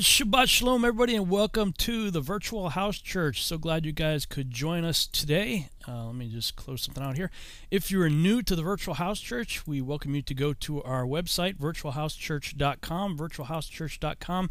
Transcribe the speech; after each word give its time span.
Shabbat 0.00 0.48
Shalom, 0.48 0.82
everybody, 0.82 1.14
and 1.14 1.28
welcome 1.28 1.74
to 1.74 2.10
the 2.10 2.22
Virtual 2.22 2.70
House 2.70 2.96
Church. 2.96 3.44
So 3.44 3.58
glad 3.58 3.84
you 3.84 3.92
guys 3.92 4.24
could 4.24 4.50
join 4.50 4.82
us 4.82 5.06
today. 5.06 5.68
Uh, 5.86 6.06
let 6.06 6.14
me 6.14 6.30
just 6.30 6.56
close 6.56 6.80
something 6.80 7.04
out 7.04 7.18
here. 7.18 7.30
If 7.70 7.90
you 7.90 8.00
are 8.00 8.08
new 8.08 8.40
to 8.40 8.56
the 8.56 8.62
Virtual 8.62 8.94
House 8.94 9.20
Church, 9.20 9.66
we 9.66 9.82
welcome 9.82 10.14
you 10.14 10.22
to 10.22 10.32
go 10.32 10.54
to 10.54 10.82
our 10.84 11.04
website, 11.04 11.56
virtualhousechurch.com. 11.56 13.18
Virtualhousechurch.com 13.18 14.50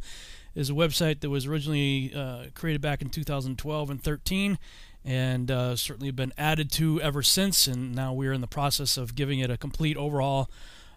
is 0.54 0.70
a 0.70 0.74
website 0.74 1.22
that 1.22 1.32
was 1.32 1.48
originally 1.48 2.14
uh, 2.14 2.44
created 2.54 2.82
back 2.82 3.02
in 3.02 3.10
2012 3.10 3.90
and 3.90 4.04
13 4.04 4.60
and 5.04 5.50
uh, 5.50 5.76
certainly 5.76 6.12
been 6.12 6.32
added 6.38 6.72
to 6.74 7.02
ever 7.02 7.24
since. 7.24 7.66
And 7.66 7.96
now 7.96 8.14
we're 8.14 8.34
in 8.34 8.42
the 8.42 8.48
process 8.48 8.98
of 8.98 9.16
giving 9.16 9.40
it 9.40 9.50
a 9.50 9.58
complete 9.58 9.98
overhaul 9.98 10.48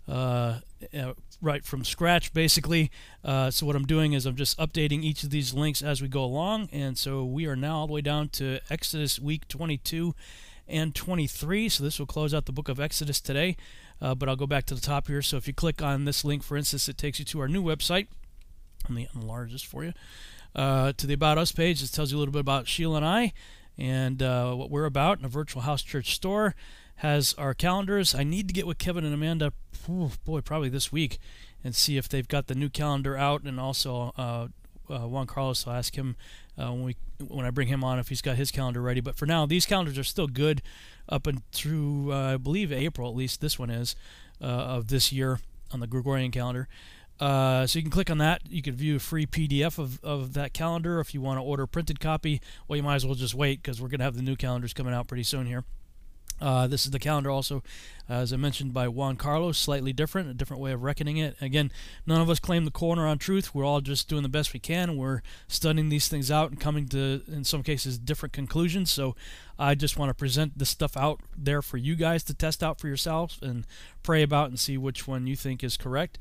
uh, 0.07 0.59
right 1.43 1.65
from 1.65 1.85
scratch, 1.85 2.33
basically. 2.33 2.91
Uh, 3.25 3.51
so 3.51 3.67
what 3.67 3.77
I'm 3.77 3.85
doing 3.85 4.15
is 4.15 4.25
I'm 4.25 4.37
just 4.37 4.57
updating 4.59 5.03
each 5.03 5.25
of 5.25 5.31
these 5.31 5.53
links 5.53 5.83
as 5.83 6.01
we 6.01 6.09
go 6.09 6.25
along, 6.25 6.69
and 6.73 6.97
so 6.97 7.25
we 7.25 7.47
are 7.47 7.57
now 7.57 7.79
all 7.79 7.87
the 7.89 7.93
way 7.93 8.01
down 8.01 8.29
to 8.31 8.61
Exodus 8.71 9.19
week 9.19 9.49
22 9.49 10.15
and 10.69 10.95
23. 10.95 11.69
So 11.69 11.85
this 11.85 11.99
will 11.99 12.07
close 12.07 12.33
out 12.33 12.47
the 12.47 12.53
book 12.53 12.69
of 12.69 12.81
Exodus 12.81 13.21
today. 13.21 13.57
Uh, 14.01 14.15
but 14.15 14.29
I'll 14.29 14.37
go 14.37 14.47
back 14.47 14.67
to 14.67 14.75
the 14.75 14.81
top 14.81 15.07
here. 15.09 15.23
So 15.23 15.37
if 15.37 15.47
you 15.47 15.53
click 15.53 15.83
on 15.83 16.07
this 16.07 16.25
link, 16.25 16.43
for 16.43 16.57
instance, 16.57 16.89
it 16.89 16.99
takes 16.99 17.19
you 17.19 17.25
to 17.27 17.41
our 17.41 17.49
new 17.49 17.63
website. 17.63 18.07
Let 18.85 18.91
me 18.91 19.09
enlarge 19.15 19.53
this 19.53 19.63
for 19.63 19.85
you. 19.85 19.93
Uh, 20.55 20.93
to 20.97 21.07
the 21.07 21.15
About 21.15 21.39
Us 21.39 21.53
page, 21.53 21.81
this 21.81 21.91
tells 21.91 22.11
you 22.11 22.19
a 22.19 22.21
little 22.21 22.33
bit 22.33 22.41
about 22.41 22.67
Sheila 22.67 22.97
and 22.97 23.07
I 23.07 23.33
and 23.79 24.23
uh, 24.23 24.55
what 24.55 24.71
we're 24.71 24.85
about 24.85 25.19
in 25.19 25.25
a 25.25 25.29
virtual 25.29 25.63
house 25.63 25.83
church 25.83 26.15
store 26.15 26.55
has 26.97 27.35
our 27.35 27.55
calendars. 27.55 28.15
I 28.15 28.25
need 28.25 28.49
to 28.49 28.55
get 28.55 28.67
with 28.67 28.79
Kevin 28.79 29.05
and 29.05 29.15
Amanda, 29.15 29.53
oh 29.89 30.13
boy, 30.25 30.41
probably 30.41 30.69
this 30.69 30.93
week, 30.93 31.19
and 31.65 31.75
see 31.75 31.97
if 31.97 32.09
they've 32.09 32.29
got 32.29 32.47
the 32.47 32.55
new 32.55 32.69
calendar 32.69 33.17
out. 33.17 33.43
And 33.43 33.59
also, 33.59 34.13
uh, 34.17 34.49
uh, 34.89 35.09
Juan 35.09 35.27
Carlos, 35.27 35.67
I'll 35.67 35.75
ask 35.75 35.97
him 35.97 36.17
uh, 36.59 36.71
when 36.73 36.85
we 36.85 36.97
when 37.29 37.47
I 37.47 37.51
bring 37.51 37.69
him 37.69 37.85
on 37.85 37.99
if 37.99 38.09
he's 38.09 38.23
got 38.23 38.37
his 38.37 38.51
calendar 38.51 38.83
ready. 38.83 39.01
But 39.01 39.17
for 39.17 39.27
now, 39.27 39.47
these 39.47 39.67
calendars 39.67 39.99
are 39.99 40.05
still 40.05 40.27
good 40.27 40.63
up 41.09 41.27
and 41.27 41.43
through 41.53 42.13
uh, 42.13 42.35
I 42.35 42.37
believe 42.37 42.73
April, 42.73 43.09
at 43.09 43.17
least 43.17 43.41
this 43.41 43.59
one 43.59 43.71
is 43.71 43.97
uh, 44.41 44.47
of 44.47 44.89
this 44.89 45.13
year 45.13 45.41
on 45.73 45.81
the 45.81 45.87
Gregorian 45.87 46.31
calendar. 46.31 46.69
Uh, 47.21 47.67
so 47.67 47.79
you 47.79 47.83
can 47.83 47.91
click 47.91 48.11
on 48.11 48.19
that. 48.19 48.43
You 48.49 48.63
can 48.63 48.75
view 48.75 48.97
a 48.97 48.99
free 48.99 49.27
PDF 49.27 49.79
of, 49.79 50.03
of 50.03 50.33
that 50.33 50.53
calendar. 50.53 50.99
If 50.99 51.15
you 51.15 51.21
want 51.21 51.39
to 51.39 51.43
order 51.43 51.63
a 51.63 51.69
printed 51.69 52.01
copy, 52.01 52.41
well, 52.67 52.77
you 52.77 52.83
might 52.83 52.97
as 52.97 53.07
well 53.07 53.15
just 53.15 53.35
wait 53.35 53.63
because 53.63 53.81
we're 53.81 53.89
going 53.89 54.01
to 54.01 54.05
have 54.05 54.17
the 54.17 54.23
new 54.23 54.35
calendars 54.35 54.73
coming 54.73 54.93
out 54.93 55.07
pretty 55.07 55.23
soon 55.23 55.47
here. 55.47 55.65
Uh, 56.43 56.67
this 56.67 56.85
is 56.85 56.91
the 56.91 56.99
calendar 56.99 57.31
also, 57.31 57.63
uh, 58.11 58.15
as 58.15 58.33
I 58.33 58.37
mentioned 58.37 58.75
by 58.75 58.89
Juan 58.89 59.15
Carlos, 59.15 59.57
slightly 59.57 59.93
different, 59.93 60.29
a 60.29 60.35
different 60.35 60.61
way 60.61 60.73
of 60.73 60.83
reckoning 60.83 61.17
it. 61.17 61.37
Again, 61.41 61.71
none 62.05 62.21
of 62.21 62.29
us 62.29 62.41
claim 62.41 62.65
the 62.65 62.73
corner 62.73 63.07
on 63.07 63.19
truth. 63.19 63.55
We're 63.55 63.65
all 63.65 63.81
just 63.81 64.09
doing 64.09 64.25
the 64.25 64.29
best 64.29 64.53
we 64.53 64.59
can. 64.59 64.97
We're 64.97 65.23
studying 65.47 65.89
these 65.89 66.09
things 66.09 66.33
out 66.33 66.51
and 66.51 66.59
coming 66.59 66.89
to, 66.89 67.23
in 67.29 67.45
some 67.45 67.63
cases, 67.63 67.97
different 67.97 68.33
conclusions. 68.33 68.91
So 68.91 69.15
I 69.57 69.77
just 69.77 69.97
want 69.97 70.11
to 70.11 70.15
present 70.15 70.59
this 70.59 70.71
stuff 70.71 70.97
out 70.97 71.21
there 71.39 71.63
for 71.63 71.77
you 71.77 71.95
guys 71.95 72.25
to 72.25 72.35
test 72.35 72.61
out 72.61 72.81
for 72.81 72.89
yourselves 72.89 73.39
and 73.41 73.65
pray 74.03 74.23
about 74.23 74.49
and 74.49 74.59
see 74.59 74.77
which 74.77 75.07
one 75.07 75.29
you 75.29 75.37
think 75.37 75.63
is 75.63 75.77
correct. 75.77 76.19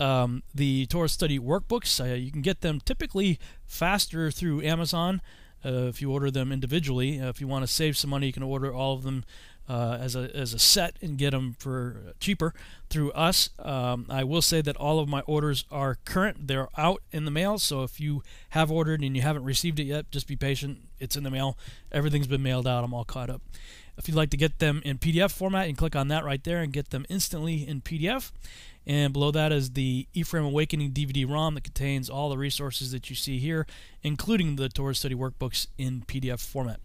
Um, 0.00 0.42
the 0.52 0.86
Torah 0.86 1.08
study 1.08 1.38
workbooks, 1.38 2.00
uh, 2.00 2.14
you 2.14 2.32
can 2.32 2.42
get 2.42 2.62
them 2.62 2.80
typically 2.84 3.38
faster 3.64 4.32
through 4.32 4.62
Amazon. 4.62 5.22
Uh, 5.64 5.86
if 5.86 6.02
you 6.02 6.10
order 6.10 6.28
them 6.28 6.50
individually. 6.50 7.20
Uh, 7.20 7.28
if 7.28 7.40
you 7.40 7.46
want 7.46 7.62
to 7.62 7.72
save 7.72 7.96
some 7.96 8.10
money, 8.10 8.26
you 8.26 8.32
can 8.32 8.42
order 8.42 8.74
all 8.74 8.94
of 8.94 9.04
them 9.04 9.24
uh, 9.68 9.98
as 10.00 10.16
a 10.16 10.34
as 10.34 10.52
a 10.54 10.58
set 10.58 10.96
and 11.00 11.16
get 11.16 11.30
them 11.30 11.56
for 11.58 12.14
cheaper 12.20 12.54
through 12.90 13.12
us. 13.12 13.50
Um, 13.58 14.06
I 14.08 14.24
will 14.24 14.42
say 14.42 14.60
that 14.60 14.76
all 14.76 14.98
of 14.98 15.08
my 15.08 15.20
orders 15.20 15.64
are 15.70 15.98
current; 16.04 16.46
they're 16.48 16.68
out 16.76 17.02
in 17.12 17.24
the 17.24 17.30
mail. 17.30 17.58
So 17.58 17.82
if 17.82 18.00
you 18.00 18.22
have 18.50 18.70
ordered 18.70 19.02
and 19.02 19.16
you 19.16 19.22
haven't 19.22 19.44
received 19.44 19.78
it 19.80 19.84
yet, 19.84 20.10
just 20.10 20.26
be 20.26 20.36
patient. 20.36 20.80
It's 20.98 21.16
in 21.16 21.22
the 21.22 21.30
mail. 21.30 21.56
Everything's 21.90 22.26
been 22.26 22.42
mailed 22.42 22.66
out. 22.66 22.84
I'm 22.84 22.94
all 22.94 23.04
caught 23.04 23.30
up. 23.30 23.42
If 23.96 24.08
you'd 24.08 24.16
like 24.16 24.30
to 24.30 24.36
get 24.36 24.58
them 24.58 24.80
in 24.84 24.98
PDF 24.98 25.30
format, 25.30 25.66
you 25.66 25.74
can 25.74 25.78
click 25.78 25.96
on 25.96 26.08
that 26.08 26.24
right 26.24 26.42
there 26.42 26.62
and 26.62 26.72
get 26.72 26.90
them 26.90 27.04
instantly 27.08 27.66
in 27.68 27.82
PDF. 27.82 28.32
And 28.86 29.12
below 29.12 29.30
that 29.30 29.52
is 29.52 29.70
the 29.70 30.08
Ephraim 30.12 30.44
Awakening 30.44 30.92
DVD-ROM 30.92 31.54
that 31.54 31.64
contains 31.64 32.10
all 32.10 32.30
the 32.30 32.38
resources 32.38 32.90
that 32.90 33.10
you 33.10 33.16
see 33.16 33.38
here, 33.38 33.66
including 34.02 34.56
the 34.56 34.68
Torah 34.68 34.94
Study 34.94 35.14
Workbooks 35.14 35.68
in 35.78 36.02
PDF 36.02 36.40
format. 36.40 36.80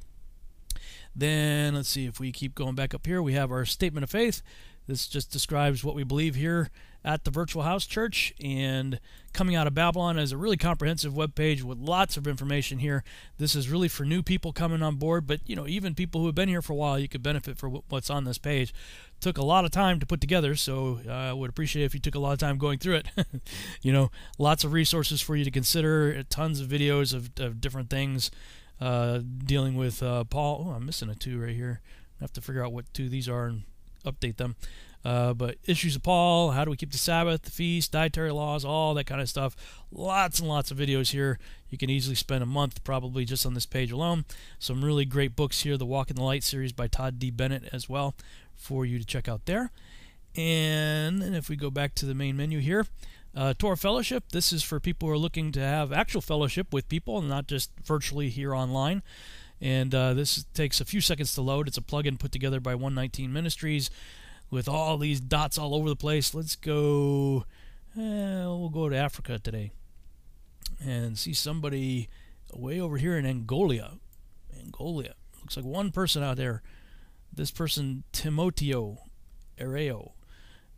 Then 1.17 1.73
let's 1.73 1.89
see 1.89 2.05
if 2.05 2.19
we 2.19 2.31
keep 2.31 2.53
going 2.53 2.75
back 2.75 2.93
up 2.93 3.07
here. 3.07 3.23
We 3.23 3.33
have 3.33 3.51
our 3.51 3.65
Statement 3.65 4.03
of 4.03 4.09
Faith. 4.11 4.43
This 4.85 5.07
just 5.07 5.31
describes 5.31 5.83
what 5.83 5.95
we 5.95 6.03
believe 6.03 6.35
here 6.35 6.69
at 7.03 7.23
the 7.23 7.31
Virtual 7.31 7.63
House 7.63 7.87
Church. 7.87 8.33
And 8.39 8.99
Coming 9.33 9.55
Out 9.55 9.65
of 9.65 9.73
Babylon 9.73 10.19
is 10.19 10.31
a 10.31 10.37
really 10.37 10.57
comprehensive 10.57 11.15
web 11.15 11.33
page 11.33 11.63
with 11.63 11.79
lots 11.79 12.17
of 12.17 12.27
information 12.27 12.79
here. 12.79 13.03
This 13.37 13.55
is 13.55 13.67
really 13.67 13.87
for 13.87 14.05
new 14.05 14.21
people 14.21 14.53
coming 14.53 14.83
on 14.83 14.97
board, 14.97 15.25
but 15.25 15.39
you 15.45 15.55
know, 15.55 15.67
even 15.67 15.95
people 15.95 16.21
who 16.21 16.27
have 16.27 16.35
been 16.35 16.49
here 16.49 16.61
for 16.61 16.73
a 16.73 16.75
while, 16.77 16.99
you 16.99 17.09
could 17.09 17.23
benefit 17.23 17.57
from 17.57 17.81
what's 17.89 18.11
on 18.11 18.23
this 18.23 18.37
page. 18.37 18.73
Took 19.19 19.39
a 19.39 19.43
lot 19.43 19.65
of 19.65 19.71
time 19.71 19.99
to 19.99 20.05
put 20.05 20.21
together, 20.21 20.55
so 20.55 20.99
uh, 21.07 21.11
I 21.11 21.33
would 21.33 21.49
appreciate 21.49 21.85
if 21.85 21.95
you 21.95 21.99
took 21.99 22.15
a 22.15 22.19
lot 22.19 22.33
of 22.33 22.39
time 22.39 22.59
going 22.59 22.77
through 22.77 22.95
it. 22.95 23.07
you 23.81 23.91
know, 23.91 24.11
lots 24.37 24.63
of 24.63 24.71
resources 24.71 25.19
for 25.19 25.35
you 25.35 25.43
to 25.43 25.51
consider, 25.51 26.21
tons 26.23 26.61
of 26.61 26.67
videos 26.67 27.13
of, 27.15 27.31
of 27.39 27.59
different 27.59 27.89
things 27.89 28.29
uh, 28.79 29.19
dealing 29.45 29.75
with 29.75 30.01
uh, 30.03 30.23
Paul. 30.23 30.67
Oh, 30.67 30.71
I'm 30.71 30.85
missing 30.85 31.09
a 31.09 31.15
two 31.15 31.39
right 31.39 31.55
here. 31.55 31.81
I 32.19 32.23
have 32.23 32.33
to 32.33 32.41
figure 32.41 32.63
out 32.63 32.73
what 32.73 32.93
two 32.93 33.09
these 33.09 33.29
are 33.29 33.45
and 33.45 33.63
update 34.05 34.37
them. 34.37 34.55
Uh, 35.05 35.33
but 35.33 35.55
issues 35.65 35.95
of 35.95 36.03
Paul, 36.03 36.51
how 36.51 36.65
do 36.65 36.71
we 36.71 36.77
keep 36.77 36.91
the 36.91 36.97
Sabbath, 36.97 37.43
the 37.43 37.51
feast, 37.51 37.91
dietary 37.91 38.31
laws, 38.31 38.65
all 38.65 38.93
that 38.95 39.05
kind 39.05 39.21
of 39.21 39.29
stuff. 39.29 39.55
Lots 39.91 40.39
and 40.39 40.49
lots 40.49 40.69
of 40.69 40.77
videos 40.77 41.11
here. 41.11 41.39
You 41.69 41.77
can 41.77 41.89
easily 41.89 42.15
spend 42.15 42.43
a 42.43 42.47
month 42.47 42.83
probably 42.83 43.23
just 43.23 43.45
on 43.45 43.53
this 43.53 43.65
page 43.65 43.91
alone. 43.91 44.25
Some 44.59 44.83
really 44.83 45.05
great 45.05 45.35
books 45.35 45.61
here. 45.61 45.77
The 45.77 45.85
Walk 45.85 46.09
in 46.09 46.15
the 46.15 46.23
Light 46.23 46.43
series 46.43 46.73
by 46.73 46.87
Todd 46.87 47.19
D. 47.19 47.31
Bennett 47.31 47.69
as 47.71 47.87
well 47.87 48.15
for 48.55 48.85
you 48.85 48.99
to 48.99 49.05
check 49.05 49.29
out 49.29 49.45
there. 49.45 49.71
And 50.35 51.21
then 51.21 51.33
if 51.33 51.47
we 51.47 51.55
go 51.55 51.69
back 51.69 51.95
to 51.95 52.05
the 52.05 52.13
main 52.13 52.35
menu 52.35 52.59
here, 52.59 52.85
uh, 53.35 53.53
Fellowship, 53.75 54.31
this 54.31 54.51
is 54.51 54.63
for 54.63 54.79
people 54.79 55.07
who 55.07 55.13
are 55.13 55.17
looking 55.17 55.51
to 55.51 55.59
have 55.59 55.91
actual 55.91 56.21
fellowship 56.21 56.73
with 56.73 56.89
people 56.89 57.19
and 57.19 57.29
not 57.29 57.47
just 57.47 57.71
virtually 57.83 58.29
here 58.29 58.53
online. 58.53 59.03
And 59.59 59.93
uh, 59.93 60.13
this 60.13 60.45
takes 60.53 60.79
a 60.81 60.85
few 60.85 61.01
seconds 61.01 61.33
to 61.33 61.41
load. 61.41 61.67
It's 61.67 61.77
a 61.77 61.81
plugin 61.81 62.19
put 62.19 62.31
together 62.31 62.59
by 62.59 62.75
119 62.75 63.31
Ministries 63.33 63.89
with 64.49 64.67
all 64.67 64.97
these 64.97 65.19
dots 65.19 65.57
all 65.57 65.75
over 65.75 65.89
the 65.89 65.95
place. 65.95 66.33
Let's 66.33 66.55
go. 66.55 67.45
Eh, 67.95 68.45
we'll 68.45 68.69
go 68.69 68.89
to 68.89 68.95
Africa 68.95 69.39
today 69.39 69.71
and 70.83 71.17
see 71.17 71.33
somebody 71.33 72.09
way 72.53 72.79
over 72.79 72.97
here 72.97 73.17
in 73.17 73.25
Angola. 73.25 73.97
Angola. 74.57 75.03
Looks 75.41 75.57
like 75.57 75.65
one 75.65 75.91
person 75.91 76.23
out 76.23 76.37
there. 76.37 76.61
This 77.33 77.51
person, 77.51 78.03
Timoteo 78.11 78.99
Areo. 79.59 80.11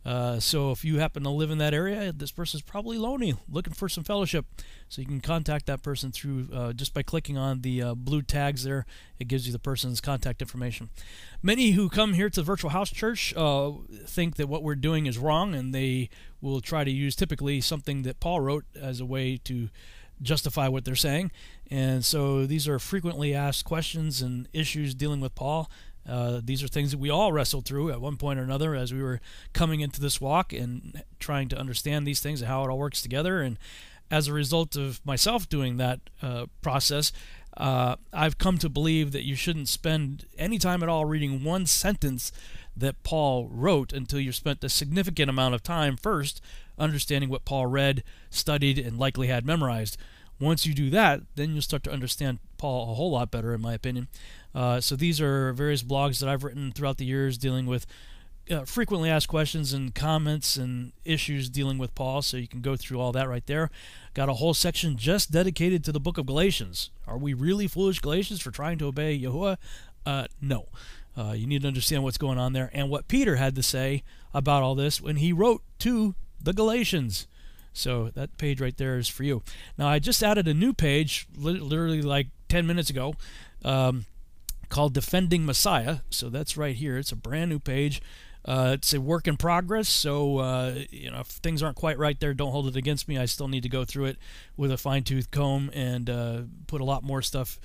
Uh, 0.04 0.40
so 0.40 0.70
if 0.70 0.84
you 0.84 0.98
happen 0.98 1.22
to 1.22 1.30
live 1.30 1.50
in 1.50 1.58
that 1.58 1.74
area, 1.74 2.12
this 2.12 2.32
person's 2.32 2.62
probably 2.62 2.96
lonely, 2.96 3.34
looking 3.48 3.74
for 3.74 3.88
some 3.88 4.04
fellowship. 4.04 4.46
So 4.88 5.02
you 5.02 5.06
can 5.06 5.20
contact 5.20 5.66
that 5.66 5.82
person 5.82 6.10
through 6.10 6.48
uh, 6.52 6.72
just 6.72 6.94
by 6.94 7.02
clicking 7.02 7.36
on 7.36 7.60
the 7.60 7.82
uh, 7.82 7.94
blue 7.94 8.22
tags 8.22 8.64
there. 8.64 8.86
It 9.18 9.28
gives 9.28 9.46
you 9.46 9.52
the 9.52 9.58
person's 9.58 10.00
contact 10.00 10.40
information. 10.40 10.88
Many 11.42 11.72
who 11.72 11.88
come 11.88 12.14
here 12.14 12.30
to 12.30 12.40
the 12.40 12.44
Virtual 12.44 12.70
House 12.70 12.90
Church 12.90 13.34
uh, 13.36 13.72
think 14.06 14.36
that 14.36 14.48
what 14.48 14.62
we're 14.62 14.74
doing 14.74 15.06
is 15.06 15.18
wrong, 15.18 15.54
and 15.54 15.74
they 15.74 16.08
will 16.40 16.60
try 16.60 16.82
to 16.84 16.90
use 16.90 17.14
typically 17.14 17.60
something 17.60 18.02
that 18.02 18.20
Paul 18.20 18.40
wrote 18.40 18.64
as 18.74 19.00
a 19.00 19.06
way 19.06 19.36
to 19.44 19.68
justify 20.22 20.68
what 20.68 20.84
they're 20.84 20.94
saying. 20.94 21.30
And 21.70 22.04
so 22.04 22.46
these 22.46 22.66
are 22.68 22.78
frequently 22.78 23.34
asked 23.34 23.64
questions 23.64 24.20
and 24.22 24.48
issues 24.52 24.94
dealing 24.94 25.20
with 25.20 25.34
Paul. 25.34 25.70
Uh, 26.10 26.40
these 26.42 26.62
are 26.62 26.68
things 26.68 26.90
that 26.90 26.98
we 26.98 27.08
all 27.08 27.32
wrestled 27.32 27.64
through 27.64 27.90
at 27.90 28.00
one 28.00 28.16
point 28.16 28.38
or 28.38 28.42
another 28.42 28.74
as 28.74 28.92
we 28.92 29.02
were 29.02 29.20
coming 29.52 29.80
into 29.80 30.00
this 30.00 30.20
walk 30.20 30.52
and 30.52 31.02
trying 31.20 31.48
to 31.48 31.58
understand 31.58 32.06
these 32.06 32.20
things 32.20 32.40
and 32.40 32.48
how 32.48 32.64
it 32.64 32.68
all 32.68 32.78
works 32.78 33.00
together. 33.00 33.40
And 33.40 33.58
as 34.10 34.26
a 34.26 34.32
result 34.32 34.74
of 34.76 35.00
myself 35.06 35.48
doing 35.48 35.76
that 35.76 36.00
uh, 36.20 36.46
process, 36.62 37.12
uh, 37.56 37.96
I've 38.12 38.38
come 38.38 38.58
to 38.58 38.68
believe 38.68 39.12
that 39.12 39.24
you 39.24 39.36
shouldn't 39.36 39.68
spend 39.68 40.26
any 40.36 40.58
time 40.58 40.82
at 40.82 40.88
all 40.88 41.04
reading 41.04 41.44
one 41.44 41.66
sentence 41.66 42.32
that 42.76 43.02
Paul 43.02 43.48
wrote 43.48 43.92
until 43.92 44.20
you've 44.20 44.34
spent 44.34 44.64
a 44.64 44.68
significant 44.68 45.30
amount 45.30 45.54
of 45.54 45.62
time 45.62 45.96
first 45.96 46.40
understanding 46.78 47.28
what 47.28 47.44
Paul 47.44 47.66
read, 47.66 48.02
studied, 48.30 48.78
and 48.78 48.98
likely 48.98 49.26
had 49.28 49.44
memorized. 49.44 49.96
Once 50.40 50.64
you 50.64 50.72
do 50.72 50.88
that, 50.90 51.20
then 51.36 51.52
you'll 51.52 51.60
start 51.60 51.82
to 51.84 51.92
understand 51.92 52.38
Paul 52.56 52.90
a 52.90 52.94
whole 52.94 53.10
lot 53.10 53.30
better, 53.30 53.52
in 53.52 53.60
my 53.60 53.74
opinion. 53.74 54.08
Uh, 54.54 54.80
so 54.80 54.96
these 54.96 55.20
are 55.20 55.52
various 55.52 55.82
blogs 55.82 56.20
that 56.20 56.28
I've 56.28 56.44
written 56.44 56.72
throughout 56.72 56.98
the 56.98 57.04
years 57.04 57.38
dealing 57.38 57.66
with 57.66 57.86
uh, 58.50 58.64
frequently 58.64 59.08
asked 59.08 59.28
questions 59.28 59.72
and 59.72 59.94
comments 59.94 60.56
and 60.56 60.92
issues 61.04 61.48
dealing 61.48 61.78
with 61.78 61.94
Paul. 61.94 62.22
So 62.22 62.36
you 62.36 62.48
can 62.48 62.60
go 62.60 62.76
through 62.76 63.00
all 63.00 63.12
that 63.12 63.28
right 63.28 63.46
there. 63.46 63.70
Got 64.14 64.28
a 64.28 64.34
whole 64.34 64.54
section 64.54 64.96
just 64.96 65.30
dedicated 65.30 65.84
to 65.84 65.92
the 65.92 66.00
book 66.00 66.18
of 66.18 66.26
Galatians. 66.26 66.90
Are 67.06 67.18
we 67.18 67.32
really 67.32 67.68
foolish 67.68 68.00
Galatians 68.00 68.40
for 68.40 68.50
trying 68.50 68.78
to 68.78 68.86
obey 68.86 69.18
Yahuwah? 69.18 69.56
Uh, 70.04 70.26
no. 70.40 70.66
Uh, 71.16 71.32
you 71.32 71.46
need 71.46 71.62
to 71.62 71.68
understand 71.68 72.02
what's 72.02 72.18
going 72.18 72.38
on 72.38 72.52
there 72.52 72.70
and 72.72 72.88
what 72.88 73.08
Peter 73.08 73.36
had 73.36 73.54
to 73.54 73.62
say 73.62 74.02
about 74.32 74.62
all 74.62 74.74
this 74.74 75.00
when 75.00 75.16
he 75.16 75.32
wrote 75.32 75.62
to 75.80 76.14
the 76.42 76.52
Galatians. 76.52 77.26
So 77.72 78.10
that 78.14 78.36
page 78.38 78.60
right 78.60 78.76
there 78.76 78.98
is 78.98 79.08
for 79.08 79.22
you. 79.22 79.42
Now 79.78 79.88
I 79.88 79.98
just 79.98 80.22
added 80.22 80.48
a 80.48 80.54
new 80.54 80.72
page, 80.72 81.26
literally 81.36 82.02
like 82.02 82.28
10 82.48 82.66
minutes 82.66 82.90
ago, 82.90 83.14
um, 83.64 84.06
called 84.70 84.94
Defending 84.94 85.44
Messiah. 85.44 85.98
So 86.08 86.30
that's 86.30 86.56
right 86.56 86.74
here. 86.74 86.96
It's 86.96 87.12
a 87.12 87.16
brand 87.16 87.50
new 87.50 87.58
page. 87.58 88.00
Uh, 88.42 88.70
it's 88.74 88.94
a 88.94 89.00
work 89.00 89.28
in 89.28 89.36
progress, 89.36 89.86
so 89.86 90.38
uh, 90.38 90.74
you 90.88 91.10
know 91.10 91.20
if 91.20 91.26
things 91.26 91.62
aren't 91.62 91.76
quite 91.76 91.98
right 91.98 92.18
there, 92.20 92.32
don't 92.32 92.52
hold 92.52 92.66
it 92.68 92.74
against 92.74 93.06
me. 93.06 93.18
I 93.18 93.26
still 93.26 93.48
need 93.48 93.62
to 93.64 93.68
go 93.68 93.84
through 93.84 94.06
it 94.06 94.16
with 94.56 94.72
a 94.72 94.78
fine-tooth 94.78 95.30
comb 95.30 95.70
and 95.74 96.08
uh, 96.08 96.42
put 96.66 96.80
a 96.80 96.84
lot 96.84 97.02
more 97.02 97.20
stuff 97.20 97.60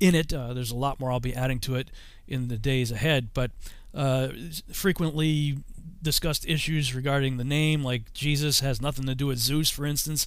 in 0.00 0.14
it. 0.14 0.34
Uh, 0.34 0.52
there's 0.52 0.70
a 0.70 0.76
lot 0.76 1.00
more 1.00 1.10
I'll 1.10 1.18
be 1.18 1.34
adding 1.34 1.60
to 1.60 1.76
it 1.76 1.90
in 2.26 2.48
the 2.48 2.58
days 2.58 2.92
ahead, 2.92 3.30
but 3.32 3.52
uh, 3.94 4.28
frequently 4.70 5.56
discussed 6.02 6.46
issues 6.46 6.94
regarding 6.94 7.38
the 7.38 7.44
name, 7.44 7.82
like 7.82 8.12
Jesus 8.12 8.60
has 8.60 8.82
nothing 8.82 9.06
to 9.06 9.14
do 9.14 9.28
with 9.28 9.38
Zeus, 9.38 9.70
for 9.70 9.86
instance. 9.86 10.26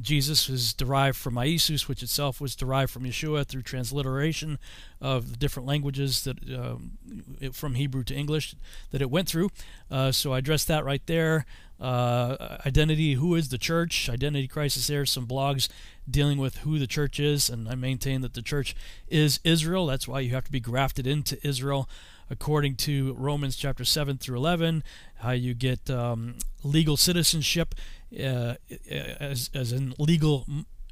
Jesus 0.00 0.48
is 0.48 0.72
derived 0.72 1.16
from 1.16 1.34
Iesous, 1.34 1.86
which 1.86 2.02
itself 2.02 2.40
was 2.40 2.56
derived 2.56 2.90
from 2.90 3.04
Yeshua 3.04 3.46
through 3.46 3.62
transliteration 3.62 4.58
of 5.00 5.30
the 5.30 5.36
different 5.36 5.66
languages 5.66 6.24
that 6.24 6.38
um, 6.54 6.92
it, 7.40 7.54
from 7.54 7.74
Hebrew 7.74 8.02
to 8.04 8.14
English 8.14 8.54
that 8.90 9.02
it 9.02 9.10
went 9.10 9.28
through. 9.28 9.50
Uh, 9.90 10.10
so 10.12 10.32
I 10.32 10.38
addressed 10.38 10.68
that 10.68 10.84
right 10.84 11.02
there. 11.06 11.44
Uh, 11.80 12.58
identity, 12.64 13.14
who 13.14 13.34
is 13.34 13.48
the 13.48 13.58
church? 13.58 14.08
Identity 14.08 14.46
crisis. 14.48 14.86
There, 14.86 15.04
some 15.04 15.26
blogs 15.26 15.68
dealing 16.08 16.38
with 16.38 16.58
who 16.58 16.78
the 16.78 16.86
church 16.86 17.18
is, 17.18 17.50
and 17.50 17.68
I 17.68 17.74
maintain 17.74 18.20
that 18.22 18.34
the 18.34 18.42
church 18.42 18.74
is 19.08 19.40
Israel. 19.44 19.86
That's 19.86 20.08
why 20.08 20.20
you 20.20 20.30
have 20.30 20.44
to 20.44 20.52
be 20.52 20.60
grafted 20.60 21.06
into 21.06 21.44
Israel 21.46 21.88
according 22.32 22.74
to 22.74 23.12
Romans 23.18 23.56
chapter 23.56 23.84
7 23.84 24.16
through 24.16 24.38
11, 24.38 24.82
how 25.22 25.30
you 25.30 25.54
get 25.54 25.88
um, 25.88 26.34
legal 26.64 26.96
citizenship 26.96 27.74
uh, 28.20 28.54
as, 28.90 29.50
as 29.54 29.72
in 29.72 29.94
legal 29.98 30.44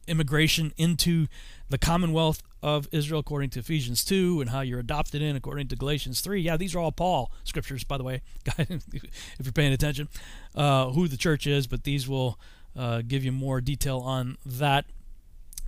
immigration 0.06 0.72
into 0.76 1.26
the 1.68 1.78
commonwealth 1.78 2.42
of 2.62 2.88
Israel 2.92 3.20
according 3.20 3.50
to 3.50 3.60
Ephesians 3.60 4.04
2 4.04 4.40
and 4.40 4.50
how 4.50 4.60
you're 4.60 4.80
adopted 4.80 5.20
in 5.20 5.36
according 5.36 5.68
to 5.68 5.76
Galatians 5.76 6.20
3. 6.20 6.40
Yeah, 6.40 6.56
these 6.56 6.74
are 6.74 6.78
all 6.78 6.92
Paul 6.92 7.32
scriptures, 7.44 7.84
by 7.84 7.96
the 7.96 8.04
way, 8.04 8.22
if 8.58 9.40
you're 9.42 9.52
paying 9.52 9.72
attention, 9.72 10.08
uh, 10.54 10.90
who 10.90 11.08
the 11.08 11.16
church 11.16 11.46
is, 11.46 11.66
but 11.66 11.84
these 11.84 12.08
will 12.08 12.38
uh, 12.76 13.02
give 13.06 13.24
you 13.24 13.32
more 13.32 13.60
detail 13.60 13.98
on 13.98 14.36
that. 14.46 14.86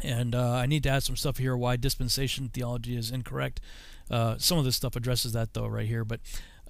And 0.02 0.34
uh, 0.34 0.52
I 0.52 0.66
need 0.66 0.82
to 0.84 0.88
add 0.88 1.02
some 1.02 1.16
stuff 1.16 1.38
here 1.38 1.56
why 1.56 1.76
dispensation 1.76 2.48
theology 2.48 2.96
is 2.96 3.10
incorrect. 3.10 3.60
Uh, 4.10 4.36
some 4.38 4.58
of 4.58 4.64
this 4.64 4.76
stuff 4.76 4.96
addresses 4.96 5.32
that, 5.32 5.54
though, 5.54 5.66
right 5.66 5.86
here. 5.86 6.04
But 6.04 6.20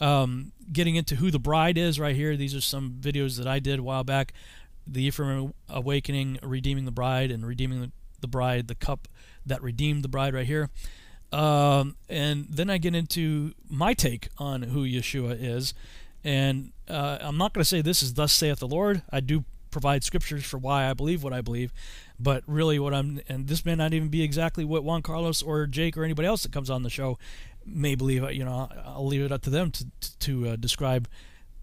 um, 0.01 0.53
getting 0.73 0.97
into 0.97 1.17
who 1.17 1.31
the 1.31 1.39
bride 1.39 1.79
is 1.79 2.01
right 2.01 2.17
here, 2.17 2.37
these 2.37 2.55
are 2.55 2.61
some 2.61 2.97
videos 3.01 3.39
that 3.39 3.47
I 3.47 3.59
did 3.59 3.79
a 3.79 3.83
while 3.83 4.05
back 4.05 4.33
the 4.87 5.05
Ephraim 5.05 5.55
Awakening, 5.69 6.39
Redeeming 6.43 6.87
the 6.87 6.91
Bride, 6.91 7.31
and 7.31 7.47
Redeeming 7.47 7.93
the, 8.21 8.27
Bride, 8.27 8.69
the 8.69 8.75
cup 8.75 9.07
that 9.47 9.63
redeemed 9.63 10.03
the 10.05 10.09
bride 10.09 10.35
right 10.35 10.47
here. 10.47 10.71
Um, 11.33 11.97
and 12.09 12.47
then 12.51 12.69
I 12.69 12.79
get 12.79 12.95
into 12.95 13.55
my 13.69 13.95
take 13.95 14.29
on 14.39 14.63
who 14.63 14.85
Yeshua 14.85 15.37
is. 15.41 15.73
And 16.25 16.73
uh, 16.89 17.19
I'm 17.21 17.39
not 17.39 17.53
going 17.53 17.63
to 17.63 17.69
say 17.69 17.81
this 17.81 18.03
is 18.03 18.15
thus 18.15 18.33
saith 18.33 18.59
the 18.59 18.69
Lord. 18.69 19.03
I 19.11 19.21
do 19.21 19.45
provide 19.71 20.05
scriptures 20.05 20.45
for 20.45 20.59
why 20.59 20.89
I 20.89 20.93
believe 20.93 21.25
what 21.25 21.33
I 21.33 21.41
believe. 21.41 21.73
But 22.21 22.45
really, 22.47 22.79
what 22.79 22.95
I'm, 22.95 23.21
and 23.29 23.49
this 23.49 23.65
may 23.65 23.75
not 23.75 23.95
even 23.95 24.09
be 24.09 24.23
exactly 24.23 24.65
what 24.65 24.85
Juan 24.85 25.03
Carlos 25.03 25.43
or 25.43 25.67
Jake 25.67 25.97
or 25.97 26.05
anybody 26.05 26.29
else 26.29 26.45
that 26.45 26.53
comes 26.53 26.71
on 26.71 26.83
the 26.83 26.91
show 26.91 27.19
may 27.67 27.95
believe. 27.95 28.31
You 28.33 28.45
know, 28.45 28.69
I'll 28.85 29.07
leave 29.07 29.23
it 29.23 29.33
up 29.33 29.43
to 29.43 29.51
them 29.51 29.71
to, 29.71 29.87
to, 30.01 30.19
to 30.19 30.49
uh, 30.49 30.57
describe 30.57 31.09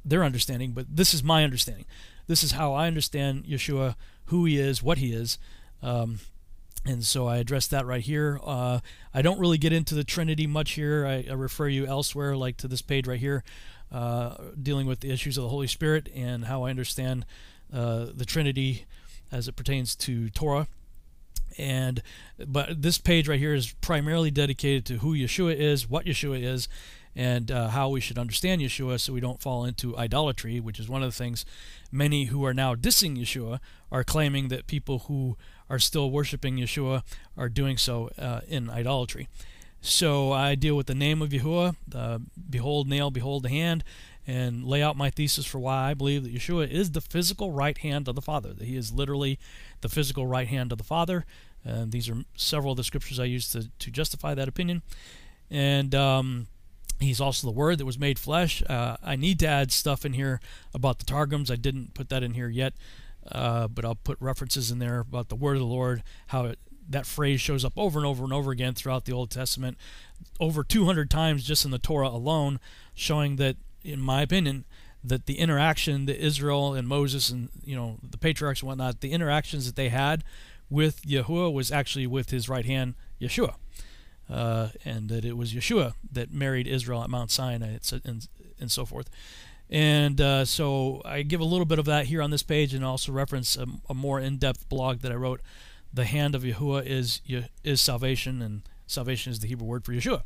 their 0.03 0.23
understanding. 0.23 0.71
But 0.71 0.85
this 0.95 1.13
is 1.13 1.23
my 1.23 1.43
understanding. 1.43 1.85
This 2.27 2.43
is 2.43 2.51
how 2.51 2.73
I 2.73 2.87
understand 2.87 3.45
Yeshua, 3.45 3.95
who 4.25 4.45
he 4.45 4.59
is, 4.59 4.83
what 4.83 4.99
he 4.99 5.13
is. 5.13 5.37
Um, 5.81 6.19
and 6.85 7.03
so 7.03 7.27
I 7.27 7.37
address 7.37 7.67
that 7.67 7.85
right 7.85 8.01
here. 8.01 8.39
Uh, 8.43 8.79
I 9.13 9.21
don't 9.21 9.39
really 9.39 9.57
get 9.57 9.73
into 9.73 9.95
the 9.95 10.03
Trinity 10.03 10.47
much 10.47 10.71
here. 10.71 11.05
I, 11.05 11.25
I, 11.29 11.33
refer 11.33 11.67
you 11.67 11.85
elsewhere, 11.85 12.37
like 12.37 12.57
to 12.57 12.67
this 12.67 12.81
page 12.81 13.07
right 13.07 13.19
here, 13.19 13.43
uh, 13.91 14.35
dealing 14.61 14.87
with 14.87 15.01
the 15.01 15.11
issues 15.11 15.37
of 15.37 15.43
the 15.43 15.49
Holy 15.49 15.67
Spirit 15.67 16.09
and 16.15 16.45
how 16.45 16.63
I 16.63 16.69
understand 16.69 17.25
uh, 17.73 18.07
the 18.13 18.25
Trinity 18.25 18.85
as 19.31 19.47
it 19.47 19.55
pertains 19.55 19.95
to 19.97 20.29
Torah. 20.29 20.67
And 21.59 22.01
but 22.47 22.81
this 22.81 22.97
page 22.97 23.27
right 23.27 23.39
here 23.39 23.53
is 23.53 23.73
primarily 23.81 24.31
dedicated 24.31 24.85
to 24.85 24.97
who 24.99 25.13
Yeshua 25.13 25.55
is, 25.55 25.89
what 25.89 26.05
Yeshua 26.05 26.41
is, 26.41 26.69
and 27.15 27.51
uh, 27.51 27.67
how 27.67 27.89
we 27.89 27.99
should 27.99 28.17
understand 28.17 28.61
Yeshua 28.61 28.99
so 28.99 29.11
we 29.11 29.19
don't 29.19 29.41
fall 29.41 29.65
into 29.65 29.97
idolatry, 29.97 30.59
which 30.59 30.79
is 30.79 30.87
one 30.87 31.03
of 31.03 31.09
the 31.09 31.17
things 31.17 31.45
many 31.91 32.25
who 32.25 32.45
are 32.45 32.53
now 32.53 32.75
dissing 32.75 33.17
Yeshua 33.17 33.59
are 33.91 34.03
claiming 34.03 34.47
that 34.47 34.67
people 34.67 34.99
who 34.99 35.35
are 35.69 35.79
still 35.79 36.09
worshiping 36.11 36.57
Yeshua 36.57 37.03
are 37.35 37.49
doing 37.49 37.77
so 37.77 38.09
uh, 38.17 38.41
in 38.47 38.69
idolatry. 38.69 39.27
So 39.81 40.31
I 40.31 40.55
deal 40.55 40.75
with 40.75 40.87
the 40.87 40.95
name 40.95 41.21
of 41.21 41.29
Yahuwah, 41.29 41.75
behold 42.49 42.87
nail, 42.87 43.11
behold 43.11 43.43
the 43.43 43.49
hand, 43.49 43.83
and 44.27 44.63
lay 44.63 44.83
out 44.83 44.97
my 44.97 45.09
thesis 45.09 45.45
for 45.45 45.57
why 45.57 45.89
I 45.89 45.93
believe 45.93 46.23
that 46.23 46.33
Yeshua 46.33 46.69
is 46.69 46.91
the 46.91 47.01
physical 47.01 47.51
right 47.51 47.77
hand 47.77 48.07
of 48.07 48.15
the 48.15 48.21
Father, 48.21 48.53
that 48.53 48.65
he 48.65 48.75
is 48.75 48.91
literally 48.91 49.39
the 49.81 49.89
physical 49.89 50.27
right 50.27 50.47
hand 50.47 50.71
of 50.71 50.77
the 50.77 50.83
Father. 50.83 51.25
And 51.65 51.91
these 51.91 52.09
are 52.09 52.15
several 52.35 52.71
of 52.71 52.77
the 52.77 52.83
scriptures 52.83 53.19
I 53.19 53.25
use 53.25 53.49
to, 53.49 53.69
to 53.79 53.91
justify 53.91 54.33
that 54.33 54.47
opinion. 54.47 54.81
And 55.51 55.93
um, 55.93 56.47
He's 56.99 57.21
also 57.21 57.47
the 57.47 57.53
Word 57.53 57.77
that 57.77 57.85
was 57.85 57.97
made 57.97 58.19
flesh. 58.19 58.61
Uh, 58.67 58.97
I 59.01 59.15
need 59.15 59.39
to 59.39 59.47
add 59.47 59.71
stuff 59.71 60.05
in 60.05 60.13
here 60.13 60.41
about 60.73 60.99
the 60.99 61.05
Targums. 61.05 61.49
I 61.49 61.55
didn't 61.55 61.93
put 61.93 62.09
that 62.09 62.23
in 62.23 62.33
here 62.33 62.49
yet, 62.49 62.73
uh, 63.31 63.69
but 63.69 63.85
I'll 63.85 63.95
put 63.95 64.17
references 64.19 64.69
in 64.69 64.79
there 64.79 64.99
about 64.99 65.29
the 65.29 65.35
Word 65.35 65.53
of 65.53 65.61
the 65.61 65.65
Lord, 65.65 66.03
how 66.27 66.45
it, 66.45 66.59
that 66.89 67.05
phrase 67.05 67.39
shows 67.39 67.63
up 67.63 67.73
over 67.77 67.99
and 67.99 68.05
over 68.05 68.25
and 68.25 68.33
over 68.33 68.51
again 68.51 68.73
throughout 68.73 69.05
the 69.05 69.13
Old 69.13 69.31
Testament, 69.31 69.77
over 70.41 70.61
200 70.61 71.09
times 71.09 71.45
just 71.45 71.63
in 71.63 71.71
the 71.71 71.79
Torah 71.79 72.09
alone, 72.09 72.59
showing 72.93 73.37
that, 73.37 73.55
in 73.81 74.01
my 74.01 74.21
opinion, 74.21 74.65
that 75.01 75.25
the 75.25 75.39
interaction 75.39 76.05
that 76.05 76.21
Israel 76.21 76.73
and 76.73 76.85
Moses 76.85 77.29
and 77.29 77.47
you 77.63 77.77
know 77.77 77.97
the 78.03 78.17
patriarchs 78.17 78.59
and 78.61 78.67
whatnot, 78.67 78.99
the 78.99 79.13
interactions 79.13 79.65
that 79.67 79.77
they 79.77 79.87
had 79.87 80.25
with 80.69 81.01
Yahuwah 81.03 81.51
was 81.51 81.71
actually 81.71 82.07
with 82.07 82.29
his 82.29 82.47
right 82.47 82.65
hand, 82.65 82.95
Yeshua 83.21 83.55
uh, 84.29 84.69
and 84.85 85.09
that 85.09 85.25
it 85.25 85.35
was 85.35 85.53
Yeshua 85.53 85.93
that 86.11 86.31
married 86.31 86.67
Israel 86.67 87.03
at 87.03 87.09
Mount 87.09 87.31
Sinai, 87.31 87.77
and, 88.05 88.27
and 88.59 88.71
so 88.71 88.85
forth. 88.85 89.09
And 89.69 90.19
uh, 90.19 90.45
so 90.45 91.01
I 91.05 91.21
give 91.23 91.41
a 91.41 91.45
little 91.45 91.65
bit 91.65 91.79
of 91.79 91.85
that 91.85 92.05
here 92.05 92.21
on 92.21 92.31
this 92.31 92.43
page, 92.43 92.73
and 92.73 92.85
also 92.85 93.11
reference 93.11 93.57
a, 93.57 93.65
a 93.89 93.93
more 93.93 94.19
in-depth 94.19 94.69
blog 94.69 94.99
that 94.99 95.11
I 95.11 95.15
wrote. 95.15 95.41
The 95.91 96.05
hand 96.05 96.35
of 96.35 96.43
Yahuwah 96.43 96.85
is 96.85 97.21
is 97.63 97.81
salvation, 97.81 98.41
and 98.41 98.61
salvation 98.85 99.31
is 99.31 99.39
the 99.39 99.47
Hebrew 99.47 99.67
word 99.67 99.83
for 99.83 99.93
Yeshua. 99.93 100.21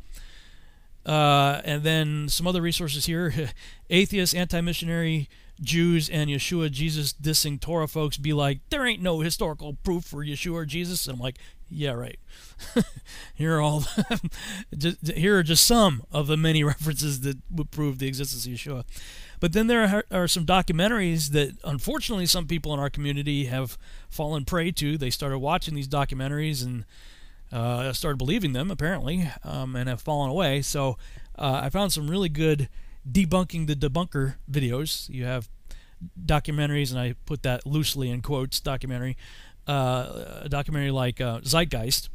Uh, 1.05 1.61
and 1.65 1.83
then 1.83 2.29
some 2.29 2.47
other 2.47 2.61
resources 2.61 3.05
here: 3.05 3.33
atheist, 3.89 4.35
anti-missionary 4.35 5.29
Jews 5.63 6.09
and 6.09 6.29
Yeshua 6.29 6.71
Jesus 6.71 7.13
dissing 7.13 7.59
Torah 7.59 7.87
folks 7.87 8.17
be 8.17 8.33
like, 8.33 8.59
there 8.69 8.85
ain't 8.85 9.01
no 9.01 9.21
historical 9.21 9.77
proof 9.83 10.03
for 10.03 10.23
Yeshua 10.23 10.53
or 10.53 10.65
Jesus. 10.65 11.07
And 11.07 11.15
I'm 11.15 11.21
like, 11.21 11.37
yeah, 11.69 11.91
right. 11.91 12.19
here 13.33 13.57
are 13.57 13.61
all 13.61 13.83
just, 14.77 15.07
here 15.07 15.37
are 15.37 15.43
just 15.43 15.65
some 15.65 16.03
of 16.11 16.27
the 16.27 16.37
many 16.37 16.63
references 16.63 17.21
that 17.21 17.37
would 17.49 17.71
prove 17.71 17.99
the 17.99 18.07
existence 18.07 18.45
of 18.45 18.51
Yeshua. 18.51 18.83
But 19.39 19.53
then 19.53 19.67
there 19.67 20.03
are, 20.09 20.27
some 20.27 20.45
documentaries 20.45 21.31
that 21.31 21.57
unfortunately 21.65 22.27
some 22.27 22.47
people 22.47 22.73
in 22.73 22.79
our 22.79 22.89
community 22.89 23.45
have 23.45 23.77
fallen 24.09 24.45
prey 24.45 24.71
to. 24.71 24.97
They 24.97 25.09
started 25.09 25.39
watching 25.39 25.75
these 25.75 25.87
documentaries 25.87 26.63
and 26.63 26.85
uh, 27.51 27.91
started 27.91 28.17
believing 28.17 28.53
them 28.53 28.71
apparently, 28.71 29.29
um, 29.43 29.75
and 29.75 29.89
have 29.89 30.01
fallen 30.01 30.29
away. 30.29 30.61
So 30.61 30.97
uh, 31.37 31.61
I 31.63 31.69
found 31.69 31.91
some 31.91 32.09
really 32.09 32.29
good 32.29 32.69
debunking 33.09 33.67
the 33.67 33.75
debunker 33.75 34.35
videos. 34.49 35.09
You 35.09 35.25
have 35.25 35.49
documentaries, 36.25 36.91
and 36.91 36.99
I 36.99 37.15
put 37.25 37.43
that 37.43 37.65
loosely 37.65 38.09
in 38.09 38.21
quotes, 38.21 38.59
documentary, 38.59 39.17
uh, 39.67 40.41
a 40.41 40.49
documentary 40.49 40.91
like 40.91 41.21
uh, 41.21 41.39
Zeitgeist. 41.41 42.09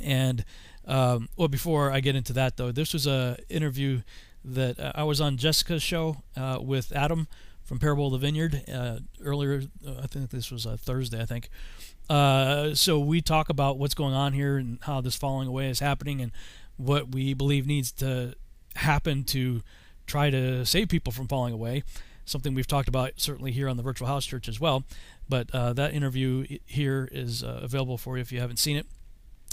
And 0.00 0.44
um, 0.86 1.28
well, 1.36 1.48
before 1.48 1.90
I 1.90 2.00
get 2.00 2.16
into 2.16 2.32
that 2.34 2.56
though, 2.56 2.72
this 2.72 2.92
was 2.92 3.06
a 3.06 3.36
interview 3.48 4.02
that 4.44 4.78
uh, 4.78 4.92
I 4.94 5.02
was 5.02 5.20
on 5.20 5.36
Jessica's 5.36 5.82
show 5.82 6.22
uh, 6.36 6.58
with 6.60 6.92
Adam 6.92 7.28
from 7.62 7.78
Parable 7.78 8.06
of 8.06 8.12
the 8.12 8.18
Vineyard 8.18 8.62
uh, 8.72 8.98
earlier. 9.22 9.62
I 10.02 10.06
think 10.06 10.30
this 10.30 10.50
was 10.50 10.64
a 10.64 10.76
Thursday, 10.76 11.20
I 11.20 11.26
think. 11.26 11.50
so 12.76 12.98
we 12.98 13.20
talk 13.20 13.50
about 13.50 13.78
what's 13.78 13.94
going 13.94 14.14
on 14.14 14.32
here 14.32 14.56
and 14.56 14.78
how 14.82 15.00
this 15.00 15.16
falling 15.16 15.48
away 15.48 15.68
is 15.68 15.80
happening 15.80 16.22
and 16.22 16.32
what 16.76 17.12
we 17.12 17.34
believe 17.34 17.66
needs 17.66 17.92
to 17.92 18.34
happen 18.76 19.24
to 19.24 19.62
try 20.08 20.30
to 20.30 20.64
save 20.64 20.88
people 20.88 21.12
from 21.12 21.28
falling 21.28 21.54
away. 21.54 21.84
Something 22.24 22.54
we've 22.54 22.66
talked 22.66 22.88
about 22.88 23.12
certainly 23.16 23.52
here 23.52 23.68
on 23.68 23.76
the 23.76 23.82
Virtual 23.82 24.08
House 24.08 24.26
Church 24.26 24.48
as 24.48 24.58
well. 24.58 24.84
But 25.28 25.50
uh, 25.54 25.72
that 25.74 25.94
interview 25.94 26.58
here 26.66 27.08
is 27.12 27.44
uh, 27.44 27.60
available 27.62 27.98
for 27.98 28.16
you 28.16 28.20
if 28.20 28.32
you 28.32 28.40
haven't 28.40 28.58
seen 28.58 28.76
it. 28.76 28.86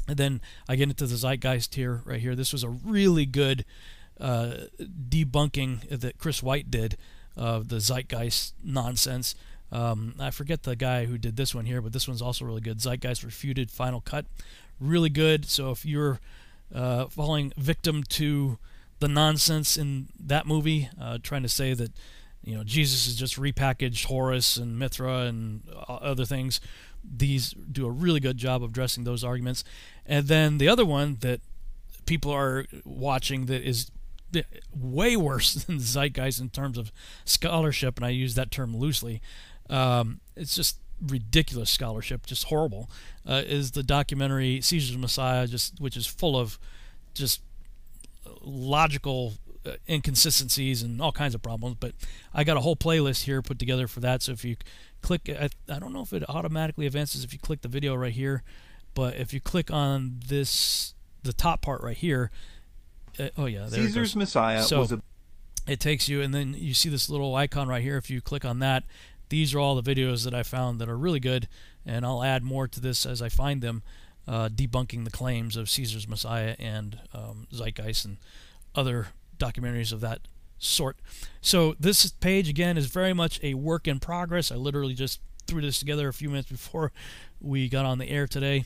And 0.07 0.17
then 0.17 0.41
I 0.67 0.75
get 0.75 0.89
into 0.89 1.07
the 1.07 1.15
zeitgeist 1.15 1.75
here, 1.75 2.01
right 2.05 2.19
here. 2.19 2.35
This 2.35 2.51
was 2.51 2.63
a 2.63 2.69
really 2.69 3.25
good 3.25 3.65
uh, 4.19 4.53
debunking 4.79 5.99
that 5.99 6.17
Chris 6.17 6.43
White 6.43 6.69
did 6.69 6.97
of 7.35 7.69
the 7.69 7.79
zeitgeist 7.79 8.53
nonsense. 8.63 9.35
Um, 9.71 10.13
I 10.19 10.31
forget 10.31 10.63
the 10.63 10.75
guy 10.75 11.05
who 11.05 11.17
did 11.17 11.37
this 11.37 11.55
one 11.55 11.65
here, 11.65 11.81
but 11.81 11.91
this 11.91 12.07
one's 12.07 12.21
also 12.21 12.45
really 12.45 12.61
good. 12.61 12.79
Zeitgeist 12.79 13.23
Refuted 13.23 13.71
Final 13.71 13.99
Cut, 13.99 14.25
really 14.79 15.09
good. 15.09 15.45
So 15.45 15.71
if 15.71 15.85
you're 15.85 16.19
uh, 16.73 17.07
falling 17.07 17.51
victim 17.57 18.03
to 18.03 18.57
the 18.99 19.07
nonsense 19.07 19.77
in 19.77 20.07
that 20.19 20.45
movie, 20.45 20.89
uh, 20.99 21.17
trying 21.21 21.43
to 21.43 21.49
say 21.49 21.73
that 21.73 21.91
you 22.43 22.55
know 22.55 22.63
Jesus 22.63 23.07
is 23.07 23.15
just 23.15 23.37
repackaged 23.37 24.05
Horus 24.05 24.57
and 24.57 24.77
Mithra 24.79 25.21
and 25.21 25.63
other 25.87 26.25
things, 26.25 26.61
these 27.03 27.51
do 27.51 27.85
a 27.85 27.91
really 27.91 28.19
good 28.19 28.37
job 28.37 28.63
of 28.63 28.71
addressing 28.71 29.03
those 29.03 29.23
arguments. 29.23 29.63
And 30.05 30.27
then 30.27 30.57
the 30.57 30.67
other 30.67 30.85
one 30.85 31.17
that 31.21 31.41
people 32.05 32.31
are 32.31 32.65
watching 32.83 33.45
that 33.47 33.61
is 33.61 33.91
way 34.75 35.15
worse 35.15 35.53
than 35.65 35.79
Zeitgeist 35.79 36.41
in 36.41 36.49
terms 36.49 36.77
of 36.77 36.91
scholarship, 37.25 37.97
and 37.97 38.05
I 38.05 38.09
use 38.09 38.35
that 38.35 38.51
term 38.51 38.75
loosely. 38.75 39.21
Um, 39.69 40.19
it's 40.35 40.55
just 40.55 40.77
ridiculous 41.01 41.69
scholarship, 41.69 42.25
just 42.25 42.45
horrible. 42.45 42.89
Uh, 43.27 43.41
is 43.45 43.71
the 43.71 43.83
documentary 43.83 44.61
Caesar's 44.61 44.97
Messiah, 44.97 45.47
just 45.47 45.79
which 45.79 45.97
is 45.97 46.05
full 46.05 46.37
of 46.37 46.59
just 47.13 47.41
logical 48.45 49.33
uh, 49.65 49.71
inconsistencies 49.89 50.83
and 50.83 51.01
all 51.01 51.11
kinds 51.11 51.35
of 51.35 51.41
problems. 51.41 51.77
But 51.79 51.93
I 52.33 52.43
got 52.43 52.57
a 52.57 52.61
whole 52.61 52.75
playlist 52.75 53.23
here 53.23 53.41
put 53.41 53.59
together 53.59 53.87
for 53.87 53.99
that. 54.01 54.21
So 54.21 54.31
if 54.31 54.45
you 54.45 54.55
click, 55.01 55.29
I, 55.29 55.49
I 55.69 55.79
don't 55.79 55.93
know 55.93 56.01
if 56.01 56.13
it 56.13 56.23
automatically 56.29 56.85
advances 56.85 57.23
if 57.23 57.33
you 57.33 57.39
click 57.39 57.61
the 57.61 57.67
video 57.67 57.95
right 57.95 58.13
here, 58.13 58.43
but 58.93 59.15
if 59.15 59.33
you 59.33 59.41
click 59.41 59.71
on 59.71 60.19
this, 60.27 60.93
the 61.23 61.33
top 61.33 61.61
part 61.61 61.81
right 61.81 61.97
here, 61.97 62.31
uh, 63.19 63.29
oh 63.37 63.45
yeah, 63.45 63.67
there 63.69 63.83
Caesar's 63.83 64.15
Messiah 64.15 64.61
so 64.61 64.79
was 64.79 64.91
a. 64.91 65.01
It 65.67 65.79
takes 65.79 66.07
you, 66.07 66.21
and 66.21 66.31
then 66.31 66.53
you 66.55 66.75
see 66.75 66.89
this 66.89 67.09
little 67.09 67.33
icon 67.33 67.67
right 67.67 67.81
here. 67.81 67.97
If 67.97 68.11
you 68.11 68.21
click 68.21 68.45
on 68.45 68.59
that, 68.59 68.83
these 69.29 69.55
are 69.55 69.59
all 69.59 69.79
the 69.79 69.95
videos 69.95 70.23
that 70.23 70.33
I 70.33 70.43
found 70.43 70.79
that 70.79 70.87
are 70.89 70.97
really 70.97 71.19
good, 71.19 71.47
and 71.85 72.05
I'll 72.05 72.23
add 72.23 72.43
more 72.43 72.67
to 72.67 72.79
this 72.79 73.03
as 73.05 73.21
I 73.21 73.29
find 73.29 73.61
them, 73.61 73.81
uh, 74.27 74.49
debunking 74.49 75.03
the 75.03 75.11
claims 75.11 75.55
of 75.57 75.69
Caesar's 75.69 76.07
Messiah 76.07 76.55
and 76.59 76.99
um, 77.13 77.47
Zeitgeist 77.53 78.05
and 78.05 78.17
other 78.73 79.07
documentaries 79.37 79.91
of 79.91 80.01
that 80.01 80.21
sort. 80.57 80.97
So 81.41 81.75
this 81.79 82.09
page 82.11 82.49
again 82.49 82.77
is 82.77 82.87
very 82.87 83.13
much 83.13 83.39
a 83.43 83.53
work 83.53 83.87
in 83.87 83.99
progress. 83.99 84.51
I 84.51 84.55
literally 84.55 84.93
just 84.93 85.19
threw 85.47 85.61
this 85.61 85.79
together 85.79 86.07
a 86.07 86.13
few 86.13 86.29
minutes 86.29 86.49
before 86.49 86.91
we 87.39 87.69
got 87.69 87.85
on 87.85 87.99
the 87.99 88.09
air 88.09 88.27
today. 88.27 88.65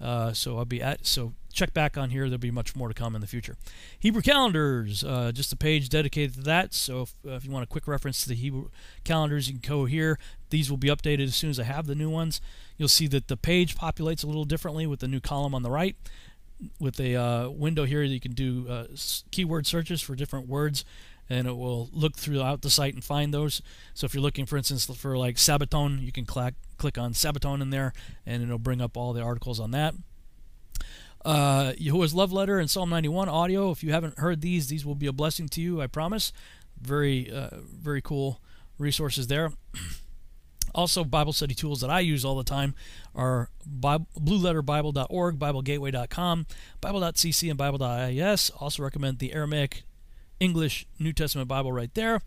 Uh, 0.00 0.32
so 0.32 0.58
I'll 0.58 0.64
be 0.64 0.82
at 0.82 1.06
so 1.06 1.32
check 1.58 1.74
back 1.74 1.98
on 1.98 2.10
here. 2.10 2.24
There'll 2.24 2.38
be 2.38 2.50
much 2.50 2.76
more 2.76 2.88
to 2.88 2.94
come 2.94 3.14
in 3.14 3.20
the 3.20 3.26
future. 3.26 3.56
Hebrew 3.98 4.22
calendars, 4.22 5.02
uh, 5.02 5.32
just 5.32 5.52
a 5.52 5.56
page 5.56 5.88
dedicated 5.88 6.34
to 6.36 6.42
that. 6.42 6.72
So 6.72 7.02
if, 7.02 7.14
uh, 7.26 7.30
if, 7.32 7.44
you 7.44 7.50
want 7.50 7.64
a 7.64 7.66
quick 7.66 7.88
reference 7.88 8.22
to 8.22 8.28
the 8.28 8.36
Hebrew 8.36 8.68
calendars, 9.04 9.48
you 9.48 9.58
can 9.58 9.68
go 9.68 9.84
here. 9.84 10.18
These 10.50 10.70
will 10.70 10.78
be 10.78 10.88
updated 10.88 11.24
as 11.24 11.34
soon 11.34 11.50
as 11.50 11.58
I 11.58 11.64
have 11.64 11.86
the 11.86 11.96
new 11.96 12.08
ones. 12.08 12.40
You'll 12.76 12.88
see 12.88 13.08
that 13.08 13.26
the 13.26 13.36
page 13.36 13.76
populates 13.76 14.22
a 14.22 14.28
little 14.28 14.44
differently 14.44 14.86
with 14.86 15.00
the 15.00 15.08
new 15.08 15.20
column 15.20 15.54
on 15.54 15.62
the 15.62 15.70
right 15.70 15.96
with 16.80 16.98
a 17.00 17.16
uh, 17.16 17.48
window 17.48 17.84
here 17.84 18.06
that 18.06 18.12
you 18.12 18.20
can 18.20 18.32
do 18.32 18.66
uh, 18.68 18.84
keyword 19.30 19.66
searches 19.66 20.00
for 20.00 20.14
different 20.16 20.48
words 20.48 20.84
and 21.30 21.46
it 21.46 21.56
will 21.56 21.88
look 21.92 22.16
throughout 22.16 22.62
the 22.62 22.70
site 22.70 22.94
and 22.94 23.04
find 23.04 23.32
those 23.32 23.62
so 23.94 24.06
if 24.06 24.12
you're 24.12 24.22
looking 24.22 24.44
for 24.44 24.56
instance 24.56 24.86
for 24.86 25.16
like 25.16 25.36
Sabbaton, 25.36 26.02
you 26.02 26.10
can 26.10 26.24
click 26.24 26.54
click 26.76 26.98
on 26.98 27.12
Sabbaton 27.12 27.62
in 27.62 27.70
there 27.70 27.92
and 28.26 28.42
it'll 28.42 28.58
bring 28.58 28.80
up 28.80 28.96
all 28.96 29.12
the 29.12 29.22
articles 29.22 29.60
on 29.60 29.70
that 29.70 29.94
uh, 31.28 31.72
Yahuwah's 31.78 32.14
Love 32.14 32.32
Letter 32.32 32.58
and 32.58 32.70
Psalm 32.70 32.90
91 32.90 33.28
audio 33.28 33.70
if 33.70 33.82
you 33.84 33.92
haven't 33.92 34.18
heard 34.18 34.40
these 34.40 34.68
these 34.68 34.86
will 34.86 34.94
be 34.94 35.06
a 35.06 35.12
blessing 35.12 35.48
to 35.50 35.60
you 35.60 35.80
I 35.80 35.86
promise 35.86 36.32
very 36.80 37.30
uh, 37.30 37.50
very 37.62 38.00
cool 38.00 38.40
resources 38.78 39.26
there 39.26 39.52
Also, 40.74 41.02
Bible 41.04 41.32
study 41.32 41.54
tools 41.54 41.80
that 41.80 41.90
I 41.90 42.00
use 42.00 42.24
all 42.24 42.36
the 42.36 42.44
time 42.44 42.74
are 43.14 43.50
Bible, 43.66 44.06
blueletterbible.org, 44.18 45.38
BibleGateway.com, 45.38 46.46
Bible.cc, 46.80 47.48
and 47.48 47.58
Bible.is. 47.58 48.50
Also 48.60 48.82
recommend 48.82 49.18
the 49.18 49.32
Aramaic 49.32 49.82
English 50.40 50.86
New 50.98 51.12
Testament 51.12 51.48
Bible 51.48 51.72
right 51.72 51.92
there. 51.94 52.20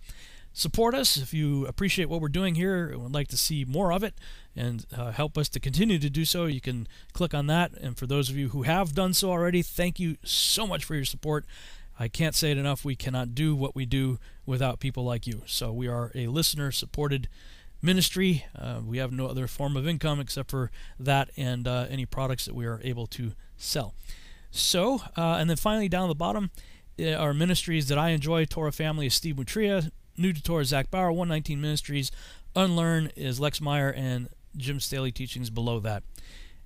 Support 0.53 0.95
us 0.95 1.15
if 1.17 1.33
you 1.33 1.65
appreciate 1.65 2.09
what 2.09 2.19
we're 2.19 2.27
doing 2.27 2.55
here 2.55 2.87
and 2.89 3.01
would 3.01 3.13
like 3.13 3.29
to 3.29 3.37
see 3.37 3.63
more 3.63 3.93
of 3.93 4.03
it 4.03 4.15
and 4.55 4.85
uh, 4.95 5.11
help 5.11 5.37
us 5.37 5.47
to 5.49 5.59
continue 5.59 5.97
to 5.97 6.09
do 6.09 6.25
so. 6.25 6.45
You 6.45 6.59
can 6.59 6.87
click 7.13 7.33
on 7.33 7.47
that. 7.47 7.71
And 7.73 7.97
for 7.97 8.05
those 8.05 8.29
of 8.29 8.35
you 8.35 8.49
who 8.49 8.63
have 8.63 8.93
done 8.93 9.13
so 9.13 9.31
already, 9.31 9.61
thank 9.61 9.99
you 9.99 10.17
so 10.23 10.67
much 10.67 10.83
for 10.83 10.95
your 10.95 11.05
support. 11.05 11.45
I 11.97 12.09
can't 12.09 12.35
say 12.35 12.51
it 12.51 12.57
enough. 12.57 12.83
We 12.83 12.95
cannot 12.95 13.33
do 13.33 13.55
what 13.55 13.75
we 13.75 13.85
do 13.85 14.19
without 14.45 14.79
people 14.79 15.05
like 15.05 15.25
you. 15.25 15.43
So 15.45 15.71
we 15.71 15.87
are 15.87 16.11
a 16.15 16.27
listener 16.27 16.71
supported 16.71 17.29
ministry. 17.81 18.45
Uh, 18.57 18.81
we 18.85 18.97
have 18.97 19.11
no 19.11 19.27
other 19.27 19.47
form 19.47 19.77
of 19.77 19.87
income 19.87 20.19
except 20.19 20.51
for 20.51 20.69
that 20.99 21.29
and 21.37 21.67
uh, 21.67 21.85
any 21.89 22.05
products 22.05 22.45
that 22.45 22.55
we 22.55 22.65
are 22.65 22.81
able 22.83 23.07
to 23.07 23.33
sell. 23.55 23.93
So, 24.51 25.01
uh, 25.15 25.37
and 25.39 25.49
then 25.49 25.57
finally 25.57 25.87
down 25.87 26.05
at 26.05 26.07
the 26.09 26.15
bottom 26.15 26.51
uh, 26.99 27.13
are 27.13 27.33
ministries 27.33 27.87
that 27.87 27.97
I 27.97 28.09
enjoy. 28.09 28.45
Torah 28.45 28.71
Family 28.71 29.07
is 29.07 29.13
Steve 29.13 29.37
Moutria, 29.37 29.91
New 30.21 30.33
to 30.33 30.41
Torah 30.41 30.65
Zach 30.65 30.91
Bauer, 30.91 31.11
119 31.11 31.59
Ministries, 31.59 32.11
Unlearn 32.55 33.11
is 33.15 33.39
Lex 33.39 33.59
Meyer, 33.59 33.89
and 33.89 34.29
Jim 34.55 34.79
Staley 34.79 35.11
teachings 35.11 35.49
below 35.49 35.79
that. 35.79 36.03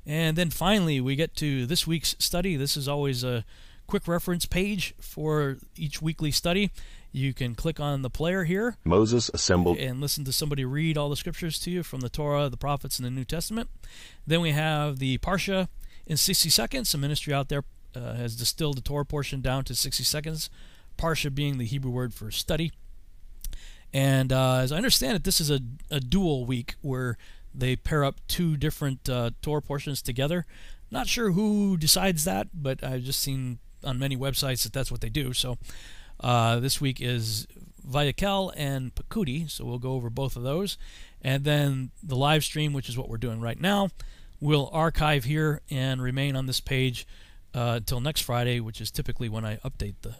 And 0.06 0.38
then 0.38 0.50
finally, 0.50 1.00
we 1.00 1.16
get 1.16 1.36
to 1.38 1.66
this 1.66 1.88
week's 1.88 2.16
study. 2.20 2.56
This 2.56 2.78
is 2.78 2.88
always 2.88 3.24
a 3.24 3.46
quick 3.88 4.08
reference 4.08 4.46
page 4.46 4.94
for 5.00 5.58
each 5.76 6.02
weekly 6.02 6.32
study. 6.32 6.72
You 7.12 7.34
can 7.34 7.56
click 7.56 7.80
on 7.80 8.02
the 8.02 8.10
player 8.10 8.44
here. 8.44 8.78
Moses 8.84 9.32
assembled 9.34 9.78
and 9.78 10.02
listen 10.02 10.26
to 10.26 10.34
somebody 10.34 10.66
read 10.66 10.98
all 10.98 11.10
the 11.10 11.16
scriptures 11.16 11.58
to 11.60 11.72
you 11.72 11.82
from 11.82 12.02
the 12.02 12.10
Torah, 12.10 12.50
the 12.50 12.58
prophets, 12.58 13.00
and 13.00 13.06
the 13.06 13.10
New 13.10 13.24
Testament. 13.24 13.70
Then 14.28 14.42
we 14.42 14.52
have 14.52 15.00
the 15.00 15.18
Parsha 15.20 15.70
in 16.06 16.18
60 16.18 16.50
seconds. 16.50 16.94
A 16.94 16.98
ministry 16.98 17.34
out 17.34 17.50
there 17.50 17.64
uh, 17.96 18.16
has 18.16 18.36
distilled 18.36 18.78
the 18.78 18.82
Torah 18.82 19.06
portion 19.06 19.40
down 19.40 19.64
to 19.64 19.76
60 19.76 20.04
seconds. 20.04 20.50
Parsha 20.98 21.34
being 21.34 21.58
the 21.58 21.66
Hebrew 21.66 21.92
word 21.92 22.14
for 22.14 22.32
study. 22.32 22.72
And 23.96 24.34
uh, 24.34 24.56
as 24.58 24.74
I 24.74 24.76
understand 24.76 25.16
it, 25.16 25.24
this 25.24 25.40
is 25.40 25.50
a, 25.50 25.62
a 25.90 26.02
dual 26.02 26.44
week 26.46 26.76
where 26.82 27.18
they 27.54 27.78
pair 27.78 28.04
up 28.04 28.20
two 28.28 28.58
different 28.58 29.08
uh, 29.08 29.32
Torah 29.42 29.62
portions 29.62 30.02
together. 30.02 30.46
Not 30.92 31.08
sure 31.08 31.32
who 31.32 31.78
decides 31.78 32.26
that, 32.26 32.50
but 32.54 32.84
I've 32.84 33.04
just 33.04 33.22
seen 33.22 33.60
on 33.86 33.98
many 33.98 34.18
websites 34.18 34.64
that 34.64 34.74
that's 34.74 34.92
what 34.92 35.00
they 35.00 35.08
do. 35.08 35.32
So 35.32 35.58
uh, 36.20 36.60
this 36.60 36.82
week 36.82 37.00
is 37.00 37.48
Vayakel 37.90 38.52
and 38.58 38.94
Pekudi, 38.94 39.50
so 39.50 39.64
we'll 39.64 39.80
go 39.80 39.94
over 39.94 40.10
both 40.10 40.36
of 40.36 40.44
those. 40.44 40.78
And 41.22 41.46
then 41.46 41.92
the 42.04 42.18
live 42.18 42.44
stream, 42.44 42.74
which 42.74 42.90
is 42.90 42.98
what 42.98 43.08
we're 43.08 43.16
doing 43.16 43.40
right 43.40 43.62
now, 43.62 43.92
will 44.42 44.70
archive 44.74 45.24
here 45.24 45.62
and 45.72 46.02
remain 46.02 46.36
on 46.36 46.48
this 46.48 46.60
page 46.60 47.08
uh, 47.54 47.76
until 47.78 48.02
next 48.02 48.24
Friday, 48.24 48.60
which 48.60 48.82
is 48.82 48.92
typically 48.92 49.30
when 49.30 49.46
I 49.46 49.56
update 49.58 49.96
the 50.02 50.16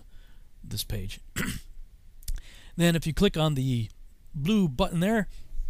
this 0.64 0.86
page. 0.86 1.20
then 2.78 2.96
if 2.96 3.08
you 3.08 3.14
click 3.14 3.38
on 3.38 3.56
the 3.56 3.90
blue 4.34 4.68
button 4.68 5.00
there, 5.00 5.28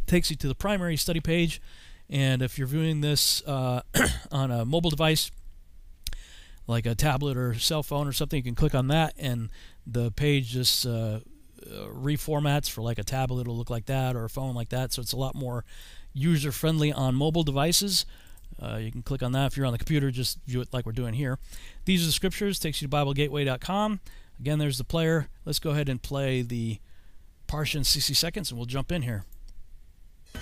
takes 0.08 0.30
you 0.30 0.36
to 0.38 0.48
the 0.48 0.56
primary 0.56 0.98
study 0.98 1.20
page. 1.20 1.62
And 2.10 2.42
if 2.42 2.58
you're 2.58 2.68
viewing 2.68 3.02
this 3.02 3.42
uh, 3.48 3.82
on 4.32 4.52
a 4.52 4.66
mobile 4.66 4.90
device, 4.90 5.32
like 6.68 6.86
a 6.86 6.96
tablet 6.96 7.38
or 7.38 7.54
cell 7.56 7.84
phone 7.84 8.08
or 8.08 8.12
something, 8.12 8.38
you 8.38 8.44
can 8.44 8.56
click 8.56 8.76
on 8.76 8.88
that 8.88 9.14
and 9.18 9.50
the 9.86 10.12
page 10.12 10.50
just 10.50 10.86
uh, 10.86 10.90
uh, 10.90 11.20
reformats 11.94 12.70
for 12.70 12.82
like 12.82 12.98
a 12.98 13.04
tablet. 13.04 13.42
It'll 13.42 13.58
look 13.58 13.70
like 13.70 13.86
that 13.86 14.16
or 14.16 14.26
a 14.26 14.30
phone 14.30 14.56
like 14.56 14.70
that. 14.70 14.94
So 14.94 15.02
it's 15.02 15.14
a 15.14 15.18
lot 15.18 15.36
more 15.36 15.64
user 16.14 16.52
friendly 16.52 16.92
on 16.92 17.16
mobile 17.16 17.44
devices. 17.44 18.06
Uh, 18.62 18.78
you 18.78 18.92
can 18.92 19.02
click 19.02 19.22
on 19.22 19.32
that. 19.34 19.48
If 19.48 19.58
you're 19.58 19.66
on 19.66 19.74
the 19.74 19.80
computer 19.80 20.12
just 20.12 20.40
view 20.46 20.62
it 20.62 20.70
like 20.72 20.86
we're 20.86 20.92
doing 20.92 21.14
here. 21.14 21.38
These 21.86 22.04
are 22.04 22.08
the 22.08 22.12
scriptures. 22.12 22.58
Takes 22.58 22.82
you 22.82 22.88
to 22.88 22.96
biblegateway.com 22.96 24.00
again 24.40 24.60
there's 24.60 24.78
the 24.78 24.84
player. 24.84 25.30
Let's 25.46 25.60
go 25.60 25.72
ahead 25.72 25.90
and 25.90 26.02
play 26.02 26.42
the 26.42 26.80
Parsha 27.48 27.76
in 27.76 27.84
60 27.84 28.14
seconds 28.14 28.52
and 28.52 28.58
we'll 28.58 28.66
jump 28.66 28.92
in 28.92 29.02
here 29.04 29.26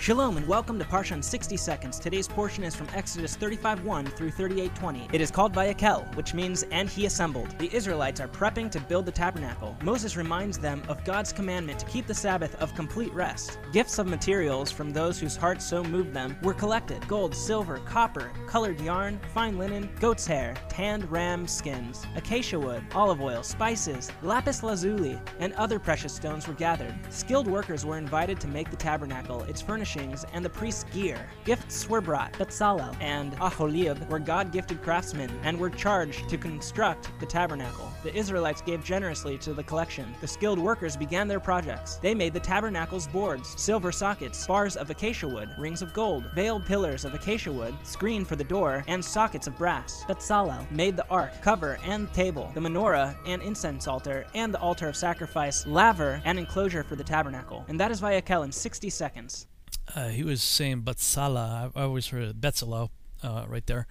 Shalom 0.00 0.36
and 0.36 0.46
welcome 0.46 0.78
to 0.78 0.84
Parsha 0.84 1.12
in 1.12 1.22
60 1.22 1.56
Seconds. 1.56 1.98
Today's 1.98 2.28
portion 2.28 2.62
is 2.62 2.74
from 2.74 2.88
Exodus 2.94 3.36
35:1 3.38 4.06
through 4.14 4.32
38:20. 4.32 5.08
It 5.14 5.22
is 5.22 5.30
called 5.30 5.54
Vayakel, 5.54 6.14
which 6.14 6.34
means 6.34 6.62
and 6.64 6.90
he 6.90 7.06
assembled. 7.06 7.58
The 7.58 7.74
Israelites 7.74 8.20
are 8.20 8.28
prepping 8.28 8.70
to 8.72 8.80
build 8.80 9.06
the 9.06 9.12
tabernacle. 9.12 9.74
Moses 9.82 10.18
reminds 10.18 10.58
them 10.58 10.82
of 10.88 11.02
God's 11.04 11.32
commandment 11.32 11.78
to 11.78 11.86
keep 11.86 12.06
the 12.06 12.12
Sabbath 12.12 12.54
of 12.56 12.74
complete 12.74 13.14
rest. 13.14 13.58
Gifts 13.72 13.98
of 13.98 14.06
materials 14.06 14.70
from 14.70 14.90
those 14.90 15.18
whose 15.18 15.36
hearts 15.36 15.64
so 15.64 15.82
moved 15.82 16.12
them 16.12 16.36
were 16.42 16.52
collected: 16.52 17.06
gold, 17.08 17.34
silver, 17.34 17.78
copper, 17.86 18.30
colored 18.46 18.80
yarn, 18.82 19.18
fine 19.32 19.56
linen, 19.56 19.88
goat's 20.00 20.26
hair, 20.26 20.54
tanned 20.68 21.10
ram 21.10 21.46
skins, 21.46 22.04
acacia 22.14 22.60
wood, 22.60 22.84
olive 22.94 23.22
oil, 23.22 23.42
spices, 23.42 24.12
lapis 24.22 24.62
lazuli, 24.62 25.18
and 25.38 25.54
other 25.54 25.78
precious 25.78 26.12
stones 26.12 26.46
were 26.46 26.54
gathered. 26.54 26.94
Skilled 27.08 27.46
workers 27.46 27.86
were 27.86 27.96
invited 27.96 28.38
to 28.38 28.48
make 28.48 28.70
the 28.70 28.76
tabernacle. 28.76 29.42
Its 29.44 29.62
furniture 29.62 29.83
furnishings 29.84 30.24
and 30.32 30.42
the 30.42 30.48
priest's 30.48 30.84
gear. 30.84 31.28
Gifts 31.44 31.90
were 31.90 32.00
brought. 32.00 32.32
Betzalel 32.34 32.96
and 33.02 33.34
Aholiab 33.34 34.08
were 34.08 34.18
God 34.18 34.50
gifted 34.50 34.82
craftsmen 34.82 35.30
and 35.42 35.58
were 35.58 35.68
charged 35.68 36.26
to 36.30 36.38
construct 36.38 37.10
the 37.20 37.26
tabernacle. 37.26 37.92
The 38.02 38.14
Israelites 38.16 38.62
gave 38.62 38.82
generously 38.82 39.36
to 39.38 39.52
the 39.52 39.62
collection. 39.62 40.06
The 40.22 40.26
skilled 40.26 40.58
workers 40.58 40.96
began 40.96 41.28
their 41.28 41.38
projects. 41.40 41.96
They 41.96 42.14
made 42.14 42.32
the 42.32 42.40
tabernacle's 42.40 43.06
boards, 43.08 43.60
silver 43.60 43.92
sockets, 43.92 44.46
bars 44.46 44.76
of 44.76 44.88
acacia 44.88 45.28
wood, 45.28 45.50
rings 45.58 45.82
of 45.82 45.92
gold, 45.92 46.24
veiled 46.34 46.64
pillars 46.64 47.04
of 47.04 47.12
acacia 47.12 47.52
wood, 47.52 47.74
screen 47.82 48.24
for 48.24 48.36
the 48.36 48.44
door, 48.44 48.84
and 48.86 49.04
sockets 49.04 49.46
of 49.46 49.58
brass. 49.58 50.02
Betzalel 50.08 50.70
made 50.70 50.96
the 50.96 51.06
ark, 51.08 51.32
cover, 51.42 51.78
and 51.84 52.10
table, 52.14 52.50
the 52.54 52.60
menorah 52.60 53.14
and 53.26 53.42
incense 53.42 53.86
altar, 53.86 54.24
and 54.34 54.54
the 54.54 54.60
altar 54.60 54.88
of 54.88 54.96
sacrifice, 54.96 55.66
laver, 55.66 56.22
and 56.24 56.38
enclosure 56.38 56.84
for 56.84 56.96
the 56.96 57.04
tabernacle. 57.04 57.66
And 57.68 57.78
that 57.80 57.90
is 57.90 58.00
Vayakel 58.00 58.44
in 58.44 58.52
60 58.52 58.88
seconds. 58.88 59.46
Uh, 59.94 60.08
he 60.08 60.22
was 60.22 60.42
saying 60.42 60.82
Batsala. 60.82 61.70
I, 61.74 61.80
I 61.80 61.82
always 61.84 62.08
heard 62.08 62.40
Betzalel 62.40 62.90
uh, 63.22 63.44
right 63.48 63.66
there. 63.66 63.86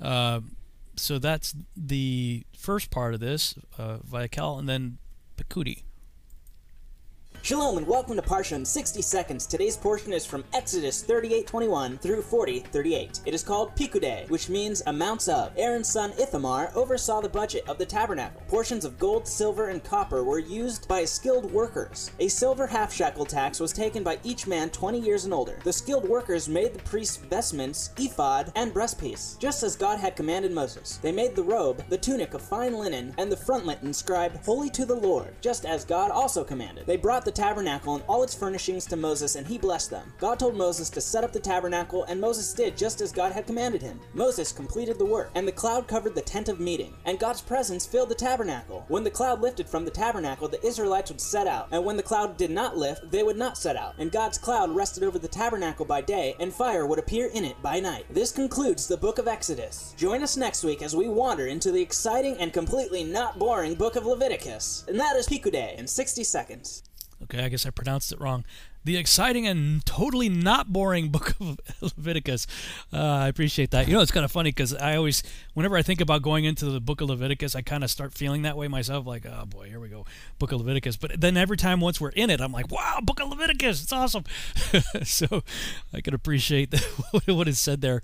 Uh, 0.00 0.40
so 0.96 1.18
that's 1.18 1.54
the 1.76 2.44
first 2.56 2.90
part 2.90 3.14
of 3.14 3.20
this, 3.20 3.54
uh, 3.78 3.98
Vayakel, 3.98 4.58
and 4.58 4.68
then 4.68 4.98
Pekudi. 5.36 5.84
Shalom 7.40 7.78
and 7.78 7.86
welcome 7.86 8.16
to 8.16 8.20
Parsha 8.20 8.56
in 8.56 8.64
60 8.64 9.00
seconds. 9.00 9.46
Today's 9.46 9.76
portion 9.76 10.12
is 10.12 10.26
from 10.26 10.44
Exodus 10.52 11.02
38:21 11.02 11.96
through 11.98 12.20
40:38. 12.20 13.20
It 13.24 13.32
is 13.32 13.42
called 13.42 13.74
Pikude, 13.74 14.28
which 14.28 14.50
means 14.50 14.82
amounts 14.86 15.28
of. 15.28 15.52
Aaron's 15.56 15.88
son 15.88 16.12
Ithamar 16.18 16.70
oversaw 16.74 17.22
the 17.22 17.28
budget 17.28 17.66
of 17.66 17.78
the 17.78 17.86
tabernacle. 17.86 18.42
Portions 18.48 18.84
of 18.84 18.98
gold, 18.98 19.26
silver, 19.26 19.68
and 19.68 19.82
copper 19.82 20.24
were 20.24 20.40
used 20.40 20.88
by 20.88 21.06
skilled 21.06 21.50
workers. 21.50 22.10
A 22.18 22.28
silver 22.28 22.66
half 22.66 22.92
shekel 22.92 23.24
tax 23.24 23.60
was 23.60 23.72
taken 23.72 24.02
by 24.02 24.18
each 24.24 24.46
man 24.46 24.68
20 24.68 24.98
years 24.98 25.24
and 25.24 25.32
older. 25.32 25.58
The 25.64 25.72
skilled 25.72 26.06
workers 26.06 26.48
made 26.48 26.74
the 26.74 26.82
priest's 26.82 27.16
vestments, 27.16 27.90
ephod, 27.96 28.52
and 28.56 28.74
breastpiece, 28.74 29.38
just 29.38 29.62
as 29.62 29.76
God 29.76 30.00
had 30.00 30.16
commanded 30.16 30.52
Moses. 30.52 30.98
They 31.00 31.12
made 31.12 31.34
the 31.34 31.44
robe, 31.44 31.82
the 31.88 31.98
tunic 31.98 32.34
of 32.34 32.42
fine 32.42 32.74
linen, 32.76 33.14
and 33.16 33.32
the 33.32 33.36
frontlet 33.36 33.82
inscribed 33.82 34.44
"Holy 34.44 34.68
to 34.70 34.84
the 34.84 34.96
Lord," 34.96 35.34
just 35.40 35.64
as 35.64 35.84
God 35.84 36.10
also 36.10 36.44
commanded. 36.44 36.84
They 36.84 36.96
brought 36.96 37.24
the 37.28 37.32
tabernacle 37.32 37.94
and 37.94 38.04
all 38.08 38.22
its 38.22 38.34
furnishings 38.34 38.86
to 38.86 38.96
Moses, 38.96 39.36
and 39.36 39.46
he 39.46 39.58
blessed 39.58 39.90
them. 39.90 40.14
God 40.18 40.38
told 40.38 40.56
Moses 40.56 40.88
to 40.88 41.00
set 41.02 41.24
up 41.24 41.30
the 41.30 41.38
tabernacle, 41.38 42.04
and 42.04 42.18
Moses 42.18 42.54
did 42.54 42.74
just 42.74 43.02
as 43.02 43.12
God 43.12 43.32
had 43.32 43.46
commanded 43.46 43.82
him. 43.82 44.00
Moses 44.14 44.50
completed 44.50 44.98
the 44.98 45.04
work, 45.04 45.30
and 45.34 45.46
the 45.46 45.52
cloud 45.52 45.86
covered 45.86 46.14
the 46.14 46.22
tent 46.22 46.48
of 46.48 46.58
meeting, 46.58 46.94
and 47.04 47.18
God's 47.18 47.42
presence 47.42 47.84
filled 47.84 48.08
the 48.08 48.14
tabernacle. 48.14 48.86
When 48.88 49.04
the 49.04 49.10
cloud 49.10 49.42
lifted 49.42 49.68
from 49.68 49.84
the 49.84 49.90
tabernacle, 49.90 50.48
the 50.48 50.66
Israelites 50.66 51.10
would 51.10 51.20
set 51.20 51.46
out, 51.46 51.68
and 51.70 51.84
when 51.84 51.98
the 51.98 52.02
cloud 52.02 52.38
did 52.38 52.50
not 52.50 52.78
lift, 52.78 53.10
they 53.10 53.22
would 53.22 53.36
not 53.36 53.58
set 53.58 53.76
out. 53.76 53.94
And 53.98 54.10
God's 54.10 54.38
cloud 54.38 54.74
rested 54.74 55.02
over 55.04 55.18
the 55.18 55.28
tabernacle 55.28 55.84
by 55.84 56.00
day, 56.00 56.34
and 56.40 56.50
fire 56.50 56.86
would 56.86 56.98
appear 56.98 57.26
in 57.34 57.44
it 57.44 57.60
by 57.60 57.78
night. 57.78 58.06
This 58.08 58.32
concludes 58.32 58.88
the 58.88 58.96
book 58.96 59.18
of 59.18 59.28
Exodus. 59.28 59.92
Join 59.98 60.22
us 60.22 60.38
next 60.38 60.64
week 60.64 60.80
as 60.80 60.96
we 60.96 61.08
wander 61.08 61.46
into 61.46 61.72
the 61.72 61.82
exciting 61.82 62.38
and 62.38 62.54
completely 62.54 63.04
not 63.04 63.38
boring 63.38 63.74
book 63.74 63.96
of 63.96 64.06
Leviticus. 64.06 64.86
And 64.88 64.98
that 64.98 65.16
is 65.16 65.28
Pikude 65.28 65.78
in 65.78 65.86
60 65.86 66.24
seconds. 66.24 66.87
Okay, 67.24 67.44
I 67.44 67.48
guess 67.48 67.66
I 67.66 67.70
pronounced 67.70 68.12
it 68.12 68.20
wrong. 68.20 68.44
The 68.84 68.96
exciting 68.96 69.46
and 69.46 69.84
totally 69.84 70.28
not 70.28 70.72
boring 70.72 71.08
book 71.10 71.34
of 71.40 71.58
Leviticus. 71.80 72.46
Uh, 72.92 73.02
I 73.02 73.28
appreciate 73.28 73.70
that. 73.72 73.88
You 73.88 73.94
know, 73.94 74.00
it's 74.00 74.12
kind 74.12 74.24
of 74.24 74.30
funny 74.30 74.50
because 74.50 74.74
I 74.74 74.96
always, 74.96 75.22
whenever 75.52 75.76
I 75.76 75.82
think 75.82 76.00
about 76.00 76.22
going 76.22 76.44
into 76.44 76.66
the 76.66 76.80
book 76.80 77.00
of 77.00 77.08
Leviticus, 77.08 77.54
I 77.54 77.62
kind 77.62 77.82
of 77.82 77.90
start 77.90 78.14
feeling 78.14 78.42
that 78.42 78.56
way 78.56 78.68
myself. 78.68 79.04
Like, 79.06 79.26
oh 79.26 79.44
boy, 79.46 79.68
here 79.68 79.80
we 79.80 79.88
go, 79.88 80.06
book 80.38 80.52
of 80.52 80.60
Leviticus. 80.60 80.96
But 80.96 81.20
then 81.20 81.36
every 81.36 81.56
time 81.56 81.80
once 81.80 82.00
we're 82.00 82.10
in 82.10 82.30
it, 82.30 82.40
I'm 82.40 82.52
like, 82.52 82.70
wow, 82.70 83.00
book 83.02 83.20
of 83.20 83.28
Leviticus, 83.28 83.82
it's 83.82 83.92
awesome. 83.92 84.24
so 85.02 85.42
I 85.92 86.00
can 86.00 86.14
appreciate 86.14 86.72
what 87.26 87.48
is 87.48 87.60
said 87.60 87.80
there. 87.80 88.00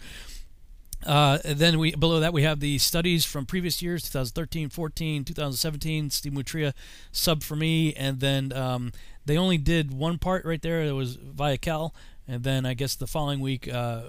Uh, 1.04 1.38
then 1.44 1.78
we 1.78 1.94
below 1.94 2.20
that 2.20 2.32
we 2.32 2.42
have 2.42 2.60
the 2.60 2.78
studies 2.78 3.26
from 3.26 3.44
previous 3.44 3.82
years 3.82 4.04
2013 4.04 4.70
14 4.70 5.24
2017 5.24 6.08
steve 6.08 6.32
moutria 6.32 6.72
sub 7.12 7.42
for 7.42 7.56
me 7.56 7.92
and 7.94 8.20
then 8.20 8.52
um, 8.54 8.90
they 9.26 9.36
only 9.36 9.58
did 9.58 9.92
one 9.92 10.18
part 10.18 10.46
right 10.46 10.62
there 10.62 10.86
that 10.86 10.94
was 10.94 11.18
Vayakel 11.18 11.90
and 12.26 12.42
then 12.42 12.64
i 12.64 12.72
guess 12.72 12.94
the 12.94 13.06
following 13.06 13.40
week 13.40 13.70
uh, 13.70 14.02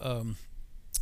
um, 0.00 0.36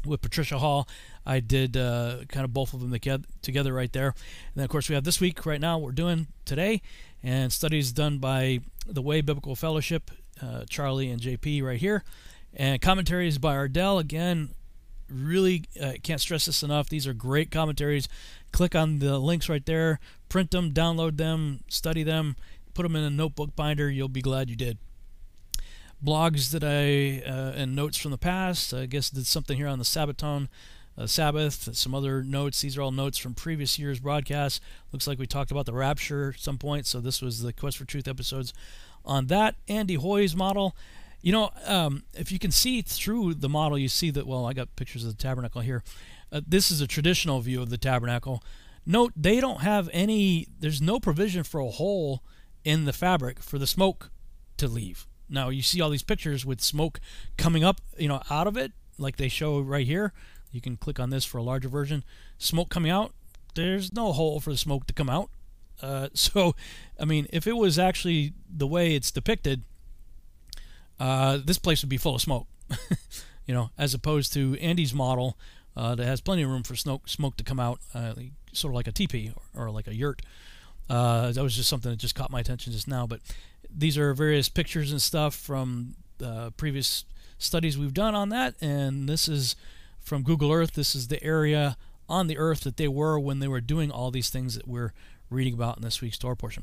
with 0.07 0.23
patricia 0.23 0.59
hall 0.59 0.89
i 1.27 1.41
did 1.41 1.77
uh, 1.77 2.25
kind 2.29 2.45
of 2.45 2.55
both 2.55 2.73
of 2.73 2.81
them 2.81 2.99
together, 3.43 3.75
right 3.75 3.93
there. 3.93 4.09
And 4.09 4.55
then 4.57 4.65
of 4.65 4.71
course 4.71 4.89
we 4.89 4.95
have 4.95 5.05
this 5.05 5.21
week 5.21 5.45
right 5.45 5.61
now 5.61 5.77
we're 5.77 5.93
doing 5.93 6.27
today 6.47 6.81
and 7.23 7.53
studies 7.53 7.93
done 7.93 8.17
by 8.17 8.61
the 8.87 9.03
way 9.03 9.21
biblical 9.21 9.55
fellowship 9.57 10.11
uh, 10.43 10.65
charlie 10.71 11.11
and 11.11 11.21
jp 11.21 11.63
right 11.63 11.79
here 11.79 12.03
and 12.55 12.81
commentaries 12.81 13.37
by 13.37 13.55
ardell 13.55 13.99
again 13.99 14.51
really 15.15 15.65
uh, 15.81 15.93
can't 16.03 16.21
stress 16.21 16.47
this 16.47 16.63
enough. 16.63 16.89
These 16.89 17.07
are 17.07 17.15
great 17.15 17.51
commentaries. 17.51 18.09
Click 18.53 18.75
on 18.75 18.99
the 18.99 19.19
links 19.19 19.49
right 19.49 19.65
there, 19.65 19.99
print 20.29 20.51
them, 20.51 20.73
download 20.73 21.17
them, 21.17 21.61
study 21.69 22.03
them, 22.03 22.37
put 22.75 22.83
them 22.85 22.97
in 22.97 23.03
a 23.03 23.11
notebook 23.11 23.57
binder. 23.57 23.91
You'll 23.91 24.09
be 24.09 24.23
glad 24.23 24.49
you 24.51 24.57
did. 24.57 24.79
Blogs 26.05 26.51
that 26.51 26.63
I 26.63 27.29
uh, 27.29 27.53
and 27.57 27.75
notes 27.75 27.97
from 27.97 28.11
the 28.11 28.19
past. 28.19 28.75
I 28.75 28.87
guess 28.87 29.11
did 29.11 29.27
something 29.27 29.57
here 29.57 29.69
on 29.69 29.79
the 29.79 29.85
Sabbaton. 29.85 30.49
Uh, 30.97 31.07
Sabbath, 31.07 31.75
some 31.75 31.95
other 31.95 32.23
notes. 32.23 32.61
These 32.61 32.77
are 32.77 32.83
all 32.83 32.93
notes 32.93 33.19
from 33.19 33.35
previous 33.35 33.79
year's 33.79 33.99
broadcasts. 33.99 34.61
Looks 34.93 35.09
like 35.09 35.19
we 35.19 35.27
talked 35.27 35.51
about 35.51 35.67
the 35.67 35.73
rapture 35.73 36.35
at 36.37 36.41
some 36.41 36.59
point, 36.59 36.87
so 36.87 37.01
this 37.01 37.21
was 37.21 37.43
the 37.43 37.53
Quest 37.53 37.79
for 37.79 37.85
Truth 37.85 38.07
episodes 38.07 38.53
on 39.05 39.27
that. 39.27 39.57
Andy 39.67 39.95
Hoy's 39.95 40.37
model. 40.37 40.77
You 41.25 41.33
know, 41.33 41.53
um, 41.65 42.03
if 42.13 42.31
you 42.31 42.39
can 42.39 42.51
see 42.51 42.83
through 42.83 43.33
the 43.37 43.49
model, 43.49 43.79
you 43.79 43.89
see 43.89 44.11
that, 44.11 44.27
well, 44.27 44.45
I 44.45 44.53
got 44.53 44.77
pictures 44.77 45.05
of 45.05 45.17
the 45.17 45.23
tabernacle 45.23 45.63
here. 45.63 45.83
Uh, 46.31 46.43
this 46.47 46.71
is 46.71 46.83
a 46.83 46.87
traditional 46.87 47.41
view 47.41 47.63
of 47.63 47.71
the 47.71 47.79
tabernacle. 47.79 48.43
Note, 48.85 49.15
they 49.17 49.41
don't 49.41 49.63
have 49.63 49.89
any, 49.95 50.49
there's 50.61 50.83
no 50.83 51.01
provision 51.01 51.43
for 51.43 51.61
a 51.61 51.71
hole 51.71 52.23
in 52.63 52.85
the 52.85 52.93
fabric 52.93 53.41
for 53.41 53.59
the 53.59 53.67
smoke 53.67 54.11
to 54.59 54.69
leave. 54.69 55.07
Now, 55.27 55.49
you 55.49 55.63
see 55.63 55.81
all 55.81 55.89
these 55.89 56.03
pictures 56.03 56.45
with 56.45 56.61
smoke 56.61 57.01
coming 57.39 57.65
up, 57.65 57.81
you 57.97 58.07
know, 58.07 58.21
out 58.29 58.47
of 58.47 58.59
it, 58.59 58.73
like 58.99 59.17
they 59.17 59.29
show 59.29 59.61
right 59.61 59.87
here. 59.87 60.13
You 60.53 60.61
can 60.61 60.77
click 60.77 61.01
on 61.01 61.09
this 61.09 61.25
for 61.25 61.39
a 61.39 61.43
larger 61.43 61.71
version. 61.71 62.05
Smoke 62.37 62.69
coming 62.69 62.91
out, 62.91 63.15
there's 63.55 63.95
no 63.95 64.13
hole 64.13 64.41
for 64.41 64.51
the 64.51 64.59
smoke 64.59 64.87
to 64.89 64.93
come 64.93 65.09
out. 65.09 65.31
Uh, 65.81 66.09
so, 66.15 66.55
I 67.01 67.07
mean, 67.07 67.29
if 67.33 67.47
it 67.47 67.57
was 67.57 67.79
actually 67.79 68.35
the 68.55 68.67
way 68.67 68.95
it's 68.95 69.11
depicted, 69.11 69.63
uh, 71.01 71.39
this 71.45 71.59
place 71.59 71.83
would 71.83 71.89
be 71.89 71.97
full 71.97 72.15
of 72.15 72.21
smoke. 72.21 72.47
you 73.47 73.55
know, 73.55 73.71
as 73.77 73.95
opposed 73.95 74.33
to 74.35 74.57
Andy's 74.61 74.95
model 74.95 75.37
uh, 75.77 75.95
that 75.95 76.07
has 76.07 76.21
plenty 76.21 76.43
of 76.43 76.51
room 76.51 76.63
for 76.63 76.77
smoke 76.77 77.09
smoke 77.09 77.37
to 77.37 77.45
come 77.45 77.61
out, 77.61 77.81
uh, 77.95 78.15
sort 78.53 78.73
of 78.73 78.77
like 78.77 78.87
a 78.87 78.93
teepee 78.93 79.33
or, 79.55 79.67
or 79.67 79.71
like 79.71 79.87
a 79.87 79.95
yurt. 79.95 80.23
Uh, 80.89 81.33
that 81.33 81.43
was 81.43 81.57
just 81.57 81.69
something 81.69 81.91
that 81.91 81.97
just 81.97 82.15
caught 82.15 82.31
my 82.31 82.41
attention 82.41 82.73
just 82.73 82.89
now. 82.89 83.07
But 83.07 83.21
these 83.75 83.99
are 83.99 84.15
various 84.15 84.49
pictures 84.49 84.93
and 84.93 85.01
stuff 85.01 85.35
from 85.35 85.97
uh, 86.23 86.51
previous 86.57 87.05
studies 87.39 87.77
we've 87.77 87.95
done 87.95 88.15
on 88.15 88.29
that, 88.31 88.55
and 88.61 89.09
this 89.09 89.29
is 89.29 89.57
from 90.01 90.23
Google 90.23 90.53
Earth. 90.53 90.75
This 90.75 90.95
is 90.95 91.09
the 91.09 91.23
area 91.23 91.77
on 92.09 92.27
the 92.27 92.39
Earth 92.39 92.61
that 92.61 92.77
they 92.77 92.89
were 92.89 93.19
when 93.19 93.41
they 93.41 93.49
were 93.49 93.61
doing 93.61 93.91
all 93.91 94.11
these 94.11 94.31
things 94.31 94.55
that 94.55 94.69
we're 94.69 94.93
reading 95.31 95.55
about 95.55 95.77
in 95.77 95.83
this 95.83 96.01
week's 96.01 96.19
Torah 96.19 96.37
portion. 96.37 96.63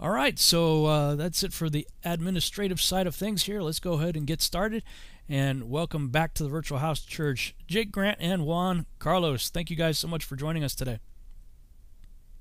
All 0.00 0.10
right, 0.10 0.38
so 0.38 0.86
uh, 0.86 1.14
that's 1.14 1.44
it 1.44 1.52
for 1.52 1.70
the 1.70 1.86
administrative 2.04 2.80
side 2.80 3.06
of 3.06 3.14
things 3.14 3.44
here. 3.44 3.62
Let's 3.62 3.78
go 3.78 3.94
ahead 3.94 4.16
and 4.16 4.26
get 4.26 4.42
started. 4.42 4.82
And 5.28 5.70
welcome 5.70 6.08
back 6.08 6.34
to 6.34 6.42
the 6.42 6.48
Virtual 6.48 6.78
House 6.78 7.00
Church, 7.00 7.54
Jake 7.68 7.92
Grant 7.92 8.18
and 8.20 8.44
Juan 8.44 8.86
Carlos. 8.98 9.48
Thank 9.48 9.70
you 9.70 9.76
guys 9.76 9.96
so 9.96 10.08
much 10.08 10.24
for 10.24 10.34
joining 10.34 10.64
us 10.64 10.74
today. 10.74 10.98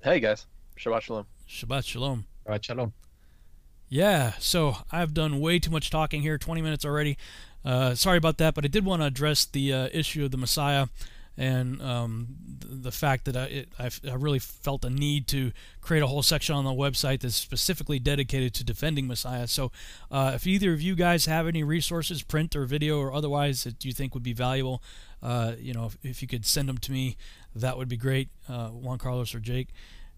Hey 0.01 0.19
guys, 0.19 0.47
Shabbat 0.77 1.01
Shalom. 1.01 1.25
Shabbat 1.47 1.85
Shalom. 1.85 2.25
Shabbat 2.45 2.63
Shalom. 2.63 2.93
Yeah, 3.87 4.33
so 4.39 4.77
I've 4.91 5.13
done 5.13 5.39
way 5.39 5.59
too 5.59 5.69
much 5.69 5.91
talking 5.91 6.23
here, 6.23 6.39
20 6.39 6.61
minutes 6.63 6.83
already. 6.83 7.17
Uh, 7.63 7.93
sorry 7.93 8.17
about 8.17 8.39
that, 8.39 8.55
but 8.55 8.65
I 8.65 8.67
did 8.67 8.83
want 8.83 9.03
to 9.03 9.05
address 9.05 9.45
the 9.45 9.71
uh, 9.71 9.89
issue 9.93 10.25
of 10.25 10.31
the 10.31 10.37
Messiah 10.37 10.87
and 11.37 11.81
um, 11.81 12.27
the 12.59 12.91
fact 12.91 13.25
that 13.25 13.35
I, 13.35 13.43
it, 13.45 13.69
I, 13.79 14.13
really 14.13 14.39
felt 14.39 14.85
a 14.85 14.89
need 14.89 15.27
to 15.29 15.51
create 15.81 16.03
a 16.03 16.07
whole 16.07 16.21
section 16.21 16.55
on 16.55 16.63
the 16.63 16.71
website 16.71 17.21
that's 17.21 17.35
specifically 17.35 17.97
dedicated 17.97 18.53
to 18.55 18.63
defending 18.63 19.07
Messiah. 19.07 19.47
So, 19.47 19.71
uh, 20.11 20.33
if 20.35 20.45
either 20.45 20.73
of 20.73 20.81
you 20.81 20.95
guys 20.95 21.25
have 21.25 21.47
any 21.47 21.63
resources, 21.63 22.21
print 22.21 22.55
or 22.55 22.65
video 22.65 22.99
or 22.99 23.11
otherwise, 23.11 23.63
that 23.63 23.83
you 23.83 23.93
think 23.93 24.13
would 24.13 24.23
be 24.23 24.33
valuable, 24.33 24.83
uh, 25.23 25.53
you 25.57 25.73
know, 25.73 25.85
if, 25.85 25.97
if, 26.03 26.21
you 26.21 26.27
could 26.27 26.45
send 26.45 26.69
them 26.69 26.77
to 26.79 26.91
me, 26.91 27.17
that 27.55 27.77
would 27.77 27.89
be 27.89 27.97
great. 27.97 28.29
Uh, 28.47 28.67
Juan 28.67 28.99
Carlos 28.99 29.33
or 29.33 29.39
Jake. 29.39 29.69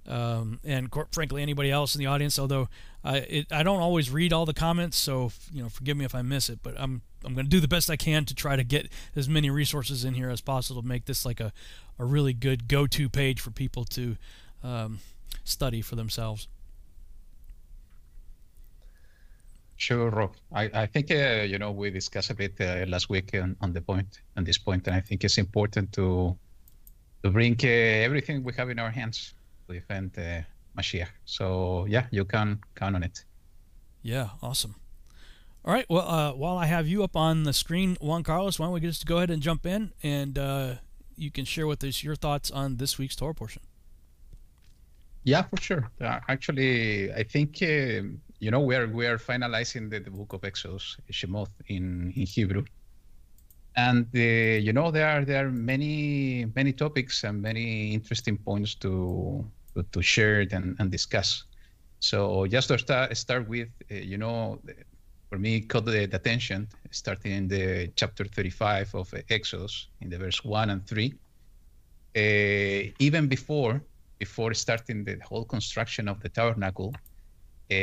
Um, 0.08 0.60
and 0.64 0.90
frankly, 1.12 1.42
anybody 1.42 1.72
else 1.72 1.96
in 1.96 2.00
the 2.00 2.06
audience. 2.06 2.38
Although 2.38 2.70
I, 3.04 3.18
it, 3.18 3.52
I 3.52 3.64
don't 3.64 3.80
always 3.80 4.12
read 4.12 4.34
all 4.34 4.46
the 4.46 4.54
comments, 4.54 4.98
so 4.98 5.32
you 5.52 5.64
know, 5.64 5.70
forgive 5.70 5.98
me 5.98 6.06
if 6.06 6.14
I 6.14 6.22
miss 6.22 6.50
it. 6.50 6.60
But 6.62 6.76
I'm 6.78 7.02
I'm 7.24 7.34
going 7.34 7.46
to 7.46 7.50
do 7.50 7.60
the 7.60 7.68
best 7.68 7.90
I 7.90 7.96
can 7.96 8.26
to 8.26 8.36
try 8.36 8.56
to 8.56 8.64
get 8.64 8.90
as 9.16 9.28
many 9.28 9.50
resources 9.50 10.06
in 10.06 10.14
here 10.14 10.30
as 10.30 10.42
possible 10.42 10.82
to 10.82 10.88
make 10.88 11.06
this 11.06 11.26
like 11.26 11.40
a, 11.40 11.52
a 11.98 12.06
really 12.06 12.34
good 12.34 12.68
go-to 12.68 13.10
page 13.10 13.40
for 13.40 13.52
people 13.52 13.84
to 13.86 14.18
um, 14.64 15.00
study 15.44 15.82
for 15.82 15.96
themselves. 15.96 16.48
Sure, 19.78 20.10
Rob. 20.10 20.36
I, 20.54 20.70
I 20.74 20.86
think 20.86 21.12
uh, 21.12 21.46
you 21.48 21.58
know 21.58 21.72
we 21.72 21.90
discussed 21.90 22.30
a 22.30 22.36
bit 22.36 22.54
uh, 22.62 22.86
last 22.88 23.10
week 23.10 23.32
on, 23.34 23.56
on 23.60 23.74
the 23.74 23.82
point 23.82 24.22
on 24.38 24.44
this 24.44 24.58
point, 24.58 24.88
and 24.88 24.96
I 24.96 25.02
think 25.02 25.24
it's 25.24 25.38
important 25.38 25.92
to 25.94 26.38
to 27.24 27.30
bring 27.32 27.58
uh, 27.64 27.68
everything 27.68 28.44
we 28.44 28.54
have 28.54 28.70
in 28.70 28.80
our 28.80 28.92
hands 28.92 29.34
to 29.68 29.74
defend 29.74 30.18
uh, 30.18 30.42
Mashiach. 30.78 31.10
So 31.26 31.86
yeah, 31.88 32.08
you 32.12 32.26
can 32.26 32.60
count 32.76 32.96
on 32.96 33.04
it. 33.04 33.24
Yeah, 34.02 34.30
awesome. 34.42 34.76
All 35.64 35.74
right. 35.74 35.86
Well, 35.90 36.08
uh, 36.08 36.34
while 36.34 36.58
I 36.58 36.68
have 36.68 36.88
you 36.88 37.04
up 37.04 37.16
on 37.16 37.44
the 37.44 37.54
screen, 37.54 37.98
Juan 38.00 38.22
Carlos, 38.22 38.60
why 38.60 38.68
don't 38.68 38.74
we 38.74 38.82
just 38.82 39.08
go 39.08 39.18
ahead 39.18 39.32
and 39.32 39.42
jump 39.42 39.66
in, 39.66 39.94
and 40.04 40.38
uh, 40.38 40.76
you 41.18 41.32
can 41.32 41.44
share 41.44 41.66
with 41.66 41.84
us 41.84 42.04
your 42.04 42.16
thoughts 42.16 42.52
on 42.52 42.78
this 42.78 43.00
week's 43.00 43.16
Torah 43.16 43.34
portion. 43.34 43.64
Yeah, 45.24 45.42
for 45.42 45.60
sure. 45.60 45.90
Uh, 46.00 46.20
actually, 46.28 47.12
I 47.12 47.24
think 47.24 47.58
uh, 47.64 48.04
you 48.40 48.52
know 48.52 48.60
we 48.60 48.76
are 48.76 48.88
we 48.88 49.08
are 49.08 49.18
finalizing 49.18 49.90
the, 49.90 50.00
the 50.00 50.12
book 50.12 50.34
of 50.34 50.44
Exodus, 50.44 50.98
Shemot 51.12 51.50
in 51.68 52.14
in 52.16 52.28
Hebrew, 52.28 52.64
and 53.76 54.06
uh, 54.14 54.20
you 54.20 54.72
know 54.72 54.92
there 54.92 55.08
are 55.08 55.26
there 55.26 55.48
are 55.48 55.52
many 55.52 56.46
many 56.56 56.74
topics 56.74 57.24
and 57.24 57.42
many 57.42 57.92
interesting 57.92 58.38
points 58.38 58.76
to 58.76 59.44
to, 59.84 60.02
share 60.02 60.42
and, 60.52 60.76
and 60.80 60.92
discuss. 60.92 61.44
So 62.00 62.46
just 62.48 62.68
to 62.70 62.78
start 62.78 63.16
start 63.18 63.48
with, 63.48 63.70
uh, 63.92 63.96
you 63.96 64.18
know, 64.18 64.60
for 65.30 65.38
me 65.38 65.62
caught 65.62 65.86
the, 65.86 66.06
the 66.06 66.18
attention 66.18 66.68
starting 66.92 67.32
in 67.32 67.48
the 67.48 67.92
chapter 67.96 68.26
35 68.26 68.96
of 68.96 69.14
Exodus 69.30 69.88
in 70.02 70.10
the 70.10 70.18
verse 70.18 70.44
one 70.44 70.70
and 70.70 70.86
three. 70.86 71.14
Uh, 72.16 72.92
even 73.00 73.28
before 73.28 73.82
before 74.20 74.54
starting 74.54 75.04
the 75.04 75.18
whole 75.28 75.44
construction 75.44 76.08
of 76.08 76.22
the 76.22 76.30
tabernacle, 76.30 76.94
uh, 77.72 77.76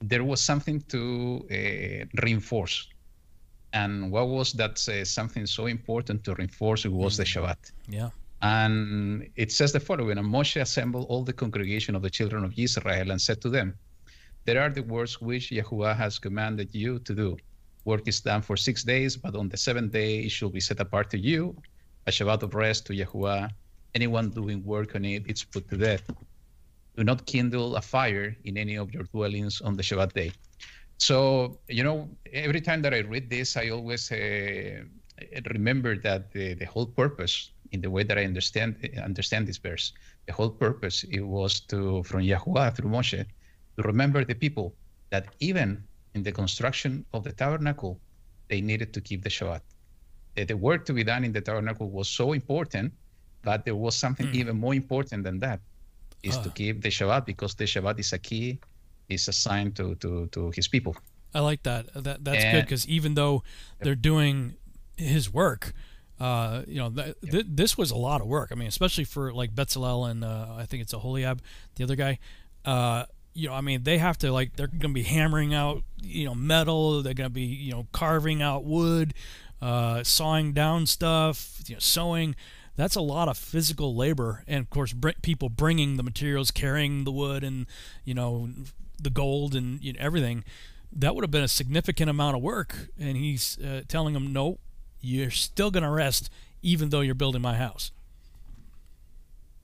there 0.00 0.24
was 0.24 0.40
something 0.42 0.80
to 0.82 1.46
uh, 1.50 2.04
reinforce. 2.22 2.88
And 3.72 4.12
what 4.12 4.28
was 4.28 4.52
that 4.52 4.78
something 4.78 5.46
so 5.46 5.66
important 5.66 6.24
to 6.24 6.34
reinforce? 6.34 6.84
It 6.84 6.92
was 6.92 7.16
the 7.16 7.24
Shabbat. 7.24 7.72
Yeah. 7.88 8.10
And 8.44 9.28
it 9.36 9.50
says 9.50 9.72
the 9.72 9.80
following 9.80 10.18
And 10.18 10.28
Moshe 10.28 10.60
assembled 10.60 11.06
all 11.08 11.24
the 11.24 11.32
congregation 11.32 11.96
of 11.96 12.02
the 12.02 12.10
children 12.10 12.44
of 12.44 12.52
Israel 12.56 13.10
and 13.10 13.20
said 13.20 13.40
to 13.40 13.48
them, 13.48 13.74
There 14.44 14.60
are 14.60 14.70
the 14.70 14.82
words 14.82 15.20
which 15.20 15.50
Yahuwah 15.50 15.96
has 15.96 16.18
commanded 16.18 16.68
you 16.74 16.98
to 17.00 17.14
do. 17.14 17.36
Work 17.84 18.06
is 18.06 18.20
done 18.20 18.42
for 18.42 18.56
six 18.56 18.84
days, 18.84 19.16
but 19.16 19.34
on 19.34 19.48
the 19.48 19.56
seventh 19.56 19.92
day 19.92 20.20
it 20.26 20.30
shall 20.30 20.50
be 20.50 20.60
set 20.60 20.78
apart 20.78 21.10
to 21.10 21.18
you, 21.18 21.56
a 22.06 22.10
Shabbat 22.10 22.42
of 22.42 22.54
rest 22.54 22.86
to 22.86 22.92
Yahuwah 22.92 23.50
anyone 23.94 24.30
doing 24.30 24.62
work 24.64 24.94
on 24.94 25.04
it, 25.04 25.22
it 25.26 25.38
is 25.38 25.44
put 25.44 25.68
to 25.70 25.76
death. 25.76 26.02
Do 26.96 27.04
not 27.04 27.26
kindle 27.26 27.76
a 27.76 27.80
fire 27.80 28.36
in 28.44 28.56
any 28.56 28.76
of 28.76 28.92
your 28.92 29.04
dwellings 29.04 29.60
on 29.60 29.76
the 29.76 29.82
Shabbat 29.82 30.12
day. 30.12 30.32
So, 30.98 31.58
you 31.68 31.82
know, 31.82 32.08
every 32.32 32.60
time 32.60 32.82
that 32.82 32.94
I 32.94 33.00
read 33.00 33.30
this, 33.30 33.56
I 33.56 33.70
always 33.70 34.10
uh, 34.12 34.82
remember 35.52 35.98
that 35.98 36.32
the, 36.32 36.54
the 36.54 36.66
whole 36.66 36.86
purpose, 36.86 37.50
in 37.74 37.80
the 37.84 37.90
way 37.96 38.02
that 38.08 38.16
I 38.22 38.24
understand 38.32 38.68
understand 39.10 39.42
this 39.48 39.60
verse, 39.68 39.86
the 40.26 40.32
whole 40.32 40.52
purpose 40.66 40.96
it 41.18 41.24
was 41.36 41.52
to 41.70 42.02
from 42.08 42.20
Yahuwah 42.32 42.68
through 42.74 42.90
Moshe 42.96 43.22
to 43.76 43.80
remember 43.92 44.20
the 44.24 44.38
people 44.44 44.66
that 45.12 45.24
even 45.40 45.68
in 46.16 46.22
the 46.22 46.34
construction 46.40 47.04
of 47.12 47.20
the 47.26 47.32
tabernacle, 47.42 47.92
they 48.50 48.60
needed 48.70 48.90
to 48.94 49.00
keep 49.08 49.20
the 49.26 49.32
Shabbat. 49.36 49.62
The, 50.34 50.44
the 50.44 50.56
work 50.68 50.80
to 50.88 50.92
be 50.98 51.04
done 51.12 51.22
in 51.28 51.32
the 51.32 51.40
tabernacle 51.48 51.88
was 51.98 52.08
so 52.08 52.32
important 52.40 52.92
but 53.44 53.64
there 53.64 53.76
was 53.76 53.94
something 53.94 54.26
mm. 54.26 54.34
even 54.34 54.58
more 54.58 54.74
important 54.74 55.22
than 55.22 55.38
that, 55.40 55.60
is 56.22 56.36
to 56.38 56.48
ah. 56.48 56.52
keep 56.52 56.82
the 56.82 56.88
Shabbat 56.88 57.26
because 57.26 57.54
the 57.54 57.64
Shabbat 57.64 58.00
is 58.00 58.12
a 58.12 58.18
key, 58.18 58.58
is 59.08 59.28
assigned 59.28 59.76
to 59.76 59.94
to 59.96 60.26
to 60.32 60.50
his 60.56 60.66
people. 60.66 60.96
I 61.34 61.40
like 61.40 61.62
that. 61.64 61.92
That 61.94 62.24
that's 62.24 62.44
and, 62.44 62.52
good 62.56 62.64
because 62.64 62.88
even 62.88 63.14
though 63.14 63.44
they're 63.80 63.94
doing 63.94 64.54
his 64.96 65.32
work, 65.32 65.74
uh, 66.20 66.62
you 66.66 66.78
know, 66.78 66.90
th- 66.90 67.16
th- 67.28 67.46
this 67.48 67.76
was 67.76 67.90
a 67.90 67.96
lot 67.96 68.20
of 68.20 68.26
work. 68.26 68.50
I 68.52 68.54
mean, 68.54 68.68
especially 68.68 69.04
for 69.04 69.32
like 69.32 69.54
Betzalel 69.54 70.10
and 70.10 70.24
uh, 70.24 70.54
I 70.56 70.66
think 70.66 70.82
it's 70.82 70.92
a 70.92 70.96
Aholiab, 70.96 71.40
the 71.76 71.84
other 71.84 71.96
guy. 71.96 72.18
Uh, 72.64 73.04
you 73.34 73.48
know, 73.48 73.54
I 73.54 73.60
mean, 73.60 73.82
they 73.82 73.98
have 73.98 74.16
to 74.18 74.32
like 74.32 74.56
they're 74.56 74.68
going 74.68 74.80
to 74.80 74.88
be 74.88 75.02
hammering 75.02 75.54
out, 75.54 75.82
you 76.00 76.24
know, 76.24 76.34
metal. 76.34 77.02
They're 77.02 77.14
going 77.14 77.28
to 77.28 77.34
be, 77.34 77.42
you 77.42 77.72
know, 77.72 77.88
carving 77.92 78.42
out 78.42 78.64
wood, 78.64 79.12
uh, 79.60 80.04
sawing 80.04 80.52
down 80.52 80.86
stuff, 80.86 81.60
you 81.66 81.74
know, 81.74 81.80
sewing 81.80 82.36
that's 82.76 82.96
a 82.96 83.00
lot 83.00 83.28
of 83.28 83.38
physical 83.38 83.94
labor 83.94 84.42
and 84.46 84.60
of 84.60 84.70
course 84.70 84.92
br- 84.92 85.10
people 85.22 85.48
bringing 85.48 85.96
the 85.96 86.02
materials 86.02 86.50
carrying 86.50 87.04
the 87.04 87.12
wood 87.12 87.44
and 87.44 87.66
you 88.04 88.14
know 88.14 88.48
the 89.00 89.10
gold 89.10 89.54
and 89.54 89.82
you 89.82 89.92
know, 89.92 89.98
everything 90.00 90.44
that 90.92 91.14
would 91.14 91.22
have 91.22 91.30
been 91.30 91.44
a 91.44 91.48
significant 91.48 92.08
amount 92.08 92.36
of 92.36 92.42
work 92.42 92.88
and 92.98 93.16
he's 93.16 93.58
uh, 93.60 93.82
telling 93.88 94.14
them 94.14 94.32
no 94.32 94.58
you're 95.04 95.30
still 95.30 95.70
going 95.70 95.82
to 95.82 95.90
rest 95.90 96.30
even 96.62 96.88
though 96.88 97.00
you're 97.00 97.14
building 97.14 97.42
my 97.42 97.54
house 97.54 97.92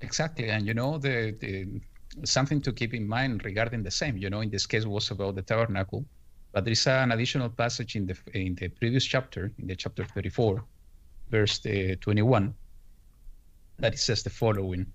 exactly 0.00 0.48
and 0.50 0.66
you 0.66 0.74
know 0.74 0.98
the, 0.98 1.34
the 1.40 1.80
something 2.24 2.60
to 2.60 2.72
keep 2.72 2.92
in 2.94 3.06
mind 3.06 3.44
regarding 3.44 3.82
the 3.82 3.90
same 3.90 4.16
you 4.16 4.30
know 4.30 4.40
in 4.40 4.50
this 4.50 4.66
case 4.66 4.84
was 4.86 5.10
about 5.10 5.34
the 5.34 5.42
tabernacle 5.42 6.04
but 6.52 6.64
there 6.64 6.72
is 6.72 6.86
an 6.86 7.12
additional 7.12 7.48
passage 7.48 7.96
in 7.96 8.06
the 8.06 8.16
in 8.34 8.54
the 8.56 8.68
previous 8.68 9.04
chapter 9.04 9.52
in 9.58 9.66
the 9.66 9.76
chapter 9.76 10.04
34 10.04 10.62
verse 11.30 11.64
uh, 11.66 11.94
21 12.00 12.54
that 13.78 13.94
it 13.94 13.98
says 13.98 14.22
the 14.22 14.30
following 14.30 14.86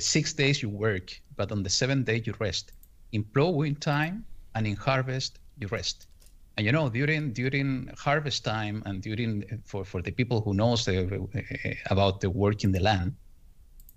Six 0.00 0.32
days 0.32 0.62
you 0.62 0.68
work, 0.68 1.20
but 1.36 1.52
on 1.52 1.62
the 1.62 1.70
seventh 1.70 2.06
day 2.06 2.20
you 2.24 2.34
rest. 2.40 2.72
In 3.12 3.22
plowing 3.22 3.76
time 3.76 4.26
and 4.56 4.66
in 4.66 4.74
harvest 4.74 5.38
you 5.58 5.68
rest. 5.68 6.08
And 6.56 6.64
you 6.64 6.72
know, 6.72 6.88
during 6.88 7.32
during 7.32 7.90
harvest 7.98 8.44
time 8.44 8.82
and 8.86 9.02
during 9.02 9.44
for, 9.66 9.84
for 9.84 10.00
the 10.00 10.10
people 10.10 10.40
who 10.40 10.54
knows 10.54 10.86
the, 10.86 10.96
uh, 11.04 11.74
about 11.90 12.20
the 12.20 12.30
work 12.30 12.64
in 12.64 12.72
the 12.72 12.80
land, 12.80 13.14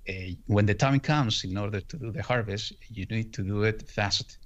uh, 0.09 0.13
when 0.47 0.65
the 0.65 0.73
time 0.73 0.99
comes 0.99 1.45
in 1.45 1.57
order 1.57 1.79
to 1.79 1.97
do 1.97 2.11
the 2.11 2.21
harvest, 2.21 2.73
you 2.89 3.05
need 3.05 3.33
to 3.33 3.43
do 3.43 3.63
it 3.63 3.89
fast. 3.89 4.39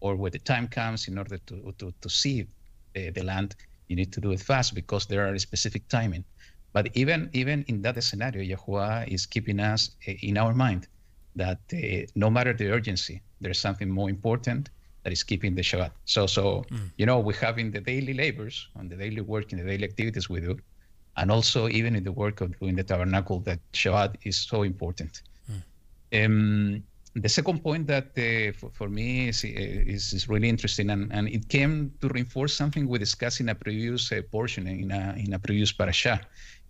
Or 0.00 0.14
when 0.16 0.32
the 0.32 0.38
time 0.38 0.68
comes 0.68 1.08
in 1.08 1.16
order 1.16 1.38
to 1.38 1.74
to, 1.78 1.94
to 2.02 2.08
seed 2.10 2.48
the, 2.92 3.22
land, 3.22 3.56
you 3.88 3.96
need 3.96 4.12
to 4.12 4.20
do 4.20 4.32
it 4.32 4.40
fast 4.40 4.74
because 4.74 5.06
there 5.06 5.26
are 5.26 5.38
specific 5.38 5.88
timing. 5.88 6.24
But 6.74 6.88
even 6.94 7.30
even 7.32 7.64
in 7.68 7.80
that 7.82 8.02
scenario, 8.02 8.56
Yahuwah 8.56 9.08
is 9.08 9.24
keeping 9.24 9.58
us 9.58 9.96
eh, 10.06 10.16
in 10.20 10.36
our 10.36 10.52
mind 10.52 10.86
that 11.36 11.60
no 12.14 12.28
matter 12.28 12.52
the 12.52 12.68
urgency, 12.68 13.22
there's 13.40 13.58
something 13.58 13.88
more 13.88 14.10
important 14.10 14.68
that 15.04 15.12
is 15.12 15.22
keeping 15.22 15.54
the 15.54 15.62
Shabbat. 15.62 15.92
So 16.04 16.26
so 16.26 16.64
mm. 16.70 16.90
you 16.96 17.06
know 17.06 17.18
we 17.20 17.34
have 17.34 17.58
in 17.58 17.70
the 17.70 17.80
daily 17.80 18.14
labors, 18.14 18.68
on 18.76 18.88
the 18.88 18.96
daily 18.96 19.20
work, 19.20 19.52
in 19.52 19.58
the 19.58 19.64
daily 19.64 19.84
activities 19.84 20.28
we 20.28 20.40
do, 20.40 20.58
and 21.16 21.30
also 21.30 21.68
even 21.68 21.94
in 21.94 22.04
the 22.04 22.12
work 22.12 22.40
of 22.40 22.58
doing 22.58 22.74
the 22.76 22.84
tabernacle, 22.84 23.40
that 23.40 23.60
Shabbat 23.72 24.16
is 24.24 24.36
so 24.36 24.62
important. 24.62 25.22
Mm. 25.50 26.24
Um, 26.24 26.84
the 27.16 27.28
second 27.28 27.62
point 27.62 27.86
that 27.86 28.06
uh, 28.18 28.52
for, 28.58 28.70
for, 28.72 28.88
me 28.88 29.28
is, 29.28 29.44
is, 29.44 30.12
is, 30.12 30.28
really 30.28 30.48
interesting, 30.48 30.90
and, 30.90 31.12
and 31.12 31.28
it 31.28 31.48
came 31.48 31.92
to 32.00 32.08
reinforce 32.08 32.52
something 32.52 32.88
we 32.88 32.98
discussed 32.98 33.38
in 33.38 33.50
a 33.50 33.54
previous 33.54 34.10
uh, 34.10 34.20
portion, 34.32 34.66
in 34.66 34.90
a, 34.90 35.14
in 35.16 35.32
a 35.32 35.38
previous 35.38 35.70
parasha, 35.70 36.20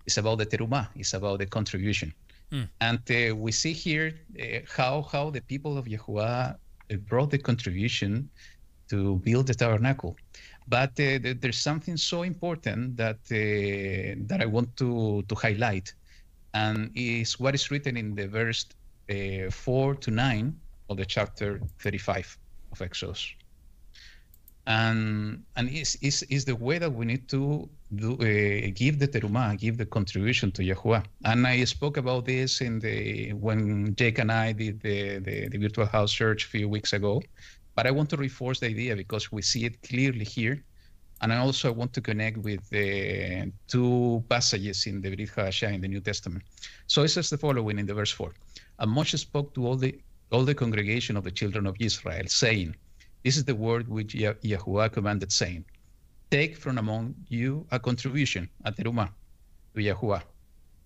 it's 0.07 0.19
about 0.19 0.39
the 0.39 0.47
terumah. 0.47 0.89
It's 0.95 1.15
about 1.15 1.39
the 1.39 1.47
contribution. 1.47 2.13
Mm. 2.53 2.69
And 2.81 3.01
uh, 3.11 3.37
we 3.37 3.53
see 3.53 3.73
here 3.73 4.15
uh, 4.39 4.61
how 4.69 5.03
how 5.03 5.31
the 5.31 5.41
people 5.41 5.79
of 5.79 5.87
Yahuwah 5.87 6.51
uh, 6.51 6.57
brought 6.97 7.31
the 7.31 7.39
contribution 7.39 8.29
to 8.89 9.17
build 9.17 9.47
the 9.47 9.55
tabernacle. 9.55 10.17
But 10.67 10.91
uh, 11.01 11.35
there's 11.41 11.59
something 11.59 11.97
so 11.97 12.23
important 12.23 12.97
that 12.97 13.21
uh, 13.31 14.21
that 14.29 14.41
I 14.41 14.47
want 14.47 14.77
to 14.77 15.23
to 15.29 15.35
highlight, 15.35 15.93
and 16.55 16.91
is 16.95 17.39
what 17.39 17.55
is 17.55 17.71
written 17.71 17.97
in 17.97 18.15
the 18.15 18.27
verse 18.29 18.67
uh, 19.11 19.51
four 19.51 19.95
to 19.97 20.11
nine 20.11 20.57
of 20.89 20.97
the 20.97 21.05
chapter 21.05 21.61
35 21.81 22.39
of 22.73 22.83
Exodus 22.83 23.35
and 24.67 25.45
and 25.57 25.69
is 25.69 25.97
is 26.01 26.23
is 26.25 26.45
the 26.45 26.57
way 26.57 26.79
that 26.79 26.91
we 26.91 27.05
need 27.05 27.29
to 27.29 27.69
do 27.95 28.13
uh, 28.15 28.71
give 28.75 28.99
the 28.99 29.07
teruma, 29.07 29.59
give 29.59 29.77
the 29.77 29.87
contribution 29.87 30.51
to 30.53 30.63
Yahuwah. 30.63 31.05
And 31.25 31.47
I 31.47 31.65
spoke 31.65 31.97
about 31.97 32.25
this 32.25 32.61
in 32.61 32.79
the 32.79 33.33
when 33.35 33.95
Jake 33.95 34.19
and 34.19 34.33
I 34.33 34.53
did 34.53 34.81
the, 34.81 35.19
the, 35.19 35.49
the 35.49 35.59
virtual 35.59 35.87
house 35.87 36.13
church 36.13 36.45
a 36.47 36.49
few 36.49 36.69
weeks 36.69 36.93
ago. 36.93 37.23
But 37.75 37.87
I 37.87 37.91
want 37.91 38.09
to 38.11 38.17
reinforce 38.17 38.61
the 38.61 38.69
idea 38.69 38.97
because 38.97 39.31
we 39.33 39.43
see 39.43 39.65
it 39.65 39.83
clearly 39.83 40.25
here, 40.25 40.63
and 41.21 41.33
I 41.33 41.39
also 41.39 41.73
want 41.73 41.93
to 41.95 42.01
connect 42.01 42.39
with 42.39 42.67
the 42.71 43.53
two 43.67 44.25
passages 44.29 44.87
in 44.87 45.03
the 45.03 45.15
Brit 45.15 45.29
Hadashah 45.29 45.75
in 45.75 45.81
the 45.81 45.89
New 45.89 46.01
Testament. 46.01 46.45
So 46.87 47.03
it 47.03 47.09
says 47.09 47.31
the 47.31 47.39
following 47.39 47.79
in 47.79 47.87
the 47.87 47.95
verse 47.95 48.13
four: 48.13 48.33
And 48.79 48.91
Moshe 48.91 49.19
spoke 49.19 49.55
to 49.55 49.67
all 49.67 49.77
the 49.77 49.99
all 50.31 50.45
the 50.45 50.55
congregation 50.55 51.17
of 51.17 51.25
the 51.25 51.31
children 51.31 51.67
of 51.67 51.77
Israel, 51.81 52.25
saying 52.29 52.75
this 53.25 53.37
is 53.37 53.45
the 53.45 53.55
word 53.55 53.89
which 53.89 54.15
Yahuwah 54.15 54.93
commanded, 54.93 55.33
saying, 55.33 55.65
Take 56.31 56.57
from 56.57 56.79
among 56.79 57.15
you 57.29 57.67
a 57.71 57.79
contribution, 57.79 58.49
a 58.65 58.73
terumah, 58.73 59.11
to 59.75 59.81
Yahuwah. 59.81 60.23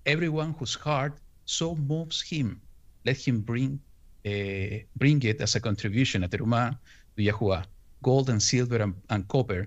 Everyone 0.06 0.54
whose 0.58 0.74
heart 0.74 1.18
so 1.44 1.74
moves 1.74 2.22
him, 2.22 2.60
let 3.04 3.16
him 3.16 3.40
bring 3.40 3.80
uh, 4.26 4.78
bring 4.96 5.22
it 5.22 5.40
as 5.40 5.54
a 5.56 5.60
contribution, 5.60 6.24
a 6.24 6.28
terumah, 6.28 6.78
to 7.16 7.22
Yahuwah. 7.22 7.64
gold 8.02 8.30
and 8.30 8.42
silver 8.42 8.76
and, 8.76 8.94
and 9.10 9.26
copper, 9.28 9.66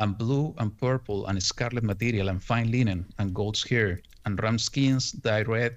and 0.00 0.18
blue 0.18 0.54
and 0.58 0.76
purple 0.78 1.26
and 1.26 1.40
scarlet 1.42 1.84
material 1.84 2.28
and 2.28 2.42
fine 2.42 2.70
linen 2.70 3.06
and 3.18 3.34
goat's 3.34 3.62
hair 3.68 4.00
and 4.24 4.42
ram 4.42 4.58
skins 4.58 5.12
dyed 5.12 5.46
red 5.46 5.76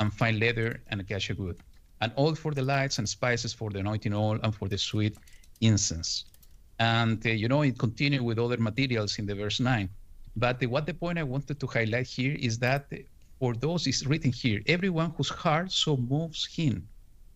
and 0.00 0.12
fine 0.12 0.38
leather 0.38 0.80
and 0.88 1.00
acacia 1.00 1.34
wood, 1.34 1.58
and 2.00 2.12
all 2.16 2.34
for 2.34 2.52
the 2.54 2.62
lights 2.62 2.98
and 2.98 3.08
spices 3.08 3.52
for 3.52 3.70
the 3.70 3.78
anointing 3.78 4.14
oil 4.14 4.38
and 4.42 4.54
for 4.54 4.68
the 4.68 4.78
sweet 4.78 5.16
incense. 5.60 6.24
And 6.78 7.24
uh, 7.26 7.30
you 7.30 7.48
know, 7.48 7.62
it 7.62 7.78
continued 7.78 8.22
with 8.22 8.38
other 8.38 8.58
materials 8.58 9.18
in 9.18 9.26
the 9.26 9.34
verse 9.34 9.60
9. 9.60 9.88
But 10.36 10.58
the, 10.58 10.66
what 10.66 10.86
the 10.86 10.94
point 10.94 11.18
I 11.18 11.22
wanted 11.22 11.60
to 11.60 11.66
highlight 11.66 12.06
here 12.06 12.36
is 12.38 12.58
that 12.58 12.92
for 13.38 13.54
those 13.54 13.86
is 13.86 14.06
written 14.06 14.32
here, 14.32 14.60
everyone 14.66 15.12
whose 15.16 15.28
heart 15.28 15.70
so 15.70 15.96
moves 15.96 16.46
him. 16.46 16.88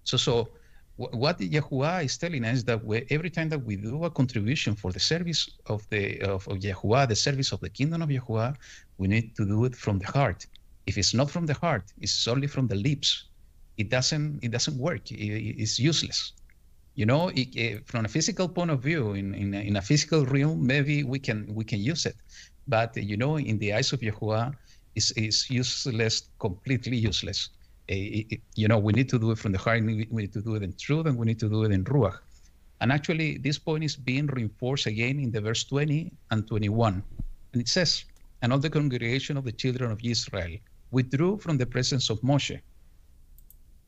So, 0.04 0.16
so 0.16 0.48
what 0.96 1.38
Yahuwah 1.38 2.04
is 2.04 2.18
telling 2.18 2.44
us 2.44 2.58
is 2.58 2.64
that 2.64 2.84
we, 2.84 3.06
every 3.10 3.30
time 3.30 3.48
that 3.50 3.64
we 3.64 3.76
do 3.76 4.04
a 4.04 4.10
contribution 4.10 4.74
for 4.74 4.90
the 4.90 4.98
service 4.98 5.48
of 5.66 5.88
the 5.90 6.20
of, 6.22 6.48
of 6.48 6.58
Yahuwah, 6.58 7.08
the 7.08 7.14
service 7.14 7.52
of 7.52 7.60
the 7.60 7.68
kingdom 7.68 8.02
of 8.02 8.08
Yahuwah, 8.08 8.56
we 8.98 9.06
need 9.06 9.36
to 9.36 9.46
do 9.46 9.64
it 9.64 9.76
from 9.76 10.00
the 10.00 10.06
heart. 10.06 10.46
If 10.86 10.98
it's 10.98 11.14
not 11.14 11.30
from 11.30 11.46
the 11.46 11.54
heart, 11.54 11.84
it's 12.00 12.26
only 12.26 12.48
from 12.48 12.66
the 12.66 12.74
lips. 12.74 13.24
It 13.76 13.90
doesn't 13.90 14.40
it 14.42 14.50
doesn't 14.50 14.76
work. 14.76 15.12
It, 15.12 15.60
it's 15.62 15.78
useless. 15.78 16.32
You 16.98 17.06
know, 17.06 17.28
it, 17.40 17.48
it, 17.54 17.86
from 17.90 18.04
a 18.04 18.10
physical 18.16 18.48
point 18.48 18.70
of 18.76 18.80
view, 18.88 19.12
in, 19.20 19.26
in 19.42 19.54
a, 19.54 19.60
in 19.70 19.74
a 19.76 19.82
physical 19.90 20.26
realm, 20.26 20.66
maybe 20.72 20.96
we 21.12 21.18
can 21.26 21.38
we 21.58 21.64
can 21.70 21.80
use 21.92 22.02
it, 22.10 22.16
but 22.66 22.90
you 22.96 23.16
know, 23.22 23.38
in 23.50 23.56
the 23.62 23.70
eyes 23.76 23.92
of 23.94 24.00
Yahuwah, 24.08 24.46
it's, 24.96 25.12
it's 25.24 25.48
useless, 25.48 26.14
completely 26.46 26.96
useless 27.10 27.40
it, 27.88 28.40
you 28.54 28.68
know, 28.68 28.78
we 28.78 28.92
need 28.92 29.08
to 29.08 29.18
do 29.18 29.30
it 29.30 29.38
from 29.38 29.52
the 29.52 29.58
heart, 29.58 29.82
we 29.82 30.06
need 30.10 30.32
to 30.32 30.42
do 30.42 30.54
it 30.54 30.62
in 30.62 30.72
truth, 30.74 31.06
and 31.06 31.16
we 31.16 31.26
need 31.26 31.38
to 31.40 31.48
do 31.48 31.64
it 31.64 31.72
in 31.72 31.84
ruach. 31.84 32.18
And 32.80 32.92
actually, 32.92 33.38
this 33.38 33.58
point 33.58 33.82
is 33.82 33.96
being 33.96 34.26
reinforced 34.26 34.86
again 34.86 35.18
in 35.18 35.32
the 35.32 35.40
verse 35.40 35.64
20 35.64 36.12
and 36.30 36.46
21. 36.46 37.02
And 37.52 37.62
it 37.62 37.68
says, 37.68 38.04
And 38.42 38.52
all 38.52 38.58
the 38.58 38.70
congregation 38.70 39.36
of 39.36 39.44
the 39.44 39.52
children 39.52 39.90
of 39.90 40.00
Israel 40.04 40.56
withdrew 40.90 41.38
from 41.38 41.58
the 41.58 41.66
presence 41.66 42.08
of 42.10 42.20
Moshe. 42.20 42.60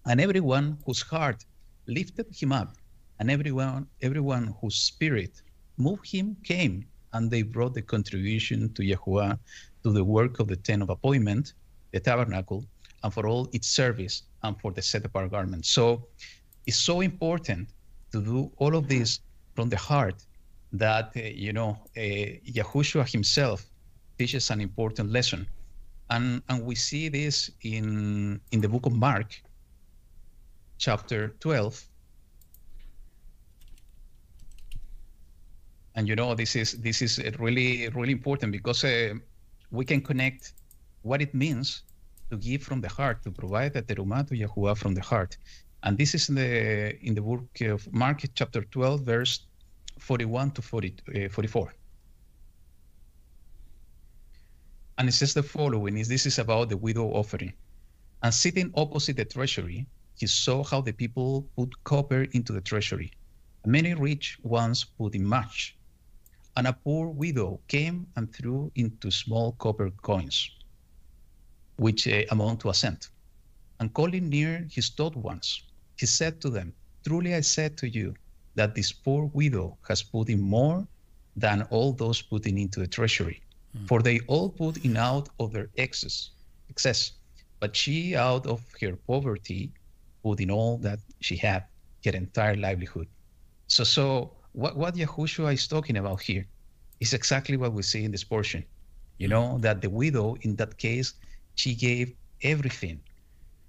And 0.07 0.21
everyone 0.21 0.79
whose 0.87 1.03
heart 1.03 1.45
lifted 1.87 2.27
him 2.35 2.53
up, 2.53 2.75
and 3.21 3.31
everyone, 3.31 3.87
everyone 4.01 4.55
whose 4.61 4.77
spirit 4.77 5.43
moved 5.77 6.11
him 6.11 6.37
came, 6.43 6.87
and 7.13 7.31
they 7.31 7.43
brought 7.43 7.75
the 7.75 7.83
contribution 7.83 8.73
to 8.73 8.83
Yahuwah 8.83 9.39
to 9.83 9.93
the 9.93 10.03
work 10.03 10.41
of 10.41 10.49
the 10.49 10.57
tent 10.57 10.83
of 10.83 10.89
appointment, 10.89 11.53
the 11.93 12.01
tabernacle, 12.01 12.65
and 13.05 13.13
for 13.13 13.27
all 13.27 13.49
its 13.53 13.69
service 13.69 14.23
and 14.43 14.59
for 14.61 14.73
the 14.73 14.81
set 14.81 15.05
apart 15.05 15.31
garment. 15.31 15.67
So 15.67 16.07
it's 16.67 16.79
so 16.79 17.03
important 17.03 17.69
to 18.13 18.23
do 18.23 18.51
all 18.57 18.75
of 18.75 18.89
this 18.89 19.21
from 19.55 19.69
the 19.69 19.77
heart 19.77 20.25
that, 20.73 21.13
uh, 21.17 21.21
you 21.21 21.53
know, 21.53 21.79
uh, 21.97 22.01
Yahushua 22.01 23.11
himself 23.11 23.67
teaches 24.19 24.51
an 24.51 24.61
important 24.61 25.11
lesson. 25.11 25.47
And, 26.09 26.43
and 26.49 26.65
we 26.65 26.75
see 26.75 27.09
this 27.09 27.51
in, 27.63 28.41
in 28.53 28.61
the 28.61 28.69
book 28.69 28.87
of 28.87 28.93
Mark, 28.93 29.41
chapter 30.79 31.35
12. 31.41 31.90
And 35.95 36.09
you 36.09 36.17
know 36.17 36.35
this 36.35 36.57
is 36.57 36.73
this 36.81 37.03
is 37.03 37.19
really 37.39 37.89
really 37.89 38.13
important 38.13 38.53
because 38.53 38.85
uh, 38.85 39.15
we 39.71 39.85
can 39.85 40.01
connect 40.01 40.53
what 41.03 41.21
it 41.21 41.35
means 41.35 41.83
to 42.31 42.37
give 42.37 42.63
from 42.63 42.81
the 42.81 42.89
heart, 42.89 43.23
to 43.25 43.31
provide 43.31 43.73
the 43.73 43.83
terumah 43.83 44.27
to 44.29 44.35
Yahuwah 44.35 44.77
from 44.77 44.95
the 44.95 45.01
heart. 45.01 45.37
And 45.83 45.99
this 45.99 46.15
is 46.15 46.29
in 46.29 46.35
the 46.37 46.97
in 47.05 47.15
the 47.15 47.23
book 47.23 47.61
of 47.63 47.93
Mark, 47.93 48.23
chapter 48.35 48.63
12, 48.63 49.01
verse 49.03 49.47
41 49.99 50.53
to 50.53 50.63
40, 50.63 50.95
uh, 51.25 51.29
44. 51.29 51.75
And 54.99 55.09
it 55.09 55.13
says 55.13 55.35
the 55.35 55.43
following: 55.43 55.97
is 55.97 56.09
this 56.09 56.27
is 56.27 56.39
about 56.39 56.69
the 56.69 56.77
widow 56.77 57.09
offering. 57.09 57.53
And 58.23 58.35
sitting 58.35 58.71
opposite 58.75 59.17
the 59.17 59.25
treasury, 59.25 59.87
he 60.15 60.27
saw 60.27 60.63
how 60.63 60.83
the 60.83 60.93
people 60.93 61.49
put 61.57 61.73
copper 61.85 62.25
into 62.33 62.53
the 62.53 62.61
treasury. 62.61 63.11
Many 63.65 63.95
rich 63.95 64.39
ones 64.43 64.85
put 64.85 65.15
in 65.15 65.25
much, 65.25 65.77
and 66.61 66.69
a 66.69 66.75
poor 66.75 67.09
widow 67.09 67.59
came 67.69 68.07
and 68.17 68.35
threw 68.35 68.71
into 68.75 69.11
small 69.11 69.53
copper 69.53 69.89
coins 70.03 70.51
which 71.77 72.07
uh, 72.07 72.21
amount 72.33 72.61
to 72.61 72.69
a 72.69 72.75
cent. 72.75 73.09
And 73.79 73.95
calling 73.95 74.29
near 74.29 74.69
his 74.71 74.91
taught 74.91 75.17
ones, 75.17 75.63
he 75.97 76.05
said 76.05 76.39
to 76.43 76.51
them, 76.51 76.75
Truly 77.07 77.35
I 77.35 77.41
said 77.41 77.79
to 77.79 77.89
you 77.89 78.15
that 78.57 78.75
this 78.75 78.93
poor 78.93 79.31
widow 79.33 79.79
has 79.89 80.03
put 80.03 80.29
in 80.29 80.43
more 80.43 80.87
than 81.35 81.63
all 81.71 81.95
those 81.95 82.21
putting 82.21 82.59
into 82.59 82.81
the 82.81 82.87
treasury. 82.87 83.41
Mm. 83.75 83.89
For 83.89 84.03
they 84.03 84.21
all 84.27 84.51
put 84.51 84.85
in 84.85 84.99
out 84.99 85.31
of 85.39 85.55
their 85.55 85.71
excess, 85.79 86.29
excess, 86.69 87.13
but 87.59 87.75
she 87.75 88.15
out 88.15 88.47
of 88.47 88.61
her 88.83 88.97
poverty 89.07 89.73
put 90.23 90.41
in 90.41 90.51
all 90.51 90.77
that 90.79 90.99
she 91.21 91.37
had, 91.37 91.65
her 92.05 92.13
entire 92.13 92.57
livelihood. 92.57 93.09
So, 93.67 93.83
so 93.83 94.33
what, 94.53 94.77
what 94.77 94.95
Yahushua 94.95 95.53
is 95.55 95.67
talking 95.67 95.97
about 95.97 96.21
here 96.21 96.47
is 97.01 97.15
exactly 97.15 97.57
what 97.57 97.73
we 97.73 97.83
see 97.83 98.05
in 98.05 98.11
this 98.11 98.25
portion. 98.25 98.65
You 99.19 99.29
know, 99.29 99.59
that 99.59 99.81
the 99.81 99.91
widow 99.91 100.37
in 100.43 100.57
that 100.57 100.79
case 100.79 101.15
she 101.55 101.75
gave 101.75 102.15
everything. 102.43 103.01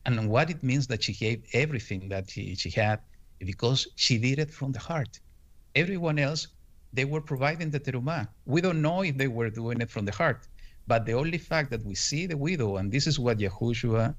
And 0.05 0.29
what 0.29 0.49
it 0.49 0.63
means 0.63 0.87
that 0.87 1.03
she 1.03 1.13
gave 1.13 1.43
everything 1.53 2.09
that 2.09 2.29
she, 2.29 2.55
she 2.55 2.69
had 2.69 2.99
because 3.39 3.87
she 3.95 4.17
did 4.17 4.39
it 4.39 4.51
from 4.51 4.71
the 4.71 4.79
heart. 4.79 5.19
Everyone 5.75 6.17
else, 6.19 6.47
they 6.93 7.05
were 7.05 7.21
providing 7.21 7.69
the 7.69 7.79
terumah. 7.79 8.27
We 8.45 8.61
don't 8.61 8.81
know 8.81 9.01
if 9.03 9.17
they 9.17 9.27
were 9.27 9.49
doing 9.49 9.81
it 9.81 9.89
from 9.89 10.05
the 10.05 10.11
heart, 10.11 10.47
but 10.87 11.05
the 11.05 11.13
only 11.13 11.37
fact 11.37 11.69
that 11.71 11.83
we 11.85 11.95
see 11.95 12.25
the 12.25 12.37
widow, 12.37 12.77
and 12.77 12.91
this 12.91 13.07
is 13.07 13.19
what 13.19 13.37
Yahushua 13.37 14.15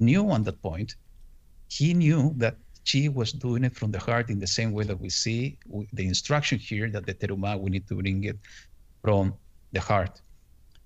knew 0.00 0.30
on 0.30 0.42
that 0.44 0.60
point, 0.62 0.96
he 1.68 1.94
knew 1.94 2.32
that 2.36 2.56
she 2.84 3.08
was 3.08 3.32
doing 3.32 3.64
it 3.64 3.74
from 3.74 3.90
the 3.90 3.98
heart 3.98 4.30
in 4.30 4.38
the 4.38 4.46
same 4.46 4.72
way 4.72 4.84
that 4.84 5.00
we 5.00 5.08
see 5.08 5.58
the 5.92 6.06
instruction 6.06 6.58
here 6.58 6.88
that 6.90 7.06
the 7.06 7.14
terumah, 7.14 7.58
we 7.58 7.70
need 7.70 7.88
to 7.88 7.96
bring 7.96 8.24
it 8.24 8.38
from 9.02 9.34
the 9.72 9.80
heart. 9.80 10.20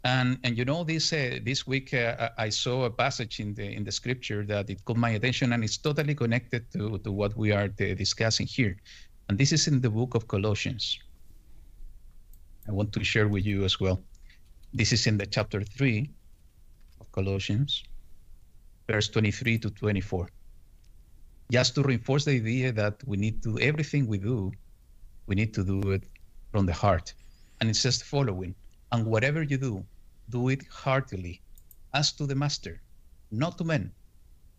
And 0.04 0.38
and 0.44 0.56
you 0.56 0.64
know 0.64 0.84
this 0.84 1.12
uh, 1.12 1.40
this 1.42 1.66
week 1.66 1.92
uh, 1.92 2.30
I 2.38 2.50
saw 2.50 2.84
a 2.84 2.90
passage 2.90 3.40
in 3.40 3.52
the 3.52 3.66
in 3.66 3.82
the 3.82 3.90
scripture 3.90 4.44
that 4.46 4.70
it 4.70 4.84
caught 4.84 4.96
my 4.96 5.10
attention 5.10 5.52
and 5.52 5.64
it's 5.64 5.76
totally 5.76 6.14
connected 6.14 6.70
to 6.72 6.98
to 6.98 7.10
what 7.10 7.36
we 7.36 7.50
are 7.50 7.66
uh, 7.66 7.94
discussing 8.04 8.46
here, 8.46 8.76
and 9.28 9.36
this 9.36 9.50
is 9.52 9.66
in 9.66 9.80
the 9.80 9.90
book 9.90 10.14
of 10.14 10.28
Colossians. 10.28 11.00
I 12.68 12.72
want 12.72 12.92
to 12.92 13.02
share 13.02 13.26
with 13.26 13.44
you 13.44 13.64
as 13.64 13.80
well. 13.80 13.98
This 14.72 14.92
is 14.92 15.06
in 15.08 15.18
the 15.18 15.26
chapter 15.26 15.64
three 15.64 16.10
of 17.00 17.10
Colossians, 17.10 17.82
verse 18.86 19.08
23 19.08 19.58
to 19.58 19.70
24. 19.70 20.28
Just 21.50 21.74
to 21.76 21.82
reinforce 21.82 22.26
the 22.26 22.32
idea 22.32 22.72
that 22.72 23.02
we 23.06 23.16
need 23.16 23.42
to 23.42 23.58
everything 23.58 24.06
we 24.06 24.18
do, 24.18 24.52
we 25.26 25.34
need 25.34 25.54
to 25.54 25.64
do 25.64 25.92
it 25.92 26.04
from 26.52 26.66
the 26.66 26.74
heart, 26.74 27.14
and 27.60 27.70
it 27.70 27.76
says 27.76 27.98
the 27.98 28.04
following 28.04 28.54
and 28.92 29.06
whatever 29.06 29.42
you 29.42 29.56
do, 29.56 29.84
do 30.28 30.50
it 30.50 30.62
heartily, 30.70 31.40
as 31.94 32.12
to 32.12 32.26
the 32.26 32.34
master, 32.34 32.82
not 33.30 33.56
to 33.56 33.64
men, 33.64 33.90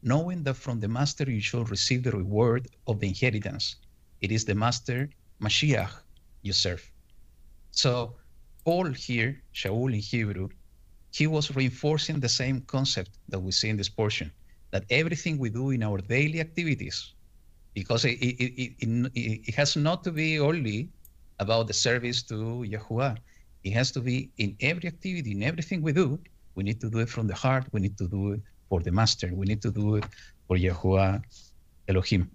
knowing 0.02 0.44
that 0.44 0.56
from 0.56 0.80
the 0.80 0.88
master 0.88 1.30
you 1.30 1.42
shall 1.42 1.64
receive 1.66 2.02
the 2.02 2.12
reward 2.12 2.68
of 2.88 3.00
the 3.00 3.08
inheritance. 3.08 3.76
It 4.22 4.32
is 4.32 4.46
the 4.46 4.56
master, 4.56 5.12
Mashiach, 5.40 5.92
you 6.42 6.54
serve. 6.54 6.92
So, 7.70 8.16
Paul 8.66 8.86
here, 8.94 9.44
Shaul 9.54 9.94
in 9.94 10.00
Hebrew, 10.00 10.50
he 11.12 11.28
was 11.28 11.56
reinforcing 11.56 12.20
the 12.20 12.30
same 12.30 12.62
concept 12.62 13.12
that 13.30 13.40
we 13.40 13.52
see 13.52 13.70
in 13.70 13.78
this 13.78 13.90
portion 13.90 14.32
that 14.72 14.84
everything 14.90 15.38
we 15.38 15.50
do 15.50 15.72
in 15.72 15.84
our 15.84 15.98
daily 15.98 16.40
activities, 16.40 17.14
because 17.74 18.06
it, 18.06 18.18
it, 18.22 18.76
it, 18.84 19.12
it, 19.48 19.56
has 19.56 19.76
not 19.76 20.04
to 20.04 20.12
be 20.12 20.40
only 20.40 20.90
about 21.40 21.68
the 21.68 21.74
service 21.74 22.22
to 22.24 22.36
Yahuwah, 22.68 23.18
it 23.64 23.72
has 23.72 23.92
to 23.92 24.00
be 24.00 24.30
in 24.38 24.56
every 24.62 24.88
activity, 24.88 25.32
in 25.32 25.44
everything 25.44 25.82
we 25.82 25.92
do. 25.92 26.20
We 26.56 26.64
need 26.64 26.80
to 26.82 26.90
do 26.90 27.00
it 27.00 27.10
from 27.10 27.28
the 27.28 27.36
heart. 27.36 27.66
We 27.72 27.80
need 27.80 27.98
to 27.98 28.08
do 28.08 28.34
it 28.34 28.42
for 28.70 28.82
the 28.82 28.92
master. 28.92 29.30
We 29.34 29.46
need 29.46 29.62
to 29.62 29.72
do 29.72 29.96
it 29.96 30.06
for 30.48 30.58
Yahuwah 30.58 31.22
Elohim. 31.88 32.30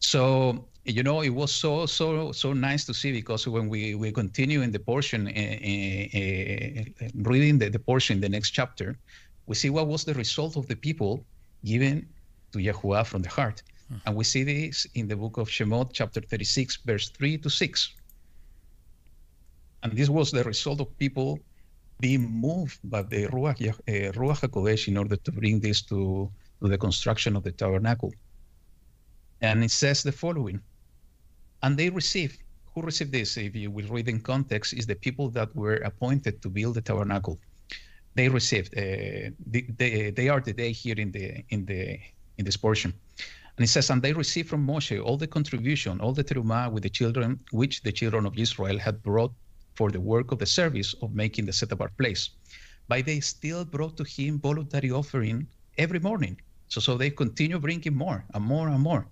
So 0.00 0.66
you 0.84 1.02
know, 1.02 1.22
it 1.22 1.30
was 1.30 1.52
so 1.52 1.86
so 1.86 2.32
so 2.32 2.52
nice 2.52 2.84
to 2.86 2.94
see 2.94 3.12
because 3.12 3.46
when 3.46 3.68
we 3.68 3.94
we 3.94 4.10
continue 4.10 4.62
in 4.62 4.72
the 4.72 4.80
portion, 4.80 5.28
uh, 5.28 5.30
uh, 5.30 7.08
reading 7.14 7.58
the, 7.58 7.68
the 7.70 7.78
portion, 7.78 8.20
the 8.20 8.28
next 8.28 8.50
chapter, 8.50 8.98
we 9.46 9.54
see 9.54 9.70
what 9.70 9.86
was 9.86 10.04
the 10.04 10.14
result 10.14 10.56
of 10.56 10.66
the 10.66 10.74
people 10.74 11.24
given 11.64 12.08
to 12.52 12.58
Yahuwah 12.58 13.06
from 13.06 13.22
the 13.22 13.28
heart, 13.28 13.62
hmm. 13.88 13.96
and 14.06 14.16
we 14.16 14.24
see 14.24 14.44
this 14.44 14.86
in 14.94 15.08
the 15.08 15.16
book 15.16 15.36
of 15.38 15.48
Shemot, 15.48 15.90
chapter 15.92 16.20
36, 16.20 16.76
verse 16.84 17.08
3 17.10 17.38
to 17.38 17.50
6. 17.50 17.94
And 19.82 19.92
this 19.92 20.08
was 20.08 20.30
the 20.30 20.44
result 20.44 20.80
of 20.80 20.96
people 20.98 21.38
being 22.00 22.30
moved 22.30 22.78
by 22.84 23.02
the 23.02 23.26
Ruach, 23.28 23.60
uh, 23.68 24.12
Ruach 24.12 24.40
HaKodesh 24.40 24.88
in 24.88 24.96
order 24.96 25.16
to 25.16 25.32
bring 25.32 25.60
this 25.60 25.82
to, 25.82 26.30
to 26.60 26.68
the 26.68 26.78
construction 26.78 27.36
of 27.36 27.42
the 27.42 27.52
tabernacle. 27.52 28.12
And 29.40 29.64
it 29.64 29.70
says 29.70 30.02
the 30.02 30.12
following 30.12 30.60
And 31.62 31.76
they 31.76 31.90
received 31.90 32.42
who 32.74 32.82
received 32.82 33.12
this, 33.12 33.36
if 33.36 33.54
you 33.54 33.70
will 33.70 33.86
read 33.88 34.08
in 34.08 34.20
context, 34.20 34.72
is 34.72 34.86
the 34.86 34.94
people 34.94 35.28
that 35.30 35.54
were 35.54 35.76
appointed 35.76 36.40
to 36.42 36.48
build 36.48 36.74
the 36.74 36.80
tabernacle. 36.80 37.38
They 38.14 38.28
received. 38.28 38.76
Uh, 38.76 39.30
they, 39.46 39.62
they, 39.76 40.10
they 40.10 40.28
are 40.28 40.40
today 40.40 40.72
here 40.72 40.96
in 40.98 41.12
the 41.12 41.44
in 41.48 41.64
the 41.64 41.98
in 42.38 42.44
this 42.44 42.56
portion. 42.56 42.92
And 43.56 43.64
it 43.64 43.68
says, 43.68 43.90
and 43.90 44.00
they 44.00 44.14
received 44.14 44.48
from 44.48 44.66
Moshe 44.66 45.02
all 45.02 45.18
the 45.18 45.26
contribution, 45.26 46.00
all 46.00 46.12
the 46.12 46.24
terumah 46.24 46.72
with 46.72 46.82
the 46.82 46.90
children, 46.90 47.38
which 47.50 47.82
the 47.82 47.92
children 47.92 48.24
of 48.24 48.38
Israel 48.38 48.78
had 48.78 49.02
brought 49.02 49.32
for 49.74 49.90
the 49.90 50.00
work 50.00 50.32
of 50.32 50.38
the 50.38 50.46
service 50.46 50.94
of 51.02 51.14
making 51.14 51.44
the 51.46 51.52
set 51.52 51.72
apart 51.72 51.96
place. 51.98 52.30
But 52.88 53.04
they 53.06 53.20
still 53.20 53.64
brought 53.64 53.96
to 53.98 54.04
him 54.04 54.38
voluntary 54.38 54.90
offering 54.90 55.46
every 55.76 56.00
morning. 56.00 56.40
So, 56.68 56.80
so 56.80 56.96
they 56.96 57.10
continue 57.10 57.58
bringing 57.58 57.94
more 57.94 58.24
and 58.34 58.44
more 58.44 58.68
and 58.68 58.80
more. 58.80 59.06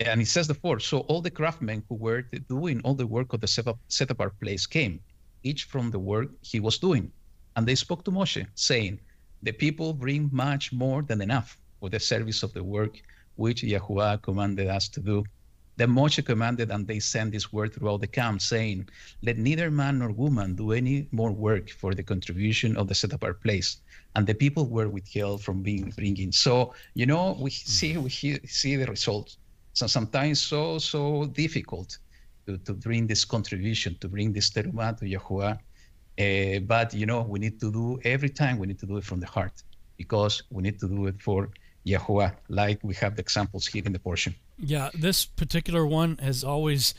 And 0.00 0.20
it 0.20 0.28
says 0.28 0.46
the 0.46 0.54
fourth, 0.54 0.82
so 0.82 1.00
all 1.00 1.20
the 1.20 1.30
craftsmen 1.30 1.82
who 1.88 1.96
were 1.96 2.22
doing 2.48 2.80
all 2.82 2.94
the 2.94 3.06
work 3.06 3.32
of 3.32 3.40
the 3.40 3.46
set 3.88 4.10
apart 4.10 4.40
place 4.40 4.66
came, 4.66 5.00
each 5.42 5.64
from 5.64 5.90
the 5.90 5.98
work 5.98 6.28
he 6.42 6.60
was 6.60 6.78
doing. 6.78 7.10
And 7.56 7.66
they 7.66 7.74
spoke 7.74 8.04
to 8.04 8.10
Moshe, 8.10 8.46
saying, 8.54 9.00
The 9.42 9.52
people 9.52 9.92
bring 9.92 10.30
much 10.32 10.72
more 10.72 11.02
than 11.02 11.20
enough 11.20 11.58
for 11.80 11.88
the 11.90 12.00
service 12.00 12.42
of 12.42 12.52
the 12.52 12.64
work 12.64 13.00
which 13.36 13.62
Yahuwah 13.62 14.22
commanded 14.22 14.68
us 14.68 14.88
to 14.88 15.00
do. 15.00 15.24
Then 15.76 15.90
Moshe 15.90 16.24
commanded, 16.24 16.70
and 16.70 16.86
they 16.86 16.98
sent 16.98 17.32
this 17.32 17.52
word 17.52 17.72
throughout 17.72 18.02
the 18.02 18.06
camp, 18.06 18.42
saying, 18.42 18.88
Let 19.22 19.38
neither 19.38 19.70
man 19.70 20.00
nor 20.00 20.10
woman 20.10 20.54
do 20.54 20.72
any 20.72 21.08
more 21.12 21.32
work 21.32 21.70
for 21.70 21.94
the 21.94 22.02
contribution 22.02 22.76
of 22.76 22.88
the 22.88 22.94
set 22.94 23.12
apart 23.12 23.42
place. 23.42 23.78
And 24.14 24.26
the 24.26 24.34
people 24.34 24.68
were 24.68 24.90
withheld 24.90 25.42
from 25.42 25.62
being 25.62 25.90
bringing. 25.96 26.30
So, 26.30 26.74
you 26.94 27.06
know, 27.06 27.36
we 27.40 27.50
see 27.50 27.96
we 27.96 28.10
see 28.10 28.76
the 28.76 28.86
results. 28.86 29.38
So 29.72 29.86
sometimes 29.86 30.42
so, 30.42 30.78
so 30.78 31.24
difficult 31.24 31.96
to, 32.46 32.58
to 32.58 32.74
bring 32.74 33.06
this 33.06 33.24
contribution, 33.24 33.96
to 34.00 34.08
bring 34.08 34.32
this 34.32 34.50
terumah 34.50 34.98
to 34.98 35.06
Yahuwah. 35.06 35.58
Uh, 36.22 36.60
but, 36.60 36.94
you 36.94 37.06
know, 37.06 37.22
we 37.22 37.38
need 37.38 37.58
to 37.60 37.72
do 37.72 37.98
every 38.04 38.28
time, 38.28 38.58
we 38.58 38.66
need 38.66 38.78
to 38.80 38.86
do 38.86 38.96
it 38.96 39.04
from 39.04 39.20
the 39.20 39.26
heart 39.26 39.62
because 39.96 40.42
we 40.50 40.62
need 40.62 40.78
to 40.80 40.88
do 40.88 41.06
it 41.06 41.20
for 41.20 41.48
Yahuwah, 41.86 42.34
like 42.48 42.78
we 42.82 42.94
have 42.94 43.16
the 43.16 43.22
examples 43.22 43.66
here 43.66 43.82
in 43.84 43.92
the 43.92 43.98
portion. 43.98 44.34
Yeah, 44.58 44.90
this 44.94 45.24
particular 45.24 45.86
one 45.86 46.18
has 46.18 46.44
always 46.44 46.94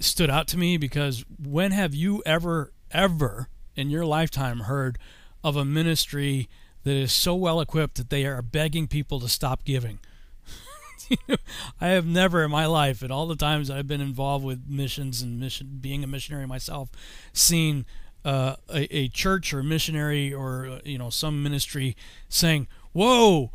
stood 0.00 0.30
out 0.30 0.48
to 0.48 0.58
me 0.58 0.76
because 0.76 1.24
when 1.42 1.70
have 1.72 1.94
you 1.94 2.22
ever, 2.24 2.72
ever 2.90 3.48
in 3.76 3.90
your 3.90 4.04
lifetime 4.04 4.60
heard 4.60 4.98
of 5.42 5.56
a 5.56 5.64
ministry 5.64 6.48
that 6.84 6.94
is 6.94 7.12
so 7.12 7.34
well 7.34 7.60
equipped 7.60 7.96
that 7.96 8.10
they 8.10 8.24
are 8.24 8.42
begging 8.42 8.88
people 8.88 9.20
to 9.20 9.28
stop 9.28 9.64
giving? 9.64 9.98
I 11.80 11.88
have 11.88 12.06
never 12.06 12.44
in 12.44 12.50
my 12.50 12.66
life, 12.66 13.02
and 13.02 13.12
all 13.12 13.26
the 13.26 13.36
times 13.36 13.70
I've 13.70 13.86
been 13.86 14.00
involved 14.00 14.44
with 14.44 14.64
missions 14.66 15.22
and 15.22 15.38
mission, 15.38 15.78
being 15.80 16.02
a 16.02 16.06
missionary 16.06 16.46
myself, 16.46 16.88
seen 17.32 17.84
uh, 18.24 18.56
a, 18.72 18.96
a, 18.96 19.08
church 19.08 19.52
or 19.52 19.60
a 19.60 19.64
missionary 19.64 20.32
or 20.32 20.66
uh, 20.66 20.78
you 20.84 20.98
know 20.98 21.10
some 21.10 21.42
ministry 21.42 21.96
saying, 22.28 22.66
"Whoa, 22.92 23.50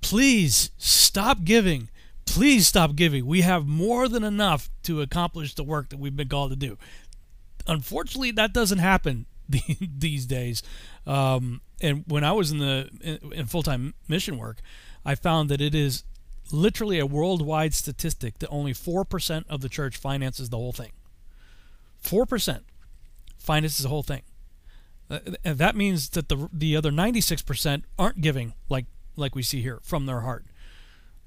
please 0.00 0.70
stop 0.78 1.44
giving. 1.44 1.88
Please 2.26 2.66
stop 2.66 2.96
giving. 2.96 3.26
We 3.26 3.42
have 3.42 3.66
more 3.66 4.08
than 4.08 4.24
enough 4.24 4.70
to 4.84 5.02
accomplish 5.02 5.54
the 5.54 5.62
work 5.62 5.90
that 5.90 5.98
we've 5.98 6.16
been 6.16 6.28
called 6.28 6.50
to 6.50 6.56
do. 6.56 6.78
Unfortunately, 7.66 8.30
that 8.32 8.52
doesn't 8.52 8.78
happen 8.78 9.26
these 9.48 10.26
days. 10.26 10.62
Um, 11.06 11.60
and 11.80 12.04
when 12.06 12.24
I 12.24 12.32
was 12.32 12.50
in 12.50 12.58
the 12.58 13.20
in, 13.34 13.46
full-time 13.46 13.94
mission 14.08 14.38
work, 14.38 14.60
I 15.04 15.14
found 15.14 15.48
that 15.50 15.60
it 15.60 15.74
is 15.74 16.04
literally 16.50 16.98
a 16.98 17.06
worldwide 17.06 17.74
statistic 17.74 18.38
that 18.38 18.48
only 18.48 18.72
4% 18.72 19.44
of 19.48 19.60
the 19.60 19.68
church 19.68 19.96
finances 19.96 20.48
the 20.48 20.56
whole 20.56 20.72
thing. 20.72 20.92
4% 22.02 22.60
finances 23.44 23.82
the 23.82 23.88
whole 23.88 24.02
thing. 24.02 24.22
Uh, 25.10 25.20
and 25.44 25.58
that 25.58 25.76
means 25.76 26.10
that 26.10 26.28
the 26.28 26.48
the 26.52 26.76
other 26.76 26.90
96% 26.90 27.82
aren't 27.98 28.20
giving 28.20 28.54
like 28.68 28.86
like 29.16 29.34
we 29.34 29.42
see 29.42 29.60
here 29.60 29.80
from 29.82 30.06
their 30.06 30.20
heart. 30.20 30.46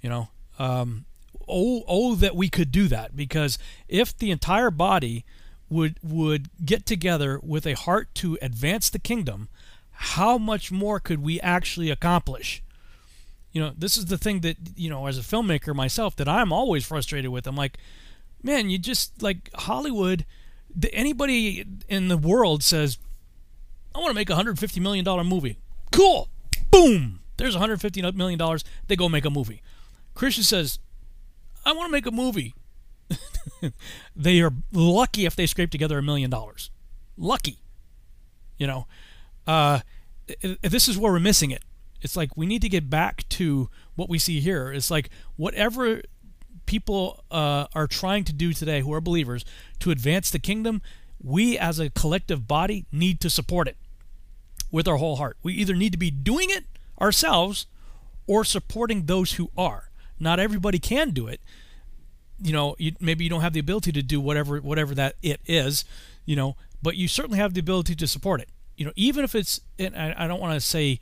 You 0.01 0.09
know, 0.09 0.29
um, 0.59 1.05
oh, 1.47 1.83
oh, 1.87 2.15
that 2.15 2.35
we 2.35 2.49
could 2.49 2.71
do 2.71 2.87
that 2.87 3.15
because 3.15 3.57
if 3.87 4.17
the 4.17 4.31
entire 4.31 4.71
body 4.71 5.25
would 5.69 5.99
would 6.03 6.49
get 6.65 6.85
together 6.85 7.39
with 7.43 7.65
a 7.65 7.73
heart 7.73 8.13
to 8.15 8.37
advance 8.41 8.89
the 8.89 8.99
kingdom, 8.99 9.49
how 9.91 10.37
much 10.37 10.71
more 10.71 10.99
could 10.99 11.21
we 11.21 11.39
actually 11.41 11.89
accomplish? 11.89 12.63
You 13.51 13.61
know, 13.61 13.73
this 13.77 13.97
is 13.97 14.05
the 14.05 14.17
thing 14.17 14.41
that 14.41 14.57
you 14.75 14.89
know, 14.89 15.07
as 15.07 15.17
a 15.17 15.21
filmmaker 15.21 15.75
myself, 15.75 16.15
that 16.17 16.27
I'm 16.27 16.51
always 16.51 16.85
frustrated 16.85 17.31
with. 17.31 17.47
I'm 17.47 17.55
like, 17.55 17.77
man, 18.43 18.69
you 18.69 18.77
just 18.77 19.21
like 19.21 19.49
Hollywood. 19.53 20.25
Anybody 20.93 21.65
in 21.87 22.07
the 22.07 22.17
world 22.17 22.63
says, 22.63 22.97
"I 23.95 23.99
want 23.99 24.09
to 24.09 24.15
make 24.15 24.29
a 24.29 24.35
hundred 24.35 24.59
fifty 24.59 24.79
million 24.79 25.03
dollar 25.03 25.23
movie." 25.23 25.57
Cool, 25.91 26.29
boom, 26.71 27.21
there's 27.37 27.55
150 27.55 28.11
million 28.11 28.37
dollars. 28.37 28.63
They 28.87 28.95
go 28.95 29.07
make 29.07 29.25
a 29.25 29.29
movie. 29.29 29.61
Christian 30.13 30.43
says, 30.43 30.79
"I 31.65 31.71
want 31.73 31.87
to 31.87 31.91
make 31.91 32.05
a 32.05 32.11
movie." 32.11 32.53
they 34.15 34.41
are 34.41 34.51
lucky 34.73 35.25
if 35.25 35.35
they 35.35 35.45
scrape 35.45 35.71
together 35.71 35.97
a 35.97 36.03
million 36.03 36.29
dollars. 36.29 36.71
Lucky, 37.15 37.59
you 38.57 38.67
know. 38.67 38.87
Uh, 39.45 39.79
this 40.61 40.87
is 40.87 40.97
where 40.97 41.13
we're 41.13 41.19
missing 41.19 41.51
it. 41.51 41.63
It's 42.01 42.17
like 42.17 42.35
we 42.35 42.45
need 42.45 42.61
to 42.63 42.69
get 42.69 42.89
back 42.89 43.27
to 43.29 43.69
what 43.95 44.09
we 44.09 44.19
see 44.19 44.39
here. 44.39 44.71
It's 44.71 44.91
like 44.91 45.09
whatever 45.35 46.01
people 46.67 47.23
uh, 47.31 47.65
are 47.73 47.87
trying 47.87 48.23
to 48.25 48.33
do 48.33 48.53
today, 48.53 48.81
who 48.81 48.93
are 48.93 49.01
believers, 49.01 49.43
to 49.79 49.89
advance 49.89 50.29
the 50.29 50.37
kingdom, 50.37 50.83
we 51.23 51.57
as 51.57 51.79
a 51.79 51.89
collective 51.89 52.47
body 52.47 52.85
need 52.91 53.19
to 53.21 53.29
support 53.29 53.67
it 53.67 53.77
with 54.71 54.87
our 54.87 54.97
whole 54.97 55.15
heart. 55.15 55.37
We 55.41 55.53
either 55.53 55.73
need 55.73 55.93
to 55.93 55.97
be 55.97 56.11
doing 56.11 56.49
it 56.51 56.65
ourselves 57.01 57.65
or 58.27 58.43
supporting 58.43 59.05
those 59.05 59.33
who 59.33 59.49
are. 59.57 59.89
Not 60.19 60.39
everybody 60.39 60.77
can 60.77 61.11
do 61.11 61.27
it. 61.27 61.41
You 62.39 62.53
know, 62.53 62.75
you, 62.77 62.91
maybe 62.99 63.23
you 63.23 63.29
don't 63.29 63.41
have 63.41 63.53
the 63.53 63.59
ability 63.59 63.91
to 63.93 64.03
do 64.03 64.21
whatever 64.21 64.57
whatever 64.59 64.93
that 64.93 65.15
it 65.23 65.39
is, 65.47 65.85
you 66.25 66.35
know, 66.35 66.55
but 66.83 66.95
you 66.95 67.07
certainly 67.07 67.39
have 67.39 67.55
the 67.55 67.59
ability 67.59 67.95
to 67.95 68.07
support 68.07 68.41
it. 68.41 68.49
You 68.75 68.85
know, 68.85 68.91
even 68.95 69.23
if 69.23 69.33
it's, 69.33 69.61
and 69.79 69.95
I, 69.95 70.13
I 70.15 70.27
don't 70.27 70.39
want 70.39 70.53
to 70.53 70.59
say 70.59 70.99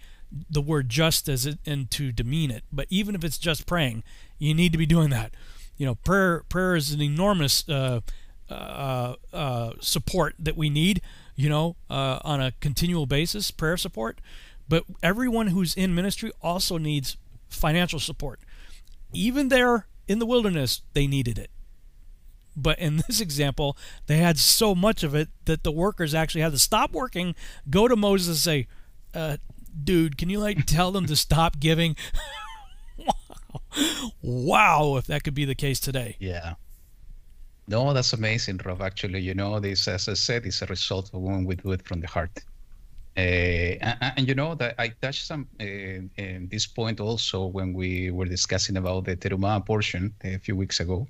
the 0.49 0.62
word 0.62 0.89
just 0.89 1.28
as 1.28 1.45
it 1.45 1.60
and 1.65 1.91
to 1.91 2.12
demean 2.12 2.51
it, 2.51 2.63
but 2.71 2.88
even 2.89 3.15
if 3.15 3.23
it's 3.23 3.38
just 3.38 3.65
praying, 3.65 4.04
you 4.38 4.54
need 4.54 4.71
to 4.71 4.78
be 4.78 4.86
doing 4.86 5.10
that. 5.10 5.34
You 5.77 5.85
know, 5.85 5.95
prayer 5.95 6.43
prayer 6.49 6.75
is 6.75 6.91
an 6.91 7.01
enormous 7.01 7.67
uh, 7.67 8.01
uh, 8.49 9.15
uh, 9.33 9.71
support 9.79 10.35
that 10.39 10.55
we 10.55 10.69
need. 10.69 11.01
You 11.35 11.49
know, 11.49 11.75
uh, 11.89 12.19
on 12.23 12.39
a 12.39 12.53
continual 12.61 13.05
basis, 13.05 13.51
prayer 13.51 13.75
support. 13.75 14.21
But 14.69 14.85
everyone 15.03 15.47
who's 15.47 15.75
in 15.75 15.93
ministry 15.93 16.31
also 16.41 16.77
needs 16.77 17.17
financial 17.49 17.99
support. 17.99 18.39
Even 19.13 19.49
there 19.49 19.88
in 20.07 20.19
the 20.19 20.25
wilderness, 20.25 20.81
they 20.93 21.07
needed 21.07 21.38
it. 21.38 21.49
But 22.55 22.79
in 22.79 22.97
this 23.07 23.19
example, 23.19 23.77
they 24.07 24.17
had 24.17 24.38
so 24.38 24.73
much 24.73 25.03
of 25.03 25.13
it 25.13 25.29
that 25.45 25.63
the 25.63 25.71
workers 25.71 26.13
actually 26.13 26.41
had 26.41 26.53
to 26.53 26.59
stop 26.59 26.91
working, 26.93 27.36
go 27.69 27.88
to 27.88 27.95
Moses 27.95 28.28
and 28.28 28.38
say, 28.38 28.67
uh, 29.13 29.38
dude, 29.84 30.17
can 30.17 30.30
you 30.30 30.39
like 30.39 30.65
tell 30.65 30.91
them 30.91 31.05
to 31.07 31.15
stop 31.15 31.59
giving? 31.59 31.95
wow. 34.22 34.95
If 34.97 35.08
that 35.08 35.24
could 35.24 35.34
be 35.34 35.45
the 35.45 35.56
case 35.56 35.80
today. 35.80 36.16
Yeah. 36.20 36.56
No, 37.68 37.93
that's 37.93 38.14
amazing, 38.14 38.60
Rob. 38.64 38.82
Actually, 38.82 39.22
you 39.22 39.34
know, 39.34 39.60
this, 39.60 39.88
as 39.88 40.08
I 40.08 40.14
said, 40.14 40.45
is 40.45 40.62
a 40.62 40.68
result 40.68 41.12
of 41.14 41.22
when 41.22 41.45
we 41.45 41.56
do 41.56 41.72
it 41.72 41.82
from 41.88 41.99
the 41.99 42.08
heart. 42.08 42.43
Uh, 43.18 43.80
and, 43.82 44.14
and, 44.18 44.28
you 44.28 44.36
know 44.36 44.56
that 44.56 44.76
I 44.78 44.89
touched 44.89 45.26
some 45.26 45.47
uh, 45.62 45.66
this 46.51 46.68
point 46.68 46.99
also 46.99 47.45
when 47.45 47.74
we 47.74 48.12
were 48.12 48.26
discussing 48.26 48.76
about 48.76 49.06
the 49.06 49.16
teruma 49.16 49.66
portion 49.66 50.14
a 50.24 50.38
few 50.38 50.56
weeks 50.56 50.82
ago. 50.82 51.08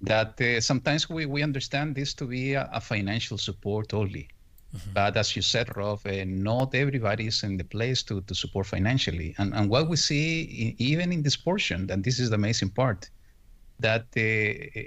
That 0.00 0.40
uh, 0.40 0.60
sometimes 0.60 1.10
we, 1.10 1.26
we 1.26 1.42
understand 1.42 1.94
this 1.94 2.14
to 2.14 2.24
be 2.24 2.54
a, 2.54 2.68
a 2.72 2.80
financial 2.80 3.36
support 3.36 3.92
only. 3.92 4.28
Mm-hmm. 4.74 4.92
But 4.92 5.16
as 5.16 5.36
you 5.36 5.42
said, 5.42 5.76
Rob, 5.76 6.00
uh, 6.06 6.24
not 6.26 6.74
everybody 6.74 7.26
is 7.28 7.42
in 7.42 7.56
the 7.56 7.64
place 7.64 8.02
to, 8.04 8.20
to 8.22 8.34
support 8.34 8.66
financially. 8.66 9.34
And, 9.38 9.54
and 9.54 9.70
what 9.70 9.88
we 9.88 9.96
see, 9.96 10.42
in, 10.42 10.74
even 10.78 11.12
in 11.12 11.22
this 11.22 11.36
portion, 11.36 11.90
and 11.90 12.02
this 12.02 12.18
is 12.18 12.30
the 12.30 12.36
amazing 12.36 12.70
part, 12.70 13.08
that 13.80 14.06
uh, 14.16 14.80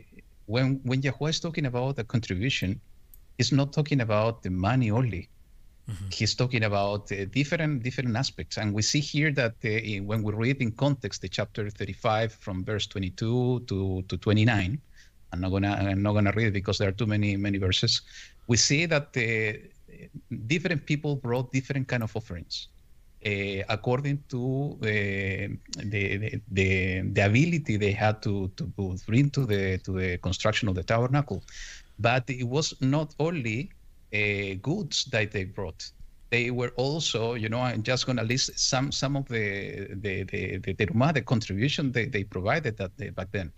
when, 0.45 0.79
when 0.83 1.01
Yahweh 1.01 1.29
is 1.29 1.39
talking 1.39 1.65
about 1.65 1.95
the 1.95 2.03
contribution, 2.03 2.79
he's 3.37 3.51
not 3.51 3.71
talking 3.73 4.01
about 4.01 4.43
the 4.43 4.49
money 4.49 4.91
only 4.91 5.29
Mm-hmm. 5.89 6.09
He's 6.11 6.35
talking 6.35 6.63
about 6.63 7.11
uh, 7.11 7.25
different 7.25 7.81
different 7.81 8.15
aspects, 8.15 8.57
and 8.57 8.73
we 8.73 8.83
see 8.83 8.99
here 8.99 9.31
that 9.31 9.55
uh, 9.65 9.69
in, 9.69 10.05
when 10.05 10.21
we 10.21 10.33
read 10.33 10.61
in 10.61 10.71
context 10.71 11.21
the 11.21 11.29
chapter 11.29 11.67
35 11.69 12.33
from 12.33 12.63
verse 12.63 12.85
22 12.85 13.61
to, 13.67 14.03
to 14.07 14.17
29, 14.17 14.79
I'm 15.33 15.41
not 15.41 15.49
gonna 15.49 15.71
I'm 15.71 16.03
not 16.03 16.13
gonna 16.13 16.33
read 16.35 16.47
it 16.47 16.53
because 16.53 16.77
there 16.77 16.89
are 16.89 16.97
too 16.99 17.07
many 17.07 17.37
many 17.37 17.57
verses. 17.57 18.01
We 18.49 18.57
see 18.57 18.87
that 18.87 19.07
uh, 19.17 19.53
different 20.47 20.85
people 20.85 21.15
brought 21.15 21.53
different 21.53 21.87
kind 21.87 22.03
of 22.03 22.15
offerings. 22.15 22.69
uh, 23.25 23.63
according 23.69 24.23
to 24.29 24.77
uh, 24.81 24.85
the, 25.83 26.41
the, 26.51 27.01
the 27.11 27.21
ability 27.21 27.77
they 27.77 27.91
had 27.91 28.21
to, 28.23 28.49
to 28.55 28.63
bring 29.07 29.29
to 29.31 29.45
the 29.45 29.77
to 29.79 29.91
the 29.93 30.17
construction 30.19 30.69
of 30.69 30.75
the 30.75 30.83
tabernacle. 30.83 31.43
But 31.99 32.29
it 32.29 32.47
was 32.47 32.73
not 32.81 33.13
only 33.19 33.71
uh, 34.13 34.55
goods 34.61 35.05
that 35.11 35.31
they 35.31 35.43
brought. 35.45 35.91
They 36.31 36.51
were 36.51 36.69
also, 36.77 37.33
you 37.33 37.49
know, 37.49 37.59
I'm 37.59 37.83
just 37.83 38.05
going 38.05 38.17
to 38.17 38.23
list 38.23 38.57
some 38.57 38.91
some 38.91 39.15
of 39.17 39.27
the 39.27 39.87
the 39.95 40.23
the 40.23 40.57
the, 40.59 40.73
the, 40.73 41.11
the 41.13 41.21
contribution 41.23 41.91
they, 41.91 42.05
they 42.05 42.23
provided 42.23 42.77
that 42.77 42.91
back 43.15 43.31
then. 43.31 43.51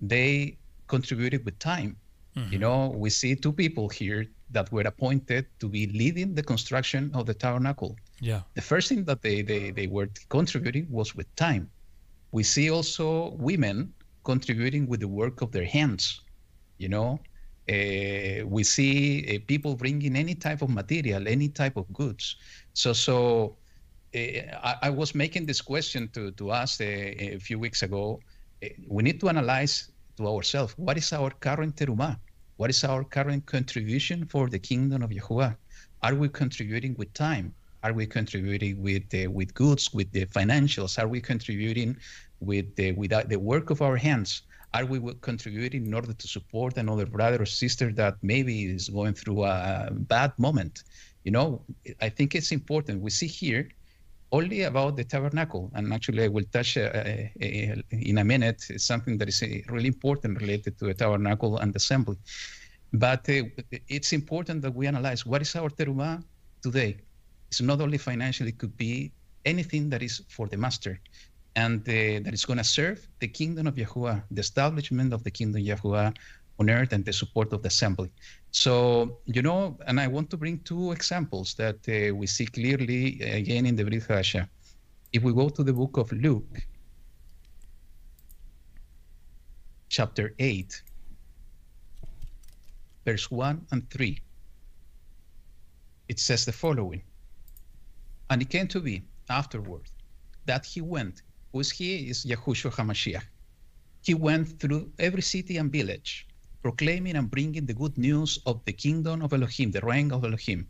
They 0.00 0.58
contributed 0.88 1.44
with 1.44 1.58
time. 1.58 1.96
Mm-hmm. 2.36 2.52
You 2.52 2.58
know, 2.58 2.88
we 2.96 3.10
see 3.10 3.34
two 3.34 3.52
people 3.52 3.88
here 3.88 4.26
that 4.50 4.70
were 4.72 4.82
appointed 4.82 5.46
to 5.60 5.68
be 5.68 5.86
leading 5.88 6.34
the 6.34 6.42
construction 6.42 7.10
of 7.14 7.26
the 7.26 7.34
tabernacle. 7.34 7.96
Yeah. 8.20 8.42
The 8.54 8.62
first 8.62 8.88
thing 8.88 9.04
that 9.04 9.22
they, 9.22 9.42
they, 9.42 9.70
they 9.70 9.86
were 9.86 10.08
contributing 10.28 10.86
was 10.90 11.14
with 11.14 11.34
time. 11.36 11.70
We 12.32 12.42
see 12.42 12.70
also 12.70 13.32
women 13.32 13.92
contributing 14.24 14.86
with 14.86 15.00
the 15.00 15.08
work 15.08 15.42
of 15.42 15.52
their 15.52 15.64
hands. 15.64 16.22
You 16.78 16.88
know, 16.88 17.20
uh, 17.68 18.46
we 18.46 18.64
see 18.64 19.36
uh, 19.36 19.38
people 19.46 19.74
bringing 19.74 20.16
any 20.16 20.34
type 20.34 20.62
of 20.62 20.70
material, 20.70 21.28
any 21.28 21.48
type 21.48 21.76
of 21.76 21.92
goods. 21.92 22.36
So, 22.72 22.92
so 22.92 23.56
uh, 24.14 24.18
I, 24.62 24.76
I, 24.82 24.90
was 24.90 25.14
making 25.14 25.46
this 25.46 25.60
question 25.60 26.08
to, 26.14 26.32
to 26.32 26.50
us 26.50 26.80
a 26.80 27.38
few 27.38 27.58
weeks 27.58 27.82
ago. 27.82 28.20
we 28.88 29.02
need 29.02 29.20
to 29.20 29.28
analyze 29.28 29.91
to 30.16 30.28
ourselves 30.28 30.74
what 30.76 30.96
is 30.96 31.12
our 31.12 31.30
current 31.30 31.76
terumah? 31.76 32.18
What 32.56 32.70
is 32.70 32.84
our 32.84 33.02
current 33.04 33.46
contribution 33.46 34.26
for 34.26 34.48
the 34.48 34.58
kingdom 34.58 35.02
of 35.02 35.10
Yahuwah? 35.10 35.56
Are 36.02 36.14
we 36.14 36.28
contributing 36.28 36.94
with 36.98 37.12
time? 37.14 37.54
Are 37.82 37.92
we 37.92 38.06
contributing 38.06 38.80
with 38.80 39.12
uh, 39.14 39.30
with 39.30 39.52
goods, 39.54 39.92
with 39.92 40.10
the 40.12 40.26
financials? 40.26 40.98
Are 40.98 41.08
we 41.08 41.20
contributing 41.20 41.96
with 42.40 42.74
the 42.76 42.92
with 42.92 43.10
the 43.28 43.38
work 43.38 43.70
of 43.70 43.82
our 43.82 43.96
hands? 43.96 44.42
Are 44.74 44.86
we 44.86 44.98
contributing 45.20 45.86
in 45.86 45.94
order 45.94 46.12
to 46.12 46.28
support 46.28 46.78
another 46.78 47.06
brother 47.06 47.42
or 47.42 47.46
sister 47.46 47.92
that 47.92 48.14
maybe 48.22 48.64
is 48.64 48.88
going 48.88 49.14
through 49.14 49.44
a 49.44 49.90
bad 49.92 50.32
moment? 50.38 50.84
You 51.24 51.32
know, 51.32 51.62
I 52.00 52.08
think 52.08 52.34
it's 52.34 52.52
important. 52.52 53.02
We 53.02 53.10
see 53.10 53.26
here 53.26 53.68
only 54.32 54.62
about 54.62 54.96
the 54.96 55.04
tabernacle, 55.04 55.70
and 55.74 55.92
actually 55.92 56.24
I 56.24 56.28
will 56.28 56.44
touch 56.52 56.76
uh, 56.78 56.90
uh, 56.94 57.76
in 57.90 58.18
a 58.18 58.24
minute 58.24 58.60
something 58.78 59.18
that 59.18 59.28
is 59.28 59.42
uh, 59.42 59.46
really 59.68 59.88
important 59.88 60.40
related 60.40 60.78
to 60.78 60.86
the 60.86 60.94
tabernacle 60.94 61.58
and 61.58 61.72
the 61.72 61.76
assembly. 61.76 62.16
But 62.92 63.28
uh, 63.28 63.42
it's 63.88 64.12
important 64.12 64.62
that 64.62 64.74
we 64.74 64.86
analyze 64.86 65.24
what 65.26 65.42
is 65.42 65.54
our 65.54 65.70
terumah 65.70 66.22
today. 66.62 66.96
It's 67.50 67.60
not 67.60 67.80
only 67.80 67.98
financial; 67.98 68.48
it 68.48 68.58
could 68.58 68.76
be 68.76 69.12
anything 69.44 69.90
that 69.90 70.02
is 70.02 70.22
for 70.28 70.48
the 70.48 70.56
master 70.56 70.98
and 71.54 71.80
uh, 71.88 71.92
that 72.24 72.32
is 72.32 72.44
going 72.44 72.58
to 72.58 72.64
serve 72.64 73.06
the 73.20 73.28
kingdom 73.28 73.66
of 73.66 73.74
Yahuwah, 73.74 74.22
the 74.30 74.40
establishment 74.40 75.12
of 75.12 75.22
the 75.22 75.30
kingdom 75.30 75.60
of 75.60 75.66
Yahuwah 75.66 76.14
on 76.58 76.70
earth 76.70 76.92
and 76.92 77.04
the 77.04 77.12
support 77.12 77.52
of 77.52 77.62
the 77.62 77.68
assembly. 77.68 78.10
So, 78.50 79.18
you 79.26 79.42
know, 79.42 79.78
and 79.86 79.98
I 79.98 80.06
want 80.06 80.30
to 80.30 80.36
bring 80.36 80.58
two 80.60 80.92
examples 80.92 81.54
that 81.54 81.78
uh, 81.88 82.14
we 82.14 82.26
see 82.26 82.46
clearly 82.46 83.20
again 83.22 83.66
in 83.66 83.76
the 83.76 83.84
Brit 83.84 84.02
Hadashah. 84.02 84.48
If 85.12 85.22
we 85.22 85.32
go 85.32 85.48
to 85.48 85.62
the 85.62 85.72
book 85.72 85.96
of 85.96 86.12
Luke, 86.12 86.66
chapter 89.88 90.34
8, 90.38 90.82
verse 93.04 93.30
1 93.30 93.66
and 93.72 93.90
3, 93.90 94.22
it 96.08 96.18
says 96.18 96.44
the 96.44 96.52
following 96.52 97.02
And 98.30 98.42
it 98.42 98.50
came 98.50 98.68
to 98.68 98.80
be 98.80 99.02
afterward 99.28 99.82
that 100.44 100.66
he 100.66 100.80
went, 100.80 101.22
who's 101.52 101.70
he 101.70 102.10
is 102.10 102.24
Yahushua 102.24 102.72
HaMashiach. 102.72 103.24
He 104.02 104.14
went 104.14 104.58
through 104.60 104.92
every 104.98 105.22
city 105.22 105.56
and 105.58 105.70
village 105.70 106.26
proclaiming 106.62 107.16
and 107.16 107.30
bringing 107.30 107.66
the 107.66 107.74
good 107.74 107.98
news 107.98 108.38
of 108.46 108.64
the 108.64 108.72
kingdom 108.72 109.22
of 109.22 109.32
Elohim, 109.32 109.70
the 109.70 109.80
reign 109.80 110.12
of 110.12 110.24
Elohim. 110.24 110.66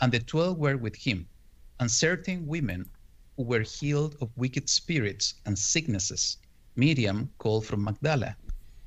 And 0.00 0.10
the 0.10 0.20
twelve 0.20 0.58
were 0.58 0.76
with 0.76 0.96
him, 0.96 1.26
and 1.80 1.90
certain 1.90 2.46
women 2.46 2.88
who 3.36 3.44
were 3.44 3.60
healed 3.60 4.16
of 4.20 4.30
wicked 4.36 4.68
spirits 4.68 5.34
and 5.44 5.58
sicknesses, 5.58 6.38
Miriam 6.74 7.30
called 7.38 7.66
from 7.66 7.84
Magdala, 7.84 8.36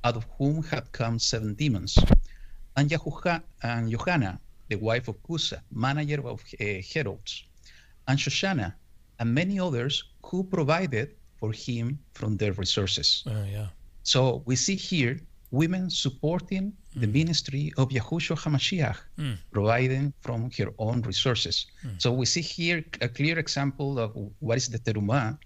out 0.04 0.16
of 0.16 0.26
whom 0.38 0.62
had 0.64 0.90
come 0.92 1.18
seven 1.18 1.54
demons, 1.54 1.98
and, 2.76 2.90
Yahuha, 2.90 3.42
and 3.62 3.90
Johanna, 3.90 4.40
the 4.68 4.76
wife 4.76 5.08
of 5.08 5.22
Cusa, 5.22 5.60
manager 5.72 6.26
of 6.26 6.42
uh, 6.60 7.16
and 8.08 8.18
Shoshana, 8.18 8.74
and 9.18 9.34
many 9.34 9.60
others 9.60 10.04
who 10.24 10.42
provided 10.44 11.14
for 11.38 11.52
him 11.52 11.98
from 12.14 12.36
their 12.36 12.52
resources. 12.52 13.24
Uh, 13.26 13.44
yeah. 13.50 13.66
So 14.02 14.42
we 14.46 14.56
see 14.56 14.76
here 14.76 15.20
women 15.50 15.90
supporting 15.90 16.72
mm. 16.72 17.00
the 17.00 17.06
ministry 17.06 17.72
of 17.76 17.88
Yahushua 17.88 18.36
HaMashiach, 18.38 18.98
mm. 19.18 19.36
providing 19.50 20.12
from 20.20 20.50
her 20.58 20.72
own 20.78 21.02
resources. 21.02 21.66
Mm. 21.84 22.00
So 22.00 22.12
we 22.12 22.26
see 22.26 22.40
here 22.40 22.84
a 23.00 23.08
clear 23.08 23.38
example 23.38 23.98
of 23.98 24.16
what 24.38 24.56
is 24.56 24.68
the 24.68 24.78
terumah 24.78 25.32
uh, 25.32 25.36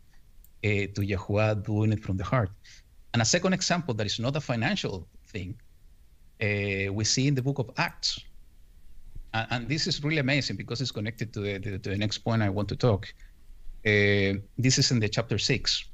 to 0.63 1.01
Yahuwah 1.01 1.65
doing 1.65 1.93
it 1.93 2.03
from 2.03 2.17
the 2.17 2.25
heart. 2.25 2.51
And 3.13 3.23
a 3.23 3.25
second 3.25 3.53
example 3.53 3.95
that 3.95 4.07
is 4.07 4.19
not 4.19 4.37
a 4.37 4.41
financial 4.41 5.07
thing, 5.29 5.55
uh, 6.43 6.93
we 6.93 7.05
see 7.05 7.29
in 7.29 7.35
the 7.35 7.43
book 7.43 7.59
of 7.59 7.71
Acts. 7.77 8.21
And, 9.33 9.47
and, 9.51 9.69
this 9.69 9.87
is 9.87 10.03
really 10.03 10.19
amazing 10.19 10.57
because 10.57 10.81
it's 10.81 10.91
connected 10.91 11.33
to 11.35 11.41
the, 11.41 11.59
the, 11.59 11.79
to 11.79 11.91
the 11.91 11.97
next 11.97 12.19
point 12.19 12.43
I 12.43 12.51
want 12.51 12.69
to 12.69 12.77
talk. 12.77 13.07
Uh, 13.87 14.41
this 14.59 14.79
is 14.79 14.91
in 14.91 14.99
the 15.01 15.09
chapter 15.09 15.39
6 15.39 15.85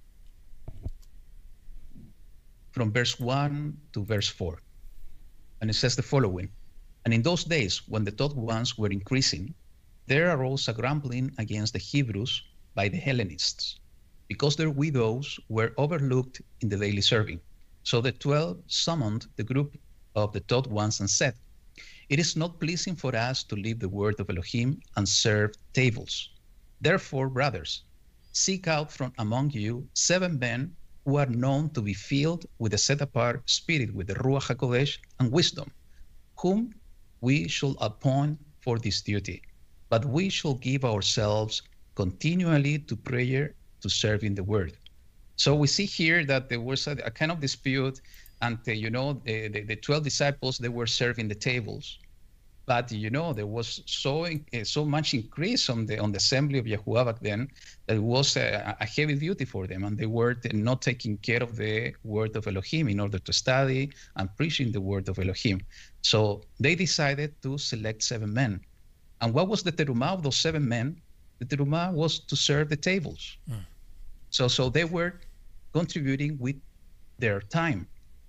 from 2.73 2.93
verse 2.93 3.19
1 3.19 3.77
to 3.93 4.05
verse 4.05 4.29
4. 4.29 4.59
And 5.61 5.71
it 5.71 5.75
says 5.75 5.97
the 5.97 6.03
following 6.03 6.49
And 7.05 7.13
in 7.13 7.23
those 7.23 7.45
days, 7.45 7.83
when 7.89 8.05
the 8.05 8.13
taught 8.13 8.37
ones 8.37 8.79
were 8.79 8.91
increasing, 8.91 9.55
there 10.07 10.31
arose 10.31 10.69
a 10.69 10.73
grumbling 10.73 11.33
against 11.39 11.73
the 11.73 11.79
Hebrews 11.79 12.43
by 12.75 12.89
the 12.89 12.97
Hellenists, 12.97 13.81
because 14.29 14.57
their 14.57 14.71
widows 14.71 15.39
were 15.49 15.75
overlooked 15.77 16.41
in 16.61 16.69
the 16.69 16.77
daily 16.77 17.01
serving. 17.01 17.41
So 17.83 18.01
the 18.01 18.13
twelve 18.13 18.63
summoned 18.67 19.27
the 19.37 19.45
group 19.45 19.77
of 20.15 20.33
the 20.33 20.41
taught 20.41 20.67
ones 20.67 21.01
and 21.01 21.09
said, 21.09 21.35
It 22.09 22.19
is 22.19 22.37
not 22.37 22.61
pleasing 22.61 22.97
for 22.97 23.15
us 23.17 23.45
to 23.45 23.57
leave 23.57 23.79
the 23.79 23.89
word 23.89 24.21
of 24.21 24.31
Elohim 24.31 24.81
and 24.97 25.09
serve 25.09 25.53
tables. 25.73 26.31
Therefore, 26.81 27.29
brothers, 27.29 27.85
seek 28.33 28.69
out 28.69 28.93
from 28.93 29.13
among 29.19 29.51
you 29.51 29.89
seven 29.95 30.39
men 30.39 30.77
who 31.05 31.17
are 31.17 31.27
known 31.27 31.71
to 31.71 31.83
be 31.83 31.95
filled 31.95 32.47
with 32.59 32.75
a 32.75 32.79
set 32.79 33.01
apart 33.01 33.49
spirit, 33.49 33.95
with 33.95 34.07
the 34.07 34.15
Ruach 34.15 34.55
HaKodesh 34.55 34.99
and 35.19 35.33
wisdom, 35.33 35.71
whom 36.39 36.75
we 37.21 37.49
shall 37.49 37.77
appoint 37.81 38.39
for 38.61 38.79
this 38.79 39.03
duty. 39.03 39.43
But 39.89 40.05
we 40.05 40.29
shall 40.29 40.55
give 40.55 40.85
ourselves 40.85 41.63
continually 41.95 42.79
to 42.81 42.97
prayer 42.97 43.55
to 43.81 43.89
serve 43.89 44.25
in 44.25 44.35
the 44.35 44.45
word. 44.45 44.77
So 45.37 45.55
we 45.55 45.67
see 45.67 45.87
here 45.87 46.25
that 46.27 46.49
there 46.49 46.61
was 46.61 46.87
a, 46.87 46.93
a 47.05 47.11
kind 47.11 47.33
of 47.33 47.41
dispute, 47.41 48.01
and 48.43 48.59
uh, 48.69 48.73
you 48.73 48.91
know, 48.91 49.21
the, 49.25 49.49
the, 49.49 49.63
the 49.63 49.77
12 49.77 50.05
disciples, 50.05 50.59
they 50.59 50.69
were 50.69 50.87
serving 50.87 51.29
the 51.29 51.35
tables 51.35 51.99
but 52.71 52.93
you 52.93 53.11
know 53.11 53.29
there 53.33 53.53
was 53.59 53.69
so 54.01 54.13
uh, 54.27 54.65
so 54.77 54.83
much 54.97 55.09
increase 55.21 55.65
on 55.75 55.81
the 55.89 55.97
on 56.05 56.11
the 56.15 56.21
assembly 56.25 56.59
of 56.63 56.67
Yahuwah 56.75 57.05
back 57.09 57.19
then 57.29 57.41
that 57.87 57.97
it 58.01 58.07
was 58.17 58.29
a, 58.37 58.77
a, 58.85 58.87
heavy 58.97 59.17
duty 59.27 59.47
for 59.55 59.63
them, 59.71 59.83
and 59.87 59.99
they 60.01 60.11
were 60.19 60.35
not 60.69 60.79
taking 60.91 61.15
care 61.29 61.43
of 61.49 61.53
the 61.63 61.75
word 62.15 62.33
of 62.39 62.47
Elohim 62.47 62.87
in 62.95 62.99
order 63.05 63.21
to 63.29 63.33
study 63.33 63.83
and 64.19 64.27
preaching 64.39 64.69
the 64.77 64.83
word 64.91 65.09
of 65.09 65.19
Elohim. 65.19 65.59
So 66.13 66.19
they 66.65 66.75
decided 66.87 67.31
to 67.45 67.59
select 67.59 67.99
seven 68.13 68.31
men. 68.43 68.53
And 69.21 69.35
what 69.37 69.47
was 69.53 69.61
the 69.65 69.75
terumah 69.79 70.13
of 70.17 70.23
those 70.23 70.39
seven 70.47 70.65
men? 70.77 70.87
The 71.41 71.47
terumah 71.51 71.93
was 72.03 72.13
to 72.31 72.37
serve 72.49 72.67
the 72.75 72.81
tables. 72.91 73.23
Mm. 73.51 73.65
So 74.37 74.43
so 74.57 74.63
they 74.77 74.87
were 74.97 75.13
contributing 75.79 76.33
with 76.45 76.59
their 77.19 77.41
time 77.61 77.81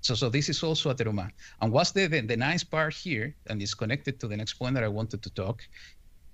so, 0.01 0.15
so 0.15 0.29
this 0.29 0.49
is 0.49 0.61
also 0.63 0.89
a 0.89 0.95
terumah. 0.95 1.29
And 1.61 1.71
what's 1.71 1.91
the, 1.91 2.07
the, 2.07 2.21
the 2.21 2.37
nice 2.37 2.63
part 2.63 2.93
here, 2.93 3.35
and 3.47 3.61
it's 3.61 3.75
connected 3.75 4.19
to 4.19 4.27
the 4.27 4.35
next 4.35 4.53
point 4.53 4.73
that 4.73 4.83
I 4.83 4.87
wanted 4.87 5.21
to 5.21 5.29
talk, 5.29 5.61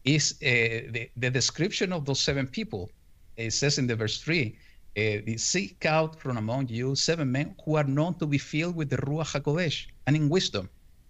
is 0.06 0.36
uh, 0.42 0.88
the, 0.92 1.10
the 1.18 1.30
description 1.30 1.92
of 1.92 2.06
those 2.06 2.22
seven 2.22 2.48
people. 2.48 2.90
It 3.36 3.52
says 3.52 3.78
in 3.78 3.86
the 3.86 3.96
verse 3.96 4.20
3, 4.22 4.58
uh, 4.98 5.02
seek 5.36 5.86
out 5.86 6.20
from 6.20 6.38
among 6.38 6.70
you 6.70 6.96
seven 6.96 7.32
men 7.32 7.56
who 7.64 7.76
are 7.76 7.84
known 7.84 8.16
to 8.16 8.26
be 8.26 8.38
filled 8.38 8.76
with 8.76 8.90
the 8.90 8.98
Ruach 8.98 9.40
HaKodesh 9.40 9.88
and 10.08 10.16
in 10.16 10.30
wisdom. 10.30 10.70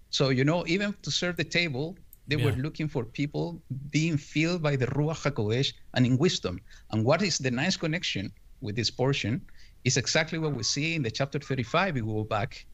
So, 0.09 0.29
you 0.29 0.43
know, 0.43 0.65
even 0.67 0.95
to 1.03 1.11
serve 1.11 1.37
the 1.37 1.43
table, 1.43 1.95
they 2.27 2.35
yeah. 2.35 2.45
were 2.45 2.51
looking 2.53 2.87
for 2.89 3.05
people 3.05 3.61
being 3.91 4.17
filled 4.17 4.61
by 4.63 4.75
the 4.75 4.87
Ruach 4.87 5.31
HaKodesh 5.31 5.73
and 5.93 6.05
in 6.05 6.17
wisdom. 6.17 6.59
And 6.91 7.05
what 7.05 7.21
is 7.21 7.37
the 7.37 7.51
nice 7.51 7.77
connection 7.77 8.31
with 8.61 8.75
this 8.75 8.89
portion 8.89 9.41
is 9.87 9.95
exactly 9.95 10.37
what 10.37 10.53
we 10.53 10.63
see 10.63 10.95
in 10.95 11.01
the 11.01 11.09
chapter 11.09 11.39
35. 11.39 11.95
We 11.95 12.01
go 12.01 12.25
back 12.25 12.65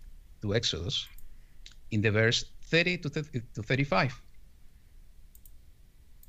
to 0.42 0.56
Exodus 0.56 1.08
in 1.92 2.02
the 2.02 2.10
verse 2.10 2.44
30 2.64 2.98
to, 2.98 3.10
30 3.10 3.42
to 3.54 3.62
35. 3.62 4.20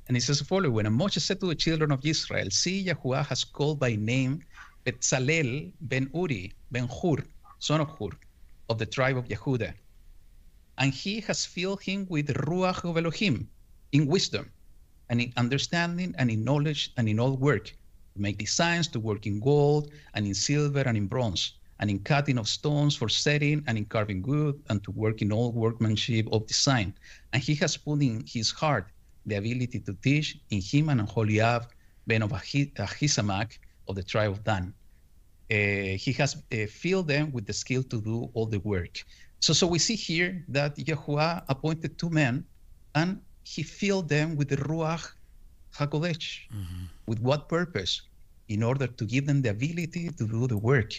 And 0.07 0.15
it 0.15 0.21
says 0.21 0.37
the 0.37 0.45
following, 0.45 0.85
And 0.85 0.99
Moshe 0.99 1.19
said 1.19 1.39
to 1.39 1.47
the 1.47 1.55
children 1.55 1.91
of 1.91 2.05
Israel, 2.05 2.51
See, 2.51 2.85
Yahuwah 2.85 3.25
has 3.25 3.43
called 3.43 3.79
by 3.79 3.95
name 3.95 4.43
Betzalel 4.85 5.73
ben 5.81 6.07
Uri 6.13 6.53
ben 6.71 6.87
Hur, 6.87 7.17
son 7.57 7.81
of 7.81 7.89
Hur, 7.97 8.11
of 8.69 8.77
the 8.77 8.85
tribe 8.85 9.17
of 9.17 9.27
Yehuda. 9.27 9.73
And 10.77 10.93
he 10.93 11.19
has 11.21 11.45
filled 11.45 11.81
him 11.81 12.05
with 12.09 12.27
Ruach 12.45 12.87
of 12.87 12.95
Elohim, 12.95 13.49
in 13.91 14.05
wisdom, 14.05 14.51
and 15.09 15.19
in 15.19 15.33
understanding, 15.35 16.13
and 16.19 16.29
in 16.29 16.43
knowledge, 16.43 16.93
and 16.97 17.09
in 17.09 17.19
all 17.19 17.35
work, 17.37 17.73
make 18.15 18.37
designs, 18.37 18.87
to 18.89 18.99
work 18.99 19.25
in 19.25 19.39
gold, 19.39 19.91
and 20.13 20.25
in 20.25 20.33
silver, 20.33 20.81
and 20.81 20.97
in 20.97 21.07
bronze, 21.07 21.53
and 21.79 21.89
in 21.89 21.99
cutting 21.99 22.37
of 22.37 22.47
stones 22.47 22.95
for 22.95 23.09
setting, 23.09 23.63
and 23.67 23.77
in 23.77 23.85
carving 23.85 24.21
wood, 24.21 24.61
and 24.69 24.83
to 24.83 24.91
work 24.91 25.21
in 25.21 25.31
all 25.31 25.51
workmanship 25.51 26.27
of 26.31 26.47
design. 26.47 26.93
And 27.33 27.41
he 27.41 27.55
has 27.55 27.77
put 27.77 28.01
in 28.01 28.23
his 28.25 28.51
heart 28.51 28.87
the 29.25 29.35
ability 29.35 29.79
to 29.79 29.93
teach 30.01 30.37
in 30.49 30.61
him 30.61 30.89
and 30.89 31.01
Holiab, 31.01 31.67
ben 32.07 32.21
of 32.21 32.31
Ahisamach, 32.31 33.57
of 33.87 33.95
the 33.95 34.03
tribe 34.03 34.31
of 34.31 34.43
Dan. 34.43 34.73
Uh, 35.51 35.97
he 35.97 36.11
has 36.17 36.35
uh, 36.35 36.65
filled 36.67 37.07
them 37.07 37.31
with 37.31 37.45
the 37.45 37.53
skill 37.53 37.83
to 37.83 38.01
do 38.01 38.29
all 38.33 38.47
the 38.47 38.59
work. 38.59 39.03
So, 39.39 39.53
so 39.53 39.67
we 39.67 39.77
see 39.77 39.95
here 39.95 40.43
that 40.47 40.75
Yahuwah 40.75 41.43
appointed 41.49 41.99
two 41.99 42.09
men, 42.09 42.45
and 42.95 43.21
he 43.43 43.61
filled 43.61 44.09
them 44.09 44.35
with 44.35 44.49
the 44.49 44.57
Ruach 44.57 45.11
Hakodesh. 45.77 46.47
Mm-hmm. 46.51 46.85
With 47.07 47.19
what 47.19 47.49
purpose? 47.49 48.01
In 48.47 48.61
order 48.61 48.87
to 48.87 49.05
give 49.05 49.25
them 49.25 49.41
the 49.41 49.49
ability 49.49 50.09
to 50.09 50.27
do 50.27 50.47
the 50.47 50.57
work. 50.57 50.93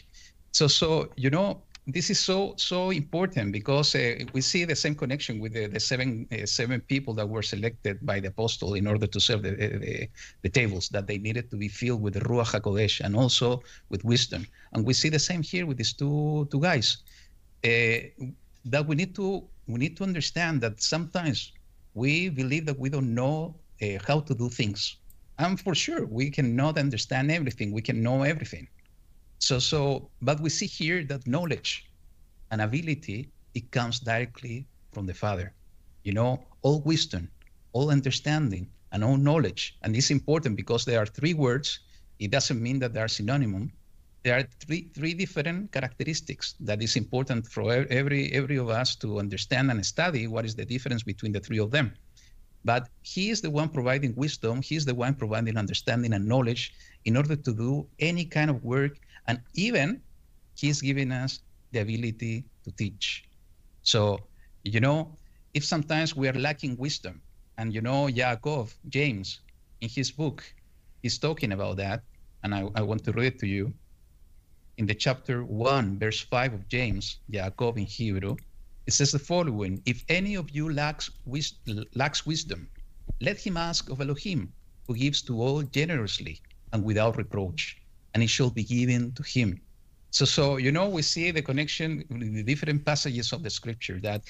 So, 0.53 0.67
so 0.67 1.11
you 1.17 1.31
know, 1.31 1.63
this 1.87 2.11
is 2.11 2.19
so 2.19 2.55
so 2.57 2.91
important 2.91 3.53
because 3.53 3.95
uh, 3.95 4.19
we 4.33 4.41
see 4.41 4.65
the 4.65 4.75
same 4.75 4.95
connection 4.95 5.39
with 5.39 5.53
the, 5.53 5.67
the 5.67 5.79
seven 5.79 6.27
uh, 6.33 6.45
seven 6.45 6.81
people 6.81 7.15
that 7.15 7.29
were 7.29 7.43
selected 7.43 8.05
by 8.05 8.19
the 8.19 8.29
apostle 8.29 8.75
in 8.75 8.89
order 8.89 9.07
to 9.07 9.21
serve 9.21 9.43
the, 9.43 9.53
the, 9.55 10.09
the 10.43 10.49
tables 10.49 10.89
that 10.89 11.07
they 11.07 11.19
needed 11.19 11.49
to 11.51 11.57
be 11.57 11.69
filled 11.69 12.03
with 12.03 12.15
the 12.15 12.21
ruach 12.21 12.51
hakodesh 12.53 13.01
and 13.01 13.15
also 13.15 13.63
with 13.89 14.03
wisdom 14.05 14.45
and 14.73 14.85
we 14.85 14.93
see 14.93 15.09
the 15.09 15.19
same 15.19 15.43
here 15.43 15.65
with 15.65 15.77
these 15.77 15.93
two 15.93 16.49
two 16.51 16.61
guys 16.61 16.99
uh, 17.65 17.99
that 18.65 18.85
we 18.89 18.97
need 18.97 19.15
to 19.15 19.45
we 19.69 19.79
need 19.79 19.97
to 19.97 20.03
understand 20.03 20.61
that 20.61 20.83
sometimes 20.83 21.53
we 21.95 22.29
believe 22.29 22.67
that 22.67 22.79
we 22.79 22.89
don't 22.89 23.15
know 23.15 23.55
uh, 23.83 23.87
how 24.09 24.19
to 24.19 24.35
do 24.35 24.49
things 24.49 24.97
and 25.39 25.61
for 25.61 25.75
sure 25.75 26.07
we 26.07 26.31
cannot 26.31 26.79
understand 26.79 27.31
everything 27.31 27.73
we 27.73 27.83
can 27.83 28.03
know 28.03 28.23
everything 28.23 28.67
so, 29.39 29.59
so, 29.59 30.11
but 30.23 30.41
we 30.41 30.51
see 30.51 30.67
here 30.67 31.05
that 31.05 31.27
knowledge 31.27 31.89
and 32.51 32.61
ability 32.61 33.31
it 33.55 33.71
comes 33.71 34.01
directly 34.01 34.67
from 34.93 35.07
the 35.07 35.15
Father. 35.15 35.53
You 36.05 36.13
know, 36.13 36.45
all 36.63 36.81
wisdom, 36.81 37.31
all 37.73 37.91
understanding, 37.91 38.69
and 38.93 39.05
all 39.05 39.17
knowledge. 39.17 39.77
And 39.83 39.95
it's 39.97 40.11
important 40.11 40.57
because 40.57 40.85
there 40.85 41.01
are 41.01 41.07
three 41.07 41.35
words. 41.35 41.81
It 42.19 42.31
doesn't 42.31 42.63
mean 42.63 42.79
that 42.81 42.95
they 42.95 43.01
are 43.01 43.09
synonym. 43.09 43.73
There 44.23 44.39
are 44.39 44.45
three 44.61 44.91
three 44.95 45.15
different 45.15 45.71
characteristics 45.71 46.55
that 46.61 46.83
is 46.83 46.97
important 46.97 47.47
for 47.47 47.71
every 47.71 48.33
every 48.33 48.57
of 48.57 48.69
us 48.69 48.97
to 48.97 49.19
understand 49.19 49.71
and 49.71 49.85
study. 49.85 50.27
What 50.27 50.45
is 50.45 50.55
the 50.57 50.65
difference 50.65 51.03
between 51.03 51.33
the 51.33 51.41
three 51.41 51.59
of 51.59 51.71
them? 51.71 51.93
But 52.67 52.91
he 53.03 53.31
is 53.31 53.41
the 53.41 53.51
one 53.51 53.69
providing 53.69 54.13
wisdom. 54.17 54.61
He 54.61 54.75
is 54.75 54.85
the 54.85 54.95
one 54.95 55.15
providing 55.15 55.57
understanding 55.57 56.13
and 56.13 56.27
knowledge 56.27 56.75
in 57.05 57.17
order 57.17 57.37
to 57.37 57.53
do 57.55 57.87
any 58.01 58.25
kind 58.25 58.51
of 58.51 58.65
work 58.65 58.99
and 59.29 59.41
even 59.55 60.03
he's 60.59 60.83
giving 60.83 61.13
us 61.13 61.41
the 61.71 61.81
ability 61.81 62.45
to 62.65 62.71
teach. 62.73 63.25
So, 63.83 64.19
you 64.65 64.81
know, 64.81 65.17
if 65.55 65.65
sometimes 65.65 66.17
we 66.17 66.29
are 66.29 66.33
lacking 66.33 66.77
wisdom, 66.77 67.23
and 67.59 67.73
you 67.73 67.81
know, 67.81 68.09
Yaakov, 68.09 68.75
James, 68.89 69.41
in 69.81 69.89
his 69.89 70.11
book, 70.11 70.43
he's 71.03 71.19
talking 71.19 71.53
about 71.53 71.77
that, 71.77 72.03
and 72.43 72.55
I, 72.55 72.69
I 72.75 72.83
want 72.83 73.05
to 73.05 73.13
read 73.13 73.35
it 73.35 73.39
to 73.41 73.47
you. 73.47 73.73
In 74.79 74.87
the 74.87 74.95
chapter 74.95 75.45
1, 75.45 75.99
verse 75.99 76.21
5 76.21 76.55
of 76.55 76.69
James, 76.69 77.21
Yaakov 77.31 77.79
in 77.79 77.87
Hebrew, 77.87 78.37
it 78.87 78.93
says 78.93 79.13
the 79.13 79.19
following 79.19 79.83
If 79.87 80.05
any 80.09 80.35
of 80.37 80.51
you 80.51 80.73
lacks, 80.73 81.11
wis- 81.25 81.59
lacks 81.95 82.25
wisdom, 82.27 82.71
let 83.21 83.39
him 83.39 83.57
ask 83.57 83.91
of 83.91 84.01
Elohim, 84.01 84.53
who 84.87 84.97
gives 84.97 85.23
to 85.23 85.41
all 85.41 85.63
generously 85.63 86.41
and 86.73 86.85
without 86.85 87.17
reproach, 87.17 87.77
and 88.15 88.23
it 88.23 88.31
shall 88.31 88.51
be 88.51 88.65
given 88.65 89.13
to 89.15 89.23
him. 89.23 89.61
So, 90.11 90.25
so 90.25 90.57
you 90.57 90.73
know, 90.73 90.89
we 90.89 91.03
see 91.03 91.31
the 91.31 91.43
connection 91.43 92.05
with 92.11 92.35
the 92.35 92.43
different 92.43 92.85
passages 92.87 93.33
of 93.33 93.43
the 93.43 93.51
scripture 93.51 94.01
that 94.01 94.23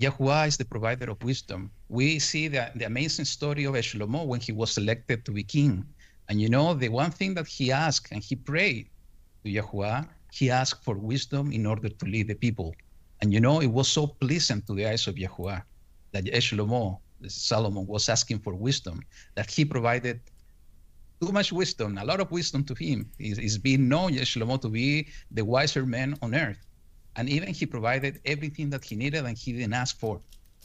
Yahuwah 0.00 0.46
is 0.46 0.56
the 0.56 0.64
provider 0.64 1.10
of 1.10 1.22
wisdom. 1.22 1.72
We 1.88 2.18
see 2.18 2.48
the, 2.48 2.70
the 2.76 2.86
amazing 2.86 3.24
story 3.24 3.64
of 3.64 3.74
Shlomo 3.74 4.26
when 4.26 4.40
he 4.40 4.52
was 4.52 4.72
selected 4.72 5.24
to 5.24 5.32
be 5.32 5.42
king. 5.42 5.84
And 6.28 6.40
you 6.40 6.48
know, 6.48 6.74
the 6.74 6.88
one 6.88 7.10
thing 7.10 7.34
that 7.34 7.46
he 7.46 7.72
asked 7.72 8.12
and 8.12 8.22
he 8.22 8.36
prayed 8.36 8.90
to 9.44 9.50
Yahuwah, 9.50 10.08
he 10.30 10.50
asked 10.50 10.84
for 10.84 10.96
wisdom 10.98 11.50
in 11.52 11.66
order 11.66 11.88
to 11.88 12.06
lead 12.06 12.28
the 12.28 12.34
people. 12.34 12.74
And 13.20 13.32
you 13.32 13.40
know, 13.40 13.60
it 13.60 13.66
was 13.66 13.88
so 13.88 14.06
pleasant 14.06 14.66
to 14.66 14.74
the 14.74 14.86
eyes 14.86 15.06
of 15.06 15.14
Yahuwah 15.14 15.62
that 16.12 16.24
Shlomo, 16.24 16.98
Solomon, 17.26 17.86
was 17.86 18.08
asking 18.08 18.40
for 18.40 18.54
wisdom, 18.54 19.02
that 19.34 19.50
he 19.50 19.64
provided 19.64 20.20
too 21.20 21.32
much 21.32 21.52
wisdom, 21.52 21.96
a 21.98 22.04
lot 22.04 22.20
of 22.20 22.30
wisdom 22.30 22.62
to 22.64 22.74
him. 22.74 23.10
He's, 23.18 23.38
he's 23.38 23.58
being 23.58 23.88
known, 23.88 24.12
Shlomo, 24.12 24.60
to 24.60 24.68
be 24.68 25.08
the 25.30 25.44
wiser 25.44 25.86
man 25.86 26.16
on 26.20 26.34
earth. 26.34 26.58
And 27.16 27.28
even 27.30 27.54
he 27.54 27.64
provided 27.64 28.20
everything 28.26 28.68
that 28.70 28.84
he 28.84 28.94
needed 28.96 29.24
and 29.24 29.36
he 29.36 29.52
didn't 29.52 29.72
ask 29.72 29.98
for. 29.98 30.20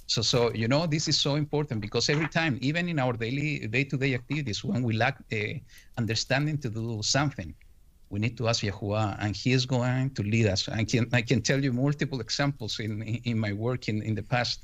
So, 0.07 0.21
so 0.21 0.51
you 0.53 0.67
know, 0.67 0.85
this 0.85 1.07
is 1.07 1.17
so 1.17 1.35
important 1.35 1.79
because 1.79 2.09
every 2.09 2.27
time, 2.27 2.59
even 2.61 2.89
in 2.89 2.99
our 2.99 3.13
daily, 3.13 3.65
day-to-day 3.67 4.13
activities, 4.13 4.61
when 4.61 4.83
we 4.83 4.93
lack 4.93 5.19
uh, 5.31 5.37
understanding 5.97 6.57
to 6.57 6.69
do 6.69 7.01
something, 7.01 7.55
we 8.11 8.19
need 8.19 8.35
to 8.37 8.47
ask 8.49 8.61
Yahuwah, 8.61 9.17
and 9.19 9.35
He 9.35 9.51
is 9.57 9.65
going 9.65 10.11
to 10.17 10.21
lead 10.33 10.47
us. 10.47 10.61
I 10.69 10.83
can 10.83 11.07
I 11.13 11.21
can 11.29 11.41
tell 11.41 11.63
you 11.65 11.71
multiple 11.71 12.19
examples 12.27 12.79
in 12.79 13.01
in, 13.31 13.37
my 13.45 13.53
work 13.53 13.81
in, 13.91 13.97
in 14.09 14.13
the 14.19 14.25
past 14.33 14.57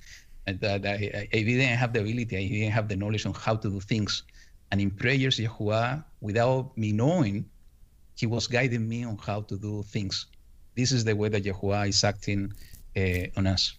that 0.45 0.85
I, 0.85 1.27
I 1.37 1.41
didn't 1.49 1.77
have 1.83 1.91
the 1.93 2.01
ability, 2.01 2.33
I 2.37 2.47
didn't 2.47 2.75
have 2.79 2.87
the 2.87 2.95
knowledge 2.95 3.25
on 3.25 3.33
how 3.33 3.55
to 3.63 3.69
do 3.69 3.79
things, 3.79 4.23
and 4.71 4.79
in 4.81 4.91
prayers, 4.91 5.37
Yahuwah, 5.39 6.03
without 6.21 6.77
me 6.77 6.91
knowing, 6.91 7.45
he 8.15 8.25
was 8.25 8.47
guiding 8.47 8.87
me 8.87 9.03
on 9.03 9.17
how 9.17 9.41
to 9.41 9.57
do 9.57 9.83
things. 9.83 10.27
This 10.75 10.91
is 10.91 11.03
the 11.03 11.15
way 11.15 11.29
that 11.29 11.43
Yahuwah 11.43 11.87
is 11.87 12.03
acting 12.03 12.53
uh, 12.95 13.37
on 13.37 13.47
us. 13.47 13.73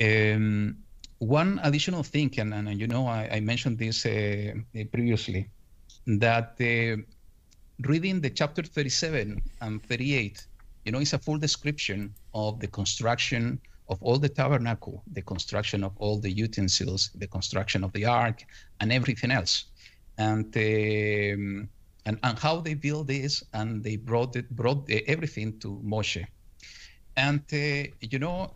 Um, 0.00 0.76
one 1.18 1.60
additional 1.62 2.02
thing, 2.02 2.30
and, 2.38 2.52
and 2.54 2.80
you 2.80 2.86
know, 2.86 3.06
I, 3.06 3.28
I 3.36 3.40
mentioned 3.40 3.78
this 3.78 4.04
uh, 4.06 4.52
previously, 4.92 5.48
that 6.06 6.56
uh, 6.60 7.02
reading 7.82 8.20
the 8.20 8.30
chapter 8.30 8.62
37 8.62 9.42
and 9.60 9.82
38, 9.82 10.46
you 10.84 10.92
know, 10.92 10.98
it's 10.98 11.12
a 11.12 11.18
full 11.18 11.38
description 11.38 12.14
of 12.34 12.60
the 12.60 12.66
construction 12.66 13.60
of 13.88 14.02
all 14.02 14.18
the 14.18 14.28
tabernacle, 14.28 15.02
the 15.12 15.22
construction 15.22 15.84
of 15.84 15.92
all 15.98 16.18
the 16.18 16.30
utensils, 16.30 17.10
the 17.14 17.26
construction 17.26 17.84
of 17.84 17.92
the 17.92 18.04
ark, 18.04 18.44
and 18.80 18.92
everything 18.92 19.30
else 19.30 19.66
and 20.18 20.56
um, 20.56 21.68
and, 22.06 22.18
and 22.22 22.38
how 22.38 22.60
they 22.60 22.74
built 22.74 23.06
this 23.06 23.42
and 23.54 23.82
they 23.82 23.96
brought 23.96 24.36
it 24.36 24.48
brought 24.50 24.88
everything 25.06 25.58
to 25.60 25.80
Moshe. 25.84 26.24
And 27.16 27.40
uh, 27.52 27.90
you 28.00 28.18
know, 28.18 28.52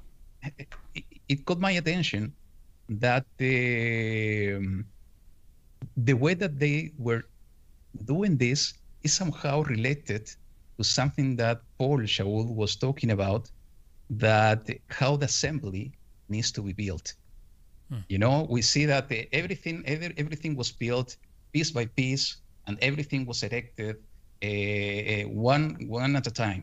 it, 0.58 1.04
it, 1.28 1.44
caught 1.46 1.58
my 1.58 1.72
attention 1.72 2.32
that 2.88 3.24
the 3.38 4.54
um, 4.56 4.84
the 5.96 6.12
way 6.14 6.34
that 6.34 6.58
they 6.58 6.92
were 6.98 7.22
doing 8.04 8.36
this 8.36 8.74
is 9.08 9.14
somehow 9.22 9.56
related 9.74 10.24
to 10.76 10.82
something 10.98 11.28
that 11.42 11.56
Paul 11.78 12.00
Shaul 12.14 12.46
was 12.62 12.72
talking 12.86 13.10
about, 13.18 13.42
that 14.26 14.60
how 14.98 15.12
the 15.22 15.28
assembly 15.32 15.84
needs 16.34 16.50
to 16.56 16.60
be 16.68 16.74
built. 16.84 17.06
Hmm. 17.90 18.02
You 18.12 18.18
know, 18.24 18.36
we 18.54 18.60
see 18.72 18.84
that 18.92 19.04
the, 19.10 19.18
everything 19.40 19.76
every, 19.92 20.12
everything 20.22 20.52
was 20.62 20.70
built 20.84 21.08
piece 21.54 21.70
by 21.78 21.84
piece, 22.00 22.26
and 22.66 22.74
everything 22.88 23.22
was 23.30 23.38
erected 23.48 23.96
uh, 24.48 25.22
one 25.50 25.64
one 26.00 26.12
at 26.20 26.26
a 26.32 26.34
time. 26.46 26.62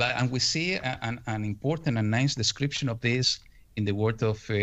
But, 0.00 0.10
and 0.18 0.26
we 0.34 0.40
see 0.52 0.68
an, 1.08 1.16
an, 1.34 1.42
important 1.54 1.94
and 2.00 2.08
nice 2.20 2.34
description 2.42 2.86
of 2.92 2.98
this 3.08 3.26
in 3.78 3.82
the 3.88 3.94
word 4.02 4.20
of 4.32 4.38
uh, 4.50 4.56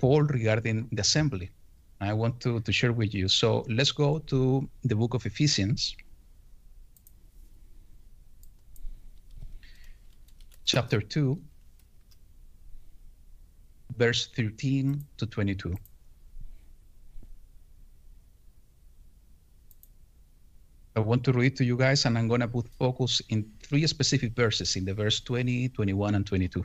Paul 0.00 0.22
regarding 0.38 0.76
the 0.96 1.02
assembly. 1.08 1.48
I 2.10 2.12
want 2.22 2.34
to, 2.44 2.60
to 2.66 2.72
share 2.78 2.94
with 3.02 3.12
you. 3.18 3.26
So 3.40 3.48
let's 3.78 3.92
go 4.04 4.08
to 4.32 4.38
the 4.90 4.96
book 5.00 5.14
of 5.18 5.22
Ephesians, 5.32 5.96
chapter 10.64 11.00
2, 11.00 11.38
verse 13.96 14.28
13 14.34 15.04
to 15.18 15.26
22. 15.26 15.76
I 20.94 21.00
want 21.00 21.24
to 21.24 21.32
read 21.32 21.56
to 21.56 21.64
you 21.64 21.76
guys, 21.76 22.04
and 22.04 22.18
I'm 22.18 22.28
going 22.28 22.42
to 22.42 22.48
put 22.48 22.68
focus 22.68 23.22
in 23.30 23.50
three 23.62 23.86
specific 23.86 24.36
verses 24.36 24.76
in 24.76 24.84
the 24.84 24.92
verse 24.92 25.20
20, 25.20 25.70
21, 25.70 26.14
and 26.14 26.26
22. 26.26 26.64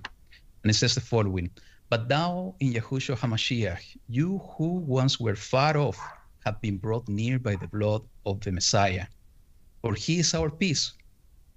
And 0.63 0.69
it 0.69 0.73
says 0.73 0.95
the 0.95 1.01
following 1.01 1.49
But 1.89 2.09
now 2.09 2.53
in 2.59 2.73
Yahushua 2.73 3.17
HaMashiach, 3.17 3.97
you 4.09 4.39
who 4.39 4.83
once 4.83 5.19
were 5.19 5.35
far 5.35 5.77
off 5.77 5.97
have 6.43 6.59
been 6.61 6.77
brought 6.77 7.07
near 7.07 7.39
by 7.39 7.55
the 7.55 7.67
blood 7.67 8.01
of 8.25 8.41
the 8.41 8.51
Messiah. 8.51 9.05
For 9.81 9.93
he 9.93 10.19
is 10.19 10.33
our 10.33 10.49
peace, 10.49 10.91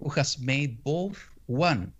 who 0.01 0.09
has 0.09 0.39
made 0.39 0.81
both 0.83 1.19
one, 1.47 1.91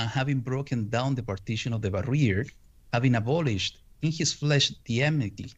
and 0.00 0.08
having 0.08 0.40
broken 0.40 0.88
down 0.88 1.14
the 1.14 1.22
partition 1.22 1.74
of 1.74 1.82
the 1.82 1.90
barrier, 1.90 2.46
having 2.94 3.14
abolished 3.14 3.74
in 4.00 4.10
his 4.10 4.32
flesh 4.32 4.72
the 4.86 5.02
enmity, 5.02 5.52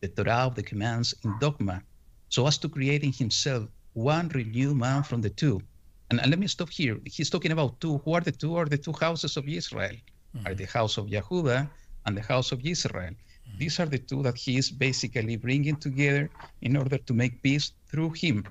the 0.00 0.06
Torah 0.06 0.46
of 0.48 0.54
the 0.54 0.62
commands 0.62 1.12
in 1.24 1.34
dogma, 1.40 1.82
so 2.28 2.46
as 2.46 2.56
to 2.58 2.68
create 2.68 3.02
in 3.02 3.12
himself 3.12 3.64
one 3.94 4.28
renewed 4.28 4.76
man 4.76 5.02
from 5.02 5.20
the 5.20 5.30
two. 5.30 5.60
And, 6.08 6.20
and 6.20 6.30
let 6.30 6.38
me 6.38 6.46
stop 6.46 6.70
here. 6.70 6.96
He's 7.04 7.30
talking 7.30 7.50
about 7.50 7.80
two. 7.80 7.98
Who 8.04 8.12
are 8.14 8.20
the 8.20 8.30
two? 8.30 8.54
Are 8.54 8.66
the 8.66 8.78
two 8.78 8.92
houses 8.92 9.36
of 9.36 9.48
Israel? 9.48 9.96
Mm-hmm. 10.36 10.46
Are 10.46 10.54
the 10.54 10.66
house 10.66 10.96
of 10.96 11.06
Yehuda 11.06 11.68
and 12.06 12.16
the 12.16 12.22
house 12.22 12.52
of 12.52 12.64
Israel. 12.64 13.14
Mm-hmm. 13.14 13.58
These 13.58 13.80
are 13.80 13.86
the 13.86 13.98
two 13.98 14.22
that 14.22 14.36
he 14.36 14.56
is 14.56 14.70
basically 14.70 15.36
bringing 15.36 15.76
together 15.76 16.30
in 16.62 16.76
order 16.76 16.98
to 16.98 17.12
make 17.12 17.42
peace 17.42 17.72
through 17.90 18.10
him. 18.10 18.46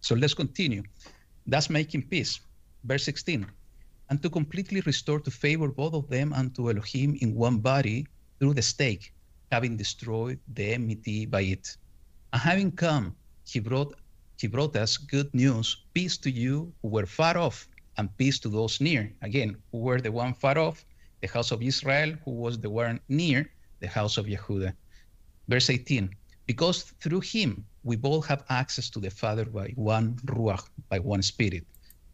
So 0.00 0.14
let's 0.14 0.32
continue. 0.34 0.82
That's 1.46 1.68
making 1.68 2.02
peace. 2.08 2.40
Verse 2.84 3.04
16. 3.04 3.46
And 4.08 4.22
to 4.22 4.30
completely 4.30 4.80
restore 4.82 5.20
to 5.20 5.30
favor 5.30 5.68
both 5.68 5.94
of 5.94 6.08
them 6.08 6.32
and 6.32 6.54
to 6.54 6.70
Elohim 6.70 7.16
in 7.20 7.34
one 7.34 7.58
body 7.58 8.06
through 8.38 8.54
the 8.54 8.62
stake, 8.62 9.12
having 9.50 9.76
destroyed 9.76 10.38
the 10.54 10.74
enmity 10.74 11.26
by 11.26 11.42
it. 11.42 11.76
And 12.32 12.42
having 12.42 12.72
come, 12.72 13.16
he 13.44 13.60
brought 13.60 13.94
he 14.38 14.48
brought 14.48 14.76
us 14.76 14.98
good 14.98 15.32
news, 15.34 15.84
peace 15.94 16.18
to 16.18 16.30
you 16.30 16.72
who 16.82 16.88
were 16.88 17.06
far 17.06 17.38
off, 17.38 17.66
and 17.96 18.14
peace 18.18 18.38
to 18.40 18.50
those 18.50 18.80
near. 18.82 19.10
Again, 19.22 19.56
who 19.72 19.78
were 19.78 20.00
the 20.00 20.12
one 20.12 20.34
far 20.34 20.58
off? 20.58 20.84
The 21.22 21.28
house 21.28 21.50
of 21.50 21.62
Israel, 21.62 22.12
who 22.24 22.32
was 22.32 22.58
the 22.58 22.68
one 22.68 23.00
near 23.08 23.50
the 23.80 23.88
house 23.88 24.18
of 24.18 24.26
Yehuda. 24.26 24.74
Verse 25.48 25.70
18, 25.70 26.10
because 26.46 26.82
through 27.00 27.20
him 27.20 27.64
we 27.84 27.96
both 27.96 28.26
have 28.26 28.44
access 28.50 28.90
to 28.90 29.00
the 29.00 29.10
Father 29.10 29.46
by 29.46 29.68
one 29.76 30.16
Ruach, 30.26 30.68
by 30.90 30.98
one 30.98 31.22
Spirit. 31.22 31.64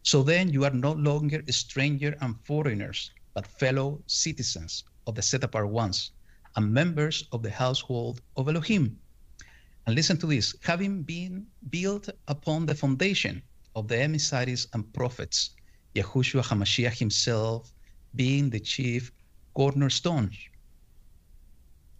So 0.03 0.21
then 0.21 0.49
you 0.51 0.65
are 0.65 0.69
no 0.69 0.91
longer 0.91 1.41
a 1.47 1.53
stranger 1.53 2.15
and 2.19 2.35
foreigners, 2.45 3.11
but 3.33 3.47
fellow 3.47 4.03
citizens 4.05 4.83
of 5.07 5.15
the 5.15 5.21
set 5.21 5.43
apart 5.43 5.69
ones, 5.69 6.11
and 6.55 6.71
members 6.73 7.27
of 7.31 7.41
the 7.41 7.49
household 7.49 8.21
of 8.35 8.47
Elohim. 8.47 8.99
And 9.85 9.95
listen 9.95 10.17
to 10.17 10.27
this. 10.27 10.55
Having 10.61 11.03
been 11.03 11.47
built 11.69 12.09
upon 12.27 12.65
the 12.65 12.75
foundation 12.75 13.41
of 13.75 13.87
the 13.87 13.97
emissaries 13.97 14.67
and 14.73 14.91
prophets, 14.93 15.51
Yahushua 15.95 16.43
HaMashiach 16.43 16.97
himself 16.97 17.73
being 18.15 18.49
the 18.49 18.59
chief 18.59 19.11
cornerstone, 19.53 20.31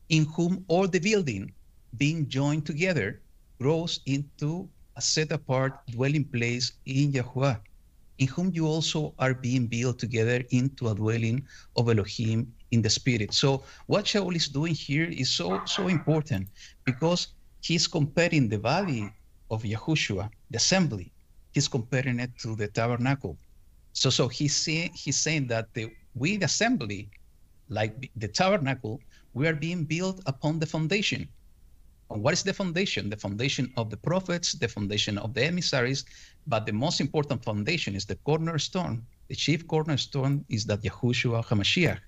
in 0.09 0.25
whom 0.25 0.65
all 0.67 0.87
the 0.87 0.99
building, 0.99 1.53
being 1.97 2.27
joined 2.27 2.65
together, 2.65 3.21
grows 3.59 4.01
into 4.05 4.69
a 4.97 5.01
set 5.01 5.31
apart 5.31 5.79
dwelling 5.87 6.25
place 6.25 6.73
in 6.85 7.11
Yahuwah, 7.11 7.59
in 8.23 8.29
whom 8.29 8.49
you 8.53 8.65
also 8.65 9.13
are 9.19 9.33
being 9.33 9.67
built 9.67 9.99
together 9.99 10.39
into 10.51 10.87
a 10.87 10.95
dwelling 10.95 11.45
of 11.75 11.89
Elohim 11.89 12.39
in 12.71 12.81
the 12.81 12.89
Spirit. 12.89 13.33
So 13.33 13.63
what 13.87 14.05
Shaul 14.05 14.33
is 14.33 14.47
doing 14.47 14.73
here 14.73 15.09
is 15.21 15.29
so 15.39 15.47
so 15.65 15.83
important 15.97 16.47
because 16.85 17.21
he's 17.67 17.85
comparing 17.97 18.47
the 18.47 18.61
body 18.73 19.11
of 19.51 19.63
Yahushua, 19.63 20.25
the 20.51 20.59
assembly, 20.63 21.11
he's 21.53 21.67
comparing 21.67 22.17
it 22.25 22.31
to 22.43 22.55
the 22.55 22.69
tabernacle. 22.79 23.35
So, 23.91 24.09
so 24.09 24.23
he's 24.37 24.55
saying 24.55 24.91
he's 25.03 25.19
saying 25.25 25.47
that 25.53 25.65
the 25.75 25.83
we 26.21 26.37
the 26.37 26.45
assembly, 26.45 27.01
like 27.67 27.93
the 28.23 28.29
tabernacle, 28.41 28.95
we 29.37 29.43
are 29.49 29.57
being 29.67 29.83
built 29.83 30.17
upon 30.31 30.59
the 30.61 30.69
foundation. 30.75 31.27
And 32.09 32.21
what 32.23 32.33
is 32.33 32.43
the 32.43 32.53
foundation? 32.53 33.09
The 33.09 33.17
foundation 33.25 33.65
of 33.75 33.89
the 33.89 33.97
prophets, 33.97 34.53
the 34.53 34.69
foundation 34.75 35.17
of 35.17 35.33
the 35.33 35.43
emissaries, 35.51 36.05
but 36.47 36.65
the 36.65 36.73
most 36.73 36.99
important 36.99 37.43
foundation 37.43 37.95
is 37.95 38.05
the 38.05 38.15
cornerstone. 38.17 39.05
The 39.29 39.35
chief 39.35 39.67
cornerstone 39.67 40.45
is 40.49 40.65
that 40.65 40.81
Yahushua 40.81 41.45
Hamashiach 41.45 41.99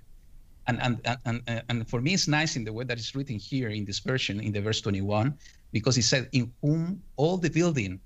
and, 0.67 0.79
and, 0.81 1.19
and, 1.25 1.63
and 1.69 1.87
for 1.89 2.01
me, 2.01 2.13
it's 2.13 2.27
nice 2.27 2.55
in 2.55 2.63
the 2.63 2.73
way 2.73 2.83
that 2.85 2.97
it's 2.97 3.15
written 3.15 3.37
here 3.37 3.69
in 3.69 3.85
this 3.85 3.99
version, 3.99 4.39
in 4.39 4.51
the 4.51 4.61
verse 4.61 4.81
21, 4.81 5.37
because 5.71 5.97
it 5.97 6.03
said, 6.03 6.27
in 6.31 6.51
whom 6.61 7.01
all 7.17 7.37
the 7.37 7.49
building, 7.49 7.99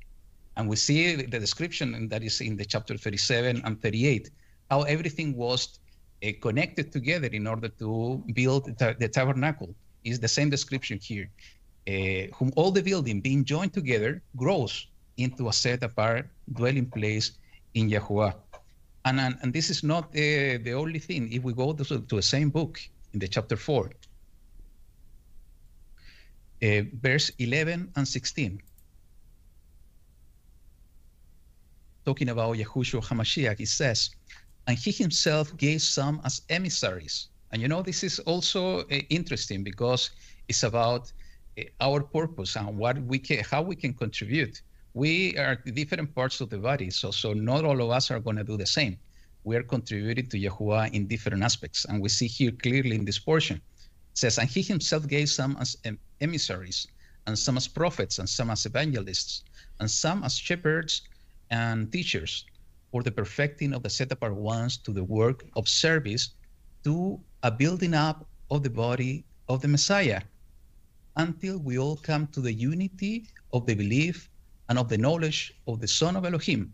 and 0.57 0.67
we 0.67 0.75
see 0.75 1.15
the 1.15 1.39
description 1.39 2.09
that 2.09 2.21
is 2.23 2.41
in 2.41 2.57
the 2.57 2.65
chapter 2.65 2.97
37 2.97 3.61
and 3.63 3.81
38, 3.81 4.29
how 4.69 4.81
everything 4.83 5.35
was 5.37 5.79
uh, 6.25 6.31
connected 6.41 6.91
together 6.91 7.27
in 7.27 7.47
order 7.47 7.69
to 7.69 8.21
build 8.33 8.65
the, 8.77 8.95
the 8.99 9.07
tabernacle. 9.07 9.73
Is 10.05 10.19
the 10.19 10.29
same 10.29 10.49
description 10.49 10.97
here. 11.01 11.29
Uh, 11.87 12.33
whom 12.35 12.51
all 12.55 12.71
the 12.71 12.81
building 12.81 13.19
being 13.19 13.43
joined 13.43 13.73
together 13.73 14.21
grows 14.37 14.87
into 15.19 15.49
a 15.49 15.53
set 15.53 15.83
apart 15.83 16.29
dwelling 16.53 16.89
place 16.89 17.31
in 17.73 17.89
Yahuwah. 17.89 18.33
And, 19.05 19.19
and, 19.19 19.37
and 19.41 19.53
this 19.53 19.69
is 19.69 19.83
not 19.83 20.05
uh, 20.05 20.59
the 20.63 20.73
only 20.73 20.99
thing. 20.99 21.31
If 21.31 21.43
we 21.43 21.53
go 21.53 21.73
to, 21.73 21.83
to 21.83 22.15
the 22.15 22.21
same 22.21 22.49
book 22.49 22.79
in 23.13 23.19
the 23.19 23.27
chapter 23.27 23.55
4, 23.55 23.89
uh, 26.61 26.81
verse 27.01 27.31
11 27.39 27.91
and 27.95 28.07
16, 28.07 28.61
talking 32.05 32.29
about 32.29 32.57
Yahushua 32.57 33.03
HaMashiach, 33.05 33.59
it 33.59 33.67
says, 33.67 34.09
And 34.67 34.77
he 34.77 34.91
himself 34.91 35.55
gave 35.57 35.81
some 35.81 36.21
as 36.25 36.41
emissaries. 36.49 37.29
And 37.51 37.61
you 37.61 37.67
know, 37.67 37.81
this 37.81 38.03
is 38.03 38.19
also 38.19 38.81
uh, 38.81 38.85
interesting 39.09 39.63
because 39.63 40.11
it's 40.47 40.63
about 40.63 41.11
uh, 41.57 41.63
our 41.81 42.01
purpose 42.01 42.55
and 42.55 42.77
what 42.77 43.01
we 43.03 43.19
can, 43.19 43.43
how 43.43 43.61
we 43.61 43.75
can 43.75 43.93
contribute 43.93 44.61
we 44.93 45.37
are 45.37 45.55
different 45.55 46.13
parts 46.15 46.41
of 46.41 46.49
the 46.49 46.57
body, 46.57 46.89
so 46.89 47.11
so 47.11 47.33
not 47.33 47.63
all 47.63 47.81
of 47.81 47.89
us 47.91 48.09
are 48.11 48.19
going 48.19 48.37
to 48.37 48.43
do 48.43 48.57
the 48.57 48.65
same. 48.65 48.97
We 49.43 49.55
are 49.55 49.63
contributing 49.63 50.27
to 50.29 50.37
Yahuwah 50.37 50.93
in 50.93 51.07
different 51.07 51.43
aspects, 51.43 51.85
and 51.85 52.01
we 52.01 52.09
see 52.09 52.27
here 52.27 52.51
clearly 52.51 52.95
in 52.95 53.05
this 53.05 53.19
portion. 53.19 53.57
It 53.57 54.17
says, 54.17 54.37
and 54.37 54.49
he 54.49 54.61
himself 54.61 55.07
gave 55.07 55.29
some 55.29 55.57
as 55.59 55.77
emissaries, 56.19 56.87
and 57.27 57.37
some 57.37 57.57
as 57.57 57.67
prophets, 57.67 58.19
and 58.19 58.27
some 58.27 58.49
as 58.49 58.65
evangelists, 58.65 59.43
and 59.79 59.89
some 59.89 60.23
as 60.23 60.35
shepherds 60.35 61.03
and 61.51 61.91
teachers, 61.91 62.45
for 62.91 63.03
the 63.03 63.11
perfecting 63.11 63.73
of 63.73 63.83
the 63.83 63.89
set 63.89 64.11
apart 64.11 64.35
ones 64.35 64.77
to 64.77 64.91
the 64.91 65.03
work 65.03 65.45
of 65.55 65.69
service, 65.69 66.31
to 66.83 67.19
a 67.43 67.51
building 67.51 67.93
up 67.93 68.27
of 68.49 68.63
the 68.63 68.69
body 68.69 69.23
of 69.47 69.61
the 69.61 69.67
Messiah, 69.67 70.21
until 71.15 71.59
we 71.59 71.77
all 71.77 71.97
come 71.97 72.27
to 72.27 72.41
the 72.41 72.53
unity 72.53 73.27
of 73.53 73.65
the 73.65 73.75
belief 73.75 74.28
and 74.69 74.79
of 74.79 74.87
the 74.87 74.97
knowledge 74.97 75.53
of 75.67 75.81
the 75.81 75.87
Son 75.87 76.15
of 76.15 76.25
Elohim, 76.25 76.73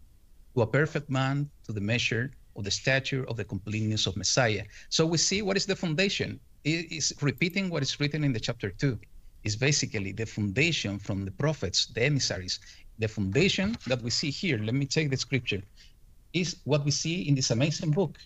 to 0.53 0.61
a 0.61 0.67
perfect 0.67 1.09
man, 1.09 1.49
to 1.65 1.71
the 1.71 1.81
measure 1.81 2.31
of 2.55 2.63
the 2.63 2.71
stature 2.71 3.27
of 3.29 3.35
the 3.37 3.43
completeness 3.43 4.05
of 4.05 4.15
Messiah. 4.15 4.63
So 4.89 5.05
we 5.05 5.17
see 5.17 5.41
what 5.41 5.57
is 5.57 5.65
the 5.65 5.75
foundation. 5.75 6.39
It 6.63 6.91
is 6.91 7.13
repeating 7.21 7.69
what 7.69 7.83
is 7.83 7.99
written 7.99 8.23
in 8.23 8.33
the 8.33 8.39
chapter 8.39 8.69
two. 8.69 8.99
Is 9.43 9.55
basically 9.55 10.11
the 10.11 10.25
foundation 10.25 10.97
from 10.97 11.23
the 11.23 11.31
prophets, 11.31 11.87
the 11.87 12.03
emissaries. 12.03 12.59
The 12.97 13.07
foundation 13.07 13.77
that 13.87 14.01
we 14.01 14.09
see 14.09 14.31
here, 14.31 14.57
let 14.57 14.73
me 14.73 14.85
take 14.85 15.09
the 15.09 15.17
scripture, 15.17 15.61
is 16.33 16.57
what 16.63 16.83
we 16.83 16.91
see 16.91 17.27
in 17.27 17.35
this 17.35 17.51
amazing 17.51 17.91
book. 17.91 18.17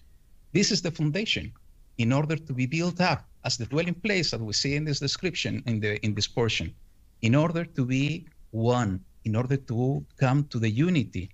This 0.53 0.71
is 0.71 0.81
the 0.81 0.91
foundation 0.91 1.51
in 1.97 2.13
order 2.13 2.37
to 2.37 2.53
be 2.53 2.65
built 2.65 3.01
up 3.01 3.27
as 3.43 3.57
the 3.57 3.65
dwelling 3.65 3.95
place 3.95 4.31
that 4.31 4.39
we 4.39 4.53
see 4.53 4.75
in 4.75 4.85
this 4.85 4.99
description 4.99 5.61
in 5.65 5.79
the 5.79 6.03
in 6.05 6.13
this 6.15 6.27
portion, 6.27 6.73
in 7.21 7.35
order 7.35 7.65
to 7.65 7.85
be 7.85 8.25
one, 8.51 9.03
in 9.25 9.35
order 9.35 9.57
to 9.57 10.05
come 10.19 10.45
to 10.45 10.59
the 10.59 10.69
unity. 10.69 11.29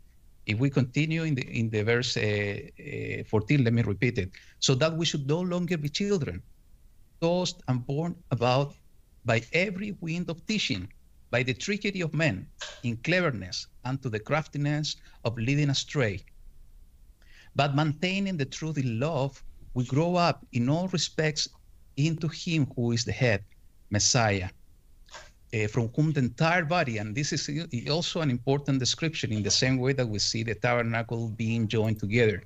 If 0.45 0.59
we 0.59 0.69
continue 0.69 1.23
in 1.23 1.35
the 1.35 1.45
in 1.59 1.69
the 1.69 1.83
verse 1.83 2.17
uh, 2.17 3.21
uh, 3.21 3.23
14, 3.29 3.63
let 3.63 3.73
me 3.73 3.81
repeat 3.81 4.17
it. 4.17 4.31
So 4.59 4.75
that 4.75 4.95
we 4.95 5.05
should 5.05 5.27
no 5.27 5.41
longer 5.41 5.77
be 5.77 5.89
children, 5.89 6.43
tossed 7.21 7.61
and 7.67 7.85
borne 7.85 8.15
about 8.31 8.75
by 9.25 9.41
every 9.53 9.97
wind 10.01 10.29
of 10.29 10.45
teaching, 10.45 10.87
by 11.31 11.41
the 11.41 11.53
trickery 11.53 12.01
of 12.01 12.13
men, 12.13 12.47
in 12.83 12.97
cleverness, 12.97 13.67
and 13.85 14.01
to 14.03 14.09
the 14.09 14.19
craftiness 14.19 14.95
of 15.23 15.37
leading 15.37 15.71
astray. 15.71 16.23
But 17.55 17.75
maintaining 17.75 18.37
the 18.37 18.45
truth 18.45 18.77
in 18.77 18.99
love, 18.99 19.43
we 19.73 19.85
grow 19.85 20.15
up 20.15 20.45
in 20.53 20.69
all 20.69 20.87
respects 20.89 21.47
into 21.97 22.27
Him 22.27 22.67
who 22.75 22.91
is 22.91 23.03
the 23.03 23.11
head, 23.11 23.43
Messiah 23.89 24.49
uh, 25.53 25.67
from 25.67 25.89
whom 25.95 26.11
the 26.11 26.19
entire 26.19 26.65
body, 26.65 26.97
and 26.97 27.15
this 27.15 27.31
is 27.33 27.49
also 27.89 28.21
an 28.21 28.29
important 28.29 28.79
description 28.79 29.31
in 29.31 29.43
the 29.43 29.51
same 29.51 29.77
way 29.77 29.93
that 29.93 30.07
we 30.07 30.19
see 30.19 30.43
the 30.43 30.55
tabernacle 30.55 31.29
being 31.29 31.67
joined 31.67 31.99
together, 31.99 32.43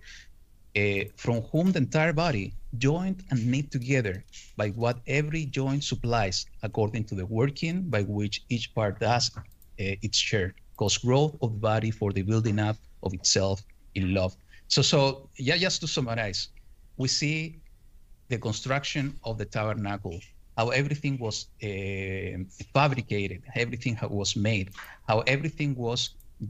uh, 0.76 1.04
from 1.16 1.42
whom 1.52 1.72
the 1.72 1.80
entire 1.80 2.14
body, 2.14 2.54
joined 2.78 3.24
and 3.32 3.46
knit 3.48 3.72
together 3.72 4.24
by 4.56 4.70
what 4.70 5.00
every 5.08 5.46
joint 5.46 5.84
supplies, 5.84 6.46
according 6.62 7.04
to 7.04 7.16
the 7.16 7.26
working 7.26 7.90
by 7.90 8.04
which 8.04 8.44
each 8.50 8.74
part 8.76 9.00
does 9.00 9.32
uh, 9.36 9.42
its 9.78 10.18
share, 10.18 10.54
cause 10.78 10.98
growth 10.98 11.36
of 11.42 11.54
the 11.54 11.60
body 11.60 11.92
for 11.92 12.14
the 12.14 12.22
building 12.22 12.60
up 12.60 12.78
of 13.02 13.14
itself 13.14 13.62
in 13.96 14.14
love. 14.14 14.36
So, 14.68 14.82
so 14.82 15.30
yeah, 15.38 15.58
just 15.58 15.82
to 15.82 15.88
summarize, 15.88 16.50
we 16.98 17.08
see 17.08 17.60
the 18.28 18.38
construction 18.38 19.20
of 19.24 19.40
the 19.40 19.46
tabernacle, 19.46 20.20
how 20.60 20.68
everything 20.82 21.16
was 21.26 21.38
uh, 21.64 22.36
fabricated, 22.78 23.42
everything 23.64 23.96
was 24.22 24.36
made, 24.36 24.68
how 25.08 25.20
everything 25.36 25.72
was 25.88 26.00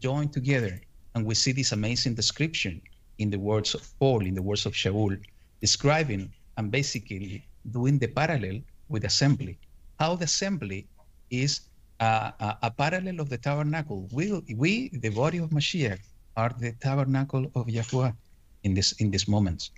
joined 0.05 0.31
together. 0.33 0.73
And 1.13 1.21
we 1.29 1.35
see 1.35 1.51
this 1.51 1.71
amazing 1.79 2.15
description 2.15 2.81
in 3.19 3.29
the 3.29 3.37
words 3.37 3.69
of 3.77 3.83
Paul, 3.99 4.21
in 4.29 4.33
the 4.33 4.41
words 4.49 4.65
of 4.65 4.73
Shaul, 4.73 5.13
describing 5.61 6.23
and 6.57 6.71
basically 6.71 7.45
doing 7.77 7.99
the 7.99 8.07
parallel 8.07 8.57
with 8.93 9.03
assembly. 9.05 9.55
How 9.99 10.15
the 10.15 10.25
assembly 10.25 10.87
is 11.29 11.51
a, 11.99 12.33
a, 12.63 12.71
parallel 12.71 13.19
of 13.19 13.29
the 13.29 13.37
tabernacle. 13.37 14.07
We, 14.11 14.25
we, 14.63 14.89
the 15.05 15.09
body 15.09 15.37
of 15.37 15.51
Mashiach, 15.51 15.99
are 16.35 16.51
the 16.57 16.71
tabernacle 16.87 17.45
of 17.53 17.67
Yahuwah 17.67 18.15
in 18.63 18.73
this 18.73 18.89
in 18.93 19.11
these 19.11 19.27
moments. 19.27 19.69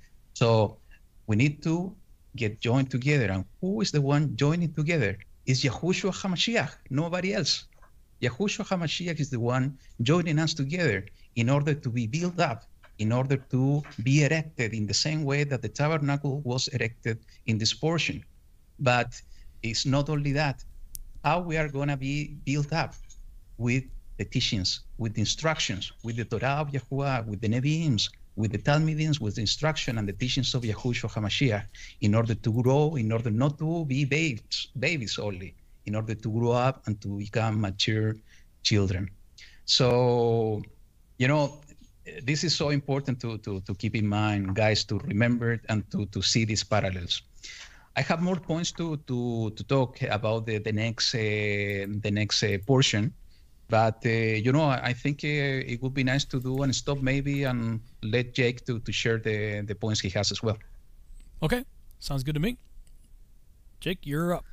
So 0.41 0.77
we 1.27 1.35
need 1.35 1.61
to 1.63 1.93
get 2.35 2.59
joined 2.59 2.89
together. 2.89 3.31
And 3.31 3.45
who 3.59 3.81
is 3.81 3.91
the 3.91 4.01
one 4.01 4.35
joining 4.35 4.73
together? 4.73 5.17
Is 5.45 5.63
Yahushua 5.63 6.13
HaMashiach, 6.13 6.71
nobody 6.89 7.33
else. 7.33 7.65
Yahushua 8.21 8.65
HaMashiach 8.67 9.19
is 9.19 9.29
the 9.29 9.39
one 9.39 9.77
joining 10.01 10.39
us 10.39 10.53
together 10.53 11.05
in 11.35 11.49
order 11.49 11.73
to 11.73 11.89
be 11.89 12.07
built 12.07 12.39
up, 12.39 12.63
in 12.99 13.11
order 13.11 13.37
to 13.37 13.81
be 14.03 14.23
erected 14.23 14.73
in 14.73 14.85
the 14.85 14.93
same 14.93 15.23
way 15.23 15.43
that 15.43 15.61
the 15.61 15.69
tabernacle 15.69 16.41
was 16.41 16.67
erected 16.69 17.19
in 17.47 17.57
this 17.57 17.73
portion. 17.73 18.23
But 18.79 19.19
it's 19.63 19.85
not 19.85 20.09
only 20.09 20.31
that, 20.33 20.63
how 21.23 21.39
we 21.39 21.57
are 21.57 21.67
going 21.67 21.89
to 21.89 21.97
be 21.97 22.35
built 22.45 22.71
up 22.73 22.93
with 23.57 23.83
the 24.17 24.25
teachings, 24.25 24.81
with 24.97 25.13
the 25.15 25.21
instructions, 25.21 25.91
with 26.03 26.15
the 26.17 26.25
Torah 26.25 26.61
of 26.61 26.71
Yahuwah, 26.71 27.25
with 27.25 27.41
the 27.41 27.49
Nevi'im, 27.49 27.99
with 28.35 28.51
the 28.51 28.57
Talmidims, 28.57 29.19
with 29.19 29.35
the 29.35 29.41
instruction 29.41 29.97
and 29.97 30.07
the 30.07 30.13
teachings 30.13 30.53
of 30.53 30.63
Yahushua 30.63 31.11
HaMashiach, 31.11 31.65
in 32.01 32.15
order 32.15 32.35
to 32.35 32.61
grow, 32.61 32.95
in 32.95 33.11
order 33.11 33.31
not 33.31 33.57
to 33.59 33.85
be 33.85 34.05
babes, 34.05 34.69
babies 34.79 35.19
only, 35.19 35.53
in 35.85 35.95
order 35.95 36.15
to 36.15 36.31
grow 36.31 36.51
up 36.51 36.87
and 36.87 36.99
to 37.01 37.17
become 37.17 37.59
mature 37.59 38.15
children. 38.63 39.09
So, 39.65 40.61
you 41.17 41.27
know, 41.27 41.61
this 42.23 42.43
is 42.43 42.55
so 42.55 42.69
important 42.69 43.19
to, 43.21 43.37
to, 43.39 43.61
to 43.61 43.75
keep 43.75 43.95
in 43.95 44.07
mind, 44.07 44.55
guys, 44.55 44.83
to 44.85 44.99
remember 44.99 45.61
and 45.69 45.89
to, 45.91 46.05
to 46.07 46.21
see 46.21 46.45
these 46.45 46.63
parallels. 46.63 47.21
I 47.95 48.01
have 48.01 48.21
more 48.21 48.37
points 48.37 48.71
to, 48.73 48.97
to, 49.07 49.51
to 49.51 49.63
talk 49.65 50.01
about 50.03 50.45
the, 50.45 50.59
the 50.59 50.71
next 50.71 51.13
uh, 51.13 51.19
the 51.19 52.11
next 52.11 52.41
uh, 52.41 52.57
portion, 52.65 53.13
but 53.71 54.05
uh, 54.05 54.09
you 54.09 54.51
know 54.51 54.65
I 54.65 54.93
think 54.93 55.23
uh, 55.23 55.71
it 55.73 55.81
would 55.81 55.93
be 55.93 56.03
nice 56.03 56.25
to 56.25 56.39
do 56.39 56.61
and 56.61 56.75
stop 56.75 57.01
maybe 57.01 57.45
and 57.45 57.79
let 58.03 58.33
Jake 58.33 58.65
to, 58.65 58.79
to 58.79 58.91
share 58.91 59.17
the, 59.17 59.61
the 59.61 59.73
points 59.73 60.01
he 60.01 60.09
has 60.09 60.31
as 60.31 60.43
well. 60.43 60.57
Okay, 61.41 61.63
sounds 61.99 62.23
good 62.23 62.35
to 62.35 62.41
me. 62.41 62.57
Jake, 63.79 63.99
you're 64.03 64.35
up. 64.35 64.45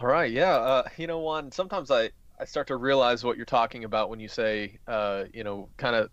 All 0.00 0.06
right, 0.08 0.30
yeah. 0.30 0.54
Uh, 0.54 0.88
you 0.96 1.06
know, 1.06 1.18
Juan, 1.18 1.50
sometimes 1.50 1.90
I, 1.90 2.10
I 2.38 2.44
start 2.44 2.66
to 2.68 2.76
realize 2.76 3.24
what 3.24 3.36
you're 3.36 3.46
talking 3.46 3.84
about 3.84 4.10
when 4.10 4.20
you 4.20 4.28
say, 4.28 4.78
uh, 4.86 5.24
you 5.32 5.42
know, 5.42 5.68
kind 5.76 5.96
of 5.96 6.10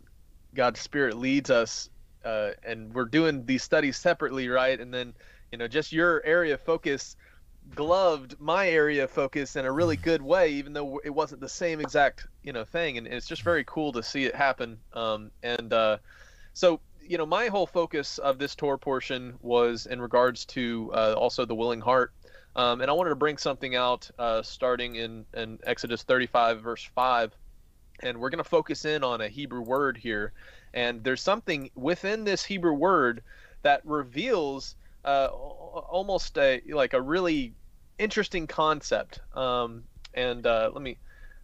God's 0.55 0.79
Spirit 0.79 1.17
leads 1.17 1.49
us, 1.49 1.89
uh, 2.23 2.51
and 2.63 2.93
we're 2.93 3.05
doing 3.05 3.45
these 3.45 3.61
studies 3.61 3.97
separately, 3.97 4.47
right? 4.47 4.79
And 4.79 4.93
then 4.93 5.13
you 5.51 5.57
know 5.57 5.67
just 5.67 5.91
your 5.91 6.23
area 6.25 6.53
of 6.53 6.61
focus 6.61 7.17
gloved 7.75 8.39
my 8.39 8.67
area 8.67 9.03
of 9.03 9.11
focus 9.11 9.55
in 9.55 9.65
a 9.65 9.71
really 9.71 9.95
good 9.95 10.21
way 10.21 10.51
even 10.51 10.73
though 10.73 10.99
it 11.03 11.09
wasn't 11.09 11.41
the 11.41 11.49
same 11.49 11.79
exact 11.79 12.27
you 12.43 12.53
know 12.53 12.65
thing. 12.65 12.97
And 12.97 13.07
it's 13.07 13.27
just 13.27 13.43
very 13.43 13.63
cool 13.65 13.91
to 13.93 14.03
see 14.03 14.25
it 14.25 14.35
happen. 14.35 14.79
Um, 14.93 15.31
and 15.43 15.71
uh, 15.73 15.97
so 16.53 16.79
you 17.01 17.17
know 17.17 17.25
my 17.25 17.47
whole 17.47 17.67
focus 17.67 18.17
of 18.17 18.37
this 18.39 18.55
Torah 18.55 18.79
portion 18.79 19.35
was 19.41 19.85
in 19.85 20.01
regards 20.01 20.45
to 20.45 20.91
uh, 20.93 21.13
also 21.17 21.45
the 21.45 21.55
willing 21.55 21.81
heart. 21.81 22.13
Um, 22.55 22.81
and 22.81 22.89
i 22.89 22.93
wanted 22.93 23.11
to 23.11 23.15
bring 23.15 23.37
something 23.37 23.75
out 23.75 24.09
uh, 24.17 24.41
starting 24.41 24.95
in, 24.95 25.23
in 25.35 25.59
exodus 25.65 26.01
35 26.01 26.61
verse 26.61 26.83
5 26.95 27.31
and 28.01 28.17
we're 28.17 28.29
going 28.29 28.43
to 28.43 28.49
focus 28.49 28.85
in 28.85 29.03
on 29.03 29.21
a 29.21 29.29
hebrew 29.29 29.61
word 29.61 29.97
here. 29.97 30.33
And 30.73 31.03
there's 31.03 31.21
something 31.21 31.69
within 31.75 32.23
this 32.23 32.43
hebrew 32.45 32.73
word 32.73 33.23
that 33.63 33.81
reveals 33.85 34.75
uh, 35.05 35.27
almost 35.27 36.37
a 36.37 36.61
like 36.69 36.93
a 36.93 37.01
really 37.01 37.53
interesting 37.99 38.47
concept. 38.47 39.19
Um, 39.35 39.83
and 40.15 40.45
uh, 40.47 40.71
let 40.73 40.81
me 40.81 40.97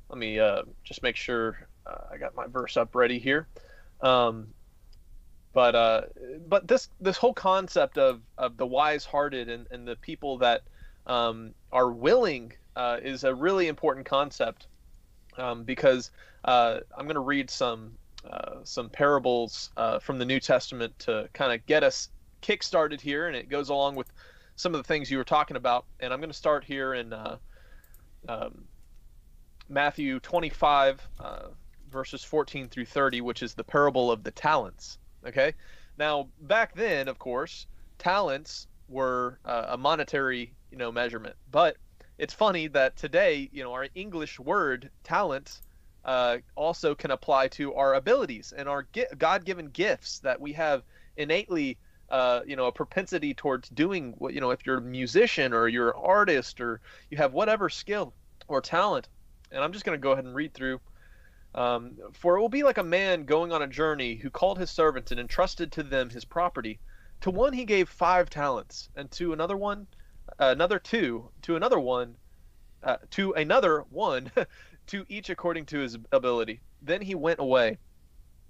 let 0.10 0.18
me 0.18 0.40
uh, 0.40 0.64
just 0.84 1.04
make 1.04 1.16
sure 1.16 1.68
uh, 1.86 2.14
I 2.14 2.18
got 2.18 2.36
my 2.36 2.48
verse 2.48 2.78
up 2.78 2.96
ready 2.96 3.20
here. 3.20 3.48
Um, 4.02 4.48
but 5.54 5.76
uh, 5.76 6.02
but 6.48 6.68
this 6.68 6.90
this 7.00 7.18
whole 7.18 7.34
concept 7.34 7.98
of 7.98 8.22
of 8.38 8.58
the 8.58 8.66
wise-hearted 8.66 9.50
and, 9.50 9.68
and 9.72 9.88
the 9.88 9.96
people 9.96 10.38
that 10.40 10.64
um, 11.08 11.54
are 11.72 11.92
willing 11.92 12.52
uh, 12.76 12.98
is 13.02 13.24
a 13.24 13.34
really 13.34 13.68
important 13.68 14.06
concept 14.06 14.68
um, 15.38 15.64
because 15.64 16.12
uh, 16.44 16.80
I'm 16.98 17.06
going 17.06 17.16
to 17.16 17.22
read 17.22 17.50
some 17.50 17.94
uh, 18.30 18.56
some 18.64 18.90
parables 18.90 19.70
uh, 19.78 20.00
from 20.00 20.20
the 20.20 20.26
New 20.26 20.40
Testament 20.40 20.98
to 21.00 21.30
kind 21.34 21.54
of 21.54 21.66
get 21.68 21.84
us 21.84 22.10
kick-started 22.42 23.00
here, 23.00 23.28
and 23.28 23.36
it 23.36 23.50
goes 23.50 23.70
along 23.70 23.96
with 23.96 24.12
some 24.56 24.74
of 24.74 24.80
the 24.80 24.88
things 24.88 25.12
you 25.12 25.18
were 25.18 25.24
talking 25.24 25.58
about. 25.58 25.86
And 26.00 26.14
I'm 26.14 26.20
going 26.20 26.30
to 26.30 26.38
start 26.38 26.64
here 26.64 26.94
in 26.94 27.14
uh, 27.14 27.38
um, 28.28 28.66
Matthew 29.70 30.20
25, 30.20 31.08
uh, 31.20 31.40
verses 31.92 32.24
14 32.24 32.70
through 32.70 32.86
30, 32.86 33.22
which 33.22 33.44
is 33.44 33.54
the 33.54 33.64
parable 33.64 34.12
of 34.12 34.24
the 34.24 34.32
talents. 34.32 34.98
Okay, 35.26 35.54
now 35.98 36.28
back 36.42 36.76
then, 36.76 37.08
of 37.08 37.18
course, 37.18 37.68
talents 37.98 38.68
were 38.88 39.40
uh, 39.46 39.66
a 39.70 39.78
monetary, 39.78 40.54
you 40.72 40.78
know, 40.78 40.92
measurement. 40.92 41.36
But 41.52 41.78
it's 42.18 42.34
funny 42.34 42.68
that 42.68 42.96
today, 42.96 43.50
you 43.52 43.64
know, 43.64 43.74
our 43.74 43.88
English 43.96 44.40
word 44.40 44.90
talent 45.04 45.62
uh, 46.06 46.38
also 46.56 46.94
can 46.94 47.12
apply 47.12 47.48
to 47.48 47.74
our 47.74 47.96
abilities 47.96 48.54
and 48.56 48.70
our 48.70 48.88
God-given 49.18 49.68
gifts 49.68 50.20
that 50.20 50.40
we 50.40 50.54
have 50.54 50.84
innately 51.18 51.78
uh, 52.10 52.42
you 52.46 52.56
know 52.56 52.66
a 52.66 52.72
propensity 52.72 53.34
towards 53.34 53.70
doing 53.70 54.14
what 54.18 54.34
you 54.34 54.42
know 54.42 54.52
if 54.52 54.66
you're 54.66 54.78
a 54.78 54.82
musician 54.82 55.54
or 55.54 55.68
you're 55.68 55.90
an 55.90 56.02
artist 56.02 56.62
or 56.62 56.82
you 57.10 57.18
have 57.18 57.34
whatever 57.34 57.70
skill 57.70 58.14
or 58.48 58.62
talent 58.62 59.08
and 59.52 59.64
i'm 59.64 59.74
just 59.74 59.86
going 59.86 59.98
to 59.98 60.02
go 60.02 60.12
ahead 60.12 60.26
and 60.26 60.36
read 60.36 60.54
through 60.54 60.80
um, 61.56 61.94
for 62.12 62.36
it 62.36 62.42
will 62.42 62.50
be 62.50 62.64
like 62.64 62.78
a 62.78 62.84
man 62.84 63.24
going 63.24 63.54
on 63.54 63.62
a 63.62 63.68
journey 63.68 64.16
who 64.16 64.30
called 64.30 64.60
his 64.60 64.70
servants 64.70 65.12
and 65.12 65.20
entrusted 65.20 65.72
to 65.72 65.84
them 65.84 66.10
his 66.10 66.26
property. 66.26 66.80
To 67.22 67.32
one 67.32 67.54
he 67.54 67.64
gave 67.64 67.88
five 67.88 68.30
talents 68.30 68.90
and 68.96 69.10
to 69.12 69.32
another 69.32 69.56
one 69.56 69.88
uh, 70.38 70.48
another 70.48 70.80
two 70.80 71.30
to 71.44 71.56
another 71.56 71.80
one 71.80 72.18
uh, 72.84 72.98
to 73.12 73.32
another 73.34 73.86
one 73.90 74.32
to 74.88 75.06
each 75.08 75.30
according 75.30 75.66
to 75.68 75.80
his 75.80 75.98
ability. 76.12 76.60
Then 76.82 77.02
he 77.02 77.16
went 77.16 77.40
away 77.40 77.78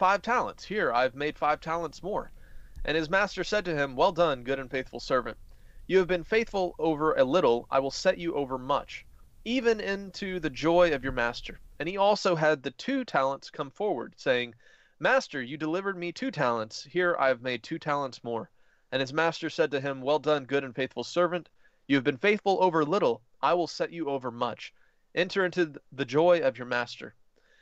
five 0.00 0.22
talents. 0.22 0.64
Here, 0.64 0.90
I've 0.90 1.14
made 1.14 1.36
five 1.36 1.60
talents 1.60 2.02
more. 2.02 2.32
And 2.86 2.96
his 2.96 3.10
master 3.10 3.44
said 3.44 3.66
to 3.66 3.76
him, 3.76 3.96
Well 3.96 4.12
done, 4.12 4.44
good 4.44 4.58
and 4.58 4.70
faithful 4.70 4.98
servant. 4.98 5.36
You 5.86 5.98
have 5.98 6.08
been 6.08 6.24
faithful 6.24 6.74
over 6.78 7.12
a 7.12 7.24
little, 7.24 7.66
I 7.70 7.80
will 7.80 7.90
set 7.90 8.16
you 8.16 8.34
over 8.34 8.56
much, 8.56 9.04
even 9.44 9.78
into 9.78 10.40
the 10.40 10.48
joy 10.48 10.94
of 10.94 11.04
your 11.04 11.12
master. 11.12 11.60
And 11.78 11.86
he 11.86 11.98
also 11.98 12.34
had 12.34 12.62
the 12.62 12.70
two 12.70 13.04
talents 13.04 13.50
come 13.50 13.70
forward, 13.70 14.14
saying, 14.16 14.54
Master, 14.98 15.42
you 15.42 15.58
delivered 15.58 15.98
me 15.98 16.12
two 16.12 16.30
talents. 16.30 16.82
Here 16.82 17.14
I 17.18 17.28
have 17.28 17.42
made 17.42 17.62
two 17.62 17.78
talents 17.78 18.24
more. 18.24 18.48
And 18.90 19.02
his 19.02 19.12
master 19.12 19.50
said 19.50 19.70
to 19.72 19.82
him, 19.82 20.00
Well 20.00 20.18
done, 20.18 20.46
good 20.46 20.64
and 20.64 20.74
faithful 20.74 21.04
servant. 21.04 21.50
You 21.86 21.96
have 21.96 22.04
been 22.04 22.16
faithful 22.16 22.56
over 22.62 22.86
little, 22.86 23.20
I 23.42 23.52
will 23.52 23.66
set 23.66 23.92
you 23.92 24.08
over 24.08 24.30
much. 24.30 24.72
Enter 25.14 25.44
into 25.44 25.74
the 25.92 26.06
joy 26.06 26.40
of 26.40 26.56
your 26.56 26.68
master. 26.68 27.14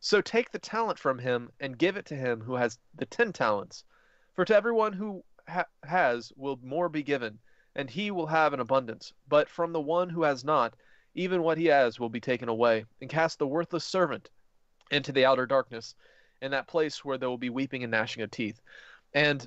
So 0.00 0.20
take 0.20 0.50
the 0.50 0.58
talent 0.58 0.98
from 0.98 1.18
him 1.18 1.50
and 1.60 1.78
give 1.78 1.96
it 1.96 2.06
to 2.06 2.14
him 2.14 2.40
who 2.40 2.54
has 2.54 2.78
the 2.94 3.06
ten 3.06 3.32
talents. 3.32 3.84
For 4.34 4.44
to 4.44 4.54
everyone 4.54 4.92
who 4.92 5.24
ha- 5.48 5.66
has 5.82 6.32
will 6.36 6.58
more 6.62 6.88
be 6.88 7.02
given, 7.02 7.38
and 7.74 7.90
he 7.90 8.10
will 8.10 8.26
have 8.26 8.52
an 8.52 8.60
abundance. 8.60 9.12
But 9.28 9.48
from 9.48 9.72
the 9.72 9.80
one 9.80 10.08
who 10.08 10.22
has 10.22 10.44
not, 10.44 10.74
even 11.14 11.42
what 11.42 11.58
he 11.58 11.66
has 11.66 11.98
will 11.98 12.08
be 12.08 12.20
taken 12.20 12.48
away. 12.48 12.84
And 13.00 13.10
cast 13.10 13.38
the 13.38 13.46
worthless 13.46 13.84
servant 13.84 14.30
into 14.90 15.12
the 15.12 15.24
outer 15.24 15.46
darkness, 15.46 15.94
in 16.40 16.52
that 16.52 16.68
place 16.68 17.04
where 17.04 17.18
there 17.18 17.28
will 17.28 17.38
be 17.38 17.50
weeping 17.50 17.82
and 17.82 17.90
gnashing 17.90 18.22
of 18.22 18.30
teeth. 18.30 18.60
And 19.12 19.46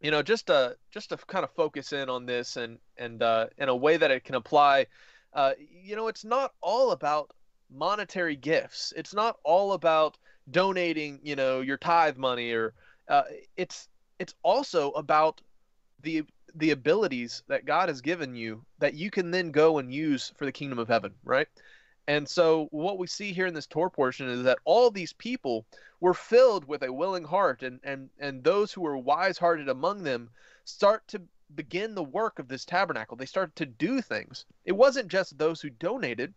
you 0.00 0.10
know, 0.10 0.22
just 0.22 0.46
to 0.46 0.76
just 0.90 1.08
to 1.08 1.16
kind 1.16 1.44
of 1.44 1.50
focus 1.50 1.92
in 1.92 2.08
on 2.08 2.26
this 2.26 2.56
and 2.56 2.78
and 2.96 3.22
uh, 3.22 3.46
in 3.56 3.68
a 3.68 3.76
way 3.76 3.96
that 3.96 4.10
it 4.10 4.24
can 4.24 4.34
apply, 4.34 4.86
uh, 5.32 5.52
you 5.58 5.96
know, 5.96 6.08
it's 6.08 6.24
not 6.24 6.52
all 6.60 6.92
about 6.92 7.32
monetary 7.70 8.36
gifts. 8.36 8.92
It's 8.96 9.14
not 9.14 9.36
all 9.44 9.72
about 9.72 10.16
donating, 10.50 11.20
you 11.22 11.36
know, 11.36 11.60
your 11.60 11.76
tithe 11.76 12.16
money 12.16 12.52
or 12.52 12.74
uh, 13.08 13.22
it's 13.56 13.88
it's 14.18 14.34
also 14.42 14.90
about 14.92 15.40
the 16.02 16.24
the 16.54 16.70
abilities 16.70 17.42
that 17.48 17.66
God 17.66 17.88
has 17.88 18.00
given 18.00 18.34
you 18.34 18.64
that 18.78 18.94
you 18.94 19.10
can 19.10 19.30
then 19.30 19.50
go 19.50 19.78
and 19.78 19.92
use 19.92 20.32
for 20.36 20.44
the 20.44 20.52
kingdom 20.52 20.78
of 20.78 20.88
heaven, 20.88 21.14
right? 21.24 21.48
And 22.06 22.26
so 22.26 22.68
what 22.70 22.98
we 22.98 23.06
see 23.06 23.32
here 23.32 23.46
in 23.46 23.54
this 23.54 23.66
Torah 23.66 23.90
portion 23.90 24.28
is 24.28 24.42
that 24.44 24.58
all 24.64 24.90
these 24.90 25.12
people 25.12 25.66
were 26.00 26.14
filled 26.14 26.64
with 26.64 26.82
a 26.82 26.92
willing 26.92 27.24
heart 27.24 27.62
and 27.62 27.80
and 27.84 28.08
and 28.18 28.42
those 28.42 28.72
who 28.72 28.80
were 28.80 28.96
wise-hearted 28.96 29.68
among 29.68 30.02
them 30.02 30.30
start 30.64 31.06
to 31.08 31.20
begin 31.54 31.94
the 31.94 32.02
work 32.02 32.38
of 32.38 32.48
this 32.48 32.64
tabernacle. 32.64 33.16
They 33.16 33.26
started 33.26 33.56
to 33.56 33.66
do 33.66 34.00
things. 34.00 34.44
It 34.64 34.72
wasn't 34.72 35.08
just 35.08 35.38
those 35.38 35.60
who 35.60 35.70
donated, 35.70 36.34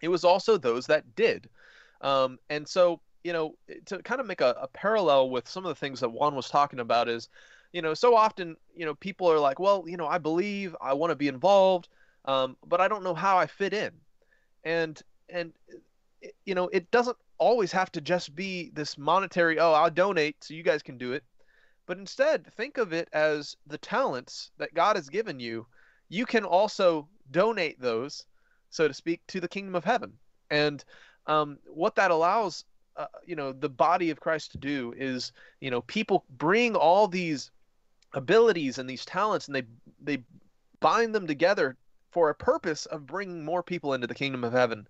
it 0.00 0.08
was 0.08 0.24
also 0.24 0.56
those 0.56 0.86
that 0.86 1.14
did. 1.14 1.48
Um, 2.00 2.38
and 2.48 2.66
so, 2.66 3.00
you 3.24 3.32
know, 3.32 3.56
to 3.86 3.98
kind 4.02 4.20
of 4.20 4.26
make 4.26 4.40
a, 4.40 4.54
a 4.60 4.68
parallel 4.68 5.30
with 5.30 5.48
some 5.48 5.64
of 5.64 5.68
the 5.68 5.74
things 5.74 6.00
that 6.00 6.10
Juan 6.10 6.34
was 6.34 6.48
talking 6.48 6.80
about 6.80 7.08
is, 7.08 7.28
you 7.72 7.82
know, 7.82 7.94
so 7.94 8.16
often, 8.16 8.56
you 8.74 8.86
know, 8.86 8.94
people 8.94 9.30
are 9.30 9.38
like, 9.38 9.58
well, 9.58 9.84
you 9.86 9.96
know, 9.96 10.06
I 10.06 10.18
believe, 10.18 10.74
I 10.80 10.94
want 10.94 11.10
to 11.10 11.16
be 11.16 11.28
involved, 11.28 11.88
um, 12.24 12.56
but 12.66 12.80
I 12.80 12.88
don't 12.88 13.04
know 13.04 13.14
how 13.14 13.36
I 13.36 13.46
fit 13.46 13.72
in. 13.72 13.92
And 14.64 15.00
and 15.28 15.52
you 16.44 16.54
know, 16.54 16.68
it 16.68 16.90
doesn't 16.90 17.16
always 17.38 17.72
have 17.72 17.92
to 17.92 18.00
just 18.00 18.34
be 18.34 18.70
this 18.74 18.98
monetary, 18.98 19.58
oh, 19.58 19.72
I'll 19.72 19.90
donate 19.90 20.42
so 20.42 20.54
you 20.54 20.62
guys 20.62 20.82
can 20.82 20.98
do 20.98 21.12
it. 21.12 21.24
But 21.86 21.98
instead, 21.98 22.52
think 22.54 22.76
of 22.78 22.92
it 22.92 23.08
as 23.12 23.56
the 23.66 23.78
talents 23.78 24.50
that 24.58 24.74
God 24.74 24.96
has 24.96 25.08
given 25.08 25.40
you. 25.40 25.66
You 26.08 26.26
can 26.26 26.44
also 26.44 27.08
donate 27.30 27.80
those, 27.80 28.24
so 28.70 28.88
to 28.88 28.94
speak, 28.94 29.20
to 29.28 29.40
the 29.40 29.48
kingdom 29.48 29.74
of 29.74 29.84
heaven. 29.84 30.12
And 30.50 30.84
um, 31.26 31.58
what 31.66 31.94
that 31.96 32.10
allows, 32.10 32.64
uh, 32.96 33.06
you 33.24 33.36
know, 33.36 33.52
the 33.52 33.68
body 33.68 34.10
of 34.10 34.20
Christ 34.20 34.52
to 34.52 34.58
do 34.58 34.94
is, 34.96 35.32
you 35.60 35.70
know, 35.70 35.82
people 35.82 36.24
bring 36.30 36.74
all 36.74 37.08
these 37.08 37.50
abilities 38.14 38.78
and 38.78 38.88
these 38.88 39.04
talents 39.04 39.46
and 39.46 39.54
they 39.54 39.62
they 40.02 40.22
bind 40.80 41.14
them 41.14 41.26
together 41.26 41.76
for 42.10 42.30
a 42.30 42.34
purpose 42.34 42.86
of 42.86 43.06
bringing 43.06 43.44
more 43.44 43.62
people 43.62 43.92
into 43.92 44.06
the 44.06 44.14
kingdom 44.14 44.44
of 44.44 44.52
heaven 44.52 44.88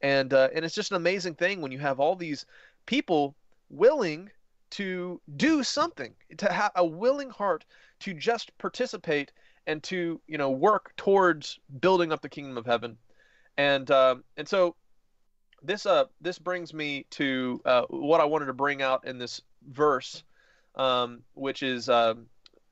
and 0.00 0.32
uh, 0.32 0.48
and 0.54 0.64
it's 0.64 0.74
just 0.74 0.90
an 0.90 0.96
amazing 0.96 1.34
thing 1.34 1.60
when 1.60 1.72
you 1.72 1.78
have 1.78 2.00
all 2.00 2.16
these 2.16 2.46
people 2.86 3.34
willing 3.70 4.30
to 4.70 5.20
do 5.36 5.62
something 5.62 6.14
to 6.36 6.50
have 6.50 6.72
a 6.76 6.84
willing 6.84 7.30
heart 7.30 7.64
to 8.00 8.14
just 8.14 8.56
participate 8.58 9.32
and 9.66 9.82
to 9.82 10.20
you 10.26 10.38
know 10.38 10.50
work 10.50 10.92
towards 10.96 11.58
building 11.80 12.12
up 12.12 12.22
the 12.22 12.28
kingdom 12.28 12.56
of 12.56 12.66
heaven 12.66 12.96
and 13.56 13.90
um, 13.90 14.24
and 14.36 14.48
so 14.48 14.76
this 15.62 15.86
uh 15.86 16.04
this 16.20 16.38
brings 16.38 16.74
me 16.74 17.06
to 17.10 17.60
uh, 17.64 17.82
what 17.88 18.20
I 18.20 18.24
wanted 18.24 18.46
to 18.46 18.52
bring 18.52 18.82
out 18.82 19.06
in 19.06 19.18
this 19.18 19.40
verse 19.66 20.22
um, 20.74 21.22
which 21.34 21.62
is 21.62 21.88
um, 21.88 22.26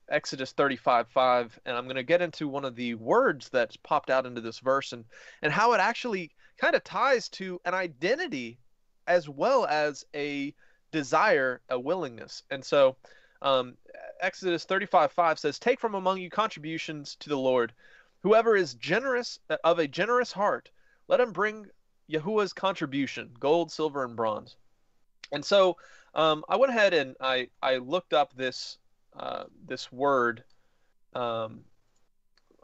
Exodus 0.08 0.52
35 0.52 1.08
5. 1.08 1.60
And 1.64 1.76
I'm 1.76 1.84
going 1.84 1.96
to 1.96 2.02
get 2.02 2.22
into 2.22 2.48
one 2.48 2.64
of 2.64 2.76
the 2.76 2.94
words 2.94 3.48
that's 3.48 3.76
popped 3.76 4.10
out 4.10 4.26
into 4.26 4.40
this 4.40 4.58
verse 4.58 4.92
and, 4.92 5.04
and 5.42 5.52
how 5.52 5.72
it 5.72 5.80
actually 5.80 6.30
kind 6.58 6.74
of 6.74 6.84
ties 6.84 7.28
to 7.30 7.60
an 7.64 7.74
identity 7.74 8.58
as 9.06 9.28
well 9.28 9.66
as 9.66 10.04
a 10.14 10.54
desire, 10.90 11.60
a 11.68 11.78
willingness. 11.78 12.42
And 12.50 12.64
so 12.64 12.96
um, 13.40 13.74
Exodus 14.20 14.64
35 14.64 15.12
5 15.12 15.38
says, 15.38 15.58
Take 15.58 15.80
from 15.80 15.94
among 15.94 16.20
you 16.20 16.30
contributions 16.30 17.16
to 17.20 17.28
the 17.28 17.38
Lord. 17.38 17.72
Whoever 18.22 18.56
is 18.56 18.74
generous, 18.74 19.38
uh, 19.50 19.56
of 19.64 19.78
a 19.78 19.88
generous 19.88 20.32
heart, 20.32 20.70
let 21.08 21.20
him 21.20 21.32
bring 21.32 21.66
Yahuwah's 22.08 22.52
contribution, 22.52 23.30
gold, 23.38 23.72
silver, 23.72 24.04
and 24.04 24.16
bronze. 24.16 24.56
And 25.32 25.44
so 25.44 25.76
um, 26.14 26.44
I 26.48 26.56
went 26.56 26.70
ahead 26.70 26.94
and 26.94 27.16
I, 27.20 27.48
I 27.62 27.76
looked 27.78 28.12
up 28.12 28.34
this 28.34 28.78
uh, 29.14 29.44
this 29.66 29.92
word. 29.92 30.42
Um, 31.14 31.60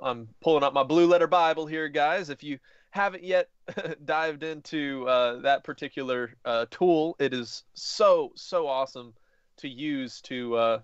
I'm 0.00 0.28
pulling 0.40 0.62
up 0.62 0.72
my 0.72 0.82
blue 0.82 1.06
letter 1.06 1.26
Bible 1.26 1.66
here, 1.66 1.88
guys. 1.88 2.30
If 2.30 2.42
you 2.42 2.58
haven't 2.90 3.24
yet 3.24 3.50
dived 4.04 4.42
into 4.42 5.06
uh, 5.08 5.40
that 5.40 5.64
particular 5.64 6.34
uh, 6.44 6.66
tool, 6.70 7.16
it 7.18 7.34
is 7.34 7.64
so 7.74 8.32
so 8.34 8.66
awesome 8.66 9.14
to 9.58 9.68
use 9.68 10.20
to 10.22 10.56
uh, 10.56 10.80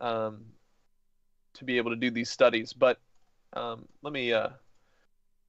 um, 0.00 0.46
to 1.54 1.64
be 1.64 1.76
able 1.76 1.90
to 1.90 1.96
do 1.96 2.10
these 2.10 2.30
studies. 2.30 2.72
But 2.72 2.98
um, 3.52 3.86
let 4.02 4.12
me 4.12 4.32
uh, 4.32 4.48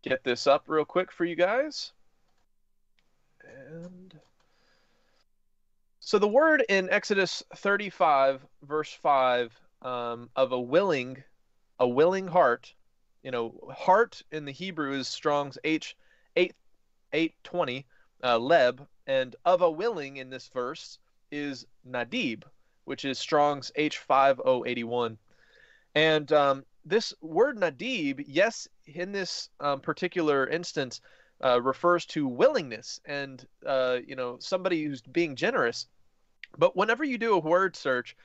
get 0.02 0.24
this 0.24 0.48
up 0.48 0.64
real 0.68 0.86
quick 0.86 1.12
for 1.12 1.26
you 1.26 1.36
guys. 1.36 1.92
And 3.46 4.20
so 6.00 6.20
the 6.20 6.28
word 6.28 6.64
in 6.70 6.90
Exodus 6.90 7.44
35, 7.56 8.46
verse 8.64 8.92
5, 8.92 9.58
um, 9.82 10.30
of 10.36 10.52
a 10.52 10.60
willing, 10.60 11.24
a 11.80 11.88
willing 11.88 12.28
heart, 12.28 12.74
you 13.24 13.32
know, 13.32 13.58
heart 13.76 14.22
in 14.32 14.46
the 14.46 14.52
Hebrew 14.52 14.94
is 14.94 15.08
Strong's 15.08 15.58
H 15.64 15.96
8 16.36 16.54
820, 17.14 17.86
uh, 18.24 18.38
leb, 18.40 18.86
and 19.08 19.36
of 19.46 19.62
a 19.62 19.72
willing 19.72 20.18
in 20.18 20.30
this 20.30 20.50
verse 20.50 21.00
is 21.32 21.66
nadib, 21.88 22.44
which 22.86 23.06
is 23.06 23.20
Strong's 23.20 23.72
H5081. 23.78 25.18
And 25.96 26.32
um, 26.32 26.66
this 26.86 27.14
word 27.22 27.58
nadib, 27.58 28.24
yes, 28.28 28.68
in 28.86 29.12
this 29.12 29.50
um, 29.60 29.80
particular 29.80 30.48
instance, 30.48 31.02
uh, 31.44 31.62
refers 31.62 32.06
to 32.06 32.28
willingness 32.28 33.02
and 33.06 33.46
uh, 33.66 34.00
you 34.06 34.16
know 34.16 34.38
somebody 34.40 34.84
who's 34.84 35.02
being 35.02 35.36
generous 35.36 35.88
but 36.58 36.76
whenever 36.76 37.04
you 37.04 37.18
do 37.18 37.34
a 37.34 37.40
word 37.40 37.76
search, 37.76 38.16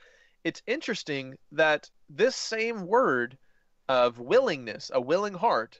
it's 0.43 0.61
interesting 0.67 1.37
that 1.51 1.89
this 2.09 2.35
same 2.35 2.85
word 2.85 3.37
of 3.87 4.19
willingness, 4.19 4.91
a 4.93 5.01
willing 5.01 5.33
heart, 5.33 5.79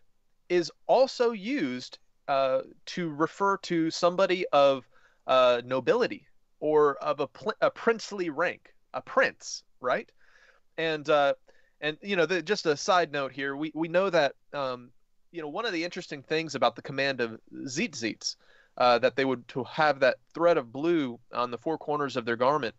is 0.50 0.72
also 0.88 1.32
used 1.32 2.00
uh, 2.28 2.62
to 2.88 3.10
refer 3.10 3.58
to 3.58 3.92
somebody 3.92 4.48
of 4.48 4.88
uh, 5.28 5.62
nobility 5.64 6.28
or 6.60 6.96
of 6.98 7.20
a, 7.20 7.28
pl- 7.28 7.54
a, 7.62 7.70
princely 7.70 8.30
rank, 8.30 8.74
a 8.94 9.02
prince, 9.02 9.64
right? 9.80 10.12
And 10.78 11.08
uh, 11.08 11.36
and 11.82 11.98
you 12.02 12.16
know, 12.16 12.26
the, 12.26 12.42
just 12.42 12.66
a 12.66 12.78
side 12.78 13.12
note 13.12 13.32
here, 13.32 13.56
we 13.56 13.72
we 13.74 13.88
know 13.88 14.10
that 14.10 14.36
um, 14.54 14.92
you 15.32 15.42
know 15.42 15.48
one 15.48 15.66
of 15.66 15.74
the 15.74 15.84
interesting 15.84 16.24
things 16.24 16.56
about 16.56 16.76
the 16.76 16.82
command 16.82 17.22
of 17.22 17.40
tzitzits 17.54 18.36
uh, 18.78 19.00
that 19.00 19.16
they 19.16 19.26
would 19.26 19.48
to 19.50 19.64
have 19.66 20.00
that 20.00 20.18
thread 20.34 20.58
of 20.58 20.72
blue 20.72 21.20
on 21.34 21.52
the 21.52 21.58
four 21.58 21.78
corners 21.78 22.16
of 22.16 22.26
their 22.26 22.38
garment 22.38 22.76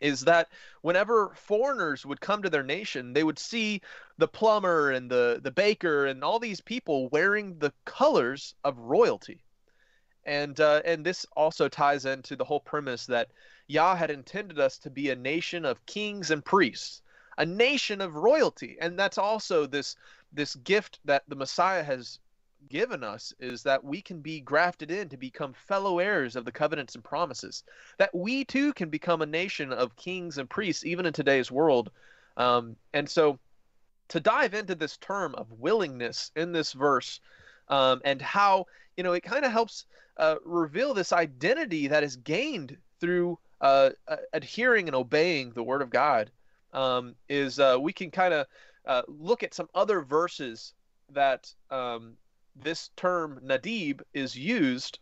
is 0.00 0.22
that 0.22 0.48
whenever 0.82 1.32
foreigners 1.34 2.04
would 2.04 2.20
come 2.20 2.42
to 2.42 2.50
their 2.50 2.62
nation, 2.62 3.12
they 3.12 3.24
would 3.24 3.38
see 3.38 3.80
the 4.18 4.28
plumber 4.28 4.90
and 4.90 5.10
the, 5.10 5.40
the 5.42 5.50
baker 5.50 6.06
and 6.06 6.22
all 6.22 6.38
these 6.38 6.60
people 6.60 7.08
wearing 7.08 7.58
the 7.58 7.72
colors 7.84 8.54
of 8.64 8.78
royalty. 8.78 9.40
And, 10.24 10.58
uh, 10.60 10.82
and 10.84 11.04
this 11.04 11.24
also 11.36 11.68
ties 11.68 12.04
into 12.04 12.36
the 12.36 12.44
whole 12.44 12.60
premise 12.60 13.06
that 13.06 13.30
Yah 13.68 13.94
had 13.94 14.10
intended 14.10 14.58
us 14.58 14.78
to 14.78 14.90
be 14.90 15.10
a 15.10 15.16
nation 15.16 15.64
of 15.64 15.84
kings 15.86 16.30
and 16.30 16.44
priests, 16.44 17.00
a 17.38 17.46
nation 17.46 18.00
of 18.00 18.14
royalty. 18.14 18.76
And 18.80 18.98
that's 18.98 19.18
also 19.18 19.66
this, 19.66 19.96
this 20.32 20.54
gift 20.56 21.00
that 21.04 21.22
the 21.28 21.36
Messiah 21.36 21.82
has 21.82 22.18
given 22.68 23.04
us 23.04 23.32
is 23.38 23.62
that 23.62 23.84
we 23.84 24.02
can 24.02 24.20
be 24.20 24.40
grafted 24.40 24.90
in 24.90 25.08
to 25.08 25.16
become 25.16 25.52
fellow 25.52 25.98
heirs 25.98 26.36
of 26.36 26.44
the 26.44 26.52
covenants 26.52 26.94
and 26.94 27.04
promises. 27.04 27.62
That 27.98 28.14
we 28.14 28.44
too 28.44 28.72
can 28.72 28.88
become 28.88 29.22
a 29.22 29.26
nation 29.26 29.72
of 29.72 29.96
kings 29.96 30.38
and 30.38 30.48
priests, 30.48 30.84
even 30.84 31.06
in 31.06 31.12
today's 31.12 31.50
world. 31.50 31.90
Um, 32.36 32.76
and 32.92 33.08
so, 33.08 33.38
to 34.08 34.20
dive 34.20 34.54
into 34.54 34.74
this 34.74 34.96
term 34.98 35.34
of 35.34 35.50
willingness 35.52 36.30
in 36.36 36.52
this 36.52 36.72
verse, 36.72 37.20
um, 37.68 38.00
and 38.04 38.20
how 38.22 38.66
you 38.96 39.02
know 39.02 39.12
it 39.12 39.22
kind 39.22 39.44
of 39.44 39.52
helps 39.52 39.86
uh, 40.16 40.36
reveal 40.44 40.94
this 40.94 41.12
identity 41.12 41.88
that 41.88 42.04
is 42.04 42.16
gained 42.16 42.76
through 43.00 43.38
uh, 43.60 43.90
adhering 44.32 44.88
and 44.88 44.94
obeying 44.94 45.50
the 45.52 45.62
Word 45.62 45.82
of 45.82 45.90
God, 45.90 46.30
um, 46.72 47.14
is 47.28 47.58
uh, 47.58 47.76
we 47.80 47.92
can 47.92 48.10
kind 48.10 48.34
of 48.34 48.46
uh, 48.86 49.02
look 49.08 49.42
at 49.42 49.54
some 49.54 49.68
other 49.74 50.00
verses 50.00 50.74
that 51.10 51.52
um, 51.70 52.16
this 52.54 52.90
term 52.96 53.40
nadib 53.44 54.00
is 54.14 54.36
used, 54.36 54.98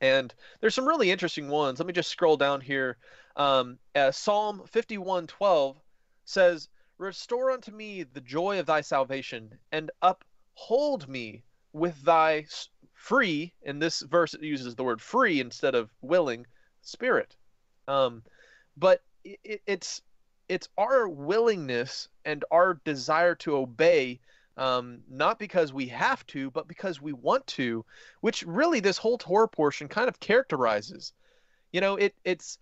and 0.00 0.34
there's 0.60 0.74
some 0.74 0.86
really 0.86 1.10
interesting 1.10 1.48
ones. 1.48 1.78
Let 1.78 1.86
me 1.86 1.92
just 1.92 2.10
scroll 2.10 2.36
down 2.36 2.60
here. 2.60 2.96
Um, 3.36 3.78
uh, 3.94 4.10
Psalm 4.10 4.62
51:12 4.72 5.76
says, 6.24 6.68
"Restore 6.98 7.50
unto 7.50 7.72
me 7.72 8.02
the 8.02 8.20
joy 8.20 8.58
of 8.58 8.66
thy 8.66 8.80
salvation, 8.80 9.58
and 9.72 9.90
uphold 10.02 11.08
me 11.08 11.42
with 11.72 12.00
thy 12.02 12.46
free." 12.94 13.54
In 13.62 13.78
this 13.78 14.00
verse, 14.00 14.34
it 14.34 14.42
uses 14.42 14.74
the 14.74 14.84
word 14.84 15.00
free 15.00 15.40
instead 15.40 15.74
of 15.74 15.90
willing 16.00 16.46
spirit. 16.82 17.36
Um, 17.88 18.22
but 18.76 19.02
it, 19.24 19.62
it's 19.66 20.02
it's 20.48 20.68
our 20.76 21.08
willingness 21.08 22.08
and 22.24 22.44
our 22.50 22.80
desire 22.84 23.34
to 23.36 23.56
obey 23.56 24.20
um, 24.56 25.00
not 25.10 25.38
because 25.38 25.72
we 25.72 25.86
have 25.88 26.24
to, 26.28 26.50
but 26.50 26.68
because 26.68 27.02
we 27.02 27.12
want 27.12 27.46
to, 27.48 27.84
which 28.20 28.42
really 28.44 28.80
this 28.80 28.98
whole 28.98 29.18
Torah 29.18 29.48
portion 29.48 29.88
kind 29.88 30.08
of 30.08 30.20
characterizes. 30.20 31.12
You 31.72 31.80
know, 31.80 31.96
it 31.96 32.14
it's 32.24 32.58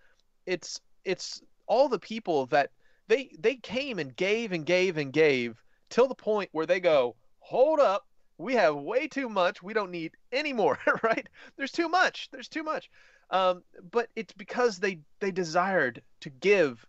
it's 0.47 0.80
it's 1.05 1.43
all 1.66 1.89
the 1.89 1.99
people 1.99 2.47
that 2.47 2.70
they 3.09 3.30
they 3.39 3.57
came 3.57 3.99
and 3.99 4.16
gave 4.16 4.53
and 4.53 4.64
gave 4.64 4.97
and 4.97 5.12
gave 5.12 5.62
till 5.91 6.09
the 6.09 6.14
point 6.14 6.49
where 6.53 6.66
they 6.66 6.80
go, 6.80 7.14
hold 7.41 7.78
up, 7.78 8.07
we 8.39 8.55
have 8.55 8.74
way 8.76 9.07
too 9.07 9.28
much, 9.28 9.62
we 9.62 9.74
don't 9.74 9.91
need 9.91 10.12
any 10.33 10.55
more, 10.55 10.78
right? 11.03 11.28
There's 11.57 11.72
too 11.72 11.89
much, 11.89 12.30
there's 12.30 12.49
too 12.49 12.62
much. 12.62 12.91
Um, 13.28 13.62
but 13.91 14.09
it's 14.16 14.33
because 14.33 14.78
they 14.78 15.01
they 15.20 15.30
desired 15.30 16.03
to 16.20 16.30
give, 16.30 16.87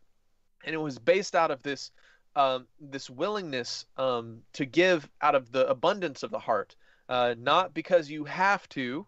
and 0.64 0.74
it 0.74 0.80
was 0.80 1.00
based 1.00 1.36
out 1.36 1.52
of 1.52 1.62
this 1.64 1.92
um, 2.36 2.68
this 2.80 3.10
willingness 3.10 3.86
um, 3.98 4.42
to 4.54 4.66
give 4.66 5.08
out 5.22 5.36
of 5.36 5.52
the 5.52 5.68
abundance 5.68 6.24
of 6.24 6.32
the 6.32 6.40
heart, 6.40 6.76
uh, 7.08 7.36
not 7.38 7.74
because 7.74 8.10
you 8.10 8.24
have 8.26 8.68
to, 8.70 9.06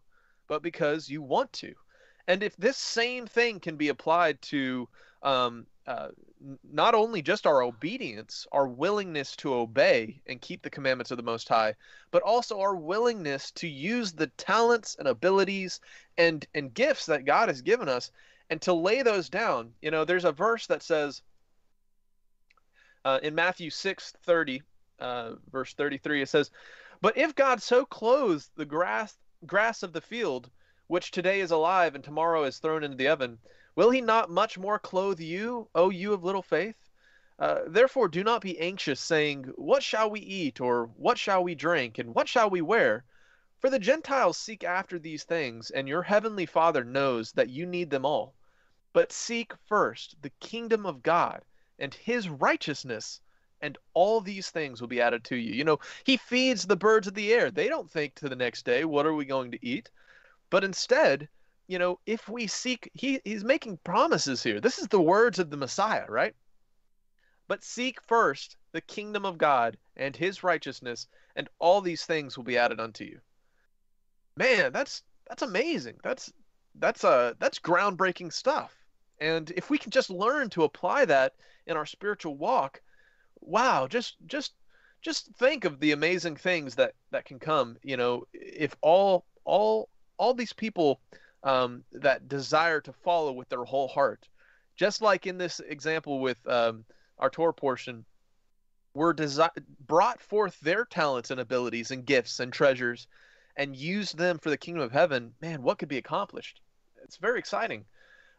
but 0.47 0.61
because 0.61 1.09
you 1.09 1.21
want 1.21 1.51
to. 1.53 1.73
And 2.27 2.43
if 2.43 2.55
this 2.57 2.77
same 2.77 3.25
thing 3.25 3.59
can 3.59 3.77
be 3.77 3.89
applied 3.89 4.41
to 4.43 4.87
um, 5.23 5.65
uh, 5.87 6.09
not 6.71 6.93
only 6.93 7.21
just 7.21 7.47
our 7.47 7.63
obedience, 7.63 8.45
our 8.51 8.67
willingness 8.67 9.35
to 9.37 9.53
obey 9.53 10.21
and 10.27 10.41
keep 10.41 10.61
the 10.61 10.69
commandments 10.69 11.11
of 11.11 11.17
the 11.17 11.23
Most 11.23 11.47
High, 11.47 11.75
but 12.11 12.23
also 12.23 12.59
our 12.59 12.75
willingness 12.75 13.51
to 13.51 13.67
use 13.67 14.11
the 14.11 14.27
talents 14.37 14.95
and 14.99 15.07
abilities 15.07 15.79
and 16.17 16.45
and 16.53 16.73
gifts 16.73 17.05
that 17.07 17.25
God 17.25 17.49
has 17.49 17.61
given 17.61 17.89
us 17.89 18.11
and 18.49 18.61
to 18.63 18.73
lay 18.73 19.01
those 19.01 19.29
down. 19.29 19.73
You 19.81 19.91
know, 19.91 20.05
there's 20.05 20.25
a 20.25 20.31
verse 20.31 20.67
that 20.67 20.83
says 20.83 21.21
uh, 23.05 23.19
in 23.21 23.35
Matthew 23.35 23.69
6 23.69 24.13
30, 24.23 24.63
uh, 24.99 25.33
verse 25.51 25.73
33, 25.75 26.23
it 26.23 26.29
says, 26.29 26.49
But 27.01 27.15
if 27.15 27.35
God 27.35 27.61
so 27.61 27.85
clothes 27.85 28.49
the 28.55 28.65
grass, 28.65 29.15
grass 29.45 29.83
of 29.83 29.93
the 29.93 30.01
field, 30.01 30.49
which 30.87 31.11
today 31.11 31.39
is 31.39 31.51
alive 31.51 31.93
and 31.93 32.03
tomorrow 32.03 32.45
is 32.45 32.57
thrown 32.57 32.83
into 32.83 32.97
the 32.97 33.07
oven, 33.07 33.37
will 33.75 33.91
he 33.91 34.01
not 34.01 34.31
much 34.31 34.57
more 34.57 34.79
clothe 34.79 35.19
you, 35.19 35.69
O 35.75 35.91
you 35.91 36.13
of 36.13 36.23
little 36.23 36.41
faith? 36.41 36.75
Uh, 37.37 37.59
therefore, 37.67 38.07
do 38.07 38.23
not 38.23 38.41
be 38.41 38.59
anxious, 38.59 38.99
saying, 38.99 39.43
What 39.55 39.83
shall 39.83 40.09
we 40.09 40.21
eat, 40.21 40.59
or 40.59 40.87
what 40.97 41.19
shall 41.19 41.43
we 41.43 41.53
drink, 41.53 41.99
and 41.99 42.15
what 42.15 42.27
shall 42.27 42.49
we 42.49 42.61
wear? 42.61 43.05
For 43.59 43.69
the 43.69 43.77
Gentiles 43.77 44.37
seek 44.37 44.63
after 44.63 44.97
these 44.97 45.25
things, 45.25 45.69
and 45.69 45.87
your 45.87 46.01
heavenly 46.01 46.47
Father 46.47 46.83
knows 46.83 47.33
that 47.33 47.49
you 47.49 47.67
need 47.67 47.91
them 47.91 48.05
all. 48.05 48.33
But 48.93 49.11
seek 49.11 49.53
first 49.67 50.15
the 50.23 50.31
kingdom 50.39 50.87
of 50.87 51.03
God 51.03 51.43
and 51.79 51.93
his 51.93 52.29
righteousness, 52.29 53.19
and 53.61 53.77
all 53.93 54.21
these 54.21 54.49
things 54.49 54.81
will 54.81 54.87
be 54.87 55.01
added 55.01 55.23
to 55.25 55.35
you. 55.35 55.53
You 55.53 55.63
know, 55.63 55.79
he 56.03 56.17
feeds 56.17 56.65
the 56.65 56.75
birds 56.75 57.07
of 57.07 57.13
the 57.13 57.33
air. 57.33 57.51
They 57.51 57.67
don't 57.67 57.89
think 57.89 58.15
to 58.15 58.29
the 58.29 58.35
next 58.35 58.65
day, 58.65 58.85
what 58.85 59.05
are 59.05 59.13
we 59.13 59.25
going 59.25 59.51
to 59.51 59.65
eat? 59.65 59.89
But 60.49 60.63
instead, 60.63 61.27
you 61.67 61.79
know, 61.79 61.99
if 62.05 62.29
we 62.29 62.47
seek, 62.47 62.91
he, 62.93 63.19
he's 63.23 63.43
making 63.43 63.79
promises 63.83 64.43
here. 64.43 64.59
This 64.59 64.77
is 64.77 64.87
the 64.87 65.01
words 65.01 65.39
of 65.39 65.49
the 65.49 65.57
Messiah, 65.57 66.05
right? 66.07 66.35
But 67.47 67.63
seek 67.63 68.01
first 68.01 68.57
the 68.71 68.81
kingdom 68.81 69.25
of 69.25 69.37
God 69.37 69.77
and 69.95 70.15
his 70.15 70.43
righteousness, 70.43 71.07
and 71.35 71.49
all 71.59 71.81
these 71.81 72.05
things 72.05 72.37
will 72.37 72.43
be 72.43 72.57
added 72.57 72.79
unto 72.79 73.03
you. 73.03 73.19
Man, 74.37 74.73
that's 74.73 75.03
that's 75.27 75.43
amazing. 75.43 75.97
That's 76.03 76.31
that's 76.75 77.03
uh 77.03 77.33
that's 77.39 77.59
groundbreaking 77.59 78.33
stuff. 78.33 78.84
And 79.19 79.51
if 79.51 79.69
we 79.69 79.77
can 79.77 79.91
just 79.91 80.09
learn 80.09 80.49
to 80.51 80.63
apply 80.63 81.05
that 81.05 81.33
in 81.67 81.77
our 81.77 81.85
spiritual 81.85 82.35
walk, 82.35 82.81
wow, 83.41 83.87
just 83.87 84.15
just 84.25 84.53
just 85.01 85.29
think 85.37 85.65
of 85.65 85.79
the 85.79 85.91
amazing 85.91 86.35
things 86.35 86.75
that 86.75 86.93
that 87.11 87.25
can 87.25 87.39
come. 87.39 87.77
You 87.83 87.97
know, 87.97 88.27
if 88.33 88.75
all 88.81 89.25
all 89.43 89.89
all 90.17 90.33
these 90.33 90.53
people 90.53 90.99
um, 91.43 91.83
that 91.91 92.27
desire 92.27 92.81
to 92.81 92.93
follow 92.93 93.31
with 93.31 93.49
their 93.49 93.63
whole 93.63 93.87
heart, 93.87 94.27
just 94.75 95.01
like 95.01 95.27
in 95.27 95.37
this 95.37 95.59
example 95.59 96.19
with 96.19 96.45
um, 96.47 96.83
our 97.19 97.29
Torah 97.29 97.53
portion, 97.53 98.03
were 98.93 99.13
desi- 99.13 99.49
brought 99.85 100.21
forth 100.21 100.59
their 100.59 100.85
talents 100.85 101.31
and 101.31 101.39
abilities 101.39 101.91
and 101.91 102.05
gifts 102.05 102.39
and 102.39 102.51
treasures, 102.51 103.07
and 103.55 103.75
used 103.75 104.17
them 104.17 104.39
for 104.39 104.49
the 104.49 104.57
kingdom 104.57 104.83
of 104.83 104.91
heaven. 104.91 105.33
Man, 105.41 105.61
what 105.61 105.77
could 105.77 105.89
be 105.89 105.97
accomplished? 105.97 106.61
It's 107.03 107.17
very 107.17 107.39
exciting. 107.39 107.85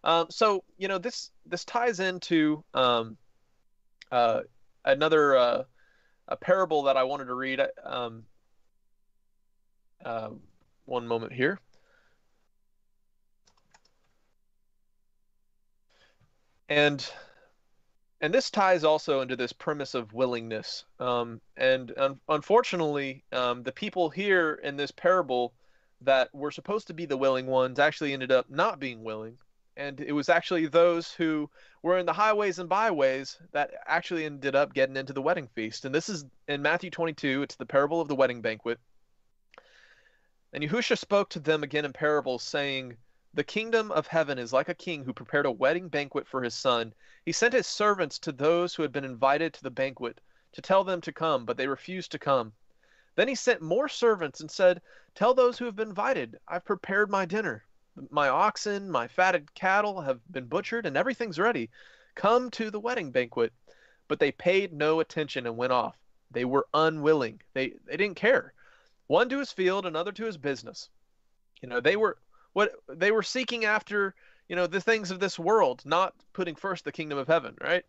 Um, 0.06 0.28
so 0.30 0.62
you 0.78 0.86
know 0.86 0.98
this 0.98 1.32
this 1.46 1.64
ties 1.64 1.98
into 1.98 2.62
um, 2.74 3.16
uh, 4.12 4.42
another 4.84 5.36
uh, 5.36 5.62
a 6.28 6.36
parable 6.36 6.84
that 6.84 6.96
I 6.96 7.02
wanted 7.02 7.24
to 7.24 7.34
read. 7.34 7.60
Um, 7.84 8.22
uh, 10.04 10.30
one 10.84 11.08
moment 11.08 11.32
here. 11.32 11.58
And 16.68 17.04
and 18.20 18.32
this 18.32 18.48
ties 18.48 18.84
also 18.84 19.22
into 19.22 19.34
this 19.34 19.52
premise 19.52 19.94
of 19.94 20.12
willingness. 20.12 20.84
Um, 21.00 21.40
and 21.56 21.92
un- 21.98 22.20
unfortunately, 22.28 23.24
um, 23.32 23.64
the 23.64 23.72
people 23.72 24.08
here 24.08 24.60
in 24.62 24.76
this 24.76 24.92
parable 24.92 25.52
that 26.02 26.32
were 26.32 26.52
supposed 26.52 26.86
to 26.86 26.94
be 26.94 27.06
the 27.06 27.16
willing 27.16 27.46
ones 27.46 27.80
actually 27.80 28.12
ended 28.12 28.30
up 28.30 28.48
not 28.48 28.78
being 28.78 29.02
willing 29.02 29.36
and 29.76 30.00
it 30.00 30.12
was 30.12 30.28
actually 30.28 30.66
those 30.66 31.12
who 31.12 31.50
were 31.82 31.98
in 31.98 32.06
the 32.06 32.12
highways 32.12 32.58
and 32.58 32.68
byways 32.68 33.38
that 33.52 33.72
actually 33.86 34.24
ended 34.24 34.54
up 34.54 34.72
getting 34.72 34.96
into 34.96 35.12
the 35.12 35.22
wedding 35.22 35.48
feast. 35.48 35.84
And 35.84 35.94
this 35.94 36.08
is 36.08 36.24
in 36.48 36.62
Matthew 36.62 36.90
22, 36.90 37.42
it's 37.42 37.56
the 37.56 37.66
parable 37.66 38.00
of 38.00 38.08
the 38.08 38.14
wedding 38.14 38.40
banquet. 38.40 38.80
And 40.52 40.64
Yahusha 40.64 40.96
spoke 40.96 41.28
to 41.30 41.40
them 41.40 41.62
again 41.62 41.84
in 41.84 41.92
parables, 41.92 42.42
saying, 42.42 42.96
The 43.34 43.44
kingdom 43.44 43.92
of 43.92 44.06
heaven 44.06 44.38
is 44.38 44.52
like 44.52 44.70
a 44.70 44.74
king 44.74 45.04
who 45.04 45.12
prepared 45.12 45.44
a 45.44 45.50
wedding 45.50 45.88
banquet 45.88 46.26
for 46.26 46.42
his 46.42 46.54
son. 46.54 46.94
He 47.26 47.32
sent 47.32 47.52
his 47.52 47.66
servants 47.66 48.18
to 48.20 48.32
those 48.32 48.74
who 48.74 48.82
had 48.82 48.92
been 48.92 49.04
invited 49.04 49.52
to 49.54 49.62
the 49.62 49.70
banquet 49.70 50.22
to 50.52 50.62
tell 50.62 50.84
them 50.84 51.02
to 51.02 51.12
come, 51.12 51.44
but 51.44 51.58
they 51.58 51.68
refused 51.68 52.12
to 52.12 52.18
come. 52.18 52.54
Then 53.14 53.28
he 53.28 53.34
sent 53.34 53.60
more 53.60 53.88
servants 53.88 54.40
and 54.40 54.50
said, 54.50 54.80
Tell 55.14 55.34
those 55.34 55.58
who 55.58 55.66
have 55.66 55.76
been 55.76 55.88
invited, 55.88 56.38
I've 56.48 56.64
prepared 56.64 57.10
my 57.10 57.26
dinner 57.26 57.66
my 58.10 58.28
oxen, 58.28 58.90
my 58.90 59.08
fatted 59.08 59.54
cattle 59.54 60.00
have 60.00 60.20
been 60.30 60.46
butchered, 60.46 60.86
and 60.86 60.96
everything's 60.96 61.38
ready. 61.38 61.70
Come 62.14 62.50
to 62.52 62.70
the 62.70 62.80
wedding 62.80 63.10
banquet. 63.10 63.52
But 64.08 64.20
they 64.20 64.32
paid 64.32 64.72
no 64.72 65.00
attention 65.00 65.46
and 65.46 65.56
went 65.56 65.72
off. 65.72 65.96
They 66.30 66.44
were 66.44 66.68
unwilling. 66.72 67.40
They 67.54 67.74
they 67.86 67.96
didn't 67.96 68.16
care. 68.16 68.52
One 69.08 69.28
to 69.28 69.38
his 69.38 69.52
field, 69.52 69.86
another 69.86 70.12
to 70.12 70.24
his 70.24 70.36
business. 70.36 70.88
You 71.62 71.68
know, 71.68 71.80
they 71.80 71.96
were 71.96 72.18
what 72.52 72.72
they 72.88 73.10
were 73.10 73.22
seeking 73.22 73.64
after, 73.64 74.14
you 74.48 74.56
know, 74.56 74.66
the 74.66 74.80
things 74.80 75.10
of 75.10 75.20
this 75.20 75.38
world, 75.38 75.82
not 75.84 76.14
putting 76.32 76.54
first 76.54 76.84
the 76.84 76.92
kingdom 76.92 77.18
of 77.18 77.26
heaven, 77.26 77.56
right? 77.60 77.84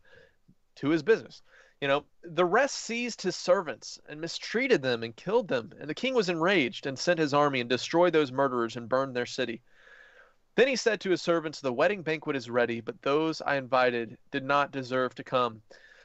To 0.77 0.89
his 0.89 1.03
business. 1.03 1.41
You 1.81 1.87
know, 1.87 2.05
the 2.23 2.45
rest 2.45 2.75
seized 2.75 3.21
his 3.21 3.35
servants 3.35 3.99
and 4.09 4.19
mistreated 4.19 4.81
them 4.81 5.03
and 5.03 5.15
killed 5.15 5.47
them. 5.47 5.71
And 5.79 5.87
the 5.87 5.93
king 5.93 6.15
was 6.15 6.29
enraged 6.29 6.87
and 6.87 6.97
sent 6.97 7.19
his 7.19 7.33
army 7.33 7.61
and 7.61 7.69
destroyed 7.69 8.13
those 8.13 8.31
murderers 8.31 8.75
and 8.75 8.89
burned 8.89 9.15
their 9.15 9.27
city. 9.27 9.61
Then 10.57 10.67
he 10.67 10.75
said 10.75 10.99
to 11.01 11.11
his 11.11 11.21
servants, 11.21 11.61
The 11.61 11.71
wedding 11.71 12.01
banquet 12.01 12.35
is 12.35 12.49
ready, 12.49 12.81
but 12.81 13.03
those 13.03 13.43
I 13.43 13.57
invited 13.57 14.17
did 14.31 14.43
not 14.43 14.71
deserve 14.71 15.13
to 15.13 15.23
come. 15.23 15.61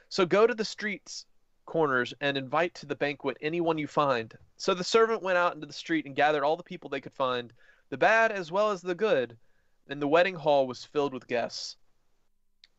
So 0.09 0.27
go 0.27 0.45
to 0.45 0.53
the 0.53 0.63
streets, 0.63 1.25
corners, 1.65 2.13
and 2.21 2.37
invite 2.37 2.75
to 2.75 2.85
the 2.85 2.95
banquet 2.95 3.35
anyone 3.41 3.79
you 3.79 3.87
find. 3.87 4.31
So 4.57 4.75
the 4.75 4.83
servant 4.83 5.23
went 5.23 5.39
out 5.39 5.55
into 5.55 5.65
the 5.65 5.73
street 5.73 6.05
and 6.05 6.15
gathered 6.15 6.43
all 6.43 6.55
the 6.55 6.61
people 6.61 6.87
they 6.87 7.01
could 7.01 7.15
find, 7.15 7.51
the 7.89 7.97
bad 7.97 8.31
as 8.31 8.51
well 8.51 8.69
as 8.69 8.83
the 8.83 8.93
good, 8.93 9.35
and 9.89 9.99
the 9.99 10.07
wedding 10.07 10.35
hall 10.35 10.67
was 10.67 10.85
filled 10.85 11.15
with 11.15 11.27
guests. 11.27 11.75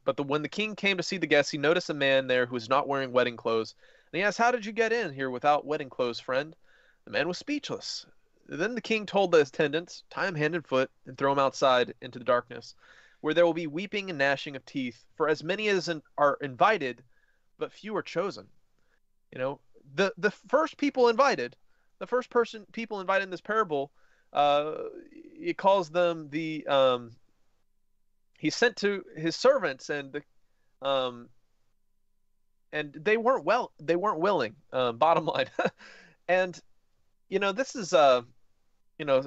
But 0.05 0.16
the, 0.16 0.22
when 0.22 0.43
the 0.43 0.49
king 0.49 0.77
came 0.77 0.99
to 0.99 1.03
see 1.03 1.16
the 1.16 1.27
guests, 1.27 1.51
he 1.51 1.59
noticed 1.59 1.91
a 1.91 1.95
man 1.95 2.29
there 2.29 2.47
who 2.47 2.55
was 2.55 2.68
not 2.68 2.87
wearing 2.87 3.11
wedding 3.11 3.37
clothes. 3.37 3.75
And 4.12 4.18
he 4.18 4.22
asked, 4.22 4.39
How 4.39 4.53
did 4.53 4.64
you 4.64 4.70
get 4.70 4.93
in 4.93 5.12
here 5.12 5.29
without 5.29 5.66
wedding 5.66 5.91
clothes, 5.91 6.20
friend? 6.20 6.55
The 7.05 7.11
man 7.11 7.27
was 7.27 7.39
speechless. 7.39 8.07
Then 8.47 8.74
the 8.74 8.80
king 8.80 9.07
told 9.07 9.32
the 9.32 9.40
attendants, 9.40 10.05
Tie 10.11 10.26
him 10.26 10.34
hand 10.34 10.55
and 10.55 10.66
foot, 10.66 10.90
and 11.07 11.16
throw 11.16 11.32
him 11.32 11.38
outside 11.38 11.95
into 12.01 12.18
the 12.18 12.24
darkness, 12.24 12.74
where 13.20 13.34
there 13.34 13.47
will 13.47 13.55
be 13.55 13.66
weeping 13.66 14.11
and 14.11 14.18
gnashing 14.18 14.57
of 14.57 14.64
teeth, 14.66 15.05
for 15.16 15.28
as 15.28 15.42
many 15.42 15.68
as 15.68 15.90
are 16.18 16.38
invited, 16.40 17.03
but 17.59 17.72
few 17.72 17.97
are 17.97 18.03
chosen. 18.03 18.47
You 19.32 19.38
know, 19.38 19.61
the 19.95 20.12
the 20.18 20.30
first 20.30 20.76
people 20.76 21.09
invited, 21.09 21.57
the 21.99 22.07
first 22.07 22.30
person 22.30 22.66
people 22.72 23.01
invited 23.01 23.24
in 23.24 23.30
this 23.30 23.40
parable, 23.40 23.90
uh, 24.32 24.74
it 25.12 25.57
calls 25.57 25.90
them 25.90 26.28
the 26.30 26.66
um, 26.66 27.12
he 28.38 28.51
sent 28.51 28.76
to 28.76 29.05
his 29.16 29.36
servants 29.36 29.88
and 29.88 30.12
the 30.12 30.22
um, 30.86 31.28
and 32.72 32.92
they 32.92 33.16
weren't 33.16 33.45
well 33.45 33.72
they 33.80 33.97
weren't 33.97 34.20
willing. 34.20 34.57
Uh, 34.72 34.92
bottom 34.92 35.24
line, 35.26 35.47
and 36.28 36.61
you 37.29 37.39
know 37.39 37.53
this 37.53 37.75
is 37.75 37.93
uh 37.93 38.22
you 38.99 39.05
know 39.05 39.18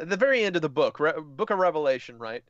at 0.00 0.08
the 0.08 0.16
very 0.16 0.42
end 0.42 0.56
of 0.56 0.62
the 0.62 0.68
book, 0.68 1.00
Re- 1.00 1.12
book 1.20 1.50
of 1.50 1.58
Revelation, 1.58 2.18
right? 2.18 2.42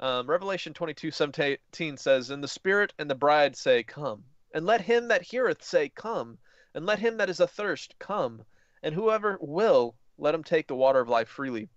Um, 0.00 0.28
Revelation 0.28 0.74
22, 0.74 1.10
17 1.10 1.96
says, 1.96 2.30
And 2.30 2.42
the 2.42 2.48
Spirit 2.48 2.94
and 2.98 3.10
the 3.10 3.16
bride 3.16 3.56
say, 3.56 3.82
Come. 3.82 4.22
And 4.54 4.64
let 4.64 4.80
him 4.80 5.08
that 5.08 5.22
heareth 5.22 5.62
say, 5.62 5.88
Come. 5.88 6.38
And 6.74 6.86
let 6.86 6.98
him 6.98 7.16
that 7.16 7.30
is 7.30 7.40
athirst 7.40 7.98
come. 7.98 8.44
And 8.82 8.94
whoever 8.94 9.38
will, 9.40 9.96
let 10.18 10.34
him 10.34 10.44
take 10.44 10.68
the 10.68 10.76
water 10.76 11.00
of 11.00 11.08
life 11.08 11.28
freely. 11.28 11.68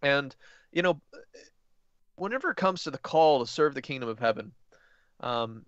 And, 0.00 0.34
you 0.72 0.82
know, 0.82 1.00
whenever 2.16 2.50
it 2.50 2.56
comes 2.56 2.84
to 2.84 2.90
the 2.90 2.98
call 2.98 3.40
to 3.40 3.46
serve 3.50 3.74
the 3.74 3.82
kingdom 3.82 4.08
of 4.08 4.18
heaven, 4.18 4.52
um, 5.20 5.66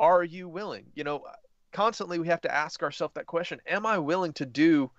are 0.00 0.24
you 0.24 0.48
willing? 0.48 0.86
You 0.94 1.04
know, 1.04 1.24
constantly 1.72 2.18
we 2.18 2.28
have 2.28 2.40
to 2.42 2.54
ask 2.54 2.82
ourselves 2.82 3.14
that 3.14 3.26
question 3.26 3.60
Am 3.66 3.84
I 3.84 3.98
willing 3.98 4.32
to 4.34 4.46
do, 4.46 4.90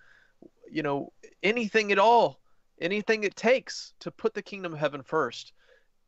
you 0.72 0.84
know, 0.84 1.12
anything 1.44 1.92
at 1.92 2.00
all, 2.00 2.40
anything 2.82 3.24
it 3.24 3.36
takes 3.36 3.94
to 4.00 4.12
put 4.12 4.34
the 4.34 4.42
kingdom 4.42 4.74
of 4.74 4.80
heaven 4.80 5.04
first? 5.04 5.54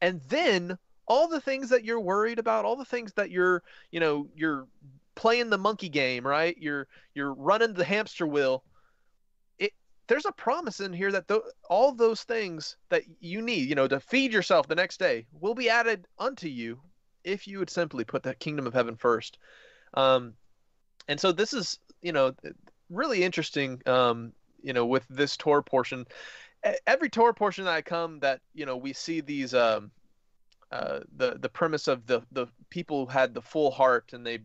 and 0.02 0.20
then 0.28 0.78
all 1.08 1.28
the 1.28 1.42
things 1.42 1.70
that 1.70 1.86
you're 1.86 2.00
worried 2.00 2.40
about 2.40 2.66
all 2.66 2.76
the 2.76 2.86
things 2.86 3.14
that 3.14 3.32
you're 3.32 3.64
you 3.92 4.00
know 4.00 4.28
you're 4.36 4.68
playing 5.16 5.50
the 5.50 5.58
monkey 5.58 5.90
game 5.90 6.26
right? 6.26 6.58
You're 6.58 6.88
you're 7.14 7.34
running 7.34 7.74
the 7.74 7.86
hamster 7.86 8.26
wheel. 8.28 8.64
It 9.60 9.74
there's 10.08 10.26
a 10.26 10.32
promise 10.32 10.80
in 10.80 10.94
here 10.94 11.12
that 11.12 11.28
th- 11.28 11.42
all 11.70 11.94
those 11.94 12.24
things 12.24 12.76
that 12.90 13.04
you 13.20 13.42
need 13.42 13.70
you 13.70 13.76
know 13.76 13.88
to 13.88 14.00
feed 14.00 14.34
yourself 14.34 14.68
the 14.68 14.76
next 14.76 15.00
day 15.00 15.26
will 15.40 15.56
be 15.56 15.70
added 15.70 16.08
unto 16.18 16.48
you 16.48 16.80
if 17.24 17.48
you 17.48 17.60
would 17.60 17.70
simply 17.70 18.04
put 18.04 18.24
the 18.24 18.34
kingdom 18.36 18.68
of 18.68 18.74
heaven 18.74 18.96
first. 18.96 19.38
Um 19.94 20.34
and 21.08 21.20
so 21.20 21.32
this 21.32 21.54
is 21.54 21.80
you 22.02 22.12
know 22.12 22.34
really 22.90 23.24
interesting 23.24 23.82
um 23.86 24.34
you 24.62 24.74
know 24.74 24.86
with 24.86 25.06
this 25.10 25.38
Torah 25.38 25.64
portion 25.64 26.06
every 26.86 27.10
Torah 27.10 27.34
portion 27.34 27.66
that 27.66 27.74
I 27.74 27.82
come 27.82 28.20
that 28.20 28.42
you 28.54 28.66
know 28.66 28.78
we 28.78 28.94
see 28.94 29.22
these 29.22 29.54
um, 29.54 29.92
uh, 30.72 31.02
the 31.18 31.38
the 31.40 31.50
premise 31.50 31.88
of 31.88 32.06
the 32.06 32.22
the 32.32 32.48
people 32.70 33.06
who 33.06 33.12
had 33.12 33.34
the 33.34 33.42
full 33.42 33.72
heart 33.72 34.12
and 34.14 34.26
they 34.26 34.40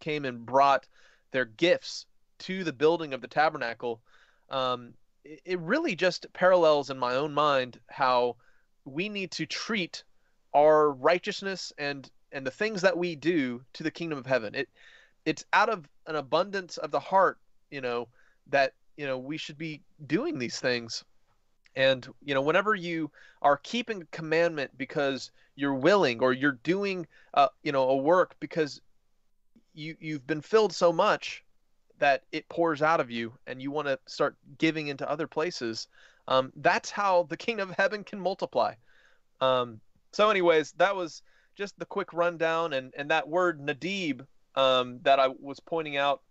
came 0.00 0.24
and 0.24 0.44
brought 0.44 0.86
their 1.32 1.44
gifts 1.44 2.06
to 2.38 2.64
the 2.64 2.72
building 2.72 3.14
of 3.14 3.20
the 3.20 3.28
tabernacle. 3.28 4.00
Um, 4.50 4.94
it, 5.24 5.40
it 5.44 5.60
really 5.60 5.96
just 5.96 6.26
parallels 6.32 6.90
in 6.90 6.98
my 6.98 7.14
own 7.14 7.32
mind 7.34 7.80
how 7.88 8.36
we 8.84 9.08
need 9.08 9.32
to 9.32 9.46
treat 9.46 10.04
our 10.54 10.92
righteousness 10.92 11.72
and 11.78 12.10
and 12.32 12.46
the 12.46 12.50
things 12.50 12.82
that 12.82 12.96
we 12.96 13.16
do 13.16 13.62
to 13.74 13.82
the 13.82 13.90
kingdom 13.90 14.18
of 14.18 14.26
heaven. 14.26 14.54
It 14.54 14.68
it's 15.24 15.44
out 15.52 15.68
of 15.68 15.88
an 16.06 16.14
abundance 16.14 16.76
of 16.76 16.92
the 16.92 17.00
heart, 17.00 17.38
you 17.70 17.80
know, 17.80 18.06
that 18.46 18.74
you 18.96 19.06
know 19.06 19.18
we 19.18 19.36
should 19.36 19.58
be 19.58 19.82
doing 20.06 20.38
these 20.38 20.58
things 20.58 21.04
and 21.76 22.08
you 22.24 22.34
know, 22.34 22.40
whenever 22.40 22.74
you 22.74 23.10
are 23.42 23.58
keeping 23.58 24.02
a 24.02 24.06
commandment 24.06 24.70
because 24.76 25.30
you're 25.54 25.74
willing, 25.74 26.20
or 26.20 26.32
you're 26.32 26.58
doing, 26.64 27.06
uh, 27.34 27.48
you 27.62 27.70
know, 27.70 27.90
a 27.90 27.96
work 27.96 28.34
because 28.40 28.80
you 29.74 29.94
you've 30.00 30.26
been 30.26 30.40
filled 30.40 30.72
so 30.72 30.92
much 30.92 31.44
that 31.98 32.24
it 32.32 32.48
pours 32.48 32.82
out 32.82 33.00
of 33.00 33.10
you, 33.10 33.32
and 33.46 33.60
you 33.60 33.70
want 33.70 33.88
to 33.88 33.98
start 34.06 34.36
giving 34.58 34.88
into 34.88 35.08
other 35.08 35.26
places. 35.26 35.86
Um, 36.28 36.50
that's 36.56 36.90
how 36.90 37.24
the 37.24 37.36
kingdom 37.46 37.70
of 37.70 37.76
heaven 37.76 38.02
can 38.02 38.18
multiply. 38.18 38.74
Um, 39.42 39.80
so, 40.12 40.30
anyways, 40.30 40.72
that 40.72 40.96
was 40.96 41.22
just 41.54 41.78
the 41.78 41.86
quick 41.86 42.14
rundown, 42.14 42.72
and 42.72 42.92
and 42.96 43.10
that 43.10 43.28
word 43.28 43.60
nadib 43.60 44.26
um, 44.54 45.00
that 45.02 45.20
I 45.20 45.28
was 45.28 45.60
pointing 45.60 45.98
out. 45.98 46.22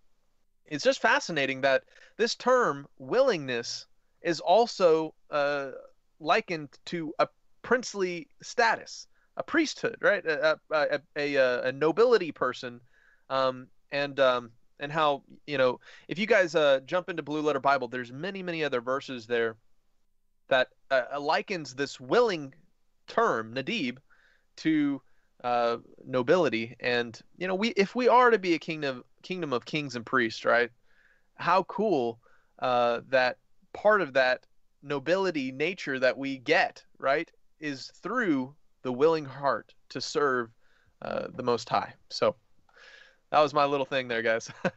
It's 0.68 0.84
just 0.84 1.02
fascinating 1.02 1.62
that 1.62 1.84
this 2.18 2.36
term 2.36 2.88
willingness 2.98 3.86
is 4.22 4.40
also 4.40 5.14
uh, 5.30 5.72
likened 6.20 6.70
to 6.86 7.14
a 7.20 7.28
princely 7.62 8.28
status, 8.42 9.08
a 9.38 9.44
priesthood, 9.44 9.98
right? 10.02 10.26
A, 10.26 10.60
a, 10.72 11.00
a, 11.16 11.68
a 11.68 11.72
nobility 11.72 12.32
person, 12.32 12.82
um, 13.30 13.68
and 13.92 14.20
um, 14.20 14.52
and 14.80 14.92
how 14.92 15.24
you 15.46 15.58
know 15.58 15.80
if 16.08 16.18
you 16.18 16.26
guys 16.26 16.56
uh, 16.56 16.80
jump 16.86 17.10
into 17.10 17.24
Blue 17.24 17.42
Letter 17.42 17.60
Bible, 17.60 17.88
there's 17.88 18.12
many 18.12 18.42
many 18.42 18.64
other 18.64 18.82
verses 18.82 19.28
there 19.28 19.56
that 20.48 20.70
uh, 20.92 21.20
likens 21.20 21.74
this 21.76 22.00
willing 22.00 22.54
term 23.08 23.54
nadib 23.54 23.98
to 24.58 25.02
uh, 25.44 25.78
nobility, 26.06 26.76
and 26.80 27.20
you 27.38 27.48
know 27.48 27.56
we 27.56 27.70
if 27.70 27.96
we 27.96 28.08
are 28.08 28.30
to 28.30 28.40
be 28.40 28.54
a 28.54 28.60
kingdom 28.60 29.04
kingdom 29.22 29.54
of 29.54 29.66
kings 29.66 29.96
and 29.96 30.06
priests, 30.06 30.46
right? 30.46 30.70
How 31.36 31.64
cool 31.64 32.20
uh, 32.60 33.02
that 33.10 33.38
part 33.74 34.02
of 34.02 34.14
that 34.14 34.46
nobility 34.82 35.52
nature 35.52 36.00
that 36.00 36.18
we 36.18 36.38
get, 36.38 36.84
right, 36.98 37.30
is 37.60 37.92
through 38.02 38.56
the 38.84 38.92
willing 38.92 39.26
heart 39.26 39.74
to 39.90 40.00
serve 40.00 40.50
uh, 41.02 41.28
the 41.36 41.44
Most 41.44 41.68
High. 41.68 41.94
So 42.10 42.36
that 43.32 43.40
was 43.42 43.54
my 43.54 43.66
little 43.66 43.86
thing 43.86 44.08
there, 44.08 44.22
guys. 44.22 44.50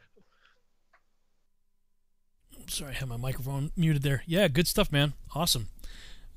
Sorry, 2.66 2.90
I 2.90 2.94
had 2.94 3.08
my 3.08 3.16
microphone 3.16 3.70
muted 3.76 4.02
there. 4.02 4.22
Yeah, 4.26 4.48
good 4.48 4.66
stuff, 4.66 4.92
man. 4.92 5.14
Awesome. 5.34 5.68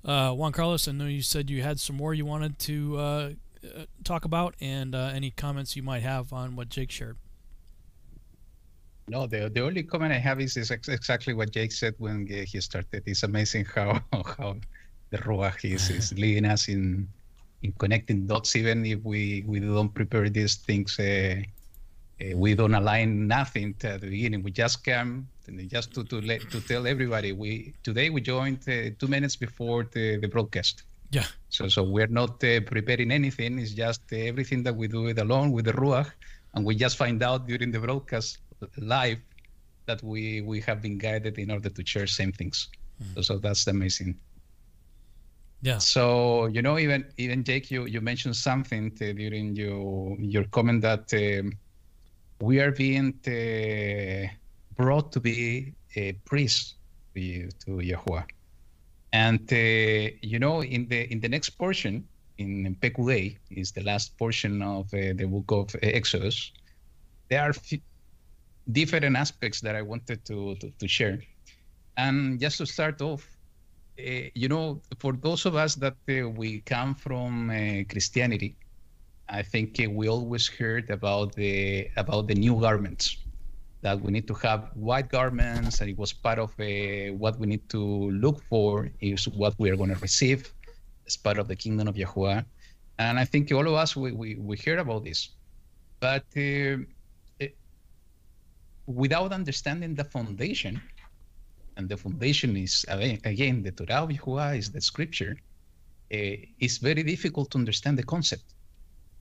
Uh, 0.03 0.31
Juan 0.31 0.51
Carlos, 0.51 0.87
I 0.87 0.91
know 0.93 1.05
you 1.05 1.21
said 1.21 1.49
you 1.49 1.61
had 1.61 1.79
some 1.79 1.95
more 1.95 2.13
you 2.13 2.25
wanted 2.25 2.57
to 2.59 2.97
uh, 3.63 3.81
uh 3.81 3.85
talk 4.03 4.25
about, 4.25 4.55
and 4.59 4.95
uh, 4.95 5.11
any 5.13 5.31
comments 5.31 5.75
you 5.75 5.83
might 5.83 6.03
have 6.03 6.33
on 6.33 6.55
what 6.55 6.69
Jake 6.69 6.91
shared. 6.91 7.17
No, 9.07 9.27
the, 9.27 9.49
the 9.49 9.61
only 9.61 9.83
comment 9.83 10.13
I 10.13 10.19
have 10.19 10.39
is, 10.39 10.55
is 10.55 10.71
ex- 10.71 10.87
exactly 10.87 11.33
what 11.33 11.51
Jake 11.51 11.71
said 11.71 11.95
when 11.97 12.27
he 12.27 12.61
started. 12.61 13.03
It's 13.05 13.23
amazing 13.23 13.65
how 13.65 13.99
how 14.37 14.55
the 15.09 15.17
Ruach 15.17 15.69
is, 15.69 15.89
is 15.89 16.13
leading 16.17 16.45
us 16.45 16.69
in 16.69 17.07
in 17.63 17.71
connecting 17.73 18.25
dots, 18.27 18.55
even 18.55 18.85
if 18.85 18.99
we, 19.03 19.43
we 19.45 19.59
don't 19.59 19.93
prepare 19.93 20.29
these 20.29 20.55
things. 20.55 20.99
Uh, 20.99 21.35
uh, 22.21 22.35
we 22.35 22.55
don't 22.55 22.73
align 22.73 23.27
nothing 23.27 23.75
at 23.83 24.01
the 24.01 24.07
beginning. 24.07 24.43
We 24.43 24.51
just 24.51 24.83
come 24.83 25.27
just 25.67 25.93
to 25.93 26.03
to 26.05 26.21
let 26.21 26.41
to 26.51 26.61
tell 26.61 26.87
everybody. 26.87 27.31
We 27.33 27.73
today 27.83 28.09
we 28.09 28.21
joined 28.21 28.59
uh, 28.67 28.91
two 28.99 29.07
minutes 29.07 29.35
before 29.35 29.87
the, 29.91 30.17
the 30.17 30.27
broadcast. 30.27 30.83
Yeah. 31.11 31.25
So 31.49 31.67
so 31.67 31.83
we're 31.83 32.07
not 32.07 32.43
uh, 32.43 32.61
preparing 32.61 33.11
anything. 33.11 33.59
It's 33.59 33.73
just 33.73 34.01
uh, 34.11 34.15
everything 34.15 34.63
that 34.63 34.75
we 34.75 34.87
do 34.87 35.07
it 35.07 35.19
alone 35.19 35.51
with 35.51 35.65
the 35.65 35.73
ruach, 35.73 36.09
and 36.53 36.65
we 36.65 36.75
just 36.75 36.97
find 36.97 37.21
out 37.21 37.47
during 37.47 37.71
the 37.71 37.79
broadcast 37.79 38.39
live 38.77 39.19
that 39.85 40.01
we 40.03 40.41
we 40.41 40.61
have 40.61 40.81
been 40.81 40.97
guided 40.97 41.37
in 41.37 41.51
order 41.51 41.69
to 41.69 41.85
share 41.85 42.07
same 42.07 42.31
things. 42.31 42.69
Mm. 43.01 43.15
So, 43.15 43.21
so 43.21 43.37
that's 43.39 43.67
amazing. 43.67 44.15
Yeah. 45.61 45.77
So 45.77 46.47
you 46.47 46.61
know, 46.61 46.79
even 46.79 47.05
even 47.17 47.43
Jake, 47.43 47.69
you 47.69 47.85
you 47.85 48.01
mentioned 48.01 48.35
something 48.35 48.91
to, 48.97 49.13
during 49.13 49.55
your 49.55 50.17
your 50.19 50.45
comment 50.45 50.81
that 50.81 51.13
um, 51.13 51.53
we 52.39 52.59
are 52.59 52.71
being 52.71 53.13
uh, 53.27 54.27
brought 54.75 55.11
to 55.11 55.19
be 55.19 55.73
a 55.95 56.13
priest 56.25 56.75
to, 57.13 57.49
to 57.65 57.79
Yahweh, 57.79 58.23
and 59.13 59.41
uh, 59.51 59.55
you 60.21 60.39
know, 60.39 60.63
in 60.63 60.87
the 60.87 61.11
in 61.11 61.19
the 61.19 61.29
next 61.29 61.51
portion 61.51 62.07
in 62.37 62.75
Pekudei 62.81 63.37
is 63.49 63.71
the 63.71 63.83
last 63.83 64.17
portion 64.17 64.61
of 64.61 64.85
uh, 64.93 65.13
the 65.15 65.25
book 65.25 65.51
of 65.51 65.75
Exodus. 65.81 66.51
There 67.29 67.41
are 67.41 67.53
different 68.71 69.15
aspects 69.15 69.61
that 69.61 69.75
I 69.75 69.81
wanted 69.81 70.25
to, 70.25 70.55
to, 70.55 70.71
to 70.79 70.87
share. 70.87 71.19
And 71.97 72.39
just 72.39 72.57
to 72.57 72.65
start 72.65 73.01
off, 73.01 73.27
uh, 73.99 74.29
you 74.33 74.47
know, 74.47 74.81
for 74.99 75.13
those 75.13 75.45
of 75.45 75.55
us 75.55 75.75
that 75.75 75.97
uh, 76.09 76.29
we 76.29 76.61
come 76.61 76.95
from 76.95 77.49
uh, 77.49 77.83
Christianity, 77.89 78.55
I 79.29 79.43
think 79.43 79.79
we 79.89 80.09
always 80.09 80.47
heard 80.47 80.89
about 80.89 81.35
the 81.35 81.89
about 81.95 82.27
the 82.27 82.35
new 82.35 82.59
garments 82.59 83.17
that 83.81 83.99
we 83.99 84.11
need 84.11 84.27
to 84.27 84.33
have 84.35 84.69
white 84.75 85.09
garments, 85.09 85.81
and 85.81 85.89
it 85.89 85.97
was 85.97 86.13
part 86.13 86.39
of 86.39 86.51
uh, 86.59 87.13
what 87.17 87.39
we 87.39 87.47
need 87.47 87.67
to 87.69 88.11
look 88.11 88.43
for 88.49 88.91
is 88.99 89.27
what 89.27 89.53
we 89.57 89.69
are 89.69 89.75
going 89.75 89.93
to 89.93 89.99
receive 89.99 90.53
as 91.07 91.17
part 91.17 91.37
of 91.37 91.47
the 91.47 91.55
kingdom 91.55 91.87
of 91.87 91.97
Yahweh. 91.97 92.41
And 92.99 93.19
I 93.19 93.25
think 93.25 93.51
all 93.51 93.67
of 93.67 93.73
us 93.73 93.95
we 93.95 94.11
we, 94.11 94.35
we 94.35 94.55
hear 94.57 94.77
about 94.77 95.03
this, 95.03 95.29
but 95.99 96.25
uh, 96.37 96.77
uh, 97.41 97.47
without 98.85 99.31
understanding 99.31 99.95
the 99.95 100.03
foundation, 100.03 100.79
and 101.77 101.89
the 101.89 101.97
foundation 101.97 102.55
is 102.55 102.85
again 103.33 103.63
the 103.63 103.71
Torah 103.71 104.03
of 104.03 104.09
Yahuwah 104.09 104.57
is 104.57 104.71
the 104.71 104.81
scripture. 104.81 105.35
Uh, 106.13 106.35
it's 106.59 106.77
very 106.77 107.03
difficult 107.03 107.49
to 107.51 107.57
understand 107.57 107.97
the 107.97 108.03
concept. 108.03 108.43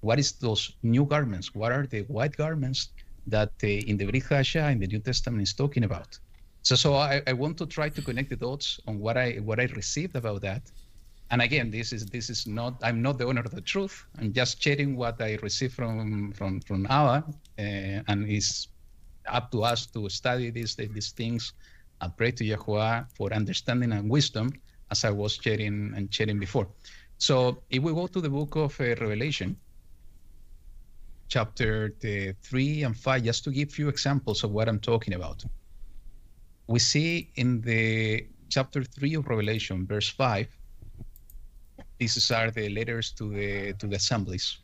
What 0.00 0.18
is 0.18 0.32
those 0.32 0.62
new 0.82 1.04
garments? 1.06 1.54
What 1.54 1.72
are 1.72 1.86
the 1.86 2.02
white 2.02 2.36
garments 2.36 2.88
that 3.30 3.52
uh, 3.62 3.66
in 3.66 3.96
the 3.96 4.06
Brit 4.06 4.24
Hadashah 4.24 4.72
in 4.72 4.78
the 4.78 4.86
New 4.86 5.00
Testament 5.00 5.42
is 5.42 5.54
talking 5.54 5.84
about. 5.84 6.18
So, 6.62 6.74
so 6.76 6.94
I, 6.94 7.22
I 7.26 7.32
want 7.32 7.56
to 7.58 7.66
try 7.66 7.88
to 7.88 8.02
connect 8.02 8.30
the 8.30 8.36
dots 8.36 8.78
on 8.86 8.98
what 8.98 9.16
I 9.16 9.36
what 9.36 9.58
I 9.60 9.64
received 9.82 10.14
about 10.16 10.42
that. 10.42 10.62
And 11.30 11.40
again, 11.40 11.70
this 11.70 11.92
is 11.92 12.06
this 12.06 12.28
is 12.28 12.46
not 12.46 12.74
I'm 12.82 13.00
not 13.00 13.18
the 13.18 13.24
owner 13.24 13.40
of 13.40 13.52
the 13.52 13.60
truth. 13.60 14.04
I'm 14.18 14.32
just 14.32 14.62
sharing 14.62 14.96
what 14.96 15.20
I 15.22 15.38
received 15.42 15.74
from 15.74 16.32
from 16.32 16.60
from 16.60 16.86
Abba, 16.86 17.24
uh, 17.58 18.02
and 18.08 18.28
it's 18.28 18.68
up 19.26 19.50
to 19.52 19.62
us 19.62 19.86
to 19.86 20.08
study 20.08 20.50
these 20.50 20.74
these 20.76 21.12
things 21.12 21.52
and 22.00 22.16
pray 22.16 22.32
to 22.32 22.44
Yahweh 22.44 23.04
for 23.16 23.32
understanding 23.32 23.92
and 23.92 24.10
wisdom, 24.10 24.50
as 24.90 25.04
I 25.04 25.10
was 25.10 25.38
sharing 25.40 25.92
and 25.94 26.12
sharing 26.12 26.38
before. 26.38 26.68
So 27.18 27.62
if 27.70 27.82
we 27.82 27.92
go 27.92 28.06
to 28.06 28.20
the 28.20 28.30
book 28.30 28.56
of 28.56 28.80
uh, 28.80 28.84
Revelation, 28.84 29.56
chapter 31.30 31.94
uh, 32.04 32.32
3 32.42 32.82
and 32.82 32.96
5, 32.96 33.22
just 33.24 33.44
to 33.44 33.50
give 33.50 33.70
few 33.70 33.88
examples 33.88 34.44
of 34.44 34.50
what 34.50 34.68
I'm 34.68 34.80
talking 34.80 35.14
about 35.14 35.42
we 36.70 36.78
see 36.78 37.32
in 37.34 37.60
the 37.62 38.24
chapter 38.48 38.84
3 38.84 39.14
of 39.14 39.26
Revelation, 39.26 39.86
verse 39.86 40.08
5, 40.08 40.46
these 41.98 42.30
are 42.30 42.50
the 42.52 42.68
letters 42.68 43.10
to 43.18 43.28
the 43.28 43.72
to 43.80 43.86
the 43.88 43.96
assemblies. 43.96 44.58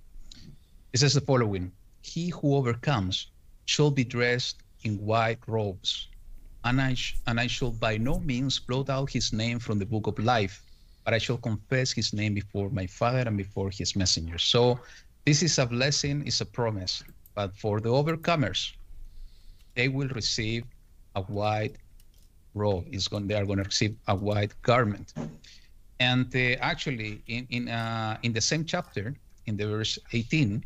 It 0.93 0.99
says 1.01 1.15
the 1.15 1.21
following: 1.21 1.73
He 2.03 2.29
who 2.31 2.55
overcomes 2.55 3.33
shall 3.67 3.91
be 3.91 4.05
dressed 4.05 4.63
in 4.85 5.05
white 5.05 5.43
robes, 5.49 6.07
and 6.65 6.81
I 6.81 6.95
sh- 6.95 7.17
and 7.27 7.41
I 7.41 7.49
shall 7.49 7.73
by 7.73 7.99
no 7.99 8.21
means 8.21 8.61
blot 8.61 8.89
out 8.89 9.11
his 9.11 9.33
name 9.33 9.59
from 9.59 9.79
the 9.81 9.89
book 9.95 10.07
of 10.07 10.17
life, 10.19 10.63
but 11.05 11.13
I 11.13 11.19
shall 11.19 11.39
confess 11.39 11.91
his 11.91 12.13
name 12.13 12.35
before 12.35 12.71
my 12.71 12.87
Father 12.87 13.25
and 13.27 13.37
before 13.37 13.71
his 13.71 13.97
messengers. 13.97 14.45
So 14.45 14.79
this 15.27 15.43
is 15.43 15.59
a 15.59 15.67
blessing, 15.67 16.23
it's 16.25 16.41
a 16.41 16.47
promise. 16.47 17.03
But 17.35 17.55
for 17.57 17.81
the 17.81 17.91
overcomers, 17.91 18.73
they 19.75 19.89
will 19.89 20.09
receive 20.09 20.65
a 21.17 21.23
white 21.23 21.77
robe. 22.55 22.87
Is 22.91 23.09
going, 23.09 23.27
they 23.27 23.35
are 23.35 23.45
going 23.45 23.59
to 23.59 23.65
receive 23.65 23.97
a 24.07 24.15
white 24.15 24.55
garment. 24.63 25.13
And 25.99 26.35
uh, 26.35 26.57
actually, 26.61 27.23
in 27.27 27.47
in 27.51 27.69
uh, 27.69 28.17
in 28.23 28.33
the 28.33 28.41
same 28.41 28.65
chapter, 28.65 29.15
in 29.47 29.57
the 29.57 29.67
verse 29.67 29.99
18, 30.13 30.65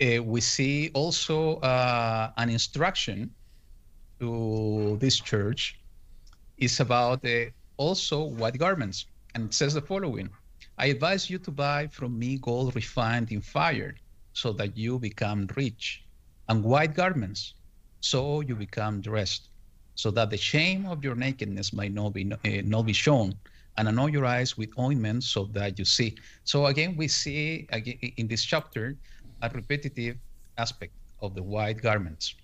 uh, 0.00 0.22
we 0.22 0.40
see 0.40 0.90
also 0.94 1.56
uh, 1.56 2.30
an 2.38 2.48
instruction 2.48 3.30
to 4.18 4.96
this 5.00 5.20
church. 5.20 5.76
Is 6.56 6.80
about 6.80 7.24
uh, 7.24 7.48
also 7.78 8.24
white 8.24 8.58
garments, 8.58 9.06
and 9.34 9.46
it 9.46 9.54
says 9.54 9.72
the 9.74 9.80
following: 9.80 10.28
I 10.80 10.86
advise 10.86 11.28
you 11.28 11.38
to 11.40 11.50
buy 11.50 11.88
from 11.88 12.18
me 12.18 12.38
gold 12.38 12.74
refined 12.74 13.30
in 13.32 13.42
fire, 13.42 13.94
so 14.32 14.50
that 14.54 14.78
you 14.78 14.98
become 14.98 15.46
rich, 15.54 16.06
and 16.48 16.64
white 16.64 16.94
garments 16.94 17.54
so 18.00 18.40
you 18.40 18.56
become 18.56 19.02
dressed, 19.02 19.50
so 19.94 20.10
that 20.12 20.30
the 20.30 20.38
shame 20.38 20.86
of 20.86 21.04
your 21.04 21.14
nakedness 21.14 21.74
might 21.74 21.92
not 21.92 22.14
be 22.14 22.32
uh, 22.32 22.62
not 22.64 22.86
be 22.86 22.94
shown, 22.94 23.34
and 23.76 23.88
anoint 23.88 24.14
your 24.14 24.24
eyes 24.24 24.56
with 24.56 24.70
ointment, 24.78 25.22
so 25.22 25.44
that 25.52 25.78
you 25.78 25.84
see. 25.84 26.16
So 26.44 26.64
again, 26.64 26.96
we 26.96 27.08
see 27.08 27.66
again, 27.70 27.98
in 28.16 28.26
this 28.26 28.42
chapter 28.42 28.96
a 29.42 29.50
repetitive 29.50 30.16
aspect 30.56 30.94
of 31.20 31.34
the 31.34 31.42
white 31.42 31.82
garments. 31.82 32.39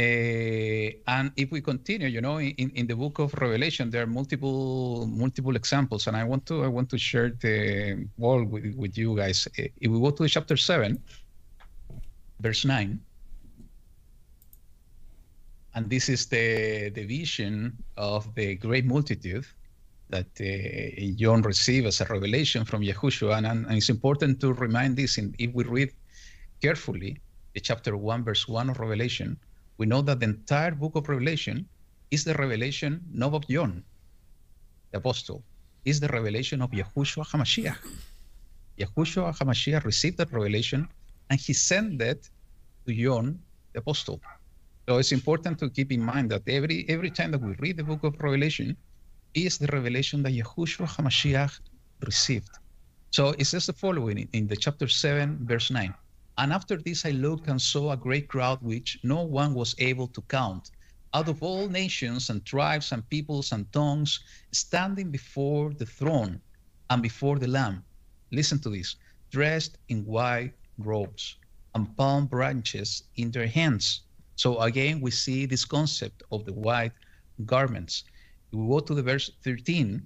Uh, 0.00 0.88
and 1.08 1.30
if 1.36 1.50
we 1.50 1.60
continue, 1.60 2.08
you 2.08 2.22
know, 2.22 2.40
in, 2.40 2.70
in 2.74 2.86
the 2.86 2.96
book 2.96 3.18
of 3.18 3.34
Revelation, 3.34 3.90
there 3.90 4.04
are 4.04 4.06
multiple 4.06 5.06
multiple 5.06 5.56
examples, 5.56 6.06
and 6.06 6.16
I 6.16 6.24
want 6.24 6.46
to 6.46 6.64
I 6.64 6.68
want 6.68 6.88
to 6.90 6.98
share 6.98 7.28
the 7.28 8.08
wall 8.16 8.42
with, 8.42 8.74
with 8.76 8.96
you 8.96 9.14
guys. 9.14 9.46
If 9.56 9.90
we 9.92 10.00
go 10.00 10.10
to 10.10 10.26
chapter 10.26 10.56
seven, 10.56 11.02
verse 12.40 12.64
nine, 12.64 13.00
and 15.74 15.90
this 15.90 16.08
is 16.08 16.26
the, 16.26 16.90
the 16.94 17.04
vision 17.04 17.76
of 17.96 18.34
the 18.34 18.54
great 18.54 18.86
multitude 18.86 19.46
that 20.08 20.26
uh, 20.40 21.14
John 21.16 21.42
received 21.42 21.86
as 21.86 22.00
a 22.00 22.06
revelation 22.06 22.64
from 22.64 22.82
Yahushua. 22.82 23.36
And, 23.38 23.46
and, 23.46 23.66
it's 23.70 23.90
important 23.90 24.40
to 24.40 24.52
remind 24.54 24.96
this 24.96 25.18
in, 25.18 25.34
if 25.38 25.52
we 25.54 25.64
read 25.64 25.92
carefully 26.60 27.20
the 27.54 27.60
chapter 27.60 27.96
1, 27.96 28.24
verse 28.24 28.48
1 28.48 28.70
of 28.70 28.80
Revelation, 28.80 29.38
we 29.80 29.86
know 29.86 30.02
that 30.02 30.20
the 30.20 30.26
entire 30.26 30.72
book 30.72 30.94
of 30.94 31.08
Revelation 31.08 31.66
is 32.10 32.22
the 32.22 32.34
revelation 32.34 33.00
not 33.10 33.32
of 33.32 33.48
John, 33.48 33.82
the 34.92 34.98
apostle, 34.98 35.42
is 35.86 35.98
the 35.98 36.08
revelation 36.08 36.60
of 36.60 36.70
Yahushua 36.70 37.24
HaMashiach. 37.30 37.78
Yahushua 38.78 39.34
HaMashiach 39.38 39.84
received 39.84 40.18
that 40.18 40.30
revelation 40.32 40.86
and 41.30 41.40
he 41.40 41.54
sent 41.54 42.02
it 42.02 42.28
to 42.86 42.92
John, 42.92 43.38
the 43.72 43.78
apostle. 43.80 44.20
So 44.86 44.98
it's 44.98 45.12
important 45.12 45.58
to 45.60 45.70
keep 45.70 45.90
in 45.92 46.02
mind 46.02 46.30
that 46.32 46.42
every 46.46 46.84
every 46.94 47.10
time 47.10 47.30
that 47.30 47.40
we 47.40 47.52
read 47.64 47.78
the 47.78 47.84
book 47.90 48.04
of 48.04 48.12
Revelation 48.20 48.76
is 49.32 49.56
the 49.56 49.68
revelation 49.78 50.22
that 50.24 50.34
Yahushua 50.42 50.88
HaMashiach 50.94 51.54
received. 52.04 52.52
So 53.16 53.22
it 53.38 53.46
says 53.46 53.64
the 53.64 53.72
following 53.72 54.28
in 54.34 54.46
the 54.46 54.56
chapter 54.56 54.88
7, 54.88 55.38
verse 55.46 55.70
9. 55.70 55.94
And 56.40 56.52
after 56.52 56.76
this 56.76 57.04
I 57.04 57.10
looked 57.10 57.46
and 57.46 57.62
saw 57.62 57.92
a 57.92 57.96
great 57.96 58.26
crowd 58.26 58.60
which 58.62 58.98
no 59.04 59.22
one 59.22 59.54
was 59.54 59.76
able 59.78 60.08
to 60.08 60.22
count, 60.22 60.72
out 61.14 61.28
of 61.28 61.42
all 61.42 61.68
nations 61.68 62.30
and 62.30 62.44
tribes 62.44 62.90
and 62.90 63.08
peoples 63.08 63.52
and 63.52 63.70
tongues, 63.72 64.18
standing 64.50 65.12
before 65.12 65.72
the 65.72 65.86
throne 65.86 66.40
and 66.88 67.02
before 67.02 67.38
the 67.38 67.46
Lamb. 67.46 67.84
Listen 68.32 68.58
to 68.62 68.70
this 68.70 68.96
dressed 69.30 69.78
in 69.88 70.04
white 70.04 70.54
robes 70.78 71.36
and 71.76 71.96
palm 71.96 72.26
branches 72.26 73.04
in 73.14 73.30
their 73.30 73.46
hands 73.46 74.00
so 74.40 74.58
again, 74.60 75.02
we 75.02 75.10
see 75.10 75.44
this 75.44 75.66
concept 75.66 76.22
of 76.32 76.46
the 76.46 76.54
white 76.54 76.94
garments. 77.44 78.04
We 78.52 78.66
go 78.66 78.80
to 78.80 78.94
the 78.94 79.02
verse 79.02 79.30
13, 79.44 80.00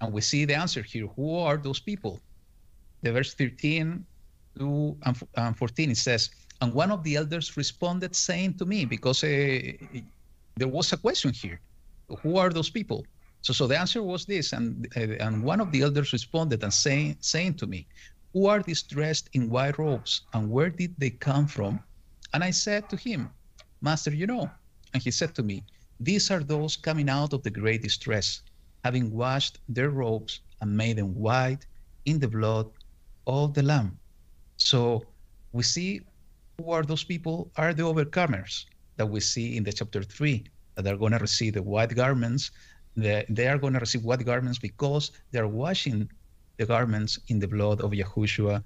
and 0.00 0.12
we 0.12 0.20
see 0.20 0.44
the 0.44 0.54
answer 0.54 0.82
here. 0.82 1.08
Who 1.16 1.34
are 1.34 1.56
those 1.56 1.80
people? 1.80 2.20
The 3.02 3.10
verse 3.10 3.34
13 3.34 4.06
to 4.58 4.96
and 5.36 5.56
14 5.56 5.90
it 5.90 5.96
says, 5.96 6.30
and 6.60 6.74
one 6.74 6.90
of 6.90 7.04
the 7.04 7.16
elders 7.16 7.56
responded, 7.56 8.16
saying 8.16 8.54
to 8.54 8.64
me, 8.64 8.84
because 8.84 9.22
uh, 9.22 9.60
there 10.56 10.68
was 10.68 10.92
a 10.92 10.96
question 10.96 11.32
here, 11.32 11.60
who 12.22 12.36
are 12.36 12.50
those 12.50 12.70
people? 12.70 13.06
So, 13.42 13.52
so 13.52 13.66
the 13.68 13.78
answer 13.78 14.02
was 14.02 14.24
this, 14.26 14.52
and 14.52 14.88
uh, 14.96 15.24
and 15.24 15.42
one 15.44 15.60
of 15.60 15.70
the 15.70 15.82
elders 15.82 16.12
responded 16.12 16.64
and 16.64 16.72
saying 16.72 17.16
saying 17.20 17.54
to 17.54 17.66
me, 17.66 17.86
who 18.32 18.46
are 18.46 18.62
these 18.62 18.82
dressed 18.82 19.30
in 19.32 19.48
white 19.48 19.78
robes, 19.78 20.22
and 20.34 20.50
where 20.50 20.70
did 20.70 20.94
they 20.98 21.10
come 21.10 21.46
from? 21.46 21.80
And 22.34 22.44
I 22.44 22.50
said 22.50 22.88
to 22.90 22.96
him, 22.96 23.30
Master, 23.80 24.10
you 24.10 24.26
know. 24.26 24.50
And 24.92 25.02
he 25.02 25.10
said 25.10 25.34
to 25.36 25.42
me, 25.42 25.62
These 26.00 26.30
are 26.30 26.40
those 26.40 26.76
coming 26.76 27.08
out 27.08 27.32
of 27.32 27.42
the 27.42 27.50
great 27.50 27.82
distress, 27.82 28.42
having 28.84 29.12
washed 29.12 29.58
their 29.68 29.90
robes 29.90 30.40
and 30.60 30.76
made 30.76 30.96
them 30.96 31.14
white 31.14 31.66
in 32.04 32.18
the 32.18 32.28
blood 32.28 32.70
of 33.26 33.54
the 33.54 33.62
Lamb. 33.62 33.98
So 34.58 35.04
we 35.52 35.62
see 35.62 36.02
who 36.58 36.70
are 36.70 36.82
those 36.82 37.04
people 37.04 37.50
are 37.56 37.72
the 37.72 37.84
overcomers 37.84 38.66
that 38.96 39.06
we 39.06 39.20
see 39.20 39.56
in 39.56 39.64
the 39.64 39.72
chapter 39.72 40.02
3 40.02 40.44
that 40.74 40.86
are 40.86 40.96
going 40.96 41.12
to 41.12 41.18
receive 41.18 41.54
the 41.54 41.62
white 41.62 41.94
garments. 41.94 42.50
They 42.96 43.46
are 43.46 43.58
going 43.58 43.72
to 43.74 43.78
receive 43.78 44.04
white 44.04 44.24
garments 44.24 44.58
because 44.58 45.12
they 45.30 45.38
are 45.38 45.48
washing 45.48 46.10
the 46.56 46.66
garments 46.66 47.18
in 47.28 47.38
the 47.38 47.46
blood 47.46 47.80
of 47.80 47.92
Yahushua 47.92 48.62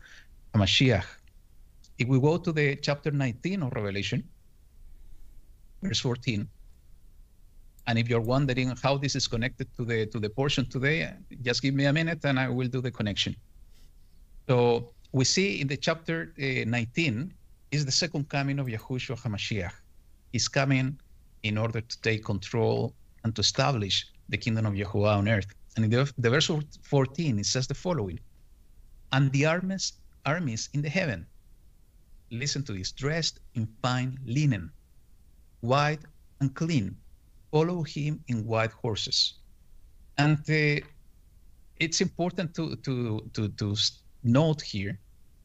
HaMashiach. 0.55 1.05
If 1.99 2.09
we 2.09 2.19
go 2.19 2.39
to 2.39 2.51
the 2.53 2.77
chapter 2.77 3.11
19 3.11 3.63
of 3.63 3.73
Revelation, 3.73 4.27
verse 5.83 6.01
14, 6.01 6.49
and 7.87 7.99
if 7.99 8.09
you're 8.09 8.21
wondering 8.21 8.75
how 8.83 8.97
this 8.97 9.15
is 9.15 9.29
connected 9.29 9.69
to 9.77 9.85
the 9.85 10.07
to 10.07 10.19
the 10.19 10.31
portion 10.31 10.65
today, 10.65 11.13
just 11.43 11.61
give 11.61 11.75
me 11.75 11.85
a 11.85 11.93
minute 11.93 12.25
and 12.25 12.41
I 12.41 12.49
will 12.49 12.69
do 12.69 12.81
the 12.81 12.91
connection. 12.91 13.37
So 14.49 14.95
we 15.13 15.25
see 15.25 15.61
in 15.61 15.69
the 15.69 15.77
chapter 15.77 16.33
uh, 16.39 16.65
19 16.67 17.33
is 17.71 17.85
the 17.85 17.93
second 17.93 18.29
coming 18.29 18.59
of 18.59 18.67
Yahushua 18.67 19.21
HaMashiach. 19.21 19.73
He's 20.33 20.49
coming 20.49 20.99
in 21.43 21.59
order 21.59 21.81
to 21.81 22.01
take 22.01 22.25
control 22.25 22.95
and 23.25 23.35
to 23.37 23.41
establish 23.41 24.07
the 24.31 24.39
kingdom 24.39 24.67
of 24.67 24.75
Yahuwah 24.75 25.19
on 25.19 25.29
earth. 25.29 25.55
And 25.77 25.85
in 25.85 25.91
the, 25.91 26.13
the 26.19 26.31
verse 26.31 26.51
14, 26.83 27.39
it 27.39 27.47
says 27.47 27.67
the 27.67 27.75
following, 27.75 28.21
and 29.13 29.31
the 29.33 29.47
armies, 29.47 29.93
armies 30.25 30.69
in 30.73 30.83
the 30.83 30.89
heaven 30.89 31.27
listen 32.31 32.63
to 32.65 32.73
this, 32.73 32.93
dressed 32.93 33.41
in 33.55 33.69
fine 33.83 34.19
linen, 34.25 34.71
white 35.61 36.01
and 36.41 36.55
clean, 36.55 36.97
follow 37.51 37.83
him 37.83 38.23
in 38.29 38.47
white 38.47 38.73
horses. 38.73 39.35
And 40.17 40.39
uh, 40.49 40.85
it's 41.79 42.01
important 42.01 42.55
to, 42.55 42.77
to, 42.77 43.31
to, 43.35 43.49
to 43.49 43.77
note 44.25 44.63
here 44.63 44.99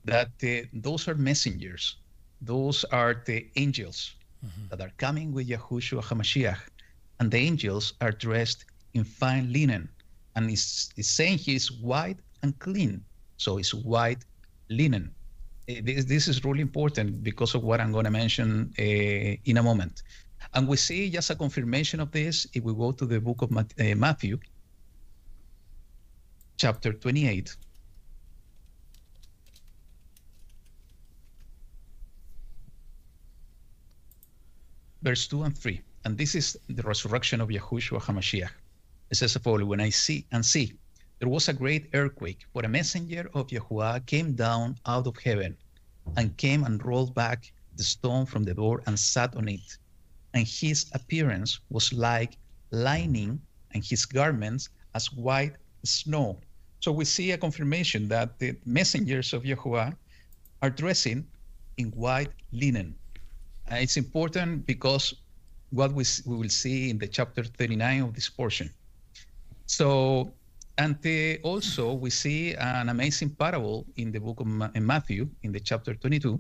that 0.06 0.32
uh, 0.44 0.68
those 0.74 1.08
are 1.08 1.16
messengers. 1.16 1.98
Those 2.42 2.86
are 2.86 3.24
the 3.26 3.48
angels 3.56 4.16
mm-hmm. 4.46 4.68
that 4.70 4.82
are 4.82 4.92
coming 4.98 5.32
with 5.34 5.48
Yahushua 5.48 6.04
HaMashiach. 6.04 6.60
And 7.20 7.32
the 7.32 7.38
angels 7.38 7.94
are 8.02 8.12
dressed 8.12 8.66
in 8.94 9.04
fine 9.04 9.52
linen. 9.52 9.90
And 10.36 10.50
it's, 10.50 10.92
it's 10.98 11.10
saying 11.10 11.40
he 11.40 11.56
is 11.56 11.72
white 11.72 12.20
and 12.44 12.58
clean. 12.60 13.04
So 13.38 13.58
it's 13.58 13.74
white 13.74 14.24
linen. 14.70 15.12
this, 15.68 16.06
this 16.06 16.28
is 16.28 16.44
really 16.46 16.62
important 16.62 17.24
because 17.24 17.56
of 17.56 17.64
what 17.64 17.82
I'm 17.82 17.92
going 17.92 18.06
to 18.06 18.12
mention 18.12 18.74
uh, 18.80 18.84
in 18.84 19.58
a 19.58 19.64
moment. 19.64 20.04
And 20.54 20.68
we 20.68 20.78
see 20.78 21.10
just 21.10 21.30
a 21.30 21.36
confirmation 21.36 22.00
of 22.00 22.12
this 22.12 22.48
if 22.54 22.64
we 22.64 22.74
go 22.74 22.92
to 22.92 23.06
the 23.06 23.20
book 23.20 23.42
of 23.42 23.52
Matthew, 23.52 24.40
chapter 26.58 26.94
28. 26.94 27.56
Verse 35.02 35.28
2 35.28 35.44
and 35.44 35.58
3. 35.58 35.82
And 36.06 36.18
this 36.18 36.34
is 36.34 36.58
the 36.68 36.82
resurrection 36.84 37.42
of 37.42 37.50
Yahushua 37.50 38.02
HaMashiach. 38.02 38.50
It 39.10 39.16
says 39.16 39.34
the 39.34 39.40
following 39.40 39.68
When 39.68 39.82
I 39.82 39.90
see 39.90 40.26
and 40.32 40.46
see, 40.46 40.74
there 41.20 41.30
was 41.30 41.48
a 41.48 41.54
great 41.54 41.90
earthquake, 41.94 42.46
for 42.52 42.64
a 42.64 42.68
messenger 42.70 43.30
of 43.34 43.48
Yahuwah 43.48 44.06
came 44.06 44.34
down 44.34 44.76
out 44.86 45.08
of 45.08 45.18
heaven 45.18 45.56
and 46.16 46.36
came 46.38 46.64
and 46.64 46.84
rolled 46.84 47.14
back 47.14 47.52
the 47.76 47.84
stone 47.84 48.26
from 48.26 48.44
the 48.44 48.54
door 48.54 48.82
and 48.88 49.00
sat 49.00 49.36
on 49.36 49.48
it. 49.48 49.78
And 50.34 50.48
his 50.48 50.90
appearance 50.94 51.60
was 51.70 51.94
like 51.94 52.38
lightning, 52.72 53.42
and 53.72 53.84
his 53.84 54.06
garments 54.06 54.70
as 54.96 55.12
white 55.14 55.56
snow. 55.84 56.40
So 56.80 56.92
we 56.92 57.06
see 57.06 57.32
a 57.32 57.38
confirmation 57.38 58.08
that 58.10 58.40
the 58.40 58.56
messengers 58.66 59.34
of 59.34 59.44
Yahuwah 59.44 59.96
are 60.62 60.70
dressing 60.70 61.28
in 61.78 61.92
white 61.92 62.32
linen. 62.52 62.96
Uh, 63.72 63.76
it's 63.76 63.98
important 63.98 64.66
because 64.66 65.14
what 65.72 65.92
we, 65.92 66.06
we 66.26 66.38
will 66.38 66.50
see 66.50 66.90
in 66.90 66.98
the 66.98 67.08
chapter 67.08 67.44
39 67.44 68.02
of 68.02 68.14
this 68.14 68.30
portion. 68.30 68.70
So 69.66 70.34
and 70.78 70.96
also, 71.42 71.94
we 71.94 72.12
see 72.12 72.54
an 72.54 72.90
amazing 72.90 73.32
parable 73.32 73.88
in 73.96 74.12
the 74.12 74.20
book 74.20 74.40
of 74.40 74.46
Ma- 74.46 74.70
in 74.76 74.86
Matthew, 74.86 75.28
in 75.42 75.52
the 75.52 75.60
chapter 75.60 75.96
22, 75.96 76.40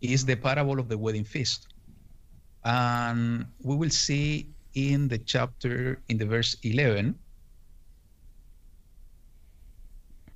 is 0.00 0.24
the 0.24 0.36
parable 0.36 0.78
of 0.78 0.88
the 0.88 0.96
wedding 0.96 1.24
feast. 1.24 1.66
And 2.64 3.44
we 3.60 3.74
will 3.74 3.90
see 3.90 4.50
in 4.74 5.08
the 5.08 5.18
chapter, 5.18 6.00
in 6.08 6.16
the 6.16 6.26
verse 6.26 6.56
11 6.62 7.18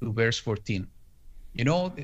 to 0.02 0.12
verse 0.12 0.38
14. 0.38 0.88
You 1.52 1.64
know, 1.64 1.94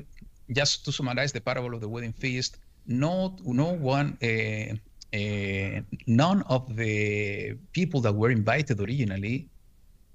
just 0.51 0.85
to 0.85 0.91
summarize 0.91 1.31
the 1.31 1.41
parable 1.41 1.73
of 1.73 1.81
the 1.81 1.89
wedding 1.89 2.13
feast, 2.13 2.57
no, 2.87 3.35
no 3.43 3.73
one 3.73 4.17
uh, 4.23 4.75
uh, 5.13 5.81
none 6.07 6.41
of 6.43 6.75
the 6.77 7.53
people 7.73 7.99
that 7.99 8.13
were 8.13 8.31
invited 8.31 8.79
originally 8.79 9.49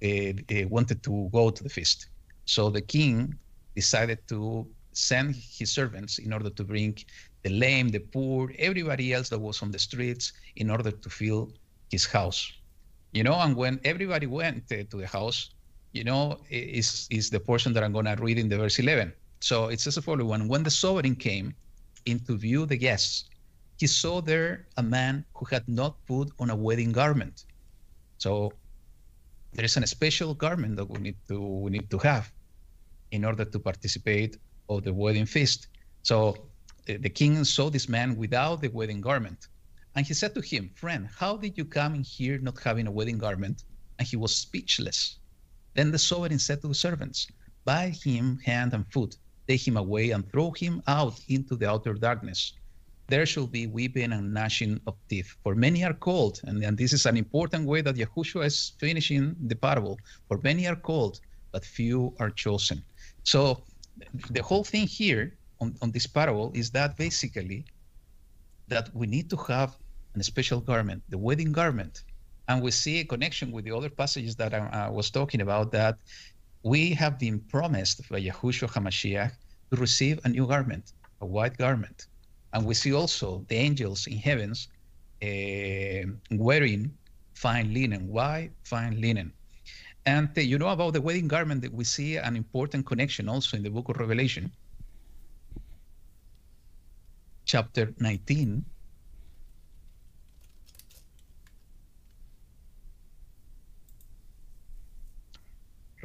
uh, 0.03 0.69
wanted 0.69 1.03
to 1.03 1.29
go 1.33 1.51
to 1.51 1.63
the 1.63 1.69
feast. 1.69 2.09
So 2.47 2.71
the 2.71 2.81
king 2.81 3.35
decided 3.75 4.27
to 4.29 4.67
send 4.93 5.37
his 5.37 5.71
servants 5.71 6.19
in 6.19 6.33
order 6.33 6.49
to 6.49 6.65
bring 6.65 6.97
the 7.43 7.51
lame, 7.51 7.91
the 7.91 7.99
poor, 7.99 8.51
everybody 8.59 9.13
else 9.13 9.29
that 9.29 9.39
was 9.39 9.63
on 9.63 9.71
the 9.71 9.79
streets 9.79 10.33
in 10.57 10.71
order 10.71 10.91
to 10.91 11.11
fill 11.11 11.53
his 11.91 12.07
house. 12.07 12.51
You 13.13 13.23
know, 13.23 13.35
and 13.35 13.55
when 13.55 13.81
everybody 13.85 14.27
went 14.27 14.69
to 14.69 14.85
the 14.85 15.07
house, 15.07 15.51
you 15.93 16.05
know, 16.05 16.41
is 16.51 17.07
is 17.11 17.31
the 17.31 17.41
portion 17.41 17.73
that 17.75 17.85
I'm 17.85 17.93
going 17.93 18.07
to 18.07 18.17
read 18.17 18.39
in 18.39 18.49
the 18.49 18.59
verse 18.59 18.79
11. 18.79 19.13
So 19.41 19.69
it 19.69 19.81
says 19.81 19.95
the 19.95 20.03
following: 20.03 20.49
When 20.49 20.63
the 20.63 20.71
sovereign 20.71 21.15
came 21.15 21.55
into 22.07 22.37
view 22.37 22.67
the 22.67 22.77
guests, 22.77 23.25
he 23.79 23.87
saw 23.87 24.21
there 24.21 24.67
a 24.77 24.83
man 24.83 25.25
who 25.35 25.45
had 25.47 25.69
not 25.69 25.97
put 26.07 26.31
on 26.39 26.51
a 26.51 26.57
wedding 26.57 26.93
garment. 26.93 27.45
So 28.19 28.53
there 29.53 29.65
is 29.65 29.77
a 29.77 29.87
special 29.87 30.35
garment 30.35 30.77
that 30.77 30.89
we 30.89 30.99
need 30.99 31.17
to 31.29 31.41
we 31.41 31.71
need 31.71 31.91
to 31.91 31.99
have 31.99 32.33
in 33.11 33.25
order 33.25 33.45
to 33.45 33.59
participate 33.59 34.37
of 34.69 34.85
the 34.85 34.93
wedding 34.93 35.27
feast. 35.27 35.69
So 36.03 36.49
eh, 36.89 36.99
the 37.01 37.11
king 37.11 37.45
saw 37.45 37.71
this 37.71 37.89
man 37.89 38.17
without 38.17 38.61
the 38.61 38.69
wedding 38.69 39.01
garment. 39.01 39.49
And 39.95 40.07
he 40.07 40.13
said 40.13 40.35
to 40.35 40.43
him, 40.43 40.71
Friend, 40.75 41.09
how 41.17 41.37
did 41.37 41.57
you 41.57 41.65
come 41.65 41.95
in 41.95 42.03
here 42.03 42.39
not 42.39 42.59
having 42.63 42.87
a 42.87 42.91
wedding 42.91 43.19
garment? 43.19 43.65
And 43.99 44.07
he 44.07 44.17
was 44.17 44.35
speechless. 44.35 45.19
Then 45.75 45.91
the 45.91 45.99
sovereign 45.99 46.39
said 46.39 46.61
to 46.63 46.69
the 46.69 46.75
servants, 46.75 47.29
Bind 47.65 47.97
him 47.97 48.39
hand 48.45 48.75
and 48.75 48.87
foot, 48.93 49.17
take 49.49 49.67
him 49.67 49.77
away, 49.77 50.11
and 50.11 50.31
throw 50.31 50.51
him 50.51 50.83
out 50.87 51.21
into 51.29 51.57
the 51.57 51.69
outer 51.69 51.95
darkness 51.95 52.53
there 53.09 53.27
shall 53.27 53.47
be 53.47 53.67
weeping 53.67 54.13
and 54.13 54.33
gnashing 54.35 54.81
of 54.87 54.97
teeth. 55.09 55.37
For 55.43 55.55
many 55.55 55.85
are 55.85 55.95
called, 55.95 56.41
and, 56.45 56.63
and 56.63 56.77
this 56.77 56.93
is 56.93 57.07
an 57.07 57.17
important 57.17 57.67
way 57.67 57.81
that 57.83 57.95
Yahushua 57.95 58.47
is 58.47 58.73
finishing 58.79 59.37
the 59.47 59.55
parable. 59.55 59.99
For 60.29 60.39
many 60.43 60.67
are 60.67 60.77
called, 60.77 61.21
but 61.53 61.65
few 61.65 62.15
are 62.19 62.31
chosen. 62.31 62.83
So 63.23 63.63
the 64.31 64.43
whole 64.43 64.65
thing 64.65 64.87
here 64.87 65.37
on, 65.61 65.75
on 65.83 65.91
this 65.93 66.07
parable 66.07 66.51
is 66.55 66.71
that 66.73 66.97
basically 66.97 67.65
that 68.69 68.95
we 68.95 69.07
need 69.07 69.31
to 69.31 69.37
have 69.37 69.77
a 70.17 70.23
special 70.23 70.61
garment, 70.61 71.03
the 71.09 71.19
wedding 71.19 71.53
garment. 71.53 72.03
And 72.49 72.63
we 72.63 72.71
see 72.71 73.01
a 73.01 73.05
connection 73.05 73.53
with 73.53 73.65
the 73.65 73.73
other 73.73 73.91
passages 73.91 74.35
that 74.37 74.55
I, 74.55 74.87
I 74.87 74.89
was 74.89 75.11
talking 75.11 75.41
about 75.41 75.71
that 75.73 75.99
we 76.67 76.91
have 76.91 77.17
been 77.17 77.39
promised 77.39 78.09
by 78.11 78.21
Yahushua 78.21 78.69
HaMashiach 78.75 79.31
to 79.71 79.77
receive 79.77 80.19
a 80.25 80.29
new 80.29 80.49
garment, 80.49 80.95
a 81.21 81.27
white 81.27 81.57
garment. 81.57 82.09
And 82.53 82.67
we 82.67 82.75
see 82.75 82.93
also 82.93 83.45
the 83.47 83.55
angels 83.55 84.09
in 84.09 84.19
heavens 84.19 84.67
uh, 85.23 86.11
wearing 86.33 86.91
fine 87.35 87.73
linen. 87.73 88.09
Why 88.09 88.51
fine 88.65 89.01
linen? 89.01 89.33
And 90.07 90.29
uh, 90.37 90.41
you 90.41 90.59
know 90.59 90.71
about 90.71 90.95
the 90.95 91.01
wedding 91.01 91.29
garment 91.29 91.63
that 91.63 91.73
we 91.73 91.85
see 91.85 92.17
an 92.17 92.35
important 92.35 92.85
connection 92.85 93.29
also 93.29 93.57
in 93.57 93.63
the 93.63 93.71
book 93.71 93.89
of 93.89 93.99
Revelation, 93.99 94.51
chapter 97.45 97.95
19. 98.01 98.65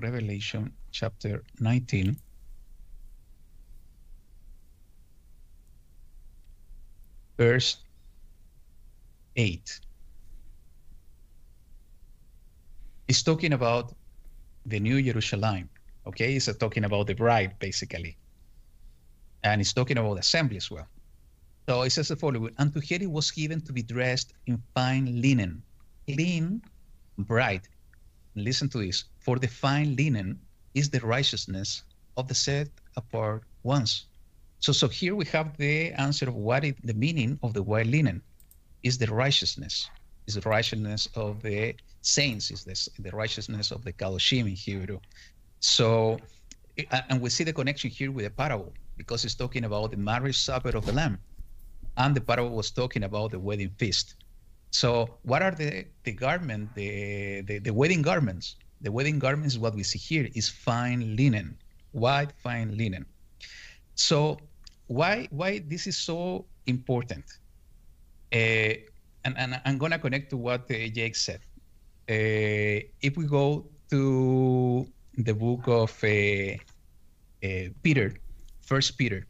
Revelation 0.01 0.73
chapter 0.91 1.43
19. 1.59 2.17
verse 7.41 7.77
8. 9.35 9.79
It's 13.07 13.23
talking 13.23 13.53
about 13.53 13.95
the 14.67 14.79
New 14.79 15.01
Jerusalem. 15.01 15.69
Okay, 16.05 16.35
it's 16.35 16.55
talking 16.57 16.85
about 16.85 17.07
the 17.07 17.15
bride, 17.15 17.57
basically. 17.57 18.15
And 19.43 19.59
it's 19.59 19.73
talking 19.73 19.97
about 19.97 20.19
assembly 20.19 20.57
as 20.57 20.69
well. 20.69 20.87
So 21.67 21.81
it 21.81 21.89
says 21.89 22.09
the 22.09 22.15
following 22.15 22.53
And 22.59 22.71
to 22.73 22.79
her 22.79 23.01
it 23.01 23.09
was 23.09 23.31
given 23.31 23.59
to 23.61 23.73
be 23.73 23.81
dressed 23.81 24.33
in 24.45 24.61
fine 24.75 25.21
linen, 25.21 25.63
clean, 26.07 26.61
bright. 27.17 27.67
Listen 28.35 28.69
to 28.69 28.79
this 28.79 29.05
for 29.19 29.37
the 29.37 29.47
fine 29.47 29.95
linen 29.95 30.39
is 30.73 30.89
the 30.89 30.99
righteousness 31.01 31.83
of 32.17 32.27
the 32.27 32.35
set 32.35 32.69
apart 32.95 33.43
ones. 33.63 34.05
So, 34.59 34.71
so 34.71 34.87
here 34.87 35.15
we 35.15 35.25
have 35.25 35.57
the 35.57 35.91
answer 35.93 36.29
of 36.29 36.35
what 36.35 36.63
is 36.63 36.75
the 36.83 36.93
meaning 36.93 37.39
of 37.43 37.53
the 37.53 37.63
white 37.63 37.87
linen 37.87 38.21
is 38.83 38.97
the 38.97 39.07
righteousness, 39.07 39.89
is 40.27 40.35
the 40.35 40.41
righteousness 40.41 41.07
of 41.15 41.41
the 41.41 41.75
saints, 42.01 42.51
is 42.51 42.63
this 42.63 42.87
the 42.99 43.11
righteousness 43.11 43.71
of 43.71 43.83
the 43.83 43.93
Kadoshim 43.93 44.41
in 44.41 44.55
Hebrew. 44.55 44.99
So, 45.59 46.19
eh, 46.77 47.01
and 47.09 47.19
we 47.21 47.29
see 47.29 47.43
the 47.43 47.53
connection 47.53 47.89
here 47.89 48.11
with 48.11 48.25
the 48.25 48.31
parable 48.31 48.73
because 48.97 49.25
it's 49.25 49.35
talking 49.35 49.65
about 49.65 49.91
the 49.91 49.97
marriage 49.97 50.37
supper 50.37 50.69
of 50.69 50.85
the 50.85 50.93
Lamb, 50.93 51.19
and 51.97 52.15
the 52.15 52.21
parable 52.21 52.51
was 52.51 52.71
talking 52.71 53.03
about 53.03 53.31
the 53.31 53.39
wedding 53.39 53.71
feast. 53.77 54.15
So, 54.71 55.19
what 55.23 55.41
are 55.41 55.51
the 55.51 55.85
the 56.03 56.13
garment, 56.13 56.73
the, 56.75 57.41
the 57.41 57.59
the 57.59 57.73
wedding 57.73 58.01
garments? 58.01 58.55
The 58.81 58.91
wedding 58.91 59.19
garments, 59.19 59.57
what 59.57 59.75
we 59.75 59.83
see 59.83 59.99
here, 59.99 60.27
is 60.33 60.49
fine 60.49 61.15
linen, 61.15 61.57
white 61.91 62.31
fine 62.41 62.75
linen. 62.75 63.05
So 63.95 64.39
why 64.87 65.27
why 65.29 65.59
this 65.59 65.85
is 65.85 65.97
so 65.97 66.45
important? 66.65 67.25
Uh, 68.33 68.81
and, 69.23 69.37
and 69.37 69.61
I'm 69.65 69.77
gonna 69.77 69.99
connect 69.99 70.31
to 70.31 70.37
what 70.37 70.61
uh, 70.71 70.87
Jake 70.89 71.15
said. 71.15 71.41
Uh, 72.09 72.81
if 73.01 73.15
we 73.15 73.25
go 73.25 73.69
to 73.91 74.87
the 75.17 75.33
book 75.33 75.67
of 75.67 75.91
uh, 76.03 76.07
uh, 76.07 77.69
Peter, 77.83 78.15
First 78.61 78.97
Peter, 78.97 79.27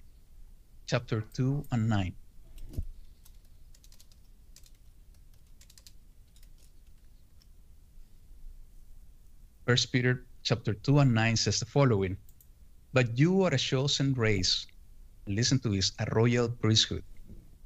chapter 0.85 1.21
two 1.33 1.65
and 1.71 1.89
nine. 1.89 2.13
First 9.71 9.93
Peter 9.93 10.25
chapter 10.43 10.73
2 10.73 10.99
and 10.99 11.13
9 11.15 11.37
says 11.37 11.61
the 11.61 11.65
following 11.65 12.17
But 12.91 13.17
you 13.17 13.43
are 13.43 13.53
a 13.53 13.57
chosen 13.57 14.13
race, 14.15 14.67
listen 15.27 15.59
to 15.59 15.69
this, 15.69 15.93
a 15.97 16.13
royal 16.13 16.49
priesthood, 16.49 17.05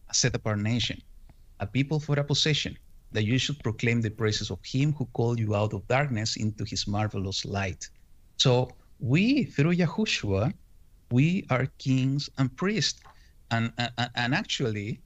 a 0.07 0.13
set 0.13 0.35
apart 0.35 0.59
nation, 0.59 1.01
a 1.59 1.65
people 1.65 1.99
for 1.99 2.19
a 2.19 2.23
possession, 2.23 2.77
that 3.11 3.25
you 3.25 3.39
should 3.39 3.57
proclaim 3.63 4.01
the 4.01 4.11
praises 4.11 4.51
of 4.51 4.59
him 4.63 4.93
who 4.93 5.07
called 5.13 5.39
you 5.39 5.55
out 5.55 5.73
of 5.73 5.87
darkness 5.87 6.35
into 6.35 6.63
his 6.63 6.85
marvelous 6.85 7.43
light. 7.43 7.89
So 8.37 8.69
we 8.99 9.45
through 9.45 9.73
Yahushua, 9.73 10.53
we 11.09 11.47
are 11.49 11.65
kings 11.79 12.29
and 12.37 12.55
priests. 12.55 13.01
And, 13.49 13.73
and, 13.79 14.11
and 14.13 14.35
actually, 14.35 15.01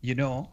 you 0.00 0.14
know, 0.14 0.52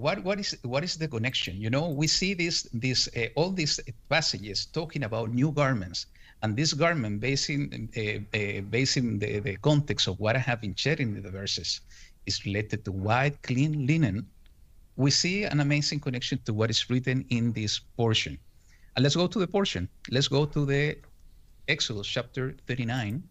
what 0.00 0.24
what 0.24 0.40
is 0.40 0.56
what 0.62 0.82
is 0.82 0.96
the 0.96 1.08
connection? 1.08 1.60
You 1.60 1.70
know, 1.70 1.88
we 1.88 2.06
see 2.06 2.32
this 2.34 2.66
this 2.72 3.08
uh, 3.16 3.28
all 3.36 3.50
these 3.50 3.78
passages 4.08 4.66
talking 4.66 5.04
about 5.04 5.32
new 5.32 5.52
garments, 5.52 6.06
and 6.42 6.56
this 6.56 6.72
garment, 6.72 7.20
based 7.20 7.50
in 7.50 7.88
uh, 7.96 8.00
uh, 8.36 8.60
based 8.62 8.94
the, 8.94 9.40
the 9.40 9.56
context 9.60 10.08
of 10.08 10.18
what 10.18 10.36
I 10.36 10.38
have 10.38 10.60
been 10.60 10.74
sharing 10.74 11.16
in 11.16 11.22
the 11.22 11.30
verses, 11.30 11.80
is 12.26 12.44
related 12.46 12.84
to 12.86 12.92
white, 12.92 13.42
clean 13.42 13.86
linen. 13.86 14.26
We 14.96 15.10
see 15.10 15.44
an 15.44 15.60
amazing 15.60 16.00
connection 16.00 16.40
to 16.46 16.52
what 16.54 16.70
is 16.70 16.88
written 16.90 17.24
in 17.28 17.52
this 17.52 17.78
portion. 17.96 18.38
And 18.96 19.02
let's 19.02 19.16
go 19.16 19.26
to 19.26 19.38
the 19.38 19.46
portion. 19.46 19.88
Let's 20.10 20.28
go 20.28 20.44
to 20.44 20.66
the 20.66 20.98
Exodus 21.68 22.06
chapter 22.06 22.56
39, 22.66 23.22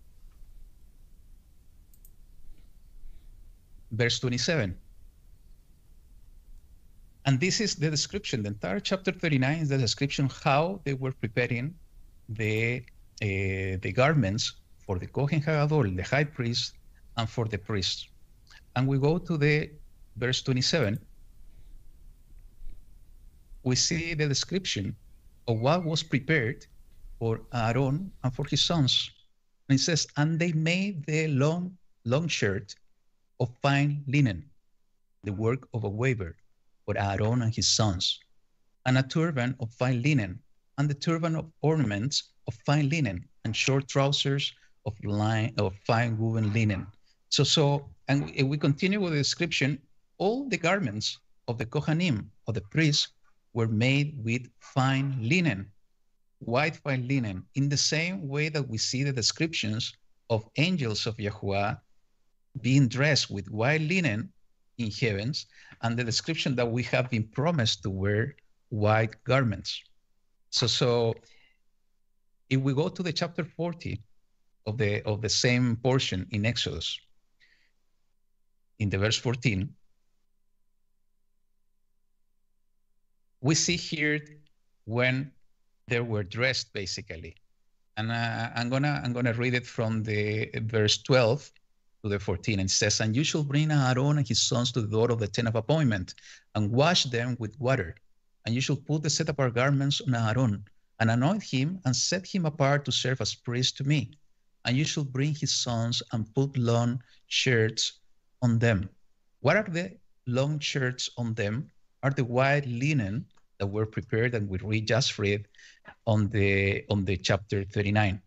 verse 3.92 4.20
27. 4.20 4.76
And 7.30 7.40
this 7.40 7.62
is 7.62 7.76
the 7.76 7.92
description. 7.92 8.42
The 8.42 8.48
entire 8.48 8.80
chapter 8.80 9.12
39 9.12 9.60
is 9.60 9.70
the 9.70 9.78
description 9.78 10.32
how 10.44 10.82
they 10.84 10.96
were 10.96 11.12
preparing 11.12 11.76
the 12.28 12.82
uh, 13.22 13.78
the 13.86 13.92
garments 13.94 14.54
for 14.80 14.98
the 14.98 15.06
Kohen 15.06 15.40
Hagadol, 15.40 15.96
the 15.96 16.02
high 16.02 16.24
priest, 16.24 16.74
and 17.18 17.30
for 17.30 17.46
the 17.46 17.60
priests. 17.60 18.10
And 18.76 18.88
we 18.88 18.98
go 18.98 19.20
to 19.20 19.38
the 19.38 19.70
verse 20.16 20.42
27. 20.42 20.98
We 23.62 23.76
see 23.76 24.16
the 24.16 24.28
description 24.28 24.96
of 25.48 25.60
what 25.60 25.86
was 25.86 26.02
prepared 26.02 26.66
for 27.20 27.42
Aaron 27.54 28.12
and 28.24 28.34
for 28.34 28.46
his 28.46 28.62
sons. 28.62 29.12
And 29.68 29.78
it 29.78 29.84
says, 29.84 30.08
and 30.18 30.40
they 30.40 30.54
made 30.54 31.06
the 31.06 31.28
long, 31.28 31.78
long 32.06 32.28
shirt 32.28 32.74
of 33.40 33.52
fine 33.62 34.04
linen, 34.08 34.50
the 35.26 35.34
work 35.34 35.68
of 35.76 35.84
a 35.84 35.90
weaver 35.90 36.36
for 36.90 36.98
Aaron 36.98 37.44
and 37.44 37.54
his 37.54 37.68
sons, 37.68 38.20
and 38.88 38.98
a 38.98 39.04
turban 39.04 39.56
of 39.60 39.72
fine 39.74 40.02
linen, 40.02 40.40
and 40.80 40.90
the 40.90 40.96
turban 40.96 41.36
of 41.36 41.46
ornaments 41.62 42.32
of 42.48 42.56
fine 42.66 42.90
linen, 42.90 43.24
and 43.46 43.56
short 43.56 43.88
trousers 43.88 44.52
of 44.88 44.94
line 45.04 45.54
of 45.60 45.76
fine 45.86 46.18
woven 46.18 46.52
linen. 46.52 46.88
So, 47.30 47.44
so, 47.44 47.88
and 48.08 48.34
we 48.50 48.58
continue 48.58 49.00
with 49.00 49.12
the 49.12 49.20
description. 49.20 49.80
All 50.18 50.50
the 50.50 50.58
garments 50.58 51.20
of 51.48 51.60
the 51.60 51.68
Kohanim, 51.68 52.26
of 52.48 52.56
the 52.56 52.62
priests, 52.74 53.10
were 53.54 53.68
made 53.68 54.18
with 54.24 54.50
fine 54.60 55.16
linen, 55.22 55.70
white 56.40 56.78
fine 56.78 57.08
linen, 57.08 57.46
in 57.54 57.70
the 57.70 57.78
same 57.78 58.28
way 58.28 58.50
that 58.50 58.68
we 58.68 58.80
see 58.80 59.04
the 59.04 59.14
descriptions 59.14 59.94
of 60.32 60.50
angels 60.58 61.06
of 61.06 61.18
Yahuwah 61.18 61.80
being 62.62 62.88
dressed 62.88 63.30
with 63.30 63.48
white 63.52 63.82
linen 63.82 64.34
in 64.80 64.90
heavens, 64.90 65.46
and 65.82 65.98
the 65.98 66.04
description 66.04 66.56
that 66.56 66.70
we 66.70 66.84
have 66.84 67.10
been 67.10 67.24
promised 67.24 67.84
to 67.84 67.90
wear 67.90 68.36
white 68.70 69.24
garments. 69.24 69.82
So, 70.52 70.68
so 70.68 71.16
if 72.50 72.60
we 72.60 72.74
go 72.74 72.90
to 72.90 73.04
the 73.04 73.14
chapter 73.14 73.44
40 73.44 74.02
of 74.66 74.78
the 74.78 75.02
of 75.04 75.22
the 75.22 75.30
same 75.30 75.76
portion 75.78 76.28
in 76.32 76.46
Exodus, 76.46 77.00
in 78.80 78.90
the 78.90 78.98
verse 78.98 79.18
14, 79.18 79.70
we 83.42 83.56
see 83.56 83.76
here 83.76 84.20
when 84.86 85.32
they 85.88 86.00
were 86.00 86.24
dressed 86.24 86.74
basically. 86.74 87.36
And 87.98 88.12
uh, 88.12 88.50
I'm 88.56 88.70
gonna 88.70 89.02
I'm 89.04 89.14
gonna 89.14 89.34
read 89.34 89.54
it 89.54 89.68
from 89.68 90.04
the 90.04 90.50
verse 90.62 91.02
12 91.04 91.52
to 92.04 92.10
the 92.10 92.20
14 92.20 92.60
and 92.60 92.70
says, 92.70 93.00
And 93.00 93.16
you 93.16 93.24
shall 93.24 93.44
bring 93.44 93.72
Aaron 93.72 94.18
and 94.18 94.28
his 94.28 94.42
sons 94.42 94.72
to 94.72 94.82
the 94.82 94.88
door 94.88 95.12
of 95.12 95.20
the 95.20 95.28
tent 95.28 95.48
of 95.48 95.56
appointment 95.56 96.16
and 96.56 96.72
wash 96.72 97.06
them 97.06 97.36
with 97.40 97.60
water. 97.60 97.96
And 98.46 98.56
you 98.56 98.62
shall 98.62 98.78
put 98.78 99.04
the 99.04 99.10
set 99.10 99.30
apart 99.30 99.56
garments 99.56 100.02
on 100.02 100.16
Aaron 100.16 100.64
and 101.00 101.12
anoint 101.12 101.44
him 101.44 101.80
and 101.86 101.96
set 101.96 102.26
him 102.26 102.46
apart 102.46 102.86
to 102.86 102.92
serve 102.92 103.22
as 103.22 103.36
priest 103.36 103.78
to 103.78 103.84
me. 103.84 104.12
And 104.66 104.78
you 104.78 104.86
shall 104.86 105.04
bring 105.06 105.36
his 105.36 105.52
sons 105.52 106.04
and 106.12 106.34
put 106.36 106.58
long 106.58 107.02
shirts 107.28 108.00
on 108.42 108.60
them. 108.60 108.90
What 109.42 109.58
are 109.58 109.64
the 109.64 109.98
long 110.28 110.60
shirts 110.60 111.10
on 111.18 111.34
them? 111.34 111.70
Are 112.04 112.12
the 112.12 112.24
white 112.24 112.66
linen 112.66 113.26
that 113.60 113.68
were 113.68 113.86
prepared 113.86 114.34
and 114.34 114.50
we 114.50 114.58
read 114.58 114.88
just 114.88 115.20
read 115.20 115.48
on 116.08 116.30
the 116.30 116.84
on 116.90 117.06
the 117.06 117.18
chapter 117.18 117.64
39. 117.64 118.22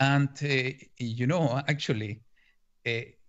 And 0.00 0.28
uh, 0.42 0.70
you 0.98 1.26
know, 1.26 1.62
actually, 1.68 2.20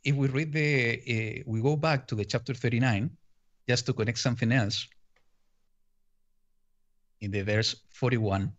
if 0.04 0.16
we 0.16 0.28
read 0.28 0.54
the, 0.54 0.70
uh, 0.98 1.44
we 1.46 1.62
go 1.62 1.76
back 1.76 2.08
to 2.08 2.16
the 2.16 2.26
chapter 2.26 2.54
39, 2.54 3.10
just 3.68 3.86
to 3.86 3.94
connect 3.94 4.20
something 4.20 4.52
else, 4.52 4.88
in 7.22 7.32
the 7.32 7.42
verse 7.42 7.76
41. 7.92 8.52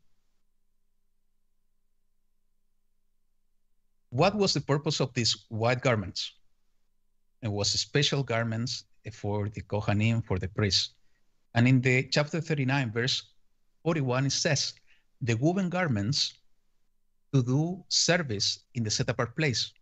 What 4.11 4.35
was 4.35 4.53
the 4.55 4.61
purpose 4.61 5.01
of 5.01 5.15
these 5.15 5.47
white 5.49 5.83
garments? 5.83 6.33
It 7.43 7.49
was 7.49 7.71
special 7.71 8.23
garments 8.23 8.85
for 9.13 9.49
the 9.49 9.63
Kohanim, 9.63 10.25
for 10.25 10.39
the 10.39 10.49
priests. 10.49 10.95
And 11.55 11.67
in 11.67 11.81
the 11.81 12.05
chapter 12.11 12.41
39, 12.41 12.93
verse 12.93 13.23
41, 13.83 14.27
it 14.27 14.33
says, 14.33 14.75
the 15.23 15.35
woven 15.35 15.69
garments 15.69 16.35
to 17.33 17.43
do 17.43 17.85
service 17.89 18.61
in 18.75 18.83
the 18.83 18.91
set 18.91 19.09
apart 19.09 19.37
place 19.37 19.73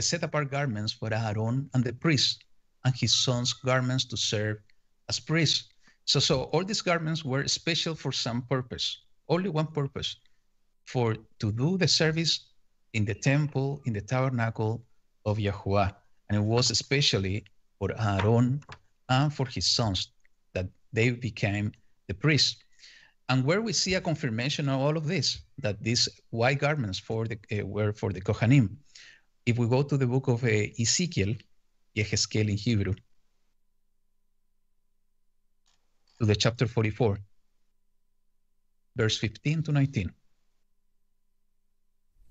the 0.00 0.06
set 0.06 0.22
apart 0.22 0.50
garments 0.50 0.94
for 0.94 1.12
Aaron 1.12 1.68
and 1.74 1.84
the 1.84 1.92
priest, 1.92 2.44
and 2.86 2.94
his 2.96 3.12
son's 3.14 3.52
garments 3.52 4.06
to 4.06 4.16
serve 4.16 4.56
as 5.10 5.20
priests. 5.20 5.68
So, 6.06 6.18
so 6.18 6.44
all 6.52 6.64
these 6.64 6.80
garments 6.80 7.22
were 7.22 7.46
special 7.46 7.94
for 7.94 8.10
some 8.10 8.40
purpose, 8.54 8.86
only 9.28 9.50
one 9.50 9.66
purpose, 9.66 10.16
for 10.86 11.16
to 11.40 11.52
do 11.52 11.76
the 11.76 11.86
service 11.86 12.32
in 12.94 13.04
the 13.04 13.12
temple, 13.12 13.82
in 13.84 13.92
the 13.92 14.00
tabernacle 14.00 14.82
of 15.26 15.36
Yahuwah. 15.36 15.92
And 16.30 16.38
it 16.38 16.46
was 16.54 16.70
especially 16.70 17.44
for 17.78 17.90
Aaron 18.00 18.62
and 19.10 19.28
for 19.30 19.44
his 19.44 19.66
sons 19.66 20.08
that 20.54 20.66
they 20.94 21.10
became 21.10 21.72
the 22.08 22.14
priests. 22.14 22.56
And 23.28 23.44
where 23.44 23.60
we 23.60 23.74
see 23.74 23.94
a 23.94 24.00
confirmation 24.00 24.70
of 24.70 24.80
all 24.80 24.96
of 24.96 25.06
this, 25.06 25.42
that 25.58 25.84
these 25.84 26.08
white 26.30 26.58
garments 26.58 26.98
for 26.98 27.28
the, 27.28 27.38
uh, 27.52 27.66
were 27.66 27.92
for 27.92 28.14
the 28.14 28.22
Kohanim, 28.22 28.70
if 29.50 29.58
we 29.58 29.66
go 29.66 29.82
to 29.82 29.96
the 29.96 30.06
book 30.06 30.28
of 30.28 30.44
uh, 30.44 30.48
Ezekiel, 30.80 31.34
Yehezkel 31.96 32.48
in 32.48 32.56
Hebrew, 32.56 32.94
to 36.18 36.24
the 36.24 36.36
chapter 36.36 36.66
44, 36.66 37.18
verse 38.96 39.18
15 39.18 39.64
to 39.64 39.72
19. 39.72 40.04
Did 40.04 40.12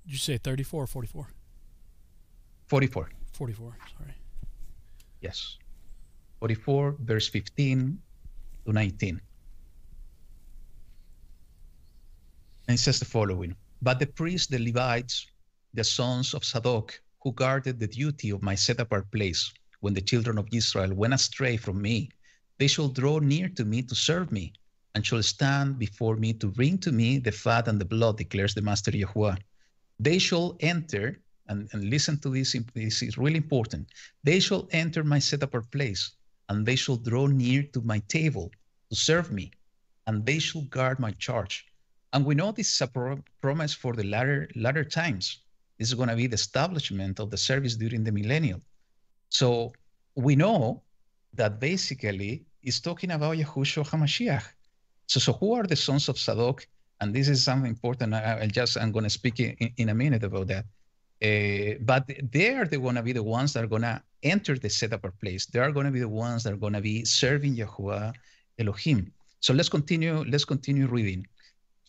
you 0.05 0.17
say 0.17 0.37
34 0.37 0.83
or 0.83 0.87
44? 0.87 1.27
44. 2.67 3.09
44, 3.33 3.77
sorry. 3.97 4.15
Yes. 5.21 5.57
44, 6.39 6.95
verse 6.99 7.27
15 7.27 7.99
to 8.65 8.71
19. 8.71 9.21
And 12.67 12.75
it 12.75 12.79
says 12.79 12.99
the 12.99 13.05
following 13.05 13.55
But 13.81 13.99
the 13.99 14.07
priests, 14.07 14.47
the 14.47 14.59
Levites, 14.59 15.27
the 15.73 15.83
sons 15.83 16.33
of 16.33 16.45
Zadok, 16.45 17.01
who 17.21 17.33
guarded 17.33 17.79
the 17.79 17.87
duty 17.87 18.29
of 18.29 18.41
my 18.41 18.55
set 18.55 18.79
apart 18.79 19.11
place 19.11 19.51
when 19.81 19.93
the 19.93 20.01
children 20.01 20.37
of 20.37 20.47
Israel 20.53 20.93
went 20.93 21.13
astray 21.13 21.57
from 21.57 21.81
me. 21.81 22.09
They 22.57 22.67
shall 22.67 22.87
draw 22.87 23.19
near 23.19 23.49
to 23.49 23.65
me 23.65 23.81
to 23.83 23.95
serve 23.95 24.31
me, 24.31 24.53
and 24.95 25.05
shall 25.05 25.23
stand 25.23 25.79
before 25.79 26.15
me 26.15 26.33
to 26.33 26.47
bring 26.47 26.77
to 26.79 26.91
me 26.91 27.19
the 27.19 27.31
fat 27.31 27.67
and 27.67 27.79
the 27.79 27.85
blood, 27.85 28.17
declares 28.17 28.53
the 28.53 28.61
Master 28.61 28.91
Yahuwah. 28.91 29.37
They 29.99 30.17
shall 30.17 30.57
enter, 30.61 31.19
and, 31.47 31.69
and 31.73 31.89
listen 31.89 32.17
to 32.19 32.29
this, 32.29 32.55
this 32.73 33.01
is 33.01 33.17
really 33.17 33.37
important. 33.37 33.89
They 34.23 34.39
shall 34.39 34.67
enter 34.71 35.03
my 35.03 35.19
set 35.19 35.43
apart 35.43 35.71
place, 35.71 36.11
and 36.47 36.65
they 36.65 36.75
shall 36.75 36.97
draw 36.97 37.27
near 37.27 37.63
to 37.73 37.81
my 37.81 37.99
table 38.07 38.51
to 38.89 38.95
serve 38.95 39.31
me, 39.31 39.51
and 40.07 40.25
they 40.25 40.39
shall 40.39 40.61
guard 40.63 40.99
my 40.99 41.11
charge. 41.11 41.65
And 42.13 42.25
we 42.25 42.35
know 42.35 42.51
this 42.51 42.73
is 42.73 42.81
a 42.81 42.87
pro- 42.87 43.23
promise 43.41 43.73
for 43.73 43.93
the 43.93 44.03
latter, 44.03 44.49
latter 44.55 44.83
times 44.83 45.39
this 45.79 45.87
is 45.87 45.93
going 45.95 46.09
to 46.09 46.15
be 46.15 46.27
the 46.27 46.35
establishment 46.35 47.19
of 47.19 47.31
the 47.31 47.37
service 47.37 47.75
during 47.75 48.03
the 48.03 48.11
millennial. 48.11 48.61
So 49.29 49.71
we 50.15 50.35
know 50.35 50.83
that 51.33 51.59
basically 51.59 52.43
it's 52.61 52.81
talking 52.81 53.11
about 53.11 53.37
Yahushua 53.37 53.87
HaMashiach. 53.87 54.43
So, 55.07 55.19
so 55.19 55.33
who 55.33 55.53
are 55.53 55.63
the 55.63 55.77
sons 55.77 56.09
of 56.09 56.17
Sadok? 56.17 56.65
And 56.99 57.15
this 57.15 57.29
is 57.29 57.43
something 57.43 57.69
important. 57.69 58.13
I, 58.13 58.41
I 58.41 58.47
just 58.47 58.77
I'm 58.77 58.91
going 58.91 59.05
to 59.05 59.09
speak 59.09 59.39
in, 59.39 59.55
in 59.77 59.89
a 59.89 59.95
minute 59.95 60.23
about 60.25 60.47
that. 60.47 60.65
Uh, 61.21 61.77
but 61.81 62.09
they 62.31 62.53
are 62.53 62.65
the, 62.65 62.77
going 62.77 62.95
to 62.95 63.01
be 63.01 63.13
the 63.13 63.23
ones 63.23 63.53
that 63.53 63.63
are 63.63 63.67
going 63.67 63.81
to 63.83 64.01
enter 64.23 64.57
the 64.57 64.69
set 64.69 64.91
apart 64.91 65.17
place. 65.21 65.45
They 65.45 65.59
are 65.59 65.71
going 65.71 65.85
to 65.85 65.91
be 65.91 66.01
the 66.01 66.09
ones 66.09 66.43
that 66.43 66.53
are 66.53 66.57
going 66.57 66.73
to 66.73 66.81
be 66.81 67.05
serving 67.05 67.55
Yahuwah 67.55 68.13
Elohim. 68.57 69.11
So 69.39 69.53
let's 69.53 69.69
continue. 69.69 70.25
Let's 70.27 70.45
continue 70.45 70.87
reading 70.87 71.25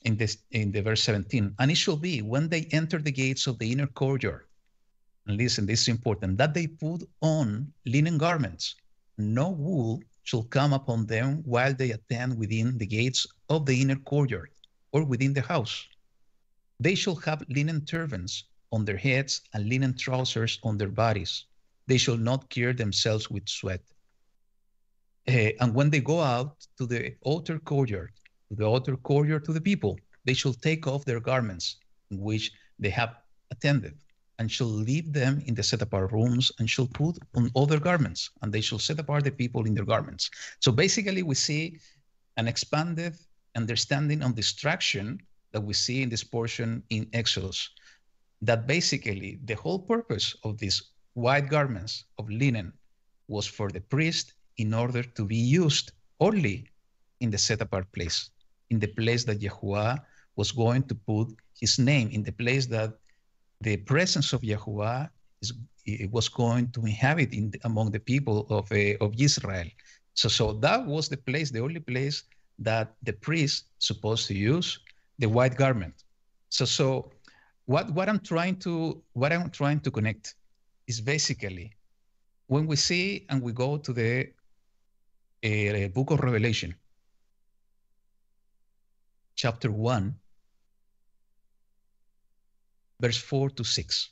in 0.02 0.16
this 0.16 0.38
in 0.50 0.72
the 0.72 0.80
verse 0.80 1.02
17. 1.02 1.54
And 1.58 1.70
it 1.70 1.76
shall 1.76 1.96
be 1.96 2.22
when 2.22 2.48
they 2.48 2.64
enter 2.72 2.98
the 2.98 3.12
gates 3.12 3.46
of 3.46 3.58
the 3.58 3.70
inner 3.70 3.86
courtyard. 3.86 4.46
And 5.26 5.36
listen, 5.36 5.66
this 5.66 5.82
is 5.82 5.88
important, 5.88 6.38
that 6.38 6.54
they 6.54 6.66
put 6.66 7.08
on 7.20 7.72
linen 7.84 8.18
garments. 8.18 8.74
No 9.18 9.50
wool 9.50 10.02
shall 10.22 10.44
come 10.44 10.72
upon 10.72 11.06
them 11.06 11.42
while 11.44 11.74
they 11.74 11.90
attend 11.92 12.38
within 12.38 12.78
the 12.78 12.86
gates 12.86 13.26
of 13.48 13.66
the 13.66 13.80
inner 13.80 13.96
courtyard 13.96 14.50
or 14.92 15.04
within 15.04 15.34
the 15.34 15.42
house. 15.42 15.86
They 16.78 16.94
shall 16.94 17.16
have 17.16 17.44
linen 17.48 17.84
turbans 17.84 18.44
on 18.72 18.84
their 18.84 18.96
heads 18.96 19.42
and 19.52 19.68
linen 19.68 19.96
trousers 19.96 20.58
on 20.62 20.78
their 20.78 20.88
bodies. 20.88 21.44
They 21.86 21.98
shall 21.98 22.16
not 22.16 22.48
cure 22.48 22.72
themselves 22.72 23.28
with 23.30 23.48
sweat. 23.48 23.82
Uh, 25.28 25.52
and 25.60 25.74
when 25.74 25.90
they 25.90 26.00
go 26.00 26.20
out 26.20 26.56
to 26.78 26.86
the 26.86 27.14
outer 27.26 27.58
courtyard, 27.58 28.12
the 28.50 28.68
outer 28.68 28.96
courtyard 28.96 29.44
to 29.44 29.52
the 29.52 29.60
people, 29.60 29.98
they 30.24 30.34
shall 30.34 30.52
take 30.52 30.86
off 30.86 31.04
their 31.04 31.20
garments 31.20 31.76
which 32.10 32.52
they 32.78 32.90
have 32.90 33.14
attended, 33.50 33.94
and 34.38 34.50
shall 34.50 34.66
leave 34.66 35.12
them 35.12 35.42
in 35.46 35.54
the 35.54 35.62
set 35.62 35.82
apart 35.82 36.12
rooms, 36.12 36.50
and 36.58 36.68
shall 36.68 36.86
put 36.88 37.18
on 37.34 37.50
other 37.54 37.78
garments, 37.78 38.30
and 38.42 38.52
they 38.52 38.60
shall 38.60 38.78
set 38.78 38.98
apart 38.98 39.24
the 39.24 39.30
people 39.30 39.66
in 39.66 39.74
their 39.74 39.84
garments. 39.84 40.30
So 40.60 40.72
basically, 40.72 41.22
we 41.22 41.34
see 41.34 41.78
an 42.36 42.48
expanded 42.48 43.14
understanding 43.54 44.22
of 44.22 44.34
distraction 44.34 45.20
that 45.52 45.60
we 45.60 45.74
see 45.74 46.02
in 46.02 46.08
this 46.08 46.24
portion 46.24 46.82
in 46.90 47.08
Exodus. 47.12 47.70
That 48.42 48.66
basically 48.66 49.38
the 49.44 49.54
whole 49.54 49.78
purpose 49.78 50.34
of 50.44 50.58
these 50.58 50.82
white 51.14 51.48
garments 51.48 52.04
of 52.18 52.30
linen 52.30 52.72
was 53.28 53.46
for 53.46 53.70
the 53.70 53.80
priest 53.80 54.34
in 54.56 54.72
order 54.72 55.02
to 55.02 55.24
be 55.24 55.36
used 55.36 55.92
only 56.20 56.66
in 57.20 57.30
the 57.30 57.38
set 57.38 57.60
apart 57.60 57.90
place, 57.92 58.30
in 58.70 58.78
the 58.78 58.88
place 58.88 59.24
that 59.24 59.40
Yahuwah 59.40 59.98
was 60.36 60.52
going 60.52 60.84
to 60.84 60.94
put 60.94 61.28
his 61.60 61.78
name, 61.78 62.08
in 62.10 62.22
the 62.22 62.32
place 62.32 62.66
that 62.66 62.94
the 63.60 63.76
presence 63.76 64.32
of 64.32 64.40
Yahuwah 64.40 65.10
is, 65.42 65.52
was 66.10 66.28
going 66.28 66.70
to 66.72 66.80
inhabit 66.86 67.32
in, 67.34 67.52
among 67.64 67.90
the 67.90 68.00
people 68.00 68.46
of, 68.48 68.70
uh, 68.72 68.96
of 69.04 69.14
Israel. 69.18 69.66
So, 70.14 70.28
so 70.28 70.52
that 70.54 70.86
was 70.86 71.08
the 71.08 71.16
place, 71.16 71.50
the 71.50 71.60
only 71.60 71.80
place 71.80 72.24
that 72.58 72.94
the 73.02 73.12
priest 73.12 73.66
supposed 73.78 74.26
to 74.28 74.34
use 74.34 74.78
the 75.18 75.28
white 75.28 75.56
garment. 75.56 75.94
So, 76.48 76.64
so 76.64 77.12
what, 77.66 77.90
what 77.92 78.08
I'm 78.08 78.20
trying 78.20 78.56
to 78.66 79.02
what 79.12 79.32
I'm 79.32 79.50
trying 79.50 79.80
to 79.80 79.90
connect 79.90 80.34
is 80.86 81.00
basically 81.00 81.72
when 82.48 82.66
we 82.66 82.76
see 82.76 83.26
and 83.28 83.40
we 83.40 83.52
go 83.52 83.76
to 83.76 83.92
the 83.92 84.28
uh, 85.44 85.88
book 85.88 86.10
of 86.10 86.20
Revelation, 86.20 86.74
chapter 89.40 89.72
1, 89.72 90.14
verse 93.00 93.16
4 93.16 93.48
to 93.48 93.64
6. 93.64 94.10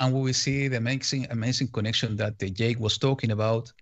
And 0.00 0.12
we 0.12 0.20
will 0.20 0.34
see 0.34 0.68
the 0.68 0.76
amazing, 0.76 1.26
amazing 1.30 1.68
connection 1.68 2.14
that 2.16 2.34
uh, 2.42 2.46
Jake 2.48 2.78
was 2.78 2.98
talking 2.98 3.30
about. 3.30 3.72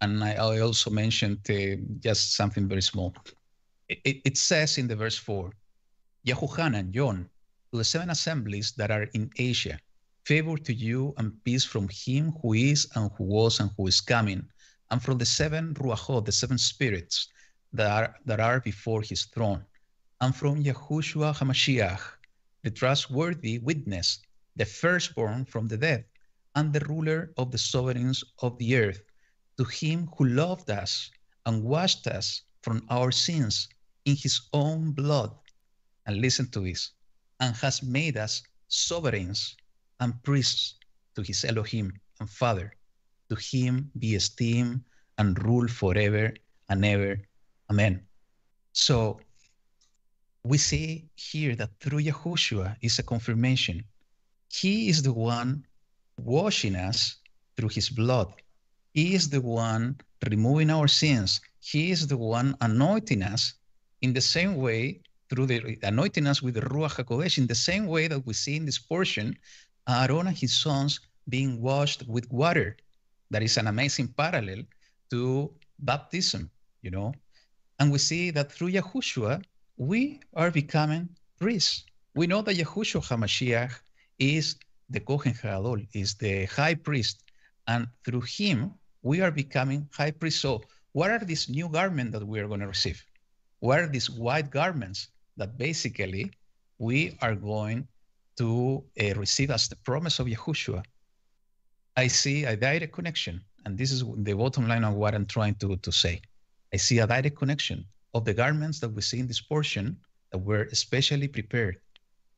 And 0.00 0.22
I, 0.22 0.34
I 0.34 0.60
also 0.60 0.88
mentioned 0.88 1.40
uh, 1.50 1.82
just 1.98 2.36
something 2.36 2.68
very 2.68 2.80
small. 2.80 3.12
It, 3.88 4.20
it, 4.24 4.36
says 4.36 4.78
in 4.78 4.86
the 4.86 4.94
verse 4.94 5.18
4 5.18 5.50
Yahuhanan, 6.24 6.92
John, 6.92 7.28
to 7.72 7.78
the 7.78 7.84
seven 7.84 8.10
assemblies 8.10 8.72
that 8.76 8.92
are 8.92 9.08
in 9.14 9.30
Asia, 9.36 9.80
favor 10.24 10.56
to 10.58 10.72
you 10.72 11.12
and 11.16 11.32
peace 11.42 11.64
from 11.64 11.88
him 11.90 12.32
who 12.40 12.52
is 12.52 12.86
and 12.94 13.10
who 13.16 13.24
was 13.24 13.58
and 13.58 13.70
who 13.76 13.88
is 13.88 14.00
coming, 14.00 14.46
and 14.92 15.02
from 15.02 15.18
the 15.18 15.26
seven 15.26 15.74
Ruachot, 15.74 16.24
the 16.24 16.30
seven 16.30 16.56
spirits 16.56 17.28
that 17.72 17.90
are, 17.90 18.14
that 18.24 18.40
are 18.40 18.60
before 18.60 19.02
his 19.02 19.24
throne, 19.26 19.64
and 20.20 20.34
from 20.34 20.62
Yahushua 20.62 21.36
HaMashiach, 21.36 22.00
the 22.62 22.70
trustworthy 22.70 23.58
witness, 23.58 24.20
the 24.56 24.64
firstborn 24.64 25.44
from 25.44 25.68
the 25.68 25.76
dead, 25.76 26.04
and 26.54 26.72
the 26.72 26.80
ruler 26.88 27.32
of 27.36 27.50
the 27.50 27.58
sovereigns 27.58 28.24
of 28.40 28.58
the 28.58 28.76
earth, 28.76 29.02
to 29.56 29.64
him 29.64 30.08
who 30.16 30.26
loved 30.28 30.70
us 30.70 31.10
and 31.46 31.62
washed 31.62 32.06
us 32.06 32.42
from 32.62 32.84
our 32.90 33.10
sins 33.10 33.68
in 34.04 34.16
his 34.16 34.40
own 34.52 34.92
blood. 34.92 35.30
And 36.06 36.20
listen 36.20 36.50
to 36.52 36.60
this, 36.60 36.92
and 37.40 37.54
has 37.56 37.82
made 37.82 38.16
us 38.16 38.42
sovereigns 38.68 39.56
and 40.00 40.20
priests 40.22 40.74
to 41.14 41.22
his 41.22 41.44
Elohim 41.44 41.92
and 42.20 42.28
Father. 42.30 42.72
To 43.28 43.36
him 43.36 43.90
be 43.98 44.14
esteem 44.14 44.84
and 45.18 45.42
rule 45.44 45.68
forever 45.68 46.32
and 46.68 46.84
ever. 46.84 47.18
Amen. 47.70 48.02
So 48.72 49.20
we 50.44 50.58
see 50.58 51.08
here 51.16 51.54
that 51.56 51.70
through 51.80 52.02
Yahushua 52.02 52.76
is 52.80 52.98
a 52.98 53.02
confirmation. 53.02 53.84
He 54.48 54.88
is 54.88 55.02
the 55.02 55.12
one 55.12 55.64
washing 56.18 56.76
us 56.76 57.16
through 57.56 57.68
his 57.68 57.90
blood. 57.90 58.32
He 58.94 59.14
is 59.14 59.28
the 59.28 59.40
one 59.40 59.96
removing 60.30 60.70
our 60.70 60.88
sins. 60.88 61.40
He 61.60 61.90
is 61.90 62.06
the 62.06 62.16
one 62.16 62.56
anointing 62.60 63.22
us 63.22 63.54
in 64.00 64.12
the 64.12 64.20
same 64.20 64.56
way 64.56 65.00
through 65.28 65.46
the 65.46 65.78
anointing 65.82 66.26
us 66.26 66.40
with 66.40 66.54
the 66.54 66.62
Ruach 66.62 66.96
HaKodesh, 66.96 67.36
in 67.36 67.46
the 67.46 67.54
same 67.54 67.86
way 67.86 68.08
that 68.08 68.24
we 68.24 68.32
see 68.32 68.56
in 68.56 68.64
this 68.64 68.78
portion, 68.78 69.36
Aaron 69.88 70.26
and 70.26 70.36
his 70.36 70.56
sons 70.56 71.00
being 71.28 71.60
washed 71.60 72.06
with 72.08 72.30
water. 72.32 72.76
That 73.30 73.42
is 73.42 73.58
an 73.58 73.66
amazing 73.66 74.08
parallel 74.16 74.62
to 75.10 75.52
baptism, 75.80 76.50
you 76.80 76.90
know. 76.90 77.12
And 77.78 77.92
we 77.92 77.98
see 77.98 78.30
that 78.30 78.50
through 78.50 78.72
Yahushua, 78.72 79.44
we 79.76 80.20
are 80.34 80.50
becoming 80.50 81.08
priests. 81.38 81.84
We 82.14 82.26
know 82.26 82.42
that 82.42 82.56
Yahushua 82.56 83.02
HaMashiach 83.06 83.72
is 84.18 84.56
the 84.90 85.00
Kohen 85.00 85.34
Gadol, 85.40 85.78
is 85.92 86.14
the 86.14 86.46
high 86.46 86.74
priest. 86.74 87.22
And 87.68 87.86
through 88.04 88.22
him, 88.22 88.74
we 89.02 89.20
are 89.20 89.30
becoming 89.30 89.88
high 89.92 90.10
priests. 90.10 90.40
So 90.40 90.62
what 90.92 91.10
are 91.10 91.24
these 91.24 91.48
new 91.48 91.68
garments 91.68 92.12
that 92.12 92.26
we 92.26 92.40
are 92.40 92.48
going 92.48 92.60
to 92.60 92.66
receive? 92.66 93.04
What 93.60 93.80
are 93.80 93.86
these 93.88 94.10
white 94.10 94.50
garments 94.50 95.08
that 95.36 95.56
basically 95.58 96.32
we 96.78 97.16
are 97.20 97.34
going 97.34 97.86
to 98.38 98.84
uh, 99.00 99.14
receive 99.14 99.50
as 99.50 99.68
the 99.68 99.76
promise 99.76 100.18
of 100.18 100.26
Yahushua? 100.26 100.82
I 101.96 102.06
see 102.06 102.44
a 102.44 102.56
direct 102.56 102.92
connection, 102.92 103.40
and 103.64 103.76
this 103.76 103.90
is 103.90 104.04
the 104.18 104.32
bottom 104.32 104.68
line 104.68 104.84
of 104.84 104.94
what 104.94 105.14
I'm 105.14 105.26
trying 105.26 105.56
to, 105.56 105.76
to 105.76 105.92
say. 105.92 106.20
I 106.72 106.76
see 106.76 106.98
a 106.98 107.06
direct 107.06 107.36
connection 107.36 107.84
of 108.14 108.24
the 108.24 108.34
garments 108.34 108.78
that 108.80 108.90
we 108.90 109.02
see 109.02 109.20
in 109.20 109.26
this 109.26 109.40
portion 109.40 109.96
that 110.30 110.38
were 110.38 110.64
especially 110.70 111.28
prepared 111.28 111.80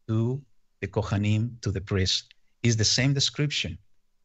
to 0.08 0.40
the 0.80 0.86
Kohanim, 0.86 1.60
to 1.62 1.70
the 1.70 1.80
priest, 1.80 2.34
is 2.62 2.76
the 2.76 2.84
same 2.84 3.12
description 3.12 3.76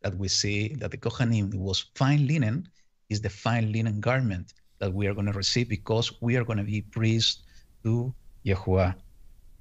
that 0.02 0.16
we 0.18 0.28
see 0.28 0.76
that 0.76 0.92
the 0.92 0.98
Kohanim 0.98 1.54
was 1.56 1.86
fine 1.96 2.28
linen, 2.28 2.68
is 3.10 3.22
the 3.22 3.30
fine 3.30 3.72
linen 3.72 4.00
garment 4.00 4.54
that 4.80 4.94
we 4.94 5.08
are 5.08 5.14
going 5.14 5.26
to 5.26 5.34
receive 5.34 5.70
because 5.70 6.12
we 6.22 6.36
are 6.36 6.44
going 6.44 6.58
to 6.58 6.64
be 6.64 6.82
priests 6.82 7.44
to 7.84 8.14
Yahuwah. 8.46 8.94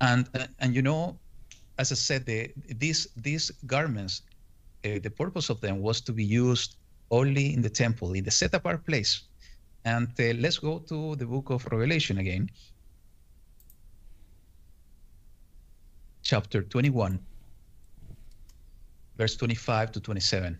And, 0.01 0.29
and 0.59 0.75
you 0.75 0.83
know, 0.83 1.19
as 1.79 1.91
I 1.93 1.95
said, 1.95 2.27
the, 2.27 2.51
these, 2.77 3.09
these 3.17 3.51
garments, 3.67 4.23
uh, 4.85 4.99
the 5.03 5.11
purpose 5.11 5.49
of 5.49 5.61
them 5.61 5.81
was 5.81 6.01
to 6.03 6.13
be 6.13 6.25
used 6.25 6.77
only 7.11 7.55
in 7.55 7.63
the 7.63 7.71
temple, 7.71 8.13
in 8.13 8.25
the 8.25 8.31
set 8.31 8.55
apart 8.55 8.85
place 8.85 9.23
and 9.85 10.09
uh, 10.19 10.33
let's 10.39 10.59
go 10.59 10.79
to 10.79 11.15
the 11.17 11.27
book 11.27 11.51
of 11.51 11.67
Revelation 11.67 12.19
again, 12.19 12.49
chapter 16.23 16.63
21, 16.63 17.19
verse 19.17 19.37
25 19.37 19.93
to 19.93 20.01
27. 20.01 20.59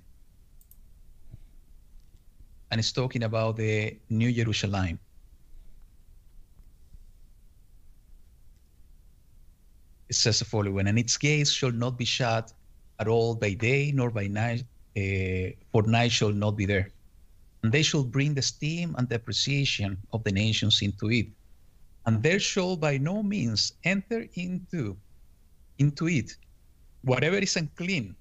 And 2.71 2.79
it's 2.79 2.93
talking 2.93 3.23
about 3.23 3.57
the 3.57 3.99
New 4.11 4.33
Jerusalem. 4.33 4.99
It 10.09 10.17
says 10.17 10.39
the 10.41 10.45
following, 10.45 10.87
and 10.87 10.99
its 10.99 11.17
gates 11.17 11.51
shall 11.51 11.73
not 11.73 11.97
be 11.97 12.05
shut 12.05 12.53
at 12.99 13.09
all 13.09 13.35
by 13.35 13.55
day 13.55 13.91
nor 13.95 14.11
by 14.11 14.27
night, 14.27 14.65
uh, 14.97 15.57
for 15.73 15.83
night 15.87 16.13
shall 16.13 16.33
not 16.33 16.57
be 16.57 16.67
there 16.67 16.94
and 17.65 17.73
they 17.73 17.83
shall 17.83 18.05
bring 18.05 18.35
the 18.35 18.43
steam 18.43 18.95
and 18.99 19.09
depreciation 19.09 19.97
of 20.13 20.23
the 20.23 20.31
nations 20.31 20.83
into 20.83 21.11
it. 21.11 21.29
And 22.05 22.23
there 22.23 22.39
shall 22.39 22.77
by 22.77 22.99
no 22.99 23.23
means 23.23 23.73
enter 23.85 24.29
into, 24.35 24.99
into 25.79 26.07
it 26.07 26.37
whatever 27.05 27.39
is 27.39 27.57
unclean, 27.57 28.15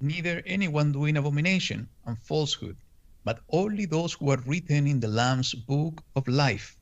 neither 0.00 0.42
anyone 0.46 0.92
doing 0.92 1.18
abomination 1.18 1.86
and 2.06 2.18
falsehood, 2.18 2.74
but 3.22 3.40
only 3.50 3.84
those 3.84 4.14
who 4.14 4.30
are 4.30 4.40
written 4.46 4.86
in 4.86 4.98
the 4.98 5.08
Lamb's 5.08 5.52
book 5.52 6.02
of 6.16 6.26
life. 6.26 6.78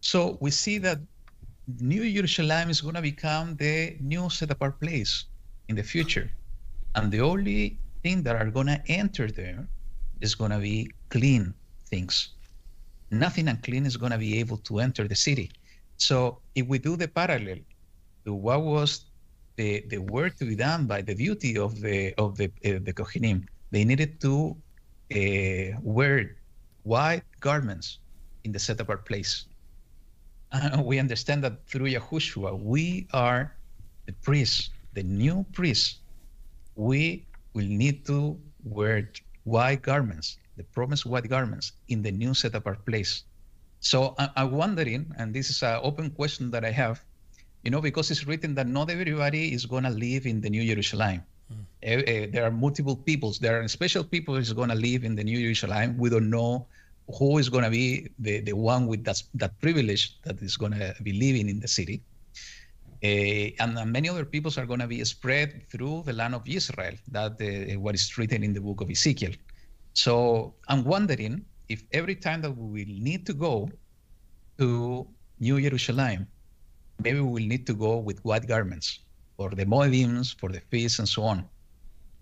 So 0.00 0.38
we 0.40 0.50
see 0.50 0.78
that 0.78 0.98
New 1.78 2.10
Jerusalem 2.10 2.70
is 2.70 2.80
going 2.80 2.94
to 2.94 3.02
become 3.02 3.54
the 3.56 3.98
new 4.00 4.30
set 4.30 4.50
apart 4.50 4.80
place 4.80 5.26
in 5.68 5.76
the 5.76 5.82
future. 5.82 6.30
And 6.94 7.12
the 7.12 7.20
only 7.20 7.80
thing 8.02 8.22
that 8.22 8.36
are 8.36 8.50
going 8.50 8.68
to 8.68 8.80
enter 8.88 9.30
there 9.30 9.68
is 10.20 10.34
going 10.34 10.50
to 10.50 10.58
be 10.58 10.90
clean 11.10 11.54
things. 11.88 12.30
nothing 13.10 13.48
unclean 13.48 13.86
is 13.86 13.96
going 13.96 14.12
to 14.12 14.18
be 14.18 14.38
able 14.38 14.56
to 14.58 14.80
enter 14.80 15.06
the 15.06 15.14
city. 15.14 15.50
So 15.96 16.40
if 16.54 16.66
we 16.66 16.78
do 16.78 16.96
the 16.96 17.08
parallel 17.08 17.58
to 18.24 18.34
what 18.34 18.62
was 18.62 19.06
the, 19.56 19.84
the 19.88 19.98
work 19.98 20.36
to 20.36 20.44
be 20.44 20.56
done 20.56 20.86
by 20.86 21.02
the 21.02 21.14
duty 21.14 21.56
of 21.56 21.80
the 21.80 22.12
of 22.18 22.36
the 22.36 22.46
uh, 22.64 22.80
the 22.82 22.92
Kohanim, 22.92 23.46
they 23.70 23.84
needed 23.84 24.20
to 24.20 24.56
uh, 25.14 25.78
wear 25.82 26.36
white 26.82 27.24
garments 27.40 27.98
in 28.44 28.52
the 28.52 28.58
set 28.58 28.80
apart 28.80 29.06
place. 29.06 29.46
And 30.52 30.84
we 30.84 30.98
understand 30.98 31.42
that 31.44 31.66
through 31.66 31.90
Yahushua, 31.90 32.60
we 32.60 33.06
are 33.12 33.56
the 34.06 34.12
priests, 34.12 34.70
the 34.94 35.02
new 35.02 35.44
priests. 35.52 36.00
We 36.76 37.26
will 37.54 37.66
need 37.66 38.06
to 38.06 38.38
wear 38.64 39.10
white 39.46 39.80
garments, 39.80 40.38
the 40.58 40.64
promised 40.74 41.06
white 41.06 41.28
garments, 41.28 41.72
in 41.88 42.02
the 42.02 42.10
new 42.10 42.34
set 42.34 42.54
apart 42.54 42.84
place. 42.84 43.22
So 43.80 44.14
I, 44.18 44.28
I'm 44.36 44.50
wondering, 44.50 45.06
and 45.18 45.32
this 45.32 45.50
is 45.50 45.62
an 45.62 45.78
open 45.82 46.10
question 46.10 46.50
that 46.50 46.64
I 46.64 46.72
have, 46.72 47.00
you 47.62 47.70
know, 47.70 47.80
because 47.80 48.10
it's 48.10 48.26
written 48.26 48.54
that 48.56 48.66
not 48.66 48.90
everybody 48.90 49.54
is 49.54 49.64
going 49.64 49.84
to 49.84 49.90
live 49.90 50.26
in 50.26 50.40
the 50.40 50.50
New 50.50 50.66
Jerusalem. 50.66 51.22
Mm. 51.52 51.62
Uh, 51.86 52.30
there 52.32 52.44
are 52.44 52.50
multiple 52.50 52.96
peoples. 52.96 53.38
There 53.38 53.62
are 53.62 53.68
special 53.68 54.02
people 54.02 54.34
who 54.34 54.40
is 54.40 54.52
going 54.52 54.70
to 54.70 54.74
live 54.74 55.04
in 55.04 55.14
the 55.14 55.22
New 55.22 55.38
Jerusalem. 55.38 55.96
We 55.96 56.10
don't 56.10 56.28
know 56.28 56.66
who 57.18 57.38
is 57.38 57.48
going 57.48 57.64
to 57.64 57.70
be 57.70 58.10
the, 58.18 58.40
the 58.40 58.52
one 58.52 58.88
with 58.88 59.04
that, 59.04 59.22
that 59.34 59.60
privilege 59.60 60.20
that 60.22 60.42
is 60.42 60.56
going 60.56 60.72
to 60.72 60.94
be 61.02 61.12
living 61.12 61.48
in 61.48 61.60
the 61.60 61.68
city. 61.68 62.02
Uh, 63.02 63.50
and 63.60 63.92
many 63.92 64.08
other 64.08 64.24
peoples 64.24 64.56
are 64.58 64.66
going 64.66 64.80
to 64.80 64.86
be 64.86 65.04
spread 65.04 65.68
through 65.70 66.02
the 66.06 66.12
land 66.12 66.34
of 66.34 66.42
Israel, 66.48 66.94
that 67.10 67.32
uh, 67.40 67.78
what 67.78 67.94
is 67.94 68.16
written 68.16 68.42
in 68.42 68.52
the 68.52 68.60
book 68.60 68.80
of 68.80 68.90
Ezekiel. 68.90 69.32
So 69.92 70.54
I'm 70.68 70.84
wondering 70.84 71.44
if 71.68 71.82
every 71.92 72.14
time 72.14 72.40
that 72.42 72.56
we 72.56 72.84
will 72.84 72.94
need 73.02 73.26
to 73.26 73.34
go 73.34 73.68
to 74.58 75.06
New 75.40 75.60
Jerusalem, 75.60 76.26
maybe 77.02 77.20
we 77.20 77.28
will 77.28 77.46
need 77.46 77.66
to 77.66 77.74
go 77.74 77.98
with 77.98 78.24
white 78.24 78.46
garments 78.46 79.00
for 79.36 79.50
the 79.50 79.66
Moedims, 79.66 80.34
for 80.38 80.48
the 80.48 80.60
feasts, 80.70 80.98
and 80.98 81.08
so 81.08 81.22
on. 81.24 81.44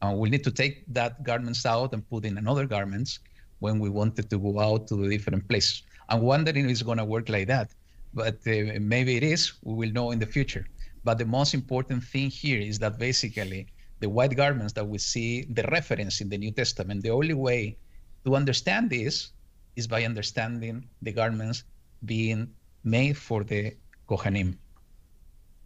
And 0.03 0.19
we'll 0.19 0.31
need 0.31 0.45
to 0.45 0.51
take 0.51 0.85
that 0.93 1.23
garments 1.23 1.65
out 1.65 1.93
and 1.93 2.09
put 2.11 2.25
in 2.25 2.37
another 2.39 2.67
garments 2.67 3.21
when 3.61 3.79
we 3.79 3.89
wanted 3.89 4.29
to 4.31 4.39
go 4.39 4.59
out 4.59 4.89
to 4.89 4.97
the 4.97 5.09
different 5.09 5.49
places. 5.49 5.83
I'm 6.09 6.23
wondering 6.23 6.65
if 6.65 6.71
it's 6.71 6.83
going 6.83 6.99
to 6.99 7.05
work 7.05 7.29
like 7.29 7.47
that, 7.47 7.73
but 8.15 8.37
uh, 8.47 8.79
maybe 8.81 9.17
it 9.17 9.23
is. 9.23 9.53
We 9.63 9.75
will 9.75 9.93
know 9.93 10.11
in 10.13 10.19
the 10.19 10.27
future. 10.27 10.67
But 11.03 11.19
the 11.19 11.27
most 11.27 11.53
important 11.53 12.03
thing 12.05 12.31
here 12.31 12.61
is 12.61 12.79
that 12.79 12.99
basically 12.99 13.67
the 14.01 14.09
white 14.09 14.35
garments 14.37 14.73
that 14.75 14.87
we 14.87 14.99
see 14.99 15.43
the 15.51 15.65
reference 15.65 16.21
in 16.21 16.29
the 16.29 16.39
New 16.39 16.53
Testament, 16.53 17.03
the 17.03 17.11
only 17.11 17.35
way 17.35 17.77
to 18.25 18.37
understand 18.37 18.91
this 18.91 19.33
is 19.77 19.87
by 19.87 20.05
understanding 20.05 20.89
the 21.03 21.13
garments 21.13 21.65
being 22.05 22.49
made 22.85 23.17
for 23.19 23.45
the 23.45 23.75
Kohanim. 24.09 24.57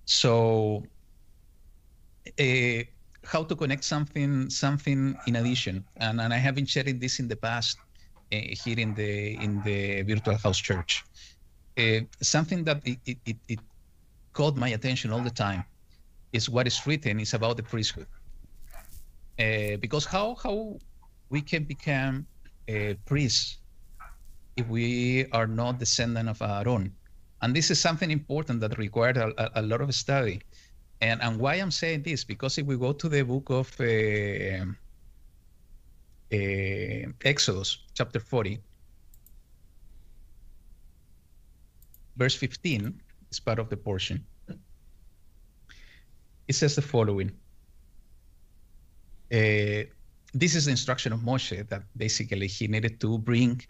So, 0.07 0.85
uh, 2.41 2.83
how 3.25 3.45
to 3.45 3.55
connect 3.55 3.85
something 3.85 4.49
something 4.49 5.17
in 5.27 5.37
addition, 5.37 5.85
and, 5.97 6.21
and 6.21 6.33
I 6.33 6.39
have 6.39 6.55
been 6.55 6.67
sharing 6.67 6.99
this 6.99 7.19
in 7.19 7.29
the 7.29 7.37
past 7.37 7.77
uh, 8.33 8.37
here 8.65 8.79
in 8.79 8.95
the 8.95 9.35
in 9.35 9.63
the 9.63 10.03
virtual 10.03 10.37
house 10.37 10.59
church. 10.59 11.05
Uh, 11.79 12.01
something 12.21 12.65
that 12.65 12.81
it, 12.85 12.99
it, 13.07 13.37
it 13.49 13.61
caught 14.33 14.57
my 14.57 14.71
attention 14.71 15.13
all 15.13 15.21
the 15.21 15.31
time 15.31 15.65
is 16.33 16.51
what 16.51 16.67
is 16.67 16.87
written 16.87 17.21
is 17.21 17.35
about 17.35 17.57
the 17.57 17.63
priesthood. 17.63 18.07
Uh, 19.39 19.77
because 19.81 20.05
how 20.05 20.35
how 20.43 20.77
we 21.31 21.41
can 21.41 21.63
become 21.63 22.27
a 22.67 22.95
priest 23.07 23.59
if 24.57 24.67
we 24.69 25.27
are 25.33 25.47
not 25.47 25.79
descendant 25.79 26.29
of 26.29 26.43
Aaron. 26.43 26.93
And 27.43 27.55
this 27.55 27.71
is 27.71 27.81
something 27.81 28.11
important 28.11 28.61
that 28.61 28.77
required 28.77 29.17
a, 29.17 29.61
a, 29.61 29.63
lot 29.63 29.81
of 29.81 29.95
study. 29.95 30.41
And, 31.01 31.23
and 31.23 31.39
why 31.39 31.55
I'm 31.55 31.71
saying 31.71 32.03
this, 32.03 32.25
because 32.25 32.59
if 32.59 32.67
we 32.67 32.77
go 32.77 32.93
to 32.93 33.09
the 33.09 33.23
book 33.23 33.51
of 33.51 33.69
uh, 33.81 33.85
uh, 36.35 37.13
Exodus, 37.25 37.79
chapter 37.95 38.19
40, 38.19 38.59
verse 42.19 42.35
15 42.35 43.01
is 43.31 43.41
part 43.41 43.59
of 43.59 43.71
the 43.71 43.77
portion. 43.77 44.25
It 46.49 46.55
says 46.55 46.75
the 46.75 46.83
following. 46.83 47.31
Uh, 49.33 49.85
this 50.35 50.55
is 50.55 50.65
the 50.65 50.71
instruction 50.71 51.13
of 51.13 51.21
Moshe 51.21 51.69
that 51.69 51.83
basically 51.97 52.49
he 52.49 52.67
needed 52.67 53.01
to 53.01 53.19
bring 53.19 53.61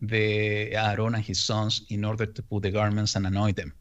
the 0.00 0.74
Aaron 0.74 1.14
and 1.14 1.24
his 1.24 1.44
sons 1.44 1.82
in 1.90 2.04
order 2.04 2.26
to 2.26 2.42
put 2.42 2.62
the 2.62 2.70
garments 2.70 3.16
and 3.16 3.26
anoint 3.26 3.56
them. 3.56 3.72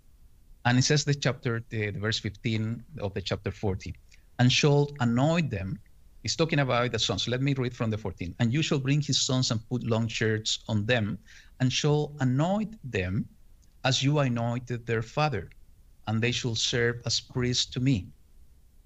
And 0.65 0.77
it 0.77 0.83
says 0.83 1.05
the 1.05 1.13
chapter, 1.13 1.63
the, 1.69 1.91
the 1.91 1.99
verse 1.99 2.19
15 2.19 2.83
of 2.99 3.13
the 3.13 3.21
chapter 3.21 3.51
40, 3.51 3.95
and 4.39 4.51
shall 4.51 4.89
anoint 4.99 5.49
them. 5.49 5.79
He's 6.23 6.35
talking 6.35 6.59
about 6.59 6.91
the 6.91 6.99
sons. 6.99 7.27
Let 7.27 7.41
me 7.41 7.53
read 7.53 7.75
from 7.75 7.89
the 7.89 7.97
14. 7.97 8.35
And 8.39 8.51
you 8.51 8.61
shall 8.61 8.79
bring 8.79 9.01
his 9.01 9.21
sons 9.21 9.51
and 9.51 9.61
put 9.69 9.83
long 9.83 10.07
shirts 10.07 10.59
on 10.67 10.85
them, 10.85 11.17
and 11.61 11.71
shall 11.71 12.13
anoint 12.19 12.75
them 12.83 13.25
as 13.83 14.03
you 14.03 14.19
anointed 14.19 14.85
their 14.85 15.01
father, 15.01 15.49
and 16.07 16.21
they 16.21 16.31
shall 16.31 16.55
serve 16.55 17.01
as 17.05 17.19
priests 17.19 17.65
to 17.65 17.79
me. 17.79 18.07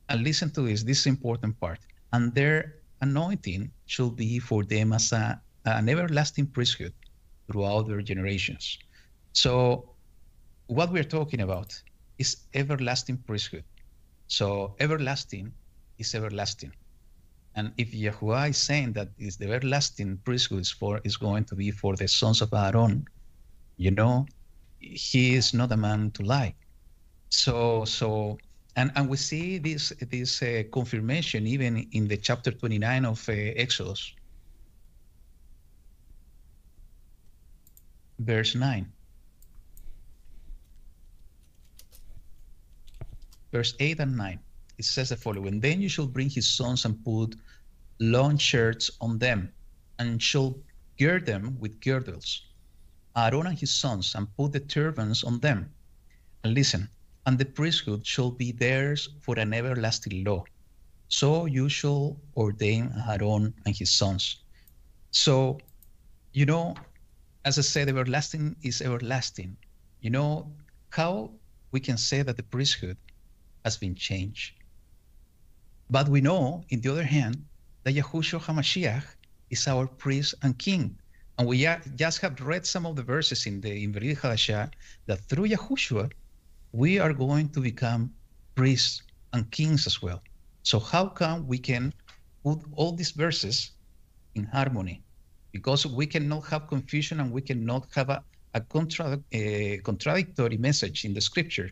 And 0.09 0.23
listen 0.23 0.51
to 0.51 0.61
this, 0.61 0.83
this 0.83 1.05
important 1.07 1.59
part. 1.59 1.79
And 2.11 2.33
their 2.35 2.75
anointing 3.01 3.71
shall 3.85 4.09
be 4.09 4.39
for 4.39 4.63
them 4.63 4.93
as 4.93 5.11
a, 5.11 5.41
an 5.65 5.89
everlasting 5.89 6.47
priesthood 6.47 6.93
throughout 7.47 7.87
their 7.87 8.01
generations. 8.01 8.77
So, 9.33 9.89
what 10.67 10.91
we're 10.91 11.11
talking 11.19 11.41
about 11.41 11.73
is 12.19 12.37
everlasting 12.53 13.17
priesthood. 13.17 13.63
So, 14.27 14.75
everlasting 14.79 15.51
is 15.97 16.13
everlasting. 16.13 16.71
And 17.55 17.71
if 17.77 17.91
Yahuwah 17.91 18.49
is 18.49 18.57
saying 18.57 18.93
that 18.93 19.09
is 19.17 19.37
the 19.37 19.51
everlasting 19.51 20.17
priesthood 20.25 20.61
is 20.61 20.71
for 20.71 20.99
is 21.03 21.17
going 21.17 21.45
to 21.45 21.55
be 21.55 21.71
for 21.71 21.95
the 21.95 22.07
sons 22.07 22.41
of 22.41 22.53
Aaron, 22.53 23.05
you 23.77 23.91
know, 23.91 24.25
he 24.83 25.35
is 25.35 25.53
not 25.53 25.71
a 25.71 25.77
man 25.77 26.11
to 26.11 26.23
lie. 26.23 26.53
So 27.29 27.85
so 27.85 28.37
and 28.75 28.91
and 28.95 29.09
we 29.09 29.17
see 29.17 29.57
this 29.57 29.93
this 30.09 30.41
uh, 30.41 30.63
confirmation 30.71 31.47
even 31.47 31.87
in 31.91 32.07
the 32.07 32.17
chapter 32.17 32.51
29 32.51 33.05
of 33.05 33.29
uh, 33.29 33.31
Exodus 33.31 34.13
verse 38.23 38.55
9. 38.55 38.91
Verse 43.51 43.75
8 43.79 43.99
and 43.99 44.17
9, 44.17 44.39
it 44.79 44.85
says 44.85 45.09
the 45.09 45.17
following 45.17 45.59
Then 45.59 45.81
you 45.81 45.89
shall 45.89 46.07
bring 46.07 46.29
his 46.29 46.49
sons 46.49 46.85
and 46.85 47.03
put 47.05 47.35
long 47.99 48.37
shirts 48.37 48.89
on 48.99 49.19
them, 49.19 49.51
and 49.99 50.21
shall 50.21 50.57
gird 50.97 51.25
them 51.25 51.57
with 51.59 51.79
girdles. 51.79 52.45
Aaron 53.15 53.47
and 53.47 53.59
his 53.59 53.73
sons, 53.73 54.15
and 54.15 54.27
put 54.35 54.51
the 54.51 54.59
turbans 54.59 55.23
on 55.23 55.39
them. 55.39 55.69
And 56.43 56.53
listen, 56.53 56.89
and 57.25 57.37
the 57.37 57.45
priesthood 57.45 58.05
shall 58.05 58.31
be 58.31 58.51
theirs 58.51 59.09
for 59.21 59.37
an 59.39 59.53
everlasting 59.53 60.23
law. 60.23 60.43
So 61.07 61.45
you 61.45 61.69
shall 61.69 62.17
ordain 62.35 62.91
Aaron 63.07 63.53
and 63.65 63.75
his 63.75 63.91
sons. 63.91 64.37
So, 65.11 65.59
you 66.33 66.45
know, 66.45 66.75
as 67.45 67.59
I 67.59 67.61
said, 67.61 67.87
everlasting 67.87 68.55
is 68.63 68.81
everlasting. 68.81 69.55
You 70.01 70.09
know 70.09 70.51
how 70.89 71.31
we 71.71 71.79
can 71.79 71.97
say 71.97 72.23
that 72.23 72.37
the 72.37 72.43
priesthood 72.43 72.97
has 73.63 73.77
been 73.77 73.95
changed. 73.95 74.53
But 75.89 76.09
we 76.09 76.21
know, 76.21 76.63
in 76.69 76.81
the 76.81 76.89
other 76.89 77.03
hand, 77.03 77.45
that 77.83 77.95
Yahushua 77.95 78.41
HaMashiach 78.41 79.03
is 79.49 79.67
our 79.67 79.85
priest 79.85 80.33
and 80.41 80.57
king. 80.57 80.97
And 81.37 81.47
we 81.47 81.67
just 81.95 82.21
have 82.21 82.39
read 82.41 82.65
some 82.65 82.85
of 82.85 82.95
the 82.95 83.03
verses 83.03 83.45
in 83.45 83.61
the 83.61 83.83
in 83.83 83.91
Brit 83.91 84.17
Hadashah 84.17 84.71
that 85.07 85.19
through 85.29 85.47
Yahushua, 85.47 86.11
we 86.71 86.99
are 86.99 87.13
going 87.13 87.49
to 87.49 87.59
become 87.59 88.13
priests 88.55 89.01
and 89.33 89.49
kings 89.51 89.87
as 89.87 90.01
well. 90.01 90.21
So 90.63 90.79
how 90.79 91.07
come 91.07 91.47
we 91.47 91.57
can 91.57 91.93
put 92.43 92.59
all 92.73 92.91
these 92.91 93.11
verses 93.11 93.71
in 94.35 94.45
harmony? 94.45 95.03
because 95.53 95.85
we 95.85 96.05
cannot 96.05 96.45
have 96.47 96.67
confusion 96.67 97.21
and 97.21 97.31
we 97.31 97.41
cannot 97.41 97.87
have 97.95 98.09
a, 98.09 98.21
a, 98.55 98.61
contra, 98.61 99.19
a 99.31 99.77
contradictory 99.77 100.57
message 100.57 101.05
in 101.05 101.13
the 101.13 101.21
scripture. 101.21 101.69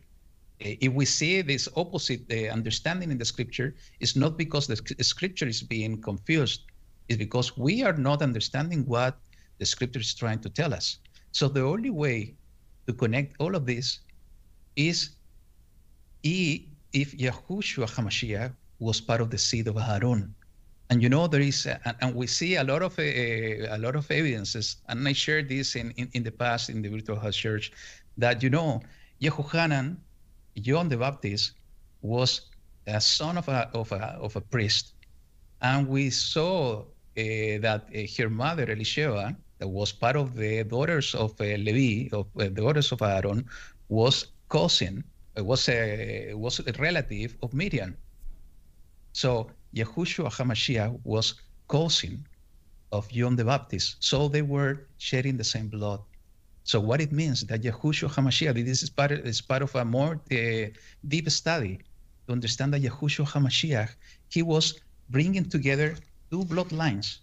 Uh, 0.63 0.77
if 0.79 0.93
we 0.93 1.03
see 1.03 1.41
this 1.41 1.67
opposite 1.75 2.21
understanding 2.51 3.11
in 3.11 3.17
the 3.17 3.25
scripture, 3.25 3.75
it's 3.99 4.15
not 4.15 4.37
because 4.37 4.67
the 4.67 4.77
scripture 5.03 5.47
is 5.47 5.61
being 5.61 5.99
confused, 5.99 6.61
it's 7.09 7.17
because 7.17 7.57
we 7.57 7.83
are 7.83 7.97
not 7.97 8.21
understanding 8.21 8.85
what 8.85 9.17
the 9.61 9.67
scripture 9.73 9.99
is 9.99 10.13
trying 10.15 10.41
to 10.45 10.49
tell 10.49 10.73
us. 10.73 10.97
So 11.31 11.47
the 11.47 11.61
only 11.61 11.91
way 11.91 12.33
to 12.87 12.93
connect 12.93 13.37
all 13.39 13.53
of 13.55 13.63
this 13.67 13.99
is 14.75 14.97
if 16.23 17.09
Yahushua 17.25 17.87
HaMashiach 17.95 18.51
was 18.79 18.99
part 18.99 19.21
of 19.21 19.29
the 19.29 19.37
seed 19.37 19.67
of 19.67 19.77
Aaron, 19.77 20.33
And 20.89 21.01
you 21.03 21.09
know 21.09 21.27
there 21.27 21.45
is, 21.51 21.67
uh, 21.67 21.77
and 22.01 22.15
we 22.15 22.27
see 22.27 22.55
a 22.55 22.65
lot 22.71 22.81
of 22.81 22.93
uh, 22.99 23.03
a 23.03 23.79
lot 23.85 23.95
of 23.95 24.05
evidences, 24.11 24.65
and 24.89 25.07
I 25.07 25.13
shared 25.13 25.47
this 25.47 25.75
in, 25.81 25.91
in, 25.91 26.09
in 26.17 26.23
the 26.23 26.35
past 26.43 26.69
in 26.73 26.81
the 26.81 26.89
Virtual 26.89 27.19
House 27.23 27.37
Church, 27.45 27.71
that 28.17 28.43
you 28.43 28.49
know 28.49 28.81
Yehohanan, 29.21 29.95
John 30.67 30.89
the 30.89 30.97
Baptist, 30.97 31.53
was 32.01 32.31
a 32.87 32.99
son 32.99 33.37
of 33.37 33.47
a 33.47 33.69
of 33.81 33.89
a 33.93 34.03
of 34.25 34.35
a 34.35 34.41
priest, 34.41 34.85
and 35.61 35.87
we 35.87 36.09
saw 36.09 36.81
uh, 36.81 36.83
that 37.15 37.81
uh, 37.95 37.99
her 38.17 38.29
mother 38.29 38.65
Elisheva, 38.67 39.35
that 39.61 39.67
was 39.67 39.91
part 39.91 40.15
of 40.15 40.35
the 40.35 40.63
daughters 40.63 41.13
of 41.13 41.39
uh, 41.39 41.43
Levi, 41.43 42.09
of 42.17 42.25
uh, 42.35 42.45
the 42.45 42.61
daughters 42.65 42.91
of 42.91 42.99
Aaron, 43.03 43.45
was 43.89 44.25
cousin, 44.49 45.03
was 45.37 45.69
a 45.69 46.33
was 46.33 46.59
a 46.59 46.71
relative 46.79 47.35
of 47.43 47.53
Miriam. 47.53 47.95
So 49.13 49.51
Yahushua 49.75 50.29
HaMashiach 50.33 50.99
was 51.03 51.35
cousin 51.69 52.25
of 52.91 53.07
John 53.09 53.35
the 53.35 53.45
Baptist. 53.45 53.97
So 53.99 54.27
they 54.27 54.41
were 54.41 54.87
sharing 54.97 55.37
the 55.37 55.43
same 55.43 55.67
blood. 55.67 56.01
So 56.63 56.79
what 56.79 56.99
it 56.99 57.11
means 57.11 57.41
that 57.45 57.61
Yahushua 57.61 58.09
HaMashiach, 58.09 58.65
this 58.65 58.81
is 58.81 58.89
part, 58.89 59.11
is 59.11 59.41
part 59.41 59.61
of 59.61 59.75
a 59.75 59.85
more 59.85 60.19
uh, 60.31 60.73
deep 61.07 61.29
study 61.29 61.77
to 62.25 62.33
understand 62.33 62.73
that 62.73 62.81
Yahushua 62.81 63.27
HaMashiach, 63.27 63.89
he 64.29 64.41
was 64.41 64.79
bringing 65.09 65.45
together 65.45 65.95
two 66.31 66.43
bloodlines, 66.45 67.19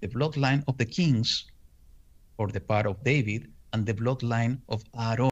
the 0.00 0.08
bloodline 0.08 0.64
of 0.66 0.76
the 0.76 0.84
kings 0.84 1.46
for 2.36 2.48
the 2.48 2.60
part 2.60 2.86
of 2.86 3.02
David 3.04 3.50
and 3.72 3.86
the 3.86 3.94
bloodline 3.94 4.58
of 4.68 4.82
Aaron 4.98 5.30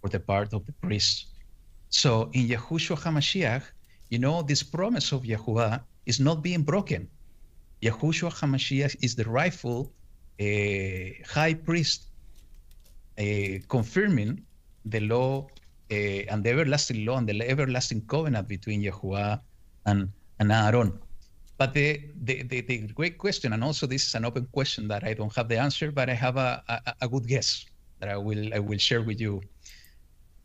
for 0.00 0.08
the 0.08 0.20
part 0.20 0.52
of 0.52 0.64
the 0.66 0.72
priests. 0.80 1.26
So 1.90 2.30
in 2.32 2.48
Yahushua 2.48 2.98
HaMashiach, 2.98 3.62
you 4.10 4.18
know, 4.18 4.42
this 4.42 4.62
promise 4.62 5.12
of 5.12 5.22
Yahuwah 5.22 5.80
is 6.06 6.20
not 6.20 6.42
being 6.42 6.62
broken. 6.62 7.08
Yahushua 7.82 8.32
HaMashiach 8.32 8.96
is 9.02 9.14
the 9.14 9.24
rightful 9.24 9.92
uh, 10.40 10.44
high 11.26 11.54
priest 11.54 12.06
uh, 13.18 13.58
confirming 13.68 14.42
the 14.84 15.00
law 15.00 15.46
uh, 15.90 15.94
and 16.30 16.44
the 16.44 16.50
everlasting 16.50 17.04
law 17.04 17.16
and 17.18 17.28
the 17.28 17.48
everlasting 17.48 18.02
covenant 18.06 18.48
between 18.48 18.82
Yahuwah 18.82 19.40
and, 19.86 20.08
and 20.38 20.52
Aaron. 20.52 20.98
But 21.58 21.74
the, 21.74 22.00
the, 22.22 22.42
the, 22.44 22.60
the, 22.62 22.78
great 22.94 23.18
question, 23.18 23.52
and 23.52 23.64
also 23.64 23.86
this 23.86 24.06
is 24.06 24.14
an 24.14 24.24
open 24.24 24.46
question 24.52 24.86
that 24.88 25.02
I 25.02 25.12
don't 25.12 25.34
have 25.34 25.48
the 25.48 25.58
answer, 25.58 25.90
but 25.90 26.08
I 26.08 26.14
have 26.14 26.36
a, 26.36 26.62
a, 26.68 26.94
a 27.02 27.08
good 27.08 27.26
guess 27.26 27.66
that 27.98 28.08
I 28.08 28.16
will 28.16 28.54
I 28.54 28.60
will 28.60 28.78
share 28.78 29.02
with 29.02 29.20
you. 29.20 29.42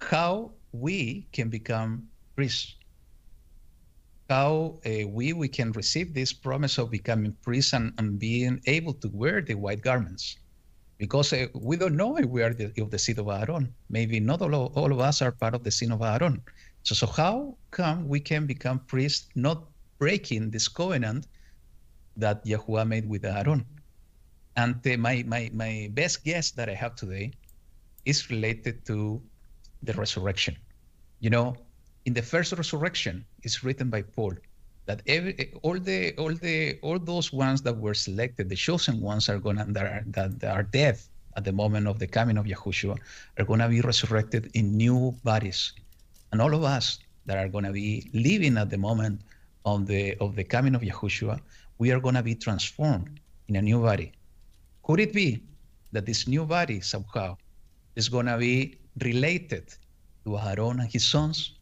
How 0.02 0.52
we 0.72 1.28
can 1.32 1.50
become 1.50 2.08
priests 2.36 2.76
how 4.30 4.80
uh, 4.86 5.08
we 5.08 5.34
we 5.34 5.48
can 5.48 5.72
receive 5.74 6.14
this 6.14 6.34
promise 6.34 6.78
of 6.80 6.90
becoming 6.90 7.36
priests 7.44 7.74
and, 7.74 7.94
and 8.00 8.18
being 8.18 8.60
able 8.66 8.94
to 8.94 9.08
wear 9.14 9.42
the 9.42 9.54
white 9.54 9.82
garments 9.82 10.38
because 10.98 11.34
uh, 11.34 11.48
we 11.54 11.76
don't 11.76 11.96
know 11.96 12.18
if 12.18 12.26
we 12.26 12.42
are 12.42 12.54
the, 12.54 12.72
of 12.82 12.90
the 12.90 12.98
seed 12.98 13.20
of 13.20 13.28
Aaron. 13.28 13.74
Maybe 13.90 14.20
not 14.20 14.42
all 14.42 14.56
of, 14.56 14.78
all 14.78 14.92
of 14.92 15.00
us 15.00 15.22
are 15.22 15.32
part 15.32 15.54
of 15.54 15.64
the 15.64 15.72
seed 15.72 15.92
of 15.92 16.02
Aaron. 16.02 16.42
So, 16.84 16.96
so 16.96 17.08
how 17.08 17.58
come 17.72 18.08
we 18.08 18.20
can 18.20 18.46
become 18.46 18.80
priests 18.88 19.28
not 19.36 19.68
breaking 20.04 20.44
this 20.56 20.68
covenant 20.68 21.22
that 22.24 22.38
Yahuwah 22.52 22.86
made 22.94 23.08
with 23.14 23.24
Aaron? 23.24 23.62
And 24.62 24.76
my, 25.08 25.16
my, 25.34 25.50
my 25.54 25.74
best 26.00 26.24
guess 26.30 26.52
that 26.58 26.68
I 26.74 26.76
have 26.84 26.94
today 26.96 27.32
is 28.06 28.30
related 28.30 28.86
to 28.90 29.22
the 29.88 29.94
resurrection. 29.94 30.56
You 31.24 31.30
know, 31.36 31.48
in 32.06 32.14
the 32.14 32.22
first 32.22 32.52
resurrection 32.62 33.16
it's 33.46 33.64
written 33.64 33.90
by 33.96 34.02
Paul 34.16 34.34
that 34.88 35.00
every 35.08 35.34
all 35.66 35.80
the 35.90 36.00
all 36.22 36.36
the 36.48 36.58
all 36.86 37.00
those 37.00 37.28
ones 37.46 37.60
that 37.66 37.76
were 37.86 37.98
selected, 38.08 38.44
the 38.50 38.60
chosen 38.68 38.96
ones 39.12 39.24
are 39.32 39.40
gonna 39.46 39.66
that 39.76 39.86
are 39.94 40.04
that 40.16 40.52
are 40.58 40.66
dead 40.80 40.96
at 41.38 41.44
the 41.48 41.56
moment 41.62 41.86
of 41.92 41.96
the 42.04 42.10
coming 42.18 42.38
of 42.42 42.46
Yahushua 42.54 42.96
are 43.40 43.46
gonna 43.52 43.70
be 43.76 43.80
resurrected 43.92 44.44
in 44.60 44.66
new 44.86 45.00
bodies. 45.24 45.60
And 46.32 46.38
all 46.44 46.54
of 46.60 46.64
us 46.78 46.86
that 47.28 47.38
are 47.38 47.48
gonna 47.56 47.72
be 47.72 48.10
living 48.14 48.58
at 48.58 48.70
the 48.70 48.78
moment 48.90 49.22
of 49.66 49.88
the 49.88 50.16
of 50.18 50.36
the 50.36 50.44
coming 50.44 50.76
of 50.76 50.82
Yahushua, 50.82 51.40
we 51.78 51.92
are 51.92 52.00
gonna 52.00 52.24
be 52.24 52.36
transformed 52.36 53.20
in 53.48 53.56
a 53.56 53.62
new 53.62 53.82
body. 53.82 54.12
Could 54.84 55.00
it 55.00 55.14
be 55.14 55.44
that 55.92 56.06
this 56.06 56.28
new 56.28 56.46
body 56.46 56.82
somehow 56.82 57.38
is 57.96 58.10
gonna 58.10 58.38
be 58.38 58.78
related 59.02 59.74
to 60.26 60.38
Aaron 60.38 60.80
and 60.80 60.92
his 60.92 61.06
sons? 61.06 61.54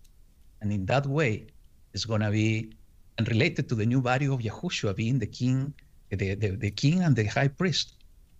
And 0.61 0.71
in 0.71 0.85
that 0.85 1.05
way, 1.05 1.47
it's 1.93 2.05
going 2.05 2.21
to 2.21 2.31
be 2.31 2.73
and 3.17 3.27
related 3.27 3.67
to 3.69 3.75
the 3.75 3.85
new 3.85 4.01
body 4.01 4.27
of 4.27 4.39
Yahushua 4.39 4.95
being 4.95 5.19
the 5.19 5.27
king, 5.27 5.73
the, 6.09 6.35
the, 6.35 6.49
the 6.51 6.71
king 6.71 7.03
and 7.03 7.15
the 7.15 7.25
high 7.25 7.47
priest. 7.47 7.95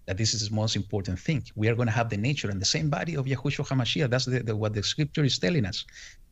That 0.08 0.18
this 0.18 0.34
is 0.34 0.50
the 0.50 0.56
most 0.56 0.76
important 0.76 1.20
thing. 1.20 1.44
We 1.56 1.68
are 1.70 1.76
going 1.76 1.88
to 1.88 1.94
have 1.94 2.10
the 2.10 2.18
nature 2.18 2.50
and 2.50 2.60
the 2.60 2.66
same 2.66 2.90
body 2.90 3.16
of 3.16 3.26
Yahushua 3.26 3.68
HaMashiach. 3.68 4.10
That's 4.10 4.26
the, 4.26 4.40
the, 4.40 4.56
what 4.56 4.74
the 4.74 4.82
scripture 4.82 5.24
is 5.24 5.38
telling 5.38 5.66
us. 5.66 5.86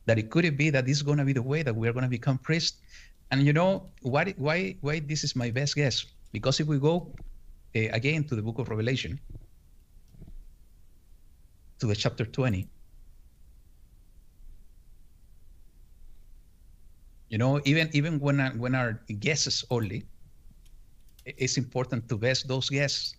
That 0.05 0.17
it 0.17 0.31
could 0.31 0.57
be 0.57 0.69
that 0.71 0.85
this 0.85 0.97
is 0.97 1.03
going 1.03 1.19
to 1.19 1.25
be 1.25 1.33
the 1.33 1.41
way 1.41 1.61
that 1.61 1.75
we 1.75 1.87
are 1.87 1.93
going 1.93 2.03
to 2.03 2.09
become 2.09 2.39
priests. 2.39 2.79
And 3.31 3.45
you 3.45 3.53
know 3.53 3.91
why? 4.01 4.33
Why? 4.37 4.75
Why 4.81 4.99
this 4.99 5.23
is 5.23 5.35
my 5.35 5.51
best 5.51 5.75
guess? 5.75 6.05
Because 6.31 6.59
if 6.59 6.67
we 6.67 6.79
go 6.79 7.13
uh, 7.75 7.89
again 7.93 8.23
to 8.25 8.35
the 8.35 8.41
book 8.41 8.59
of 8.59 8.69
Revelation, 8.69 9.19
to 11.79 11.87
the 11.87 11.95
chapter 11.95 12.25
20, 12.25 12.67
You 17.29 17.37
know, 17.37 17.61
even 17.63 17.89
even 17.93 18.19
when 18.19 18.39
when 18.57 18.73
our 18.73 18.93
guesses 19.19 19.63
only, 19.69 20.03
it's 21.25 21.57
important 21.57 22.09
to 22.09 22.17
base 22.17 22.41
those 22.43 22.69
guesses 22.69 23.15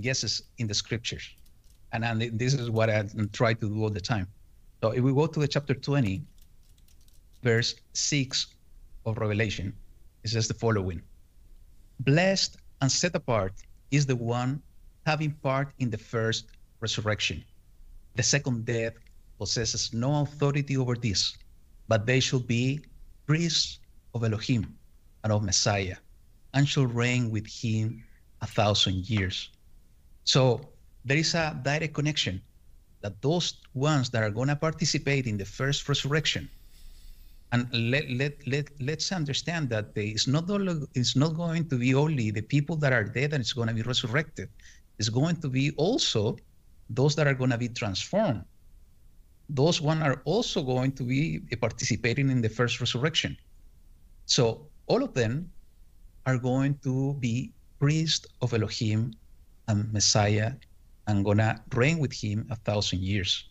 guesses 0.00 0.42
in 0.58 0.66
the 0.66 0.74
scriptures, 0.74 1.24
and, 1.92 2.04
and 2.04 2.38
this 2.38 2.52
is 2.54 2.70
what 2.70 2.90
I 2.90 3.04
try 3.32 3.54
to 3.54 3.68
do 3.68 3.82
all 3.82 3.90
the 3.90 4.00
time. 4.00 4.28
So 4.82 4.90
if 4.90 5.02
we 5.02 5.14
go 5.14 5.26
to 5.26 5.40
the 5.40 5.48
chapter 5.48 5.74
20, 5.74 6.22
verse 7.42 7.74
6 7.94 8.46
of 9.04 9.18
Revelation, 9.18 9.74
it 10.22 10.30
says 10.30 10.48
the 10.48 10.54
following: 10.54 11.02
Blessed 12.00 12.56
and 12.80 12.90
set 12.90 13.14
apart 13.14 13.52
is 13.90 14.06
the 14.06 14.16
one 14.16 14.62
having 15.06 15.32
part 15.42 15.72
in 15.78 15.90
the 15.90 15.98
first 15.98 16.46
resurrection. 16.80 17.44
The 18.14 18.22
second 18.22 18.64
death 18.64 18.94
possesses 19.38 19.92
no 19.92 20.22
authority 20.22 20.76
over 20.76 20.94
this, 20.94 21.36
but 21.88 22.06
they 22.06 22.20
shall 22.20 22.40
be 22.40 22.80
priests 23.26 23.80
of 24.14 24.24
Elohim 24.24 24.76
and 25.24 25.32
of 25.32 25.42
Messiah, 25.42 25.96
and 26.54 26.68
shall 26.68 26.86
reign 26.86 27.30
with 27.30 27.46
him 27.46 28.04
a 28.40 28.46
thousand 28.46 29.08
years. 29.08 29.50
So 30.24 30.60
there 31.04 31.16
is 31.16 31.34
a 31.34 31.58
direct 31.62 31.94
connection 31.94 32.42
that 33.00 33.20
those 33.22 33.60
ones 33.74 34.10
that 34.10 34.22
are 34.22 34.30
going 34.30 34.48
to 34.48 34.56
participate 34.56 35.26
in 35.26 35.36
the 35.36 35.44
first 35.44 35.88
resurrection, 35.88 36.48
and 37.52 37.68
let, 37.72 38.10
let, 38.10 38.34
let, 38.46 38.68
let's 38.80 39.12
understand 39.12 39.68
that 39.70 39.92
it's 39.94 40.26
not, 40.26 40.48
only, 40.50 40.86
it's 40.94 41.14
not 41.14 41.36
going 41.36 41.68
to 41.68 41.76
be 41.76 41.94
only 41.94 42.30
the 42.30 42.40
people 42.40 42.76
that 42.76 42.92
are 42.92 43.04
dead 43.04 43.32
and 43.32 43.40
it's 43.40 43.52
going 43.52 43.68
to 43.68 43.74
be 43.74 43.82
resurrected. 43.82 44.48
It's 44.98 45.08
going 45.08 45.36
to 45.36 45.48
be 45.48 45.72
also 45.76 46.36
those 46.90 47.14
that 47.16 47.26
are 47.26 47.34
going 47.34 47.50
to 47.50 47.58
be 47.58 47.68
transformed 47.68 48.44
those 49.48 49.80
one 49.80 50.02
are 50.02 50.22
also 50.24 50.62
going 50.62 50.92
to 50.92 51.04
be 51.04 51.40
participating 51.60 52.30
in 52.30 52.40
the 52.40 52.48
first 52.48 52.80
resurrection. 52.80 53.36
So 54.26 54.66
all 54.86 55.02
of 55.02 55.12
them 55.14 55.50
are 56.26 56.38
going 56.38 56.78
to 56.84 57.14
be 57.14 57.52
priests 57.78 58.26
of 58.40 58.54
Elohim 58.54 59.12
and 59.68 59.92
Messiah 59.92 60.52
and 61.06 61.24
gonna 61.24 61.60
reign 61.74 61.98
with 61.98 62.12
him 62.12 62.46
a 62.50 62.56
thousand 62.56 63.00
years. 63.00 63.48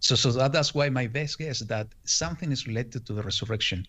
So, 0.00 0.14
so 0.14 0.32
that, 0.32 0.52
that's 0.52 0.74
why 0.74 0.88
my 0.88 1.06
best 1.06 1.38
guess 1.38 1.60
that 1.60 1.88
something 2.04 2.52
is 2.52 2.66
related 2.66 3.06
to 3.06 3.12
the 3.12 3.22
resurrection 3.22 3.84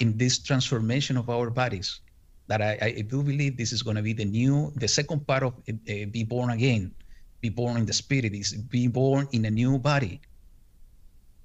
in 0.00 0.16
this 0.16 0.38
transformation 0.38 1.16
of 1.16 1.28
our 1.28 1.50
bodies. 1.50 2.00
That 2.46 2.62
I, 2.62 2.78
I 2.80 3.00
do 3.02 3.22
believe 3.22 3.58
this 3.58 3.72
is 3.72 3.82
going 3.82 3.96
to 3.96 4.02
be 4.02 4.14
the 4.14 4.24
new, 4.24 4.72
the 4.76 4.88
second 4.88 5.26
part 5.26 5.42
of 5.42 5.52
uh, 5.68 6.06
be 6.10 6.24
born 6.24 6.50
again, 6.50 6.94
be 7.42 7.50
born 7.50 7.76
in 7.76 7.84
the 7.84 7.92
spirit, 7.92 8.32
is 8.34 8.54
be 8.54 8.88
born 8.88 9.28
in 9.32 9.44
a 9.44 9.50
new 9.50 9.78
body 9.78 10.22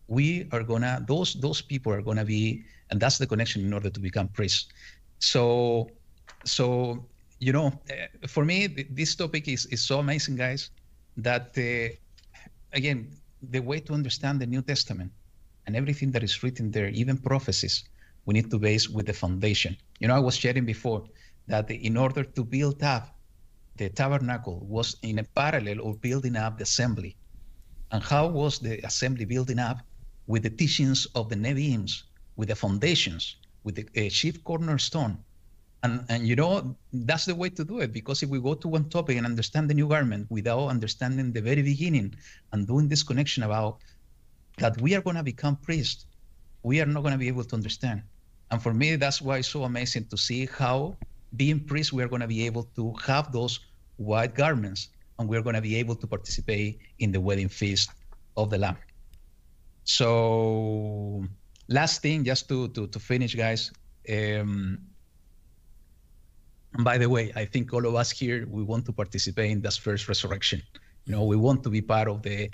we 0.07 0.47
are 0.51 0.63
gonna 0.63 1.03
those 1.07 1.33
those 1.35 1.61
people 1.61 1.91
are 1.91 2.01
gonna 2.01 2.25
be 2.25 2.63
and 2.89 2.99
that's 2.99 3.17
the 3.17 3.27
connection 3.27 3.63
in 3.63 3.73
order 3.73 3.89
to 3.89 3.99
become 3.99 4.27
priests 4.27 4.71
so 5.19 5.89
so 6.45 7.05
you 7.39 7.53
know 7.53 7.71
eh, 7.89 8.07
for 8.27 8.43
me 8.45 8.67
this 8.67 9.15
topic 9.15 9.47
is 9.47 9.65
is 9.67 9.81
so 9.81 9.99
amazing 9.99 10.35
guys 10.35 10.71
that 11.17 11.57
uh, 11.57 11.89
again 12.73 13.09
the 13.49 13.59
way 13.59 13.79
to 13.79 13.93
understand 13.93 14.39
the 14.39 14.45
new 14.45 14.61
testament 14.61 15.11
and 15.65 15.75
everything 15.75 16.11
that 16.11 16.23
is 16.23 16.43
written 16.43 16.71
there 16.71 16.89
even 16.89 17.17
prophecies 17.17 17.83
we 18.25 18.33
need 18.33 18.49
to 18.49 18.57
base 18.57 18.89
with 18.89 19.05
the 19.05 19.13
foundation. 19.13 19.75
You 19.99 20.07
know 20.07 20.15
i 20.15 20.19
was 20.19 20.35
sharing 20.35 20.65
before 20.65 21.03
that 21.47 21.69
in 21.69 21.97
order 21.97 22.23
to 22.23 22.43
build 22.43 22.81
up 22.83 23.13
the 23.75 23.89
tabernacle 23.89 24.59
was 24.67 24.95
in 25.01 25.19
a 25.19 25.23
parallel 25.23 25.87
of 25.87 25.99
building 25.99 26.35
up 26.35 26.57
the 26.57 26.63
assembly. 26.63 27.17
And 27.91 28.03
how 28.03 28.27
was 28.27 28.59
the 28.59 28.79
assembly 28.85 29.25
building 29.25 29.59
up? 29.59 29.79
With 30.27 30.43
the 30.43 30.49
teachings 30.51 31.05
of 31.15 31.29
the 31.29 31.35
Nevi'im, 31.35 31.91
with 32.35 32.49
the 32.49 32.55
foundations, 32.55 33.35
with 33.63 33.75
the 33.75 34.05
uh, 34.05 34.09
chief 34.09 34.43
cornerstone 34.43 35.17
And, 35.83 36.05
and 36.07 36.25
you 36.25 36.37
know, 36.37 36.75
that's 36.93 37.25
the 37.25 37.35
way 37.35 37.49
to 37.49 37.65
do 37.65 37.79
it 37.79 37.91
because 37.91 38.23
if 38.23 38.29
we 38.29 38.39
go 38.39 38.53
to 38.53 38.67
one 38.69 38.89
topic 38.89 39.17
and 39.17 39.25
understand 39.25 39.69
the 39.69 39.73
new 39.73 39.87
garment 39.89 40.27
without 40.31 40.67
understanding 40.67 41.33
the 41.33 41.41
very 41.41 41.61
beginning 41.61 42.15
and 42.53 42.65
doing 42.65 42.87
this 42.87 43.03
connection 43.03 43.43
about 43.43 43.79
that 44.59 44.79
we 44.81 44.95
are 44.95 45.01
going 45.01 45.17
to 45.17 45.23
become 45.23 45.57
priests, 45.57 46.05
we 46.63 46.79
are 46.79 46.85
not 46.85 47.01
going 47.01 47.11
to 47.11 47.17
be 47.17 47.27
able 47.27 47.43
to 47.43 47.55
understand. 47.55 48.01
And 48.49 48.63
for 48.63 48.73
me, 48.73 48.95
that's 48.95 49.21
why 49.21 49.39
it's 49.39 49.49
so 49.49 49.65
amazing 49.65 50.05
to 50.05 50.17
see 50.17 50.45
how 50.45 50.95
being 51.35 51.59
priests, 51.59 51.91
we 51.91 52.01
are 52.01 52.07
going 52.07 52.21
to 52.21 52.27
be 52.27 52.45
able 52.45 52.63
to 52.75 52.93
have 53.05 53.33
those 53.33 53.59
white 53.97 54.35
garments 54.35 54.87
and 55.19 55.27
we're 55.27 55.41
going 55.41 55.55
to 55.55 55.61
be 55.61 55.75
able 55.75 55.95
to 55.95 56.07
participate 56.07 56.79
in 56.99 57.11
the 57.11 57.19
wedding 57.19 57.49
feast 57.49 57.91
of 58.37 58.49
the 58.49 58.57
Lamb. 58.57 58.77
So, 59.83 61.25
last 61.67 62.01
thing, 62.01 62.23
just 62.23 62.47
to, 62.49 62.69
to, 62.69 62.87
to 62.87 62.99
finish, 62.99 63.35
guys. 63.35 63.71
Um, 64.09 64.79
and 66.75 66.83
by 66.83 66.97
the 66.97 67.07
way, 67.07 67.31
I 67.35 67.45
think 67.45 67.71
all 67.73 67.85
of 67.85 67.95
us 67.95 68.09
here, 68.09 68.47
we 68.49 68.63
want 68.63 68.85
to 68.85 68.91
participate 68.91 69.51
in 69.51 69.61
that 69.61 69.75
first 69.75 70.07
resurrection. 70.07 70.61
You 71.05 71.11
know, 71.13 71.23
we 71.23 71.35
want 71.35 71.63
to 71.63 71.69
be 71.69 71.81
part 71.81 72.07
of 72.07 72.23
the 72.23 72.49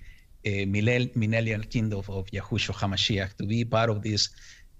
uh, 0.46 0.66
millennial 0.68 1.62
kingdom 1.62 2.00
of 2.00 2.26
Yahushua 2.28 2.76
HaMashiach, 2.76 3.38
to 3.38 3.46
be 3.46 3.64
part 3.64 3.90
of 3.90 4.02
this 4.02 4.30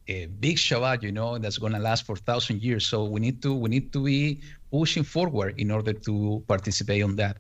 uh, 0.10 0.26
big 0.40 0.57
Shabbat, 0.57 1.03
you 1.03 1.11
know, 1.11 1.38
that's 1.38 1.57
going 1.57 1.74
to 1.74 1.80
last 1.80 2.06
for 2.06 2.16
thousand 2.18 2.61
years. 2.61 2.86
So 2.86 3.06
we 3.06 3.20
need 3.22 3.41
to 3.44 3.53
we 3.53 3.70
need 3.70 3.94
to 3.94 4.03
be 4.03 4.41
pushing 4.72 5.03
forward 5.03 5.57
in 5.57 5.72
order 5.72 5.94
to 5.94 6.44
participate 6.48 7.03
on 7.03 7.16
that. 7.18 7.38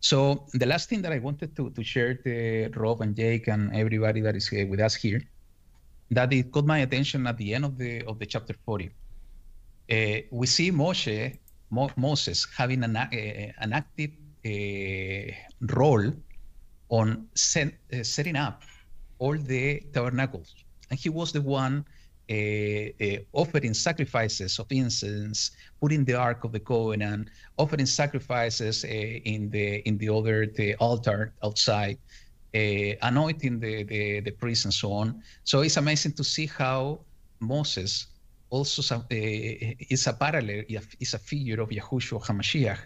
So 0.00 0.46
the 0.54 0.66
last 0.66 0.88
thing 0.88 1.02
that 1.02 1.12
I 1.12 1.18
wanted 1.18 1.56
to, 1.56 1.70
to 1.70 1.82
share 1.82 2.14
to 2.14 2.70
Rob 2.76 3.00
and 3.02 3.14
Jake 3.14 3.48
and 3.48 3.74
everybody 3.74 4.20
that 4.20 4.36
is 4.36 4.50
with 4.50 4.80
us 4.80 4.94
here, 4.94 5.20
that 6.10 6.32
it 6.32 6.52
caught 6.52 6.66
my 6.66 6.78
attention 6.78 7.26
at 7.26 7.36
the 7.36 7.54
end 7.54 7.64
of 7.64 7.76
the 7.76 8.02
of 8.04 8.18
the 8.18 8.26
chapter 8.26 8.54
40 8.64 8.86
uh, 8.86 9.05
Eh, 9.88 10.22
we 10.32 10.46
see 10.46 10.72
Moshe, 10.72 11.38
Mo- 11.70 11.90
Moses 11.96 12.46
having 12.56 12.82
an, 12.82 12.96
uh, 12.96 13.06
an 13.60 13.72
active 13.72 14.10
uh, 14.44 15.32
role 15.74 16.12
on 16.88 17.28
set, 17.34 17.72
setting 18.02 18.36
up 18.36 18.62
all 19.18 19.36
the 19.36 19.80
tabernacles. 19.92 20.54
And 20.90 20.98
he 20.98 21.08
was 21.08 21.32
the 21.32 21.40
one 21.42 21.84
offering 23.32 23.74
sacrifices 23.74 24.58
of 24.58 24.66
incense, 24.70 25.52
putting 25.80 26.04
the 26.04 26.14
Ark 26.14 26.42
of 26.42 26.50
the 26.50 26.58
Covenant, 26.60 27.30
offering 27.56 27.86
sacrifices 27.86 28.82
in 28.84 29.48
the 29.50 29.76
in 29.88 29.96
the 29.98 30.08
other 30.08 30.46
the 30.46 30.74
altar 30.76 31.34
outside, 31.44 31.98
anointing 32.52 33.60
the, 33.60 33.84
the, 33.84 34.20
the 34.20 34.30
priests 34.32 34.64
and 34.64 34.74
so 34.74 34.92
on. 34.92 35.22
So 35.44 35.60
it's 35.60 35.76
amazing 35.76 36.14
to 36.14 36.24
see 36.24 36.46
how 36.46 37.04
Moses 37.40 38.08
also 38.50 38.82
uh, 38.94 39.04
is 39.10 40.06
a 40.06 40.12
parallel, 40.12 40.64
is 41.00 41.14
a 41.14 41.18
figure 41.18 41.60
of 41.60 41.70
Yahushua 41.70 42.24
HaMashiach, 42.24 42.78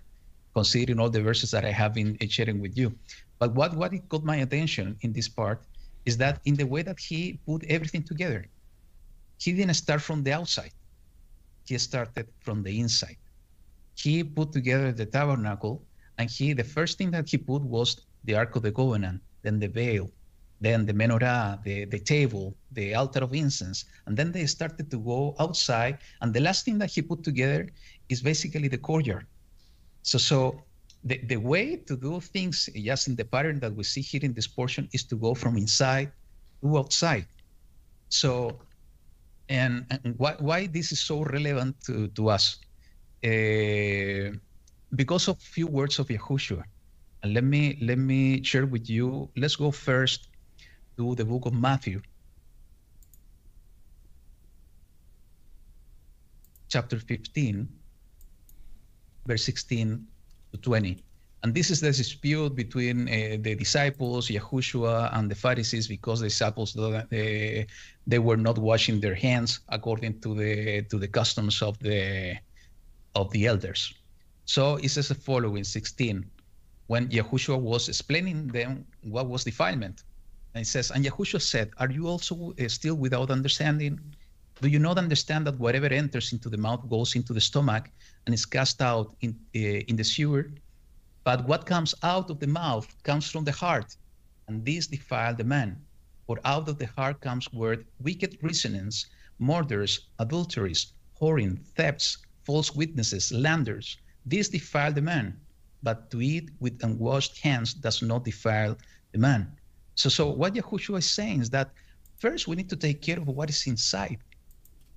considering 0.54 0.98
all 0.98 1.10
the 1.10 1.22
verses 1.22 1.50
that 1.50 1.64
I 1.64 1.70
have 1.70 1.94
been 1.94 2.16
sharing 2.28 2.60
with 2.60 2.76
you. 2.76 2.92
But 3.38 3.54
what, 3.54 3.74
what 3.74 3.92
it 3.92 4.08
got 4.08 4.24
my 4.24 4.36
attention 4.36 4.96
in 5.02 5.12
this 5.12 5.28
part 5.28 5.62
is 6.06 6.16
that 6.18 6.40
in 6.44 6.54
the 6.54 6.66
way 6.66 6.82
that 6.82 6.98
he 6.98 7.38
put 7.46 7.64
everything 7.64 8.02
together, 8.02 8.46
he 9.38 9.52
didn't 9.52 9.74
start 9.74 10.02
from 10.02 10.22
the 10.22 10.32
outside. 10.32 10.72
He 11.66 11.78
started 11.78 12.26
from 12.40 12.62
the 12.62 12.80
inside. 12.80 13.16
He 13.94 14.24
put 14.24 14.52
together 14.52 14.92
the 14.92 15.06
tabernacle, 15.06 15.82
and 16.18 16.30
he 16.30 16.52
the 16.52 16.64
first 16.64 16.98
thing 16.98 17.10
that 17.12 17.28
he 17.28 17.36
put 17.36 17.62
was 17.62 18.00
the 18.24 18.34
Ark 18.34 18.56
of 18.56 18.62
the 18.62 18.72
Covenant, 18.72 19.20
then 19.42 19.58
the 19.58 19.68
veil, 19.68 20.10
then 20.60 20.84
the 20.84 20.92
menorah, 20.92 21.62
the, 21.64 21.86
the 21.86 21.98
table, 21.98 22.54
the 22.72 22.94
altar 22.94 23.20
of 23.20 23.34
incense. 23.34 23.86
And 24.06 24.16
then 24.16 24.30
they 24.30 24.46
started 24.46 24.90
to 24.90 24.98
go 24.98 25.34
outside. 25.38 25.98
And 26.20 26.34
the 26.34 26.40
last 26.40 26.64
thing 26.64 26.78
that 26.78 26.90
he 26.90 27.02
put 27.02 27.24
together 27.24 27.68
is 28.08 28.20
basically 28.20 28.68
the 28.68 28.78
courtyard. 28.78 29.26
So, 30.02 30.18
so 30.18 30.62
the, 31.04 31.18
the 31.24 31.36
way 31.36 31.76
to 31.76 31.96
do 31.96 32.20
things, 32.20 32.68
just 32.74 33.08
in 33.08 33.16
the 33.16 33.24
pattern 33.24 33.58
that 33.60 33.74
we 33.74 33.84
see 33.84 34.02
here 34.02 34.20
in 34.22 34.34
this 34.34 34.46
portion, 34.46 34.88
is 34.92 35.04
to 35.04 35.16
go 35.16 35.34
from 35.34 35.56
inside 35.56 36.12
to 36.60 36.78
outside. 36.78 37.26
So, 38.10 38.58
and, 39.48 39.86
and 40.04 40.14
why, 40.18 40.34
why 40.38 40.66
this 40.66 40.92
is 40.92 41.00
so 41.00 41.22
relevant 41.22 41.76
to, 41.86 42.08
to 42.08 42.28
us? 42.28 42.58
Uh, 43.24 44.36
because 44.94 45.28
of 45.28 45.38
few 45.38 45.66
words 45.66 45.98
of 45.98 46.08
Yahushua. 46.08 46.64
And 47.22 47.34
let 47.34 47.44
me 47.44 47.78
let 47.82 47.98
me 47.98 48.42
share 48.42 48.64
with 48.64 48.88
you. 48.88 49.28
Let's 49.36 49.54
go 49.54 49.70
first 49.70 50.29
to 50.96 51.14
the 51.14 51.24
book 51.24 51.46
of 51.46 51.54
Matthew, 51.54 52.00
chapter 56.68 56.98
15, 56.98 57.68
verse 59.26 59.44
16 59.44 60.06
to 60.52 60.58
20. 60.58 61.04
And 61.42 61.54
this 61.54 61.70
is 61.70 61.80
the 61.80 61.90
dispute 61.90 62.54
between 62.54 63.08
uh, 63.08 63.38
the 63.40 63.54
disciples, 63.54 64.28
Yahushua, 64.28 65.16
and 65.16 65.30
the 65.30 65.34
Pharisees, 65.34 65.88
because 65.88 66.20
the 66.20 66.26
disciples 66.26 66.76
uh, 66.76 67.02
they 67.10 68.18
were 68.18 68.36
not 68.36 68.58
washing 68.58 69.00
their 69.00 69.14
hands 69.14 69.60
according 69.70 70.20
to 70.20 70.34
the 70.34 70.82
to 70.90 70.98
the 70.98 71.08
customs 71.08 71.62
of 71.62 71.78
the 71.78 72.36
of 73.14 73.30
the 73.30 73.46
elders. 73.46 73.94
So 74.44 74.76
it 74.76 74.90
says 74.90 75.08
the 75.08 75.14
following 75.14 75.64
16, 75.64 76.26
when 76.88 77.08
Yahushua 77.08 77.58
was 77.58 77.88
explaining 77.88 78.48
them 78.48 78.84
what 79.02 79.26
was 79.26 79.44
defilement. 79.44 80.02
And 80.54 80.62
it 80.62 80.66
says, 80.66 80.90
And 80.90 81.04
Yahushua 81.04 81.40
said, 81.40 81.70
Are 81.78 81.90
you 81.90 82.08
also 82.08 82.52
uh, 82.58 82.68
still 82.68 82.96
without 82.96 83.30
understanding? 83.30 84.00
Do 84.60 84.68
you 84.68 84.78
not 84.78 84.98
understand 84.98 85.46
that 85.46 85.58
whatever 85.58 85.86
enters 85.86 86.32
into 86.32 86.48
the 86.48 86.58
mouth 86.58 86.88
goes 86.88 87.14
into 87.14 87.32
the 87.32 87.40
stomach 87.40 87.88
and 88.26 88.34
is 88.34 88.44
cast 88.44 88.82
out 88.82 89.14
in, 89.20 89.30
uh, 89.56 89.58
in 89.88 89.96
the 89.96 90.04
sewer? 90.04 90.50
But 91.24 91.46
what 91.46 91.66
comes 91.66 91.94
out 92.02 92.30
of 92.30 92.40
the 92.40 92.46
mouth 92.46 92.88
comes 93.04 93.30
from 93.30 93.44
the 93.44 93.52
heart, 93.52 93.96
and 94.48 94.64
this 94.64 94.86
defile 94.86 95.34
the 95.34 95.44
man. 95.44 95.80
For 96.26 96.38
out 96.44 96.68
of 96.68 96.78
the 96.78 96.86
heart 96.86 97.20
comes 97.20 97.52
word 97.52 97.86
wicked 98.00 98.38
reasonings, 98.42 99.06
murders, 99.38 100.08
adulteries, 100.18 100.92
whoring, 101.20 101.58
thefts, 101.76 102.18
false 102.42 102.74
witnesses, 102.74 103.26
slanders. 103.26 103.98
This 104.26 104.48
defile 104.48 104.92
the 104.92 105.02
man. 105.02 105.38
But 105.82 106.10
to 106.10 106.20
eat 106.20 106.50
with 106.58 106.82
unwashed 106.82 107.38
hands 107.38 107.72
does 107.72 108.02
not 108.02 108.24
defile 108.24 108.76
the 109.12 109.18
man. 109.18 109.56
So, 110.00 110.08
so 110.08 110.30
what 110.30 110.54
Yahushua 110.54 110.98
is 110.98 111.10
saying 111.10 111.42
is 111.42 111.50
that 111.50 111.72
first 112.16 112.48
we 112.48 112.56
need 112.56 112.70
to 112.70 112.76
take 112.76 113.02
care 113.02 113.18
of 113.18 113.28
what 113.28 113.50
is 113.50 113.66
inside. 113.66 114.16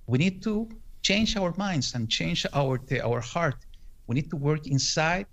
We 0.06 0.16
need 0.16 0.42
to 0.44 0.66
change 1.02 1.36
our 1.36 1.52
minds 1.58 1.94
and 1.94 2.08
change 2.08 2.46
our 2.54 2.80
our 3.08 3.20
heart. 3.20 3.58
We 4.06 4.14
need 4.18 4.30
to 4.30 4.38
work 4.48 4.66
inside 4.66 5.26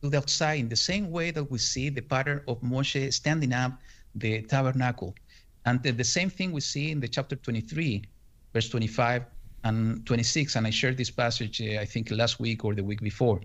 to 0.00 0.08
the 0.08 0.16
outside 0.16 0.60
in 0.64 0.68
the 0.70 0.82
same 0.90 1.10
way 1.10 1.30
that 1.36 1.44
we 1.52 1.58
see 1.58 1.90
the 1.90 2.00
pattern 2.14 2.40
of 2.48 2.56
Moshe 2.62 3.12
standing 3.12 3.52
up 3.52 3.72
the 4.14 4.32
tabernacle. 4.52 5.14
And 5.66 5.82
the, 5.82 5.90
the 5.90 6.10
same 6.16 6.30
thing 6.30 6.48
we 6.50 6.62
see 6.62 6.90
in 6.90 6.98
the 7.00 7.08
chapter 7.16 7.36
23, 7.36 8.04
verse 8.54 8.68
25 8.70 9.26
and 9.64 10.06
26. 10.06 10.56
And 10.56 10.66
I 10.66 10.70
shared 10.70 10.96
this 10.96 11.10
passage, 11.10 11.60
uh, 11.60 11.80
I 11.84 11.84
think, 11.84 12.10
last 12.10 12.40
week 12.40 12.64
or 12.64 12.74
the 12.74 12.84
week 12.84 13.02
before 13.02 13.40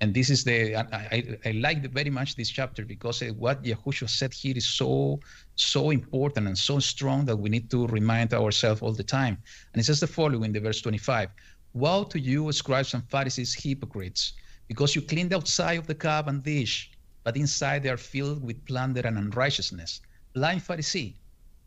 and 0.00 0.14
this 0.14 0.30
is 0.30 0.44
the 0.44 0.76
I, 0.76 0.80
I, 0.92 1.38
I 1.44 1.50
like 1.52 1.82
very 1.92 2.10
much 2.10 2.36
this 2.36 2.48
chapter 2.48 2.84
because 2.84 3.20
uh, 3.22 3.26
what 3.36 3.64
Yahushua 3.64 4.08
said 4.08 4.32
here 4.32 4.56
is 4.56 4.66
so 4.66 5.18
so 5.56 5.90
important 5.90 6.46
and 6.46 6.56
so 6.56 6.78
strong 6.78 7.24
that 7.24 7.36
we 7.36 7.50
need 7.50 7.68
to 7.70 7.86
remind 7.88 8.32
ourselves 8.32 8.80
all 8.80 8.92
the 8.92 9.02
time. 9.02 9.38
And 9.72 9.80
it 9.80 9.84
says 9.84 10.00
the 10.00 10.06
following, 10.06 10.52
the 10.52 10.60
verse 10.60 10.80
25: 10.80 11.30
"Woe 11.72 12.04
to 12.04 12.20
you, 12.20 12.50
scribes 12.52 12.94
and 12.94 13.02
Pharisees, 13.10 13.54
hypocrites, 13.54 14.34
because 14.68 14.94
you 14.94 15.02
clean 15.02 15.28
the 15.28 15.36
outside 15.36 15.78
of 15.78 15.86
the 15.88 15.96
cup 15.96 16.28
and 16.28 16.42
dish, 16.44 16.92
but 17.24 17.36
inside 17.36 17.82
they 17.82 17.90
are 17.90 17.96
filled 17.96 18.42
with 18.42 18.64
plunder 18.66 19.00
and 19.04 19.18
unrighteousness. 19.18 20.00
Blind 20.32 20.60
Pharisee, 20.60 21.14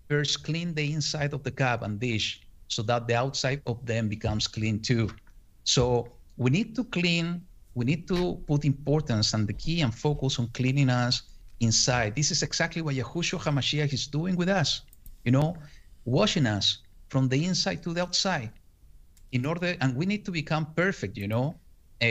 first 0.07 0.43
clean 0.43 0.73
the 0.73 0.93
inside 0.93 1.33
of 1.33 1.43
the 1.43 1.51
cup 1.51 1.81
and 1.81 1.99
dish, 1.99 2.41
so 2.69 2.81
that 2.83 3.07
the 3.07 3.15
outside 3.15 3.61
of 3.65 3.85
them 3.85 4.07
becomes 4.07 4.47
clean 4.47 4.79
too." 4.79 5.09
So 5.65 6.07
we 6.37 6.49
need 6.49 6.75
to 6.77 6.85
clean 6.85 7.45
we 7.73 7.85
need 7.85 8.07
to 8.07 8.41
put 8.47 8.65
importance 8.65 9.33
and 9.33 9.47
the 9.47 9.53
key 9.53 9.81
and 9.81 9.93
focus 9.93 10.39
on 10.39 10.47
cleaning 10.47 10.89
us 10.89 11.23
inside. 11.59 12.15
This 12.15 12.31
is 12.31 12.43
exactly 12.43 12.81
what 12.81 12.95
Yahushua 12.95 13.39
HaMashiach 13.39 13.93
is 13.93 14.07
doing 14.07 14.35
with 14.35 14.49
us, 14.49 14.81
you 15.23 15.31
know, 15.31 15.55
washing 16.05 16.45
us 16.45 16.79
from 17.09 17.29
the 17.29 17.45
inside 17.45 17.83
to 17.83 17.93
the 17.93 18.01
outside 18.01 18.51
in 19.31 19.45
order, 19.45 19.75
and 19.79 19.95
we 19.95 20.05
need 20.05 20.25
to 20.25 20.31
become 20.31 20.65
perfect, 20.75 21.17
you 21.17 21.27
know, 21.27 21.55
uh, 22.01 22.05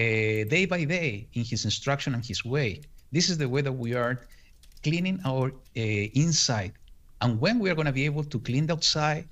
day 0.54 0.66
by 0.66 0.84
day 0.84 1.26
in 1.34 1.44
his 1.44 1.64
instruction 1.64 2.14
and 2.14 2.24
his 2.24 2.44
way. 2.44 2.80
This 3.12 3.28
is 3.28 3.36
the 3.36 3.48
way 3.48 3.60
that 3.60 3.72
we 3.72 3.94
are 3.94 4.20
cleaning 4.82 5.20
our 5.24 5.48
uh, 5.48 5.80
inside. 6.24 6.72
And 7.20 7.38
when 7.40 7.58
we 7.58 7.68
are 7.68 7.74
going 7.74 7.86
to 7.86 7.92
be 7.92 8.06
able 8.06 8.24
to 8.24 8.38
clean 8.38 8.66
the 8.66 8.72
outside, 8.72 9.26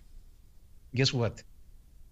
guess 0.94 1.12
what? 1.12 1.42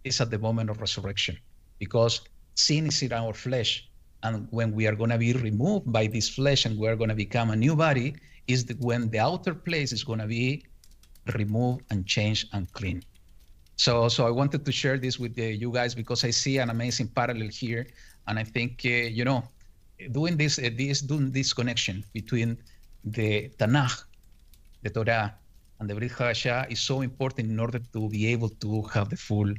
It's 0.04 0.20
at 0.20 0.30
the 0.30 0.38
moment 0.38 0.70
of 0.70 0.80
resurrection 0.80 1.36
because 1.78 2.20
sin 2.54 2.86
is 2.86 3.02
in 3.02 3.12
our 3.12 3.34
flesh 3.34 3.86
and 4.22 4.46
when 4.50 4.72
we 4.72 4.86
are 4.86 4.94
going 4.94 5.10
to 5.10 5.18
be 5.18 5.32
removed 5.32 5.90
by 5.92 6.06
this 6.06 6.28
flesh 6.28 6.64
and 6.66 6.78
we're 6.78 6.96
going 6.96 7.10
to 7.10 7.14
become 7.14 7.50
a 7.50 7.56
new 7.56 7.76
body 7.76 8.14
is 8.48 8.64
the, 8.64 8.74
when 8.74 9.10
the 9.10 9.18
outer 9.18 9.54
place 9.54 9.92
is 9.92 10.04
going 10.04 10.18
to 10.18 10.26
be 10.26 10.64
removed 11.34 11.82
and 11.90 12.06
changed 12.06 12.48
and 12.52 12.72
clean 12.72 13.02
So, 13.76 14.08
so 14.08 14.26
I 14.26 14.30
wanted 14.30 14.64
to 14.64 14.72
share 14.72 14.98
this 14.98 15.18
with 15.18 15.38
uh, 15.38 15.42
you 15.42 15.70
guys 15.70 15.94
because 15.94 16.24
I 16.24 16.30
see 16.30 16.58
an 16.58 16.70
amazing 16.70 17.08
parallel 17.08 17.48
here, 17.48 17.86
and 18.26 18.38
I 18.38 18.44
think 18.44 18.80
uh, 18.84 18.88
you 18.88 19.24
know, 19.24 19.44
doing 20.12 20.36
this, 20.36 20.58
uh, 20.58 20.70
this, 20.76 21.00
doing 21.02 21.30
this 21.30 21.52
connection 21.52 22.04
between 22.14 22.56
the 23.04 23.50
Tanakh, 23.58 24.04
the 24.82 24.90
Torah, 24.90 25.34
and 25.78 25.90
the 25.90 25.94
Brit 25.94 26.12
Hadashah 26.12 26.70
is 26.72 26.80
so 26.80 27.02
important 27.02 27.50
in 27.50 27.60
order 27.60 27.78
to 27.92 28.08
be 28.08 28.26
able 28.28 28.48
to 28.48 28.82
have 28.94 29.10
the 29.10 29.16
full 29.16 29.52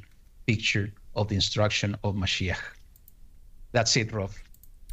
picture 0.47 0.91
of 1.15 1.27
the 1.27 1.35
instruction 1.35 1.95
of 2.03 2.15
Mashiach. 2.15 2.57
That's 3.71 3.95
it, 3.97 4.11
Rob. 4.11 4.31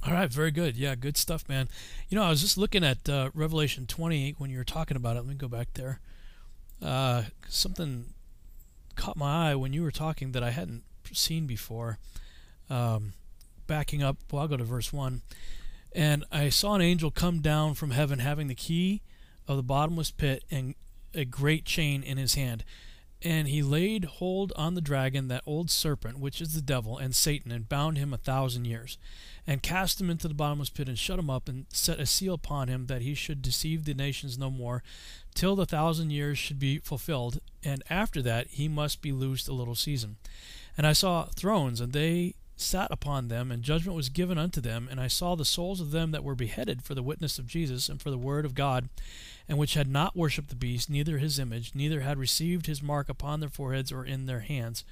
All 0.07 0.13
right, 0.13 0.31
very 0.31 0.51
good. 0.51 0.77
Yeah, 0.77 0.97
good 0.97 1.17
stuff, 1.17 1.49
man. 1.49 1.69
You 2.11 2.19
know, 2.19 2.25
I 2.25 2.29
was 2.29 2.43
just 2.43 2.59
looking 2.59 2.85
at 2.85 3.09
uh, 3.09 3.31
Revelation 3.33 3.87
20 3.87 4.35
when 4.37 4.51
you 4.51 4.59
were 4.59 4.65
talking 4.65 4.99
about 4.99 5.17
it. 5.17 5.21
Let 5.21 5.29
me 5.29 5.35
go 5.35 5.49
back 5.49 5.69
there. 5.75 5.99
Uh, 6.83 7.23
something 7.49 8.13
caught 8.97 9.17
my 9.17 9.51
eye 9.51 9.55
when 9.55 9.73
you 9.73 9.83
were 9.83 9.91
talking 9.91 10.33
that 10.33 10.43
I 10.43 10.51
hadn't 10.51 10.83
seen 11.11 11.47
before. 11.47 11.99
Um, 12.69 13.15
backing 13.67 14.03
up, 14.03 14.19
well, 14.31 14.43
I'll 14.43 14.49
go 14.49 14.59
to 14.59 14.65
verse 14.65 14.93
1. 14.93 15.23
And 15.95 16.25
I 16.31 16.51
saw 16.51 16.75
an 16.75 16.83
angel 16.83 17.11
come 17.11 17.41
down 17.41 17.73
from 17.73 17.93
heaven 17.93 18.19
having 18.19 18.49
the 18.49 18.55
key 18.55 19.01
of 19.49 19.57
the 19.57 19.63
bottomless 19.63 20.11
pit 20.11 20.45
and 20.51 20.75
a 21.15 21.25
great 21.25 21.65
chain 21.65 22.03
in 22.03 22.19
his 22.19 22.35
hand. 22.35 22.63
And 23.23 23.49
he 23.49 23.63
laid 23.63 24.05
hold 24.05 24.53
on 24.55 24.75
the 24.75 24.83
dragon, 24.83 25.29
that 25.29 25.45
old 25.47 25.71
serpent, 25.71 26.19
which 26.19 26.43
is 26.43 26.53
the 26.53 26.61
devil 26.61 26.99
and 26.99 27.15
Satan, 27.15 27.51
and 27.51 27.67
bound 27.67 27.97
him 27.97 28.13
a 28.13 28.19
thousand 28.19 28.67
years 28.67 28.99
and 29.47 29.63
cast 29.63 30.01
him 30.01 30.11
into 30.11 30.29
the 30.29 30.35
bottomless 30.35 30.71
pit 30.71 30.89
and 30.89 30.99
shut 30.99 31.19
him 31.19 31.31
up 31.31 31.49
and 31.49 31.67
set 31.69 32.01
a 32.01 32.07
seal 32.07 32.35
upon 32.35 32.69
him 32.69 32.87
that 32.87 33.03
he 33.03 33.15
should 33.15 33.43
deceive 33.43 33.85
the 33.85 33.95
nations 33.95 34.39
no 34.39 34.51
more 34.51 34.83
till 35.35 35.57
the 35.57 35.67
thousand 35.67 36.11
years 36.11 36.39
should 36.39 36.59
be 36.59 36.79
fulfilled 36.79 37.41
and 37.63 37.83
after 37.91 38.23
that 38.23 38.47
he 38.49 38.69
must 38.69 39.03
be 39.03 39.13
loosed 39.13 39.49
a 39.49 39.53
little 39.53 39.75
season. 39.75 40.17
And 40.77 40.87
i 40.87 40.93
saw 40.93 41.25
thrones 41.35 41.81
and 41.81 41.93
they 41.93 42.35
sat 42.57 42.91
upon 42.91 43.29
them 43.29 43.51
and 43.51 43.63
judgment 43.63 43.97
was 43.97 44.09
given 44.09 44.39
unto 44.39 44.61
them 44.61 44.89
and 44.91 45.01
i 45.01 45.09
saw 45.09 45.35
the 45.35 45.45
souls 45.45 45.81
of 45.81 45.91
them 45.91 46.13
that 46.13 46.23
were 46.23 46.37
beheaded 46.37 46.83
for 46.83 46.95
the 46.95 47.03
witness 47.03 47.39
of 47.39 47.47
jesus 47.49 47.89
and 47.89 48.01
for 48.01 48.11
the 48.11 48.19
word 48.19 48.45
of 48.45 48.55
god 48.55 48.89
and 49.49 49.59
which 49.59 49.75
had 49.75 49.89
not 49.89 50.17
worshipped 50.17 50.51
the 50.51 50.55
beast 50.55 50.89
neither 50.89 51.19
his 51.19 51.39
image 51.39 51.73
neither 51.75 52.01
had 52.01 52.17
received 52.17 52.67
his 52.67 52.83
mark 52.83 53.09
upon 53.09 53.41
their 53.41 53.49
foreheads 53.49 53.91
or 53.91 54.05
in 54.05 54.27
their 54.27 54.41
hands 54.41 54.85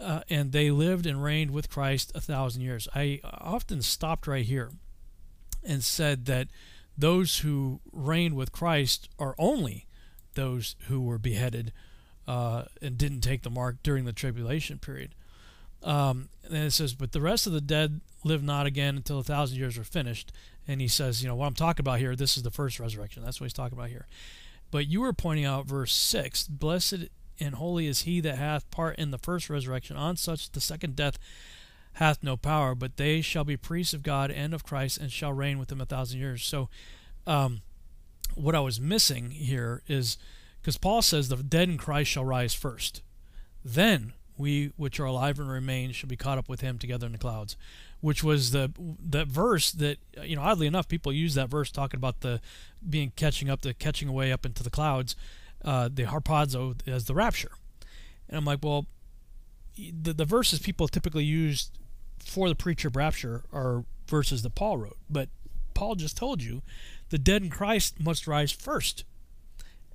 uh, 0.00 0.20
and 0.28 0.52
they 0.52 0.70
lived 0.70 1.06
and 1.06 1.22
reigned 1.22 1.50
with 1.50 1.70
Christ 1.70 2.12
a 2.14 2.20
thousand 2.20 2.62
years. 2.62 2.88
I 2.94 3.20
often 3.24 3.82
stopped 3.82 4.26
right 4.26 4.44
here 4.44 4.70
and 5.64 5.82
said 5.82 6.26
that 6.26 6.48
those 6.96 7.38
who 7.38 7.80
reigned 7.92 8.34
with 8.36 8.52
Christ 8.52 9.08
are 9.18 9.34
only 9.38 9.86
those 10.34 10.76
who 10.88 11.00
were 11.00 11.18
beheaded 11.18 11.72
uh, 12.26 12.64
and 12.82 12.98
didn't 12.98 13.20
take 13.20 13.42
the 13.42 13.50
mark 13.50 13.82
during 13.82 14.04
the 14.04 14.12
tribulation 14.12 14.78
period. 14.78 15.14
Um, 15.82 16.28
and 16.44 16.56
it 16.56 16.72
says, 16.72 16.94
but 16.94 17.12
the 17.12 17.20
rest 17.20 17.46
of 17.46 17.52
the 17.52 17.60
dead 17.60 18.00
live 18.24 18.42
not 18.42 18.66
again 18.66 18.96
until 18.96 19.18
a 19.18 19.24
thousand 19.24 19.58
years 19.58 19.78
are 19.78 19.84
finished. 19.84 20.32
And 20.66 20.80
he 20.80 20.88
says, 20.88 21.22
you 21.22 21.28
know, 21.28 21.36
what 21.36 21.46
I'm 21.46 21.54
talking 21.54 21.82
about 21.82 22.00
here, 22.00 22.16
this 22.16 22.36
is 22.36 22.42
the 22.42 22.50
first 22.50 22.80
resurrection. 22.80 23.22
That's 23.22 23.40
what 23.40 23.44
he's 23.44 23.52
talking 23.52 23.78
about 23.78 23.90
here. 23.90 24.06
But 24.70 24.88
you 24.88 25.00
were 25.00 25.12
pointing 25.12 25.44
out 25.44 25.66
verse 25.66 25.94
6 25.94 26.48
Blessed 26.48 27.06
and 27.40 27.54
holy 27.56 27.86
is 27.86 28.02
he 28.02 28.20
that 28.20 28.36
hath 28.36 28.70
part 28.70 28.98
in 28.98 29.10
the 29.10 29.18
first 29.18 29.50
resurrection. 29.50 29.96
On 29.96 30.16
such 30.16 30.50
the 30.50 30.60
second 30.60 30.96
death 30.96 31.18
hath 31.94 32.22
no 32.22 32.36
power, 32.36 32.74
but 32.74 32.96
they 32.96 33.20
shall 33.20 33.44
be 33.44 33.56
priests 33.56 33.94
of 33.94 34.02
God 34.02 34.30
and 34.30 34.52
of 34.52 34.64
Christ, 34.64 34.98
and 34.98 35.10
shall 35.10 35.32
reign 35.32 35.58
with 35.58 35.72
him 35.72 35.80
a 35.80 35.86
thousand 35.86 36.20
years. 36.20 36.44
So, 36.44 36.68
um, 37.26 37.62
what 38.34 38.54
I 38.54 38.60
was 38.60 38.80
missing 38.80 39.30
here 39.30 39.82
is 39.88 40.18
because 40.60 40.76
Paul 40.76 41.00
says 41.00 41.28
the 41.28 41.36
dead 41.36 41.68
in 41.68 41.78
Christ 41.78 42.10
shall 42.10 42.24
rise 42.24 42.54
first. 42.54 43.02
Then 43.64 44.12
we 44.36 44.72
which 44.76 45.00
are 45.00 45.04
alive 45.04 45.38
and 45.38 45.48
remain 45.48 45.92
shall 45.92 46.08
be 46.08 46.16
caught 46.16 46.38
up 46.38 46.48
with 46.48 46.60
him 46.60 46.78
together 46.78 47.06
in 47.06 47.12
the 47.12 47.18
clouds 47.18 47.56
which 48.00 48.22
was 48.22 48.50
the 48.50 48.70
that 49.00 49.26
verse 49.26 49.72
that 49.72 49.98
you 50.22 50.36
know 50.36 50.42
oddly 50.42 50.66
enough 50.66 50.88
people 50.88 51.12
use 51.12 51.34
that 51.34 51.48
verse 51.48 51.70
talking 51.70 51.98
about 51.98 52.20
the 52.20 52.40
being 52.88 53.12
catching 53.16 53.48
up 53.48 53.62
the 53.62 53.74
catching 53.74 54.08
away 54.08 54.32
up 54.32 54.44
into 54.44 54.62
the 54.62 54.70
clouds 54.70 55.16
uh, 55.64 55.88
the 55.92 56.04
harpazo 56.04 56.76
as 56.86 57.04
the 57.06 57.14
rapture. 57.14 57.52
And 58.28 58.38
I'm 58.38 58.44
like, 58.44 58.60
well, 58.62 58.86
the, 59.76 60.12
the 60.12 60.24
verses 60.24 60.58
people 60.58 60.88
typically 60.88 61.24
use 61.24 61.70
for 62.18 62.48
the 62.48 62.54
pre-trib 62.54 62.96
rapture 62.96 63.44
are 63.52 63.84
verses 64.08 64.42
that 64.42 64.54
Paul 64.54 64.78
wrote. 64.78 64.96
But 65.08 65.28
Paul 65.74 65.94
just 65.94 66.16
told 66.16 66.42
you 66.42 66.62
the 67.10 67.18
dead 67.18 67.42
in 67.42 67.50
Christ 67.50 68.00
must 68.00 68.26
rise 68.26 68.52
first. 68.52 69.04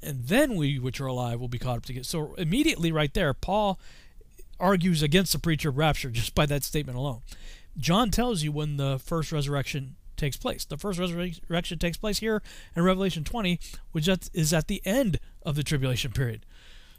And 0.04 0.26
then 0.26 0.56
we 0.56 0.80
which 0.80 1.00
are 1.00 1.08
alive 1.08 1.40
will 1.40 1.48
be 1.48 1.60
caught 1.60 1.78
up 1.78 1.86
together. 1.86 2.04
So 2.04 2.34
immediately 2.36 2.92
right 2.92 3.14
there, 3.14 3.34
Paul 3.34 3.80
argues 4.60 5.02
against 5.02 5.34
the 5.34 5.40
pre-trib 5.40 5.78
rapture 5.78 6.10
just 6.12 6.36
by 6.36 6.46
that 6.46 6.64
statement 6.64 6.98
alone. 6.98 7.22
John 7.78 8.12
tells 8.12 8.44
you 8.44 8.52
when 8.52 8.78
the 8.78 9.00
first 9.00 9.32
resurrection 9.32 9.96
takes 10.22 10.38
place. 10.38 10.64
The 10.64 10.78
first 10.78 11.00
resurrection 11.00 11.80
takes 11.80 11.98
place 11.98 12.20
here 12.20 12.42
in 12.76 12.84
Revelation 12.84 13.26
20, 13.26 13.60
which 13.92 14.08
is 14.34 14.54
at 14.54 14.68
the 14.68 14.82
end 14.86 15.20
of 15.44 15.56
the 15.56 15.64
tribulation 15.64 16.12
period. 16.12 16.46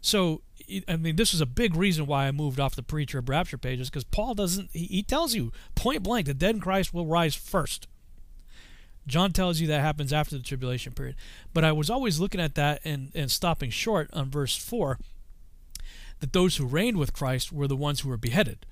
So, 0.02 0.42
I 0.88 0.96
mean, 0.96 1.14
this 1.14 1.32
is 1.32 1.40
a 1.40 1.46
big 1.46 1.76
reason 1.76 2.06
why 2.06 2.26
I 2.26 2.32
moved 2.32 2.58
off 2.58 2.74
the 2.74 2.82
pre-trib 2.82 3.28
rapture 3.28 3.56
pages 3.56 3.88
because 3.88 4.02
Paul 4.02 4.34
doesn't, 4.34 4.70
he, 4.72 5.02
tells 5.02 5.34
you 5.34 5.52
point 5.76 6.02
blank 6.02 6.26
the 6.26 6.34
dead 6.34 6.56
in 6.56 6.60
Christ 6.60 6.92
will 6.92 7.06
rise 7.06 7.36
first. 7.36 7.86
John 9.06 9.32
tells 9.32 9.60
you 9.60 9.68
that 9.68 9.80
happens 9.80 10.12
after 10.12 10.36
the 10.36 10.42
tribulation 10.42 10.92
period. 10.92 11.14
But 11.54 11.64
I 11.64 11.70
was 11.70 11.88
always 11.88 12.18
looking 12.18 12.40
at 12.40 12.56
that 12.56 12.80
and, 12.84 13.12
and 13.14 13.30
stopping 13.30 13.70
short 13.70 14.10
on 14.12 14.30
verse 14.30 14.56
4 14.56 14.98
that 16.18 16.32
those 16.32 16.56
who 16.56 16.66
reigned 16.66 16.96
with 16.96 17.12
Christ 17.12 17.52
were 17.52 17.68
the 17.68 17.76
ones 17.76 18.00
who 18.00 18.08
were 18.08 18.16
beheaded. 18.16 18.66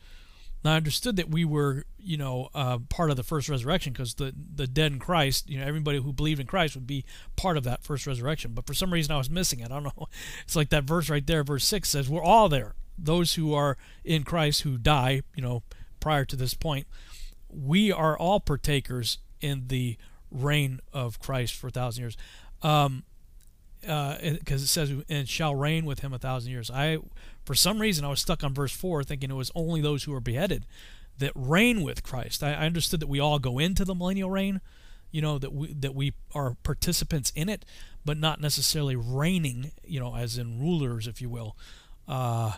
Now 0.65 0.75
I 0.75 0.77
understood 0.77 1.17
that 1.17 1.31
we 1.31 1.45
were, 1.45 1.85
you 1.99 2.17
know, 2.17 2.51
uh, 2.55 2.79
part 2.89 3.11
of 3.11 3.17
the 3.17 3.23
first 3.23 3.49
resurrection 3.49 3.93
because 3.93 4.15
the 4.15 4.35
the 4.55 4.67
dead 4.67 4.93
in 4.93 4.99
Christ, 4.99 5.49
you 5.49 5.59
know, 5.59 5.67
everybody 5.67 6.01
who 6.01 6.13
believed 6.13 6.41
in 6.41 6.47
Christ 6.47 6.75
would 6.75 6.87
be 6.87 7.05
part 7.37 7.57
of 7.57 7.65
that 7.65 7.83
first 7.83 8.07
resurrection. 8.07 8.53
But 8.53 8.67
for 8.67 8.75
some 8.75 8.93
reason, 8.93 9.13
I 9.13 9.19
was 9.19 9.31
missing 9.31 9.61
it. 9.61 9.71
I 9.71 9.81
don't 9.81 9.85
know. 9.85 10.09
It's 10.45 10.57
like 10.57 10.71
that 10.71 10.85
verse 10.85 11.09
right 11.09 11.27
there, 11.27 11.43
verse 11.45 11.65
six 11.65 11.89
says, 11.89 12.09
"We're 12.09 12.23
all 12.23 12.49
there. 12.49 12.75
Those 12.99 13.35
who 13.35 13.55
are 13.55 13.79
in 14.05 14.25
Christ 14.25 14.63
who 14.63 14.77
die, 14.77 15.23
you 15.35 15.43
know, 15.43 15.63
prior 16.01 16.25
to 16.27 16.37
this 16.37 16.55
point, 16.55 16.87
we 17.49 17.91
are 17.91 18.19
all 18.19 18.41
partakers 18.41 19.19
in 19.41 19.69
the 19.69 19.97
reign 20.31 20.81
of 20.93 21.19
Christ 21.21 21.55
for 21.55 21.69
a 21.69 21.71
thousand 21.71 22.03
years." 22.03 22.17
Um, 22.63 23.05
because 23.81 24.19
uh, 24.19 24.65
it 24.65 24.69
says 24.69 24.93
and 25.09 25.29
shall 25.29 25.55
reign 25.55 25.87
with 25.87 26.01
him 26.01 26.13
a 26.13 26.19
thousand 26.19 26.53
years. 26.53 26.71
I 26.71 26.99
for 27.45 27.55
some 27.55 27.81
reason, 27.81 28.05
I 28.05 28.09
was 28.09 28.21
stuck 28.21 28.45
on 28.45 28.55
verse 28.55 28.73
4 28.73 29.05
thinking 29.05 29.31
it 29.31 29.35
was 29.35 29.51
only 29.55 29.81
those 29.81 30.05
who 30.05 30.15
are 30.15 30.21
beheaded 30.21 30.67
that 31.19 31.33
reign 31.35 31.83
with 31.83 32.03
Christ. 32.03 32.43
I, 32.43 32.53
I 32.53 32.67
understood 32.67 33.01
that 33.01 33.09
we 33.09 33.21
all 33.21 33.39
go 33.39 33.59
into 33.59 33.85
the 33.85 33.95
millennial 33.95 34.31
reign, 34.31 34.61
you 35.11 35.23
know, 35.23 35.39
that 35.39 35.53
we, 35.53 35.73
that 35.75 35.95
we 35.95 36.15
are 36.35 36.57
participants 36.63 37.31
in 37.37 37.49
it, 37.49 37.65
but 38.05 38.19
not 38.19 38.41
necessarily 38.41 38.97
reigning, 38.97 39.73
you 39.85 40.01
know, 40.01 40.17
as 40.17 40.39
in 40.39 40.61
rulers, 40.61 41.07
if 41.07 41.21
you 41.21 41.29
will, 41.29 41.57
uh, 42.09 42.53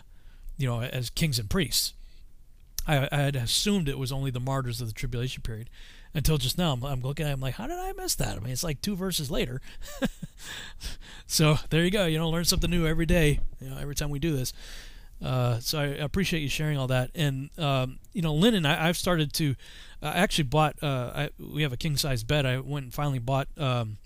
you 0.57 0.67
know, 0.67 0.81
as 0.81 1.09
kings 1.09 1.39
and 1.39 1.49
priests. 1.49 1.93
I, 2.87 3.07
I 3.11 3.17
had 3.17 3.35
assumed 3.35 3.87
it 3.87 3.99
was 3.99 4.11
only 4.11 4.31
the 4.31 4.39
martyrs 4.39 4.81
of 4.81 4.87
the 4.87 4.93
tribulation 4.93 5.43
period 5.43 5.69
until 6.13 6.37
just 6.37 6.57
now. 6.57 6.73
I'm, 6.73 6.83
I'm, 6.83 7.01
looking 7.01 7.25
at 7.25 7.29
it, 7.29 7.33
I'm 7.33 7.41
like, 7.41 7.55
how 7.55 7.67
did 7.67 7.77
I 7.77 7.93
miss 7.93 8.15
that? 8.15 8.37
I 8.37 8.39
mean, 8.39 8.51
it's 8.51 8.63
like 8.63 8.81
two 8.81 8.95
verses 8.95 9.31
later. 9.31 9.61
so 11.25 11.57
there 11.69 11.83
you 11.83 11.91
go. 11.91 12.05
You 12.05 12.17
know, 12.17 12.29
learn 12.29 12.45
something 12.45 12.69
new 12.69 12.85
every 12.85 13.05
day, 13.05 13.39
you 13.59 13.69
know, 13.69 13.77
every 13.77 13.95
time 13.95 14.09
we 14.09 14.19
do 14.19 14.35
this. 14.35 14.53
Uh, 15.23 15.59
so 15.59 15.79
I 15.79 15.85
appreciate 15.85 16.41
you 16.41 16.49
sharing 16.49 16.77
all 16.77 16.87
that. 16.87 17.11
And, 17.15 17.49
um, 17.57 17.99
you 18.11 18.21
know, 18.21 18.33
linen, 18.33 18.65
I, 18.65 18.87
have 18.87 18.97
started 18.97 19.31
to, 19.33 19.55
I 20.01 20.09
actually 20.09 20.45
bought, 20.45 20.81
uh, 20.83 21.11
I, 21.15 21.29
we 21.39 21.63
have 21.63 21.71
a 21.71 21.77
king 21.77 21.95
size 21.95 22.23
bed. 22.23 22.45
I 22.45 22.59
went 22.59 22.85
and 22.85 22.93
finally 22.93 23.19
bought 23.19 23.47
um, 23.57 23.97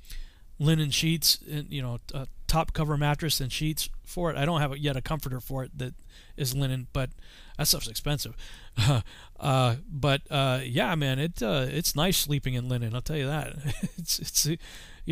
linen 0.59 0.91
sheets, 0.91 1.39
and, 1.49 1.71
you 1.71 1.81
know, 1.81 1.99
a 2.13 2.27
top 2.47 2.73
cover 2.73 2.97
mattress 2.97 3.41
and 3.41 3.51
sheets 3.51 3.89
for 4.05 4.29
it. 4.29 4.37
I 4.37 4.45
don't 4.45 4.61
have 4.61 4.77
yet 4.77 4.95
a 4.95 5.01
comforter 5.01 5.39
for 5.39 5.63
it 5.63 5.77
that 5.77 5.95
is 6.35 6.55
linen, 6.55 6.87
but 6.93 7.09
that 7.57 7.67
stuff's 7.67 7.87
expensive. 7.87 8.35
uh, 9.39 9.75
but 9.89 10.21
uh, 10.29 10.61
yeah, 10.63 10.93
man, 10.95 11.19
it 11.19 11.41
uh, 11.41 11.65
it's 11.67 11.95
nice 11.95 12.17
sleeping 12.17 12.53
in 12.53 12.69
linen. 12.69 12.93
I'll 12.93 13.01
tell 13.01 13.17
you 13.17 13.27
that. 13.27 13.53
it's 13.97 14.19
it's 14.19 14.45
you 14.45 14.57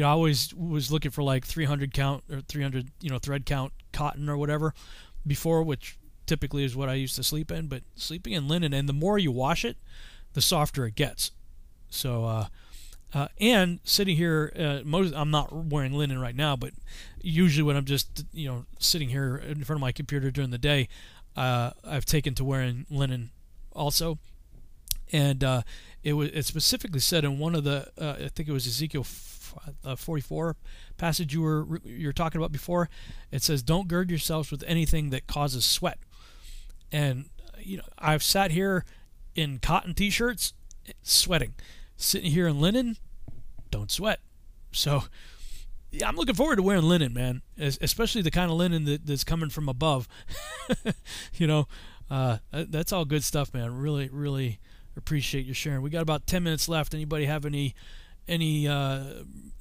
know 0.02 0.08
I 0.08 0.12
always 0.12 0.54
was 0.54 0.92
looking 0.92 1.12
for 1.12 1.24
like 1.24 1.46
300 1.46 1.94
count 1.94 2.24
or 2.32 2.42
300 2.42 2.92
you 3.02 3.10
know 3.10 3.20
thread 3.20 3.46
count 3.46 3.74
cotton 3.92 4.30
or 4.30 4.38
whatever 4.38 4.74
before, 5.26 5.64
which 5.64 5.98
typically 6.26 6.64
is 6.64 6.76
what 6.76 6.90
I 6.90 6.94
used 6.94 7.16
to 7.16 7.24
sleep 7.24 7.52
in. 7.52 7.68
But 7.68 7.84
sleeping 7.96 8.34
in 8.34 8.48
linen, 8.48 8.74
and 8.74 8.88
the 8.88 8.94
more 8.94 9.18
you 9.18 9.32
wash 9.32 9.66
it, 9.66 9.78
the 10.34 10.42
softer 10.42 10.86
it 10.86 10.96
gets. 10.96 11.32
So. 11.90 12.26
Uh, 12.26 12.46
uh, 13.14 13.30
and 13.40 13.80
sitting 13.86 14.18
here, 14.18 14.52
uh, 14.60 14.80
most 14.84 15.14
I'm 15.16 15.32
not 15.32 15.54
wearing 15.54 15.94
linen 15.94 16.20
right 16.20 16.36
now, 16.36 16.58
but 16.58 16.72
usually 17.22 17.64
when 17.64 17.78
I'm 17.78 17.86
just 17.86 18.26
you 18.34 18.50
know 18.50 18.66
sitting 18.78 19.08
here 19.08 19.38
in 19.38 19.64
front 19.64 19.78
of 19.78 19.82
my 19.82 19.94
computer 19.94 20.32
during 20.32 20.50
the 20.50 20.58
day, 20.58 20.90
uh, 21.36 21.72
I've 21.86 22.06
taken 22.06 22.34
to 22.36 22.44
wearing 22.44 22.86
linen 22.90 23.32
also. 23.74 24.18
and 25.12 25.44
uh, 25.44 25.62
it 26.03 26.14
was 26.14 26.30
it 26.34 26.45
specifically 26.45 26.99
said 26.99 27.24
in 27.26 27.40
one 27.40 27.56
of 27.56 27.64
the 27.64 27.88
uh, 27.99 28.16
I 28.26 28.30
think 28.30 28.49
it 28.49 28.52
was 28.52 28.66
Ezekiel 28.68 29.02
f- 29.02 29.53
uh, 29.84 29.95
44 29.95 30.56
passage 30.98 31.34
you 31.34 31.41
were 31.41 31.80
you 31.84 32.07
were 32.07 32.14
talking 32.14 32.40
about 32.40 32.52
before. 32.52 32.90
It 33.32 33.41
says, 33.44 33.62
"Don't 33.64 33.88
gird 33.88 34.10
yourselves 34.10 34.52
with 34.52 34.64
anything 34.68 35.10
that 35.12 35.28
causes 35.28 35.66
sweat." 35.66 35.99
And 36.91 37.26
you 37.60 37.78
know, 37.78 37.84
I've 37.98 38.24
sat 38.24 38.52
here 38.52 38.86
in 39.36 39.60
cotton 39.60 39.94
t-shirts, 39.94 40.53
sweating. 41.02 41.53
Sitting 41.98 42.32
here 42.32 42.48
in 42.48 42.60
linen, 42.62 42.98
don't 43.72 43.90
sweat. 43.91 44.20
So, 44.72 45.06
yeah, 45.96 46.08
I'm 46.08 46.16
looking 46.16 46.36
forward 46.36 46.58
to 46.58 46.64
wearing 46.64 46.84
linen, 46.84 47.14
man. 47.14 47.42
Especially 47.58 48.22
the 48.22 48.32
kind 48.32 48.52
of 48.52 48.58
linen 48.58 48.86
that, 48.86 49.06
that's 49.06 49.24
coming 49.24 49.50
from 49.50 49.70
above. 49.70 50.08
you 51.34 51.48
know, 51.48 51.68
uh, 52.10 52.38
that's 52.52 52.92
all 52.92 53.06
good 53.06 53.24
stuff, 53.24 53.54
man. 53.54 53.78
Really, 53.78 54.10
really 54.12 54.60
appreciate 54.98 55.46
your 55.46 55.56
sharing. 55.56 55.82
We 55.82 55.90
got 55.90 56.02
about 56.02 56.28
10 56.28 56.44
minutes 56.44 56.68
left. 56.68 56.94
Anybody 56.94 57.26
have 57.26 57.46
any 57.46 57.76
any 58.28 58.68
uh, 58.68 59.04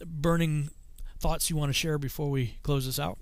burning 0.05 0.70
thoughts 1.19 1.51
you 1.51 1.56
want 1.56 1.69
to 1.69 1.74
share 1.74 1.98
before 1.98 2.31
we 2.31 2.55
close 2.62 2.86
this 2.86 2.98
out? 2.98 3.19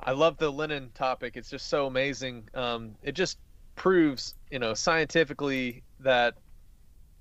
I 0.00 0.12
love 0.12 0.38
the 0.38 0.50
linen 0.50 0.90
topic. 0.94 1.36
It's 1.36 1.50
just 1.50 1.68
so 1.68 1.86
amazing. 1.86 2.48
Um, 2.54 2.94
it 3.02 3.12
just 3.12 3.38
proves, 3.74 4.36
you 4.50 4.58
know, 4.58 4.72
scientifically 4.72 5.82
that 6.00 6.34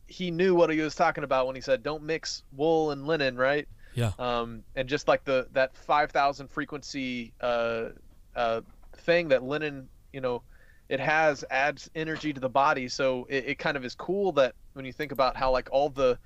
he 0.07 0.31
knew 0.31 0.55
what 0.55 0.69
he 0.69 0.79
was 0.79 0.95
talking 0.95 1.23
about 1.23 1.47
when 1.47 1.55
he 1.55 1.61
said, 1.61 1.83
"Don't 1.83 2.03
mix 2.03 2.43
wool 2.55 2.91
and 2.91 3.05
linen," 3.05 3.37
right? 3.37 3.67
Yeah. 3.93 4.11
Um, 4.19 4.63
and 4.75 4.87
just 4.87 5.07
like 5.07 5.23
the 5.23 5.47
that 5.53 5.75
5,000 5.75 6.47
frequency 6.49 7.33
uh, 7.41 7.89
uh, 8.35 8.61
thing 8.93 9.27
that 9.29 9.43
linen, 9.43 9.89
you 10.13 10.21
know, 10.21 10.43
it 10.87 10.99
has 10.99 11.43
adds 11.49 11.89
energy 11.95 12.31
to 12.31 12.39
the 12.39 12.49
body. 12.49 12.87
So 12.87 13.25
it, 13.29 13.45
it 13.47 13.59
kind 13.59 13.75
of 13.75 13.83
is 13.83 13.95
cool 13.95 14.31
that 14.33 14.55
when 14.73 14.85
you 14.85 14.93
think 14.93 15.11
about 15.11 15.35
how 15.35 15.51
like 15.51 15.69
all 15.71 15.89
the 15.89 16.17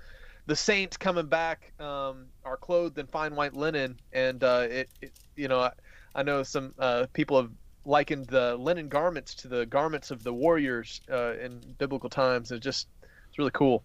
the 0.47 0.55
saints 0.55 0.97
coming 0.97 1.27
back 1.27 1.71
um, 1.79 2.25
are 2.43 2.57
clothed 2.57 2.97
in 2.97 3.07
fine 3.07 3.35
white 3.35 3.53
linen, 3.53 3.99
and 4.11 4.43
uh, 4.43 4.67
it, 4.69 4.89
it, 5.01 5.11
you 5.35 5.47
know, 5.47 5.61
I, 5.61 5.71
I 6.15 6.23
know 6.23 6.43
some 6.43 6.73
uh, 6.77 7.05
people 7.13 7.41
have 7.41 7.51
likened 7.85 8.27
the 8.27 8.55
linen 8.55 8.89
garments 8.89 9.33
to 9.35 9.47
the 9.47 9.65
garments 9.65 10.11
of 10.11 10.23
the 10.23 10.33
warriors 10.33 11.01
uh, 11.11 11.35
in 11.37 11.61
biblical 11.77 12.09
times. 12.09 12.51
It's 12.51 12.63
just 12.63 12.87
it's 13.31 13.37
really 13.39 13.51
cool. 13.51 13.81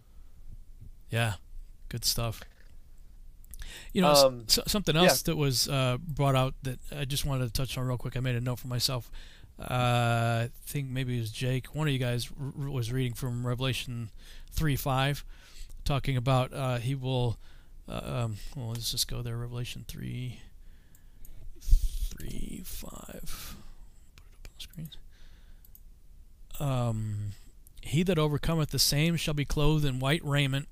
Yeah, 1.09 1.35
good 1.87 2.03
stuff. 2.03 2.41
You 3.93 4.01
know, 4.01 4.11
um, 4.11 4.43
s- 4.47 4.59
something 4.67 4.97
else 4.97 5.23
yeah. 5.23 5.31
that 5.31 5.37
was 5.37 5.69
uh, 5.69 5.97
brought 6.05 6.35
out 6.35 6.53
that 6.63 6.79
I 6.91 7.05
just 7.05 7.23
wanted 7.23 7.45
to 7.45 7.53
touch 7.53 7.77
on 7.77 7.87
real 7.87 7.97
quick. 7.97 8.17
I 8.17 8.19
made 8.19 8.35
a 8.35 8.41
note 8.41 8.59
for 8.59 8.67
myself. 8.67 9.09
Uh, 9.57 10.43
I 10.43 10.49
think 10.65 10.89
maybe 10.89 11.15
it 11.17 11.21
was 11.21 11.31
Jake. 11.31 11.73
One 11.73 11.87
of 11.87 11.93
you 11.93 11.99
guys 11.99 12.29
r- 12.39 12.69
was 12.69 12.91
reading 12.91 13.13
from 13.13 13.47
Revelation 13.47 14.09
three 14.51 14.75
five, 14.75 15.23
talking 15.85 16.17
about 16.17 16.53
uh, 16.53 16.77
he 16.77 16.93
will. 16.93 17.37
Uh, 17.87 18.01
um, 18.03 18.35
well, 18.55 18.69
let's 18.71 18.91
just 18.91 19.07
go 19.07 19.21
there. 19.21 19.37
Revelation 19.37 19.85
three, 19.87 20.41
three 21.61 22.61
five. 22.65 23.55
Put 24.17 24.25
it 24.25 24.33
up 24.33 24.43
on 24.43 24.51
the 24.57 24.61
screen. 24.61 24.89
Um, 26.59 27.17
he 27.87 28.03
that 28.03 28.19
overcometh 28.19 28.69
the 28.69 28.79
same 28.79 29.15
shall 29.15 29.33
be 29.33 29.45
clothed 29.45 29.85
in 29.85 29.99
white 29.99 30.23
raiment, 30.23 30.67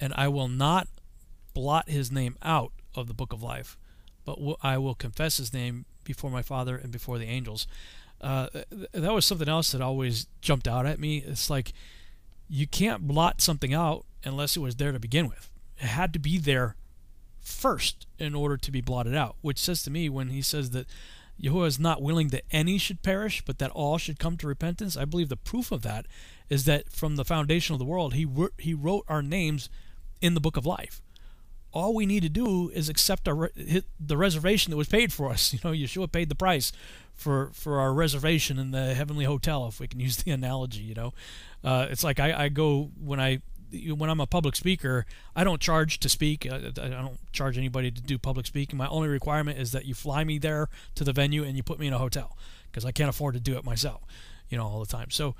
and 0.00 0.12
I 0.16 0.28
will 0.28 0.48
not 0.48 0.88
blot 1.52 1.88
his 1.88 2.10
name 2.10 2.36
out 2.42 2.72
of 2.94 3.08
the 3.08 3.14
book 3.14 3.32
of 3.32 3.42
life, 3.42 3.76
but 4.24 4.38
I 4.62 4.78
will 4.78 4.94
confess 4.94 5.36
his 5.36 5.52
name 5.52 5.84
before 6.04 6.30
my 6.30 6.42
Father 6.42 6.76
and 6.76 6.90
before 6.90 7.18
the 7.18 7.26
angels. 7.26 7.66
Uh, 8.20 8.48
that 8.92 9.12
was 9.12 9.26
something 9.26 9.48
else 9.48 9.72
that 9.72 9.80
always 9.80 10.26
jumped 10.40 10.66
out 10.66 10.86
at 10.86 10.98
me. 10.98 11.18
It's 11.18 11.50
like 11.50 11.72
you 12.48 12.66
can't 12.66 13.06
blot 13.06 13.40
something 13.40 13.74
out 13.74 14.04
unless 14.24 14.56
it 14.56 14.60
was 14.60 14.76
there 14.76 14.92
to 14.92 14.98
begin 14.98 15.28
with. 15.28 15.50
It 15.78 15.86
had 15.86 16.12
to 16.12 16.18
be 16.18 16.38
there 16.38 16.76
first 17.40 18.06
in 18.18 18.34
order 18.34 18.56
to 18.56 18.70
be 18.70 18.80
blotted 18.80 19.14
out, 19.14 19.36
which 19.42 19.58
says 19.58 19.82
to 19.82 19.90
me 19.90 20.08
when 20.08 20.28
he 20.28 20.40
says 20.40 20.70
that 20.70 20.86
Yahuwah 21.42 21.66
is 21.66 21.78
not 21.78 22.02
willing 22.02 22.28
that 22.28 22.44
any 22.50 22.78
should 22.78 23.02
perish, 23.02 23.42
but 23.44 23.58
that 23.58 23.70
all 23.70 23.98
should 23.98 24.18
come 24.18 24.36
to 24.36 24.46
repentance. 24.46 24.96
I 24.96 25.04
believe 25.04 25.28
the 25.28 25.36
proof 25.36 25.72
of 25.72 25.82
that 25.82 26.06
is 26.48 26.64
that 26.64 26.90
from 26.90 27.16
the 27.16 27.24
foundation 27.24 27.74
of 27.74 27.78
the 27.78 27.84
world, 27.84 28.14
he 28.14 28.26
he 28.58 28.74
wrote 28.74 29.04
our 29.08 29.22
names 29.22 29.68
in 30.20 30.34
the 30.34 30.40
book 30.40 30.56
of 30.56 30.66
life. 30.66 31.02
All 31.72 31.92
we 31.92 32.06
need 32.06 32.22
to 32.22 32.28
do 32.28 32.70
is 32.70 32.88
accept 32.88 33.26
our, 33.26 33.50
the 33.98 34.16
reservation 34.16 34.70
that 34.70 34.76
was 34.76 34.88
paid 34.88 35.12
for 35.12 35.28
us. 35.28 35.52
You 35.52 35.58
know, 35.64 35.72
Yeshua 35.72 36.10
paid 36.10 36.28
the 36.28 36.36
price 36.36 36.72
for 37.12 37.50
for 37.52 37.80
our 37.80 37.92
reservation 37.92 38.58
in 38.58 38.70
the 38.70 38.94
heavenly 38.94 39.24
hotel, 39.24 39.66
if 39.66 39.80
we 39.80 39.88
can 39.88 40.00
use 40.00 40.18
the 40.18 40.30
analogy. 40.38 40.82
You 40.82 40.94
know, 40.94 41.14
uh, 41.64 41.88
it's 41.90 42.04
like 42.04 42.20
I, 42.20 42.44
I 42.44 42.48
go 42.48 42.90
when 42.96 43.18
I 43.18 43.40
when 43.94 44.10
I'm 44.10 44.20
a 44.20 44.26
public 44.26 44.56
speaker, 44.56 45.06
I 45.34 45.44
don't 45.44 45.60
charge 45.60 46.00
to 46.00 46.08
speak. 46.08 46.46
I, 46.50 46.56
I, 46.56 46.88
don't 46.88 47.18
charge 47.32 47.58
anybody 47.58 47.90
to 47.90 48.00
do 48.00 48.18
public 48.18 48.46
speaking. 48.46 48.76
My 48.76 48.88
only 48.88 49.08
requirement 49.08 49.58
is 49.58 49.72
that 49.72 49.84
you 49.84 49.94
fly 49.94 50.24
me 50.24 50.38
there 50.38 50.68
to 50.94 51.04
the 51.04 51.12
venue 51.12 51.44
and 51.44 51.56
you 51.56 51.62
put 51.62 51.78
me 51.78 51.86
in 51.86 51.92
a 51.92 51.98
hotel 51.98 52.36
because 52.70 52.84
I 52.84 52.92
can't 52.92 53.08
afford 53.08 53.34
to 53.34 53.40
do 53.40 53.56
it 53.56 53.64
myself, 53.64 54.02
you 54.48 54.58
know, 54.58 54.64
all 54.64 54.80
the 54.80 54.86
time. 54.86 55.10
So, 55.10 55.34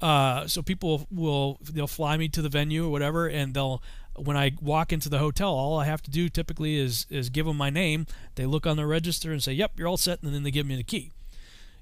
uh, 0.00 0.46
so 0.46 0.62
people 0.62 1.06
will 1.10 1.58
they'll 1.62 1.86
fly 1.86 2.16
me 2.16 2.28
to 2.28 2.42
the 2.42 2.48
venue 2.48 2.86
or 2.86 2.90
whatever, 2.90 3.26
and 3.26 3.54
they'll 3.54 3.82
when 4.16 4.36
I 4.36 4.52
walk 4.60 4.92
into 4.92 5.08
the 5.08 5.18
hotel, 5.18 5.50
all 5.50 5.78
I 5.78 5.84
have 5.84 6.02
to 6.02 6.10
do 6.10 6.28
typically 6.28 6.76
is 6.76 7.06
is 7.10 7.30
give 7.30 7.46
them 7.46 7.56
my 7.56 7.70
name. 7.70 8.06
They 8.34 8.46
look 8.46 8.66
on 8.66 8.76
the 8.76 8.86
register 8.86 9.32
and 9.32 9.42
say, 9.42 9.52
"Yep, 9.52 9.78
you're 9.78 9.88
all 9.88 9.96
set," 9.96 10.22
and 10.22 10.34
then 10.34 10.42
they 10.42 10.50
give 10.50 10.66
me 10.66 10.76
the 10.76 10.82
key. 10.82 11.12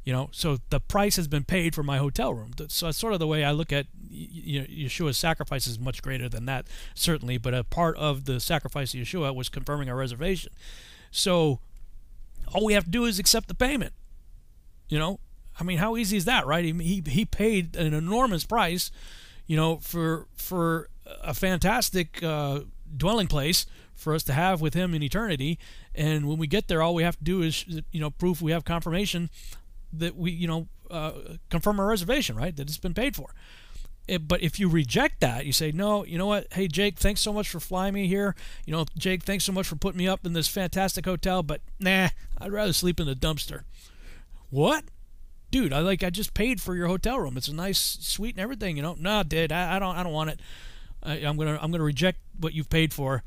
You 0.08 0.14
know, 0.14 0.30
so 0.32 0.56
the 0.70 0.80
price 0.80 1.16
has 1.16 1.28
been 1.28 1.44
paid 1.44 1.74
for 1.74 1.82
my 1.82 1.98
hotel 1.98 2.32
room. 2.32 2.52
So 2.68 2.86
that's 2.86 2.96
sort 2.96 3.12
of 3.12 3.18
the 3.18 3.26
way 3.26 3.44
I 3.44 3.50
look 3.50 3.74
at 3.74 3.88
you 4.08 4.60
know, 4.60 4.66
Yeshua's 4.66 5.18
sacrifice 5.18 5.66
is 5.66 5.78
much 5.78 6.00
greater 6.00 6.30
than 6.30 6.46
that, 6.46 6.66
certainly. 6.94 7.36
But 7.36 7.52
a 7.52 7.62
part 7.62 7.94
of 7.98 8.24
the 8.24 8.40
sacrifice 8.40 8.94
of 8.94 9.00
Yeshua 9.00 9.34
was 9.34 9.50
confirming 9.50 9.90
our 9.90 9.96
reservation. 9.96 10.50
So 11.10 11.58
all 12.54 12.64
we 12.64 12.72
have 12.72 12.84
to 12.84 12.90
do 12.90 13.04
is 13.04 13.18
accept 13.18 13.48
the 13.48 13.54
payment. 13.54 13.92
You 14.88 14.98
know, 14.98 15.20
I 15.60 15.62
mean, 15.62 15.76
how 15.76 15.94
easy 15.94 16.16
is 16.16 16.24
that, 16.24 16.46
right? 16.46 16.64
He 16.64 17.02
he 17.06 17.26
paid 17.26 17.76
an 17.76 17.92
enormous 17.92 18.44
price, 18.44 18.90
you 19.46 19.58
know, 19.58 19.76
for 19.76 20.26
for 20.34 20.88
a 21.22 21.34
fantastic 21.34 22.22
uh, 22.22 22.60
dwelling 22.96 23.26
place 23.26 23.66
for 23.94 24.14
us 24.14 24.22
to 24.22 24.32
have 24.32 24.62
with 24.62 24.72
him 24.72 24.94
in 24.94 25.02
eternity. 25.02 25.58
And 25.94 26.26
when 26.26 26.38
we 26.38 26.46
get 26.46 26.66
there, 26.66 26.80
all 26.80 26.94
we 26.94 27.02
have 27.02 27.18
to 27.18 27.24
do 27.24 27.42
is, 27.42 27.82
you 27.92 28.00
know, 28.00 28.08
proof 28.08 28.40
we 28.40 28.52
have 28.52 28.64
confirmation 28.64 29.28
that 29.92 30.16
we, 30.16 30.30
you 30.30 30.46
know, 30.46 30.68
uh, 30.90 31.12
confirm 31.50 31.80
our 31.80 31.86
reservation, 31.86 32.36
right? 32.36 32.54
That 32.54 32.68
it's 32.68 32.78
been 32.78 32.94
paid 32.94 33.16
for. 33.16 33.34
It, 34.06 34.26
but 34.26 34.42
if 34.42 34.58
you 34.58 34.70
reject 34.70 35.20
that, 35.20 35.44
you 35.44 35.52
say, 35.52 35.70
no, 35.70 36.04
you 36.04 36.16
know 36.16 36.26
what? 36.26 36.46
Hey, 36.52 36.66
Jake, 36.66 36.98
thanks 36.98 37.20
so 37.20 37.32
much 37.32 37.48
for 37.48 37.60
flying 37.60 37.92
me 37.92 38.06
here. 38.06 38.34
You 38.64 38.72
know, 38.72 38.86
Jake, 38.96 39.22
thanks 39.22 39.44
so 39.44 39.52
much 39.52 39.66
for 39.66 39.76
putting 39.76 39.98
me 39.98 40.08
up 40.08 40.24
in 40.24 40.32
this 40.32 40.48
fantastic 40.48 41.04
hotel, 41.04 41.42
but 41.42 41.60
nah, 41.78 42.08
I'd 42.38 42.52
rather 42.52 42.72
sleep 42.72 42.98
in 43.00 43.06
the 43.06 43.14
dumpster. 43.14 43.64
What? 44.48 44.84
Dude, 45.50 45.74
I 45.74 45.80
like 45.80 46.02
I 46.02 46.10
just 46.10 46.32
paid 46.32 46.60
for 46.60 46.74
your 46.74 46.88
hotel 46.88 47.18
room. 47.18 47.36
It's 47.36 47.48
a 47.48 47.54
nice 47.54 47.78
suite 47.78 48.34
and 48.34 48.42
everything, 48.42 48.76
you 48.76 48.82
know. 48.82 48.96
No, 48.98 49.22
dude, 49.22 49.52
I, 49.52 49.76
I 49.76 49.78
don't 49.78 49.96
I 49.96 50.02
don't 50.02 50.12
want 50.12 50.30
it. 50.30 50.40
I, 51.02 51.16
am 51.18 51.36
gonna 51.36 51.58
I'm 51.60 51.70
gonna 51.70 51.84
reject 51.84 52.18
what 52.38 52.52
you've 52.54 52.68
paid 52.68 52.92
for. 52.92 53.22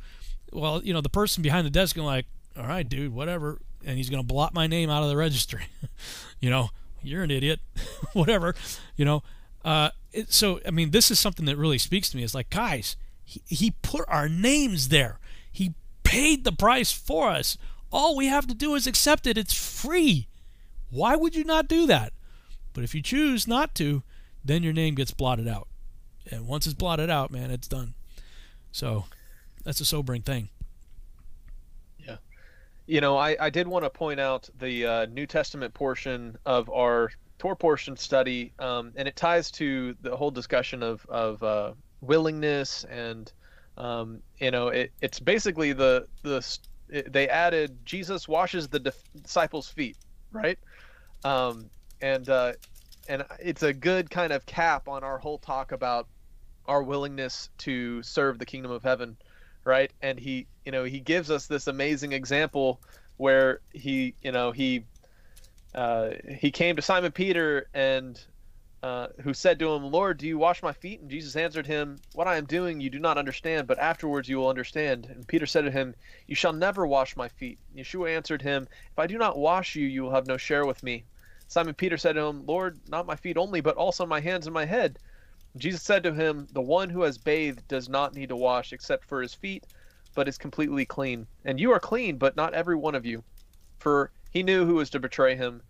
Well, 0.52 0.84
you 0.84 0.94
know, 0.94 1.02
the 1.02 1.10
person 1.10 1.42
behind 1.42 1.66
the 1.66 1.72
desk 1.72 1.98
is 1.98 2.04
like, 2.04 2.26
all 2.58 2.68
right, 2.68 2.88
dude, 2.88 3.14
whatever 3.14 3.60
and 3.86 3.98
he's 3.98 4.10
going 4.10 4.22
to 4.22 4.28
blot 4.28 4.54
my 4.54 4.68
name 4.68 4.90
out 4.90 5.04
of 5.04 5.10
the 5.10 5.18
registry. 5.18 5.66
you 6.40 6.50
know, 6.50 6.70
you're 7.02 7.24
an 7.24 7.32
idiot, 7.32 7.60
whatever, 8.14 8.56
you 8.96 9.06
know. 9.06 9.24
Uh, 9.64 9.90
it, 10.12 10.32
so, 10.32 10.60
I 10.66 10.72
mean, 10.72 10.92
this 10.92 11.12
is 11.12 11.20
something 11.20 11.46
that 11.46 11.58
really 11.58 11.78
speaks 11.78 12.10
to 12.10 12.18
me. 12.18 12.24
It's 12.24 12.36
like, 12.36 12.50
guys, 12.50 12.96
he, 13.24 13.42
he 13.48 13.72
put 13.82 14.06
our 14.08 14.28
names 14.28 14.90
there. 14.90 15.20
He 15.52 15.74
paid 16.04 16.44
the 16.44 16.52
price 16.52 16.92
for 16.92 17.30
us. 17.30 17.58
All 17.92 18.16
we 18.16 18.28
have 18.28 18.48
to 18.48 18.54
do 18.54 18.76
is 18.76 18.88
accept 18.88 19.28
it. 19.28 19.38
It's 19.38 19.54
free. 19.54 20.28
Why 20.90 21.16
would 21.16 21.36
you 21.36 21.44
not 21.44 21.68
do 21.68 21.86
that? 21.88 22.14
But 22.74 22.84
if 22.84 22.96
you 22.96 23.02
choose 23.02 23.48
not 23.48 23.76
to, 23.76 24.04
then 24.44 24.64
your 24.64 24.74
name 24.74 24.96
gets 24.96 25.12
blotted 25.12 25.48
out. 25.48 25.68
And 26.30 26.48
once 26.48 26.66
it's 26.66 26.74
blotted 26.74 27.10
out, 27.10 27.32
man, 27.32 27.52
it's 27.52 27.68
done. 27.68 27.94
So 28.72 29.06
that's 29.64 29.82
a 29.82 29.86
sobering 29.86 30.22
thing 30.22 30.50
you 32.92 33.00
know, 33.00 33.16
I, 33.16 33.38
I 33.40 33.50
did 33.50 33.70
want 33.70 33.86
to 33.86 33.90
point 33.90 34.20
out 34.20 34.50
the 34.60 34.86
uh, 34.86 35.06
New 35.06 35.26
Testament 35.26 35.74
portion 35.74 36.38
of 36.46 36.70
our 36.70 37.10
Torah 37.40 37.56
portion 37.56 37.96
study, 37.96 38.52
um, 38.60 38.92
and 38.98 39.08
it 39.08 39.16
ties 39.16 39.50
to 39.52 39.96
the 40.02 40.14
whole 40.14 40.30
discussion 40.30 40.84
of 40.84 41.06
of 41.08 41.42
uh, 41.42 41.72
willingness, 42.02 42.84
and 42.84 43.32
um, 43.78 44.22
you 44.40 44.52
know, 44.52 44.68
it, 44.68 44.92
it's 45.00 45.22
basically 45.22 45.72
the 45.72 46.06
the 46.24 46.46
it, 46.90 47.14
they 47.14 47.30
added 47.30 47.78
Jesus 47.86 48.28
washes 48.28 48.68
the 48.68 48.94
disciples' 49.24 49.70
feet, 49.70 49.96
right? 50.34 50.60
Um, 51.24 51.70
and 52.02 52.28
uh, 52.28 52.54
and 53.08 53.24
it's 53.40 53.64
a 53.64 53.72
good 53.72 54.10
kind 54.10 54.34
of 54.34 54.46
cap 54.46 54.90
on 54.90 55.02
our 55.02 55.18
whole 55.18 55.38
talk 55.38 55.72
about 55.72 56.10
our 56.66 56.84
willingness 56.84 57.52
to 57.60 58.04
serve 58.04 58.38
the 58.38 58.46
kingdom 58.46 58.70
of 58.70 58.84
heaven 58.84 59.16
right? 59.64 59.92
And 60.02 60.20
he, 60.20 60.48
you 60.66 60.72
know, 60.72 60.84
he 60.84 61.00
gives 61.00 61.32
us 61.32 61.48
this 61.48 61.68
amazing 61.68 62.14
example 62.14 62.82
where 63.18 63.60
he, 63.72 64.16
you 64.22 64.32
know, 64.32 64.52
he 64.52 64.86
uh, 65.74 66.12
he 66.38 66.52
came 66.52 66.76
to 66.76 66.82
Simon 66.82 67.12
Peter 67.12 67.68
and 67.74 68.20
uh, 68.84 69.08
who 69.22 69.34
said 69.34 69.60
to 69.60 69.72
him, 69.72 69.84
Lord, 69.84 70.18
do 70.18 70.28
you 70.28 70.38
wash 70.38 70.64
my 70.64 70.74
feet? 70.74 71.02
And 71.02 71.10
Jesus 71.10 71.36
answered 71.36 71.68
him, 71.68 72.00
What 72.14 72.28
I 72.28 72.38
am 72.38 72.46
doing 72.46 72.82
you 72.82 72.90
do 72.90 73.00
not 73.00 73.18
understand, 73.18 73.68
but 73.68 73.78
afterwards 73.78 74.28
you 74.28 74.38
will 74.38 74.50
understand. 74.50 75.06
And 75.06 75.28
Peter 75.28 75.46
said 75.46 75.66
to 75.66 75.72
him, 75.72 75.94
You 76.26 76.36
shall 76.36 76.54
never 76.54 76.86
wash 76.88 77.16
my 77.16 77.30
feet. 77.30 77.60
Yeshua 77.76 78.16
answered 78.16 78.42
him, 78.42 78.68
If 78.92 79.00
I 79.00 79.08
do 79.08 79.18
not 79.18 79.38
wash 79.38 79.76
you, 79.76 79.86
you 79.86 80.04
will 80.04 80.12
have 80.12 80.28
no 80.28 80.38
share 80.38 80.66
with 80.66 80.82
me. 80.82 81.06
Simon 81.48 81.76
Peter 81.76 81.98
said 81.98 82.14
to 82.14 82.22
him, 82.22 82.46
Lord, 82.46 82.80
not 82.90 83.06
my 83.06 83.16
feet 83.16 83.38
only, 83.38 83.62
but 83.62 83.76
also 83.76 84.06
my 84.06 84.20
hands 84.20 84.48
and 84.48 84.54
my 84.54 84.66
head. 84.66 84.98
Jesus 85.58 85.82
said 85.82 86.04
to 86.04 86.14
him, 86.14 86.48
The 86.52 86.62
one 86.62 86.90
who 86.90 87.02
has 87.02 87.18
bathed 87.18 87.68
does 87.68 87.90
not 87.90 88.14
need 88.14 88.30
to 88.30 88.36
wash 88.36 88.74
except 88.74 89.06
for 89.06 89.22
his 89.22 89.34
feet, 89.34 89.66
but 90.16 90.28
is 90.28 90.38
completely 90.38 90.86
clean. 90.86 91.28
And 91.46 91.60
you 91.60 91.72
are 91.72 91.80
clean, 91.80 92.18
but 92.18 92.36
not 92.36 92.54
every 92.54 92.76
one 92.76 92.96
of 92.96 93.06
you. 93.06 93.24
For 93.80 94.12
he 94.32 94.44
knew 94.44 94.66
who 94.66 94.76
was 94.76 94.90
to 94.92 95.00
betray 95.00 95.36
him. 95.36 95.62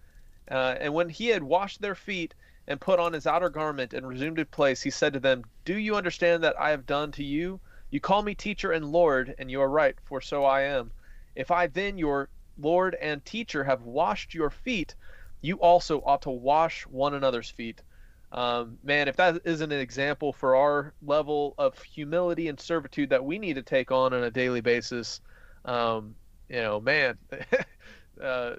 Uh, 0.49 0.75
and 0.79 0.93
when 0.93 1.09
he 1.09 1.27
had 1.27 1.43
washed 1.43 1.81
their 1.81 1.95
feet, 1.95 2.35
and 2.67 2.79
put 2.79 2.99
on 2.99 3.13
his 3.13 3.25
outer 3.27 3.49
garment 3.49 3.93
and 3.93 4.07
resumed 4.07 4.37
his 4.37 4.47
place, 4.47 4.81
he 4.81 4.89
said 4.89 5.13
to 5.13 5.19
them, 5.19 5.43
Do 5.65 5.77
you 5.77 5.95
understand 5.95 6.43
that 6.43 6.59
I 6.59 6.69
have 6.69 6.85
done 6.85 7.11
to 7.13 7.23
you? 7.23 7.59
You 7.89 7.99
call 7.99 8.21
me 8.21 8.35
teacher 8.35 8.71
and 8.71 8.91
Lord, 8.91 9.35
and 9.37 9.49
you 9.49 9.61
are 9.61 9.69
right, 9.69 9.95
for 10.05 10.21
so 10.21 10.45
I 10.45 10.61
am. 10.61 10.91
If 11.35 11.51
I 11.51 11.67
then, 11.67 11.97
your 11.97 12.29
Lord 12.57 12.95
and 12.95 13.23
teacher, 13.25 13.63
have 13.63 13.81
washed 13.81 14.33
your 14.33 14.49
feet, 14.49 14.95
you 15.41 15.57
also 15.57 16.01
ought 16.01 16.21
to 16.21 16.29
wash 16.29 16.85
one 16.85 17.13
another's 17.13 17.49
feet. 17.49 17.81
Um, 18.31 18.77
man, 18.83 19.07
if 19.07 19.17
that 19.17 19.41
isn't 19.43 19.71
an 19.71 19.79
example 19.79 20.31
for 20.31 20.55
our 20.55 20.93
level 21.05 21.53
of 21.57 21.77
humility 21.81 22.47
and 22.47 22.59
servitude 22.59 23.09
that 23.09 23.23
we 23.23 23.37
need 23.37 23.55
to 23.55 23.61
take 23.61 23.91
on 23.91 24.13
on 24.13 24.23
a 24.23 24.31
daily 24.31 24.61
basis, 24.61 25.19
um, 25.65 26.15
you 26.47 26.61
know, 26.61 26.79
man, 26.79 27.17
uh, 28.23 28.53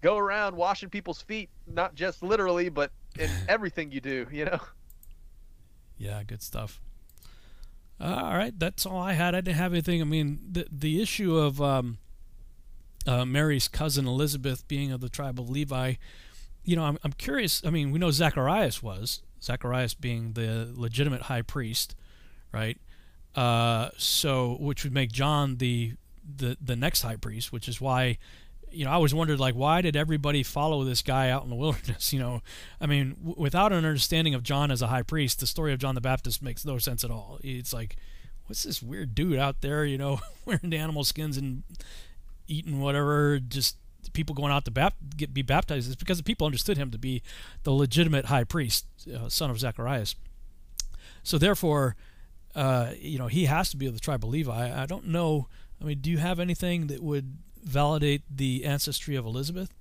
go 0.00 0.16
around 0.16 0.56
washing 0.56 0.88
people's 0.88 1.20
feet, 1.20 1.50
not 1.66 1.94
just 1.94 2.22
literally, 2.22 2.70
but 2.70 2.90
in 3.18 3.30
everything 3.48 3.92
you 3.92 4.00
do, 4.00 4.26
you 4.32 4.46
know? 4.46 4.60
Yeah, 5.98 6.22
good 6.22 6.42
stuff. 6.42 6.80
Uh, 8.00 8.20
all 8.22 8.36
right, 8.36 8.56
that's 8.58 8.86
all 8.86 8.98
I 8.98 9.14
had. 9.14 9.34
I 9.34 9.40
didn't 9.40 9.58
have 9.58 9.72
anything. 9.72 10.00
I 10.00 10.04
mean, 10.04 10.38
the 10.48 10.66
the 10.70 11.02
issue 11.02 11.36
of 11.36 11.60
um, 11.60 11.98
uh, 13.06 13.24
Mary's 13.24 13.66
cousin 13.66 14.06
Elizabeth 14.06 14.66
being 14.68 14.92
of 14.92 15.00
the 15.00 15.08
tribe 15.08 15.40
of 15.40 15.50
Levi, 15.50 15.94
you 16.68 16.76
know, 16.76 16.84
I'm 16.84 16.98
I'm 17.02 17.12
curious. 17.12 17.64
I 17.64 17.70
mean, 17.70 17.92
we 17.92 17.98
know 17.98 18.10
Zacharias 18.10 18.82
was 18.82 19.22
Zacharias 19.42 19.94
being 19.94 20.34
the 20.34 20.70
legitimate 20.74 21.22
high 21.22 21.40
priest, 21.40 21.94
right? 22.52 22.78
Uh, 23.34 23.88
so 23.96 24.58
which 24.60 24.84
would 24.84 24.92
make 24.92 25.10
John 25.10 25.56
the 25.56 25.94
the 26.22 26.58
the 26.60 26.76
next 26.76 27.00
high 27.00 27.16
priest, 27.16 27.52
which 27.52 27.68
is 27.68 27.80
why 27.80 28.18
you 28.70 28.84
know, 28.84 28.90
I 28.90 28.94
always 28.94 29.14
wondered 29.14 29.40
like, 29.40 29.54
why 29.54 29.80
did 29.80 29.96
everybody 29.96 30.42
follow 30.42 30.84
this 30.84 31.00
guy 31.00 31.30
out 31.30 31.42
in 31.42 31.48
the 31.48 31.56
wilderness? 31.64 32.12
You 32.12 32.18
know, 32.18 32.42
I 32.78 32.84
mean, 32.84 33.14
w- 33.14 33.36
without 33.38 33.72
an 33.72 33.78
understanding 33.78 34.34
of 34.34 34.42
John 34.42 34.70
as 34.70 34.82
a 34.82 34.88
high 34.88 35.00
priest, 35.00 35.40
the 35.40 35.46
story 35.46 35.72
of 35.72 35.78
John 35.78 35.94
the 35.94 36.02
Baptist 36.02 36.42
makes 36.42 36.66
no 36.66 36.76
sense 36.76 37.02
at 37.02 37.10
all. 37.10 37.38
It's 37.42 37.72
like, 37.72 37.96
what's 38.44 38.64
this 38.64 38.82
weird 38.82 39.14
dude 39.14 39.38
out 39.38 39.62
there? 39.62 39.86
You 39.86 39.96
know, 39.96 40.20
wearing 40.44 40.74
animal 40.74 41.04
skins 41.04 41.38
and 41.38 41.62
eating 42.46 42.78
whatever. 42.78 43.38
Just 43.40 43.78
people 44.18 44.34
going 44.34 44.50
out 44.50 44.64
to 44.64 44.72
bap- 44.72 44.96
get 45.16 45.32
be 45.32 45.42
baptized. 45.42 45.88
is 45.88 45.94
because 45.94 46.18
the 46.18 46.24
people 46.24 46.44
understood 46.44 46.76
him 46.76 46.90
to 46.90 46.98
be 46.98 47.22
the 47.62 47.70
legitimate 47.70 48.24
high 48.24 48.42
priest, 48.42 48.84
uh, 49.14 49.28
son 49.28 49.48
of 49.48 49.60
Zacharias. 49.60 50.16
So 51.22 51.38
therefore, 51.38 51.94
uh, 52.56 52.90
you 52.98 53.16
know, 53.16 53.28
he 53.28 53.44
has 53.44 53.70
to 53.70 53.76
be 53.76 53.86
of 53.86 53.94
the 53.94 54.00
tribe 54.00 54.24
of 54.24 54.30
Levi. 54.30 54.82
I 54.82 54.86
don't 54.86 55.06
know. 55.06 55.46
I 55.80 55.84
mean, 55.84 56.00
do 56.00 56.10
you 56.10 56.18
have 56.18 56.40
anything 56.40 56.88
that 56.88 57.00
would 57.00 57.38
validate 57.62 58.22
the 58.28 58.64
ancestry 58.64 59.14
of 59.14 59.24
Elizabeth? 59.24 59.72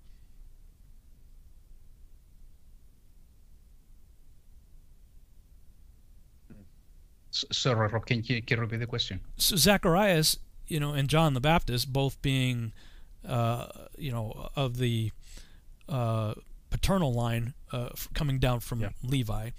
Sorry, 7.32 7.88
Rob, 7.88 8.06
can 8.06 8.24
you, 8.24 8.42
can 8.42 8.58
you 8.58 8.62
repeat 8.62 8.78
the 8.78 8.88
question? 8.88 9.20
So 9.38 9.56
Zacharias, 9.56 10.38
you 10.68 10.80
know, 10.80 10.94
and 10.94 11.10
John 11.10 11.34
the 11.34 11.40
Baptist, 11.40 11.92
both 11.92 12.22
being, 12.22 12.74
you 13.98 14.12
know, 14.12 14.50
of 14.56 14.78
the 14.78 15.12
uh, 15.90 16.34
paternal 16.70 17.14
line 17.14 17.54
uh, 17.72 17.90
coming 18.14 18.40
down 18.40 18.60
from 18.60 18.82
yeah. 18.82 18.90
Levi. 19.04 19.52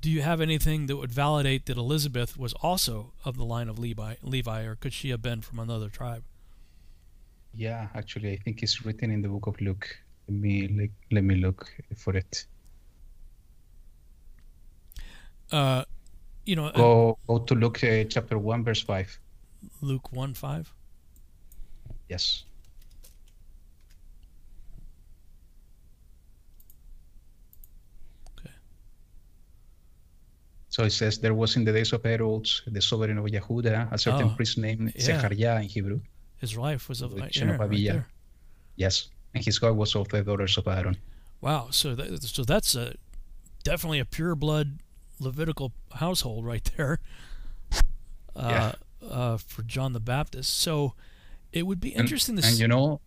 Do 0.00 0.10
you 0.10 0.22
have 0.22 0.40
anything 0.40 0.86
that 0.86 0.96
would 0.96 1.10
validate 1.10 1.66
that 1.66 1.76
Elizabeth 1.76 2.38
was 2.38 2.52
also 2.54 3.12
of 3.24 3.36
the 3.36 3.44
line 3.44 3.68
of 3.68 3.78
Levi, 3.78 4.14
Levi, 4.22 4.62
or 4.62 4.76
could 4.76 4.92
she 4.92 5.10
have 5.10 5.20
been 5.20 5.42
from 5.42 5.58
another 5.58 5.88
tribe? 5.88 6.22
Yeah, 7.54 7.88
actually, 7.94 8.32
I 8.32 8.36
think 8.36 8.62
it's 8.62 8.84
written 8.84 9.10
in 9.10 9.22
the 9.22 9.28
book 9.28 9.48
of 9.48 9.60
Luke. 9.60 9.88
Let 10.28 10.38
me 10.38 10.68
like, 10.68 10.92
let 11.10 11.24
me 11.24 11.36
look 11.36 11.72
for 11.96 12.14
it. 12.16 12.46
Uh, 15.50 15.84
you 16.44 16.54
know, 16.54 16.70
go 16.76 17.10
uh, 17.10 17.14
go 17.26 17.38
to 17.44 17.54
Luke 17.54 17.82
uh, 17.82 18.04
chapter 18.04 18.38
one, 18.38 18.62
verse 18.62 18.82
five. 18.82 19.18
Luke 19.80 20.12
one 20.12 20.34
five. 20.34 20.72
Yes. 22.08 22.44
So 30.70 30.84
it 30.84 30.90
says 30.90 31.18
there 31.18 31.34
was 31.34 31.56
in 31.56 31.64
the 31.64 31.72
days 31.72 31.92
of 31.92 32.02
Herod, 32.04 32.46
the 32.66 32.80
sovereign 32.82 33.16
of 33.18 33.24
Yehuda, 33.24 33.90
a 33.92 33.98
certain 33.98 34.28
Oh, 34.30 34.34
priest 34.36 34.58
named 34.58 34.92
yeah. 34.94 35.02
Zechariah 35.02 35.56
in 35.62 35.68
Hebrew. 35.68 36.00
His 36.36 36.56
wife 36.56 36.88
was 36.88 37.00
of 37.02 37.14
The 37.14 37.30
Aaron, 37.40 37.58
right 37.58 37.70
there. 37.84 38.06
Yes, 38.76 39.08
and 39.34 39.44
his 39.44 39.58
God 39.58 39.76
was 39.76 39.96
of 39.96 40.08
the 40.08 40.22
daughters 40.22 40.56
of 40.58 40.68
Aaron. 40.68 40.96
Wow. 41.40 41.68
So 41.70 41.94
that, 41.94 42.22
so 42.22 42.44
that's 42.44 42.74
a 42.74 42.94
definitely 43.64 43.98
a 43.98 44.04
pure 44.04 44.34
blood 44.34 44.78
Levitical 45.20 45.72
household 45.94 46.44
right 46.46 46.70
there. 46.76 47.00
Uh, 48.36 48.72
uh, 49.10 49.36
for 49.36 49.62
John 49.62 49.92
the 49.94 50.00
Baptist. 50.00 50.56
So 50.58 50.94
it 51.52 51.66
would 51.66 51.80
be 51.80 51.92
And- 51.92 52.00
interesting 52.02 52.36
to 52.36 52.42
and 52.46 52.54
see. 52.54 52.62
you 52.62 52.68
know, 52.68 53.00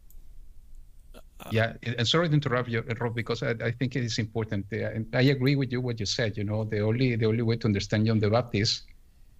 yeah, 1.49 1.73
and 1.83 2.07
sorry 2.07 2.27
to 2.29 2.33
interrupt 2.33 2.69
you, 2.69 2.83
Rob, 2.99 3.15
because 3.15 3.41
I, 3.43 3.51
I 3.63 3.71
think 3.71 3.95
it 3.95 4.03
is 4.03 4.19
important. 4.19 4.65
Uh, 4.71 4.77
and 4.95 5.07
I 5.13 5.21
agree 5.21 5.55
with 5.55 5.71
you 5.71 5.81
what 5.81 5.99
you 5.99 6.05
said. 6.05 6.37
You 6.37 6.43
know, 6.43 6.63
the 6.63 6.79
only 6.79 7.15
the 7.15 7.25
only 7.25 7.41
way 7.41 7.55
to 7.57 7.67
understand 7.67 8.05
John 8.05 8.19
the 8.19 8.29
Baptist 8.29 8.83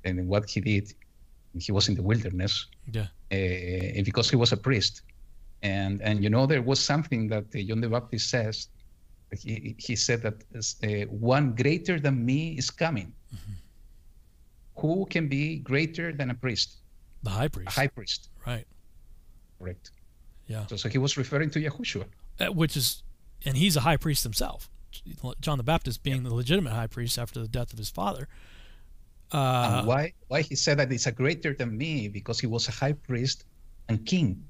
and 0.04 0.28
what 0.28 0.50
he 0.50 0.62
did, 0.62 0.94
he 1.60 1.72
was 1.72 1.88
in 1.90 1.96
the 1.96 2.02
wilderness 2.02 2.68
yeah. 2.92 3.08
uh, 3.32 4.02
because 4.04 4.30
he 4.30 4.36
was 4.36 4.52
a 4.52 4.58
priest, 4.58 5.04
and 5.62 6.02
and 6.02 6.24
you 6.24 6.30
know 6.30 6.46
there 6.46 6.62
was 6.62 6.80
something 6.80 7.28
that 7.30 7.46
uh, 7.56 7.60
John 7.68 7.82
the 7.82 7.90
Baptist 7.90 8.30
says. 8.30 8.68
He, 9.40 9.76
he 9.78 9.96
said 9.96 10.24
that 10.24 10.44
uh, 10.84 11.08
one 11.10 11.56
greater 11.56 12.02
than 12.02 12.26
me 12.26 12.58
is 12.58 12.70
coming. 12.70 13.14
Who 14.76 15.06
can 15.06 15.28
be 15.30 15.60
greater 15.60 16.12
than 16.12 16.32
a 16.32 16.34
priest? 16.34 16.78
The 17.24 17.30
high 17.30 17.46
A 17.46 17.50
priest. 17.50 17.78
high 17.78 17.88
priest, 17.88 18.30
right. 18.46 18.66
correct? 19.60 19.92
Yeah. 20.52 20.66
So, 20.68 20.76
so 20.76 20.90
he 20.90 20.98
was 20.98 21.18
referring 21.18 21.50
to 21.52 21.60
Yahushua. 21.60 22.06
Uh, 22.40 22.46
which 22.48 22.76
is, 22.76 23.04
and 23.46 23.56
he's 23.58 23.76
a 23.78 23.82
high 23.82 23.98
priest 23.98 24.24
himself. 24.24 24.70
John 25.40 25.58
the 25.58 25.64
Baptist 25.64 26.04
being 26.04 26.24
the 26.24 26.34
legitimate 26.34 26.74
high 26.74 26.88
priest 26.88 27.18
after 27.18 27.40
the 27.40 27.48
death 27.48 27.72
of 27.72 27.80
his 27.80 27.90
father. 27.90 28.28
Uh, 29.32 29.78
and 29.78 29.88
why 29.88 30.14
why 30.28 30.42
he 30.42 30.56
said 30.56 30.78
that 30.80 30.92
it's 30.92 31.08
a 31.08 31.12
greater 31.12 31.54
than 31.54 31.78
me 31.78 32.10
because 32.10 32.38
he 32.38 32.48
was 32.48 32.68
a 32.68 32.72
high 32.72 32.92
priest 32.92 33.46
and 33.88 34.06
king 34.06 34.44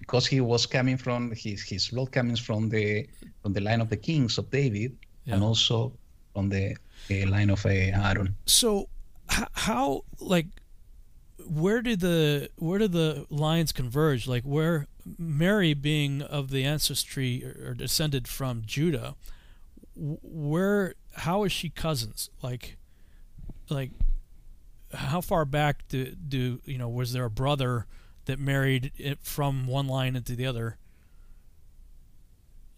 because 0.00 0.26
he 0.26 0.40
was 0.40 0.64
coming 0.64 0.96
from 0.96 1.30
his 1.36 1.62
his 1.62 1.88
blood 1.90 2.10
coming 2.12 2.36
from 2.36 2.70
the 2.70 3.06
from 3.42 3.52
the 3.52 3.60
line 3.60 3.82
of 3.82 3.90
the 3.90 3.96
kings 3.96 4.38
of 4.38 4.50
David 4.50 4.96
and 5.26 5.42
also 5.42 5.92
from 6.32 6.48
the, 6.48 6.74
the 7.08 7.26
line 7.26 7.50
of 7.50 7.64
uh, 7.66 7.68
Aaron. 7.68 8.34
so 8.46 8.88
how 9.28 10.02
like 10.18 10.46
where 11.46 11.82
did 11.82 12.00
the 12.00 12.48
where 12.56 12.78
did 12.78 12.92
the 12.92 13.26
lines 13.28 13.70
converge 13.72 14.26
like 14.26 14.44
where 14.44 14.86
mary 15.18 15.74
being 15.74 16.22
of 16.22 16.50
the 16.50 16.64
ancestry 16.64 17.44
or, 17.44 17.74
descended 17.74 18.28
from 18.28 18.62
judah 18.64 19.14
where 19.96 20.94
how 21.16 21.44
is 21.44 21.52
she 21.52 21.68
cousins 21.68 22.30
like 22.42 22.76
like 23.68 23.90
how 24.94 25.20
far 25.20 25.44
back 25.44 25.86
do 25.88 26.14
do 26.28 26.60
you 26.64 26.78
know 26.78 26.88
was 26.88 27.12
there 27.12 27.24
a 27.24 27.30
brother 27.30 27.86
that 28.26 28.38
married 28.38 28.92
it 28.96 29.18
from 29.22 29.66
one 29.66 29.88
line 29.88 30.14
into 30.14 30.36
the 30.36 30.46
other 30.46 30.76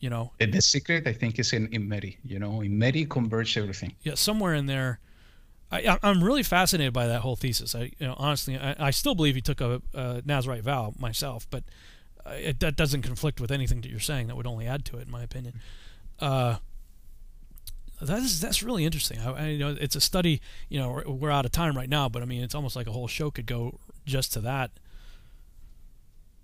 you 0.05 0.11
know 0.11 0.33
The, 0.39 0.61
secret 0.61 1.07
I 1.07 1.15
think 1.15 1.39
is 1.39 1.55
in, 1.55 1.69
in 1.73 1.89
Mary. 1.89 2.19
You 2.23 2.39
know, 2.39 2.61
in 2.61 2.79
Mary 2.79 3.07
converge 3.07 3.57
everything. 3.57 3.95
yeah, 4.03 4.15
somewhere 4.15 4.53
in 4.53 4.67
there. 4.67 4.99
I, 5.73 5.99
I'm 6.03 6.23
really 6.23 6.43
fascinated 6.43 6.93
by 6.93 7.07
that 7.07 7.23
whole 7.23 7.37
thesis. 7.37 7.75
I, 7.75 7.91
you 7.99 8.07
know, 8.07 8.15
honestly, 8.19 8.57
I, 8.59 8.77
I 8.79 8.91
still 8.91 9.15
believe 9.15 9.35
he 9.35 9.41
took 9.41 9.63
a, 9.63 9.81
a 9.95 10.23
Nazarite 10.25 10.63
vow 10.63 10.93
myself, 10.99 11.47
but 11.51 11.65
it, 12.27 12.61
that 12.61 12.77
doesn't 12.77 13.03
conflict 13.03 13.41
with 13.41 13.51
anything 13.51 13.81
that 13.83 13.91
you're 13.91 14.01
saying. 14.01 14.29
That 14.29 14.37
would 14.37 14.47
only 14.47 14.67
add 14.67 14.85
to 14.87 14.99
it, 14.99 15.07
in 15.07 15.11
my 15.11 15.23
opinion. 15.23 15.61
Uh, 16.21 16.57
that 18.01 18.19
is 18.19 18.41
that's 18.41 18.63
really 18.63 18.85
interesting. 18.85 19.19
I, 19.21 19.33
I 19.33 19.47
you 19.49 19.59
know 19.59 19.77
it's 19.81 19.97
a 19.97 20.01
study. 20.01 20.41
You 20.69 20.81
know, 20.81 20.91
we're, 20.91 21.09
we're 21.09 21.31
out 21.31 21.45
of 21.45 21.53
time 21.53 21.77
right 21.77 21.89
now, 21.89 22.09
but 22.09 22.23
I 22.23 22.25
mean, 22.27 22.43
it's 22.43 22.55
almost 22.55 22.77
like 22.77 22.87
a 22.87 22.93
whole 22.93 23.09
show 23.09 23.31
could 23.31 23.47
go 23.47 23.79
just 24.05 24.33
to 24.35 24.41
that. 24.41 24.71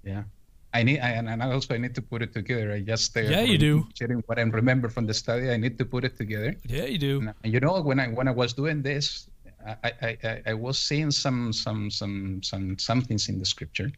Yeah. 0.02 0.24
I 0.72 0.84
need, 0.84 1.00
I, 1.00 1.10
and 1.10 1.42
I 1.42 1.50
also 1.50 1.74
I 1.74 1.78
need 1.78 1.96
to 1.96 2.02
put 2.02 2.22
it 2.22 2.32
together. 2.32 2.72
I 2.72 2.80
just 2.80 3.16
uh, 3.16 3.20
Yeah, 3.20 3.40
you 3.40 3.58
do. 3.58 3.88
Sharing 3.94 4.20
what 4.26 4.38
I 4.38 4.42
remember 4.42 4.88
from 4.88 5.04
the 5.04 5.14
study, 5.14 5.50
I 5.50 5.56
need 5.56 5.76
to 5.78 5.84
put 5.84 6.04
it 6.04 6.16
together. 6.16 6.54
Yeah, 6.64 6.84
you 6.84 6.98
do. 6.98 7.32
And, 7.42 7.52
you 7.52 7.58
know, 7.58 7.80
when 7.82 7.98
I 7.98 8.06
when 8.06 8.28
I 8.28 8.30
was 8.30 8.52
doing 8.52 8.80
this, 8.80 9.28
I, 9.66 9.92
I, 10.00 10.18
I, 10.22 10.42
I 10.46 10.54
was 10.54 10.78
seeing 10.78 11.10
some 11.10 11.52
some 11.52 11.90
some 11.90 12.40
some 12.42 12.78
some 12.78 13.02
things 13.02 13.28
in 13.28 13.40
the 13.40 13.44
scripture, 13.44 13.90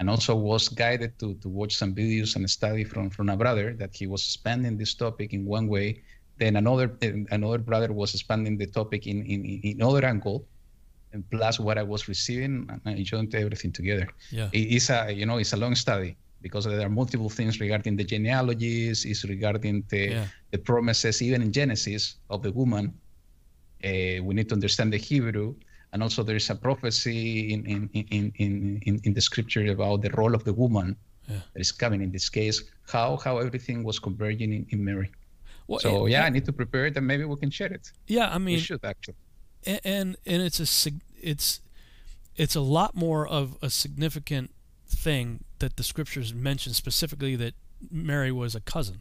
and 0.00 0.08
also 0.08 0.34
was 0.34 0.68
guided 0.68 1.12
to 1.20 1.34
to 1.42 1.48
watch 1.48 1.76
some 1.76 1.94
videos 1.94 2.34
and 2.36 2.48
study 2.58 2.84
from 2.84 3.10
from 3.10 3.28
a 3.28 3.36
brother 3.36 3.66
that 3.80 3.92
he 3.94 4.06
was 4.08 4.22
expanding 4.24 4.74
this 4.80 4.94
topic 4.94 5.28
in 5.36 5.44
one 5.44 5.68
way. 5.68 5.88
Then 6.40 6.56
another 6.56 6.86
another 7.36 7.58
brother 7.70 7.92
was 7.92 8.14
expanding 8.16 8.56
the 8.62 8.66
topic 8.66 9.06
in 9.06 9.18
in 9.32 9.40
in 9.44 9.82
other 9.88 10.04
angle, 10.12 10.38
and 11.12 11.20
plus 11.30 11.60
what 11.60 11.76
I 11.76 11.84
was 11.84 12.08
receiving, 12.08 12.54
and 12.72 12.80
I 12.86 13.02
joined 13.12 13.34
everything 13.34 13.72
together. 13.72 14.08
Yeah. 14.32 14.48
It's 14.52 14.88
a 14.90 15.12
you 15.12 15.26
know 15.28 15.36
it's 15.42 15.52
a 15.52 15.60
long 15.64 15.74
study 15.76 16.16
because 16.40 16.64
there 16.64 16.80
are 16.88 16.94
multiple 17.02 17.28
things 17.28 17.60
regarding 17.60 17.96
the 18.00 18.04
genealogies, 18.14 19.04
is 19.04 19.20
regarding 19.34 19.84
the 19.92 20.02
Yeah. 20.16 20.26
the 20.52 20.58
promises 20.70 21.20
even 21.26 21.42
in 21.46 21.52
Genesis 21.52 22.02
of 22.32 22.38
the 22.42 22.52
woman. 22.60 22.84
Uh, 23.84 24.20
we 24.26 24.32
need 24.36 24.48
to 24.48 24.54
understand 24.54 24.92
the 24.92 25.00
Hebrew, 25.08 25.54
and 25.92 26.02
also 26.02 26.22
there 26.22 26.36
is 26.36 26.50
a 26.50 26.54
prophecy 26.54 27.52
in 27.52 27.66
in 27.66 27.90
in 27.94 28.32
in 28.44 28.80
in, 28.86 29.00
in 29.04 29.12
the 29.14 29.20
scripture 29.20 29.64
about 29.72 30.02
the 30.02 30.10
role 30.10 30.34
of 30.34 30.44
the 30.44 30.52
woman 30.52 30.96
Yeah. 31.28 31.40
that 31.52 31.60
is 31.60 31.72
coming 31.72 32.00
in 32.02 32.10
this 32.12 32.28
case. 32.30 32.62
How 32.92 33.16
how 33.24 33.38
everything 33.38 33.84
was 33.84 33.98
converging 33.98 34.52
in, 34.52 34.66
in 34.70 34.84
Mary. 34.84 35.10
Well, 35.68 35.80
So 35.80 35.90
and- 36.04 36.12
yeah, 36.12 36.24
I 36.26 36.30
need 36.30 36.44
to 36.46 36.52
prepare 36.52 36.86
it, 36.86 36.96
and 36.96 37.06
maybe 37.06 37.24
we 37.24 37.36
can 37.36 37.50
share 37.50 37.72
it. 37.78 37.92
yeah. 38.08 38.34
I 38.34 38.38
mean, 38.38 38.56
we 38.56 38.60
should 38.60 38.84
actually. 38.84 39.16
and 39.66 39.80
and, 39.84 40.16
and 40.26 40.42
it's 40.42 40.60
a 40.60 40.90
it's 41.32 41.60
it's 42.36 42.56
a 42.56 42.60
lot 42.78 42.94
more 42.94 43.22
of 43.38 43.56
a 43.62 43.68
significant 43.70 44.50
thing 45.04 45.44
that 45.58 45.76
the 45.76 45.82
scriptures 45.82 46.32
mention 46.34 46.72
specifically 46.74 47.36
that 47.36 47.54
Mary 47.90 48.32
was 48.32 48.54
a 48.54 48.60
cousin 48.60 48.98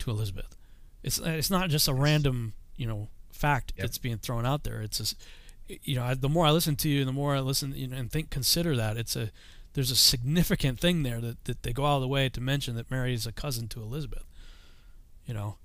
to 0.00 0.10
Elizabeth. 0.10 0.56
It's 1.02 1.18
it's 1.18 1.50
not 1.50 1.70
just 1.70 1.88
a 1.88 1.94
random 1.94 2.52
you 2.76 2.86
know 2.90 3.08
fact 3.32 3.72
Yep. 3.76 3.82
that's 3.82 3.98
being 3.98 4.18
thrown 4.18 4.44
out 4.46 4.62
there. 4.64 4.80
It's 4.82 5.00
a, 5.00 5.06
you 5.82 5.94
know 5.96 6.04
I, 6.04 6.14
the 6.14 6.28
more 6.28 6.46
I 6.46 6.50
listen 6.50 6.76
to 6.76 6.88
you, 6.88 7.04
the 7.04 7.12
more 7.12 7.34
I 7.36 7.40
listen 7.40 7.72
you 7.74 7.86
know, 7.88 7.96
and 7.96 8.10
think 8.10 8.30
consider 8.30 8.74
that 8.76 8.96
it's 8.96 9.16
a 9.16 9.30
there's 9.74 9.90
a 9.90 9.96
significant 9.96 10.80
thing 10.80 11.02
there 11.02 11.20
that, 11.20 11.44
that 11.44 11.62
they 11.62 11.72
go 11.72 11.84
out 11.86 11.96
of 11.96 12.02
the 12.02 12.08
way 12.08 12.28
to 12.28 12.40
mention 12.40 12.74
that 12.76 12.90
Mary 12.90 13.14
is 13.14 13.26
a 13.26 13.32
cousin 13.32 13.68
to 13.68 13.80
Elizabeth. 13.82 14.24
You 15.26 15.34
know, 15.34 15.56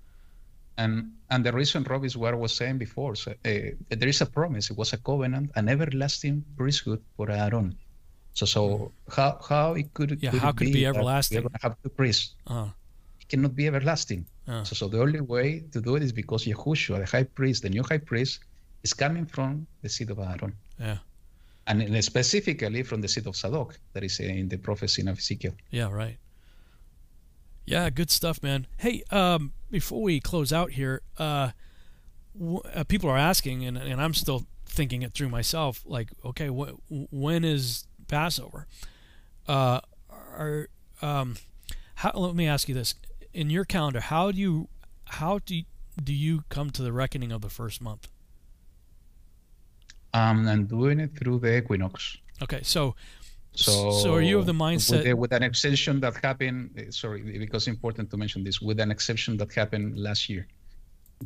And 0.77 0.93
and 1.29 1.45
the 1.45 1.51
reason 1.53 1.83
Rob 1.83 2.03
is 2.03 2.15
what 2.17 2.33
I 2.33 2.37
was 2.37 2.53
saying 2.53 2.77
before. 2.79 3.15
So, 3.15 3.31
uh, 3.31 3.35
there 3.99 4.09
is 4.09 4.21
a 4.21 4.25
promise. 4.25 4.69
It 4.71 4.77
was 4.77 4.91
a 4.93 4.97
covenant, 4.97 5.51
an 5.55 5.69
everlasting 5.69 6.43
priesthood 6.57 7.01
for 7.15 7.29
Aaron. 7.31 7.75
So 8.33 8.45
so 8.45 8.91
how 9.15 9.39
how 9.49 9.73
it 9.81 9.93
could 9.93 10.11
Yeah, 10.21 10.31
could 10.31 10.41
how 10.41 10.51
could 10.51 10.67
it 10.67 10.73
be 10.73 10.85
everlasting? 10.85 11.41
Gonna 11.43 11.59
have 11.61 11.75
two 11.83 11.89
priests. 11.89 12.35
uh, 12.47 12.69
It 13.21 13.27
cannot 13.29 13.55
be 13.55 13.65
everlasting. 13.67 14.25
uh, 14.47 14.63
So 14.67 14.73
so 14.75 14.87
the 14.89 14.99
only 15.05 15.21
way 15.21 15.63
to 15.73 15.79
do 15.81 15.95
it 15.95 16.03
is 16.03 16.11
because 16.11 16.41
Yahushua, 16.45 16.97
the 17.05 17.09
high 17.17 17.27
priest, 17.37 17.61
the 17.63 17.69
new 17.69 17.83
high 17.83 17.99
priest, 18.11 18.41
is 18.83 18.93
coming 18.93 19.25
from 19.25 19.65
the 19.81 19.89
seed 19.89 20.09
of 20.11 20.19
Aaron, 20.19 20.53
yeah, 20.79 20.97
and 21.67 22.03
specifically 22.03 22.83
from 22.83 23.01
the 23.01 23.07
seed 23.07 23.27
of 23.27 23.35
Sadok 23.35 23.77
that 23.93 24.03
is 24.03 24.19
in 24.19 24.49
the 24.49 24.57
prophecy 24.57 25.01
of 25.07 25.17
Ezekiel. 25.17 25.53
Yeah, 25.71 25.89
right. 25.91 26.17
Yeah, 27.65 27.89
good 27.89 28.11
stuff, 28.11 28.43
man. 28.43 28.67
Hey, 28.77 29.03
um, 29.09 29.53
before 29.71 30.01
we 30.01 30.19
close 30.19 30.51
out 30.51 30.71
here, 30.71 31.01
uh, 31.17 31.51
w- 32.37 32.59
uh, 32.75 32.83
people 32.83 33.09
are 33.09 33.17
asking, 33.17 33.63
and, 33.63 33.77
and 33.77 34.01
I'm 34.01 34.13
still 34.13 34.45
thinking 34.65 35.01
it 35.01 35.13
through 35.13 35.29
myself. 35.29 35.81
Like, 35.85 36.09
okay, 36.25 36.47
wh- 36.47 36.75
when 37.13 37.45
is 37.45 37.87
Passover? 38.07 38.67
Uh, 39.47 39.79
are 40.09 40.67
um, 41.01 41.37
how? 41.95 42.11
Let 42.15 42.35
me 42.35 42.47
ask 42.47 42.67
you 42.67 42.75
this: 42.75 42.95
in 43.33 43.49
your 43.49 43.63
calendar, 43.63 44.01
how 44.01 44.31
do 44.31 44.39
you 44.39 44.67
how 45.05 45.39
do 45.39 45.55
you, 45.55 45.63
do 46.03 46.13
you 46.13 46.43
come 46.49 46.69
to 46.71 46.81
the 46.81 46.91
reckoning 46.91 47.31
of 47.31 47.41
the 47.41 47.49
first 47.49 47.81
month? 47.81 48.09
Um, 50.15 50.47
and 50.47 50.67
doing 50.69 50.99
it 50.99 51.17
through 51.17 51.39
the 51.39 51.57
equinox. 51.57 52.17
Okay, 52.41 52.61
so 52.63 52.95
So, 53.55 53.91
So 54.03 54.13
are 54.15 54.21
you 54.21 54.39
of 54.39 54.45
the 54.47 54.53
mindset- 54.67 55.05
with, 55.05 55.19
with 55.23 55.31
an 55.33 55.43
exception 55.43 55.99
that 56.01 56.15
happened? 56.27 56.71
eh, 56.77 56.85
Sorry, 56.89 57.21
because 57.45 57.63
it's 57.67 57.75
important 57.77 58.09
to 58.11 58.17
mention 58.17 58.43
this. 58.43 58.57
With 58.61 58.79
an 58.79 58.89
exception 58.89 59.37
that 59.37 59.53
happened 59.53 59.87
last 60.07 60.27
year, 60.31 60.43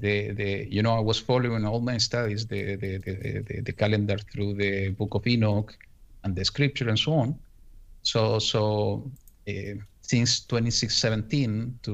the 0.03 0.15
the 0.39 0.49
you 0.76 0.81
know 0.85 0.93
I 1.01 1.03
was 1.11 1.18
following 1.30 1.64
all 1.69 1.80
my 1.91 1.97
studies 2.09 2.41
the 2.53 2.61
the 2.84 2.91
the, 3.05 3.14
the, 3.47 3.55
the 3.68 3.72
calendar 3.81 4.18
through 4.31 4.51
the 4.64 4.72
Book 4.99 5.11
of 5.15 5.23
Enoch 5.26 5.69
and 6.23 6.35
the 6.35 6.43
Scripture 6.51 6.88
and 6.91 6.99
so 6.99 7.11
on. 7.23 7.30
So 8.11 8.39
so 8.39 8.61
uh, 9.51 9.76
since 10.11 10.31
2617 10.41 11.80
to 11.84 11.93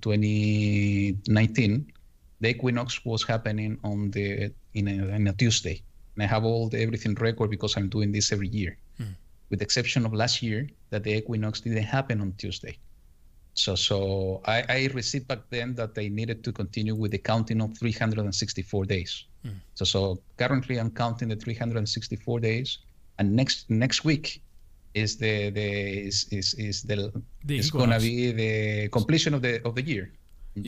2019, 0.00 1.92
the 2.40 2.48
equinox 2.48 3.04
was 3.04 3.22
happening 3.24 3.78
on 3.84 4.10
the 4.12 4.52
in 4.74 4.88
a, 4.88 4.96
in 5.16 5.26
a 5.28 5.32
Tuesday. 5.32 5.82
And 6.14 6.22
I 6.22 6.26
have 6.26 6.44
all 6.44 6.68
the 6.68 6.80
everything 6.80 7.14
record 7.14 7.50
because 7.50 7.76
I'm 7.76 7.88
doing 7.88 8.12
this 8.12 8.32
every 8.32 8.48
year 8.48 8.78
with 9.50 9.58
the 9.60 9.64
exception 9.64 10.04
of 10.06 10.12
last 10.12 10.42
year 10.42 10.68
that 10.90 11.04
the 11.04 11.14
equinox 11.14 11.60
didn't 11.60 11.82
happen 11.82 12.20
on 12.20 12.32
Tuesday. 12.38 12.76
So, 13.54 13.76
so 13.76 14.40
I, 14.46 14.64
I 14.68 14.88
received 14.94 15.28
back 15.28 15.42
then 15.50 15.74
that 15.76 15.94
they 15.94 16.08
needed 16.08 16.42
to 16.44 16.50
continue 16.52 16.94
with 16.94 17.12
the 17.12 17.18
counting 17.18 17.60
of 17.60 17.78
364 17.78 18.84
days. 18.84 19.24
So, 19.74 19.84
so 19.84 20.18
currently 20.38 20.80
I'm 20.80 20.90
counting 20.90 21.28
the 21.28 21.36
364 21.36 22.40
days, 22.40 22.78
and 23.18 23.36
next 23.36 23.70
next 23.70 24.04
week 24.04 24.42
is 24.94 25.16
the 25.18 25.50
the 25.50 25.68
is 26.08 26.26
is, 26.32 26.54
is 26.54 26.82
the 26.82 27.12
The 27.44 27.58
it's 27.58 27.70
gonna 27.70 28.00
be 28.00 28.32
the 28.32 28.88
completion 28.88 29.34
of 29.34 29.42
the 29.42 29.62
of 29.64 29.74
the 29.74 29.82
year 29.82 30.10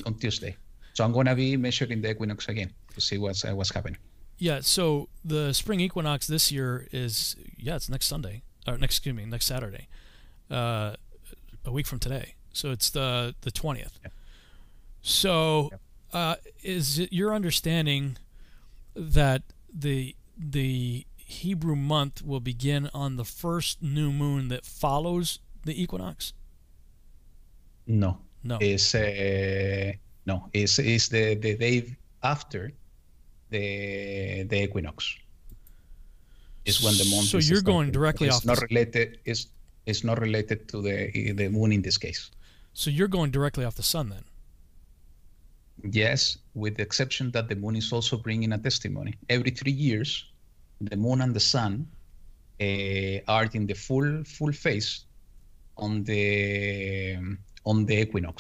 on 0.07 0.15
Tuesday. 0.15 0.57
So 0.95 1.05
I'm 1.05 1.13
gonna 1.13 1.35
be 1.35 1.57
measuring 1.57 2.03
the 2.03 2.11
equinox 2.11 2.49
again 2.49 2.71
to 2.95 3.01
see 3.01 3.19
what's 3.19 3.45
uh, 3.45 3.55
what's 3.59 3.73
happening. 3.75 3.99
Yeah, 4.39 4.61
so 4.61 5.09
the 5.25 5.53
spring 5.55 5.81
equinox 5.81 6.27
this 6.27 6.53
year 6.53 6.87
is 6.93 7.37
yeah, 7.57 7.77
it's 7.77 7.89
next 7.89 8.07
Sunday 8.07 8.43
or 8.67 8.77
next 8.79 8.97
excuse 8.97 9.15
me, 9.15 9.25
next 9.25 9.47
Saturday, 9.47 9.89
uh, 10.51 10.95
a 11.65 11.73
week 11.73 11.87
from 11.87 11.99
today. 11.99 12.35
So 12.53 12.71
it's 12.71 12.91
the 12.91 13.35
the 13.41 13.51
twentieth. 13.51 13.99
So 15.03 15.71
uh, 16.13 16.37
is 16.63 16.99
it 16.99 17.13
your 17.13 17.35
understanding 17.35 18.19
that 18.95 19.43
the 19.73 20.15
the 20.37 21.07
Hebrew 21.17 21.77
month 21.77 22.23
will 22.23 22.41
begin 22.41 22.91
on 22.93 23.17
the 23.17 23.25
first 23.25 23.83
new 23.83 24.13
moon 24.13 24.49
that 24.49 24.65
follows 24.67 25.41
the 25.65 25.81
equinox? 25.83 26.33
No, 27.87 28.19
No. 28.43 28.59
is 28.61 28.95
uh, 28.95 29.93
no 30.27 30.49
is 30.53 30.79
is 30.79 31.09
the 31.09 31.35
the 31.37 31.57
day 31.57 31.97
after 32.23 32.73
the 33.57 33.67
the 34.51 34.59
equinox 34.67 34.97
is 36.71 36.77
when 36.85 36.95
the 37.01 37.07
moon. 37.13 37.23
So 37.35 37.39
you're 37.51 37.67
going 37.75 37.89
directly 37.99 38.27
it's 38.29 38.37
off 38.39 38.45
not 38.51 38.59
the- 38.61 38.67
related 38.71 39.09
is 39.33 39.39
it's 39.91 40.03
not 40.09 40.17
related 40.27 40.59
to 40.71 40.77
the 40.87 40.97
the 41.41 41.49
moon 41.57 41.71
in 41.77 41.83
this 41.89 41.99
case 42.07 42.23
So 42.83 42.87
you're 42.97 43.13
going 43.19 43.31
directly 43.39 43.65
off 43.69 43.77
the 43.83 43.89
sun 43.95 44.07
then. 44.15 44.25
yes 46.03 46.21
with 46.63 46.73
the 46.79 46.83
exception 46.89 47.31
that 47.37 47.47
the 47.51 47.57
moon 47.63 47.77
is 47.83 47.89
also 47.97 48.15
bringing 48.27 48.53
a 48.53 48.59
testimony 48.69 49.13
every 49.37 49.51
three 49.61 49.77
years 49.89 50.11
the 50.91 50.97
moon 51.05 51.19
and 51.25 51.33
the 51.39 51.45
sun 51.55 51.73
uh, 52.67 53.19
are 53.37 53.47
in 53.59 53.65
the 53.71 53.75
full 53.87 54.11
full 54.37 54.53
phase 54.65 54.91
on 55.85 55.93
the 56.11 56.23
on 57.71 57.77
the 57.89 57.97
equinox 58.05 58.37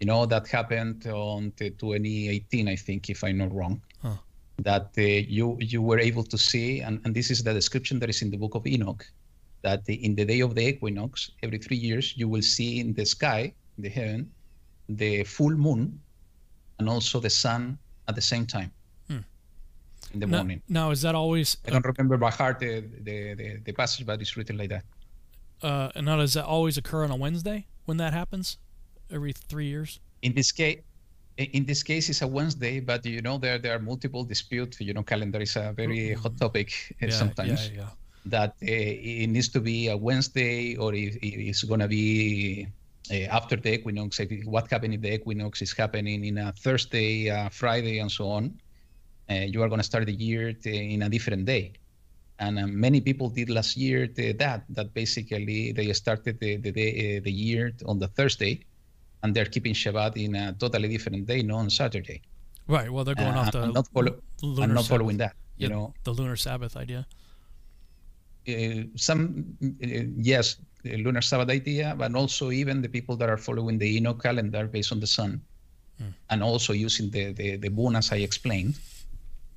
you 0.00 0.06
know 0.10 0.20
that 0.32 0.44
happened 0.58 1.06
on 1.06 1.52
the 1.58 1.68
2018 1.70 2.68
i 2.68 2.76
think 2.86 3.00
if 3.14 3.18
i'm 3.26 3.38
not 3.44 3.52
wrong. 3.58 3.76
That 4.62 4.86
uh, 4.98 5.02
you 5.36 5.56
you 5.60 5.80
were 5.82 5.98
able 5.98 6.24
to 6.32 6.38
see 6.50 6.80
and, 6.80 7.00
and 7.04 7.14
this 7.14 7.30
is 7.30 7.42
the 7.42 7.52
description 7.60 7.98
that 8.00 8.08
is 8.14 8.22
in 8.22 8.30
the 8.30 8.36
book 8.36 8.54
of 8.54 8.66
enoch 8.66 9.02
that 9.62 9.84
the, 9.84 9.94
in 10.06 10.14
the 10.14 10.24
day 10.24 10.40
of 10.40 10.54
the 10.54 10.64
equinox 10.72 11.30
every 11.42 11.58
three 11.58 11.76
years 11.76 12.14
you 12.16 12.28
will 12.28 12.42
see 12.42 12.80
in 12.80 12.92
the 12.94 13.04
sky 13.04 13.52
in 13.76 13.82
the 13.86 13.88
heaven 13.88 14.20
the 15.02 15.22
full 15.24 15.54
moon 15.66 15.98
and 16.78 16.88
also 16.88 17.20
the 17.20 17.30
sun 17.30 17.78
at 18.08 18.14
the 18.14 18.26
same 18.32 18.46
time 18.46 18.70
Hmm. 19.08 19.22
in 20.14 20.20
the 20.20 20.26
Now, 20.26 20.36
morning 20.38 20.60
now 20.68 20.90
is 20.90 21.00
that 21.02 21.14
always 21.14 21.48
i 21.66 21.70
don't 21.70 21.86
remember 21.92 22.16
by 22.16 22.30
heart 22.30 22.58
the, 22.64 22.72
the, 23.08 23.34
the, 23.40 23.48
the 23.66 23.72
passage 23.72 24.04
but 24.06 24.20
it's 24.20 24.36
written 24.36 24.56
like 24.56 24.70
that 24.70 24.84
uh, 25.62 25.90
and 25.94 26.06
now 26.06 26.16
does 26.16 26.32
that 26.34 26.46
always 26.46 26.76
occur 26.78 27.04
on 27.04 27.10
a 27.10 27.16
Wednesday 27.16 27.66
when 27.84 27.98
that 27.98 28.14
happens? 28.14 28.56
Every 29.10 29.32
three 29.50 29.66
years? 29.66 30.00
in 30.22 30.32
this 30.34 30.50
case 30.52 30.80
in 31.52 31.64
this 31.64 31.82
case 31.82 32.08
it's 32.08 32.22
a 32.22 32.26
wednesday 32.26 32.80
but 32.80 33.04
you 33.06 33.22
know 33.22 33.38
there 33.38 33.58
there 33.58 33.74
are 33.74 33.78
multiple 33.78 34.24
disputes. 34.24 34.80
You 34.80 34.92
know 34.94 35.02
calendar 35.02 35.40
is 35.40 35.56
a 35.56 35.72
very 35.72 36.14
hot 36.14 36.36
topic 36.36 36.68
uh, 37.02 37.06
Yeah, 37.06 37.10
sometimes. 37.10 37.70
Yeah, 37.70 37.76
yeah. 37.80 37.90
that 38.26 38.50
uh, 38.62 39.22
it 39.22 39.28
needs 39.28 39.48
to 39.48 39.60
be 39.60 39.88
a 39.88 39.96
wednesday 39.96 40.76
or 40.76 40.94
if 40.94 41.16
if 41.16 41.34
it's 41.50 41.62
going 41.64 41.80
to 41.80 41.88
be 41.88 42.68
uh, 43.10 43.38
after 43.38 43.56
the 43.56 43.74
equinox. 43.74 44.20
If 44.20 44.44
what 44.44 44.70
happened 44.70 44.94
if 44.94 45.00
the 45.00 45.14
equinox 45.14 45.62
is 45.62 45.72
happening 45.72 46.24
in 46.24 46.36
a 46.38 46.52
thursday 46.52 47.30
uh, 47.30 47.48
friday 47.48 47.98
and 47.98 48.10
so 48.12 48.28
on 48.28 48.60
uh, 49.30 49.46
you 49.46 49.62
are 49.62 49.68
going 49.68 49.78
to 49.78 49.84
start 49.84 50.06
the 50.06 50.12
year 50.12 50.54
in 50.64 51.02
a 51.02 51.08
different 51.08 51.44
day. 51.44 51.72
And 52.40 52.58
uh, 52.58 52.66
many 52.66 53.00
people 53.00 53.28
did 53.28 53.48
last 53.48 53.76
year 53.76 54.08
that 54.08 54.64
that 54.68 54.94
basically 54.94 55.72
they 55.72 55.92
started 55.92 56.40
the 56.40 56.56
the, 56.56 56.72
day, 56.72 56.90
uh, 57.16 57.20
the 57.22 57.30
year 57.30 57.72
on 57.86 57.98
the 57.98 58.08
Thursday, 58.08 58.64
and 59.22 59.34
they're 59.34 59.50
keeping 59.54 59.74
Shabbat 59.74 60.16
in 60.16 60.34
a 60.34 60.52
totally 60.58 60.88
different 60.88 61.26
day, 61.26 61.42
not 61.42 61.58
on 61.58 61.70
Saturday. 61.70 62.22
Right. 62.66 62.90
Well, 62.92 63.04
they're 63.04 63.14
going 63.24 63.36
Uh, 63.36 63.40
off 63.40 63.52
the 63.52 63.62
and 63.64 63.74
not 63.74 63.86
follow, 63.88 64.14
lunar 64.42 64.68
not 64.74 64.84
Sabbath. 64.84 64.88
following 64.88 65.16
that. 65.18 65.34
You 65.56 65.68
Yeah, 65.68 65.74
know, 65.74 65.94
the 66.04 66.12
lunar 66.12 66.36
Sabbath 66.36 66.76
idea. 66.76 67.06
uh, 68.48 68.82
some 68.96 69.44
uh, 69.62 69.86
yes, 70.16 70.56
the 70.82 70.96
lunar 71.04 71.20
Sabbath 71.20 71.50
idea, 71.50 71.94
but 71.96 72.14
also 72.14 72.50
even 72.50 72.80
the 72.82 72.88
people 72.88 73.16
that 73.16 73.28
are 73.28 73.36
following 73.36 73.76
the 73.78 73.96
Enoch 73.96 74.22
calendar 74.22 74.66
based 74.66 74.92
on 74.92 75.00
the 75.00 75.06
sun, 75.06 75.40
Hmm. 75.98 76.12
and 76.30 76.42
also 76.42 76.72
using 76.72 77.10
the 77.10 77.32
the, 77.32 77.56
the 77.56 77.68
moon 77.68 77.94
as 77.96 78.10
I 78.12 78.16
explained, 78.28 78.74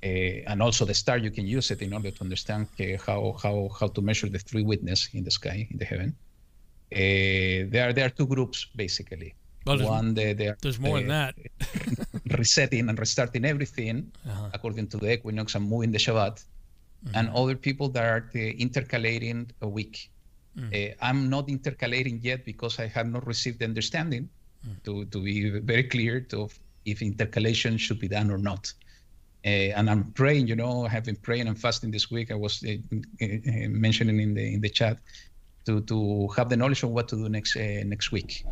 uh, 0.04 0.50
and 0.50 0.60
also 0.60 0.84
the 0.84 0.92
star. 1.02 1.16
You 1.16 1.30
can 1.30 1.46
use 1.46 1.70
it 1.70 1.80
in 1.80 1.92
order 1.94 2.10
to 2.10 2.20
understand 2.22 2.66
uh, 2.78 2.84
how 3.06 3.20
how 3.42 3.70
how 3.80 3.88
to 3.88 4.00
measure 4.02 4.28
the 4.28 4.38
three 4.48 4.62
witness 4.72 5.08
in 5.14 5.24
the 5.24 5.30
sky 5.30 5.66
in 5.70 5.78
the 5.78 5.86
heaven. 5.86 6.10
Uh, 6.92 7.64
there 7.72 7.84
are 7.88 7.92
there 7.96 8.06
are 8.06 8.14
two 8.20 8.26
groups 8.26 8.66
basically. 8.76 9.34
Well, 9.64 9.78
there's, 9.78 9.88
One 9.88 10.14
they, 10.14 10.32
they 10.34 10.48
are 10.48 10.56
there's 10.60 10.78
more 10.78 10.98
than 10.98 11.08
that. 11.08 11.34
resetting 12.38 12.88
and 12.88 12.98
restarting 12.98 13.44
everything 13.44 14.12
Uh-huh. 14.26 14.50
according 14.52 14.86
to 14.88 14.96
the 14.98 15.12
equinox 15.12 15.54
and 15.54 15.68
moving 15.68 15.90
the 15.92 15.98
Shabbat, 15.98 16.44
and 17.14 17.28
other 17.40 17.54
people 17.56 17.88
that 17.90 18.04
are 18.04 18.24
uh, 18.34 18.38
intercalating 18.64 19.50
a 19.60 19.68
week. 19.68 20.10
Uh, 20.72 20.94
I'm 21.02 21.28
not 21.28 21.48
intercalating 21.48 22.16
yet 22.22 22.44
because 22.44 22.78
I 22.78 22.86
have 22.86 23.08
not 23.08 23.26
received 23.26 23.58
the 23.58 23.64
understanding 23.64 24.28
to, 24.84 25.04
to 25.06 25.18
be 25.20 25.50
very 25.60 25.84
clear 25.84 26.20
to 26.32 26.48
if 26.86 27.02
intercalation 27.02 27.76
should 27.76 27.98
be 27.98 28.08
done 28.08 28.30
or 28.30 28.38
not. 28.38 28.72
Uh, 29.44 29.76
and 29.76 29.90
I'm 29.90 30.04
praying, 30.12 30.46
you 30.46 30.56
know, 30.56 30.86
I 30.86 30.88
have 30.88 31.04
been 31.04 31.16
praying 31.16 31.48
and 31.48 31.58
fasting 31.58 31.90
this 31.90 32.10
week. 32.10 32.30
I 32.30 32.34
was 32.34 32.62
uh, 32.64 32.68
uh, 32.70 33.26
uh, 33.26 33.68
mentioning 33.68 34.18
in 34.20 34.32
the 34.34 34.54
in 34.54 34.60
the 34.60 34.70
chat 34.70 34.96
to 35.66 35.80
to 35.82 36.28
have 36.36 36.48
the 36.48 36.56
knowledge 36.56 36.82
of 36.82 36.90
what 36.96 37.08
to 37.08 37.16
do 37.16 37.28
next 37.28 37.56
uh, 37.56 37.82
next 37.84 38.10
week. 38.12 38.44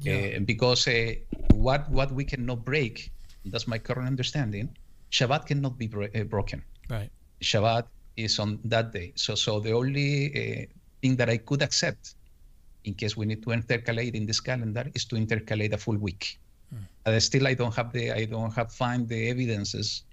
Yeah. 0.00 0.36
Uh, 0.36 0.40
because 0.40 0.86
uh, 0.86 1.14
what 1.52 1.88
what 1.90 2.12
we 2.12 2.24
cannot 2.24 2.64
break, 2.64 3.10
that's 3.44 3.66
my 3.66 3.78
current 3.78 4.06
understanding. 4.06 4.76
Shabbat 5.10 5.46
cannot 5.46 5.78
be 5.78 5.90
uh, 5.90 6.24
broken. 6.24 6.62
Right. 6.88 7.10
Shabbat 7.40 7.86
is 8.16 8.38
on 8.38 8.58
that 8.64 8.92
day. 8.92 9.12
So 9.16 9.34
so 9.34 9.60
the 9.60 9.72
only 9.72 10.10
uh, 10.30 10.66
thing 11.02 11.16
that 11.16 11.28
I 11.28 11.38
could 11.38 11.62
accept, 11.62 12.14
in 12.84 12.94
case 12.94 13.16
we 13.16 13.26
need 13.26 13.42
to 13.42 13.50
intercalate 13.50 14.14
in 14.14 14.26
this 14.26 14.40
calendar, 14.40 14.84
is 14.94 15.04
to 15.06 15.16
intercalate 15.16 15.72
a 15.72 15.78
full 15.78 15.96
week. 15.96 16.38
Uh, 17.06 17.18
still, 17.18 17.46
I 17.46 17.54
don't 17.54 17.74
have 17.74 17.92
the 17.92 18.12
I 18.12 18.26
don't 18.26 18.52
have 18.52 18.72
find 18.72 19.08
the 19.08 19.30
evidences 19.30 20.04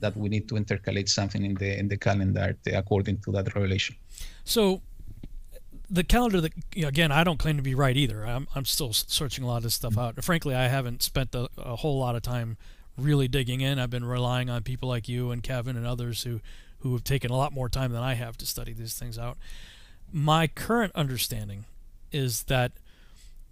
that 0.00 0.16
we 0.16 0.28
need 0.28 0.48
to 0.48 0.54
intercalate 0.54 1.08
something 1.08 1.44
in 1.44 1.54
the 1.54 1.76
in 1.76 1.88
the 1.88 1.96
calendar 1.96 2.56
according 2.72 3.18
to 3.22 3.32
that 3.32 3.52
revelation. 3.54 3.96
So 4.44 4.80
the 5.90 6.04
calendar 6.04 6.40
that 6.40 6.52
again, 6.76 7.10
I 7.12 7.24
don't 7.24 7.38
claim 7.38 7.56
to 7.56 7.62
be 7.62 7.74
right 7.74 7.96
either. 7.96 8.26
I'm 8.26 8.48
I'm 8.54 8.64
still 8.64 8.92
searching 8.92 9.44
a 9.44 9.46
lot 9.46 9.58
of 9.58 9.62
this 9.62 9.74
stuff 9.74 9.96
out. 9.96 10.22
Frankly, 10.22 10.54
I 10.54 10.68
haven't 10.68 11.02
spent 11.02 11.34
a, 11.34 11.48
a 11.56 11.76
whole 11.76 11.98
lot 11.98 12.16
of 12.16 12.22
time 12.22 12.56
really 12.96 13.28
digging 13.28 13.60
in. 13.60 13.78
I've 13.78 13.90
been 13.90 14.04
relying 14.04 14.50
on 14.50 14.62
people 14.62 14.88
like 14.88 15.08
you 15.08 15.30
and 15.30 15.42
Kevin 15.42 15.76
and 15.76 15.86
others 15.86 16.24
who 16.24 16.40
who 16.80 16.92
have 16.92 17.04
taken 17.04 17.30
a 17.30 17.36
lot 17.36 17.52
more 17.52 17.68
time 17.68 17.92
than 17.92 18.02
I 18.02 18.14
have 18.14 18.36
to 18.38 18.46
study 18.46 18.72
these 18.72 18.94
things 18.94 19.18
out. 19.18 19.38
My 20.12 20.46
current 20.46 20.92
understanding 20.94 21.64
is 22.12 22.44
that 22.44 22.72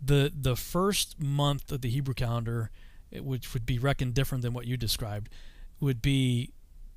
the 0.05 0.33
the 0.35 0.57
first 0.57 1.21
month 1.21 1.73
of 1.73 1.81
the 1.81 1.89
Hebrew 1.89 2.15
calendar, 2.15 2.71
which 3.13 3.55
would 3.55 3.67
be 3.67 3.79
reckoned 3.79 4.15
different 4.15 4.43
than 4.43 4.53
what 4.53 4.67
you 4.67 4.77
described, 4.77 5.29
would 5.81 6.03
be 6.03 6.51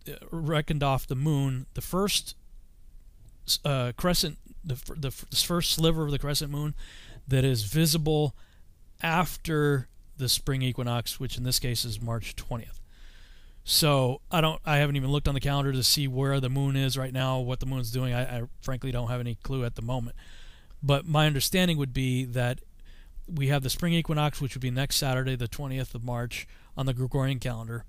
uh, 0.08 0.14
reckoned 0.32 0.84
off 0.84 1.08
the 1.08 1.16
moon. 1.16 1.66
The 1.74 1.82
first 1.82 2.36
uh, 3.66 3.94
crescent, 3.98 4.38
the, 4.70 4.94
the 4.96 5.26
the 5.30 5.36
first 5.36 5.72
sliver 5.72 6.06
of 6.06 6.12
the 6.12 6.20
crescent 6.20 6.52
moon 6.52 6.74
that 7.28 7.44
is 7.44 7.64
visible 7.64 8.36
after 9.02 9.88
the 10.18 10.30
spring 10.30 10.62
equinox, 10.62 11.20
which 11.20 11.38
in 11.38 11.44
this 11.44 11.60
case 11.60 11.86
is 11.86 12.02
March 12.02 12.36
20th. 12.36 12.80
So 13.64 14.22
I 14.32 14.42
don't, 14.42 14.60
I 14.66 14.78
haven't 14.78 14.96
even 14.96 15.12
looked 15.12 15.28
on 15.28 15.34
the 15.34 15.40
calendar 15.40 15.72
to 15.72 15.84
see 15.84 16.08
where 16.08 16.40
the 16.40 16.50
moon 16.50 16.76
is 16.76 16.98
right 16.98 17.14
now, 17.14 17.40
what 17.40 17.60
the 17.60 17.66
moon's 17.66 17.92
doing. 17.92 18.14
I, 18.14 18.40
I 18.40 18.44
frankly 18.62 18.92
don't 18.92 19.10
have 19.10 19.20
any 19.20 19.36
clue 19.36 19.64
at 19.64 19.76
the 19.76 19.82
moment. 19.82 20.16
But 20.82 21.06
my 21.06 21.28
understanding 21.28 21.78
would 21.78 21.94
be 21.94 22.26
that 22.26 22.60
we 23.28 23.48
have 23.48 23.64
the 23.64 23.70
spring 23.70 23.94
equinox, 23.94 24.42
which 24.42 24.56
would 24.56 24.62
be 24.62 24.72
next 24.72 24.96
Saturday, 24.96 25.36
the 25.36 25.48
20th 25.48 25.94
of 25.94 26.04
March, 26.04 26.48
on 26.76 26.86
the 26.86 26.94
Gregorian 26.94 27.40
calendar. 27.40 27.86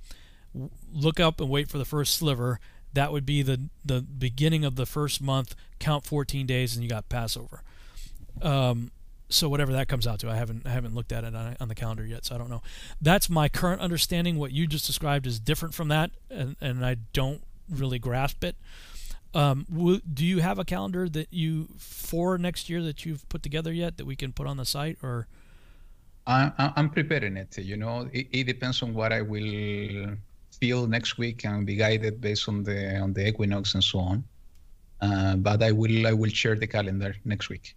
Look 0.92 1.20
up 1.20 1.40
and 1.40 1.48
wait 1.48 1.68
for 1.68 1.78
the 1.78 1.84
first 1.84 2.16
sliver. 2.16 2.60
That 2.92 3.12
would 3.12 3.24
be 3.26 3.42
the 3.42 3.68
the 3.84 4.00
beginning 4.02 4.64
of 4.64 4.76
the 4.76 4.86
first 4.86 5.22
month. 5.22 5.54
Count 5.78 6.04
14 6.04 6.46
days, 6.46 6.74
and 6.74 6.82
you 6.82 6.90
got 6.90 7.08
Passover. 7.08 7.62
Um, 8.42 8.90
so 9.28 9.48
whatever 9.48 9.72
that 9.72 9.86
comes 9.88 10.06
out 10.06 10.18
to, 10.20 10.28
I 10.30 10.34
haven't 10.36 10.66
I 10.66 10.70
haven't 10.70 10.94
looked 10.94 11.12
at 11.12 11.22
it 11.24 11.34
on, 11.34 11.56
on 11.60 11.68
the 11.68 11.74
calendar 11.74 12.04
yet, 12.04 12.24
so 12.24 12.34
I 12.34 12.38
don't 12.38 12.50
know. 12.50 12.62
That's 13.00 13.30
my 13.30 13.48
current 13.48 13.80
understanding. 13.80 14.38
What 14.38 14.52
you 14.52 14.66
just 14.66 14.86
described 14.86 15.26
is 15.26 15.38
different 15.38 15.74
from 15.74 15.88
that, 15.88 16.10
and, 16.28 16.56
and 16.60 16.84
I 16.84 16.96
don't 17.12 17.42
really 17.68 17.98
grasp 18.00 18.42
it. 18.42 18.56
Um, 19.32 19.64
w- 19.72 20.00
do 20.12 20.26
you 20.26 20.40
have 20.40 20.58
a 20.58 20.64
calendar 20.64 21.08
that 21.08 21.28
you 21.32 21.68
for 21.78 22.36
next 22.38 22.68
year 22.68 22.82
that 22.82 23.06
you've 23.06 23.28
put 23.28 23.44
together 23.44 23.72
yet 23.72 23.96
that 23.98 24.04
we 24.04 24.16
can 24.16 24.32
put 24.32 24.48
on 24.48 24.56
the 24.56 24.64
site 24.64 24.98
or? 25.02 25.28
I, 26.26 26.50
I- 26.58 26.72
I'm 26.76 26.90
preparing 26.90 27.36
it. 27.36 27.56
You 27.56 27.76
know, 27.76 28.08
it, 28.12 28.26
it 28.32 28.44
depends 28.44 28.82
on 28.82 28.92
what 28.92 29.12
I 29.12 29.22
will 29.22 30.16
feel 30.60 30.86
next 30.86 31.18
week 31.18 31.44
and 31.44 31.66
be 31.66 31.76
guided 31.76 32.20
based 32.20 32.48
on 32.48 32.62
the 32.62 32.96
on 32.98 33.12
the 33.12 33.26
equinox 33.26 33.74
and 33.74 33.82
so 33.82 33.98
on. 33.98 34.24
Uh, 35.00 35.36
but 35.36 35.62
I 35.62 35.72
will 35.72 36.06
I 36.06 36.12
will 36.12 36.30
share 36.30 36.54
the 36.54 36.66
calendar 36.66 37.14
next 37.24 37.48
week. 37.48 37.74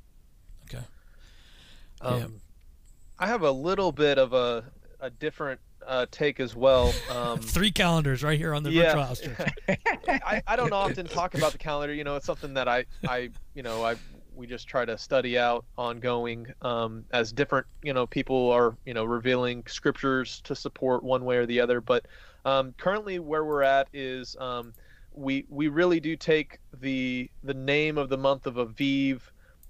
Okay. 0.66 0.84
Um, 2.02 2.20
Yeah. 2.20 2.28
I 3.20 3.28
have 3.28 3.44
a 3.44 3.52
little 3.52 3.92
bit 3.92 4.18
of 4.18 4.34
a 4.34 4.66
a 5.00 5.10
different 5.10 5.60
uh, 5.86 6.06
take 6.12 6.40
as 6.40 6.56
well. 6.56 6.94
Um, 7.10 7.40
Three 7.58 7.72
calendars 7.72 8.24
right 8.24 8.38
here 8.38 8.54
on 8.54 8.64
the 8.64 8.72
virtual 8.72 9.04
house 9.04 9.22
church. 9.22 9.38
I, 10.08 10.42
I 10.48 10.56
don't 10.56 10.74
often 10.74 11.08
talk 11.08 11.36
about 11.36 11.52
the 11.52 11.58
calendar. 11.58 11.94
You 11.94 12.04
know, 12.04 12.16
it's 12.16 12.26
something 12.26 12.54
that 12.54 12.68
I, 12.68 12.86
I 13.08 13.30
you 13.54 13.64
know, 13.64 13.84
I 13.84 13.96
we 14.36 14.48
just 14.48 14.68
try 14.68 14.86
to 14.86 14.98
study 14.98 15.38
out 15.38 15.66
ongoing 15.78 16.48
um, 16.62 17.06
as 17.12 17.32
different, 17.32 17.68
you 17.84 17.94
know, 17.94 18.08
people 18.08 18.52
are, 18.52 18.76
you 18.86 18.94
know, 18.94 19.04
revealing 19.04 19.64
scriptures 19.68 20.42
to 20.42 20.56
support 20.56 21.04
one 21.04 21.24
way 21.26 21.38
or 21.38 21.46
the 21.46 21.60
other. 21.60 21.82
But 21.82 22.08
um, 22.46 22.74
currently, 22.78 23.20
where 23.20 23.46
we're 23.46 23.64
at 23.64 23.88
is 23.94 24.36
um, 24.40 24.74
we 25.14 25.46
we 25.50 25.68
really 25.68 26.00
do 26.00 26.16
take 26.16 26.60
the 26.82 27.30
the 27.44 27.54
name 27.54 27.98
of 27.98 28.10
the 28.10 28.18
month 28.18 28.48
of 28.48 28.56
Aviv 28.56 29.22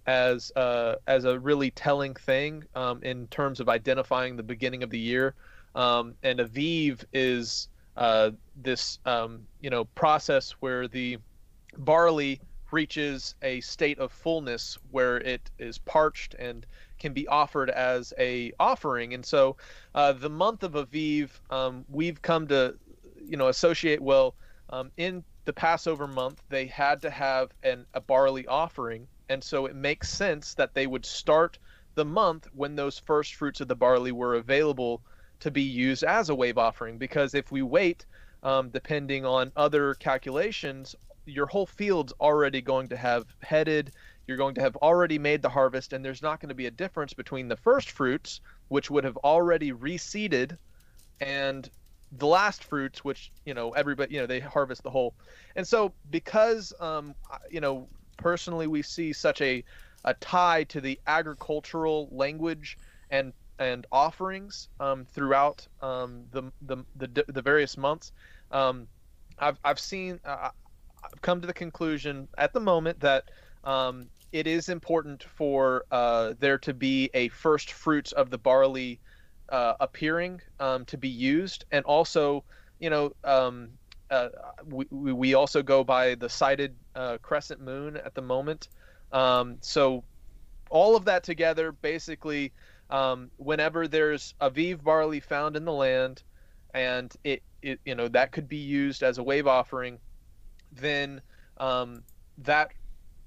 as 0.06 0.52
uh, 0.56 0.96
as 1.08 1.26
a 1.26 1.40
really 1.40 1.72
telling 1.72 2.14
thing 2.14 2.64
um, 2.76 3.02
in 3.04 3.28
terms 3.28 3.60
of 3.60 3.70
identifying 3.70 4.36
the 4.36 4.44
beginning 4.44 4.84
of 4.84 4.90
the 4.90 5.00
year. 5.00 5.36
Um, 5.76 6.16
and 6.24 6.40
Aviv 6.40 7.04
is 7.14 7.68
uh, 7.98 8.32
this 8.56 9.00
um, 9.06 9.46
you 9.62 9.70
know 9.70 9.86
process 9.86 10.52
where 10.60 10.88
the 10.88 11.18
barley 11.78 12.42
reaches 12.72 13.36
a 13.44 13.62
state 13.62 14.00
of 14.00 14.12
fullness 14.12 14.80
where 14.90 15.18
it 15.18 15.52
is 15.60 15.78
parched 15.78 16.34
and 16.40 16.66
can 17.04 17.12
be 17.12 17.28
offered 17.28 17.70
as 17.70 18.14
a 18.18 18.54
offering. 18.62 19.14
And 19.14 19.26
so 19.26 19.58
uh, 19.94 20.14
the 20.14 20.30
month 20.30 20.64
of 20.64 20.72
Aviv, 20.72 21.32
um, 21.50 21.84
we've 21.90 22.22
come 22.22 22.48
to 22.48 22.76
you 23.22 23.36
know 23.36 23.50
associate 23.50 24.02
well 24.02 24.36
um, 24.70 24.90
in 24.96 25.22
the 25.44 25.52
Passover 25.52 26.08
month 26.08 26.42
they 26.48 26.66
had 26.66 27.02
to 27.02 27.10
have 27.10 27.50
an 27.62 27.86
a 27.94 28.00
barley 28.00 28.48
offering, 28.48 29.06
and 29.28 29.44
so 29.44 29.66
it 29.66 29.76
makes 29.76 30.08
sense 30.10 30.54
that 30.54 30.74
they 30.74 30.88
would 30.88 31.06
start 31.06 31.60
the 31.96 32.06
month 32.06 32.48
when 32.54 32.78
those 32.78 32.98
first 32.98 33.36
fruits 33.36 33.60
of 33.60 33.68
the 33.68 33.76
barley 33.76 34.14
were 34.14 34.36
available 34.36 35.02
to 35.42 35.52
be 35.52 35.62
used 35.62 36.06
as 36.06 36.30
a 36.30 36.36
wave 36.36 36.58
offering. 36.58 36.98
Because 36.98 37.34
if 37.34 37.52
we 37.52 37.62
wait, 37.62 38.06
um, 38.44 38.70
depending 38.70 39.26
on 39.26 39.52
other 39.58 39.94
calculations, 39.96 40.96
your 41.26 41.48
whole 41.48 41.66
field's 41.66 42.14
already 42.22 42.62
going 42.62 42.88
to 42.88 42.98
have 42.98 43.26
headed. 43.42 43.92
You're 44.28 44.38
going 44.38 44.56
to 44.56 44.62
have 44.62 44.76
already 44.78 45.20
made 45.20 45.42
the 45.42 45.50
harvest, 45.50 45.94
and 45.94 46.04
there's 46.04 46.22
not 46.22 46.40
going 46.40 46.50
to 46.50 46.56
be 46.56 46.68
a 46.68 46.72
difference 46.72 47.14
between 47.14 47.48
the 47.48 47.58
first 47.58 47.92
fruits, 47.92 48.42
which 48.70 48.90
would 48.90 49.04
have 49.04 49.18
already 49.18 49.72
reseeded, 49.72 50.58
and 51.20 51.70
the 52.18 52.28
last 52.28 52.64
fruits, 52.64 53.04
which 53.04 53.32
you 53.46 53.54
know 53.54 53.72
everybody 53.72 54.14
you 54.14 54.22
know 54.22 54.28
they 54.28 54.40
harvest 54.40 54.84
the 54.84 54.90
whole. 54.90 55.14
And 55.56 55.68
so 55.68 55.94
because 56.10 56.74
um, 56.80 57.16
you 57.50 57.60
know 57.60 57.88
personally 58.18 58.68
we 58.68 58.82
see 58.82 59.14
such 59.14 59.42
a 59.42 59.64
a 60.06 60.14
tie 60.16 60.64
to 60.66 60.82
the 60.82 61.00
agricultural 61.08 62.10
language 62.12 62.78
and 63.10 63.34
and 63.60 63.86
offerings 63.92 64.70
um, 64.80 65.06
throughout 65.06 65.66
um, 65.82 66.24
the, 66.32 66.44
the 66.64 66.78
the 66.96 67.26
the 67.28 67.42
various 67.42 67.78
months. 67.78 68.12
Um, 68.52 68.88
I've 69.40 69.58
I've 69.64 69.80
seen 69.80 70.20
uh, 70.26 70.50
I've 71.04 71.22
come 71.22 71.42
to 71.42 71.48
the 71.48 71.54
conclusion 71.54 72.28
at 72.38 72.54
the 72.54 72.60
moment 72.60 73.00
that 73.02 73.26
um, 73.64 74.08
it 74.32 74.48
is 74.48 74.70
important 74.70 75.24
for 75.24 75.86
uh, 75.92 76.34
there 76.40 76.58
to 76.60 76.74
be 76.74 77.10
a 77.14 77.30
first 77.30 77.72
fruits 77.72 78.12
of 78.12 78.30
the 78.30 78.38
barley 78.38 79.00
uh, 79.50 79.74
appearing 79.80 80.42
um, 80.60 80.86
to 80.86 80.98
be 80.98 81.10
used, 81.10 81.66
and 81.72 81.86
also 81.86 82.44
you 82.80 82.90
know 82.90 83.14
um, 83.24 83.70
uh, 84.10 84.30
we, 84.66 84.86
we 84.92 85.34
also 85.34 85.62
go 85.62 85.84
by 85.84 86.16
the 86.16 86.30
sighted 86.30 86.76
uh, 86.96 87.18
crescent 87.22 87.62
moon 87.62 87.98
at 87.98 88.14
the 88.16 88.22
moment. 88.22 88.70
Um, 89.12 89.58
so 89.62 90.04
all 90.70 90.96
of 90.96 91.06
that 91.06 91.24
together, 91.24 91.72
basically, 91.72 92.52
um, 92.90 93.30
whenever 93.38 93.88
there's 93.88 94.34
Aviv 94.42 94.84
barley 94.84 95.20
found 95.20 95.56
in 95.56 95.66
the 95.66 95.72
land, 95.72 96.24
and 96.74 97.14
it, 97.24 97.44
it 97.62 97.80
you 97.86 97.96
know 97.96 98.08
that 98.08 98.32
could 98.32 98.48
be 98.48 98.58
used 98.58 99.04
as 99.04 99.20
a 99.20 99.24
wave 99.24 99.48
offering, 99.48 100.00
then 100.72 101.22
um, 101.58 102.04
that 102.40 102.72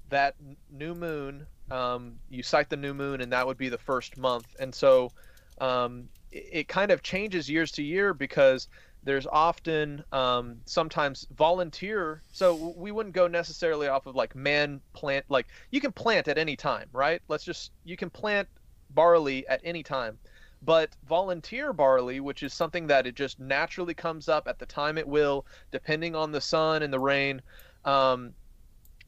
that 0.09 0.35
new 0.71 0.95
moon 0.95 1.45
um, 1.71 2.19
you 2.29 2.43
sight 2.43 2.69
the 2.69 2.77
new 2.77 2.93
moon, 2.93 3.21
and 3.21 3.31
that 3.31 3.45
would 3.45 3.57
be 3.57 3.69
the 3.69 3.77
first 3.77 4.17
month. 4.17 4.47
And 4.59 4.73
so 4.73 5.11
um, 5.59 6.07
it, 6.31 6.49
it, 6.51 6.67
kind 6.67 6.91
of 6.91 7.03
changes 7.03 7.49
years 7.49 7.71
to 7.73 7.83
year 7.83 8.13
because 8.13 8.67
there's 9.03 9.27
often 9.27 10.03
um, 10.11 10.57
sometimes 10.65 11.27
volunteer. 11.35 12.21
So 12.31 12.73
we 12.77 12.91
wouldn't 12.91 13.15
go 13.15 13.27
necessarily 13.27 13.87
off 13.87 14.05
of 14.05 14.15
like 14.15 14.35
man 14.35 14.81
plant. 14.93 15.25
Like 15.29 15.47
you 15.71 15.81
can 15.81 15.91
plant 15.91 16.27
at 16.27 16.37
any 16.37 16.55
time, 16.55 16.87
right? 16.93 17.21
Let's 17.27 17.43
just 17.43 17.71
you 17.83 17.97
can 17.97 18.09
plant 18.09 18.47
barley 18.91 19.47
at 19.47 19.61
any 19.63 19.83
time. 19.83 20.17
But 20.63 20.89
volunteer 21.07 21.71
barley, 21.71 22.19
which 22.19 22.41
is 22.41 22.53
something 22.53 22.87
that 22.87 23.05
it 23.05 23.13
just 23.13 23.39
naturally 23.39 23.93
comes 23.93 24.27
up 24.27 24.47
at 24.47 24.57
the 24.57 24.65
time 24.65 24.97
it 24.97 25.07
will, 25.07 25.45
depending 25.71 26.15
on 26.15 26.31
the 26.31 26.41
sun 26.41 26.81
and 26.81 26.91
the 26.91 26.99
rain, 26.99 27.41
um, 27.85 28.33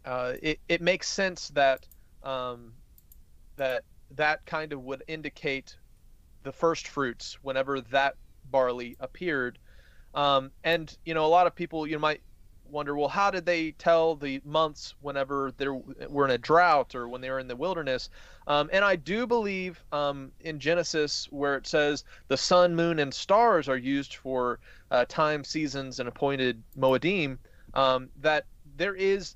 uh, 0.05 0.34
it, 0.41 0.59
it 0.67 0.81
makes 0.81 1.07
sense 1.07 1.49
that 1.49 1.85
um, 2.23 2.73
that 3.57 3.84
that 4.15 4.45
kind 4.45 4.73
of 4.73 4.84
would 4.84 5.03
indicate 5.07 5.76
the 6.43 6.51
first 6.51 6.88
fruits 6.88 7.38
whenever 7.41 7.81
that 7.81 8.15
barley 8.49 8.95
appeared. 8.99 9.59
Um, 10.15 10.51
and 10.63 10.95
you 11.05 11.13
know, 11.13 11.26
a 11.26 11.27
lot 11.27 11.47
of 11.47 11.55
people 11.55 11.85
you 11.85 11.99
might 11.99 12.21
wonder, 12.71 12.95
well, 12.95 13.09
how 13.09 13.31
did 13.31 13.45
they 13.45 13.71
tell 13.71 14.15
the 14.15 14.41
months 14.45 14.95
whenever 15.01 15.51
they 15.57 15.67
were 15.67 16.26
in 16.26 16.31
a 16.31 16.38
drought 16.38 16.95
or 16.95 17.07
when 17.07 17.21
they 17.21 17.30
were 17.30 17.39
in 17.39 17.47
the 17.47 17.55
wilderness? 17.55 18.09
Um, 18.47 18.69
and 18.71 18.84
I 18.84 18.95
do 18.95 19.27
believe 19.27 19.84
um, 19.91 20.31
in 20.39 20.59
Genesis 20.59 21.27
where 21.31 21.55
it 21.55 21.67
says 21.67 22.03
the 22.27 22.38
sun, 22.38 22.76
moon, 22.76 22.99
and 22.99 23.13
stars 23.13 23.69
are 23.69 23.77
used 23.77 24.15
for 24.15 24.59
uh, 24.91 25.05
time, 25.07 25.43
seasons, 25.43 25.99
and 25.99 26.09
appointed 26.09 26.61
moedim. 26.77 27.38
Um, 27.73 28.09
that 28.21 28.45
there 28.77 28.95
is 28.95 29.35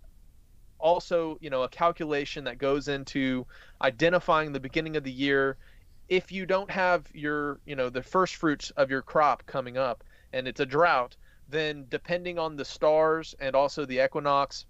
also 0.83 1.37
you 1.41 1.49
know 1.49 1.63
a 1.63 1.69
calculation 1.69 2.43
that 2.43 2.59
goes 2.59 2.87
into 2.87 3.47
identifying 3.81 4.51
the 4.51 4.59
beginning 4.59 4.95
of 4.95 5.03
the 5.03 5.11
year. 5.11 5.57
If 6.09 6.31
you 6.31 6.45
don't 6.45 6.69
have 6.69 7.07
your 7.13 7.59
you 7.65 7.75
know 7.75 7.89
the 7.89 8.03
first 8.03 8.35
fruits 8.35 8.69
of 8.71 8.91
your 8.91 9.01
crop 9.01 9.45
coming 9.47 9.77
up 9.77 10.03
and 10.33 10.47
it's 10.47 10.59
a 10.59 10.65
drought 10.65 11.15
then 11.49 11.85
depending 11.89 12.39
on 12.39 12.55
the 12.55 12.65
stars 12.65 13.35
and 13.39 13.55
also 13.55 13.85
the 13.85 14.03
equinox 14.03 14.65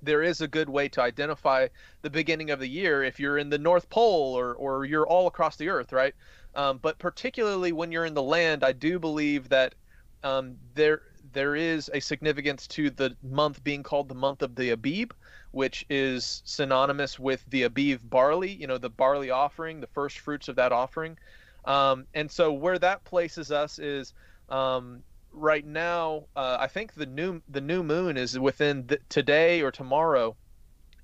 there 0.00 0.22
is 0.22 0.40
a 0.40 0.48
good 0.48 0.68
way 0.68 0.88
to 0.88 1.02
identify 1.02 1.66
the 2.02 2.10
beginning 2.10 2.50
of 2.50 2.60
the 2.60 2.68
year 2.68 3.02
if 3.02 3.18
you're 3.18 3.38
in 3.38 3.50
the 3.50 3.58
north 3.58 3.88
pole 3.88 4.38
or 4.38 4.54
or 4.54 4.84
you're 4.84 5.06
all 5.06 5.26
across 5.26 5.56
the 5.56 5.68
earth 5.68 5.92
right? 5.92 6.14
Um, 6.54 6.78
but 6.78 6.98
particularly 6.98 7.72
when 7.72 7.92
you're 7.92 8.06
in 8.06 8.14
the 8.14 8.22
land 8.22 8.64
i 8.64 8.72
do 8.72 8.98
believe 8.98 9.48
that 9.48 9.74
um, 10.22 10.56
there 10.74 11.02
there 11.32 11.54
is 11.56 11.90
a 11.92 12.00
significance 12.00 12.66
to 12.68 12.90
the 12.90 13.16
month 13.22 13.62
being 13.64 13.82
called 13.82 14.08
the 14.08 14.14
month 14.14 14.42
of 14.42 14.54
the 14.54 14.70
Abib, 14.70 15.12
which 15.50 15.84
is 15.88 16.42
synonymous 16.44 17.18
with 17.18 17.44
the 17.48 17.62
Abiv 17.62 18.00
barley, 18.02 18.52
you 18.52 18.66
know, 18.66 18.78
the 18.78 18.90
barley 18.90 19.30
offering, 19.30 19.80
the 19.80 19.86
first 19.88 20.18
fruits 20.18 20.48
of 20.48 20.56
that 20.56 20.72
offering. 20.72 21.18
Um, 21.64 22.06
and 22.14 22.30
so 22.30 22.52
where 22.52 22.78
that 22.78 23.04
places 23.04 23.50
us 23.50 23.78
is 23.78 24.14
um, 24.48 25.02
right 25.32 25.66
now. 25.66 26.24
Uh, 26.36 26.56
I 26.60 26.66
think 26.66 26.94
the 26.94 27.06
new 27.06 27.42
the 27.48 27.60
new 27.60 27.82
moon 27.82 28.16
is 28.16 28.38
within 28.38 28.88
today 29.08 29.60
or 29.60 29.70
tomorrow, 29.70 30.36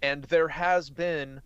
and 0.02 0.24
there 0.24 0.48
has 0.48 0.90
been 0.90 1.40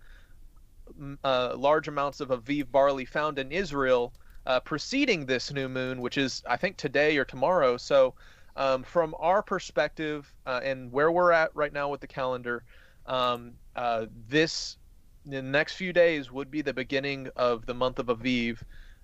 uh, 1.24 1.54
large 1.56 1.88
amounts 1.88 2.20
of 2.20 2.28
Aviv 2.28 2.70
barley 2.70 3.04
found 3.04 3.38
in 3.38 3.52
Israel 3.52 4.12
uh, 4.46 4.60
preceding 4.60 5.26
this 5.26 5.52
new 5.52 5.68
moon, 5.68 6.00
which 6.00 6.16
is 6.16 6.42
I 6.48 6.56
think 6.56 6.76
today 6.76 7.16
or 7.18 7.24
tomorrow. 7.24 7.76
So 7.76 8.14
um, 8.58 8.82
from 8.82 9.14
our 9.18 9.40
perspective 9.40 10.30
uh, 10.44 10.60
and 10.62 10.92
where 10.92 11.10
we're 11.10 11.32
at 11.32 11.54
right 11.54 11.72
now 11.72 11.88
with 11.88 12.00
the 12.00 12.06
calendar, 12.06 12.64
um, 13.06 13.52
uh, 13.76 14.06
this 14.28 14.76
the 15.24 15.40
next 15.40 15.74
few 15.74 15.92
days 15.92 16.32
would 16.32 16.50
be 16.50 16.60
the 16.60 16.72
beginning 16.72 17.28
of 17.36 17.66
the 17.66 17.74
month 17.74 17.98
of 17.98 18.06
Aviv, 18.06 18.58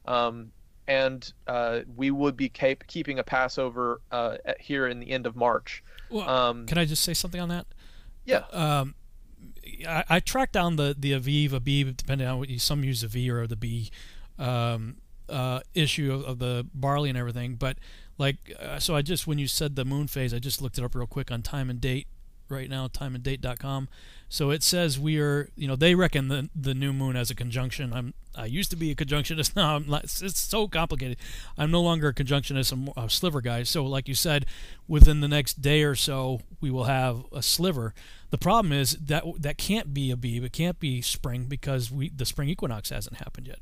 um, 0.07 0.51
and 0.89 1.33
uh, 1.47 1.81
we 1.97 2.11
would 2.11 2.37
be 2.37 2.49
keep, 2.49 2.87
keeping 2.87 3.19
a 3.19 3.25
Passover 3.25 4.01
uh, 4.11 4.37
at, 4.45 4.61
here 4.61 4.89
in 4.89 5.01
the 5.01 5.11
end 5.11 5.27
of 5.27 5.37
March. 5.37 5.85
Well, 6.11 6.29
um, 6.29 6.67
can 6.67 6.79
I 6.79 6.85
just 6.85 7.05
say 7.05 7.15
something 7.15 7.41
on 7.41 7.49
that? 7.51 7.67
Yeah. 8.25 8.45
Um, 8.53 8.95
I, 9.87 10.05
I, 10.09 10.21
tracked 10.21 10.53
down 10.53 10.77
the 10.77 10.97
the 10.99 11.13
Aviv, 11.13 11.51
Aviv, 11.51 11.97
depending 11.97 12.27
on 12.27 12.39
what 12.39 12.49
you 12.49 12.59
some 12.59 12.83
use 12.83 13.03
the 13.03 13.09
V 13.09 13.31
or 13.31 13.47
the 13.47 13.57
B 13.57 13.91
um, 14.39 14.97
uh, 15.29 15.61
issue 15.75 16.13
of, 16.13 16.25
of 16.25 16.39
the 16.39 16.67
barley 16.75 17.09
and 17.09 17.19
everything, 17.19 17.55
but 17.55 17.79
like 18.19 18.55
uh, 18.61 18.79
so 18.79 18.95
i 18.95 19.03
just 19.03 19.27
when 19.27 19.39
you 19.39 19.47
said 19.47 19.77
the 19.77 19.85
moon 19.85 20.07
phase 20.07 20.33
i 20.33 20.39
just 20.39 20.61
looked 20.63 20.79
it 20.79 20.85
up 20.85 20.95
real 20.95 21.07
quick 21.07 21.31
on 21.31 21.43
time 21.43 21.71
and 21.71 21.81
date 21.81 22.07
right 22.49 22.69
now 22.69 22.87
time 22.89 23.15
and 23.15 23.25
timeanddate.com 23.25 23.89
so 24.35 24.51
it 24.51 24.65
says 24.65 24.99
we 24.99 25.21
are 25.21 25.49
you 25.55 25.69
know 25.69 25.77
they 25.77 25.95
reckon 25.95 26.27
the 26.27 26.49
the 26.57 26.75
new 26.75 26.93
moon 26.93 27.15
as 27.15 27.31
a 27.31 27.37
conjunction. 27.37 27.93
I'm 27.93 28.15
i 28.35 28.47
used 28.47 28.69
to 28.71 28.77
be 28.77 28.91
a 28.91 28.95
conjunctionist. 28.97 29.55
Now 29.57 29.77
i'm 29.77 29.89
not, 29.89 30.05
it's 30.05 30.41
so 30.41 30.67
complicated. 30.67 31.19
I'm 31.57 31.71
no 31.71 31.81
longer 31.81 32.09
a 32.09 32.13
conjunctionist. 32.13 32.73
I'm 32.73 32.89
a 32.97 33.09
sliver 33.09 33.41
guy. 33.41 33.63
So 33.63 33.85
like 33.85 34.09
you 34.09 34.15
said 34.15 34.47
within 34.89 35.21
the 35.21 35.29
next 35.29 35.63
day 35.63 35.85
or 35.85 35.95
so 35.95 36.41
we 36.61 36.69
will 36.69 36.85
have 36.85 37.25
a 37.33 37.43
sliver. 37.43 37.95
The 38.31 38.39
problem 38.39 38.73
is 38.73 38.97
that 38.97 39.23
that 39.39 39.57
can't 39.57 39.95
be 39.95 40.11
Abib 40.11 40.43
it 40.43 40.53
can't 40.53 40.81
be 40.81 41.01
spring 41.01 41.45
because 41.45 41.93
we 41.93 42.09
the 42.09 42.27
spring 42.27 42.49
equinox 42.49 42.91
hasn't 42.91 43.19
happened 43.19 43.47
yet. 43.47 43.61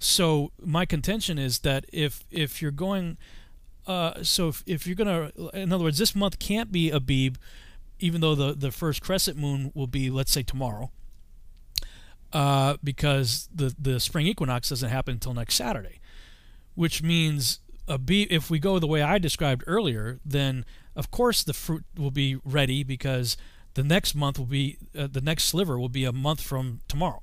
So 0.00 0.50
my 0.58 0.84
contention 0.84 1.38
is 1.38 1.60
that 1.60 1.84
if 1.92 2.24
if 2.32 2.60
you're 2.60 2.72
going 2.72 3.18
uh, 3.86 4.22
so 4.22 4.48
if, 4.48 4.62
if 4.66 4.86
you're 4.86 4.96
gonna, 4.96 5.32
in 5.54 5.72
other 5.72 5.84
words, 5.84 5.98
this 5.98 6.14
month 6.14 6.38
can't 6.38 6.70
be 6.70 6.90
a 6.90 6.96
Abib, 6.96 7.36
even 7.98 8.20
though 8.20 8.34
the 8.34 8.52
the 8.54 8.70
first 8.70 9.02
crescent 9.02 9.36
moon 9.36 9.72
will 9.74 9.86
be, 9.86 10.10
let's 10.10 10.32
say, 10.32 10.42
tomorrow, 10.42 10.90
uh, 12.32 12.76
because 12.82 13.48
the 13.54 13.74
the 13.78 13.98
spring 13.98 14.26
equinox 14.26 14.68
doesn't 14.68 14.90
happen 14.90 15.14
until 15.14 15.34
next 15.34 15.54
Saturday, 15.54 16.00
which 16.74 17.02
means 17.02 17.60
a 17.88 17.94
Abib. 17.94 18.28
If 18.30 18.50
we 18.50 18.58
go 18.58 18.78
the 18.78 18.86
way 18.86 19.02
I 19.02 19.18
described 19.18 19.64
earlier, 19.66 20.20
then 20.24 20.64
of 20.94 21.10
course 21.10 21.42
the 21.42 21.52
fruit 21.52 21.84
will 21.96 22.10
be 22.10 22.36
ready 22.44 22.84
because 22.84 23.36
the 23.74 23.82
next 23.82 24.14
month 24.14 24.38
will 24.38 24.46
be 24.46 24.78
uh, 24.96 25.08
the 25.10 25.20
next 25.20 25.44
sliver 25.44 25.78
will 25.78 25.88
be 25.88 26.04
a 26.04 26.12
month 26.12 26.40
from 26.40 26.80
tomorrow. 26.88 27.22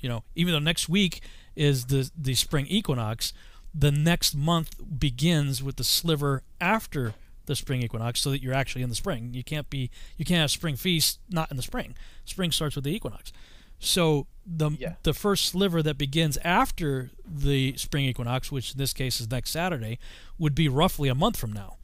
You 0.00 0.08
know, 0.08 0.24
even 0.34 0.52
though 0.52 0.60
next 0.60 0.88
week 0.88 1.20
is 1.56 1.86
the 1.86 2.10
the 2.16 2.34
spring 2.34 2.66
equinox, 2.66 3.32
the 3.74 3.92
next 3.92 4.34
month 4.34 4.76
begins 4.98 5.62
with 5.62 5.76
the 5.76 5.84
sliver 5.84 6.42
after 6.60 7.14
the 7.46 7.56
spring 7.56 7.82
equinox 7.82 8.20
so 8.20 8.30
that 8.30 8.42
you're 8.42 8.54
actually 8.54 8.82
in 8.82 8.88
the 8.88 8.94
spring. 8.94 9.30
You 9.32 9.42
can't 9.42 9.68
be 9.68 9.90
you 10.16 10.24
can't 10.24 10.40
have 10.40 10.50
spring 10.50 10.76
feast 10.76 11.18
not 11.28 11.50
in 11.50 11.56
the 11.56 11.62
spring. 11.62 11.94
Spring 12.24 12.52
starts 12.52 12.76
with 12.76 12.84
the 12.84 12.94
equinox. 12.94 13.32
So 13.80 14.26
the 14.46 14.70
yeah. 14.70 14.94
the 15.02 15.14
first 15.14 15.46
sliver 15.46 15.82
that 15.82 15.98
begins 15.98 16.38
after 16.44 17.10
the 17.26 17.76
spring 17.76 18.04
equinox, 18.04 18.52
which 18.52 18.72
in 18.72 18.78
this 18.78 18.92
case 18.92 19.20
is 19.20 19.30
next 19.30 19.50
Saturday, 19.50 19.98
would 20.38 20.54
be 20.54 20.68
roughly 20.68 21.08
a 21.08 21.14
month 21.14 21.36
from 21.36 21.52
now. 21.52 21.76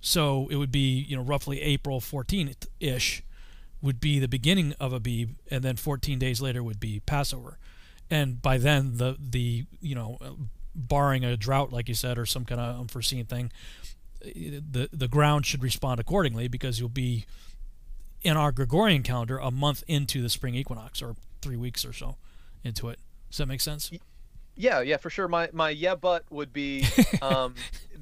So 0.00 0.48
it 0.50 0.56
would 0.56 0.72
be, 0.72 1.06
you 1.08 1.16
know, 1.16 1.22
roughly 1.22 1.62
April 1.62 2.00
14th 2.00 2.66
ish 2.78 3.22
would 3.80 4.00
be 4.00 4.18
the 4.18 4.28
beginning 4.28 4.74
of 4.80 4.92
Abib 4.92 5.36
and 5.50 5.62
then 5.62 5.76
14 5.76 6.18
days 6.18 6.40
later 6.40 6.62
would 6.62 6.80
be 6.80 7.00
Passover. 7.00 7.58
And 8.10 8.40
by 8.40 8.58
then 8.58 8.96
the 8.96 9.16
the, 9.18 9.64
you 9.80 9.94
know, 9.94 10.18
barring 10.74 11.24
a 11.24 11.36
drought, 11.36 11.72
like 11.72 11.88
you 11.88 11.94
said, 11.94 12.18
or 12.18 12.26
some 12.26 12.44
kind 12.44 12.60
of 12.60 12.80
unforeseen 12.80 13.26
thing, 13.26 13.52
the 14.20 14.88
the 14.92 15.08
ground 15.08 15.46
should 15.46 15.62
respond 15.62 16.00
accordingly 16.00 16.48
because 16.48 16.80
you'll 16.80 16.88
be 16.88 17.26
in 18.22 18.36
our 18.36 18.52
Gregorian 18.52 19.02
calendar 19.02 19.38
a 19.38 19.50
month 19.50 19.84
into 19.86 20.22
the 20.22 20.28
spring 20.28 20.54
equinox 20.54 21.02
or 21.02 21.14
three 21.42 21.56
weeks 21.56 21.84
or 21.84 21.92
so 21.92 22.16
into 22.64 22.88
it. 22.88 22.98
Does 23.30 23.38
that 23.38 23.46
make 23.46 23.60
sense? 23.60 23.90
Yeah, 24.56 24.80
yeah, 24.80 24.96
for 24.96 25.10
sure. 25.10 25.28
My 25.28 25.48
my 25.52 25.70
yeah, 25.70 25.94
but 25.94 26.24
would 26.30 26.52
be 26.52 26.86
um, 27.22 27.54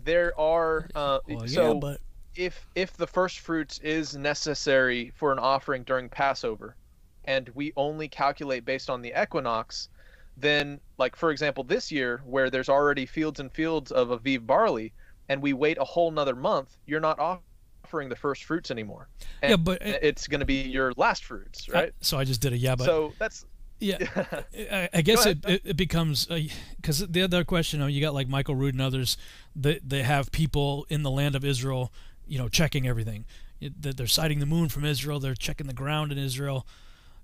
there 0.04 0.38
are 0.38 0.88
uh, 0.94 1.18
well, 1.28 1.46
so 1.46 1.72
yeah, 1.72 1.80
but... 1.80 2.00
if 2.36 2.66
if 2.74 2.96
the 2.96 3.06
first 3.06 3.40
fruits 3.40 3.78
is 3.80 4.16
necessary 4.16 5.12
for 5.16 5.32
an 5.32 5.38
offering 5.38 5.82
during 5.82 6.08
Passover, 6.08 6.76
and 7.24 7.48
we 7.54 7.72
only 7.76 8.08
calculate 8.08 8.64
based 8.64 8.90
on 8.90 9.02
the 9.02 9.12
equinox, 9.20 9.88
then 10.36 10.80
like 10.98 11.14
for 11.16 11.30
example 11.30 11.64
this 11.64 11.92
year 11.92 12.22
where 12.24 12.50
there's 12.50 12.68
already 12.68 13.06
fields 13.06 13.40
and 13.40 13.52
fields 13.52 13.92
of 13.92 14.08
aviv 14.08 14.46
barley 14.46 14.92
and 15.28 15.42
we 15.42 15.52
wait 15.52 15.78
a 15.78 15.84
whole 15.84 16.10
nother 16.10 16.34
month 16.34 16.78
you're 16.86 17.00
not 17.00 17.18
offering 17.18 18.08
the 18.08 18.16
first 18.16 18.44
fruits 18.44 18.70
anymore 18.70 19.08
and 19.42 19.50
yeah 19.50 19.56
but 19.56 19.80
it, 19.82 20.02
it's 20.02 20.26
going 20.26 20.40
to 20.40 20.46
be 20.46 20.62
your 20.62 20.92
last 20.96 21.24
fruits 21.24 21.68
right 21.68 21.90
I, 21.90 21.92
so 22.00 22.18
i 22.18 22.24
just 22.24 22.40
did 22.40 22.52
a 22.52 22.56
yeah 22.56 22.74
but 22.74 22.84
so 22.84 23.12
that's 23.18 23.44
yeah 23.78 23.98
I, 24.72 24.88
I, 24.94 25.02
guess 25.02 25.26
it, 25.26 25.44
it, 25.44 25.62
it, 25.64 25.76
becomes 25.76 26.30
uh, 26.30 26.40
because 26.76 27.00
the 27.00 27.22
other 27.22 27.42
question 27.42 27.80
you, 27.80 27.84
know, 27.84 27.88
you 27.88 28.00
got 28.00 28.14
like 28.14 28.28
michael 28.28 28.54
rood 28.54 28.74
and 28.74 28.80
others 28.80 29.16
that 29.56 29.88
they 29.88 30.02
have 30.02 30.30
people 30.30 30.86
in 30.88 31.02
the 31.02 31.10
land 31.10 31.34
of 31.34 31.44
israel 31.44 31.92
you 32.26 32.38
know, 32.38 32.48
checking 32.48 32.86
everything. 32.86 33.24
That 33.60 33.96
they're 33.96 34.06
sighting 34.06 34.40
the 34.40 34.46
moon 34.46 34.68
from 34.68 34.84
Israel. 34.84 35.20
They're 35.20 35.34
checking 35.34 35.66
the 35.66 35.74
ground 35.74 36.10
in 36.12 36.18
Israel. 36.18 36.66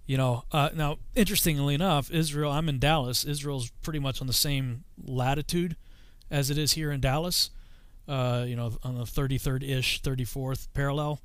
You 0.09 0.17
know, 0.17 0.45
uh, 0.53 0.71
now 0.75 0.97
interestingly 1.15 1.75
enough, 1.75 2.11
Israel. 2.11 2.51
I'm 2.51 2.67
in 2.71 2.79
Dallas. 2.79 3.25
Israel's 3.25 3.71
pretty 3.83 3.99
much 3.99 4.23
on 4.23 4.27
the 4.27 4.33
same 4.33 4.85
latitude 5.05 5.77
as 6.31 6.49
it 6.49 6.57
is 6.57 6.73
here 6.73 6.91
in 6.91 7.01
Dallas. 7.01 7.51
Uh, 8.09 8.47
you 8.49 8.57
know, 8.57 8.73
on 8.83 8.95
the 8.95 9.05
33rd 9.05 9.69
ish, 9.69 10.01
34th 10.01 10.69
parallel. 10.73 11.21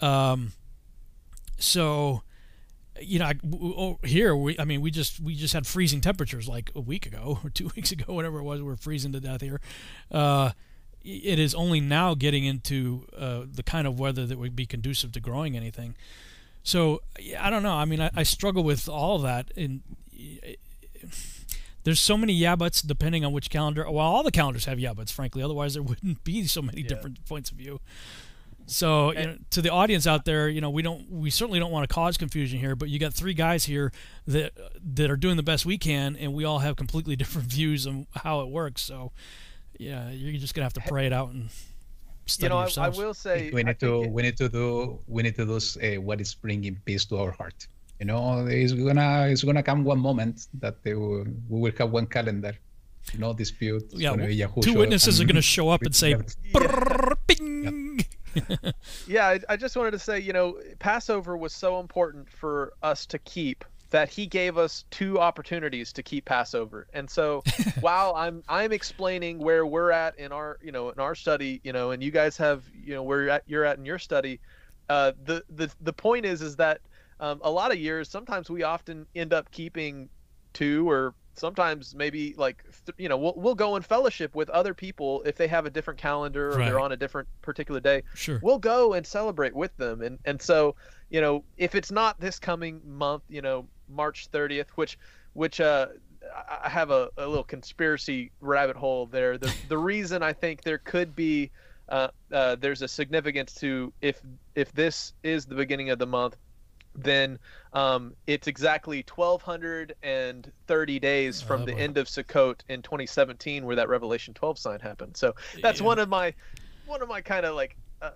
Um, 0.00 0.52
so, 1.58 2.22
you 2.98 3.18
know, 3.18 3.26
I, 3.26 3.34
oh, 3.52 3.98
here 4.02 4.34
we, 4.34 4.58
I 4.58 4.64
mean, 4.64 4.80
we 4.80 4.90
just 4.90 5.20
we 5.20 5.34
just 5.34 5.52
had 5.52 5.66
freezing 5.66 6.00
temperatures 6.00 6.48
like 6.48 6.70
a 6.74 6.80
week 6.80 7.04
ago 7.04 7.40
or 7.44 7.50
two 7.54 7.70
weeks 7.76 7.92
ago, 7.92 8.14
whatever 8.14 8.38
it 8.38 8.44
was. 8.44 8.62
We're 8.62 8.76
freezing 8.76 9.12
to 9.12 9.20
death 9.20 9.42
here. 9.42 9.60
Uh, 10.10 10.52
it 11.04 11.38
is 11.38 11.54
only 11.54 11.82
now 11.82 12.14
getting 12.14 12.46
into 12.46 13.06
uh, 13.14 13.42
the 13.52 13.62
kind 13.62 13.86
of 13.86 14.00
weather 14.00 14.24
that 14.24 14.38
would 14.38 14.56
be 14.56 14.64
conducive 14.64 15.12
to 15.12 15.20
growing 15.20 15.58
anything. 15.58 15.94
So 16.62 17.02
I 17.38 17.50
don't 17.50 17.62
know. 17.62 17.72
I 17.72 17.84
mean, 17.84 18.00
I, 18.00 18.10
I 18.14 18.22
struggle 18.22 18.62
with 18.62 18.88
all 18.88 19.16
of 19.16 19.22
that. 19.22 19.50
And 19.56 19.82
there's 21.84 22.00
so 22.00 22.16
many 22.16 22.32
yeah 22.32 22.56
buts 22.56 22.82
depending 22.82 23.24
on 23.24 23.32
which 23.32 23.50
calendar. 23.50 23.84
Well, 23.90 24.04
all 24.04 24.22
the 24.22 24.30
calendars 24.30 24.66
have 24.66 24.78
yeah 24.78 24.92
buts, 24.92 25.12
frankly. 25.12 25.42
Otherwise, 25.42 25.74
there 25.74 25.82
wouldn't 25.84 26.24
be 26.24 26.46
so 26.46 26.62
many 26.62 26.82
yeah. 26.82 26.88
different 26.88 27.24
points 27.26 27.50
of 27.50 27.56
view. 27.56 27.80
So, 28.66 29.12
you 29.12 29.26
know, 29.26 29.38
to 29.52 29.62
the 29.62 29.70
audience 29.70 30.06
out 30.06 30.26
there, 30.26 30.46
you 30.46 30.60
know, 30.60 30.68
we 30.68 30.82
don't, 30.82 31.10
we 31.10 31.30
certainly 31.30 31.58
don't 31.58 31.70
want 31.70 31.88
to 31.88 31.94
cause 31.94 32.18
confusion 32.18 32.60
here. 32.60 32.76
But 32.76 32.90
you 32.90 32.98
got 32.98 33.14
three 33.14 33.32
guys 33.32 33.64
here 33.64 33.92
that 34.26 34.52
that 34.94 35.10
are 35.10 35.16
doing 35.16 35.38
the 35.38 35.42
best 35.42 35.64
we 35.64 35.78
can, 35.78 36.16
and 36.16 36.34
we 36.34 36.44
all 36.44 36.58
have 36.58 36.76
completely 36.76 37.16
different 37.22 37.48
views 37.48 37.86
on 37.86 38.06
how 38.14 38.42
it 38.42 38.48
works. 38.48 38.82
So, 38.82 39.12
yeah, 39.78 40.10
you're 40.10 40.38
just 40.38 40.54
gonna 40.54 40.66
have 40.66 40.74
to 40.74 40.82
pray 40.82 41.06
it 41.06 41.12
out 41.14 41.30
and 41.30 41.48
you 42.38 42.48
know, 42.48 42.60
yourselves. 42.60 42.98
I, 42.98 43.02
I 43.02 43.04
will 43.04 43.14
say 43.14 43.50
we 43.52 43.62
need 43.62 43.80
to 43.80 44.00
we 44.08 44.22
need 44.22 44.36
to 44.36 44.48
do 44.48 44.98
we 45.06 45.22
need 45.22 45.36
to 45.36 45.46
do 45.46 45.56
uh, 45.56 46.00
what 46.00 46.20
is 46.20 46.34
bringing 46.34 46.76
peace 46.84 47.04
to 47.06 47.16
our 47.18 47.30
heart. 47.30 47.66
You 48.00 48.06
know, 48.06 48.46
it's 48.46 48.72
gonna 48.72 49.28
it's 49.28 49.44
gonna 49.44 49.62
come 49.62 49.84
one 49.84 49.98
moment 49.98 50.46
that 50.60 50.76
will, 50.84 51.24
we 51.48 51.60
will 51.60 51.72
have 51.78 51.90
one 51.90 52.06
calendar, 52.06 52.54
no 53.18 53.32
dispute. 53.32 53.84
Yeah, 53.92 54.14
two 54.60 54.74
witnesses 54.74 55.20
are 55.20 55.24
gonna 55.24 55.42
show 55.42 55.68
up 55.70 55.82
and 55.82 55.94
say, 55.94 56.16
"Bing." 57.26 58.04
yeah, 59.06 59.26
I, 59.26 59.40
I 59.48 59.56
just 59.56 59.76
wanted 59.76 59.92
to 59.92 59.98
say, 59.98 60.20
you 60.20 60.32
know, 60.32 60.58
Passover 60.78 61.36
was 61.36 61.52
so 61.52 61.80
important 61.80 62.28
for 62.30 62.74
us 62.82 63.06
to 63.06 63.18
keep 63.18 63.64
that 63.90 64.08
he 64.08 64.26
gave 64.26 64.58
us 64.58 64.84
two 64.90 65.18
opportunities 65.18 65.92
to 65.94 66.02
keep 66.02 66.24
Passover. 66.24 66.86
And 66.92 67.08
so 67.08 67.42
while 67.80 68.14
I'm 68.14 68.42
I'm 68.48 68.72
explaining 68.72 69.38
where 69.38 69.64
we're 69.66 69.90
at 69.90 70.18
in 70.18 70.32
our 70.32 70.58
you 70.62 70.72
know 70.72 70.90
in 70.90 70.98
our 70.98 71.14
study, 71.14 71.60
you 71.64 71.72
know, 71.72 71.90
and 71.90 72.02
you 72.02 72.10
guys 72.10 72.36
have 72.36 72.64
you 72.74 72.94
know 72.94 73.02
where 73.02 73.22
you're 73.22 73.30
at, 73.30 73.42
you're 73.46 73.64
at 73.64 73.78
in 73.78 73.84
your 73.84 73.98
study, 73.98 74.40
uh, 74.88 75.12
the 75.24 75.44
the 75.50 75.70
the 75.80 75.92
point 75.92 76.26
is 76.26 76.42
is 76.42 76.56
that 76.56 76.80
um, 77.20 77.40
a 77.42 77.50
lot 77.50 77.72
of 77.72 77.78
years 77.78 78.08
sometimes 78.08 78.50
we 78.50 78.62
often 78.62 79.06
end 79.14 79.32
up 79.32 79.50
keeping 79.50 80.08
two 80.52 80.88
or 80.88 81.14
sometimes 81.34 81.94
maybe 81.94 82.34
like 82.36 82.64
you 82.96 83.08
know 83.08 83.16
we'll, 83.16 83.34
we'll 83.36 83.54
go 83.54 83.76
in 83.76 83.82
fellowship 83.82 84.34
with 84.34 84.50
other 84.50 84.74
people 84.74 85.22
if 85.24 85.36
they 85.36 85.46
have 85.46 85.66
a 85.66 85.70
different 85.70 85.98
calendar 85.98 86.50
or 86.50 86.58
right. 86.58 86.64
they're 86.66 86.80
on 86.80 86.90
a 86.90 86.96
different 86.96 87.28
particular 87.42 87.80
day 87.80 88.02
sure 88.14 88.40
we'll 88.42 88.58
go 88.58 88.94
and 88.94 89.06
celebrate 89.06 89.54
with 89.54 89.74
them 89.76 90.02
and 90.02 90.18
and 90.24 90.42
so 90.42 90.74
you 91.10 91.20
know 91.20 91.44
if 91.56 91.76
it's 91.76 91.92
not 91.92 92.18
this 92.18 92.40
coming 92.40 92.80
month 92.84 93.22
you 93.28 93.40
know 93.40 93.66
March 93.88 94.30
30th, 94.30 94.68
which 94.74 94.98
which 95.34 95.60
uh, 95.60 95.88
I 96.62 96.68
have 96.68 96.90
a, 96.90 97.10
a 97.16 97.26
little 97.26 97.44
conspiracy 97.44 98.30
rabbit 98.40 98.76
hole 98.76 99.06
there. 99.06 99.38
The 99.38 99.54
the 99.68 99.78
reason 99.92 100.22
I 100.22 100.32
think 100.32 100.62
there 100.62 100.78
could 100.78 101.14
be 101.14 101.50
uh, 101.88 102.08
uh, 102.32 102.56
there's 102.56 102.82
a 102.82 102.88
significance 102.88 103.54
to 103.54 103.92
if 104.00 104.20
if 104.54 104.72
this 104.72 105.14
is 105.22 105.46
the 105.46 105.54
beginning 105.54 105.90
of 105.90 105.98
the 105.98 106.06
month, 106.06 106.36
then 106.94 107.38
um, 107.72 108.14
it's 108.26 108.46
exactly 108.46 109.04
1,230 109.14 110.98
days 110.98 111.40
from 111.40 111.62
oh, 111.62 111.64
the 111.64 111.74
end 111.74 111.96
of 111.96 112.06
Sukkot 112.08 112.60
in 112.68 112.82
2017, 112.82 113.64
where 113.64 113.76
that 113.76 113.88
Revelation 113.88 114.34
12 114.34 114.58
sign 114.58 114.80
happened. 114.80 115.16
So 115.16 115.34
that's 115.62 115.80
yeah. 115.80 115.86
one 115.86 115.98
of 115.98 116.08
my 116.08 116.34
one 116.86 117.00
of 117.02 117.08
my 117.08 117.20
kind 117.20 117.46
of 117.46 117.54
like 117.54 117.76
uh, 118.02 118.10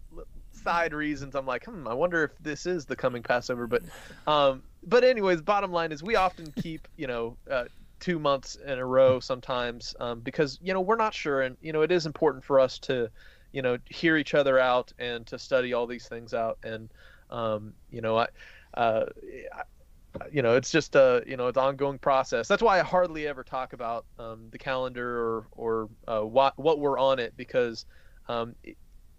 side 0.62 0.94
reasons. 0.94 1.34
I'm 1.34 1.46
like, 1.46 1.64
hmm, 1.64 1.86
I 1.86 1.94
wonder 1.94 2.24
if 2.24 2.30
this 2.40 2.66
is 2.66 2.86
the 2.86 2.96
coming 2.96 3.22
Passover. 3.22 3.66
But 3.66 3.82
um, 4.26 4.62
but 4.84 5.04
anyways, 5.04 5.42
bottom 5.42 5.72
line 5.72 5.92
is 5.92 6.02
we 6.02 6.16
often 6.16 6.52
keep 6.56 6.88
you 6.96 7.06
know 7.06 7.36
uh, 7.50 7.64
two 8.00 8.18
months 8.18 8.56
in 8.66 8.78
a 8.78 8.86
row 8.86 9.20
sometimes 9.20 9.94
um, 10.00 10.20
because 10.20 10.58
you 10.62 10.72
know 10.72 10.80
we're 10.80 10.96
not 10.96 11.14
sure, 11.14 11.42
and 11.42 11.56
you 11.60 11.72
know 11.72 11.82
it 11.82 11.92
is 11.92 12.06
important 12.06 12.44
for 12.44 12.60
us 12.60 12.78
to 12.80 13.08
you 13.52 13.62
know 13.62 13.78
hear 13.86 14.16
each 14.16 14.34
other 14.34 14.58
out 14.58 14.92
and 14.98 15.26
to 15.26 15.38
study 15.38 15.72
all 15.72 15.86
these 15.86 16.06
things 16.06 16.34
out, 16.34 16.58
and 16.62 16.90
um, 17.30 17.74
you 17.90 18.00
know 18.00 18.18
I. 18.18 18.26
Uh, 18.74 19.04
I 19.52 19.62
you 20.30 20.42
know 20.42 20.56
it's 20.56 20.70
just 20.70 20.94
a 20.94 21.22
you 21.26 21.38
know 21.38 21.46
it's 21.46 21.56
ongoing 21.56 21.98
process 21.98 22.46
that's 22.46 22.62
why 22.62 22.78
i 22.78 22.82
hardly 22.82 23.26
ever 23.26 23.42
talk 23.42 23.72
about 23.72 24.04
um, 24.18 24.48
the 24.50 24.58
calendar 24.58 25.08
or 25.08 25.46
or 25.52 25.88
uh, 26.06 26.20
what 26.20 26.52
what 26.58 26.78
we're 26.78 26.98
on 26.98 27.18
it 27.18 27.34
because 27.34 27.86
um, 28.28 28.54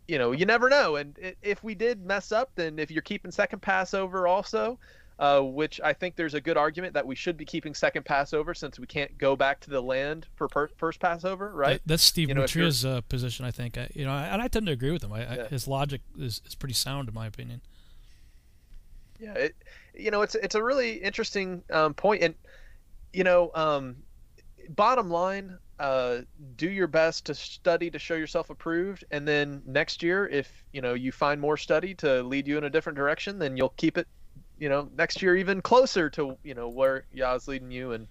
you 0.08 0.18
know 0.18 0.32
you 0.32 0.46
never 0.46 0.70
know 0.70 0.98
and 0.98 1.18
if 1.42 1.64
we 1.64 1.76
did 1.76 2.06
mess 2.06 2.32
up 2.32 2.52
then 2.56 2.78
if 2.78 2.92
you're 2.92 3.02
keeping 3.02 3.32
second 3.32 3.62
passover 3.62 4.28
also 4.28 4.78
uh, 5.20 5.42
which 5.42 5.80
I 5.82 5.94
think 5.94 6.16
there's 6.16 6.34
a 6.34 6.42
good 6.42 6.58
argument 6.58 6.94
that 6.96 7.06
we 7.06 7.16
should 7.16 7.38
be 7.38 7.46
keeping 7.46 7.74
second 7.74 8.04
Passover 8.04 8.54
since 8.54 8.80
we 8.80 8.88
can't 8.88 9.16
go 9.18 9.36
back 9.36 9.60
to 9.62 9.70
the 9.70 9.82
land 9.82 10.28
for 10.36 10.48
per- 10.48 10.70
first 10.76 11.00
Passover, 11.00 11.52
right? 11.54 11.74
That, 11.74 11.82
that's 11.88 12.04
Steve 12.04 12.30
you 12.30 12.36
know, 12.36 12.42
Moutria's 12.42 12.84
uh, 12.84 13.02
position, 13.08 13.46
I 13.46 13.52
think. 13.52 13.78
I, 13.78 13.90
you 13.94 14.06
know, 14.06 14.12
and 14.12 14.42
I 14.42 14.48
tend 14.48 14.66
to 14.66 14.72
agree 14.72 14.92
with 14.92 15.04
him. 15.04 15.14
I, 15.14 15.22
yeah. 15.22 15.44
I, 15.46 15.48
his 15.48 15.68
logic 15.68 16.02
is, 16.18 16.42
is 16.46 16.56
pretty 16.56 16.74
sound, 16.74 17.08
in 17.08 17.14
my 17.14 17.28
opinion. 17.28 17.62
Yeah, 19.20 19.34
it, 19.34 19.56
you 19.94 20.12
know, 20.12 20.24
it's 20.24 20.36
it's 20.36 20.56
a 20.56 20.64
really 20.64 20.96
interesting 20.96 21.64
um, 21.72 21.94
point, 21.94 22.24
and 22.24 22.36
you 23.14 23.24
know, 23.24 23.52
um, 23.54 23.98
bottom 24.70 25.10
line, 25.10 25.58
uh, 25.84 26.22
do 26.56 26.70
your 26.70 26.88
best 26.88 27.26
to 27.26 27.36
study 27.36 27.92
to 27.92 28.00
show 28.00 28.16
yourself 28.16 28.50
approved, 28.50 29.04
and 29.12 29.28
then 29.28 29.62
next 29.66 30.02
year, 30.02 30.26
if 30.30 30.64
you 30.72 30.80
know 30.80 30.94
you 30.94 31.12
find 31.12 31.42
more 31.42 31.58
study 31.58 31.94
to 31.96 32.24
lead 32.24 32.48
you 32.48 32.58
in 32.58 32.64
a 32.64 32.70
different 32.70 32.96
direction, 32.96 33.38
then 33.38 33.58
you'll 33.58 33.74
keep 33.76 33.98
it 33.98 34.08
you 34.58 34.70
know 34.70 34.90
next 34.96 35.22
year 35.22 35.36
even 35.36 35.62
closer 35.62 36.10
to 36.10 36.38
you 36.42 36.54
know 36.54 36.70
where 36.70 37.04
Yah's 37.12 37.50
leading 37.50 37.70
you. 37.70 37.92
And 37.92 38.08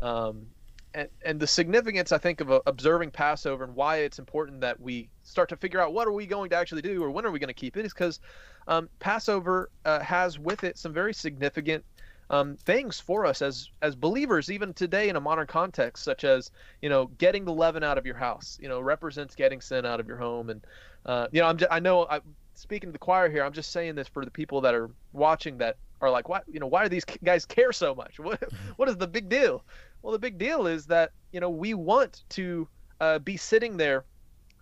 um 0.00 0.46
and 0.92 1.08
and 1.24 1.40
the 1.40 1.46
significance 1.46 2.12
I 2.12 2.18
think 2.18 2.42
of 2.42 2.52
uh, 2.52 2.60
observing 2.66 3.12
Passover 3.12 3.64
and 3.64 3.74
why 3.74 3.98
it's 3.98 4.18
important 4.18 4.60
that 4.60 4.78
we 4.78 5.08
start 5.22 5.48
to 5.48 5.56
figure 5.56 5.80
out 5.80 5.94
what 5.94 6.06
are 6.06 6.12
we 6.12 6.26
going 6.26 6.50
to 6.50 6.56
actually 6.56 6.82
do 6.82 7.02
or 7.02 7.10
when 7.10 7.24
are 7.24 7.30
we 7.30 7.38
going 7.38 7.48
to 7.48 7.54
keep 7.54 7.78
it 7.78 7.86
is 7.86 7.94
because 7.94 8.20
um, 8.68 8.90
Passover 8.98 9.70
uh, 9.86 10.00
has 10.00 10.38
with 10.38 10.64
it 10.64 10.76
some 10.76 10.92
very 10.92 11.14
significant 11.14 11.82
um, 12.30 12.56
things 12.56 12.98
for 12.98 13.24
us 13.24 13.42
as 13.42 13.70
as 13.82 13.94
believers 13.94 14.50
even 14.50 14.74
today 14.74 15.08
in 15.08 15.16
a 15.16 15.20
modern 15.20 15.46
context 15.46 16.04
such 16.04 16.24
as 16.24 16.50
you 16.82 16.88
know 16.88 17.06
getting 17.18 17.44
the 17.44 17.52
leaven 17.52 17.84
out 17.84 17.98
of 17.98 18.06
your 18.06 18.16
house 18.16 18.58
you 18.60 18.68
know 18.68 18.80
represents 18.80 19.34
getting 19.34 19.60
sin 19.60 19.86
out 19.86 20.00
of 20.00 20.08
your 20.08 20.16
home 20.16 20.50
and 20.50 20.66
uh, 21.06 21.28
you 21.30 21.40
know 21.40 21.46
I'm 21.46 21.56
just, 21.56 21.72
I 21.72 21.78
know 21.78 22.06
I 22.10 22.20
speaking 22.54 22.88
to 22.88 22.92
the 22.92 22.98
choir 22.98 23.30
here 23.30 23.44
I'm 23.44 23.52
just 23.52 23.70
saying 23.70 23.94
this 23.94 24.08
for 24.08 24.24
the 24.24 24.30
people 24.30 24.60
that 24.62 24.74
are 24.74 24.90
watching 25.12 25.58
that 25.58 25.76
are 26.00 26.10
like, 26.10 26.28
why, 26.28 26.40
you 26.50 26.60
know, 26.60 26.66
why 26.66 26.82
do 26.82 26.88
these 26.88 27.04
guys 27.24 27.46
care 27.46 27.72
so 27.72 27.94
much? 27.94 28.18
What, 28.18 28.40
mm-hmm. 28.40 28.72
what 28.76 28.88
is 28.88 28.96
the 28.96 29.06
big 29.06 29.28
deal? 29.28 29.64
Well, 30.02 30.12
the 30.12 30.18
big 30.18 30.38
deal 30.38 30.66
is 30.66 30.86
that 30.86 31.12
you 31.32 31.40
know 31.40 31.50
we 31.50 31.74
want 31.74 32.24
to 32.30 32.68
uh, 33.00 33.18
be 33.18 33.36
sitting 33.36 33.76
there 33.76 34.04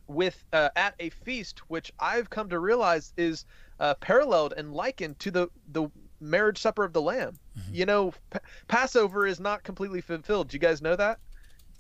with 0.07 0.43
uh, 0.53 0.71
at 0.77 0.95
a 1.01 1.11
feast, 1.11 1.61
which 1.69 1.93
I've 1.99 2.31
come 2.31 2.49
to 2.51 2.59
realize 2.59 3.13
is 3.17 3.45
uh, 3.81 3.95
paralleled 3.95 4.55
and 4.57 4.73
likened 4.73 5.19
to 5.21 5.31
the 5.31 5.49
the 5.73 5.91
marriage 6.25 6.59
supper 6.59 6.85
of 6.85 6.93
the 6.93 7.03
Lamb. 7.03 7.39
Mm-hmm. 7.59 7.75
You 7.75 7.87
know, 7.87 8.15
P- 8.31 8.39
Passover 8.69 9.27
is 9.27 9.41
not 9.41 9.63
completely 9.63 10.01
fulfilled. 10.01 10.49
Do 10.49 10.55
you 10.55 10.61
guys 10.61 10.83
know 10.83 10.97
that? 10.97 11.19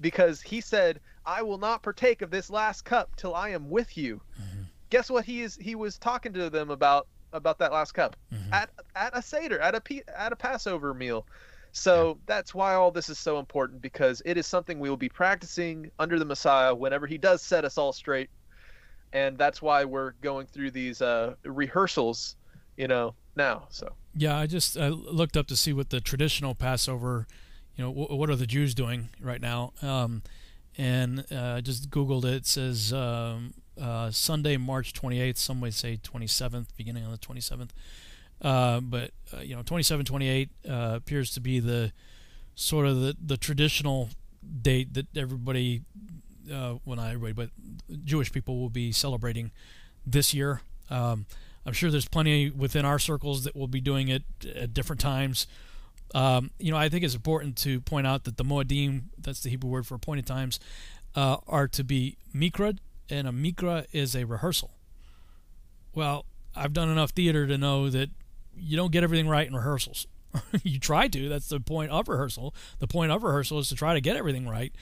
Because 0.01 0.41
he 0.41 0.61
said, 0.61 1.01
"I 1.25 1.43
will 1.43 1.59
not 1.59 1.83
partake 1.83 2.23
of 2.23 2.31
this 2.31 2.51
last 2.51 2.85
cup 2.85 3.17
till 3.17 3.35
I 3.35 3.51
am 3.51 3.71
with 3.71 3.97
you." 3.97 4.21
Mm-hmm. 4.41 4.63
Guess 4.91 5.11
what? 5.11 5.25
He 5.25 5.43
is 5.43 5.57
he 5.57 5.75
was 5.75 5.99
talking 5.99 6.33
to 6.35 6.51
them 6.51 6.71
about 6.71 7.07
about 7.33 7.59
that 7.59 7.73
last 7.73 7.93
cup 7.93 8.17
mm-hmm. 8.33 8.53
at 8.53 8.71
at 8.95 9.17
a 9.17 9.23
seder 9.23 9.59
at 9.61 9.75
a 9.75 10.03
at 10.17 10.33
a 10.33 10.37
Passover 10.37 10.95
meal. 10.95 11.27
So 11.73 12.09
yeah. 12.09 12.15
that's 12.27 12.55
why 12.55 12.75
all 12.75 12.93
this 12.93 13.09
is 13.09 13.19
so 13.19 13.41
important 13.41 13.83
because 13.83 14.23
it 14.25 14.37
is 14.37 14.47
something 14.47 14.79
we 14.79 14.89
will 14.89 14.97
be 14.97 15.09
practicing 15.09 15.91
under 15.99 16.21
the 16.21 16.25
Messiah 16.25 16.73
whenever 16.73 17.07
he 17.07 17.19
does 17.19 17.43
set 17.43 17.65
us 17.65 17.77
all 17.77 17.93
straight. 17.93 18.31
And 19.13 19.37
that's 19.37 19.61
why 19.61 19.85
we're 19.85 20.13
going 20.23 20.47
through 20.47 20.71
these 20.71 21.03
uh, 21.03 21.35
rehearsals, 21.45 22.37
you 22.77 22.87
know, 22.87 23.15
now. 23.37 23.65
So 23.71 23.95
yeah, 24.17 24.39
I 24.39 24.47
just 24.47 24.77
I 24.77 24.89
looked 24.89 25.37
up 25.37 25.47
to 25.49 25.57
see 25.57 25.73
what 25.73 25.91
the 25.91 26.01
traditional 26.01 26.55
Passover, 26.55 27.27
you 27.77 27.85
know, 27.85 27.91
w- 27.93 28.17
what 28.17 28.31
are 28.31 28.37
the 28.37 28.47
Jews 28.47 28.75
doing 28.75 29.09
right 29.21 29.41
now, 29.41 29.73
um, 29.83 30.23
and 30.77 31.25
uh, 31.33 31.61
just 31.61 31.91
Googled 31.91 32.25
it. 32.25 32.35
It 32.35 32.47
says 32.47 32.93
um, 32.93 33.55
uh, 33.81 34.11
Sunday, 34.11 34.57
March 34.57 34.93
28th. 34.93 35.39
Some 35.39 35.61
might 35.61 35.75
say 35.75 35.97
27th, 35.97 36.69
beginning 36.77 37.05
on 37.05 37.11
the 37.11 37.19
27th. 37.19 37.71
Uh, 38.43 38.81
but 38.81 39.11
uh, 39.33 39.41
you 39.41 39.57
know, 39.57 39.63
27, 39.63 40.05
28 40.05 40.49
uh, 40.69 40.73
appears 40.97 41.31
to 41.33 41.41
be 41.41 41.61
the 41.61 41.93
sort 42.55 42.87
of 42.87 43.01
the, 43.01 43.17
the 43.25 43.37
traditional 43.37 44.11
date 44.63 44.95
that 44.95 45.07
everybody, 45.17 45.83
uh, 46.53 46.75
well 46.85 46.97
not 46.97 47.13
everybody, 47.13 47.33
but 47.33 47.51
Jewish 48.05 48.31
people 48.33 48.61
will 48.61 48.71
be 48.71 48.93
celebrating 48.93 49.51
this 50.07 50.35
year. 50.35 50.61
Um, 50.91 51.27
I'm 51.67 51.73
sure 51.73 51.91
there's 51.91 52.09
plenty 52.09 52.51
within 52.51 52.84
our 52.84 52.99
circles 52.99 53.44
that 53.44 53.57
will 53.57 53.68
be 53.68 53.81
doing 53.81 54.09
it 54.09 54.23
at 54.55 54.75
different 54.75 55.01
times. 55.01 55.47
Um, 56.15 56.51
you 56.59 56.70
know, 56.70 56.76
I 56.76 56.89
think 56.89 57.05
it's 57.05 57.15
important 57.15 57.57
to 57.59 57.81
point 57.81 58.07
out 58.07 58.25
that 58.25 58.36
the 58.36 58.44
Moedim, 58.44 59.05
that's 59.18 59.43
the 59.43 59.51
Hebrew 59.51 59.70
word 59.70 59.86
for 59.86 59.94
appointed 59.94 60.26
times, 60.26 60.60
uh, 61.17 61.39
are 61.47 61.67
to 61.68 61.83
be 61.83 62.18
mikra, 62.34 62.78
and 63.10 63.26
a 63.26 63.33
mikra 63.33 63.86
is 63.93 64.15
a 64.15 64.25
rehearsal. 64.25 64.70
Well, 65.94 66.26
I've 66.55 66.73
done 66.73 66.89
enough 66.89 67.10
theater 67.10 67.47
to 67.47 67.59
know 67.59 67.89
that 67.91 68.10
you 68.57 68.76
don't 68.76 68.93
get 68.93 69.02
everything 69.02 69.28
right 69.28 69.47
in 69.47 69.55
rehearsals. 69.55 70.07
you 70.62 70.78
try 70.78 71.09
to. 71.09 71.28
That's 71.28 71.49
the 71.49 71.60
point 71.60 71.91
of 71.91 72.09
rehearsal. 72.09 72.55
The 72.78 72.86
point 72.86 73.12
of 73.12 73.23
rehearsal 73.23 73.59
is 73.59 73.68
to 73.70 73.75
try 73.75 73.94
to 73.94 74.01
get 74.01 74.17
everything 74.17 74.49
right. 74.49 74.73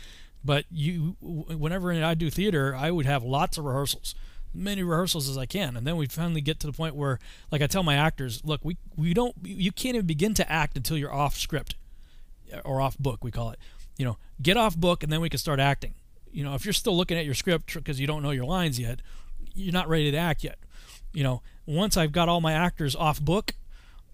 But 0.44 0.64
you, 0.70 1.16
whenever 1.20 1.92
I 1.92 2.14
do 2.14 2.28
theater, 2.28 2.74
I 2.74 2.90
would 2.90 3.06
have 3.06 3.22
lots 3.22 3.58
of 3.58 3.64
rehearsals, 3.64 4.14
many 4.54 4.82
rehearsals 4.82 5.28
as 5.28 5.38
I 5.38 5.46
can, 5.46 5.76
and 5.76 5.86
then 5.86 5.96
we 5.96 6.06
finally 6.06 6.40
get 6.40 6.60
to 6.60 6.66
the 6.66 6.72
point 6.72 6.94
where, 6.94 7.18
like 7.50 7.62
I 7.62 7.66
tell 7.66 7.82
my 7.82 7.94
actors, 7.94 8.42
look, 8.44 8.60
we 8.64 8.76
we 8.96 9.14
don't, 9.14 9.34
you 9.42 9.72
can't 9.72 9.96
even 9.96 10.06
begin 10.06 10.34
to 10.34 10.50
act 10.50 10.76
until 10.76 10.96
you're 10.96 11.12
off 11.12 11.36
script, 11.36 11.74
or 12.64 12.80
off 12.80 12.98
book, 12.98 13.24
we 13.24 13.30
call 13.30 13.50
it. 13.50 13.58
You 13.96 14.04
know, 14.04 14.18
get 14.40 14.56
off 14.56 14.76
book, 14.76 15.02
and 15.02 15.12
then 15.12 15.20
we 15.20 15.28
can 15.28 15.38
start 15.38 15.60
acting. 15.60 15.94
You 16.30 16.44
know, 16.44 16.54
if 16.54 16.64
you're 16.64 16.72
still 16.72 16.96
looking 16.96 17.18
at 17.18 17.24
your 17.24 17.34
script 17.34 17.74
because 17.74 18.00
you 18.00 18.06
don't 18.06 18.22
know 18.22 18.30
your 18.30 18.46
lines 18.46 18.78
yet, 18.78 19.00
you're 19.54 19.72
not 19.72 19.88
ready 19.88 20.10
to 20.10 20.16
act 20.16 20.42
yet. 20.44 20.58
You 21.12 21.22
know, 21.22 21.42
once 21.66 21.96
I've 21.96 22.12
got 22.12 22.28
all 22.28 22.40
my 22.40 22.52
actors 22.52 22.96
off 22.96 23.20
book, 23.20 23.54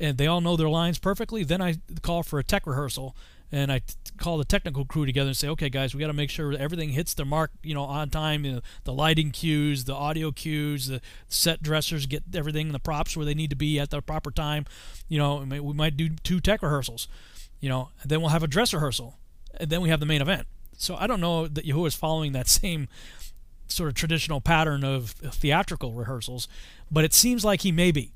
and 0.00 0.18
they 0.18 0.26
all 0.26 0.40
know 0.40 0.56
their 0.56 0.68
lines 0.68 0.98
perfectly, 0.98 1.44
then 1.44 1.60
I 1.60 1.76
call 2.02 2.22
for 2.22 2.38
a 2.38 2.44
tech 2.44 2.66
rehearsal 2.66 3.16
and 3.50 3.72
I 3.72 3.78
t- 3.78 3.94
call 4.18 4.36
the 4.38 4.44
technical 4.44 4.84
crew 4.84 5.06
together 5.06 5.28
and 5.28 5.36
say, 5.36 5.48
okay, 5.48 5.68
guys, 5.68 5.94
we 5.94 6.00
got 6.00 6.08
to 6.08 6.12
make 6.12 6.30
sure 6.30 6.52
everything 6.52 6.90
hits 6.90 7.14
the 7.14 7.24
mark, 7.24 7.50
you 7.62 7.74
know, 7.74 7.84
on 7.84 8.10
time. 8.10 8.44
You 8.44 8.52
know, 8.52 8.60
the 8.84 8.92
lighting 8.92 9.30
cues, 9.30 9.84
the 9.84 9.94
audio 9.94 10.32
cues, 10.32 10.88
the 10.88 11.00
set 11.28 11.62
dressers 11.62 12.06
get 12.06 12.24
everything, 12.34 12.72
the 12.72 12.78
props 12.78 13.16
where 13.16 13.24
they 13.24 13.34
need 13.34 13.50
to 13.50 13.56
be 13.56 13.78
at 13.78 13.90
the 13.90 14.02
proper 14.02 14.30
time. 14.30 14.66
You 15.08 15.18
know, 15.18 15.36
we 15.48 15.72
might 15.72 15.96
do 15.96 16.10
two 16.10 16.40
tech 16.40 16.62
rehearsals. 16.62 17.08
You 17.60 17.68
know, 17.68 17.90
then 18.04 18.20
we'll 18.20 18.30
have 18.30 18.42
a 18.42 18.48
dress 18.48 18.72
rehearsal, 18.72 19.18
and 19.58 19.70
then 19.70 19.80
we 19.80 19.88
have 19.88 20.00
the 20.00 20.06
main 20.06 20.22
event. 20.22 20.46
So 20.76 20.94
I 20.96 21.06
don't 21.06 21.20
know 21.20 21.48
that 21.48 21.66
Yahuwah 21.66 21.88
is 21.88 21.94
following 21.94 22.32
that 22.32 22.48
same 22.48 22.88
sort 23.66 23.88
of 23.88 23.94
traditional 23.94 24.40
pattern 24.40 24.84
of 24.84 25.10
theatrical 25.10 25.92
rehearsals, 25.92 26.48
but 26.90 27.04
it 27.04 27.12
seems 27.12 27.44
like 27.44 27.62
he 27.62 27.72
may 27.72 27.90
be 27.90 28.12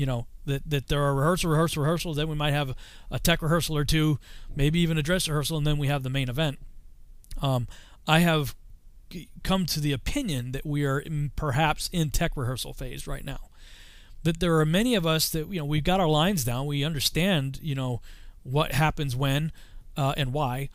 you 0.00 0.06
know 0.06 0.26
that 0.46 0.62
that 0.70 0.88
there 0.88 1.02
are 1.02 1.14
rehearsal, 1.14 1.50
rehearsal, 1.50 1.82
rehearsals. 1.82 2.16
Then 2.16 2.28
we 2.28 2.34
might 2.34 2.54
have 2.54 2.74
a 3.10 3.18
tech 3.18 3.42
rehearsal 3.42 3.76
or 3.76 3.84
two, 3.84 4.18
maybe 4.56 4.80
even 4.80 4.96
a 4.96 5.02
dress 5.02 5.28
rehearsal, 5.28 5.58
and 5.58 5.66
then 5.66 5.76
we 5.76 5.88
have 5.88 6.02
the 6.02 6.08
main 6.08 6.30
event. 6.30 6.58
Um, 7.42 7.68
I 8.08 8.20
have 8.20 8.54
come 9.42 9.66
to 9.66 9.78
the 9.78 9.92
opinion 9.92 10.52
that 10.52 10.64
we 10.64 10.86
are 10.86 10.98
in, 10.98 11.32
perhaps 11.36 11.90
in 11.92 12.08
tech 12.08 12.32
rehearsal 12.34 12.72
phase 12.72 13.06
right 13.06 13.26
now. 13.26 13.50
That 14.22 14.40
there 14.40 14.58
are 14.58 14.64
many 14.64 14.94
of 14.94 15.04
us 15.04 15.28
that 15.28 15.52
you 15.52 15.58
know 15.58 15.66
we've 15.66 15.84
got 15.84 16.00
our 16.00 16.08
lines 16.08 16.44
down, 16.44 16.64
we 16.64 16.82
understand 16.82 17.60
you 17.62 17.74
know 17.74 18.00
what 18.42 18.72
happens 18.72 19.14
when 19.14 19.52
uh, 19.98 20.14
and 20.16 20.32
why. 20.32 20.70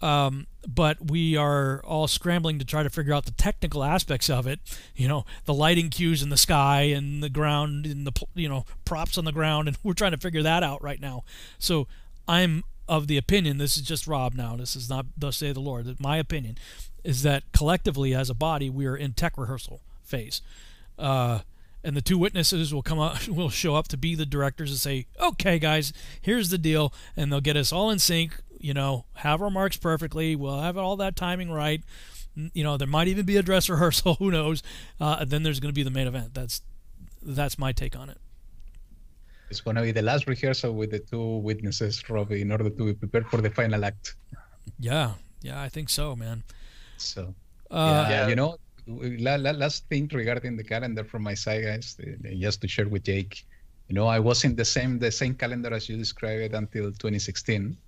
Um, 0.00 0.46
but 0.66 1.10
we 1.10 1.36
are 1.36 1.82
all 1.84 2.06
scrambling 2.06 2.58
to 2.58 2.64
try 2.64 2.82
to 2.82 2.90
figure 2.90 3.12
out 3.12 3.24
the 3.24 3.32
technical 3.32 3.82
aspects 3.82 4.30
of 4.30 4.46
it. 4.46 4.60
You 4.94 5.08
know, 5.08 5.24
the 5.44 5.54
lighting 5.54 5.90
cues 5.90 6.22
in 6.22 6.28
the 6.28 6.36
sky 6.36 6.82
and 6.82 7.22
the 7.22 7.28
ground 7.28 7.86
and 7.86 8.06
the 8.06 8.12
you 8.34 8.48
know 8.48 8.64
props 8.84 9.18
on 9.18 9.24
the 9.24 9.32
ground, 9.32 9.68
and 9.68 9.76
we're 9.82 9.94
trying 9.94 10.12
to 10.12 10.18
figure 10.18 10.42
that 10.42 10.62
out 10.62 10.82
right 10.82 11.00
now. 11.00 11.24
So 11.58 11.86
I'm 12.26 12.64
of 12.88 13.06
the 13.06 13.18
opinion. 13.18 13.58
This 13.58 13.76
is 13.76 13.82
just 13.82 14.06
Rob 14.06 14.34
now. 14.34 14.56
This 14.56 14.74
is 14.76 14.88
not 14.88 15.06
thus 15.16 15.36
say 15.36 15.52
the 15.52 15.60
Lord. 15.60 16.00
My 16.00 16.16
opinion 16.16 16.58
is 17.04 17.22
that 17.22 17.44
collectively 17.52 18.14
as 18.14 18.30
a 18.30 18.34
body 18.34 18.70
we 18.70 18.86
are 18.86 18.96
in 18.96 19.12
tech 19.12 19.36
rehearsal 19.36 19.80
phase. 20.02 20.40
Uh, 20.98 21.40
and 21.84 21.96
the 21.96 22.02
two 22.02 22.18
witnesses 22.18 22.74
will 22.74 22.82
come 22.82 22.98
up 22.98 23.28
will 23.28 23.50
show 23.50 23.76
up 23.76 23.88
to 23.88 23.96
be 23.96 24.14
the 24.14 24.26
directors 24.26 24.70
and 24.70 24.78
say 24.78 25.06
okay 25.20 25.58
guys 25.58 25.92
here's 26.20 26.50
the 26.50 26.58
deal 26.58 26.92
and 27.16 27.32
they'll 27.32 27.40
get 27.40 27.56
us 27.56 27.72
all 27.72 27.90
in 27.90 27.98
sync 27.98 28.42
you 28.60 28.74
know, 28.74 29.04
have 29.14 29.42
our 29.42 29.50
marks 29.50 29.76
perfectly. 29.76 30.36
We'll 30.36 30.60
have 30.60 30.76
all 30.76 30.96
that 30.96 31.16
timing 31.16 31.50
right. 31.50 31.82
You 32.34 32.62
know, 32.62 32.76
there 32.76 32.88
might 32.88 33.08
even 33.08 33.26
be 33.26 33.36
a 33.36 33.42
dress 33.42 33.68
rehearsal. 33.74 34.14
Who 34.14 34.30
knows? 34.30 34.62
Uh, 35.00 35.24
then 35.24 35.42
there's 35.42 35.60
going 35.60 35.70
to 35.70 35.78
be 35.78 35.82
the 35.82 35.90
main 35.90 36.06
event. 36.06 36.34
That's 36.34 36.62
that's 37.22 37.58
my 37.58 37.72
take 37.72 37.96
on 37.96 38.10
it. 38.10 38.18
It's 39.50 39.60
going 39.60 39.76
to 39.76 39.82
be 39.82 39.92
the 39.92 40.02
last 40.02 40.26
rehearsal 40.26 40.74
with 40.74 40.90
the 40.90 40.98
two 40.98 41.38
witnesses, 41.38 42.08
Robbie, 42.08 42.42
in 42.42 42.52
order 42.52 42.68
to 42.68 42.84
be 42.84 42.92
prepared 42.92 43.28
for 43.28 43.40
the 43.40 43.50
final 43.50 43.84
act. 43.84 44.14
Yeah, 44.78 45.14
yeah, 45.40 45.60
I 45.62 45.70
think 45.70 45.88
so, 45.88 46.14
man. 46.14 46.42
So, 46.98 47.34
uh, 47.70 48.06
yeah, 48.10 48.28
you 48.28 48.36
know, 48.36 48.58
last 48.86 49.88
thing 49.88 50.10
regarding 50.12 50.56
the 50.56 50.64
calendar 50.64 51.02
from 51.02 51.22
my 51.22 51.34
side, 51.34 51.64
guys, 51.64 51.96
just 52.38 52.60
to 52.60 52.68
share 52.68 52.88
with 52.88 53.04
Jake. 53.04 53.46
You 53.88 53.94
know, 53.94 54.06
I 54.06 54.18
was 54.18 54.44
in 54.44 54.54
the 54.54 54.66
same 54.66 54.98
the 54.98 55.10
same 55.10 55.34
calendar 55.34 55.72
as 55.72 55.88
you 55.88 55.96
described 55.96 56.42
it 56.42 56.52
until 56.52 56.92
2016 56.92 57.78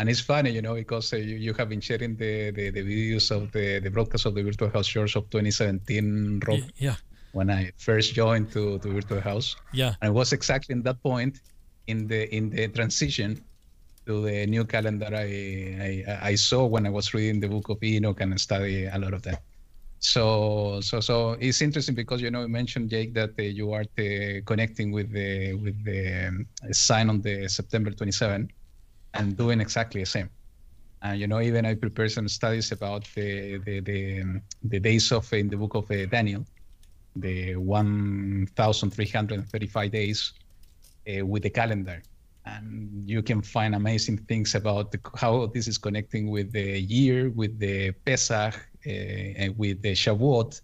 and 0.00 0.08
it's 0.08 0.20
funny, 0.20 0.50
you 0.50 0.62
know, 0.62 0.74
because 0.74 1.12
uh, 1.12 1.16
you, 1.16 1.36
you 1.36 1.52
have 1.52 1.68
been 1.68 1.82
sharing 1.82 2.16
the, 2.16 2.50
the, 2.52 2.70
the, 2.70 2.82
videos 2.82 3.30
of 3.30 3.52
the, 3.52 3.80
the 3.80 3.90
broadcast 3.90 4.24
of 4.24 4.34
the 4.34 4.42
Virtual 4.42 4.70
House 4.70 4.88
Church 4.88 5.14
of 5.14 5.28
2017, 5.28 6.40
Rob. 6.48 6.60
Yeah. 6.76 6.94
When 7.32 7.50
I 7.50 7.70
first 7.76 8.14
joined 8.14 8.50
to, 8.52 8.78
to 8.78 8.88
Virtual 8.88 9.20
House. 9.20 9.56
Yeah. 9.74 9.92
And 10.00 10.08
it 10.08 10.12
was 10.12 10.32
exactly 10.32 10.72
in 10.72 10.82
that 10.84 11.02
point 11.02 11.40
in 11.86 12.08
the 12.08 12.34
in 12.34 12.48
the 12.48 12.68
transition 12.68 13.44
to 14.06 14.22
the 14.22 14.46
new 14.46 14.64
calendar 14.64 15.10
I, 15.12 16.04
I, 16.08 16.18
I 16.30 16.34
saw 16.34 16.64
when 16.64 16.86
I 16.86 16.90
was 16.90 17.12
reading 17.12 17.38
the 17.38 17.48
book 17.48 17.68
of 17.68 17.82
Enoch 17.82 18.20
and 18.22 18.40
study 18.40 18.86
a 18.86 18.98
lot 18.98 19.12
of 19.12 19.22
that. 19.22 19.42
So 19.98 20.80
so 20.80 21.00
so 21.00 21.32
it's 21.40 21.60
interesting 21.60 21.94
because 21.94 22.22
you 22.22 22.30
know 22.30 22.40
you 22.40 22.48
mentioned 22.48 22.88
Jake 22.88 23.12
that 23.14 23.32
uh, 23.38 23.42
you 23.42 23.72
are 23.72 23.84
uh, 23.98 24.40
connecting 24.46 24.92
with 24.92 25.12
the 25.12 25.54
with 25.54 25.84
the 25.84 26.28
um, 26.28 26.46
sign 26.72 27.10
on 27.10 27.20
the 27.20 27.48
September 27.48 27.90
27 27.90 28.50
and 29.14 29.36
doing 29.36 29.60
exactly 29.60 30.00
the 30.00 30.06
same. 30.06 30.30
And 31.02 31.20
you 31.20 31.26
know, 31.26 31.40
even 31.40 31.64
I 31.64 31.74
prepared 31.74 32.12
some 32.12 32.28
studies 32.28 32.70
about 32.72 33.08
the 33.14 33.56
the 33.58 33.80
the, 33.80 34.20
um, 34.20 34.42
the 34.62 34.80
days 34.80 35.12
of 35.12 35.32
in 35.32 35.48
the 35.48 35.56
book 35.56 35.74
of 35.74 35.90
uh, 35.90 36.04
Daniel, 36.06 36.44
the 37.16 37.56
1,335 37.56 39.90
days 39.90 40.34
uh, 41.08 41.26
with 41.26 41.42
the 41.42 41.50
calendar, 41.50 42.02
and 42.44 43.08
you 43.08 43.22
can 43.22 43.42
find 43.42 43.74
amazing 43.74 44.18
things 44.18 44.54
about 44.54 44.92
the, 44.92 45.00
how 45.16 45.46
this 45.46 45.66
is 45.68 45.78
connecting 45.78 46.30
with 46.30 46.52
the 46.52 46.80
year, 46.80 47.30
with 47.30 47.58
the 47.58 47.92
Pesach, 48.04 48.54
uh, 48.54 48.58
with 49.56 49.80
the 49.80 49.92
Shavuot, 49.92 50.60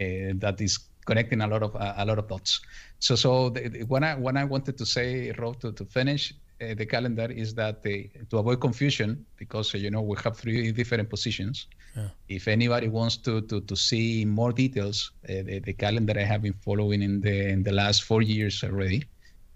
uh, 0.00 0.32
that 0.36 0.60
is 0.60 0.78
connecting 1.06 1.40
a 1.40 1.46
lot 1.46 1.62
of 1.62 1.74
a 1.74 2.04
lot 2.04 2.18
of 2.18 2.28
dots. 2.28 2.60
So 3.00 3.16
so 3.16 3.50
the, 3.50 3.84
when 3.88 4.04
I 4.04 4.14
when 4.14 4.36
I 4.36 4.44
wanted 4.44 4.78
to 4.78 4.86
say 4.86 5.32
Rob 5.38 5.58
to, 5.60 5.72
to 5.72 5.84
finish 5.84 6.32
uh, 6.60 6.74
the 6.74 6.86
calendar 6.86 7.30
is 7.30 7.54
that 7.54 7.82
they, 7.82 8.10
to 8.30 8.38
avoid 8.38 8.60
confusion, 8.60 9.26
because 9.36 9.74
uh, 9.74 9.78
you 9.78 9.90
know 9.90 10.00
we 10.00 10.16
have 10.24 10.36
three 10.36 10.72
different 10.72 11.08
positions. 11.10 11.66
Yeah. 11.94 12.08
If 12.28 12.48
anybody 12.48 12.88
wants 12.88 13.16
to 13.18 13.42
to, 13.42 13.60
to 13.60 13.76
see 13.76 14.24
more 14.24 14.52
details, 14.52 15.12
uh, 15.28 15.42
the, 15.42 15.60
the, 15.60 15.72
calendar 15.72 16.14
I 16.16 16.22
have 16.22 16.42
been 16.42 16.54
following 16.54 17.02
in 17.02 17.20
the 17.20 17.48
in 17.48 17.62
the 17.62 17.72
last 17.72 18.04
four 18.04 18.22
years 18.22 18.64
already, 18.64 19.04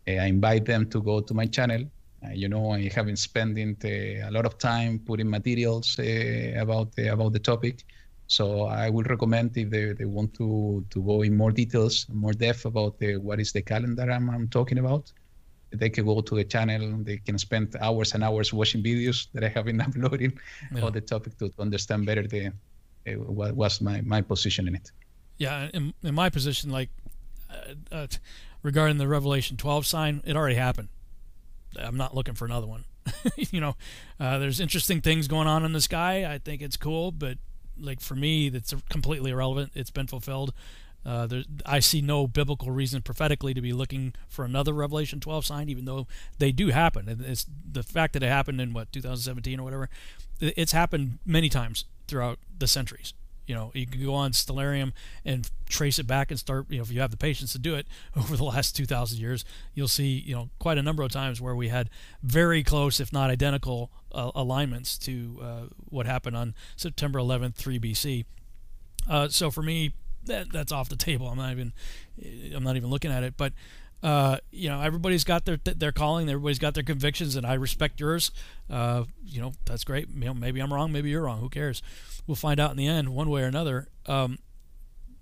uh, 0.09 0.12
I 0.12 0.27
invite 0.27 0.67
them 0.67 0.91
to 0.91 1.03
go 1.03 1.20
to 1.20 1.35
my 1.35 1.47
channel. 1.47 1.85
Uh, 2.23 2.33
you 2.33 2.49
know, 2.51 2.73
I 2.73 2.91
have 2.95 3.07
been 3.07 3.17
spending 3.17 3.77
uh, 3.83 4.29
a 4.29 4.31
lot 4.31 4.45
of 4.45 4.59
time 4.59 4.99
putting 4.99 5.31
materials 5.31 5.99
about 5.99 6.93
the, 6.93 7.09
about 7.09 7.33
the 7.33 7.39
topic. 7.39 7.85
So 8.27 8.67
I 8.67 8.91
will 8.91 9.05
recommend 9.05 9.57
if 9.57 9.70
they, 9.70 9.93
they 9.93 10.05
want 10.05 10.35
to, 10.35 10.85
to 10.91 11.03
go 11.03 11.23
in 11.23 11.35
more 11.35 11.51
details, 11.51 12.07
more 12.12 12.35
depth 12.35 12.67
about 12.67 12.99
the, 12.99 13.17
what 13.17 13.41
is 13.41 13.53
the 13.53 13.62
calendar 13.62 14.09
I'm, 14.11 14.29
I'm 14.29 14.49
talking 14.49 14.79
about 14.79 15.11
they 15.73 15.91
can 15.91 16.05
go 16.05 16.21
to 16.21 16.35
the 16.35 16.45
channel. 16.45 16.99
They 17.03 17.19
can 17.19 17.39
spend 17.39 17.77
hours 17.81 18.15
and 18.15 18.25
hours 18.25 18.53
watching 18.53 18.83
videos 18.83 19.29
that 19.33 19.45
I 19.45 19.49
have 19.49 19.65
been 19.67 19.81
uploading 19.87 20.39
yeah. 20.75 20.83
on 20.83 20.93
the 20.93 21.01
topic 21.01 21.39
to, 21.39 21.49
to 21.49 21.63
understand 21.63 22.07
better 22.07 22.27
the 22.27 22.47
uh, 22.47 23.13
what 23.13 23.55
was 23.55 23.81
my 23.81 24.01
my 24.03 24.21
position 24.21 24.69
in 24.69 24.75
it. 24.75 24.91
Yeah, 25.39 25.69
in, 25.73 25.95
in 26.03 26.15
my 26.15 26.29
position, 26.29 26.71
like 26.71 26.91
uh, 27.51 27.95
uh, 27.95 28.07
regarding 28.63 28.99
the 28.99 29.09
Revelation 29.09 29.57
12 29.57 29.87
sign, 29.87 30.23
it 30.27 30.37
already 30.37 30.57
happened. 30.57 30.89
I'm 31.79 31.97
not 31.97 32.15
looking 32.15 32.35
for 32.35 32.45
another 32.45 32.67
one. 32.67 32.85
you 33.37 33.61
know, 33.61 33.77
uh, 34.19 34.39
there's 34.39 34.61
interesting 34.61 35.01
things 35.01 35.29
going 35.29 35.47
on 35.47 35.65
in 35.65 35.73
the 35.73 35.81
sky. 35.81 36.31
I 36.31 36.39
think 36.39 36.61
it's 36.61 36.77
cool, 36.77 37.11
but 37.11 37.39
like 37.79 38.01
for 38.01 38.15
me, 38.15 38.49
that's 38.49 38.75
completely 38.91 39.31
irrelevant. 39.31 39.73
It's 39.75 39.91
been 39.91 40.07
fulfilled. 40.07 40.53
Uh, 41.05 41.29
I 41.65 41.81
see 41.81 42.01
no 42.01 42.27
biblical 42.27 42.70
reason 42.70 43.03
prophetically 43.03 43.55
to 43.55 43.61
be 43.61 43.73
looking 43.73 44.15
for 44.29 44.45
another 44.45 44.73
Revelation 44.73 45.20
12 45.20 45.47
sign, 45.47 45.69
even 45.69 45.85
though 45.85 46.07
they 46.39 46.53
do 46.53 46.69
happen. 46.69 47.25
It's 47.27 47.47
the 47.70 47.83
fact 47.83 48.12
that 48.12 48.23
it 48.23 48.29
happened 48.29 48.61
in 48.61 48.73
what 48.73 48.93
2017 48.93 49.59
or 49.59 49.62
whatever. 49.62 49.89
It's 50.41 50.73
happened 50.73 51.19
many 51.25 51.49
times 51.49 51.85
throughout 52.07 52.39
the 52.59 52.67
centuries. 52.67 53.15
You 53.47 53.57
know, 53.57 53.73
you 53.75 53.85
can 53.85 54.05
go 54.05 54.15
on 54.15 54.31
Stellarium 54.31 54.93
and 55.25 55.51
trace 55.69 55.99
it 55.99 56.07
back 56.07 56.31
and 56.31 56.39
start. 56.39 56.67
You 56.69 56.77
know, 56.77 56.83
if 56.83 56.93
you 56.93 57.01
have 57.01 57.11
the 57.11 57.17
patience 57.17 57.51
to 57.53 57.59
do 57.59 57.75
it 57.75 57.87
over 58.17 58.37
the 58.37 58.45
last 58.45 58.77
2,000 58.77 59.19
years, 59.19 59.45
you'll 59.75 59.89
see 59.89 60.23
you 60.25 60.35
know 60.35 60.51
quite 60.61 60.79
a 60.79 60.83
number 60.83 61.03
of 61.03 61.11
times 61.11 61.41
where 61.41 61.57
we 61.57 61.69
had 61.69 61.91
very 62.23 62.62
close, 62.62 63.01
if 63.01 63.12
not 63.12 63.29
identical, 63.29 63.91
uh, 64.12 64.31
alignments 64.37 64.97
to 64.99 65.41
uh, 65.43 65.62
what 65.89 66.07
happened 66.07 66.37
on 66.37 66.55
September 66.77 67.19
11th, 67.19 67.55
3 67.55 67.81
BC. 67.81 68.25
Uh, 69.09 69.29
so 69.29 69.51
for 69.51 69.62
me, 69.62 69.95
that 70.25 70.53
that's 70.53 70.73
off 70.73 70.89
the 70.89 70.97
table. 70.97 71.29
I'm 71.29 71.39
not 71.39 71.53
even 71.53 71.73
I'm 72.55 72.63
not 72.63 72.77
even 72.77 72.91
looking 72.91 73.11
at 73.11 73.23
it. 73.23 73.35
But 73.37 73.53
uh, 74.03 74.39
you 74.51 74.69
know, 74.69 74.81
everybody's 74.81 75.25
got 75.25 75.45
their 75.45 75.59
their 75.59 75.93
calling. 75.93 76.29
Everybody's 76.29 76.59
got 76.59 76.75
their 76.75 76.83
convictions, 76.83 77.37
and 77.37 77.47
I 77.47 77.55
respect 77.55 78.01
yours. 78.01 78.31
Uh, 78.69 79.05
you 79.25 79.41
know, 79.41 79.53
that's 79.67 79.85
great. 79.85 80.15
Maybe 80.15 80.61
I'm 80.61 80.73
wrong. 80.73 80.93
Maybe 80.93 81.11
you're 81.11 81.23
wrong. 81.23 81.41
Who 81.41 81.49
cares? 81.49 81.83
We'll 82.27 82.37
find 82.37 82.61
out 82.61 82.71
in 82.71 82.77
the 82.77 82.87
end, 82.87 83.11
one 83.11 83.29
way 83.29 83.43
or 83.43 83.47
another. 83.47 83.89
Um, 84.07 84.39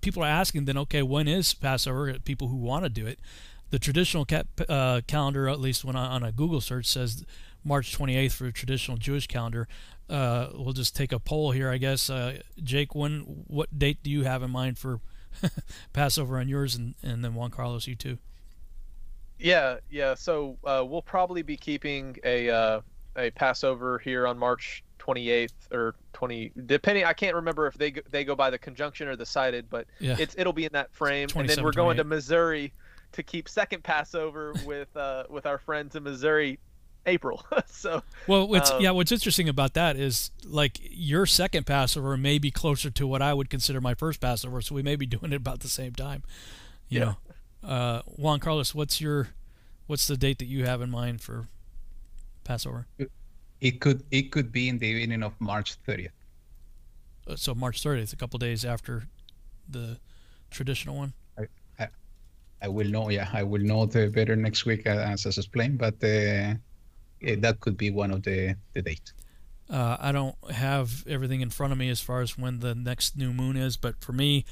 people 0.01 0.23
are 0.23 0.27
asking 0.27 0.65
then, 0.65 0.77
okay, 0.77 1.01
when 1.01 1.27
is 1.27 1.53
Passover? 1.53 2.13
People 2.19 2.47
who 2.47 2.57
want 2.57 2.85
to 2.85 2.89
do 2.89 3.05
it. 3.05 3.19
The 3.71 3.79
traditional 3.79 4.25
ca- 4.25 4.43
uh, 4.67 5.01
calendar, 5.07 5.47
at 5.47 5.59
least 5.59 5.83
when 5.83 5.95
I, 5.95 6.05
on 6.07 6.23
a 6.23 6.31
Google 6.31 6.61
search, 6.61 6.85
says 6.87 7.23
March 7.63 7.97
28th 7.97 8.31
for 8.31 8.51
traditional 8.51 8.97
Jewish 8.97 9.27
calendar. 9.27 9.67
Uh, 10.09 10.49
we'll 10.55 10.73
just 10.73 10.95
take 10.95 11.11
a 11.11 11.19
poll 11.19 11.51
here, 11.51 11.69
I 11.69 11.77
guess. 11.77 12.09
Uh, 12.09 12.39
Jake, 12.63 12.95
when 12.95 13.19
what 13.47 13.77
date 13.77 14.01
do 14.01 14.09
you 14.09 14.23
have 14.23 14.41
in 14.43 14.49
mind 14.51 14.77
for 14.79 14.99
Passover 15.93 16.39
on 16.39 16.47
yours, 16.49 16.75
and, 16.75 16.95
and 17.03 17.23
then 17.23 17.35
Juan 17.35 17.51
Carlos, 17.51 17.85
you 17.87 17.95
too? 17.95 18.17
Yeah, 19.37 19.77
yeah. 19.89 20.15
So 20.15 20.57
uh, 20.63 20.83
we'll 20.87 21.01
probably 21.01 21.41
be 21.43 21.55
keeping 21.55 22.17
a 22.23 22.49
uh, 22.49 22.81
a 23.15 23.31
Passover 23.31 23.99
here 23.99 24.27
on 24.27 24.37
March 24.37 24.83
28th 24.99 25.53
or 25.71 25.95
20, 26.13 26.51
depending. 26.65 27.05
I 27.05 27.13
can't 27.13 27.35
remember 27.35 27.65
if 27.67 27.75
they 27.75 27.91
go, 27.91 28.01
they 28.09 28.23
go 28.25 28.35
by 28.35 28.49
the 28.49 28.57
conjunction 28.57 29.07
or 29.07 29.15
the 29.15 29.25
sighted, 29.25 29.69
but 29.69 29.87
Yeah. 29.99 30.17
it's 30.19 30.35
it'll 30.37 30.53
be 30.53 30.65
in 30.65 30.71
that 30.73 30.93
frame. 30.93 31.27
And 31.35 31.47
then 31.47 31.63
we're 31.63 31.71
going 31.71 31.97
to 31.97 32.03
Missouri 32.03 32.73
to 33.13 33.23
keep 33.23 33.47
second 33.47 33.83
Passover 33.83 34.53
with 34.65 34.95
uh, 34.97 35.23
with 35.29 35.45
our 35.45 35.57
friends 35.57 35.95
in 35.95 36.03
Missouri, 36.03 36.59
April. 37.05 37.45
so 37.67 38.03
Well, 38.27 38.47
what's 38.47 38.71
Um, 38.71 38.81
yeah, 38.81 38.91
what's 38.91 39.11
interesting 39.11 39.49
about 39.49 39.73
that 39.73 39.95
is 39.95 40.31
like 40.45 40.79
your 40.81 41.25
second 41.25 41.65
Passover 41.65 42.17
may 42.17 42.37
be 42.37 42.51
closer 42.51 42.89
to 42.91 43.07
what 43.07 43.21
I 43.21 43.33
would 43.33 43.49
consider 43.49 43.81
my 43.81 43.93
first 43.93 44.19
Passover, 44.19 44.61
so 44.61 44.75
we 44.75 44.81
may 44.83 44.95
be 44.95 45.05
doing 45.15 45.31
it 45.33 45.37
about 45.37 45.59
the 45.61 45.69
same 45.69 45.93
time. 45.93 46.23
You 46.87 46.99
Yeah. 46.99 47.05
know, 47.63 47.69
uh, 47.69 48.01
Juan 48.05 48.39
Carlos, 48.39 48.73
what's 48.75 48.99
your 49.01 49.29
what's 49.87 50.07
the 50.07 50.17
date 50.17 50.39
that 50.39 50.45
you 50.45 50.65
have 50.65 50.81
in 50.81 50.89
mind 50.89 51.21
for 51.21 51.47
Passover? 52.43 52.87
It 53.61 53.79
could 53.81 54.03
it 54.11 54.31
could 54.31 54.51
be 54.51 54.69
in 54.69 54.77
the 54.77 54.93
beginning 54.93 55.23
of 55.23 55.33
March 55.39 55.75
30th. 55.83 56.09
Uh, 57.27 57.35
so 57.35 57.53
March 57.53 57.81
30th, 57.83 58.13
a 58.13 58.15
couple 58.15 58.37
days 58.39 58.63
after 58.65 59.03
the 59.69 59.97
traditional 60.49 60.95
one. 60.95 61.13
I 61.79 61.87
I 62.61 62.67
will 62.67 62.87
know. 62.87 63.09
Yeah, 63.09 63.29
I 63.31 63.43
will 63.43 63.61
know 63.61 63.85
the 63.85 64.09
better 64.09 64.35
next 64.35 64.65
week 64.65 64.85
uh, 64.85 64.89
as 64.91 65.25
as 65.25 65.37
explained. 65.37 65.77
But 65.77 65.95
uh, 66.03 66.55
that 67.21 67.59
could 67.59 67.77
be 67.77 67.91
one 67.91 68.11
of 68.11 68.23
the 68.23 68.55
the 68.73 68.81
dates. 68.81 69.13
Uh, 69.69 69.97
I 69.99 70.11
don't 70.11 70.35
have 70.51 71.05
everything 71.07 71.41
in 71.41 71.51
front 71.51 71.71
of 71.71 71.77
me 71.77 71.89
as 71.89 72.01
far 72.01 72.21
as 72.21 72.37
when 72.37 72.59
the 72.59 72.73
next 72.73 73.15
new 73.15 73.31
moon 73.31 73.55
is, 73.55 73.77
but 73.77 74.03
for 74.03 74.13
me, 74.13 74.43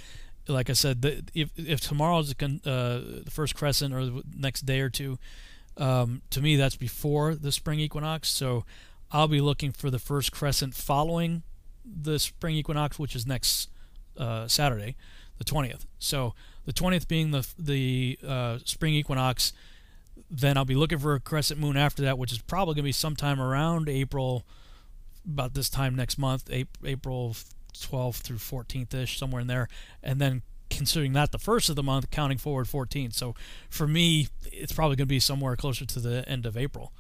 like 0.47 0.69
I 0.69 0.73
said, 0.73 1.01
the, 1.01 1.23
if 1.33 1.49
if 1.55 1.81
tomorrow's 1.81 2.29
the, 2.29 2.35
con- 2.35 2.61
uh, 2.65 3.23
the 3.23 3.31
first 3.31 3.55
crescent 3.55 3.93
or 3.93 4.05
the 4.05 4.23
next 4.37 4.65
day 4.65 4.79
or 4.81 4.89
two, 4.89 5.17
um, 5.77 6.21
to 6.29 6.41
me 6.41 6.55
that's 6.55 6.75
before 6.75 7.35
the 7.35 7.51
spring 7.51 7.79
equinox. 7.79 8.29
So 8.29 8.63
I'll 9.11 9.27
be 9.27 9.41
looking 9.41 9.71
for 9.71 9.89
the 9.89 9.99
first 9.99 10.31
crescent 10.31 10.75
following 10.75 11.43
the 11.83 12.19
spring 12.19 12.55
equinox, 12.55 12.99
which 12.99 13.15
is 13.15 13.25
next 13.25 13.69
uh, 14.17 14.47
Saturday, 14.47 14.95
the 15.37 15.43
twentieth. 15.43 15.85
So 15.99 16.33
the 16.65 16.73
twentieth 16.73 17.07
being 17.07 17.31
the 17.31 17.47
the 17.57 18.19
uh, 18.25 18.59
spring 18.65 18.93
equinox, 18.93 19.51
then 20.29 20.57
I'll 20.57 20.65
be 20.65 20.75
looking 20.75 20.99
for 20.99 21.13
a 21.13 21.19
crescent 21.19 21.59
moon 21.59 21.77
after 21.77 22.01
that, 22.03 22.17
which 22.17 22.31
is 22.31 22.39
probably 22.39 22.73
going 22.75 22.83
to 22.83 22.89
be 22.89 22.91
sometime 22.91 23.39
around 23.39 23.87
April 23.87 24.45
about 25.25 25.53
this 25.53 25.69
time 25.69 25.95
next 25.95 26.17
month, 26.17 26.49
April 26.83 27.35
12th 27.73 28.15
through 28.17 28.37
14th 28.37 28.93
ish, 28.93 29.17
somewhere 29.17 29.41
in 29.41 29.47
there, 29.47 29.67
and 30.01 30.19
then 30.19 30.41
considering 30.69 31.13
that 31.13 31.31
the 31.31 31.37
first 31.37 31.69
of 31.69 31.75
the 31.75 31.83
month, 31.83 32.11
counting 32.11 32.37
forward 32.37 32.67
14. 32.67 33.11
So 33.11 33.35
for 33.69 33.87
me, 33.87 34.27
it's 34.45 34.71
probably 34.71 34.95
going 34.95 35.07
to 35.07 35.13
be 35.13 35.19
somewhere 35.19 35.55
closer 35.55 35.85
to 35.85 35.99
the 35.99 36.27
end 36.27 36.45
of 36.45 36.57
April. 36.57 36.91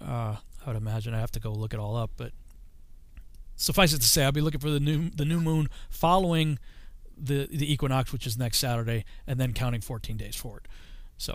Uh, 0.00 0.36
I 0.64 0.66
would 0.66 0.76
imagine 0.76 1.14
I 1.14 1.20
have 1.20 1.32
to 1.32 1.40
go 1.40 1.52
look 1.52 1.72
it 1.72 1.80
all 1.80 1.96
up, 1.96 2.10
but 2.16 2.32
suffice 3.56 3.92
it 3.92 4.00
to 4.00 4.06
say, 4.06 4.24
I'll 4.24 4.32
be 4.32 4.40
looking 4.40 4.60
for 4.60 4.70
the 4.70 4.80
new 4.80 5.10
the 5.10 5.24
new 5.24 5.40
moon 5.40 5.68
following 5.90 6.58
the 7.16 7.48
the 7.50 7.70
equinox, 7.72 8.12
which 8.12 8.26
is 8.26 8.36
next 8.36 8.58
Saturday, 8.58 9.04
and 9.26 9.40
then 9.40 9.52
counting 9.52 9.80
14 9.80 10.16
days 10.16 10.36
forward. 10.36 10.68
So 11.16 11.34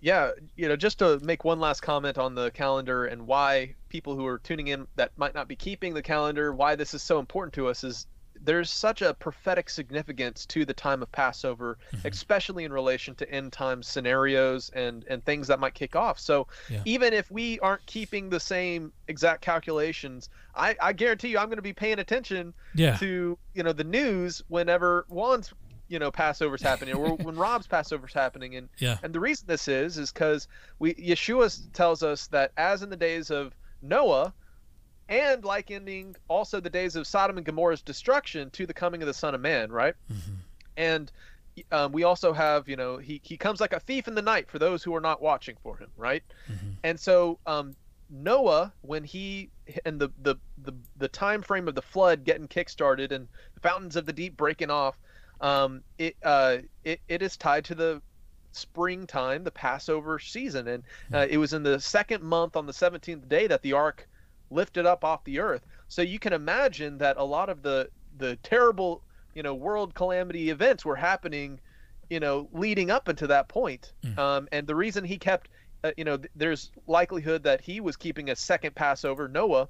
yeah, 0.00 0.30
you 0.56 0.68
know, 0.68 0.76
just 0.76 0.98
to 1.00 1.18
make 1.20 1.44
one 1.44 1.60
last 1.60 1.80
comment 1.82 2.18
on 2.18 2.34
the 2.34 2.50
calendar 2.52 3.06
and 3.06 3.26
why 3.26 3.74
people 3.88 4.16
who 4.16 4.26
are 4.26 4.38
tuning 4.38 4.68
in 4.68 4.86
that 4.96 5.12
might 5.16 5.34
not 5.34 5.48
be 5.48 5.56
keeping 5.56 5.94
the 5.94 6.02
calendar, 6.02 6.52
why 6.52 6.74
this 6.74 6.94
is 6.94 7.02
so 7.02 7.18
important 7.18 7.52
to 7.54 7.68
us 7.68 7.84
is 7.84 8.06
there's 8.42 8.70
such 8.70 9.02
a 9.02 9.12
prophetic 9.12 9.68
significance 9.68 10.46
to 10.46 10.64
the 10.64 10.72
time 10.72 11.02
of 11.02 11.12
Passover, 11.12 11.76
mm-hmm. 11.92 12.06
especially 12.06 12.64
in 12.64 12.72
relation 12.72 13.14
to 13.16 13.30
end 13.30 13.52
time 13.52 13.82
scenarios 13.82 14.70
and 14.70 15.04
and 15.08 15.22
things 15.24 15.46
that 15.48 15.60
might 15.60 15.74
kick 15.74 15.94
off. 15.94 16.18
So 16.18 16.46
Yeah. 16.70 16.80
even 16.86 17.12
if 17.12 17.30
we 17.30 17.58
aren't 17.60 17.84
keeping 17.86 18.30
the 18.30 18.40
same 18.40 18.92
exact 19.08 19.42
calculations, 19.42 20.30
I, 20.54 20.76
I 20.80 20.92
guarantee 20.94 21.28
you 21.28 21.38
I'm 21.38 21.46
going 21.46 21.56
to 21.56 21.62
be 21.62 21.74
paying 21.74 21.98
attention 21.98 22.54
yeah, 22.74 22.96
to 22.96 23.38
you 23.54 23.62
know 23.62 23.72
the 23.72 23.84
news 23.84 24.40
whenever 24.48 25.04
Juan's 25.08 25.52
you 25.90 25.98
know 25.98 26.10
Passover's 26.10 26.62
happening 26.62 26.94
or 26.94 27.16
when 27.16 27.36
Rob's 27.46 27.66
Passover's 27.66 28.14
happening 28.14 28.56
and 28.56 28.68
yeah, 28.78 28.96
and 29.02 29.12
the 29.12 29.20
reason 29.20 29.46
this 29.46 29.68
is 29.68 29.98
is 29.98 30.10
because 30.12 30.48
we 30.78 30.94
Yeshua 30.94 31.60
tells 31.72 32.02
us 32.02 32.28
that 32.28 32.52
as 32.56 32.82
in 32.82 32.88
the 32.88 32.96
days 32.96 33.30
of 33.30 33.54
Noah, 33.82 34.32
and 35.08 35.44
like 35.44 35.70
ending 35.70 36.14
also 36.28 36.60
the 36.60 36.70
days 36.70 36.96
of 36.96 37.06
Sodom 37.06 37.36
and 37.36 37.44
Gomorrah's 37.44 37.82
destruction 37.82 38.48
to 38.50 38.66
the 38.66 38.72
coming 38.74 39.02
of 39.02 39.06
the 39.06 39.14
Son 39.14 39.34
of 39.34 39.40
Man, 39.40 39.70
right? 39.70 39.94
Mhm. 40.10 40.36
And 40.76 41.12
um, 41.72 41.92
we 41.92 42.04
also 42.04 42.32
have, 42.32 42.68
you 42.68 42.76
know, 42.76 42.96
he 42.98 43.20
he 43.24 43.36
comes 43.36 43.60
like 43.60 43.72
a 43.72 43.80
thief 43.80 44.06
in 44.06 44.14
the 44.14 44.22
night 44.22 44.48
for 44.48 44.58
those 44.58 44.82
who 44.84 44.94
are 44.94 45.00
not 45.00 45.20
watching 45.20 45.56
for 45.62 45.76
him, 45.76 45.90
right? 45.96 46.22
Mhm. 46.48 46.76
And 46.84 47.00
so 47.00 47.38
um, 47.46 47.74
Noah, 48.08 48.72
when 48.82 49.02
he 49.04 49.50
and 49.84 50.00
the 50.00 50.10
the 50.22 50.36
the 50.62 50.72
the 50.96 51.08
time 51.08 51.42
frame 51.42 51.66
of 51.68 51.74
the 51.74 51.82
flood 51.82 52.24
getting 52.24 52.46
kickstarted 52.46 53.10
and 53.10 53.26
the 53.54 53.60
fountains 53.60 53.96
of 53.96 54.06
the 54.06 54.12
deep 54.12 54.36
breaking 54.36 54.70
off, 54.70 54.96
um, 55.40 55.82
it 55.98 56.16
uh 56.22 56.58
it, 56.84 57.00
it 57.08 57.22
is 57.22 57.36
tied 57.36 57.64
to 57.66 57.74
the 57.74 58.02
springtime, 58.52 59.44
the 59.44 59.50
Passover 59.50 60.18
season, 60.18 60.68
and 60.68 60.82
uh, 61.14 61.26
it 61.28 61.38
was 61.38 61.52
in 61.52 61.62
the 61.62 61.80
second 61.80 62.22
month 62.22 62.56
on 62.56 62.66
the 62.66 62.72
seventeenth 62.72 63.28
day 63.28 63.46
that 63.46 63.62
the 63.62 63.72
ark 63.72 64.08
lifted 64.50 64.86
up 64.86 65.04
off 65.04 65.24
the 65.24 65.38
earth. 65.38 65.64
So 65.88 66.02
you 66.02 66.18
can 66.18 66.32
imagine 66.32 66.98
that 66.98 67.16
a 67.16 67.24
lot 67.24 67.48
of 67.48 67.62
the 67.62 67.90
the 68.18 68.36
terrible 68.42 69.02
you 69.34 69.42
know 69.42 69.54
world 69.54 69.94
calamity 69.94 70.50
events 70.50 70.84
were 70.84 70.96
happening, 70.96 71.60
you 72.08 72.20
know, 72.20 72.48
leading 72.52 72.90
up 72.90 73.08
into 73.08 73.26
that 73.28 73.48
point. 73.48 73.92
Mm. 74.04 74.18
Um, 74.18 74.48
and 74.52 74.66
the 74.66 74.74
reason 74.74 75.04
he 75.04 75.18
kept, 75.18 75.48
uh, 75.84 75.92
you 75.96 76.04
know, 76.04 76.16
th- 76.16 76.30
there's 76.34 76.70
likelihood 76.86 77.44
that 77.44 77.60
he 77.60 77.80
was 77.80 77.96
keeping 77.96 78.30
a 78.30 78.36
second 78.36 78.74
Passover, 78.74 79.28
Noah, 79.28 79.68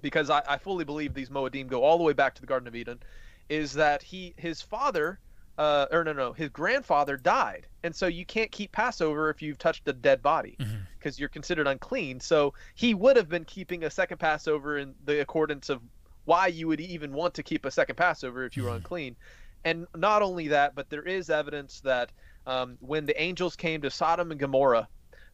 because 0.00 0.30
I, 0.30 0.42
I 0.48 0.58
fully 0.58 0.84
believe 0.84 1.14
these 1.14 1.30
Moedim 1.30 1.68
go 1.68 1.82
all 1.82 1.98
the 1.98 2.04
way 2.04 2.12
back 2.12 2.34
to 2.36 2.40
the 2.40 2.46
Garden 2.46 2.68
of 2.68 2.74
Eden, 2.74 3.00
is 3.48 3.72
that 3.74 4.02
he 4.02 4.34
his 4.36 4.62
father, 4.62 5.20
uh, 5.58 5.86
or 5.90 6.04
no 6.04 6.12
no 6.12 6.32
his 6.32 6.50
grandfather 6.50 7.16
died, 7.16 7.68
and 7.82 7.94
so 7.94 8.06
you 8.06 8.24
can't 8.26 8.50
keep 8.52 8.72
Passover 8.72 9.30
if 9.30 9.42
you've 9.42 9.58
touched 9.58 9.86
a 9.88 9.92
dead 9.92 10.22
body 10.22 10.60
because 10.98 11.18
you're 11.18 11.28
considered 11.28 11.66
unclean. 11.66 12.20
So 12.20 12.54
he 12.74 12.94
would 12.94 13.16
have 13.16 13.28
been 13.28 13.44
keeping 13.44 13.84
a 13.84 13.90
second 13.90 14.18
Passover 14.18 14.78
in 14.78 14.94
the 15.04 15.20
accordance 15.20 15.68
of 15.68 15.82
why 16.24 16.46
you 16.46 16.68
would 16.68 16.80
even 16.80 17.12
want 17.12 17.34
to 17.34 17.42
keep 17.42 17.64
a 17.64 17.70
second 17.70 17.96
Passover 17.96 18.44
if 18.44 18.56
you 18.56 18.64
were 18.64 18.70
Mhm. 18.70 18.76
unclean. 18.76 19.16
And 19.64 19.86
not 19.96 20.22
only 20.22 20.48
that, 20.48 20.74
but 20.74 20.88
there 20.90 21.02
is 21.02 21.30
evidence 21.30 21.80
that 21.80 22.12
um, 22.46 22.76
when 22.80 23.06
the 23.06 23.20
angels 23.20 23.56
came 23.56 23.82
to 23.82 23.90
Sodom 23.90 24.30
and 24.30 24.40
Gomorrah, 24.40 24.88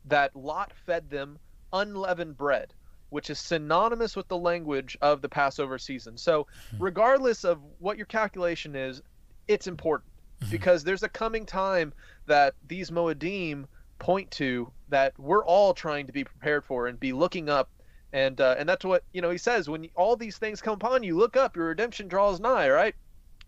that 0.04 0.34
Lot 0.34 0.72
fed 0.72 1.08
them 1.10 1.38
unleavened 1.72 2.36
bread, 2.36 2.74
which 3.10 3.30
is 3.30 3.38
synonymous 3.38 4.14
with 4.16 4.28
the 4.28 4.36
language 4.36 4.96
of 5.00 5.22
the 5.22 5.28
Passover 5.28 5.78
season. 5.78 6.16
So, 6.16 6.46
regardless 6.78 7.44
of 7.44 7.58
what 7.78 7.96
your 7.96 8.06
calculation 8.06 8.74
is, 8.76 9.02
it's 9.46 9.66
important 9.66 10.10
Mhm. 10.42 10.50
because 10.50 10.84
there's 10.84 11.02
a 11.02 11.08
coming 11.08 11.46
time 11.46 11.92
that 12.26 12.54
these 12.66 12.90
Moedim 12.90 13.64
point 13.98 14.30
to 14.32 14.70
that 14.88 15.18
we're 15.18 15.44
all 15.44 15.74
trying 15.74 16.06
to 16.06 16.12
be 16.12 16.22
prepared 16.24 16.64
for 16.64 16.86
and 16.86 17.00
be 17.00 17.12
looking 17.12 17.48
up. 17.48 17.68
And 18.12 18.40
uh, 18.40 18.54
and 18.58 18.66
that's 18.68 18.84
what 18.86 19.04
you 19.12 19.20
know. 19.20 19.28
He 19.30 19.36
says 19.38 19.68
when 19.68 19.88
all 19.94 20.16
these 20.16 20.38
things 20.38 20.62
come 20.62 20.74
upon 20.74 21.02
you, 21.02 21.16
look 21.16 21.36
up. 21.36 21.56
Your 21.56 21.66
redemption 21.66 22.08
draws 22.08 22.40
nigh. 22.40 22.70
Right. 22.70 22.94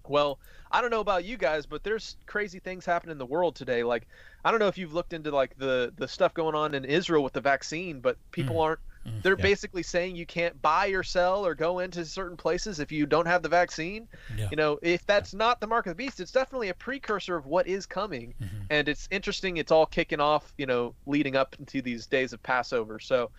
Well, 0.07 0.39
I 0.71 0.81
don't 0.81 0.91
know 0.91 1.01
about 1.01 1.25
you 1.25 1.37
guys, 1.39 1.65
but 1.67 1.83
there's 1.85 2.17
crazy 2.27 2.59
things 2.59 2.85
happening 2.85 3.13
in 3.13 3.19
the 3.19 3.27
world 3.27 3.55
today. 3.55 3.83
Like, 3.85 4.07
I 4.45 4.51
don't 4.51 4.61
know 4.61 4.67
if 4.67 4.77
you've 4.77 4.93
looked 4.93 5.13
into 5.15 5.31
like 5.31 5.57
the 5.57 5.93
the 5.97 6.07
stuff 6.09 6.35
going 6.35 6.55
on 6.55 6.75
in 6.75 6.85
Israel 6.85 7.23
with 7.23 7.33
the 7.33 7.41
vaccine, 7.41 8.01
but 8.01 8.17
people 8.33 8.61
aren't. 8.61 8.81
Mm, 9.07 9.23
They're 9.23 9.37
yeah. 9.37 9.43
basically 9.43 9.83
saying 9.83 10.17
you 10.17 10.27
can't 10.27 10.61
buy 10.61 10.89
or 10.89 11.03
sell 11.03 11.47
or 11.47 11.55
go 11.55 11.79
into 11.79 12.05
certain 12.05 12.37
places 12.37 12.81
if 12.81 12.93
you 12.93 13.07
don't 13.07 13.27
have 13.27 13.43
the 13.43 13.49
vaccine. 13.49 14.09
Yeah. 14.37 14.49
You 14.51 14.57
know, 14.57 14.79
if 14.83 15.07
that's 15.07 15.33
not 15.33 15.61
the 15.61 15.67
mark 15.67 15.87
of 15.87 15.93
the 15.93 15.95
beast, 15.95 16.21
it's 16.21 16.33
definitely 16.33 16.69
a 16.69 16.75
precursor 16.75 17.37
of 17.37 17.47
what 17.47 17.67
is 17.67 17.87
coming. 17.87 18.35
Mhm. 18.41 18.67
And 18.71 18.89
it's 18.89 19.09
interesting. 19.11 19.57
It's 19.57 19.73
all 19.73 19.87
kicking 19.87 20.21
off. 20.21 20.53
You 20.59 20.67
know, 20.67 20.95
leading 21.07 21.37
up 21.37 21.57
into 21.59 21.83
these 21.83 22.07
days 22.07 22.33
of 22.33 22.43
Passover. 22.43 22.99
So. 22.99 23.31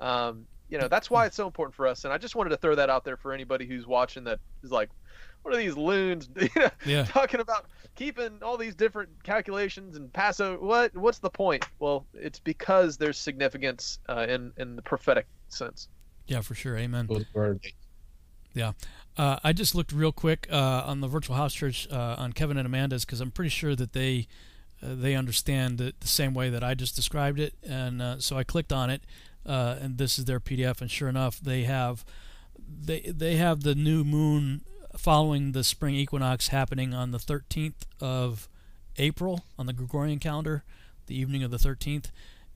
Um, 0.00 0.46
you 0.70 0.78
know 0.78 0.88
that's 0.88 1.10
why 1.10 1.26
it's 1.26 1.36
so 1.36 1.46
important 1.46 1.74
for 1.74 1.86
us 1.86 2.04
and 2.04 2.12
i 2.12 2.18
just 2.18 2.34
wanted 2.36 2.50
to 2.50 2.56
throw 2.56 2.74
that 2.74 2.88
out 2.88 3.04
there 3.04 3.16
for 3.16 3.32
anybody 3.32 3.66
who's 3.66 3.86
watching 3.86 4.24
that 4.24 4.38
is 4.62 4.70
like 4.70 4.88
what 5.42 5.54
are 5.54 5.56
these 5.58 5.76
loons 5.76 6.28
you 6.36 6.48
know, 6.56 6.70
Yeah. 6.84 7.04
talking 7.04 7.40
about 7.40 7.66
keeping 7.96 8.42
all 8.42 8.56
these 8.56 8.74
different 8.74 9.08
calculations 9.22 9.96
and 9.96 10.12
Passover? 10.12 10.62
What 10.62 10.94
what's 10.94 11.18
the 11.18 11.30
point? 11.30 11.64
Well, 11.78 12.06
it's 12.12 12.38
because 12.38 12.98
there's 12.98 13.16
significance 13.18 13.98
uh, 14.08 14.26
in 14.28 14.52
in 14.58 14.76
the 14.76 14.82
prophetic 14.82 15.26
sense. 15.48 15.88
Yeah, 16.26 16.42
for 16.42 16.54
sure. 16.54 16.76
Amen. 16.76 17.06
Good 17.06 17.26
word. 17.32 17.60
Uh, 19.16 19.38
I 19.44 19.52
just 19.52 19.74
looked 19.74 19.92
real 19.92 20.12
quick 20.12 20.46
uh, 20.50 20.82
on 20.86 21.00
the 21.00 21.08
virtual 21.08 21.36
house 21.36 21.52
church 21.52 21.88
uh, 21.90 22.16
on 22.18 22.32
Kevin 22.32 22.56
and 22.56 22.66
Amanda's 22.66 23.04
because 23.04 23.20
I'm 23.20 23.30
pretty 23.30 23.50
sure 23.50 23.74
that 23.76 23.92
they 23.92 24.28
uh, 24.82 24.94
they 24.94 25.14
understand 25.14 25.80
it 25.80 26.00
the 26.00 26.08
same 26.08 26.32
way 26.32 26.48
that 26.48 26.64
I 26.64 26.74
just 26.74 26.96
described 26.96 27.38
it, 27.40 27.54
and 27.62 28.00
uh, 28.00 28.18
so 28.18 28.36
I 28.38 28.44
clicked 28.44 28.72
on 28.72 28.88
it, 28.88 29.02
uh, 29.46 29.76
and 29.80 29.98
this 29.98 30.18
is 30.18 30.24
their 30.26 30.40
PDF, 30.40 30.80
and 30.80 30.90
sure 30.90 31.08
enough, 31.08 31.40
they 31.40 31.64
have 31.64 32.04
they 32.58 33.00
they 33.00 33.36
have 33.36 33.62
the 33.62 33.74
new 33.74 34.04
moon 34.04 34.62
following 34.96 35.52
the 35.52 35.64
spring 35.64 35.94
equinox 35.94 36.48
happening 36.48 36.92
on 36.92 37.10
the 37.10 37.18
13th 37.18 37.82
of 38.00 38.48
April 38.98 39.44
on 39.58 39.66
the 39.66 39.72
Gregorian 39.72 40.18
calendar, 40.18 40.64
the 41.06 41.18
evening 41.18 41.42
of 41.42 41.50
the 41.50 41.56
13th. 41.56 42.06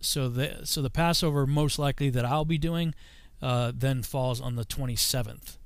So 0.00 0.28
the 0.28 0.60
so 0.64 0.82
the 0.82 0.90
Passover 0.90 1.46
most 1.46 1.78
likely 1.78 2.10
that 2.10 2.24
I'll 2.24 2.44
be 2.44 2.58
doing 2.58 2.94
uh, 3.40 3.72
then 3.74 4.02
falls 4.02 4.40
on 4.40 4.56
the 4.56 4.64
27th 4.64 5.58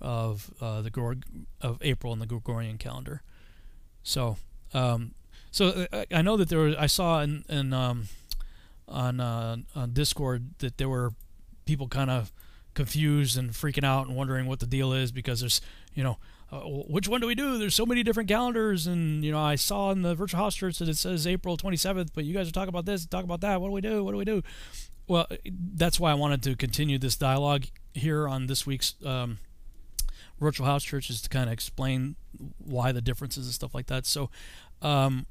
of 0.00 0.52
uh, 0.60 0.80
the 0.82 0.90
Gregor- 0.90 1.22
of 1.60 1.78
April 1.82 2.12
in 2.12 2.18
the 2.18 2.26
Gregorian 2.26 2.78
calendar. 2.78 3.22
So, 4.02 4.36
um, 4.72 5.12
so 5.50 5.86
I, 5.92 6.06
I 6.12 6.22
know 6.22 6.36
that 6.36 6.48
there 6.48 6.60
was 6.60 6.74
I 6.76 6.86
saw 6.86 7.20
in, 7.20 7.44
in 7.48 7.72
um, 7.72 8.08
on 8.90 9.20
uh, 9.20 9.56
on 9.74 9.92
Discord 9.92 10.58
that 10.58 10.78
there 10.78 10.88
were 10.88 11.12
people 11.64 11.88
kind 11.88 12.10
of 12.10 12.32
confused 12.74 13.36
and 13.36 13.50
freaking 13.50 13.84
out 13.84 14.06
and 14.06 14.16
wondering 14.16 14.46
what 14.46 14.60
the 14.60 14.66
deal 14.66 14.92
is 14.92 15.12
because 15.12 15.40
there's 15.40 15.60
you 15.94 16.02
know 16.02 16.18
uh, 16.52 16.60
which 16.88 17.08
one 17.08 17.20
do 17.20 17.26
we 17.26 17.34
do? 17.34 17.58
There's 17.58 17.74
so 17.74 17.86
many 17.86 18.02
different 18.02 18.28
calendars, 18.28 18.86
and 18.86 19.24
you 19.24 19.30
know 19.30 19.40
I 19.40 19.54
saw 19.54 19.92
in 19.92 20.02
the 20.02 20.14
virtual 20.14 20.40
house 20.40 20.54
church 20.54 20.78
that 20.78 20.88
it 20.88 20.96
says 20.96 21.26
April 21.26 21.56
27th, 21.56 22.08
but 22.14 22.24
you 22.24 22.34
guys 22.34 22.48
are 22.48 22.52
talking 22.52 22.68
about 22.68 22.86
this, 22.86 23.06
talk 23.06 23.24
about 23.24 23.40
that. 23.42 23.60
What 23.60 23.68
do 23.68 23.72
we 23.72 23.80
do? 23.80 24.04
What 24.04 24.12
do 24.12 24.18
we 24.18 24.24
do? 24.24 24.42
Well, 25.06 25.26
that's 25.74 25.98
why 25.98 26.10
I 26.10 26.14
wanted 26.14 26.42
to 26.44 26.56
continue 26.56 26.98
this 26.98 27.16
dialogue 27.16 27.66
here 27.94 28.28
on 28.28 28.46
this 28.46 28.66
week's 28.66 28.94
um, 29.04 29.38
virtual 30.40 30.66
house 30.66 30.84
church 30.84 31.10
is 31.10 31.20
to 31.22 31.28
kind 31.28 31.48
of 31.48 31.52
explain 31.52 32.16
why 32.58 32.92
the 32.92 33.00
differences 33.00 33.46
and 33.46 33.54
stuff 33.54 33.74
like 33.74 33.86
that. 33.86 34.06
So, 34.06 34.30
um, 34.82 35.26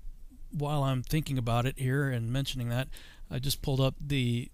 while 0.51 0.83
I'm 0.83 1.03
thinking 1.03 1.37
about 1.37 1.65
it 1.65 1.77
here 1.77 2.09
and 2.09 2.31
mentioning 2.31 2.69
that, 2.69 2.87
I 3.31 3.39
just 3.39 3.61
pulled 3.61 3.79
up 3.79 3.95
the 3.99 4.49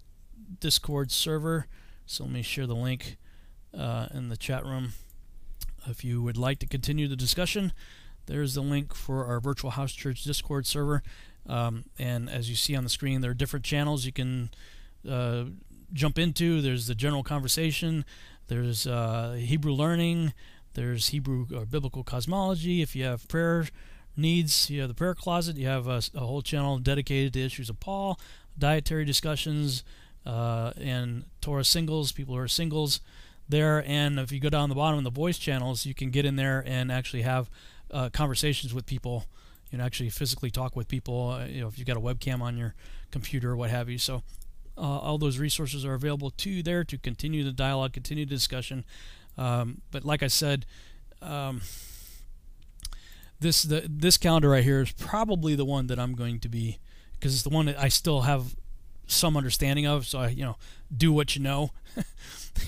Discord 0.60 1.12
server. 1.12 1.68
So 2.06 2.24
let 2.24 2.34
me 2.34 2.42
share 2.42 2.68
the 2.68 2.76
link 2.76 3.18
uh, 3.78 4.08
in 4.14 4.30
the 4.30 4.38
chat 4.38 4.66
room. 4.66 4.94
If 5.88 6.04
you 6.04 6.22
would 6.22 6.38
like 6.38 6.60
to 6.60 6.68
continue 6.68 7.08
the 7.08 7.16
discussion, 7.16 7.72
there's 8.26 8.56
the 8.56 8.62
link 8.62 8.94
for 8.94 9.26
our 9.26 9.40
virtual 9.40 9.72
house 9.72 9.94
church 9.94 10.24
Discord 10.24 10.66
server. 10.66 11.04
Um, 11.48 11.86
and 12.00 12.30
as 12.30 12.50
you 12.50 12.56
see 12.56 12.76
on 12.76 12.84
the 12.84 12.90
screen, 12.90 13.22
there 13.22 13.32
are 13.32 13.36
different 13.36 13.66
channels 13.66 14.06
you 14.06 14.12
can 14.12 14.50
uh, 15.08 15.46
jump 15.94 16.18
into. 16.18 16.62
There's 16.62 16.88
the 16.88 16.96
general 16.96 17.24
conversation. 17.24 18.04
There's 18.48 18.88
uh, 18.88 19.38
Hebrew 19.40 19.74
learning. 19.74 20.34
There's 20.74 21.10
Hebrew 21.10 21.48
or 21.56 21.66
biblical 21.66 22.04
cosmology. 22.04 22.82
If 22.82 22.96
you 22.96 23.06
have 23.06 23.28
prayer 23.28 23.68
needs, 24.18 24.70
you 24.70 24.82
have 24.82 24.90
the 24.90 24.96
prayer 24.96 25.16
closet. 25.16 25.56
You 25.56 25.68
have 25.68 25.88
a, 25.88 26.02
a 26.14 26.22
whole 26.22 26.42
channel 26.42 26.80
dedicated 26.80 27.34
to 27.34 27.46
issues 27.46 27.70
of 27.70 27.80
Paul, 27.80 28.20
dietary 28.58 29.06
discussions, 29.06 29.84
uh, 30.26 30.72
and 30.80 31.26
Torah 31.42 31.64
singles. 31.64 32.12
People 32.12 32.36
who 32.36 32.42
are 32.42 32.48
singles 32.48 33.02
there. 33.48 33.84
And 33.86 34.20
if 34.20 34.32
you 34.32 34.40
go 34.40 34.50
down 34.50 34.70
the 34.70 34.76
bottom 34.76 34.98
of 34.98 35.04
the 35.04 35.12
voice 35.12 35.38
channels, 35.38 35.86
you 35.86 35.94
can 35.94 36.10
get 36.10 36.26
in 36.26 36.36
there 36.36 36.64
and 36.66 36.92
actually 36.92 37.22
have 37.24 37.50
uh, 37.92 38.10
conversations 38.10 38.74
with 38.74 38.86
people. 38.86 39.26
Know, 39.72 39.84
actually 39.84 40.10
physically 40.10 40.50
talk 40.50 40.76
with 40.76 40.88
people. 40.88 41.32
Uh, 41.32 41.46
you 41.48 41.60
know, 41.60 41.68
if 41.68 41.78
you've 41.78 41.88
got 41.88 41.98
a 41.98 42.00
webcam 42.00 42.42
on 42.42 42.56
your 42.58 42.76
computer 43.12 43.52
or 43.52 43.56
what 43.58 43.70
have 43.72 43.90
you. 43.90 43.98
So 43.98 44.24
uh, 44.78 44.82
all 44.82 45.18
those 45.18 45.38
resources 45.38 45.86
are 45.86 45.94
available 45.94 46.30
to 46.30 46.50
you 46.50 46.64
there 46.64 46.84
to 46.86 46.98
continue 46.98 47.44
the 47.44 47.52
dialogue, 47.52 47.94
continue 47.94 48.26
the 48.26 48.36
discussion. 48.36 48.86
Um, 49.38 49.82
but 49.92 50.06
like 50.06 50.24
I 50.24 50.28
said, 50.28 50.66
um, 51.22 51.62
this 53.40 53.64
the 53.64 53.86
this 53.90 54.18
calendar 54.18 54.50
right 54.50 54.64
here 54.64 54.82
is 54.82 54.92
probably 54.94 55.56
the 55.56 55.66
one 55.66 55.88
that 55.88 56.00
I'm 56.00 56.14
going 56.14 56.40
to 56.40 56.48
be 56.48 56.80
because 57.20 57.34
it's 57.34 57.44
the 57.44 57.50
one 57.50 57.66
that 57.66 57.80
I 57.80 57.90
still 57.90 58.22
have 58.22 58.56
some 59.08 59.38
understanding 59.38 59.86
of. 59.86 60.06
So 60.06 60.20
I, 60.20 60.30
you 60.30 60.44
know, 60.44 60.58
do 60.96 61.12
what 61.12 61.36
you 61.36 61.42
know, 61.42 61.72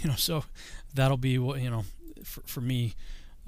you 0.02 0.10
know. 0.10 0.16
So 0.16 0.44
that'll 0.94 1.18
be 1.18 1.38
what 1.38 1.62
you 1.62 1.70
know 1.70 1.86
for, 2.24 2.42
for 2.42 2.62
me 2.62 2.96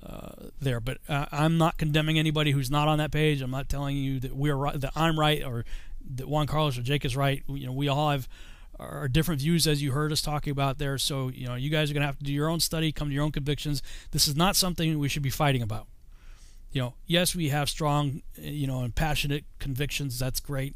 uh, 0.03 0.49
there. 0.61 0.79
But 0.79 0.99
uh, 1.07 1.25
I'm 1.31 1.57
not 1.57 1.77
condemning 1.77 2.19
anybody 2.19 2.51
who's 2.51 2.71
not 2.71 2.87
on 2.87 2.97
that 2.99 3.11
page. 3.11 3.41
I'm 3.41 3.51
not 3.51 3.69
telling 3.69 3.97
you 3.97 4.19
that 4.21 4.35
we're 4.35 4.55
right, 4.55 4.79
that 4.79 4.93
I'm 4.95 5.19
right, 5.19 5.43
or 5.43 5.65
that 6.15 6.27
Juan 6.27 6.47
Carlos 6.47 6.77
or 6.77 6.81
Jake 6.81 7.05
is 7.05 7.15
right. 7.15 7.43
You 7.47 7.67
know, 7.67 7.73
we 7.73 7.87
all 7.87 8.11
have 8.11 8.27
our 8.79 9.09
different 9.09 9.41
views 9.41 9.67
as 9.67 9.81
you 9.81 9.91
heard 9.91 10.11
us 10.11 10.21
talking 10.21 10.51
about 10.51 10.77
there. 10.77 10.97
So 10.97 11.29
you 11.29 11.47
know, 11.47 11.55
you 11.55 11.69
guys 11.69 11.91
are 11.91 11.93
gonna 11.93 12.05
have 12.05 12.19
to 12.19 12.23
do 12.23 12.33
your 12.33 12.49
own 12.49 12.59
study, 12.59 12.91
come 12.91 13.09
to 13.09 13.13
your 13.13 13.23
own 13.23 13.31
convictions. 13.31 13.81
This 14.11 14.27
is 14.27 14.35
not 14.35 14.55
something 14.55 14.97
we 14.97 15.09
should 15.09 15.23
be 15.23 15.29
fighting 15.29 15.61
about. 15.61 15.87
You 16.71 16.81
know, 16.81 16.93
yes, 17.07 17.35
we 17.35 17.49
have 17.49 17.69
strong, 17.69 18.21
you 18.35 18.67
know, 18.67 18.81
and 18.81 18.93
passionate 18.93 19.43
convictions. 19.57 20.19
That's 20.19 20.39
great. 20.39 20.75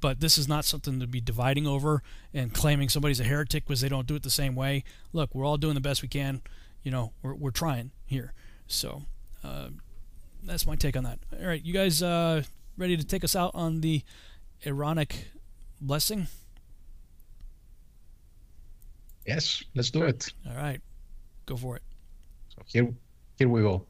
But 0.00 0.20
this 0.20 0.36
is 0.36 0.48
not 0.48 0.64
something 0.64 1.00
to 1.00 1.06
be 1.06 1.20
dividing 1.20 1.66
over 1.66 2.02
and 2.32 2.52
claiming 2.52 2.88
somebody's 2.88 3.20
a 3.20 3.24
heretic 3.24 3.64
because 3.64 3.80
they 3.80 3.88
don't 3.88 4.06
do 4.06 4.14
it 4.14 4.22
the 4.22 4.30
same 4.30 4.54
way. 4.54 4.84
Look, 5.12 5.34
we're 5.34 5.44
all 5.44 5.56
doing 5.56 5.74
the 5.74 5.80
best 5.80 6.02
we 6.02 6.08
can. 6.08 6.42
You 6.82 6.90
know, 6.90 7.12
we're, 7.22 7.34
we're 7.34 7.50
trying 7.50 7.90
here. 8.04 8.34
So 8.66 9.02
uh, 9.42 9.68
that's 10.42 10.66
my 10.66 10.76
take 10.76 10.96
on 10.96 11.04
that. 11.04 11.20
All 11.40 11.46
right, 11.46 11.64
you 11.64 11.72
guys 11.72 12.02
uh, 12.02 12.42
ready 12.76 12.96
to 12.96 13.04
take 13.04 13.24
us 13.24 13.34
out 13.34 13.52
on 13.54 13.80
the 13.80 14.02
Aaronic 14.66 15.28
blessing? 15.80 16.26
Yes, 19.26 19.64
let's 19.74 19.90
do 19.90 20.04
it. 20.04 20.28
All 20.46 20.56
right, 20.56 20.80
go 21.46 21.56
for 21.56 21.76
it. 21.76 21.82
So 22.48 22.62
here, 22.66 22.92
here 23.38 23.48
we 23.48 23.62
go. 23.62 23.86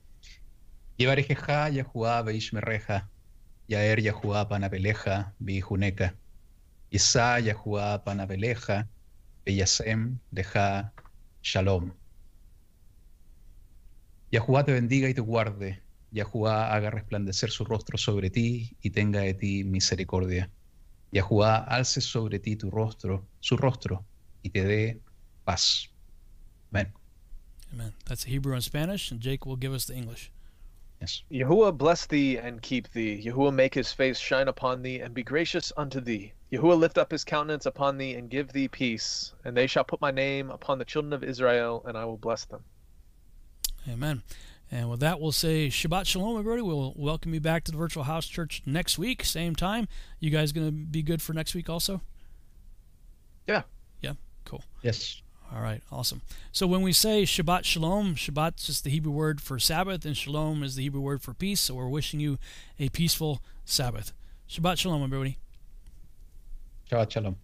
Yevarejeja 0.99 1.69
Yahuwah 1.75 2.23
Beishmereja, 2.23 3.09
Yaer 3.69 3.99
Yahuwah 3.99 4.49
Panabeleja, 4.49 5.33
Bijuneka, 5.43 6.15
Isa 6.91 7.41
Yahuwah 7.41 8.05
Panabeleja, 8.05 8.87
Beyasem 9.45 10.19
Deja 10.33 10.93
Shalom. 11.43 11.93
Yahuwah 14.31 14.65
te 14.65 14.73
bendiga 14.73 15.09
y 15.09 15.15
te 15.15 15.21
guarde. 15.21 15.81
Yahuwah 16.13 16.73
haga 16.73 16.91
resplandecer 16.91 17.51
su 17.51 17.65
rostro 17.65 17.99
sobre 17.99 18.31
ti 18.31 18.77
y 18.81 18.91
tenga 18.91 19.21
de 19.21 19.35
ti 19.35 19.65
misericordia. 19.65 20.49
Yahuwah 21.11 21.65
alce 21.67 22.01
sobre 22.01 22.39
ti 22.39 22.55
tu 22.55 22.71
rostro, 22.71 23.27
su 23.41 23.57
rostro, 23.57 24.05
y 24.43 24.51
te 24.51 24.65
dé 24.65 25.01
paz. 25.45 25.91
Amen. 26.71 26.93
Amen. 27.73 27.95
That's 28.05 28.25
Hebrew 28.25 28.55
and 28.55 28.63
Spanish, 28.63 29.11
and 29.11 29.21
Jake 29.21 29.45
will 29.45 29.57
give 29.57 29.73
us 29.73 29.87
the 29.87 29.95
English. 29.95 30.31
Yes. 31.05 31.23
Yahuwah 31.31 31.77
bless 31.77 32.07
thee 32.07 32.39
and 32.39 32.63
keep 32.63 32.91
thee. 32.93 33.23
Yahuwah 33.23 33.53
make 33.53 33.75
his 33.75 33.93
face 33.93 34.19
shine 34.19 34.49
upon 34.49 34.81
thee 34.81 35.01
and 35.01 35.13
be 35.13 35.23
gracious 35.23 35.71
unto 35.77 36.01
thee. 36.01 36.33
Yahuwah 36.51 36.79
lift 36.79 36.97
up 36.97 37.11
his 37.11 37.25
countenance 37.25 37.67
upon 37.67 37.99
thee 37.99 38.15
and 38.15 38.31
give 38.31 38.51
thee 38.53 38.69
peace. 38.69 39.35
And 39.45 39.55
they 39.55 39.67
shall 39.67 39.85
put 39.85 40.01
my 40.01 40.11
name 40.11 40.51
upon 40.51 40.79
the 40.79 40.85
children 40.87 41.13
of 41.13 41.23
Israel, 41.23 41.85
and 41.87 41.99
I 41.99 42.07
will 42.07 42.17
bless 42.17 42.47
them. 42.47 42.65
Amen. 43.87 44.23
And 44.71 44.89
with 44.89 45.01
that, 45.01 45.21
we'll 45.21 45.33
say 45.33 45.69
Shabbat 45.69 46.07
Shalom, 46.07 46.39
everybody. 46.39 46.63
We'll 46.63 46.95
welcome 46.97 47.35
you 47.35 47.41
back 47.41 47.65
to 47.65 47.71
the 47.71 47.77
Virtual 47.77 48.05
House 48.05 48.27
Church 48.27 48.63
next 48.65 48.99
week, 48.99 49.27
same 49.27 49.55
time. 49.55 49.89
You 50.21 50.31
guys 50.31 50.53
going 50.53 50.69
to 50.69 50.73
be 50.73 51.03
good 51.03 51.21
for 51.21 51.35
next 51.35 51.55
week 51.55 51.69
also? 51.69 52.01
Yeah. 53.47 53.65
Yeah, 54.01 54.15
cool. 54.47 54.65
Yes. 54.81 55.21
All 55.53 55.61
right, 55.61 55.83
awesome. 55.91 56.23
So 56.53 56.67
when 56.67 56.83
we 56.83 56.93
say 56.93 57.23
Shabbat 57.23 57.65
Shalom, 57.65 58.15
Shabbat's 58.17 58.67
just 58.67 58.85
the 58.85 58.91
Hebrew 58.91 59.13
word 59.13 59.41
for 59.41 59.59
Sabbath, 59.59 60.05
and 60.05 60.17
Shalom 60.17 60.63
is 60.63 60.75
the 60.75 60.83
Hebrew 60.83 61.01
word 61.01 61.23
for 61.23 61.35
peace. 61.35 61.61
So 61.61 61.75
we're 61.75 61.89
wishing 61.89 62.21
you 62.21 62.39
a 62.79 62.89
peaceful 62.89 63.41
Sabbath. 63.65 64.13
Shabbat 64.49 64.79
Shalom, 64.79 65.03
everybody. 65.03 65.39
Shabbat 66.91 67.11
Shalom. 67.11 67.37